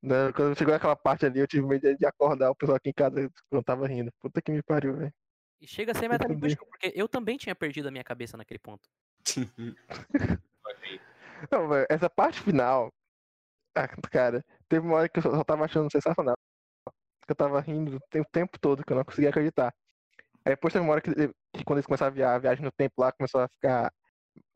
Não, 0.00 0.32
quando 0.32 0.56
chegou 0.56 0.74
aquela 0.74 0.94
parte 0.94 1.26
ali, 1.26 1.40
eu 1.40 1.48
tive 1.48 1.66
medo 1.66 1.96
de 1.96 2.06
acordar 2.06 2.50
o 2.50 2.54
pessoal 2.54 2.76
aqui 2.76 2.90
em 2.90 2.92
casa 2.92 3.28
quando 3.50 3.64
tava 3.64 3.86
rindo. 3.88 4.12
Puta 4.20 4.40
que 4.40 4.52
me 4.52 4.62
pariu, 4.62 4.96
velho. 4.96 5.12
E 5.60 5.66
chega 5.66 5.92
a 5.92 5.94
ser 5.94 6.08
metalinguístico, 6.08 6.66
porque 6.66 6.92
eu 6.94 7.08
também 7.08 7.36
tinha 7.36 7.54
perdido 7.54 7.88
a 7.88 7.90
minha 7.90 8.04
cabeça 8.04 8.36
naquele 8.36 8.58
ponto. 8.58 8.88
Não, 11.50 11.68
velho, 11.68 11.86
essa 11.88 12.10
parte 12.10 12.40
final, 12.40 12.92
ah, 13.74 13.88
cara, 14.12 14.44
teve 14.68 14.86
uma 14.86 14.96
hora 14.96 15.08
que 15.08 15.18
eu 15.18 15.22
só 15.22 15.44
tava 15.44 15.64
achando 15.64 15.90
sensacional. 15.90 16.36
Eu 17.28 17.34
tava 17.34 17.60
rindo 17.60 17.96
o 17.96 18.00
te- 18.10 18.20
o 18.20 18.24
tempo 18.30 18.58
todo, 18.60 18.84
que 18.84 18.92
eu 18.92 18.96
não 18.96 19.04
conseguia 19.04 19.30
acreditar. 19.30 19.74
Aí 20.44 20.52
depois 20.54 20.72
teve 20.72 20.84
uma 20.84 20.92
hora 20.92 21.02
que, 21.02 21.12
que 21.54 21.64
quando 21.64 21.78
eles 21.78 21.86
começaram 21.86 22.12
a 22.12 22.14
viajar, 22.14 22.34
a 22.36 22.38
viagem 22.38 22.64
no 22.64 22.72
tempo 22.72 22.94
lá, 22.98 23.12
começou 23.12 23.40
a 23.42 23.48
ficar 23.48 23.92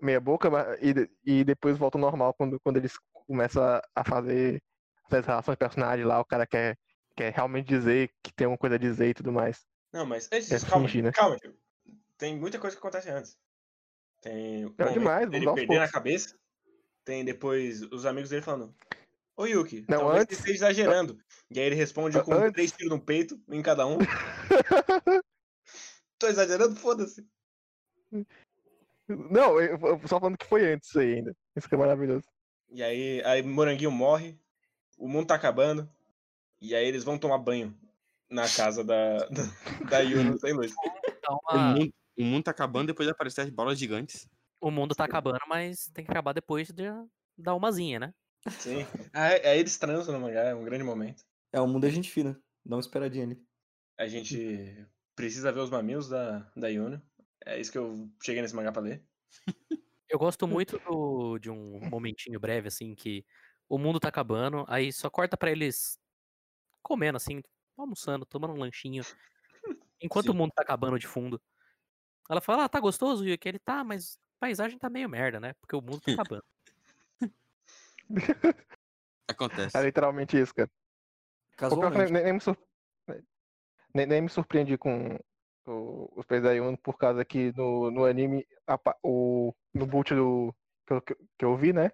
meia 0.03 0.21
boca, 0.21 0.49
e, 0.83 1.41
e 1.41 1.45
depois 1.45 1.79
volta 1.79 1.99
ao 1.99 2.03
normal 2.03 2.35
quando, 2.35 2.59
quando 2.61 2.79
eles 2.79 2.95
começam 3.27 3.63
a- 3.63 3.83
a 3.95 4.05
fazer 4.05 4.61
essas 5.07 5.27
relações 5.27 5.55
de 5.55 5.59
personagem 5.59 6.05
lá, 6.05 6.21
o 6.21 6.25
cara 6.25 6.47
quer, 6.47 6.77
quer 7.17 7.33
realmente 7.35 7.69
dizer 7.69 8.11
que 8.23 8.33
tem 8.35 8.47
alguma 8.47 8.59
coisa 8.59 8.77
a 8.77 8.79
dizer 8.79 9.09
e 9.09 9.15
tudo 9.15 9.33
mais. 9.33 9.65
Não, 9.93 10.05
mas 10.07 10.29
antes 10.33 10.49
É 10.49 10.55
disso, 10.55 10.67
calma, 10.67 10.87
fingir, 10.89 11.05
né? 11.05 11.13
calma, 11.13 11.37
tio. 11.37 11.55
Tem 12.19 12.37
muita 12.39 12.59
coisa 12.59 12.77
que 12.77 12.81
acontece 12.81 13.11
antes. 13.11 13.39
Tem 14.23 14.67
o 14.67 14.75
É 14.79 14.91
demais, 14.91 15.31
dele 15.31 15.47
vamos 15.47 15.49
aos 15.49 15.55
perdendo 15.61 15.77
a 15.77 15.79
poucos. 15.79 15.93
cabeça. 15.93 16.37
Tem 17.05 17.25
depois 17.25 17.83
os 17.83 18.07
amigos 18.07 18.31
dele 18.31 18.43
falando: 18.43 18.75
Ô 19.39 19.47
Yuki, 19.47 19.85
Não, 19.89 20.01
talvez 20.01 20.23
antes- 20.23 20.37
você 20.37 20.51
esteja 20.51 20.67
exagerando. 20.67 21.17
E 21.51 21.61
aí 21.61 21.67
ele 21.67 21.77
responde 21.77 22.21
com 22.23 22.33
Antes- 22.35 22.53
três 22.53 22.73
tiros 22.73 22.91
no 22.91 23.01
peito, 23.01 23.41
um 23.47 23.55
em 23.55 23.63
cada 23.63 23.87
um. 23.87 23.97
Tô 26.19 26.27
exagerando? 26.27 26.75
Foda-se. 26.75 27.25
Não, 29.09 29.61
eu, 29.61 29.79
eu 29.79 30.09
só 30.09 30.19
falando 30.21 30.37
que 30.37 30.47
foi 30.47 30.73
antes 30.73 30.89
isso 30.89 30.99
aí 30.99 31.15
ainda. 31.15 31.35
Isso 31.57 31.69
que 31.69 31.75
é 31.75 31.79
maravilhoso. 31.79 32.25
E 32.71 32.83
aí, 32.83 33.23
aí 33.25 33.43
Moranguinho 33.43 33.91
morre, 33.91 34.39
o 34.99 35.09
mundo 35.09 35.29
tá 35.29 35.35
acabando, 35.37 35.89
e 36.61 36.75
aí 36.75 36.85
eles 36.87 37.05
vão 37.05 37.17
tomar 37.17 37.39
banho 37.39 37.75
na 38.29 38.47
casa 38.49 38.85
da, 38.85 39.19
da, 39.29 39.43
da 39.89 39.99
Yuno 40.01 40.37
sem 40.39 40.53
luz. 40.53 40.73
Então, 41.17 41.39
O 41.51 41.59
mundo, 41.59 41.95
o 42.19 42.25
mundo 42.25 42.45
tá 42.45 42.51
acabando 42.51 42.89
depois 42.89 43.07
de 43.07 43.13
aparecer 43.13 43.43
as 43.43 43.51
bolas 43.51 43.79
gigantes. 43.79 44.29
o 44.61 44.71
mundo 44.71 44.95
tá 44.95 45.05
acabando, 45.05 45.39
mas 45.49 45.89
tem 45.95 46.05
que 46.05 46.11
acabar 46.11 46.33
depois 46.35 46.69
de 46.69 46.85
dar 47.39 47.55
umazinha, 47.55 48.01
né? 48.01 48.13
Sim. 48.51 48.85
Aí, 49.13 49.47
aí 49.47 49.59
eles 49.59 49.79
transam 49.79 50.15
no 50.15 50.21
mangá, 50.21 50.41
é 50.45 50.55
um 50.55 50.65
grande 50.65 50.85
momento. 50.85 51.25
É, 51.53 51.61
o 51.61 51.67
mundo 51.67 51.87
é 51.87 51.91
gente 51.91 52.11
fina. 52.11 52.41
Dá 52.65 52.77
uma 52.77 52.81
esperadinha 52.81 53.25
ali. 53.25 53.43
A 53.99 54.07
gente 54.07 54.87
precisa 55.17 55.53
ver 55.53 55.61
os 55.61 55.71
mamilos 55.71 56.09
da, 56.09 56.51
da 56.57 56.69
Yuno. 56.69 57.03
É 57.45 57.61
isso 57.61 57.73
que 57.73 57.79
eu 57.79 58.11
cheguei 58.23 58.43
nesse 58.43 58.55
mangá 58.55 58.73
pra 58.73 58.83
ler. 58.83 59.07
Eu 60.09 60.19
gosto 60.19 60.47
muito 60.49 60.79
do- 60.87 61.39
de 61.39 61.51
um 61.51 61.81
momentinho 61.91 62.41
breve, 62.41 62.69
assim, 62.69 62.95
que 62.95 63.27
o 63.69 63.79
mundo 63.79 64.01
tá 64.01 64.09
acabando, 64.09 64.65
aí 64.69 64.91
só 64.93 65.11
corta 65.11 65.37
pra 65.37 65.51
eles 65.51 65.99
comendo, 66.83 67.17
assim, 67.17 67.43
almoçando, 67.77 68.27
tomando 68.27 68.55
um 68.55 68.59
lanchinho, 68.61 69.05
enquanto 70.01 70.31
o 70.31 70.33
Sim. 70.33 70.39
mundo 70.39 70.53
tá 70.55 70.63
acabando 70.63 70.99
de 70.99 71.07
fundo. 71.07 71.41
Ela 72.31 72.41
fala, 72.41 72.65
ah, 72.65 72.69
tá 72.69 72.81
gostoso? 72.81 73.27
E 73.27 73.39
ele 73.45 73.59
tá, 73.59 73.85
mas 73.85 74.17
a 74.39 74.41
paisagem 74.41 74.79
tá 74.79 74.91
meio 74.91 75.09
merda, 75.09 75.41
né? 75.41 75.55
Porque 75.61 75.77
o 75.77 75.83
mundo 75.83 76.01
tá 76.01 76.13
acabando. 76.27 76.45
Acontece. 79.29 79.77
É 79.77 79.83
literalmente 79.83 80.41
isso, 80.41 80.55
cara. 80.55 80.71
Casualmente. 81.57 82.13
nem, 82.13 82.23
nem 82.25 82.33
me 82.33 82.41
sur- 82.41 82.57
nem, 83.95 84.07
nem 84.07 84.23
me 84.23 84.29
surpreendi 84.29 84.79
com 84.79 85.19
o- 85.67 86.13
os 86.17 86.25
pés 86.25 86.43
da 86.43 86.53
Yuno 86.53 86.79
por 86.79 86.97
causa 86.97 87.25
que 87.25 87.53
no, 87.57 87.91
no 87.91 88.05
anime, 88.05 88.47
a 88.67 88.79
o, 89.03 89.55
no 89.75 89.87
boot 89.87 90.15
do, 90.15 90.55
que, 90.87 90.93
eu, 90.95 91.03
que 91.03 91.45
eu 91.45 91.57
vi, 91.57 91.73
né? 91.73 91.91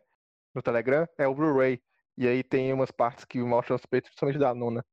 No 0.55 0.62
Telegram, 0.62 1.09
é 1.19 1.27
o 1.27 1.35
Blu-ray. 1.35 1.82
E 2.16 2.28
aí 2.28 2.45
tem 2.45 2.73
umas 2.73 2.93
partes 2.93 3.24
que 3.24 3.41
mostram 3.41 3.74
os 3.74 3.86
peitos, 3.86 4.11
principalmente 4.11 4.39
da 4.39 4.55
Nuna. 4.55 4.85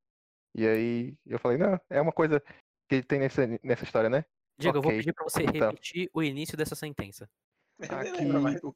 E 0.56 0.68
aí 0.68 1.18
eu 1.26 1.38
falei, 1.38 1.58
não, 1.58 1.80
é 1.90 2.02
uma 2.02 2.12
coisa 2.12 2.42
que 2.90 3.04
tem 3.04 3.20
nessa, 3.20 3.48
nessa 3.64 3.84
história, 3.84 4.10
né? 4.10 4.26
Diego, 4.58 4.78
eu 4.78 4.82
vou 4.82 4.92
pedir 4.92 5.14
pra 5.14 5.24
você 5.24 5.44
então. 5.44 5.70
repetir 5.70 6.10
o 6.14 6.24
início 6.24 6.58
dessa 6.58 6.76
sentença. 6.76 7.30
Aqui, 7.80 8.74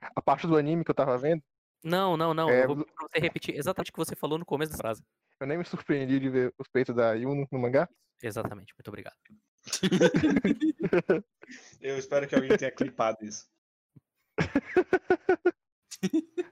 a 0.00 0.22
parte 0.22 0.46
do 0.46 0.56
anime 0.56 0.84
que 0.84 0.90
eu 0.90 0.94
tava 0.94 1.16
vendo, 1.16 1.42
Não, 1.86 2.16
não, 2.16 2.34
não. 2.34 2.50
É, 2.50 2.64
eu 2.64 2.74
vou 2.74 2.86
você 3.00 3.20
repetir 3.20 3.56
exatamente 3.56 3.90
o 3.90 3.92
que 3.92 3.98
você 3.98 4.16
falou 4.16 4.36
no 4.38 4.44
começo 4.44 4.72
da 4.72 4.78
frase. 4.78 5.04
eu 5.40 5.46
nem 5.46 5.56
me 5.56 5.64
surpreendi 5.64 6.18
de 6.18 6.28
ver 6.28 6.52
os 6.58 6.66
peitos 6.66 6.92
da 6.92 7.12
Yuno 7.12 7.46
no 7.48 7.58
mangá. 7.60 7.88
Exatamente, 8.20 8.74
muito 8.76 8.88
obrigado. 8.88 9.14
Eu 11.80 11.96
espero 11.96 12.26
que 12.26 12.34
alguém 12.34 12.56
tenha 12.56 12.72
clipado 12.72 13.24
isso. 13.24 13.48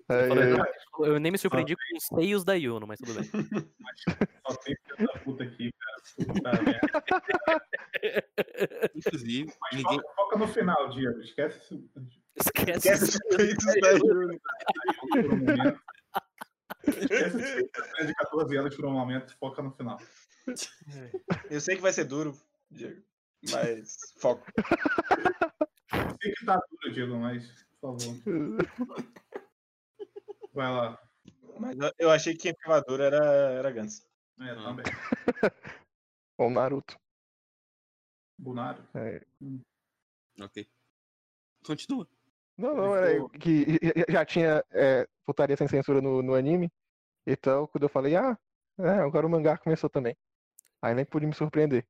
Aí, 0.08 0.30
aí, 0.30 0.30
exatamente. 0.30 0.84
Eu 1.00 1.18
nem 1.18 1.32
me 1.32 1.38
surpreendi 1.38 1.74
com 1.74 1.96
os 1.96 2.04
seios 2.04 2.44
da 2.44 2.54
Yuno, 2.54 2.86
mas 2.86 3.00
tudo 3.00 3.14
bem. 3.14 3.24
Só 4.46 4.54
tem 4.58 4.76
filho 4.84 5.08
da 5.08 5.18
puta 5.18 5.42
aqui, 5.42 5.72
cara. 5.72 6.62
Merda. 6.62 6.90
Inclusive, 8.94 9.52
Mas 9.60 9.74
ninguém. 9.82 9.98
foca, 10.00 10.14
foca 10.14 10.38
no 10.38 10.46
final, 10.46 10.88
Diego. 10.90 11.18
Esquece 11.20 11.58
isso 11.58 11.90
Esquece. 12.36 12.88
Esquece 12.92 13.04
os 13.04 13.36
peitos 13.36 13.64
da 13.80 13.90
Yuno. 13.92 14.40
por 15.10 15.24
um 15.26 15.36
momento. 15.38 15.80
Esquece 16.86 17.38
isso 17.38 18.06
de 18.06 18.14
14 18.14 18.56
anos 18.56 18.76
por 18.76 18.84
um 18.86 18.92
momento. 18.92 19.36
Foca 19.38 19.62
no 19.62 19.70
final. 19.72 19.98
Eu 21.50 21.60
sei 21.60 21.76
que 21.76 21.82
vai 21.82 21.92
ser 21.92 22.04
duro, 22.04 22.36
Diego. 22.70 23.02
Mas 23.50 23.96
foco. 24.18 24.44
Sei 26.22 26.32
que 26.32 26.44
tá 26.44 26.58
duro, 26.70 26.92
Diego, 26.92 27.16
mas, 27.16 27.64
por 27.80 27.98
favor. 27.98 28.16
Vai 30.52 30.70
lá. 30.72 31.00
Mas 31.58 31.76
eu- 31.78 31.92
eu 31.98 32.10
achei 32.10 32.34
que 32.34 32.40
quem 32.42 32.52
ficava 32.54 32.82
duro 32.82 33.02
era, 33.02 33.24
era 33.24 33.70
Gans. 33.70 34.06
É, 34.40 34.54
também. 34.56 34.84
o 36.38 36.50
Naruto. 36.50 36.98
Bunaro. 38.36 38.82
É. 38.94 39.24
Ok. 40.40 40.68
Continua. 41.64 42.08
Não, 42.56 42.74
não, 42.74 42.94
era 42.96 43.28
que 43.38 43.64
já- 44.08 44.24
tinha 44.24 44.64
é, 44.70 45.08
putaria 45.26 45.56
sem 45.56 45.66
censura 45.68 46.00
no, 46.00 46.22
no 46.22 46.34
anime. 46.34 46.70
Então, 47.26 47.66
quando 47.66 47.82
eu 47.84 47.88
falei, 47.88 48.14
ah, 48.16 48.38
é, 48.78 48.88
agora 49.00 49.26
o 49.26 49.30
mangá 49.30 49.56
começou 49.58 49.88
também. 49.90 50.16
Aí 50.82 50.94
nem 50.94 51.04
pude 51.04 51.26
me 51.26 51.34
surpreender. 51.34 51.86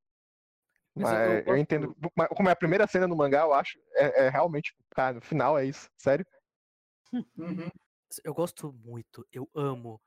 Mas 0.95 1.11
Mas 1.11 1.29
eu- 1.29 1.53
eu 1.55 1.57
entendo. 1.57 1.97
Como 2.37 2.49
é 2.49 2.53
a 2.53 2.57
primeira 2.57 2.87
cena 2.87 3.07
no 3.09 3.17
mangá, 3.17 3.41
eu 3.41 3.53
acho, 3.53 3.79
é, 3.95 4.27
é 4.27 4.29
realmente, 4.29 4.75
cara, 4.91 5.15
no 5.17 5.21
final 5.21 5.59
é 5.59 5.65
isso. 5.67 5.91
Sério? 5.99 6.25
Uhum. 7.37 7.69
Eu 8.25 8.33
gosto 8.33 8.73
muito, 8.73 9.27
eu 9.33 9.49
amo 9.55 10.01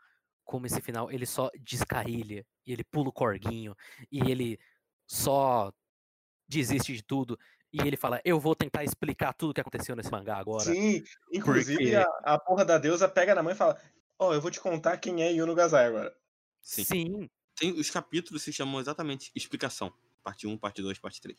como 0.46 0.66
esse 0.66 0.82
final 0.82 1.12
ele 1.12 1.26
só 1.26 1.50
descarrilha 1.60 2.46
e 2.66 2.72
ele 2.72 2.84
pula 2.86 3.10
o 3.10 3.14
corguinho 3.14 3.76
e 4.10 4.32
ele 4.32 4.58
só 5.06 5.74
desiste 6.48 6.94
de 6.94 7.04
tudo 7.04 7.38
e 7.74 7.82
ele 7.82 7.98
fala: 7.98 8.22
Eu 8.24 8.40
vou 8.40 8.56
tentar 8.56 8.84
explicar 8.84 9.34
tudo 9.34 9.52
o 9.52 9.54
que 9.54 9.62
aconteceu 9.62 9.96
nesse 9.96 10.12
mangá 10.12 10.38
agora. 10.38 10.64
Sim, 10.64 11.04
inclusive 11.32 11.78
Porque- 11.78 11.96
a, 11.96 12.34
a 12.36 12.40
porra 12.40 12.64
da 12.66 12.78
deusa 12.78 13.08
pega 13.10 13.36
na 13.36 13.44
mãe 13.44 13.54
e 13.54 13.58
fala: 13.58 13.80
Ó, 14.20 14.34
eu 14.34 14.42
vou 14.42 14.50
te 14.52 14.60
contar 14.60 14.98
quem 14.98 15.22
é 15.24 15.32
Yuno 15.32 15.54
Gazai 15.56 15.86
agora. 15.88 16.16
Sim. 16.62 16.84
Sim, 16.84 17.30
Tem, 17.56 17.72
os 17.72 17.90
capítulos 17.90 18.42
se 18.44 18.52
chamam 18.54 18.80
exatamente 18.80 19.32
explicação. 19.36 19.94
Parte 20.24 20.46
1, 20.48 20.58
parte 20.58 20.82
2, 20.82 21.00
parte 21.00 21.22
3. 21.22 21.38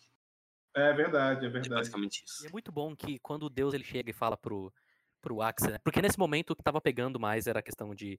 É 0.77 0.93
verdade, 0.93 1.45
é 1.45 1.49
É 1.49 1.51
verdade. 1.51 1.75
basicamente 1.75 2.21
e 2.21 2.25
isso. 2.25 2.47
é 2.47 2.51
muito 2.51 2.71
bom 2.71 2.95
que 2.95 3.19
quando 3.19 3.45
o 3.45 3.51
Deus 3.51 3.75
ele 3.75 3.85
chega 3.85 4.11
e 4.11 4.15
fala 4.15 4.37
pro, 4.37 4.73
pro 5.21 5.43
Axel, 5.43 5.73
né? 5.73 5.79
Porque 5.83 6.01
nesse 6.01 6.19
momento 6.19 6.51
o 6.53 6.57
que 6.57 6.63
tava 6.63 6.81
pegando 6.81 7.19
mais 7.19 7.47
era 7.47 7.59
a 7.59 7.63
questão 7.63 7.95
de 7.95 8.19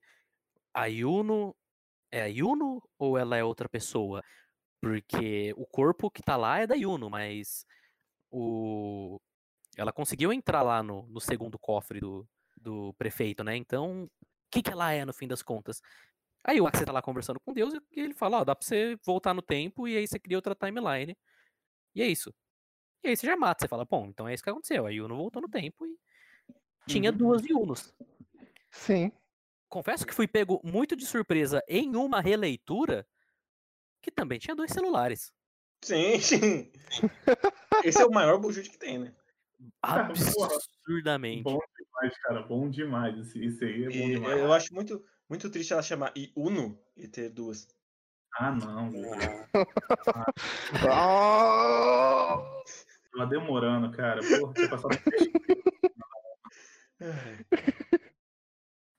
a 0.73 0.85
Yuno 0.85 1.55
é 2.11 2.21
a 2.23 2.25
Yuno 2.27 2.81
ou 2.97 3.17
ela 3.17 3.37
é 3.37 3.43
outra 3.43 3.69
pessoa? 3.69 4.21
Porque 4.81 5.53
o 5.57 5.65
corpo 5.65 6.09
que 6.11 6.21
tá 6.21 6.35
lá 6.37 6.59
é 6.59 6.67
da 6.67 6.75
Yuno, 6.75 7.09
mas 7.09 7.65
o 8.31 9.19
ela 9.77 9.93
conseguiu 9.93 10.33
entrar 10.33 10.61
lá 10.61 10.83
no, 10.83 11.07
no 11.07 11.21
segundo 11.21 11.57
cofre 11.57 11.99
do, 11.99 12.27
do 12.59 12.93
prefeito, 12.95 13.43
né? 13.43 13.55
Então, 13.55 14.03
o 14.05 14.09
que, 14.51 14.61
que 14.61 14.71
ela 14.71 14.91
é 14.91 15.05
no 15.05 15.13
fim 15.13 15.27
das 15.27 15.41
contas? 15.41 15.81
Aí 16.43 16.59
o 16.59 16.67
Axel 16.67 16.85
tá 16.85 16.91
lá 16.91 17.01
conversando 17.01 17.39
com 17.39 17.53
Deus 17.53 17.73
e 17.91 17.99
ele 17.99 18.13
fala, 18.13 18.39
ó, 18.39 18.43
dá 18.43 18.55
pra 18.55 18.65
você 18.65 18.97
voltar 19.05 19.33
no 19.33 19.41
tempo 19.41 19.87
e 19.87 19.95
aí 19.95 20.07
você 20.07 20.19
cria 20.19 20.37
outra 20.37 20.55
timeline. 20.55 21.15
E 21.95 22.01
é 22.01 22.07
isso. 22.07 22.33
E 23.03 23.09
aí 23.09 23.15
você 23.17 23.25
já 23.25 23.37
mata, 23.37 23.63
você 23.63 23.67
fala, 23.69 23.85
bom, 23.85 24.07
então 24.07 24.27
é 24.27 24.33
isso 24.33 24.43
que 24.43 24.49
aconteceu. 24.49 24.85
A 24.85 24.89
Yuno 24.89 25.15
voltou 25.15 25.41
no 25.41 25.47
tempo 25.49 25.85
e 25.85 25.97
tinha 26.87 27.11
Uhum. 27.11 27.17
duas 27.17 27.45
Yunos. 27.45 27.93
Sim. 28.71 29.11
Confesso 29.69 30.05
que 30.05 30.13
fui 30.13 30.27
pego 30.27 30.59
muito 30.63 30.95
de 30.95 31.05
surpresa 31.05 31.63
em 31.67 31.95
uma 31.95 32.19
releitura 32.19 33.07
que 34.01 34.11
também 34.11 34.39
tinha 34.39 34.55
dois 34.55 34.71
celulares. 34.71 35.31
Sim, 35.81 36.19
sim. 36.21 36.71
Esse 37.83 38.01
é 38.01 38.05
o 38.05 38.11
maior 38.11 38.37
bullshit 38.39 38.69
que 38.69 38.77
tem, 38.77 38.99
né? 38.99 39.13
Absurdamente. 39.81 41.43
Bom 41.43 41.59
demais, 41.77 42.17
cara. 42.21 42.41
Bom 42.43 42.69
demais. 42.69 43.17
Esse, 43.17 43.43
esse 43.43 43.65
aí 43.65 43.83
é 43.85 43.89
bom 43.89 43.95
E 43.95 44.09
demais. 44.15 44.39
eu 44.39 44.53
acho 44.53 44.73
muito, 44.73 45.03
muito 45.29 45.49
triste 45.49 45.73
ela 45.73 45.81
chamar 45.81 46.11
I- 46.15 46.31
Uno 46.35 46.79
e 46.95 47.07
ter 47.07 47.29
duas. 47.29 47.67
Ah, 48.37 48.51
não. 48.51 48.91
velho. 48.91 49.07
Ah! 50.91 52.37
Tava 53.11 53.25
demorando, 53.27 53.91
cara. 53.91 54.21
Porra, 54.21 54.53
tinha 54.53 54.69
passado 54.69 54.97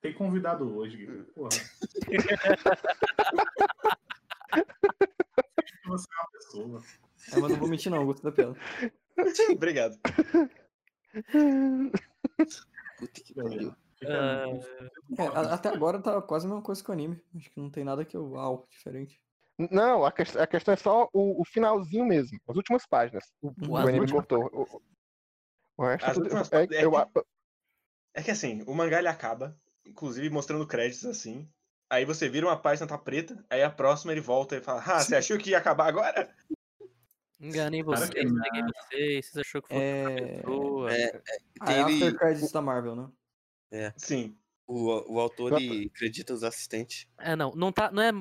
Tem 0.01 0.12
convidado 0.15 0.77
hoje, 0.77 0.97
Guilherme. 0.97 1.24
Porra. 1.32 1.51
Você 5.86 6.07
é 6.07 6.20
uma 6.20 6.30
pessoa. 6.51 6.82
É, 7.32 7.39
mas 7.39 7.51
não 7.52 7.59
vou 7.59 7.68
mentir, 7.68 7.90
não, 7.90 7.98
eu 8.01 8.06
gosto 8.06 8.22
da 8.22 8.32
piada. 8.32 8.56
Obrigado. 9.51 9.98
Puta 12.98 13.20
que 13.22 13.35
pariu. 13.35 13.74
Fica- 13.97 14.12
É, 14.12 15.52
até 15.52 15.68
agora 15.68 16.01
tá 16.01 16.20
quase 16.22 16.47
a 16.47 16.48
mesma 16.48 16.62
coisa 16.62 16.82
que 16.82 16.90
o 16.90 16.93
anime. 16.93 17.22
Acho 17.36 17.51
que 17.51 17.60
não 17.60 17.70
tem 17.70 17.85
nada 17.85 18.05
que 18.05 18.16
eu. 18.16 18.31
Uau, 18.31 18.66
diferente. 18.70 19.20
Não, 19.70 20.06
a, 20.06 20.12
ques- 20.12 20.36
a 20.36 20.47
questão 20.47 20.72
é 20.72 20.77
só 20.77 21.09
o, 21.12 21.43
o 21.43 21.44
finalzinho 21.44 22.06
mesmo, 22.06 22.40
as 22.48 22.56
últimas 22.56 22.86
páginas. 22.86 23.31
O, 23.43 23.52
que 23.55 23.68
o- 23.68 23.77
anime 23.77 24.01
últimas- 24.01 24.27
cortou. 24.27 24.51
O, 24.55 24.82
o 25.77 25.86
resto 25.86 26.06
As 26.06 26.52
é 26.52 26.56
é- 26.62 26.68
é 26.81 26.85
eu, 26.85 26.90
que- 26.93 27.24
É 28.14 28.22
que 28.22 28.31
assim, 28.31 28.62
o 28.66 28.74
mangá 28.74 28.98
ele 28.98 29.09
acaba, 29.09 29.55
inclusive 29.85 30.31
mostrando 30.31 30.66
créditos 30.66 31.05
assim. 31.05 31.47
Aí 31.90 32.04
você 32.04 32.28
vira 32.28 32.46
uma 32.46 32.56
página 32.56 32.86
tá 32.86 32.96
preta, 32.96 33.44
aí 33.50 33.62
a 33.64 33.68
próxima 33.70 34.12
ele 34.12 34.20
volta 34.20 34.56
e 34.56 34.60
fala: 34.60 34.80
Ah, 34.86 35.00
você 35.02 35.16
achou 35.16 35.36
que 35.36 35.50
ia 35.50 35.58
acabar 35.58 35.88
agora? 35.88 36.32
Enganei 37.40 37.82
vocês, 37.82 38.10
enganei 38.10 38.62
vocês, 38.62 39.26
vocês 39.26 39.36
achou 39.38 39.62
que 39.62 39.72
outra 39.74 39.88
É. 39.88 40.36
pessoa. 40.36 40.92
É, 40.94 41.22
Ah, 41.60 41.72
é 41.72 41.74
Tem 41.84 41.94
ele- 41.94 42.04
After 42.04 42.18
Credits 42.18 42.52
da 42.52 42.60
Marvel, 42.62 42.96
né? 43.72 43.92
Sim. 43.96 44.36
o, 44.66 45.14
o 45.14 45.18
autor 45.20 45.54
ele 45.60 45.90
acredita 45.94 46.32
os 46.34 46.44
assistentes. 46.44 47.06
É, 47.18 47.34
não, 47.34 47.50
não 47.52 47.72
tá, 47.72 47.90
não 47.90 48.02
é 48.02 48.12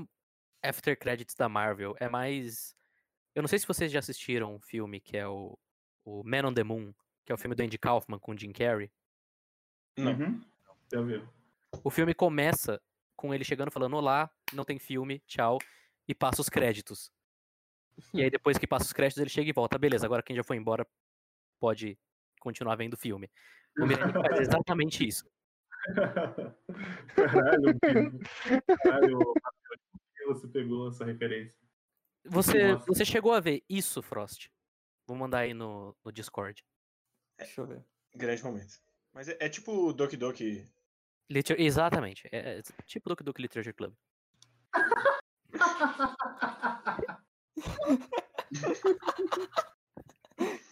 after 0.68 0.98
credits 0.98 1.36
da 1.36 1.48
Marvel, 1.50 1.96
é 2.00 2.08
mais 2.10 2.76
Eu 3.36 3.42
não 3.44 3.48
sei 3.48 3.60
se 3.60 3.68
vocês 3.68 3.92
já 3.92 4.00
assistiram 4.00 4.56
um 4.56 4.60
filme 4.60 5.00
que 5.00 5.16
é 5.18 5.28
o, 5.28 5.58
o 6.06 6.24
Man 6.24 6.48
on 6.48 6.54
the 6.54 6.64
Moon, 6.64 6.92
que 7.26 7.32
é 7.32 7.36
o 7.36 7.38
filme 7.38 7.56
do 7.56 7.62
Andy 7.62 7.78
Kaufman 7.78 8.20
com 8.20 8.32
o 8.32 8.38
Jim 8.38 8.52
Carrey. 8.52 8.90
Não. 9.98 10.14
Uhum. 10.14 10.42
Já 10.92 11.02
viu? 11.02 11.28
O 11.84 11.90
filme 11.90 12.14
começa 12.14 12.82
com 13.20 13.34
ele 13.34 13.44
chegando 13.44 13.70
falando 13.70 13.98
olá, 13.98 14.32
não 14.54 14.64
tem 14.64 14.80
filme, 14.80 15.20
tchau, 15.28 15.58
e 16.08 16.16
passa 16.16 16.42
os 16.42 16.48
créditos. 16.48 17.12
E 18.14 18.24
aí 18.24 18.30
depois 18.30 18.58
que 18.58 18.66
passa 18.66 18.86
os 18.86 18.94
créditos 18.94 19.20
ele 19.22 19.30
chega 19.30 19.50
e 19.50 19.54
volta, 19.54 19.78
beleza, 19.78 20.06
agora 20.06 20.24
quem 20.24 20.38
já 20.38 20.44
foi 20.44 20.56
embora 20.56 20.88
pode 21.60 22.00
continuar 22.40 22.78
vendo 22.78 22.94
o 22.94 22.98
filme. 22.98 23.30
O 23.78 23.86
Miranha 23.86 24.14
faz 24.14 24.40
exatamente 24.40 25.06
isso. 25.06 25.30
Caralho, 28.78 29.34
você 30.28 30.48
pegou 30.48 30.88
essa 30.88 31.04
referência? 31.04 31.54
Você, 32.24 32.72
Nossa. 32.72 32.86
você 32.86 33.04
chegou 33.04 33.34
a 33.34 33.42
ver 33.42 33.64
isso, 33.68 34.02
Frost? 34.02 34.48
Vou 35.06 35.18
mandar 35.18 35.40
aí 35.40 35.54
no, 35.54 35.94
no 36.06 36.12
Discord. 36.12 36.64
Deixa 37.38 37.60
eu 37.60 37.68
ver. 37.68 37.84
Grande 38.16 38.44
momento. 38.44 38.80
Mas 39.12 39.28
é, 39.28 39.38
é 39.42 39.50
tipo 39.50 39.72
o 39.74 39.92
Doki 39.94 40.16
Doki. 40.16 40.66
Liter- 41.30 41.60
Exatamente. 41.60 42.28
É, 42.32 42.60
é 42.60 42.62
tipo 42.86 43.10
do 43.14 43.24
Duke 43.24 43.42
Literature 43.42 43.74
Club. 43.74 43.94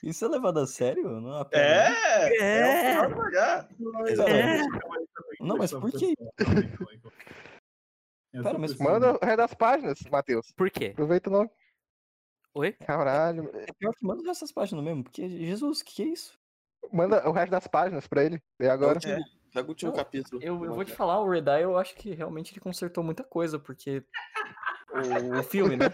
Isso 0.02 0.26
é 0.26 0.28
levado 0.30 0.60
a 0.60 0.66
sério? 0.68 1.20
Não 1.20 1.42
é? 1.42 1.46
É! 1.52 2.38
É. 2.42 2.94
É 2.94 3.02
o. 3.08 3.28
É. 4.28 4.62
Não, 5.42 5.58
mas 5.58 5.72
por 5.72 5.92
quê? 5.92 6.14
Pera, 8.32 8.58
mas 8.58 8.76
Manda 8.78 9.14
o 9.14 9.20
resto 9.26 9.38
das 9.38 9.54
páginas, 9.54 10.00
Matheus. 10.10 10.52
Por 10.54 10.70
quê? 10.70 10.88
Aproveita 10.94 11.30
o 11.30 11.34
nome. 11.34 11.50
Oi? 12.54 12.72
Caralho. 12.74 13.50
É 13.56 13.66
pior 13.78 13.94
que 13.94 14.06
manda 14.06 14.30
essas 14.30 14.52
páginas 14.52 14.84
mesmo, 14.84 15.04
porque, 15.04 15.28
Jesus, 15.28 15.82
que 15.82 15.96
que 15.96 16.04
é 16.04 16.06
isso? 16.08 16.40
Manda 16.92 17.28
o 17.28 17.32
resto 17.32 17.52
das 17.52 17.68
páginas 17.68 18.08
pra 18.08 18.24
ele. 18.24 18.42
E 18.60 18.68
agora? 18.68 18.94
O 18.94 18.96
último, 18.96 19.26
pega 19.54 19.68
o 19.68 19.70
último 19.70 19.92
Não, 19.92 19.98
capítulo. 19.98 20.42
Eu, 20.42 20.64
eu 20.66 20.74
vou 20.74 20.84
te 20.86 20.92
falar, 20.94 21.20
o 21.22 21.30
Red 21.30 21.44
Eye, 21.48 21.64
eu 21.64 21.78
acho 21.78 21.96
que 21.96 22.14
realmente 22.14 22.54
ele 22.54 22.60
consertou 22.60 23.04
muita 23.04 23.24
coisa, 23.24 23.58
porque. 23.60 24.04
O, 24.92 25.40
o 25.40 25.44
filme, 25.44 25.76
né? 25.78 25.86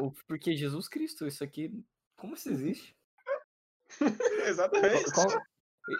O- 0.00 0.12
porque 0.26 0.56
Jesus 0.56 0.88
Cristo, 0.88 1.26
isso 1.26 1.42
aqui. 1.44 1.84
Como 2.16 2.34
isso 2.34 2.48
existe? 2.50 2.96
Exatamente. 4.46 5.12
Qual- 5.12 5.26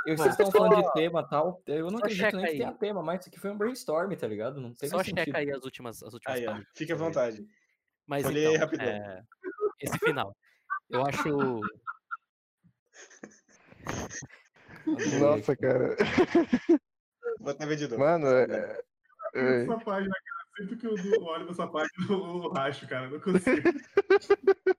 eu- 0.06 0.16
vocês 0.18 0.30
estão 0.38 0.50
falando 0.50 0.82
de 0.82 0.92
tema 0.92 1.22
e 1.22 1.30
tal. 1.30 1.62
Eu 1.66 1.90
não 1.90 1.98
só 1.98 2.04
acredito 2.04 2.36
nem 2.36 2.44
que 2.44 2.50
aí. 2.52 2.58
tenha 2.58 2.72
tema, 2.74 3.02
mas 3.02 3.20
isso 3.20 3.28
aqui 3.30 3.40
foi 3.40 3.50
um 3.50 3.56
brainstorm, 3.56 4.12
tá 4.14 4.26
ligado? 4.26 4.60
Não 4.60 4.74
teve 4.74 4.90
Só 4.90 4.98
sentido. 4.98 5.24
checa 5.24 5.38
aí 5.38 5.50
as 5.50 5.64
últimas, 5.64 6.02
as 6.02 6.12
últimas 6.12 6.36
Aí, 6.38 6.44
páginas. 6.44 6.68
Fique 6.74 6.92
à 6.92 6.94
ver. 6.96 7.02
vontade. 7.04 7.46
Mas 8.06 8.24
Olhei 8.26 8.46
então, 8.46 8.60
rapidão. 8.60 8.86
é, 8.86 9.22
esse 9.80 9.98
final. 9.98 10.36
Eu 10.90 11.04
acho. 11.06 11.60
Nossa, 15.20 15.56
cara. 15.56 15.96
Vou 17.40 17.50
até 17.50 17.66
ver 17.66 17.76
de 17.76 17.88
novo. 17.88 17.98
Mano, 17.98 18.26
é. 18.26 18.80
é- 19.34 19.62
Essa 19.62 19.78
página, 19.78 20.14
cara, 20.14 20.46
sempre 20.56 20.76
que 20.76 20.86
eu 20.86 21.22
olho 21.24 21.46
nessa 21.46 21.66
página, 21.66 21.92
eu 22.08 22.48
racho, 22.50 22.88
cara. 22.88 23.08
Não 23.08 23.20
consigo. 23.20 23.62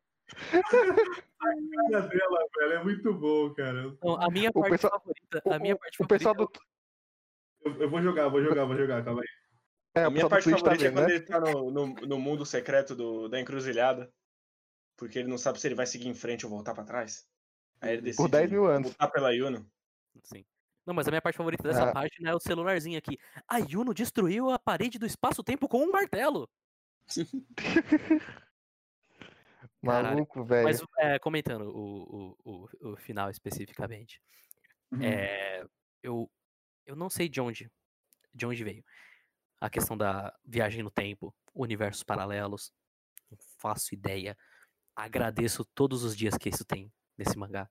A 1.41 1.91
cara 1.91 2.07
dela, 2.07 2.39
velho, 2.57 2.73
é 2.73 2.83
muito 2.83 3.13
bom, 3.13 3.53
cara. 3.53 3.83
Então, 3.87 4.21
a 4.21 4.29
minha 4.29 4.49
O 4.49 4.53
parte 4.53 4.71
pessoal- 4.71 4.93
favorita. 4.99 5.41
o- 5.45 5.53
A 5.53 5.59
minha 5.59 5.75
o- 5.75 5.79
parte 5.79 6.01
o 6.03 6.07
pessoal 6.07 6.35
favorita 6.35 6.59
do. 6.59 7.69
Eu, 7.69 7.81
eu 7.83 7.89
vou 7.89 8.01
jogar, 8.01 8.27
vou 8.29 8.41
jogar, 8.43 8.65
vou 8.65 8.75
jogar, 8.77 9.03
calma 9.03 9.21
aí. 9.21 9.27
É, 9.95 10.03
A 10.03 10.07
o 10.07 10.11
minha 10.11 10.29
pessoal 10.29 10.29
parte 10.29 10.49
tá 10.51 10.57
favorita 10.57 10.85
é 10.87 10.91
quando 10.91 11.07
né? 11.07 11.15
ele 11.15 11.25
tá 11.25 11.39
no, 11.39 11.71
no, 11.71 11.87
no 11.93 12.19
mundo 12.19 12.45
secreto 12.45 12.95
do, 12.95 13.27
da 13.27 13.39
encruzilhada. 13.39 14.11
Porque 14.97 15.19
ele 15.19 15.29
não 15.29 15.37
sabe 15.37 15.59
se 15.59 15.67
ele 15.67 15.75
vai 15.75 15.85
seguir 15.85 16.07
em 16.09 16.13
frente 16.13 16.45
ou 16.45 16.49
voltar 16.51 16.73
pra 16.73 16.83
trás. 16.83 17.25
Aí 17.81 17.93
ele 17.93 18.01
decide 18.01 18.17
Por 18.17 18.29
10 18.29 18.51
mil 18.51 18.65
anos. 18.65 18.89
lutar 18.91 19.09
pela 19.11 19.31
Yuno. 19.33 19.65
Sim. 20.23 20.45
Não, 20.85 20.93
mas 20.93 21.07
a 21.07 21.11
minha 21.11 21.21
parte 21.21 21.35
favorita 21.35 21.63
dessa 21.63 21.89
Ah. 21.89 21.93
página 21.93 22.29
é 22.31 22.35
o 22.35 22.39
celularzinho 22.39 22.97
aqui. 22.97 23.17
A 23.47 23.59
Yuno 23.59 23.93
destruiu 23.93 24.49
a 24.49 24.57
parede 24.57 24.97
do 24.97 25.05
espaço-tempo 25.05 25.67
com 25.67 25.83
um 25.83 25.91
martelo. 25.91 26.49
Maluco, 29.81 30.43
velho. 30.43 30.63
Mas 30.63 30.81
é, 30.97 31.19
comentando 31.19 31.69
o, 31.69 32.35
o, 32.43 32.67
o, 32.83 32.91
o 32.91 32.97
final 32.97 33.29
especificamente. 33.29 34.21
Uhum. 34.91 35.01
É, 35.03 35.65
eu, 36.01 36.29
eu 36.85 36.95
não 36.95 37.09
sei 37.09 37.29
de 37.29 37.39
onde, 37.39 37.71
de 38.33 38.45
onde 38.45 38.63
veio 38.63 38.83
a 39.61 39.69
questão 39.69 39.97
da 39.97 40.33
viagem 40.45 40.81
no 40.81 40.89
tempo, 40.91 41.35
universos 41.53 42.03
paralelos. 42.03 42.71
Não 43.29 43.37
faço 43.57 43.93
ideia. 43.93 44.37
Agradeço 44.95 45.65
todos 45.75 46.03
os 46.03 46.15
dias 46.15 46.37
que 46.37 46.49
isso 46.49 46.65
tem 46.65 46.91
nesse 47.17 47.37
mangá. 47.37 47.69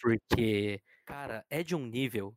Porque, 0.00 0.82
cara, 1.10 1.46
é 1.50 1.62
de 1.62 1.74
um 1.74 1.86
nível 1.86 2.36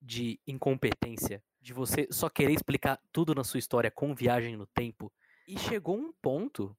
de 0.00 0.40
incompetência, 0.46 1.42
de 1.60 1.72
você 1.72 2.08
só 2.10 2.28
querer 2.28 2.52
explicar 2.52 3.00
tudo 3.12 3.34
na 3.34 3.44
sua 3.44 3.58
história 3.58 3.90
com 3.90 4.14
viagem 4.14 4.56
no 4.56 4.66
tempo. 4.66 5.12
E 5.46 5.58
chegou 5.58 5.96
um 5.96 6.12
ponto. 6.12 6.76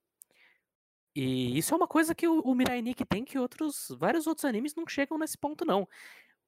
E 1.16 1.58
isso 1.58 1.74
é 1.74 1.78
uma 1.78 1.88
coisa 1.88 2.14
que 2.14 2.28
o, 2.28 2.42
o 2.42 2.54
Mirai 2.54 2.82
Nikki 2.82 3.06
tem 3.06 3.24
que 3.24 3.40
outros, 3.40 3.88
vários 3.98 4.28
outros 4.28 4.46
animes 4.46 4.76
não 4.76 4.86
chegam 4.88 5.18
nesse 5.18 5.38
ponto, 5.38 5.64
não. 5.66 5.88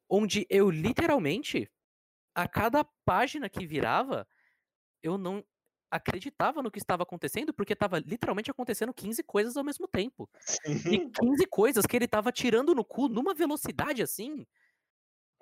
Onde 0.08 0.46
eu 0.50 0.70
literalmente, 0.70 1.70
a 2.34 2.46
cada 2.46 2.84
página 3.04 3.48
que 3.48 3.66
virava, 3.66 4.26
eu 5.02 5.16
não 5.16 5.44
acreditava 5.90 6.62
no 6.62 6.70
que 6.70 6.78
estava 6.78 7.02
acontecendo, 7.02 7.52
porque 7.52 7.72
estava 7.72 7.98
literalmente 7.98 8.50
acontecendo 8.50 8.92
15 8.92 9.22
coisas 9.22 9.56
ao 9.56 9.64
mesmo 9.64 9.88
tempo. 9.88 10.28
E 10.66 11.08
15 11.08 11.46
coisas 11.46 11.86
que 11.86 11.96
ele 11.96 12.06
tava 12.06 12.30
tirando 12.30 12.74
no 12.74 12.84
cu 12.84 13.08
numa 13.08 13.34
velocidade 13.34 14.02
assim. 14.02 14.46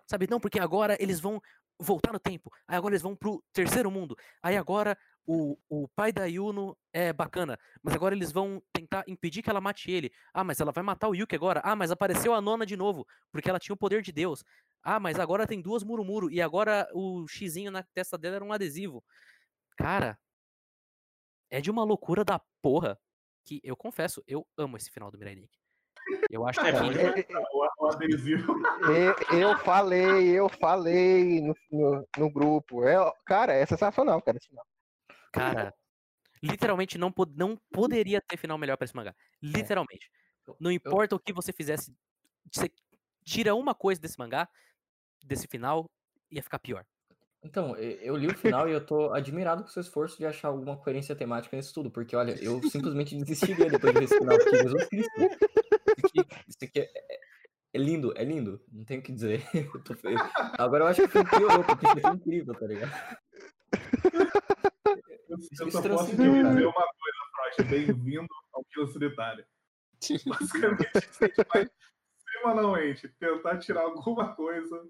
Sabe, 0.07 0.27
não, 0.31 0.41
porque 0.41 0.61
agora 0.61 0.97
eles 1.01 1.21
vão 1.21 1.41
voltar 1.79 2.13
no 2.13 2.19
tempo. 2.19 2.51
Aí 2.67 2.77
agora 2.77 2.95
eles 2.95 3.03
vão 3.03 3.15
pro 3.15 3.43
terceiro 3.53 3.91
mundo. 3.91 4.17
Aí 4.43 4.57
agora 4.57 4.97
o, 5.27 5.59
o 5.69 5.89
pai 5.89 6.13
da 6.13 6.25
Yuno 6.25 6.77
é 6.93 7.13
bacana. 7.13 7.59
Mas 7.83 7.95
agora 7.95 8.15
eles 8.15 8.33
vão 8.33 8.63
tentar 8.73 9.05
impedir 9.07 9.43
que 9.43 9.51
ela 9.51 9.61
mate 9.61 9.91
ele. 9.91 10.11
Ah, 10.33 10.45
mas 10.45 10.61
ela 10.61 10.73
vai 10.73 10.83
matar 10.83 11.09
o 11.09 11.15
Yuki 11.15 11.35
agora. 11.35 11.61
Ah, 11.65 11.77
mas 11.77 11.91
apareceu 11.91 12.35
a 12.35 12.41
nona 12.41 12.65
de 12.65 12.77
novo. 12.77 13.07
Porque 13.33 13.51
ela 13.51 13.59
tinha 13.59 13.75
o 13.75 13.79
poder 13.79 14.03
de 14.03 14.13
Deus. 14.13 14.45
Ah, 14.83 15.01
mas 15.01 15.19
agora 15.19 15.47
tem 15.47 15.61
duas 15.61 15.83
Murumuru. 15.83 16.31
E 16.31 16.41
agora 16.41 16.89
o 16.95 17.27
xizinho 17.27 17.71
na 17.71 17.83
testa 17.83 18.17
dela 18.17 18.37
era 18.37 18.45
um 18.45 18.53
adesivo. 18.53 19.05
Cara, 19.77 20.19
é 21.51 21.61
de 21.61 21.71
uma 21.71 21.85
loucura 21.85 22.25
da 22.25 22.41
porra. 22.63 22.99
Que 23.45 23.61
eu 23.63 23.77
confesso, 23.77 24.25
eu 24.27 24.45
amo 24.57 24.77
esse 24.77 24.91
final 24.91 25.09
do 25.09 25.19
Mirai 25.19 25.37
Nikki. 25.37 25.66
Eu 26.31 26.47
acho 26.47 26.61
que 26.61 26.67
É, 26.67 26.71
ele- 26.71 26.79
porque- 27.15 27.33
É, 27.33 27.37
é, 27.37 27.43
O, 27.53 27.87
adesivo. 27.89 28.55
Eu, 29.33 29.39
eu 29.39 29.59
falei, 29.59 30.29
eu 30.31 30.49
falei 30.49 31.41
no, 31.41 31.55
no, 31.71 32.09
no 32.19 32.31
grupo. 32.31 32.85
É, 32.85 32.97
cara, 33.25 33.53
é 33.53 33.65
sensacional, 33.67 34.21
cara. 34.23 34.37
esse 34.39 34.49
final. 34.49 34.65
Cara, 35.33 35.75
literalmente 36.43 36.97
não, 36.99 37.11
pod- 37.13 37.35
não 37.37 37.57
poderia 37.73 38.21
ter 38.21 38.37
final 38.37 38.57
melhor 38.59 38.77
pra 38.77 38.85
esse 38.85 38.95
mangá. 38.97 39.15
Literalmente. 39.43 40.11
Não 40.61 40.71
importa 40.71 41.17
o 41.17 41.21
que 41.21 41.33
você 41.33 41.53
fizesse, 41.53 41.93
você 42.53 42.71
tira 43.25 43.55
uma 43.55 43.75
coisa 43.75 44.01
desse 44.01 44.19
mangá, 44.19 44.49
desse 45.25 45.49
final, 45.49 45.91
ia 46.31 46.43
ficar 46.43 46.59
pior. 46.61 46.85
Então, 47.43 47.77
eu 47.77 48.17
li 48.17 48.27
o 48.29 48.35
final 48.37 48.69
e 48.69 48.73
eu 48.73 48.85
tô 48.85 49.13
admirado 49.13 49.63
com 49.63 49.69
o 49.69 49.73
seu 49.73 49.81
esforço 49.81 50.17
de 50.19 50.27
achar 50.27 50.49
alguma 50.49 50.77
coerência 50.77 51.15
temática 51.15 51.57
nisso 51.57 51.73
tudo, 51.75 51.91
porque 51.91 52.17
olha, 52.17 52.33
eu 52.43 52.61
simplesmente 52.71 53.17
desistiria 53.17 53.69
depois 53.71 53.93
de 53.93 53.99
ver 54.01 54.05
esse 54.05 54.19
final, 54.19 54.37
porque 54.39 54.57
Jesus 54.57 54.89
Cristo. 54.89 55.13
Isso 56.07 56.21
aqui, 56.21 56.45
isso 56.49 56.59
aqui 56.65 56.81
é, 56.81 56.91
é- 56.95 57.21
é 57.75 57.79
lindo, 57.79 58.13
é 58.17 58.25
lindo, 58.25 58.63
não 58.73 58.85
tenho 58.85 59.01
o 59.01 59.03
que 59.03 59.13
dizer. 59.13 59.43
Eu 59.75 59.83
tô 59.85 59.95
Agora 60.59 60.85
eu 60.85 60.89
acho 60.89 61.03
que 61.09 61.25
piorou, 61.25 61.63
porque 61.65 61.87
isso 61.87 61.99
aqui 61.99 62.07
é 62.07 62.11
incrível, 62.11 62.55
tá 62.55 62.67
ligado? 62.67 62.93
Eu, 65.29 65.37
eu 65.59 65.67
me 65.67 65.73
só 65.73 65.83
posso 65.83 65.83
transcendeu, 65.83 66.33
dizer 66.33 66.67
uma 66.67 66.73
coisa, 66.73 67.19
Frost. 67.33 67.69
Bem-vindo 67.71 68.27
ao 68.53 68.65
Quilo 68.65 68.87
Solitário. 68.89 69.45
Basicamente, 70.27 70.89
a 70.95 71.27
gente 71.27 71.45
vai 71.53 71.69
semanalmente 72.33 73.09
tentar 73.19 73.59
tirar 73.59 73.83
alguma 73.83 74.35
coisa 74.37 74.89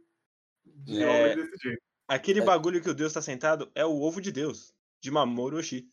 de 0.64 1.02
É. 1.02 1.06
obra 1.32 1.36
desse 1.42 1.56
jeito. 1.62 1.82
Aquele 2.06 2.40
bagulho 2.42 2.82
que 2.82 2.90
o 2.90 2.94
Deus 2.94 3.12
tá 3.14 3.22
sentado 3.22 3.70
é 3.74 3.84
o 3.84 4.00
ovo 4.00 4.20
de 4.20 4.30
Deus, 4.30 4.72
de 5.00 5.10
Mamoru 5.10 5.56
Oshii. 5.56 5.88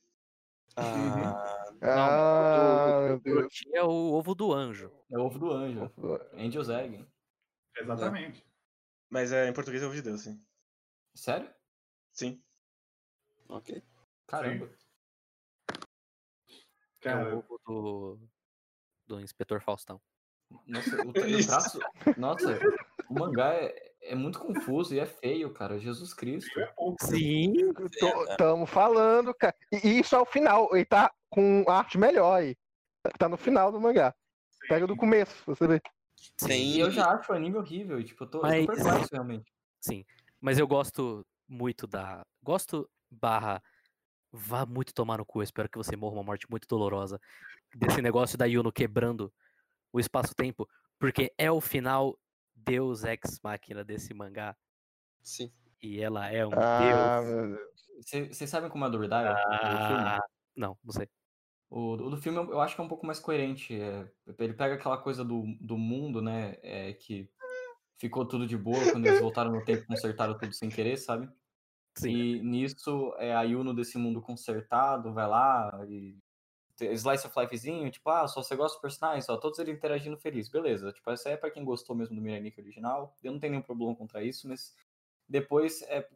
Ah, 0.76 1.62
Ah, 1.85 3.05
meu 3.07 3.19
Deus. 3.19 3.38
Orochi 3.38 3.76
é 3.76 3.84
o 3.84 4.14
ovo 4.14 4.34
do 4.34 4.53
anjo. 4.53 4.91
É 5.11 5.18
o 5.18 5.23
ovo 5.26 5.38
do 5.38 5.51
anjo. 5.51 5.91
Angel's 6.34 6.69
Egg. 6.69 7.05
Exatamente. 7.77 8.45
Mas 9.10 9.31
é, 9.31 9.49
em 9.49 9.53
português 9.53 9.84
é 9.84 9.85
ovo 9.85 9.95
de 9.95 10.01
Deus, 10.01 10.22
sim. 10.22 10.41
Sério? 11.14 11.49
Sim. 12.11 12.41
ok. 13.49 13.84
Caramba. 14.27 14.69
É 15.69 15.73
Cara, 17.01 17.35
o 17.35 17.39
ovo 17.39 17.60
do, 17.65 18.19
do 19.05 19.19
Inspetor 19.19 19.61
Faustão. 19.61 20.01
Nossa, 20.65 20.95
o, 21.05 21.10
o 21.10 21.45
traço. 21.45 21.80
Nossa, 22.18 22.60
o 23.10 23.14
mangá 23.14 23.53
é, 23.55 23.93
é 24.01 24.15
muito 24.15 24.39
confuso 24.39 24.95
e 24.95 24.99
é 24.99 25.05
feio, 25.05 25.51
cara. 25.51 25.80
Jesus 25.80 26.14
Cristo. 26.14 26.57
é. 26.60 26.73
Sim. 27.01 27.53
Estamos 28.30 28.69
falando, 28.69 29.34
cara. 29.34 29.55
E 29.72 29.88
e 29.88 29.99
isso 29.99 30.15
é 30.15 30.19
o 30.19 30.26
final. 30.26 30.73
Ele 30.73 30.85
tá 30.85 31.14
com 31.34 31.65
arte 31.68 31.97
melhor 31.97 32.35
aí. 32.35 32.55
Tá 33.18 33.27
no 33.27 33.35
final 33.38 33.72
do 33.72 33.81
mangá. 33.81 34.14
Pega 34.69 34.85
do 34.88 34.95
começo, 34.95 35.43
pra 35.43 35.55
você 35.55 35.68
ver. 35.68 35.81
E 36.41 36.45
Tem. 36.47 36.77
eu 36.80 36.89
já 36.91 37.11
acho 37.11 37.31
o 37.31 37.35
anime 37.35 37.57
horrível. 37.57 37.99
E, 37.99 38.03
tipo, 38.03 38.23
eu 38.23 38.30
tô, 38.30 38.38
eu 38.38 38.41
tô 38.41 38.47
Mas- 38.47 38.65
perplexo, 38.65 39.10
realmente. 39.11 39.51
Sim. 39.81 40.05
Mas 40.39 40.57
eu 40.60 40.68
gosto 40.68 41.26
muito 41.47 41.85
da. 41.88 42.26
Gosto 42.41 42.89
barra. 43.11 43.61
Vá 44.31 44.65
muito 44.65 44.93
tomar 44.93 45.18
no 45.18 45.26
cu. 45.26 45.39
eu 45.39 45.43
Espero 45.43 45.69
que 45.69 45.77
você 45.77 45.95
morra 45.95 46.15
uma 46.15 46.23
morte 46.23 46.49
muito 46.49 46.68
dolorosa. 46.68 47.19
Desse 47.76 48.01
negócio 48.01 48.38
da 48.38 48.45
Yuno 48.45 48.72
quebrando 48.72 49.34
o 49.91 49.99
espaço-tempo. 49.99 50.68
Porque 50.99 51.34
é 51.38 51.51
o 51.51 51.60
final 51.60 52.18
Deus 52.55 53.03
Ex 53.03 53.39
Machina 53.43 53.84
desse 53.84 54.14
mangá. 54.14 54.55
Sim. 55.22 55.51
E 55.81 55.99
ela 56.01 56.30
é 56.31 56.45
um 56.45 56.51
Ah, 56.53 57.19
Deus. 57.22 57.60
Vocês 58.31 58.49
sabem 58.49 58.69
como 58.69 58.85
é 58.85 58.89
do 58.89 58.97
do 58.97 59.03
filme? 59.03 59.14
Ah, 59.14 60.19
não, 60.55 60.77
não 60.84 60.93
sei. 60.93 61.07
O, 61.76 61.98
do 61.98 62.18
filme 62.18 62.38
eu 62.38 62.62
acho 62.62 62.76
que 62.76 62.82
é 62.82 62.84
um 62.84 62.88
pouco 62.88 63.04
mais 63.04 63.20
coerente. 63.20 63.74
é, 63.74 64.08
ele 64.38 64.54
pega 64.54 64.76
aquela 64.76 64.95
coisa 64.95 65.26
do, 65.26 65.44
do 65.60 65.76
mundo, 65.76 66.22
né? 66.22 66.56
é, 66.62 66.94
que 66.94 67.28
ficou 67.98 68.28
tudo 68.28 68.45
de 68.45 68.56
boa 68.56 68.91
quando 68.91 69.08
eles 69.08 69.20
voltaram 69.20 69.52
no 69.52 69.66
tempo 69.66 69.82
e 69.82 69.88
consertaram 69.88 70.38
tudo 70.38 70.54
sem 70.54 70.70
querer, 70.70 70.98
sabe? 70.98 71.28
Sim. 71.98 72.12
E 72.12 72.44
nisso, 72.44 73.16
é, 73.18 73.34
a 73.34 73.41
Yuno 73.41 73.74
desse 73.74 73.98
mundo 73.98 74.22
consertado 74.22 75.12
vai 75.14 75.28
lá 75.28 75.84
e. 75.89 76.15
Slice 76.80 77.26
of 77.28 77.39
Lifezinho, 77.39 77.89
tipo, 77.89 78.10
ah, 78.10 78.28
só 78.28 78.41
você 78.44 78.56
gosta 78.56 78.76
dos 78.76 78.81
personagens, 78.81 79.30
ó, 79.30 79.38
todos 79.38 79.57
eles 79.60 79.76
interagindo 79.76 80.18
feliz, 80.18 80.49
beleza. 80.49 80.91
Tipo, 80.91 81.12
essa 81.12 81.30
aí 81.30 81.36
é 81.36 81.38
pra 81.38 81.52
quem 81.52 81.64
gostou 81.64 81.96
mesmo 81.96 82.15
do 82.15 82.22
Miranique 82.22 82.60
original. 82.60 83.15
Eu 83.23 83.31
não 83.31 83.39
tenho 83.39 83.52
nenhum 83.52 83.64
problema 83.64 83.96
contra 83.96 84.23
isso, 84.23 84.47
mas 84.47 84.76
depois, 85.30 85.81
é, 85.84 86.07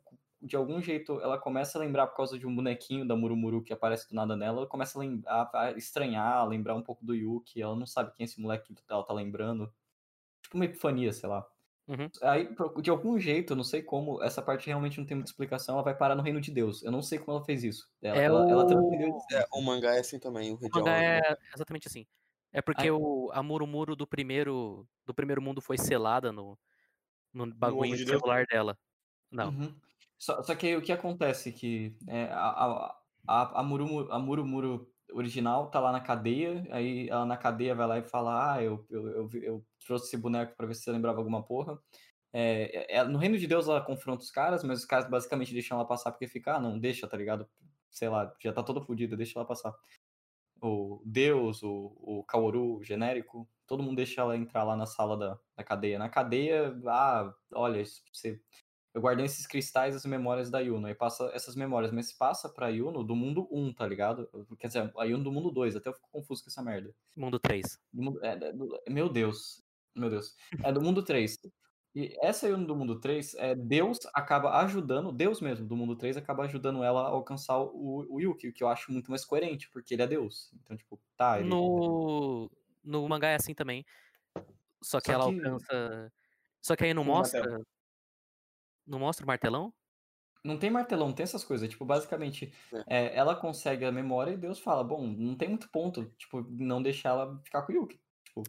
de 0.41 0.55
algum 0.55 0.81
jeito, 0.81 1.19
ela 1.21 1.37
começa 1.37 1.77
a 1.77 1.81
lembrar, 1.81 2.07
por 2.07 2.17
causa 2.17 2.37
de 2.37 2.45
um 2.45 2.55
bonequinho 2.55 3.07
da 3.07 3.15
Murumuru 3.15 3.61
que 3.63 3.73
aparece 3.73 4.07
do 4.09 4.15
nada 4.15 4.35
nela, 4.35 4.59
ela 4.59 4.67
começa 4.67 4.97
a, 4.97 5.01
lem- 5.01 5.21
a- 5.25 5.73
estranhar, 5.75 6.33
a 6.37 6.43
lembrar 6.45 6.75
um 6.75 6.81
pouco 6.83 7.03
do 7.05 7.15
Yuki, 7.15 7.61
ela 7.61 7.75
não 7.75 7.85
sabe 7.85 8.11
quem 8.13 8.23
é 8.23 8.25
esse 8.25 8.39
moleque 8.39 8.73
que 8.73 8.81
ela 8.89 9.03
tá 9.03 9.13
lembrando. 9.13 9.73
Tipo 10.41 10.55
uma 10.57 10.65
epifania, 10.65 11.11
sei 11.11 11.27
lá. 11.27 11.45
Uhum. 11.87 12.09
Aí, 12.21 12.49
de 12.81 12.89
algum 12.89 13.17
jeito, 13.17 13.55
não 13.55 13.63
sei 13.63 13.81
como, 13.81 14.21
essa 14.21 14.41
parte 14.41 14.67
realmente 14.67 14.99
não 14.99 15.05
tem 15.05 15.15
muita 15.15 15.31
explicação, 15.31 15.75
ela 15.75 15.83
vai 15.83 15.95
parar 15.95 16.15
no 16.15 16.21
reino 16.21 16.41
de 16.41 16.51
Deus. 16.51 16.83
Eu 16.83 16.91
não 16.91 17.01
sei 17.01 17.17
como 17.17 17.37
ela 17.37 17.45
fez 17.45 17.63
isso. 17.63 17.89
Ela, 18.01 18.17
É 18.17 18.23
ela, 18.25 18.49
ela 18.51 18.63
o- 18.63 18.67
transcendeu 18.67 19.17
É, 19.31 19.45
o 19.53 19.61
mangá 19.61 19.95
é 19.95 19.99
assim 19.99 20.19
também. 20.19 20.51
O 20.53 20.57
O 20.57 20.69
mangá 20.69 21.01
é 21.01 21.21
exatamente 21.55 21.87
assim. 21.87 22.05
É 22.51 22.61
porque 22.61 22.83
Aí- 22.83 22.91
o, 22.91 23.29
a 23.33 23.41
Murumuru 23.41 23.95
do 23.95 24.05
primeiro, 24.05 24.85
do 25.05 25.13
primeiro 25.13 25.41
mundo 25.41 25.61
foi 25.61 25.77
selada 25.77 26.31
no, 26.31 26.57
no 27.33 27.53
bagulho 27.55 27.95
de 27.95 28.03
Deus? 28.05 28.19
celular 28.19 28.45
dela. 28.45 28.77
Não. 29.31 29.49
Uhum. 29.49 29.75
Só, 30.19 30.41
só 30.43 30.55
que 30.55 30.67
aí 30.67 30.75
o 30.75 30.81
que 30.81 30.91
acontece 30.91 31.51
que 31.51 31.95
é, 32.07 32.25
a, 32.25 32.95
a, 33.27 33.59
a, 33.59 33.63
Murumuru, 33.63 34.11
a 34.11 34.19
Murumuru 34.19 34.91
original 35.13 35.69
tá 35.69 35.79
lá 35.79 35.91
na 35.91 36.01
cadeia, 36.01 36.65
aí 36.71 37.07
ela 37.09 37.25
na 37.25 37.37
cadeia 37.37 37.75
vai 37.75 37.87
lá 37.87 37.97
e 37.99 38.03
fala, 38.03 38.53
ah, 38.53 38.63
eu, 38.63 38.85
eu, 38.89 39.07
eu, 39.07 39.29
eu 39.41 39.65
trouxe 39.85 40.07
esse 40.07 40.17
boneco 40.17 40.55
pra 40.55 40.67
ver 40.67 40.73
se 40.75 40.81
você 40.81 40.91
lembrava 40.91 41.19
alguma 41.19 41.43
porra. 41.43 41.79
É, 42.33 42.97
é- 42.97 43.03
no 43.03 43.17
Reino 43.17 43.37
de 43.37 43.47
Deus 43.47 43.67
ela 43.67 43.81
confronta 43.81 44.23
os 44.23 44.31
caras, 44.31 44.63
mas 44.63 44.79
os 44.79 44.85
caras 44.85 45.09
basicamente 45.09 45.53
deixam 45.53 45.77
ela 45.77 45.87
passar 45.87 46.11
porque 46.11 46.27
fica, 46.27 46.55
ah, 46.55 46.59
não, 46.59 46.79
deixa, 46.79 47.07
tá 47.07 47.17
ligado? 47.17 47.47
Sei 47.89 48.09
lá, 48.09 48.33
já 48.41 48.51
tá 48.53 48.63
toda 48.63 48.81
fodida, 48.81 49.15
deixa 49.15 49.39
ela 49.39 49.47
passar. 49.47 49.73
O 50.61 51.01
Deus, 51.05 51.63
o, 51.63 51.93
o 52.01 52.23
Kaoru, 52.23 52.77
o 52.77 52.83
genérico, 52.83 53.47
todo 53.67 53.83
mundo 53.83 53.97
deixa 53.97 54.21
ela 54.21 54.35
entrar 54.35 54.63
lá 54.63 54.75
na 54.75 54.85
sala 54.87 55.15
da, 55.17 55.39
da 55.55 55.63
cadeia. 55.63 55.99
Na 55.99 56.09
cadeia, 56.09 56.75
ah, 56.87 57.33
olha, 57.53 57.83
você 58.11 58.41
eu 58.93 59.01
guardei 59.01 59.25
esses 59.25 59.45
cristais 59.45 59.95
as 59.95 60.05
memórias 60.05 60.49
da 60.49 60.59
Yuno. 60.59 60.87
Aí 60.87 60.95
passa 60.95 61.29
essas 61.33 61.55
memórias, 61.55 61.91
mas 61.91 62.11
passa 62.11 62.49
pra 62.49 62.69
Yuno 62.69 63.03
do 63.03 63.15
mundo 63.15 63.47
1, 63.51 63.73
tá 63.73 63.85
ligado? 63.87 64.27
Quer 64.57 64.67
dizer, 64.67 64.91
a 64.97 65.03
Yuno 65.03 65.23
do 65.23 65.31
mundo 65.31 65.51
2, 65.51 65.75
até 65.75 65.89
eu 65.89 65.93
fico 65.93 66.09
confuso 66.11 66.43
com 66.43 66.49
essa 66.49 66.61
merda. 66.63 66.93
Mundo 67.15 67.39
3. 67.39 67.79
Do 67.93 68.23
é, 68.25 68.29
é, 68.31 68.51
do- 68.53 68.81
meu 68.89 69.07
Deus. 69.09 69.63
Meu 69.95 70.09
Deus. 70.09 70.35
É 70.63 70.71
do 70.71 70.81
mundo 70.81 71.03
3. 71.03 71.37
E 71.95 72.15
essa 72.21 72.47
Yuno 72.47 72.67
do 72.67 72.75
mundo 72.75 72.99
3, 72.99 73.33
é, 73.35 73.55
Deus 73.55 73.97
acaba 74.13 74.59
ajudando, 74.61 75.11
Deus 75.11 75.41
mesmo 75.41 75.65
do 75.65 75.75
mundo 75.75 75.95
3 75.95 76.15
acaba 76.15 76.43
ajudando 76.43 76.83
ela 76.83 77.01
a 77.01 77.07
alcançar 77.09 77.57
o, 77.59 78.05
o 78.07 78.19
Yuki, 78.21 78.49
o 78.49 78.53
que 78.53 78.63
eu 78.63 78.67
acho 78.67 78.91
muito 78.91 79.09
mais 79.09 79.25
coerente, 79.25 79.67
porque 79.71 79.95
ele 79.95 80.03
é 80.03 80.07
Deus. 80.07 80.51
Então, 80.61 80.77
tipo, 80.77 80.99
tá, 81.15 81.39
ele. 81.39 81.49
No, 81.49 82.51
no 82.83 83.07
mangá 83.09 83.29
é 83.29 83.35
assim 83.35 83.55
também. 83.55 83.83
Só 84.81 84.99
que 84.99 85.07
Só 85.07 85.13
ela 85.13 85.29
que- 85.33 85.39
alcança. 85.43 86.13
Só 86.61 86.75
que 86.75 86.83
aí 86.83 86.93
não 86.93 87.01
o 87.01 87.05
mostra. 87.05 87.61
Não 88.87 88.99
mostra 88.99 89.25
o 89.25 89.27
martelão? 89.27 89.73
Não 90.43 90.57
tem 90.57 90.69
martelão, 90.69 91.07
não 91.07 91.13
tem 91.13 91.23
essas 91.25 91.43
coisas. 91.43 91.67
Tipo, 91.67 91.83
basicamente, 91.83 92.53
é, 92.87 93.15
ela 93.15 93.35
consegue 93.35 93.83
a 93.83 93.91
memória 93.91 94.31
e 94.31 94.37
Deus 94.37 94.59
fala, 94.59 94.83
bom, 94.83 95.05
não 95.05 95.35
tem 95.35 95.49
muito 95.49 95.69
ponto, 95.69 96.05
tipo, 96.17 96.41
não 96.49 96.81
deixar 96.81 97.09
ela 97.09 97.39
ficar 97.43 97.63
com 97.63 97.73
o 97.73 97.75
Yuki. 97.75 97.99
Tipo, 98.23 98.43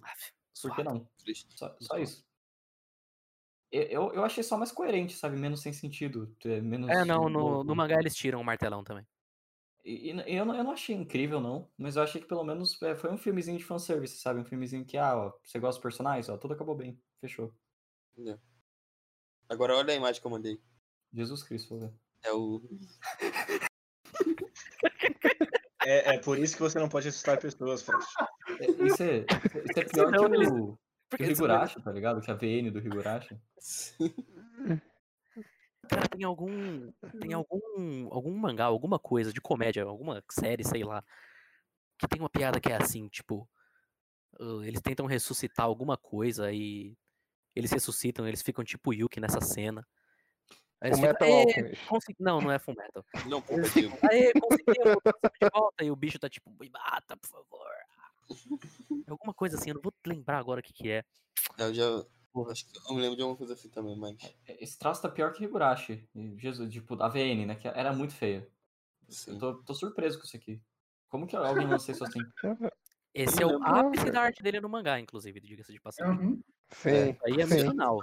por 0.63 0.77
que 0.77 0.85
não? 0.85 1.09
Só, 1.51 1.77
só 1.81 1.99
isso. 1.99 2.25
Eu, 3.71 4.15
eu, 4.15 4.25
achei 4.25 4.43
só 4.43 4.57
mais 4.57 4.73
coerente, 4.73 5.15
sabe? 5.15 5.37
Menos 5.37 5.61
sem 5.61 5.73
sentido. 5.73 6.35
é, 6.45 6.61
Menos 6.61 6.91
É, 6.91 7.05
não, 7.05 7.29
no, 7.29 7.63
no 7.63 7.77
mangá 7.77 7.97
eles 7.99 8.15
tiram 8.15 8.41
o 8.41 8.45
martelão 8.45 8.83
também. 8.83 9.07
E, 9.85 10.11
e 10.11 10.37
eu, 10.37 10.45
não, 10.45 10.55
eu 10.55 10.65
não 10.65 10.71
achei 10.71 10.97
incrível, 10.97 11.41
não. 11.41 11.71
Mas 11.77 11.97
eu 11.97 12.03
achei 12.03 12.21
que 12.21 12.27
pelo 12.27 12.45
menos 12.45 12.81
é, 12.83 12.95
foi 12.95 13.11
um 13.11 13.19
filmezinho 13.19 13.59
de 13.59 13.65
fanservice, 13.65 14.19
sabe? 14.19 14.41
Um 14.41 14.45
filmezinho 14.45 14.87
que, 14.87 14.97
ah, 14.97 15.17
ó, 15.17 15.33
você 15.43 15.59
gosta 15.59 15.79
dos 15.79 15.83
personagens? 15.83 16.29
Ó, 16.29 16.39
tudo 16.39 16.55
acabou 16.55 16.75
bem. 16.75 16.99
Fechou. 17.21 17.53
Agora 19.49 19.77
olha 19.77 19.93
a 19.93 19.97
imagem 19.97 20.21
que 20.21 20.27
eu 20.27 20.31
mandei. 20.31 20.61
Jesus 21.13 21.43
Cristo, 21.43 21.79
ver. 21.79 21.93
É 22.23 22.33
o. 22.33 22.63
É, 25.85 26.17
é 26.17 26.19
por 26.19 26.39
isso 26.39 26.55
que 26.55 26.63
você 26.63 26.79
não 26.79 26.89
pode 26.89 27.09
assustar 27.09 27.39
pessoas, 27.39 27.83
Frost. 27.83 28.09
É, 28.61 28.67
Isso 28.85 29.03
é, 29.03 29.19
isso 29.21 29.79
é 29.79 29.85
pior 29.85 30.07
Senão 30.07 30.31
que 30.31 30.37
o, 30.47 30.79
que 31.17 31.23
o 31.23 31.31
Higurashi, 31.31 31.83
tá 31.83 31.91
ligado? 31.91 32.21
Que 32.21 32.31
a 32.31 32.35
VN 32.35 32.71
do 32.71 32.79
Higurashi. 32.79 33.41
Cara, 35.89 36.07
tem 36.09 36.25
algum. 36.25 36.93
Tem 37.21 37.33
algum. 37.33 38.09
algum 38.13 38.37
mangá, 38.37 38.67
alguma 38.67 38.99
coisa 38.99 39.33
de 39.33 39.41
comédia, 39.41 39.85
alguma 39.85 40.23
série, 40.31 40.63
sei 40.63 40.85
lá. 40.85 41.03
Que 41.99 42.07
tem 42.07 42.21
uma 42.21 42.29
piada 42.29 42.61
que 42.61 42.71
é 42.71 42.77
assim, 42.77 43.09
tipo. 43.09 43.49
ah, 44.39 44.61
eles 44.65 44.83
tentam 44.83 45.07
ressuscitar 45.07 45.65
alguma 45.65 45.97
coisa 45.97 46.53
e. 46.53 46.95
Eles 47.55 47.71
ressuscitam, 47.71 48.27
eles 48.27 48.43
ficam 48.43 48.65
tipo 48.65 48.93
Yuki 48.93 49.21
nessa 49.21 49.41
cena. 49.41 49.87
Aí 50.81 50.91
eles 50.91 51.01
ficam, 51.01 51.89
consegui-" 51.89 52.23
Não, 52.23 52.41
não 52.41 52.53
é. 52.53 52.61
Não, 53.27 53.43
Eles 53.49 53.73
ficam, 53.73 53.99
Aê, 54.09 54.33
conseguimos, 54.33 54.77
trouxemos 55.03 55.39
de 55.41 55.51
volta. 55.53 55.85
E 55.85 55.91
o 55.91 55.97
bicho 55.97 56.19
tá 56.19 56.29
tipo, 56.29 56.51
me 56.59 56.71
mata, 56.71 57.17
por 57.17 57.29
favor. 57.29 57.67
É 59.07 59.11
Alguma 59.11 59.35
coisa 59.35 59.57
assim, 59.57 59.71
eu 59.71 59.75
não 59.75 59.83
vou 59.83 59.93
lembrar 60.07 60.39
agora 60.39 60.61
o 60.61 60.63
que 60.63 60.73
que 60.73 60.91
é. 60.91 61.05
Eu 61.59 61.75
já. 61.75 61.85
Porra. 62.33 62.53
Acho 62.53 62.67
que 62.67 62.79
eu 62.79 62.95
me 62.95 63.01
lembro 63.01 63.17
de 63.17 63.23
alguma 63.23 63.37
coisa 63.37 63.55
assim 63.55 63.69
também, 63.69 63.97
mas. 63.97 64.17
Esse 64.47 64.79
traço 64.79 65.03
tá 65.03 65.09
pior 65.09 65.33
que 65.33 65.45
Higurashi. 65.45 66.09
Jesus, 66.37 66.73
tipo, 66.73 67.03
a 67.03 67.09
VN, 67.09 67.47
né? 67.47 67.55
Que 67.57 67.67
era 67.67 67.93
muito 67.93 68.15
feia. 68.15 68.49
Sim. 69.09 69.33
Eu 69.33 69.39
tô, 69.39 69.55
tô 69.63 69.75
surpreso 69.75 70.19
com 70.19 70.25
isso 70.27 70.37
aqui. 70.37 70.63
Como 71.09 71.27
que 71.27 71.35
alguém 71.35 71.67
lança 71.67 71.91
isso 71.91 72.05
assim? 72.05 72.21
Esse 73.15 73.43
é 73.43 73.47
o 73.47 73.59
Não, 73.59 73.89
ápice 73.89 74.11
da 74.11 74.21
arte 74.21 74.43
dele 74.43 74.61
no 74.61 74.69
mangá, 74.69 75.01
inclusive, 75.01 75.41
diga-se 75.41 75.73
de 75.73 75.81
passagem. 75.81 76.15
Uhum. 76.15 76.43
Sim, 76.71 77.11
Isso 77.11 77.25
aí 77.27 77.41
é 77.41 77.47
sim. 77.47 77.55
emocional. 77.55 77.99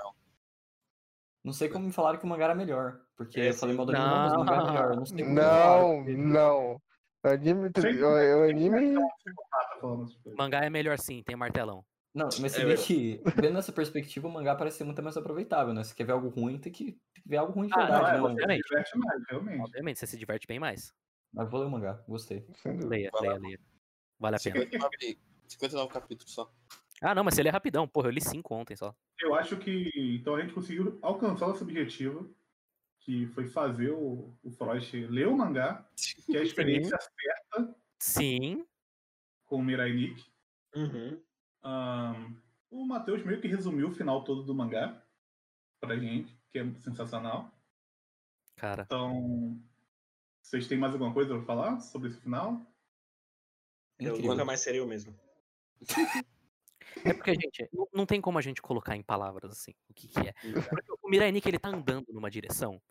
Não 1.44 1.54
sei 1.54 1.70
como 1.70 1.86
me 1.86 1.94
falaram 1.94 2.18
que 2.18 2.26
o 2.26 2.28
mangá 2.28 2.46
era 2.46 2.56
melhor. 2.56 3.02
Porque 3.16 3.40
É, 3.40 3.50
eu 3.50 3.54
falei 3.54 3.76
mal 3.76 3.86
do 3.86 3.92
anime, 3.92 4.10
não, 4.10 4.24
mas 4.24 4.34
o 4.34 4.40
mangá 4.40 4.56
é 4.56 4.68
melhor. 4.68 4.92
Eu 4.92 4.96
não 4.98 5.06
sei 5.06 5.18
como 5.20 5.36
Não, 5.36 6.04
não. 6.06 6.82
O 7.24 7.28
anime, 7.28 7.68
o, 7.68 8.40
o 8.42 8.50
anime 8.50 8.96
Tá 8.96 9.78
coisas. 9.80 10.18
Mangá 10.38 10.66
é 10.66 10.70
melhor 10.70 10.98
sim, 11.00 11.24
tem 11.24 11.36
martelão. 11.36 11.86
Não, 12.14 12.28
mas 12.40 12.54
você 12.54 12.62
É 12.62 12.66
vê 12.66 12.76
que, 12.78 13.22
vendo 13.36 13.58
essa 13.60 13.74
perspectiva, 13.74 14.28
o 14.28 14.32
mangá 14.32 14.56
parece 14.56 14.78
ser 14.78 14.84
muito 14.86 15.04
mais 15.04 15.18
aproveitável, 15.18 15.74
né? 15.74 15.84
Se 15.84 15.94
quer 15.94 16.06
ver 16.06 16.14
algo 16.14 16.30
ruim, 16.30 16.58
tem 16.58 16.72
que, 16.72 16.94
tem 17.14 17.24
que 17.24 17.28
ver 17.30 17.38
algo 17.38 17.52
ruim 17.52 17.68
de 17.68 17.74
Ah, 17.74 17.86
verdade, 17.86 18.00
não, 18.02 18.08
é, 18.08 18.12
né? 18.12 18.18
você- 18.20 18.32
obviamente. 18.32 18.64
Se 18.64 18.70
diverte 18.70 18.98
mais, 18.98 19.24
realmente. 19.30 19.62
Obviamente, 19.62 20.00
você 20.00 20.08
se 20.08 20.18
diverte 20.18 20.48
bem 20.48 20.60
mais. 20.60 20.94
Mas 21.34 21.50
vou 21.50 21.60
ler 21.60 21.66
o 21.68 21.70
mangá, 21.72 22.02
gostei. 22.08 22.48
Leia, 22.66 23.12
leia, 23.22 23.38
leia. 23.38 23.60
Vale 24.18 24.36
a 24.38 24.40
pena. 24.40 24.62
59, 24.62 25.20
59 25.48 25.94
capítulos 25.94 26.34
só. 26.34 26.54
Ah, 27.06 27.14
não, 27.14 27.24
mas 27.24 27.36
se 27.36 27.42
ele 27.42 27.50
é 27.50 27.52
rapidão. 27.52 27.88
Porra, 27.88 28.08
eu 28.08 28.12
li 28.12 28.20
cinco 28.20 28.56
ontem 28.56 28.76
só. 28.76 28.96
Eu 29.22 29.36
acho 29.36 29.58
que 29.58 29.92
então 30.20 30.34
a 30.36 30.42
gente 30.42 30.54
conseguiu 30.56 30.98
alcançar 31.04 31.52
esse 31.52 31.62
objetivo, 31.62 32.36
que 33.00 33.28
foi 33.28 33.46
fazer 33.48 33.92
o, 33.92 34.36
o 34.44 34.50
Frost 34.50 34.92
ler 34.94 35.28
o 35.28 35.38
mangá, 35.38 35.88
que 36.26 36.36
é 36.36 36.40
a 36.40 36.44
experiência 36.44 36.98
certa 36.98 37.76
Sim. 38.00 38.66
com 39.46 39.58
o 39.58 39.64
Mirai 39.64 39.94
Nikki. 39.94 40.26
Uhum. 40.76 41.22
Ahn, 41.62 42.34
o 42.72 42.84
Matheus 42.88 43.24
meio 43.24 43.40
que 43.40 43.48
resumiu 43.48 43.90
o 43.90 43.94
final 43.94 44.24
todo 44.24 44.42
do 44.42 44.56
mangá 44.56 45.00
pra 45.80 45.96
gente, 45.98 46.36
que 46.50 46.58
é 46.58 46.74
sensacional. 46.82 47.52
Cara, 48.56 48.82
Então, 48.84 49.62
vocês 50.42 50.68
têm 50.68 50.80
mais 50.80 50.94
alguma 50.94 51.14
coisa 51.14 51.36
pra 51.36 51.46
falar 51.46 51.80
sobre 51.82 52.10
esse 52.10 52.20
final? 52.20 52.66
Eu 54.00 54.14
Incrível. 54.14 54.32
nunca 54.32 54.46
mais 54.46 54.62
seria 54.62 54.84
o 54.84 54.88
mesmo. 54.88 55.14
é 57.04 57.14
porque, 57.14 57.34
gente, 57.34 57.68
não, 57.74 57.88
não 57.94 58.06
tem 58.06 58.22
como 58.22 58.38
a 58.38 58.42
gente 58.42 58.62
colocar 58.62 58.96
em 58.96 59.04
palavras 59.04 59.52
assim 59.52 59.74
o 59.90 59.94
que, 59.94 60.08
que 60.08 60.20
é. 60.20 60.34
Porque 60.70 60.92
o 61.02 61.10
Mirai 61.10 61.32
Nikki, 61.32 61.50
ele 61.50 61.60
tá 61.60 61.70
andando 61.70 62.06
numa 62.14 62.30
direção 62.30 62.82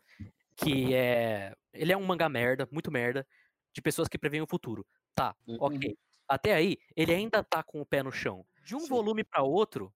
que 0.57 0.93
é. 0.93 1.53
Ele 1.73 1.91
é 1.91 1.97
um 1.97 2.05
mangá 2.05 2.29
merda, 2.29 2.67
muito 2.71 2.91
merda, 2.91 3.27
de 3.73 3.81
pessoas 3.81 4.07
que 4.07 4.17
preveem 4.17 4.41
o 4.43 4.47
futuro. 4.47 4.85
Tá, 5.13 5.35
Uhum. 5.47 5.57
ok. 5.59 5.97
Até 6.27 6.53
aí, 6.55 6.77
ele 6.95 7.13
ainda 7.13 7.43
tá 7.43 7.61
com 7.63 7.81
o 7.81 7.85
pé 7.85 8.01
no 8.01 8.11
chão. 8.11 8.45
De 8.63 8.75
um 8.75 8.79
Sim. 8.81 8.87
volume 8.89 9.23
pra 9.23 9.43
outro, 9.43 9.93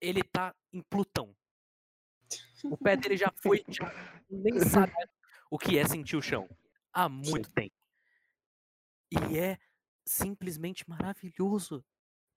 ele 0.00 0.22
tá 0.22 0.54
em 0.72 0.80
Plutão. 0.82 1.34
O 2.64 2.76
pé 2.78 2.96
dele 2.96 3.16
já 3.16 3.32
foi. 3.42 3.62
Já 3.68 3.84
nem 4.30 4.58
sabe 4.60 4.92
o 5.50 5.58
que 5.58 5.76
é 5.78 5.86
sentir 5.86 6.16
o 6.16 6.22
chão. 6.22 6.48
Há 6.92 7.08
muito 7.08 7.50
tempo. 7.50 7.74
E 9.10 9.38
é 9.38 9.58
simplesmente 10.06 10.88
maravilhoso. 10.88 11.84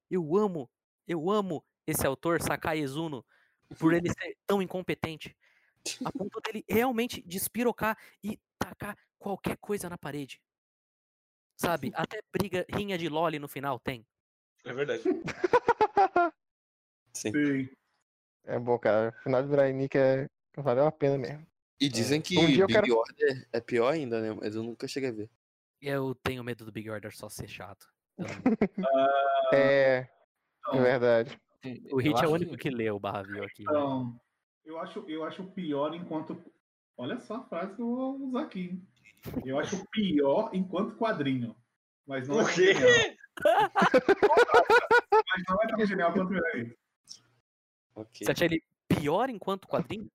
Eu 0.09 0.35
amo, 0.37 0.69
eu 1.07 1.29
amo 1.29 1.63
esse 1.85 2.05
autor, 2.05 2.41
Sakai 2.41 2.79
Ezuno, 2.79 3.25
por 3.79 3.93
ele 3.93 4.09
ser 4.09 4.37
tão 4.45 4.61
incompetente. 4.61 5.35
A 6.03 6.11
ponto 6.11 6.39
dele 6.41 6.63
realmente 6.67 7.21
despirocar 7.21 7.97
e 8.23 8.39
tacar 8.57 8.97
qualquer 9.17 9.57
coisa 9.57 9.89
na 9.89 9.97
parede. 9.97 10.41
Sabe? 11.59 11.91
Até 11.95 12.21
briga, 12.31 12.65
rinha 12.69 12.97
de 12.97 13.09
loli 13.09 13.39
no 13.39 13.47
final 13.47 13.79
tem. 13.79 14.05
É 14.63 14.73
verdade. 14.73 15.03
Sim. 17.13 17.31
Sim. 17.31 17.69
É 18.43 18.59
bom, 18.59 18.77
cara. 18.77 19.13
O 19.19 19.23
final 19.23 19.41
de 19.41 19.49
Mirai 19.49 19.73
Nikki 19.73 19.97
é... 19.97 20.29
valeu 20.55 20.85
a 20.85 20.91
pena 20.91 21.17
mesmo. 21.17 21.45
E 21.79 21.89
dizem 21.89 22.21
que 22.21 22.37
Um 22.37 22.47
dia 22.47 22.65
Big 22.65 22.79
quero- 22.79 22.97
Order 22.97 23.47
é 23.51 23.59
pior 23.61 23.93
ainda, 23.93 24.21
né? 24.21 24.33
Mas 24.39 24.55
eu 24.55 24.63
nunca 24.63 24.87
cheguei 24.87 25.09
a 25.09 25.13
ver. 25.13 25.29
Eu 25.81 26.15
tenho 26.15 26.43
medo 26.43 26.65
do 26.65 26.71
Big 26.71 26.89
Order 26.89 27.15
só 27.15 27.29
ser 27.29 27.47
chato. 27.47 27.87
Não- 28.17 28.27
É, 29.53 29.57
é 29.99 30.09
Então, 30.59 30.81
verdade. 30.81 31.39
O 31.91 31.99
Eu 32.01 32.03
Hit 32.03 32.23
é 32.23 32.27
o 32.27 32.31
único 32.31 32.51
que- 32.57 32.69
que 32.69 32.69
leu 32.69 32.95
o 32.95 32.99
Barra 32.99 33.23
View 33.23 33.43
aqui. 33.43 33.63
né? 33.63 33.69
então, 33.71 34.19
eu 34.65 34.79
acho, 34.79 34.99
eu 35.07 35.23
acho 35.23 35.43
pior 35.51 35.93
enquanto. 35.93 36.41
Olha 36.97 37.19
só 37.19 37.35
a 37.35 37.43
frase 37.43 37.75
que 37.75 37.81
eu 37.81 37.87
vou 37.95 38.19
usar 38.27 38.41
aqui. 38.43 38.61
hein? 38.61 38.87
Eu 39.45 39.59
acho 39.59 39.85
pior 39.91 40.49
enquanto 40.53 40.95
quadrinho. 40.95 41.55
Mas 42.07 42.27
não 42.27 42.39
é 42.39 42.43
Por 42.43 42.47
tão 42.47 42.55
quê? 42.55 42.73
genial. 42.73 43.17
Mas 45.27 45.43
não 45.47 45.61
é 45.61 45.67
tão 45.67 45.85
genial 45.85 46.13
quanto 46.13 46.33
ele. 46.33 46.77
Ok. 47.95 48.25
Você 48.25 48.31
acha 48.31 48.45
ele 48.45 48.63
pior 48.87 49.29
enquanto 49.29 49.67
quadrinho? 49.67 50.09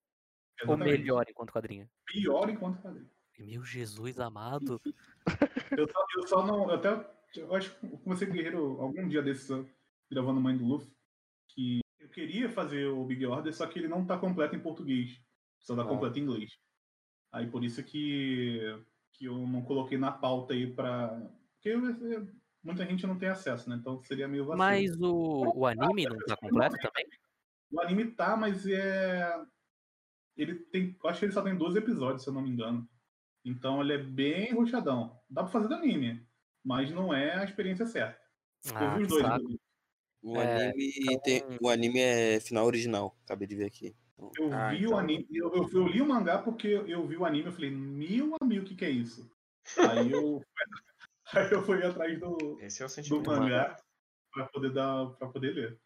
Ou 0.66 0.74
Exatamente. 0.74 0.98
melhor 0.98 1.24
enquanto 1.28 1.52
quadrinho? 1.52 1.88
Pior 2.06 2.48
enquanto 2.48 2.80
quadrinho. 2.80 3.10
Meu 3.38 3.64
Jesus 3.64 4.18
amado. 4.20 4.80
Eu 5.78 5.88
só, 5.88 6.06
eu 6.16 6.28
só 6.28 6.46
não. 6.46 6.68
Eu 6.68 6.74
até. 6.76 6.90
Eu 7.36 7.54
acho 7.54 7.78
que 7.78 7.86
eu 7.86 7.98
comecei 7.98 8.26
com 8.26 8.32
o 8.32 8.36
Guerreiro 8.36 8.80
algum 8.80 9.08
dia 9.08 9.22
desses, 9.22 9.48
gravando 10.10 10.40
Mãe 10.40 10.56
do 10.56 10.64
Luffy. 10.64 10.92
Que 11.48 11.80
eu 12.00 12.08
queria 12.08 12.48
fazer 12.50 12.86
o 12.86 13.04
Big 13.04 13.24
Order, 13.26 13.54
só 13.54 13.66
que 13.66 13.78
ele 13.78 13.88
não 13.88 14.04
tá 14.06 14.18
completo 14.18 14.54
em 14.54 14.60
português. 14.60 15.20
Só 15.60 15.74
tá 15.76 15.82
Ah. 15.82 15.86
completo 15.86 16.18
em 16.18 16.22
inglês. 16.22 16.50
Aí 17.32 17.46
por 17.50 17.64
isso 17.64 17.82
que, 17.82 18.60
que 19.14 19.24
eu 19.26 19.46
não 19.46 19.62
coloquei 19.62 19.96
na 19.98 20.10
pauta 20.12 20.52
aí 20.54 20.66
pra. 20.72 21.08
Porque 21.54 21.70
eu- 21.70 22.28
muita 22.62 22.84
gente 22.84 23.06
não 23.06 23.18
tem 23.18 23.28
acesso, 23.28 23.68
né? 23.70 23.76
Então 23.76 24.02
seria 24.02 24.28
meio 24.28 24.44
vacilo. 24.44 24.58
Mas 24.58 25.00
o, 25.00 25.58
o 25.60 25.66
anime 25.66 26.04
não 26.06 26.18
tá 26.18 26.36
completo 26.36 26.76
também? 26.76 27.06
O 27.70 27.80
anime 27.80 28.10
tá, 28.12 28.36
mas 28.36 28.66
é. 28.66 29.34
Ele 30.36 30.54
tem. 30.56 30.96
Eu 31.02 31.10
acho 31.10 31.18
que 31.20 31.24
ele 31.26 31.32
só 31.32 31.42
tem 31.42 31.56
12 31.56 31.78
episódios, 31.78 32.22
se 32.22 32.28
eu 32.28 32.34
não 32.34 32.42
me 32.42 32.50
engano. 32.50 32.86
Então 33.44 33.80
ele 33.80 33.94
é 33.94 33.98
bem 33.98 34.52
ruchadão. 34.52 35.18
Dá 35.28 35.42
pra 35.42 35.52
fazer 35.52 35.68
do 35.68 35.74
anime, 35.74 36.26
mas 36.64 36.90
não 36.90 37.12
é 37.12 37.34
a 37.38 37.44
experiência 37.44 37.86
certa. 37.86 38.20
eu 38.64 38.76
Ah, 38.76 38.96
vi 38.96 39.02
os 39.04 39.08
que 39.14 39.22
dois. 39.22 39.42
O 40.24 40.36
É, 40.40 40.68
anime 40.68 41.20
tem. 41.22 41.42
O 41.60 41.68
anime 41.68 41.98
é 42.00 42.38
final 42.40 42.64
original. 42.66 43.16
Acabei 43.24 43.48
de 43.48 43.56
ver 43.56 43.64
aqui. 43.66 43.94
Eu 44.38 44.52
Ah, 44.52 44.70
vi 44.70 44.78
então- 44.84 44.92
o 44.92 44.96
anime. 44.96 45.26
Eu, 45.32 45.52
eu, 45.52 45.68
eu 45.72 45.86
li 45.88 46.00
o 46.00 46.06
mangá 46.06 46.38
porque 46.38 46.68
eu 46.68 47.04
vi 47.06 47.16
o 47.16 47.24
anime 47.24 47.48
e 47.48 47.52
falei, 47.52 47.70
meu 47.72 48.36
amigo, 48.40 48.62
o 48.64 48.68
que, 48.68 48.76
que 48.76 48.84
é 48.84 48.90
isso? 48.90 49.28
Aí 49.78 50.10
eu, 50.12 50.40
aí 51.32 51.50
eu 51.52 51.62
fui 51.64 51.84
atrás 51.84 52.18
do, 52.20 52.56
Esse 52.60 52.82
é 52.82 52.86
o 52.86 52.88
do 53.20 53.22
mangá 53.30 53.76
pra 54.32 54.46
poder 54.46 54.72
dar. 54.72 55.06
para 55.18 55.28
poder 55.28 55.52
ler. 55.54 55.80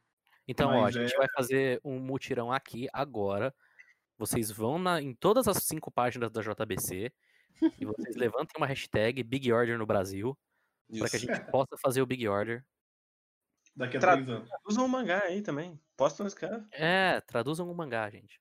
Então, 0.46 0.68
ó, 0.68 0.78
a 0.78 0.82
Mas 0.82 0.94
gente 0.94 1.14
é- 1.14 1.16
vai 1.16 1.28
fazer 1.34 1.80
um 1.82 1.98
mutirão 1.98 2.52
aqui 2.52 2.88
agora. 2.92 3.54
Vocês 4.18 4.50
vão 4.50 4.78
na, 4.78 5.00
em 5.00 5.14
todas 5.14 5.48
as 5.48 5.58
cinco 5.64 5.90
páginas 5.90 6.30
da 6.30 6.40
JBC 6.42 7.10
e 7.80 7.84
vocês 7.86 8.16
levantem 8.16 8.52
uma 8.56 8.66
hashtag 8.66 9.22
Big 9.22 9.50
Order 9.52 9.78
no 9.78 9.86
Brasil 9.86 10.36
para 10.98 11.08
que 11.10 11.16
a 11.16 11.18
gente 11.18 11.40
possa 11.50 11.76
fazer 11.78 12.02
o 12.02 12.06
Big 12.06 12.26
Order. 12.28 12.64
Daqui 13.74 13.96
a 13.96 14.00
Tra- 14.00 14.12
três 14.14 14.28
anos. 14.28 14.48
Usa 14.66 14.80
um 14.80 14.88
mangá 14.88 15.22
aí 15.24 15.42
também. 15.42 15.78
Posta 15.96 16.24
nos 16.24 16.34
caras. 16.34 16.64
É, 16.72 17.20
traduzam 17.22 17.68
um 17.70 17.74
mangá, 17.74 18.08
gente. 18.10 18.40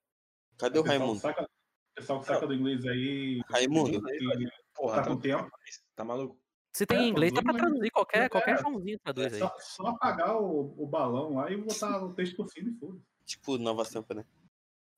Cadê 0.57 0.79
o 0.79 0.83
Raimundo? 0.83 1.19
Saca, 1.19 1.49
pessoal 1.93 2.21
que 2.21 2.27
saca 2.27 2.47
do 2.47 2.53
inglês 2.53 2.85
aí. 2.85 3.41
Raimundo. 3.49 4.01
que 4.01 4.49
Porra, 4.73 4.95
tá 4.97 5.01
tá, 5.03 5.07
com 5.09 5.17
tempo. 5.19 5.49
tá 5.95 6.03
maluco? 6.05 6.39
Se 6.73 6.85
tem 6.85 6.99
É, 6.99 7.07
inglês, 7.07 7.33
dá 7.33 7.41
pra 7.41 7.53
traduz, 7.53 7.69
traduzir 7.71 7.91
qualquer, 7.91 8.23
É, 8.23 8.29
qualquer 8.29 8.59
Joãozinho 8.59 8.95
É 8.95 8.99
traduz 8.99 9.33
aí. 9.33 9.39
só, 9.39 9.55
só 9.59 9.87
apagar 9.87 10.35
o, 10.37 10.75
o 10.81 10.85
balão 10.87 11.35
lá 11.35 11.49
e 11.51 11.57
botar 11.57 12.03
o 12.03 12.13
texto 12.13 12.35
por 12.35 12.49
cima 12.49 12.69
e 12.69 12.73
foda. 12.73 12.99
Tipo, 13.25 13.57
Nova 13.57 13.83
Sampa, 13.85 14.13
né? 14.13 14.25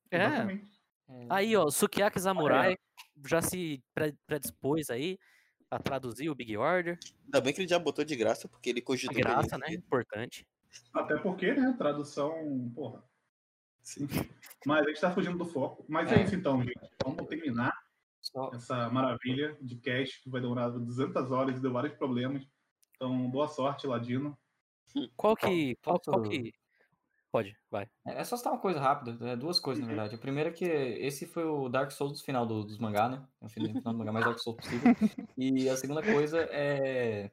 É, 0.09 0.17
Exatamente. 0.25 0.71
aí 1.29 1.55
ó, 1.55 1.69
Sukiyaki 1.69 2.19
Samurai 2.19 2.77
já 3.27 3.41
se 3.41 3.83
pre- 3.93 4.15
predispôs 4.25 4.89
aí 4.89 5.17
a 5.69 5.79
traduzir 5.79 6.29
o 6.29 6.35
Big 6.35 6.55
Order. 6.57 6.97
Ainda 7.25 7.41
bem 7.41 7.53
que 7.53 7.61
ele 7.61 7.67
já 7.67 7.79
botou 7.79 8.05
de 8.05 8.15
graça, 8.15 8.47
porque 8.47 8.69
ele 8.69 8.79
De 8.79 8.85
cogitou. 8.85 9.15
graça, 9.15 9.57
pra 9.57 9.67
né? 9.67 9.73
Importante. 9.73 10.47
Até 10.93 11.17
porque, 11.17 11.53
né, 11.53 11.73
tradução, 11.77 12.71
porra. 12.75 13.03
Mas 14.65 14.85
a 14.85 14.89
gente 14.89 15.01
tá 15.01 15.11
fugindo 15.11 15.37
do 15.37 15.45
foco. 15.45 15.85
Mas 15.87 16.11
é, 16.11 16.15
É. 16.19 16.23
isso 16.23 16.35
então, 16.35 16.61
gente. 16.61 16.79
Vamos 17.03 17.25
terminar 17.27 17.73
Só- 18.21 18.51
essa 18.53 18.89
maravilha 18.89 19.57
de 19.61 19.75
cast 19.77 20.21
que 20.23 20.29
vai 20.29 20.41
demorar 20.41 20.69
200 20.69 21.31
horas 21.31 21.57
e 21.57 21.61
deu 21.61 21.71
vários 21.71 21.93
problemas. 21.97 22.45
Então, 22.95 23.29
boa 23.29 23.47
sorte, 23.47 23.87
Ladino. 23.87 24.37
Qual 25.15 25.35
que. 25.35 25.75
Qual, 25.83 25.99
qual 25.99 26.21
que. 26.23 26.53
Pode, 27.31 27.57
vai. 27.69 27.89
É 28.05 28.23
só 28.23 28.37
citar 28.37 28.53
uma 28.53 28.61
coisa 28.61 28.79
rápida, 28.79 29.29
é 29.29 29.35
duas 29.35 29.59
coisas, 29.59 29.81
na 29.81 29.87
verdade. 29.87 30.15
A 30.15 30.17
primeira 30.17 30.49
é 30.49 30.53
que 30.53 30.63
esse 30.65 31.25
foi 31.27 31.43
o 31.43 31.67
Dark 31.67 31.91
Souls 31.91 32.21
final 32.21 32.45
do- 32.45 32.63
dos 32.63 32.77
mangá, 32.77 33.09
né? 33.09 33.27
É 33.41 33.45
o 33.45 33.49
final 33.49 33.73
do 33.73 33.97
mangá 33.97 34.11
mais 34.13 34.25
Dark 34.25 34.39
Souls 34.39 34.57
possível. 34.59 34.89
E 35.37 35.67
a 35.69 35.75
segunda 35.75 36.01
coisa 36.03 36.39
é. 36.51 37.31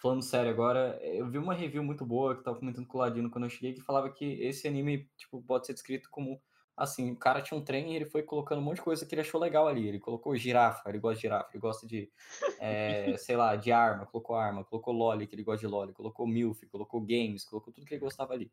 Falando 0.00 0.22
sério 0.22 0.50
agora, 0.50 0.98
eu 1.02 1.30
vi 1.30 1.38
uma 1.38 1.54
review 1.54 1.82
muito 1.84 2.04
boa 2.04 2.36
que 2.36 2.42
tava 2.42 2.58
comentando 2.58 2.86
com 2.88 2.98
o 2.98 3.00
Ladino 3.00 3.30
quando 3.30 3.44
eu 3.44 3.50
cheguei, 3.50 3.72
que 3.74 3.80
falava 3.82 4.10
que 4.12 4.24
esse 4.42 4.66
anime, 4.66 5.08
tipo, 5.16 5.40
pode 5.42 5.66
ser 5.66 5.74
descrito 5.74 6.08
como 6.10 6.42
assim, 6.76 7.12
o 7.12 7.16
cara 7.16 7.42
tinha 7.42 7.58
um 7.58 7.64
trem 7.64 7.92
e 7.92 7.96
ele 7.96 8.06
foi 8.06 8.22
colocando 8.24 8.58
um 8.60 8.62
monte 8.64 8.76
de 8.76 8.82
coisa 8.82 9.06
que 9.06 9.14
ele 9.14 9.20
achou 9.22 9.40
legal 9.40 9.68
ali. 9.68 9.86
Ele 9.88 10.00
colocou 10.00 10.34
girafa, 10.36 10.88
ele 10.88 10.98
gosta 10.98 11.16
de 11.16 11.22
girafa, 11.22 11.50
ele 11.52 11.60
gosta 11.60 11.86
de, 11.86 12.10
é, 12.58 13.14
sei 13.18 13.36
lá, 13.36 13.56
de 13.56 13.70
arma, 13.72 14.06
colocou 14.06 14.36
arma, 14.36 14.64
colocou 14.64 14.92
loli, 14.94 15.26
que 15.26 15.34
ele 15.36 15.44
gosta 15.44 15.60
de 15.60 15.66
loli, 15.72 15.92
colocou 15.92 16.26
milf, 16.26 16.62
colocou 16.68 17.00
games, 17.00 17.44
colocou 17.44 17.72
tudo 17.72 17.86
que 17.86 17.94
ele 17.94 18.00
gostava 18.00 18.32
ali. 18.32 18.50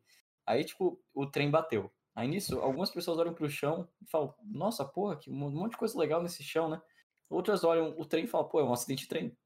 Aí, 0.50 0.64
tipo, 0.64 1.00
o 1.14 1.26
trem 1.26 1.48
bateu. 1.50 1.92
Aí 2.14 2.26
nisso, 2.26 2.58
algumas 2.58 2.90
pessoas 2.90 3.18
olham 3.18 3.32
pro 3.32 3.48
chão 3.48 3.88
e 4.02 4.06
falam, 4.10 4.34
nossa, 4.44 4.84
porra, 4.84 5.16
que 5.16 5.30
um 5.30 5.34
monte 5.50 5.72
de 5.72 5.76
coisa 5.78 5.96
legal 5.98 6.20
nesse 6.22 6.42
chão, 6.42 6.68
né? 6.68 6.82
Outras 7.28 7.62
olham 7.62 7.94
o 7.96 8.04
trem 8.04 8.24
e 8.24 8.26
falam, 8.26 8.48
pô, 8.48 8.58
é 8.58 8.64
um 8.64 8.72
acidente 8.72 9.02
de 9.04 9.08
trem. 9.08 9.36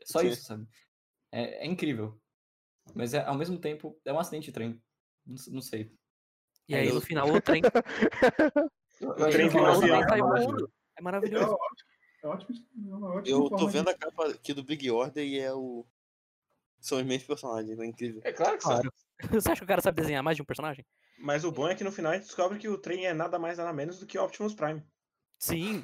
É 0.00 0.04
só 0.06 0.20
Sim. 0.20 0.28
isso, 0.28 0.42
sabe? 0.44 0.66
É, 1.30 1.64
é 1.64 1.66
incrível. 1.66 2.18
Mas 2.94 3.12
é, 3.12 3.22
ao 3.24 3.34
mesmo 3.34 3.58
tempo, 3.58 4.00
é 4.06 4.12
um 4.12 4.18
acidente 4.18 4.46
de 4.46 4.52
trem. 4.52 4.82
Não, 5.26 5.36
não 5.50 5.60
sei. 5.60 5.92
E 6.66 6.74
É, 6.74 6.80
aí 6.80 6.92
no 6.92 7.00
final 7.00 7.28
o 7.28 7.40
trem, 7.42 7.60
O 9.02 9.12
trem 9.30 9.48
o 9.48 9.50
saiu 9.50 9.80
piada. 9.80 10.16
voando. 10.16 10.72
É 10.96 11.00
É 11.00 11.02
maravilhoso. 11.02 11.52
ótimo. 11.52 11.88
É 12.22 12.26
ótimo. 12.26 12.56
é 12.74 12.94
uma 12.94 13.08
ótima 13.14 13.36
Eu 13.36 13.48
tô 13.50 13.66
de- 13.66 13.72
vendo 13.72 13.90
a 13.90 13.94
capa 13.94 14.28
aqui 14.28 14.54
do 14.54 14.64
Big 14.64 14.90
Order 14.90 15.22
e 15.26 15.38
é 15.38 15.52
o. 15.52 15.84
São 16.80 16.98
os 16.98 17.04
mesmos 17.04 17.26
personagens, 17.26 17.78
é 17.78 17.84
incrível. 17.86 18.22
É 18.24 18.32
claro 18.32 18.56
que 18.56 18.62
sim. 18.62 18.68
Claro. 18.70 18.92
Você 19.30 19.50
acha 19.50 19.60
que 19.60 19.64
o 19.64 19.68
cara 19.68 19.80
sabe 19.80 20.00
desenhar 20.00 20.22
mais 20.22 20.36
de 20.36 20.42
um 20.42 20.46
personagem? 20.46 20.84
Mas 21.18 21.44
o 21.44 21.52
bom 21.52 21.68
é 21.68 21.74
que 21.74 21.84
no 21.84 21.92
final 21.92 22.12
a 22.12 22.14
gente 22.16 22.24
descobre 22.26 22.58
que 22.58 22.68
o 22.68 22.76
trem 22.78 23.06
é 23.06 23.14
nada 23.14 23.38
mais 23.38 23.58
nada 23.58 23.72
menos 23.72 23.98
do 23.98 24.06
que 24.06 24.18
o 24.18 24.24
Optimus 24.24 24.54
Prime. 24.54 24.82
Sim. 25.38 25.82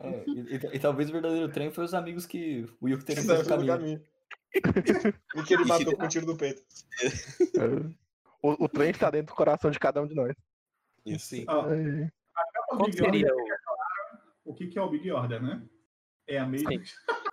É, 0.00 0.24
e, 0.26 0.56
e- 0.56 0.76
e 0.76 0.78
talvez 0.78 1.08
o 1.08 1.12
verdadeiro 1.12 1.48
trem 1.50 1.70
foi 1.70 1.84
os 1.84 1.94
amigos 1.94 2.26
que 2.26 2.62
o 2.80 2.88
Saiu 2.88 3.00
feito 3.00 3.26
pelo 3.26 3.44
caminho. 3.46 3.66
caminho. 3.68 4.04
E 5.36 5.42
que 5.44 5.54
ele 5.54 5.64
matou 5.64 5.96
com 5.96 6.04
um 6.04 6.08
tiro 6.08 6.26
no 6.26 6.36
peito. 6.36 6.62
O, 8.42 8.64
o 8.64 8.68
trem 8.68 8.90
está 8.90 9.10
dentro 9.10 9.32
do 9.32 9.36
coração 9.36 9.70
de 9.70 9.78
cada 9.78 10.02
um 10.02 10.06
de 10.06 10.14
nós. 10.14 10.34
Isso. 11.06 11.26
Sim. 11.28 11.44
Ó, 11.48 11.66
Ai, 11.66 12.10
a 12.34 12.44
capa 12.52 12.66
Qual 12.76 12.84
Big 12.86 12.96
seria 12.98 13.32
Order, 13.32 13.56
o 14.44 14.54
que, 14.54 14.66
que 14.66 14.78
é 14.78 14.82
o 14.82 14.90
Big 14.90 15.10
Order, 15.10 15.42
né? 15.42 15.62
É 16.26 16.38
a 16.38 16.46
mesma. 16.46 16.70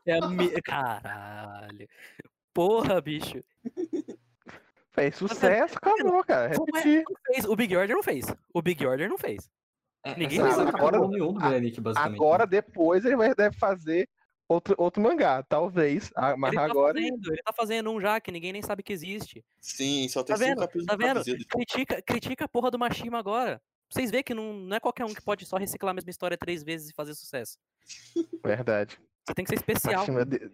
É 0.05 0.19
a 0.19 0.27
me... 0.27 0.61
Caralho. 0.61 1.87
Porra, 2.59 2.99
bicho. 2.99 3.41
Fez 4.91 5.15
sucesso, 5.15 5.77
acabou, 5.77 6.21
cara. 6.25 6.53
É- 6.53 6.57
Repetir. 6.57 7.05
fez. 7.27 7.45
O 7.45 7.55
Big 7.55 7.73
Order 7.73 7.95
não 7.95 8.03
fez. 8.03 8.25
O 8.53 8.61
Big 8.61 8.85
Order 8.85 9.07
não 9.07 9.17
fez. 9.17 9.49
É, 10.03 10.13
Ninguém 10.17 10.39
capa 10.39 10.77
Agora- 10.77 10.97
é 10.97 10.99
1 10.99 11.09
do 11.09 11.33
Bionic, 11.39 11.79
basicamente. 11.79 12.15
Agora, 12.17 12.45
depois, 12.45 13.05
ele 13.05 13.15
vai, 13.15 13.33
deve 13.33 13.55
fazer 13.55 14.09
outro, 14.45 14.75
outro 14.77 15.01
mangá, 15.01 15.41
talvez. 15.43 16.11
Ah, 16.17 16.35
Mas 16.35 16.51
ele 16.51 16.59
tá 16.61 16.65
agora. 16.65 16.93
fazendo, 16.99 17.31
ele 17.33 17.41
tá 17.43 17.53
fazendo 17.53 17.91
um 17.91 18.01
já 18.01 18.19
que 18.19 18.29
ninguém 18.29 18.51
nem 18.51 18.61
sabe 18.61 18.83
que 18.83 18.91
existe. 18.91 19.41
Sim, 19.61 20.09
só 20.09 20.21
tem 20.21 20.35
Tá 20.35 20.37
cinco 20.37 20.49
vendo? 20.49 20.59
capítulos 20.59 20.85
Tá 20.87 20.95
vendo? 20.97 21.23
Critica, 21.47 22.01
critica 22.01 22.43
a 22.43 22.49
porra 22.49 22.69
do 22.69 22.77
Mashima 22.77 23.17
agora. 23.19 23.61
Vocês 23.89 24.11
veem 24.11 24.23
que 24.23 24.33
não, 24.33 24.51
não 24.53 24.75
é 24.75 24.81
qualquer 24.81 25.05
um 25.05 25.13
que 25.13 25.21
pode 25.21 25.45
só 25.45 25.55
reciclar 25.55 25.91
a 25.91 25.93
mesma 25.93 26.09
história 26.11 26.37
três 26.37 26.61
vezes 26.61 26.89
e 26.89 26.93
fazer 26.93 27.13
sucesso. 27.15 27.57
Verdade. 28.43 28.99
Você 29.25 29.33
tem 29.33 29.45
que 29.45 29.49
ser 29.49 29.55
especial. 29.55 30.05
Chama, 30.05 30.25
de... 30.25 30.51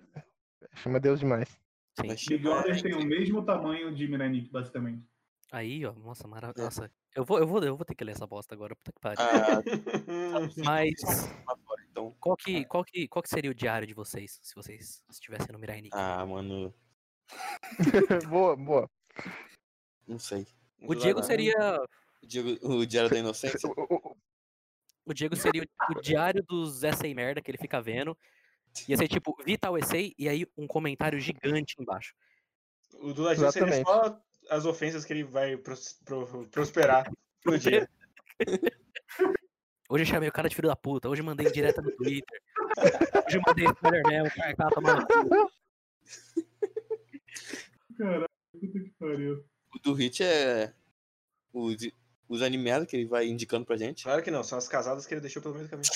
Chama 0.75 0.99
Deus 0.99 1.19
demais. 1.19 1.49
Sim. 1.99 2.07
Big 2.29 2.47
Order 2.47 2.81
tem 2.81 2.93
o 2.93 3.05
mesmo 3.05 3.43
tamanho 3.45 3.93
de 3.93 4.07
Miranic, 4.07 4.49
basicamente. 4.49 5.03
Aí, 5.51 5.85
ó, 5.85 5.93
nossa, 5.93 6.27
maravilha. 6.27 6.61
É. 6.61 6.65
Nossa, 6.65 6.91
eu 7.15 7.23
vou, 7.23 7.39
eu, 7.39 7.47
vou, 7.47 7.63
eu 7.63 7.75
vou 7.77 7.85
ter 7.85 7.95
que 7.95 8.03
ler 8.03 8.11
essa 8.11 8.27
bosta 8.27 8.53
agora, 8.53 8.75
puta 8.75 8.91
que 8.91 8.99
pariu. 8.99 9.17
Ah, 9.23 9.61
Mas 10.65 10.93
então. 11.89 12.15
qual 12.19 12.35
que, 12.35 12.65
qual, 12.65 12.83
que, 12.83 13.07
qual 13.07 13.23
que 13.23 13.29
seria 13.29 13.51
o 13.51 13.55
diário 13.55 13.87
de 13.87 13.93
vocês, 13.93 14.39
se 14.41 14.53
vocês 14.55 15.01
estivessem 15.09 15.53
no 15.53 15.59
Mirai 15.59 15.81
Nikki? 15.81 15.95
Ah, 15.97 16.25
mano, 16.25 16.73
boa, 18.29 18.55
boa. 18.55 18.89
não 20.07 20.19
sei. 20.19 20.45
o 20.81 20.93
Diego 20.93 21.23
seria. 21.23 21.79
O, 22.21 22.27
Diego, 22.27 22.49
o 22.67 22.85
Diário 22.85 23.09
da 23.09 23.17
Inocência? 23.19 23.69
O- 23.69 24.15
o- 25.05 25.13
Diego 25.13 25.35
seria 25.35 25.63
o, 25.89 26.01
diário 26.01 26.43
dos 26.43 26.83
essay 26.83 27.13
merda 27.13 27.41
que 27.41 27.49
ele 27.51 27.57
fica 27.59 27.79
vendo. 27.81 28.17
Ia 28.87 28.97
ser 28.97 29.07
tipo, 29.07 29.35
Vital 29.43 29.77
Essay 29.77 30.13
e 30.17 30.27
aí 30.27 30.45
um 30.57 30.67
comentário 30.67 31.19
gigante 31.19 31.75
embaixo. 31.79 32.13
O 32.95 33.13
do 33.13 33.23
Ladinho 33.23 33.51
seria 33.51 33.83
só 33.83 34.19
as 34.49 34.65
ofensas 34.65 35.03
que 35.05 35.13
ele 35.13 35.23
vai 35.23 35.57
pros- 35.57 35.99
pro- 36.05 36.47
prosperar 36.49 37.11
no 37.45 37.57
dia. 37.57 37.89
Hoje 39.89 40.03
eu 40.03 40.07
chamei 40.07 40.27
o 40.29 40.31
cara 40.31 40.49
de 40.49 40.55
filho 40.55 40.67
da 40.67 40.75
puta, 40.75 41.07
hoje 41.09 41.21
eu 41.21 41.25
mandei 41.25 41.49
direto 41.51 41.81
no 41.81 41.91
Twitter. 41.95 42.41
Hoje 43.27 43.37
eu 43.37 43.41
mandei 43.45 43.67
Spider-Man, 43.67 44.27
o 44.27 44.35
cara 44.35 44.55
tá 44.55 44.69
tomando. 44.69 45.07
Caralho, 47.97 48.25
puta 48.51 48.79
que 48.79 48.89
pariu. 48.99 49.45
O 49.73 49.79
do 49.79 49.93
Hit 49.93 50.23
é 50.23 50.73
os, 51.53 51.75
os 52.27 52.41
animados 52.41 52.87
que 52.87 52.95
ele 52.95 53.05
vai 53.05 53.27
indicando 53.27 53.65
pra 53.65 53.77
gente. 53.77 54.03
Claro 54.03 54.21
que 54.23 54.31
não, 54.31 54.43
são 54.43 54.57
as 54.57 54.67
casadas 54.67 55.05
que 55.05 55.13
ele 55.13 55.21
deixou 55.21 55.41
pelo 55.41 55.55
meio 55.55 55.67
do 55.67 55.69
caminho. 55.69 55.89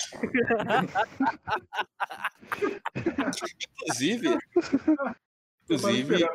Inclusive, 3.81 4.37
inclusive, 5.63 6.25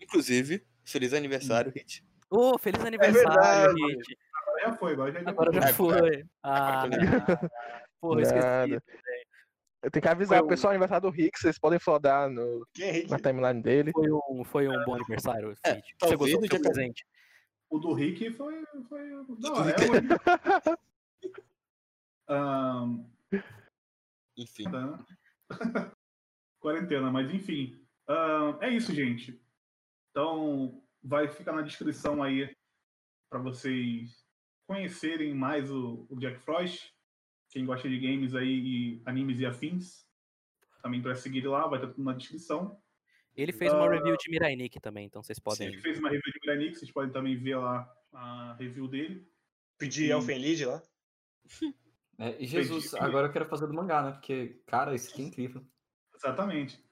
inclusive, 0.00 0.66
feliz 0.84 1.12
aniversário, 1.12 1.72
Hit. 1.74 2.04
Ô, 2.30 2.58
feliz 2.58 2.84
aniversário, 2.84 3.74
verdade. 3.74 3.92
gente. 3.92 4.18
Agora 4.34 4.62
já 4.62 4.72
foi, 4.76 4.92
agora 4.92 5.12
já 5.12 5.20
Agora 5.30 5.52
já 5.52 5.60
É, 5.68 5.72
foi. 5.72 6.24
Ah, 6.42 6.86
não. 6.86 7.50
Porra, 8.00 8.20
eu 8.20 8.22
esqueci. 8.22 8.82
Eu 9.82 9.90
tenho 9.90 10.02
que 10.02 10.08
avisar 10.08 10.38
Foi 10.38 10.46
o 10.46 10.48
pessoal 10.48 10.70
aniversário 10.70 11.10
do 11.10 11.14
Rick, 11.14 11.38
vocês 11.38 11.58
podem 11.58 11.78
flodar 11.78 12.30
no, 12.30 12.64
é 12.80 13.04
na 13.08 13.18
timeline 13.18 13.60
dele. 13.60 13.90
Foi 13.92 14.08
um, 14.10 14.44
foi 14.44 14.68
um 14.68 14.84
bom 14.84 14.94
aniversário, 14.94 15.54
É. 15.64 15.80
Você 16.00 16.16
gostou 16.16 16.40
do 16.40 16.60
presente? 16.60 17.04
O 17.72 17.78
do 17.78 17.94
Rick 17.94 18.30
foi. 18.32 18.66
foi... 18.86 19.08
Não, 19.38 19.56
é 19.66 19.74
o. 20.68 20.78
Ahn, 22.28 23.06
Enfim. 24.36 24.64
né? 24.68 24.98
Quarentena, 26.60 27.10
mas 27.10 27.32
enfim. 27.32 27.82
Ahn, 28.06 28.58
é 28.60 28.68
isso, 28.68 28.92
gente. 28.92 29.42
Então, 30.10 30.84
vai 31.02 31.28
ficar 31.28 31.54
na 31.54 31.62
descrição 31.62 32.22
aí 32.22 32.54
para 33.30 33.38
vocês 33.38 34.22
conhecerem 34.66 35.32
mais 35.32 35.70
o, 35.70 36.06
o 36.10 36.20
Jack 36.20 36.40
Frost. 36.40 36.92
Quem 37.48 37.64
gosta 37.64 37.88
de 37.88 37.98
games 37.98 38.34
aí, 38.34 38.98
e 38.98 39.02
animes 39.06 39.40
e 39.40 39.46
afins. 39.46 40.06
Também 40.82 41.00
para 41.00 41.14
seguir 41.14 41.48
lá, 41.48 41.66
vai 41.66 41.78
estar 41.78 41.90
tudo 41.90 42.04
na 42.04 42.12
descrição. 42.12 42.78
Ele 43.36 43.52
fez 43.52 43.72
uma 43.72 43.86
Ah. 43.86 43.90
review 43.90 44.16
de 44.16 44.30
Mirai 44.30 44.54
Nikki 44.54 44.78
também, 44.80 45.06
então 45.06 45.22
vocês 45.22 45.38
podem. 45.38 45.68
Ele 45.68 45.78
fez 45.80 45.98
uma 45.98 46.08
review 46.10 46.32
de 46.32 46.38
Granix, 46.40 46.78
vocês 46.78 46.90
podem 46.92 47.10
também 47.12 47.36
ver 47.36 47.56
lá 47.56 47.90
a 48.12 48.54
review 48.58 48.86
dele. 48.86 49.26
Pedir 49.78 50.06
Sim. 50.06 50.12
Elfen 50.12 50.38
Lied 50.38 50.64
lá. 50.66 50.82
É, 52.18 52.36
e 52.38 52.46
Jesus, 52.46 52.86
Entendi. 52.86 53.02
agora 53.04 53.26
eu 53.28 53.32
quero 53.32 53.46
fazer 53.46 53.66
do 53.66 53.74
mangá, 53.74 54.02
né? 54.02 54.12
Porque, 54.12 54.60
cara, 54.66 54.94
isso 54.94 55.10
aqui 55.10 55.22
é 55.22 55.24
incrível. 55.24 55.64
Exatamente. 56.14 56.82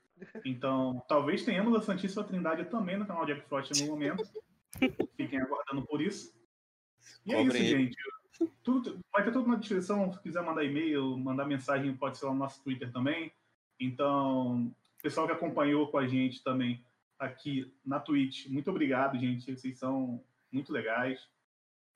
Então, 0.45 1.03
talvez 1.09 1.45
tenhamos 1.45 1.75
a 1.75 1.83
Santíssima 1.83 2.25
Trindade 2.25 2.65
também 2.67 2.99
no 2.99 3.07
canal 3.07 3.25
Jack 3.27 3.43
Frost 3.49 3.71
no 3.81 3.87
momento. 3.87 4.23
Fiquem 5.17 5.41
aguardando 5.41 5.87
por 5.87 6.01
isso. 6.01 6.35
E 7.25 7.33
é 7.35 7.43
isso, 7.43 7.57
ele. 7.57 7.67
gente. 7.85 7.97
Tudo, 8.63 8.99
vai 9.13 9.23
ter 9.25 9.33
tudo 9.33 9.49
na 9.49 9.57
descrição. 9.57 10.11
Se 10.13 10.21
quiser 10.23 10.43
mandar 10.43 10.65
e-mail, 10.65 11.17
mandar 11.19 11.45
mensagem, 11.47 11.95
pode 11.97 12.19
ser 12.19 12.25
lá 12.27 12.33
no 12.33 12.39
nosso 12.39 12.63
Twitter 12.65 12.91
também. 12.91 13.31
Então, 13.79 14.75
pessoal 15.03 15.27
que 15.27 15.33
acompanhou 15.33 15.89
com 15.91 15.99
a 15.99 16.07
gente 16.07 16.43
também 16.43 16.85
aqui 17.19 17.73
na 17.85 18.01
Twitch, 18.01 18.47
muito 18.47 18.71
obrigado, 18.71 19.19
gente. 19.19 19.57
Vocês 19.57 19.79
são 19.79 20.25
muito 20.51 20.73
legais. 20.73 21.29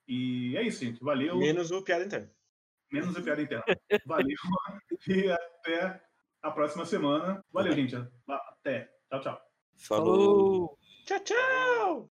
E 0.07 0.55
é 0.55 0.63
isso, 0.63 0.83
gente. 0.83 1.03
Valeu. 1.03 1.37
Menos 1.37 1.71
o 1.71 1.81
Piada 1.81 2.05
Interna. 2.05 2.35
Menos 2.91 3.15
a 3.15 3.21
piada 3.21 3.41
interna. 3.41 3.63
Valeu. 4.05 4.37
E 5.07 5.29
até 5.29 6.01
a 6.41 6.49
próxima 6.49 6.85
semana. 6.85 7.43
Valeu, 7.51 7.73
gente. 7.73 7.95
Até. 8.27 8.89
Tchau, 9.09 9.21
tchau. 9.21 9.41
Falou. 9.77 10.79
Tchau, 11.05 11.19
tchau! 11.19 12.03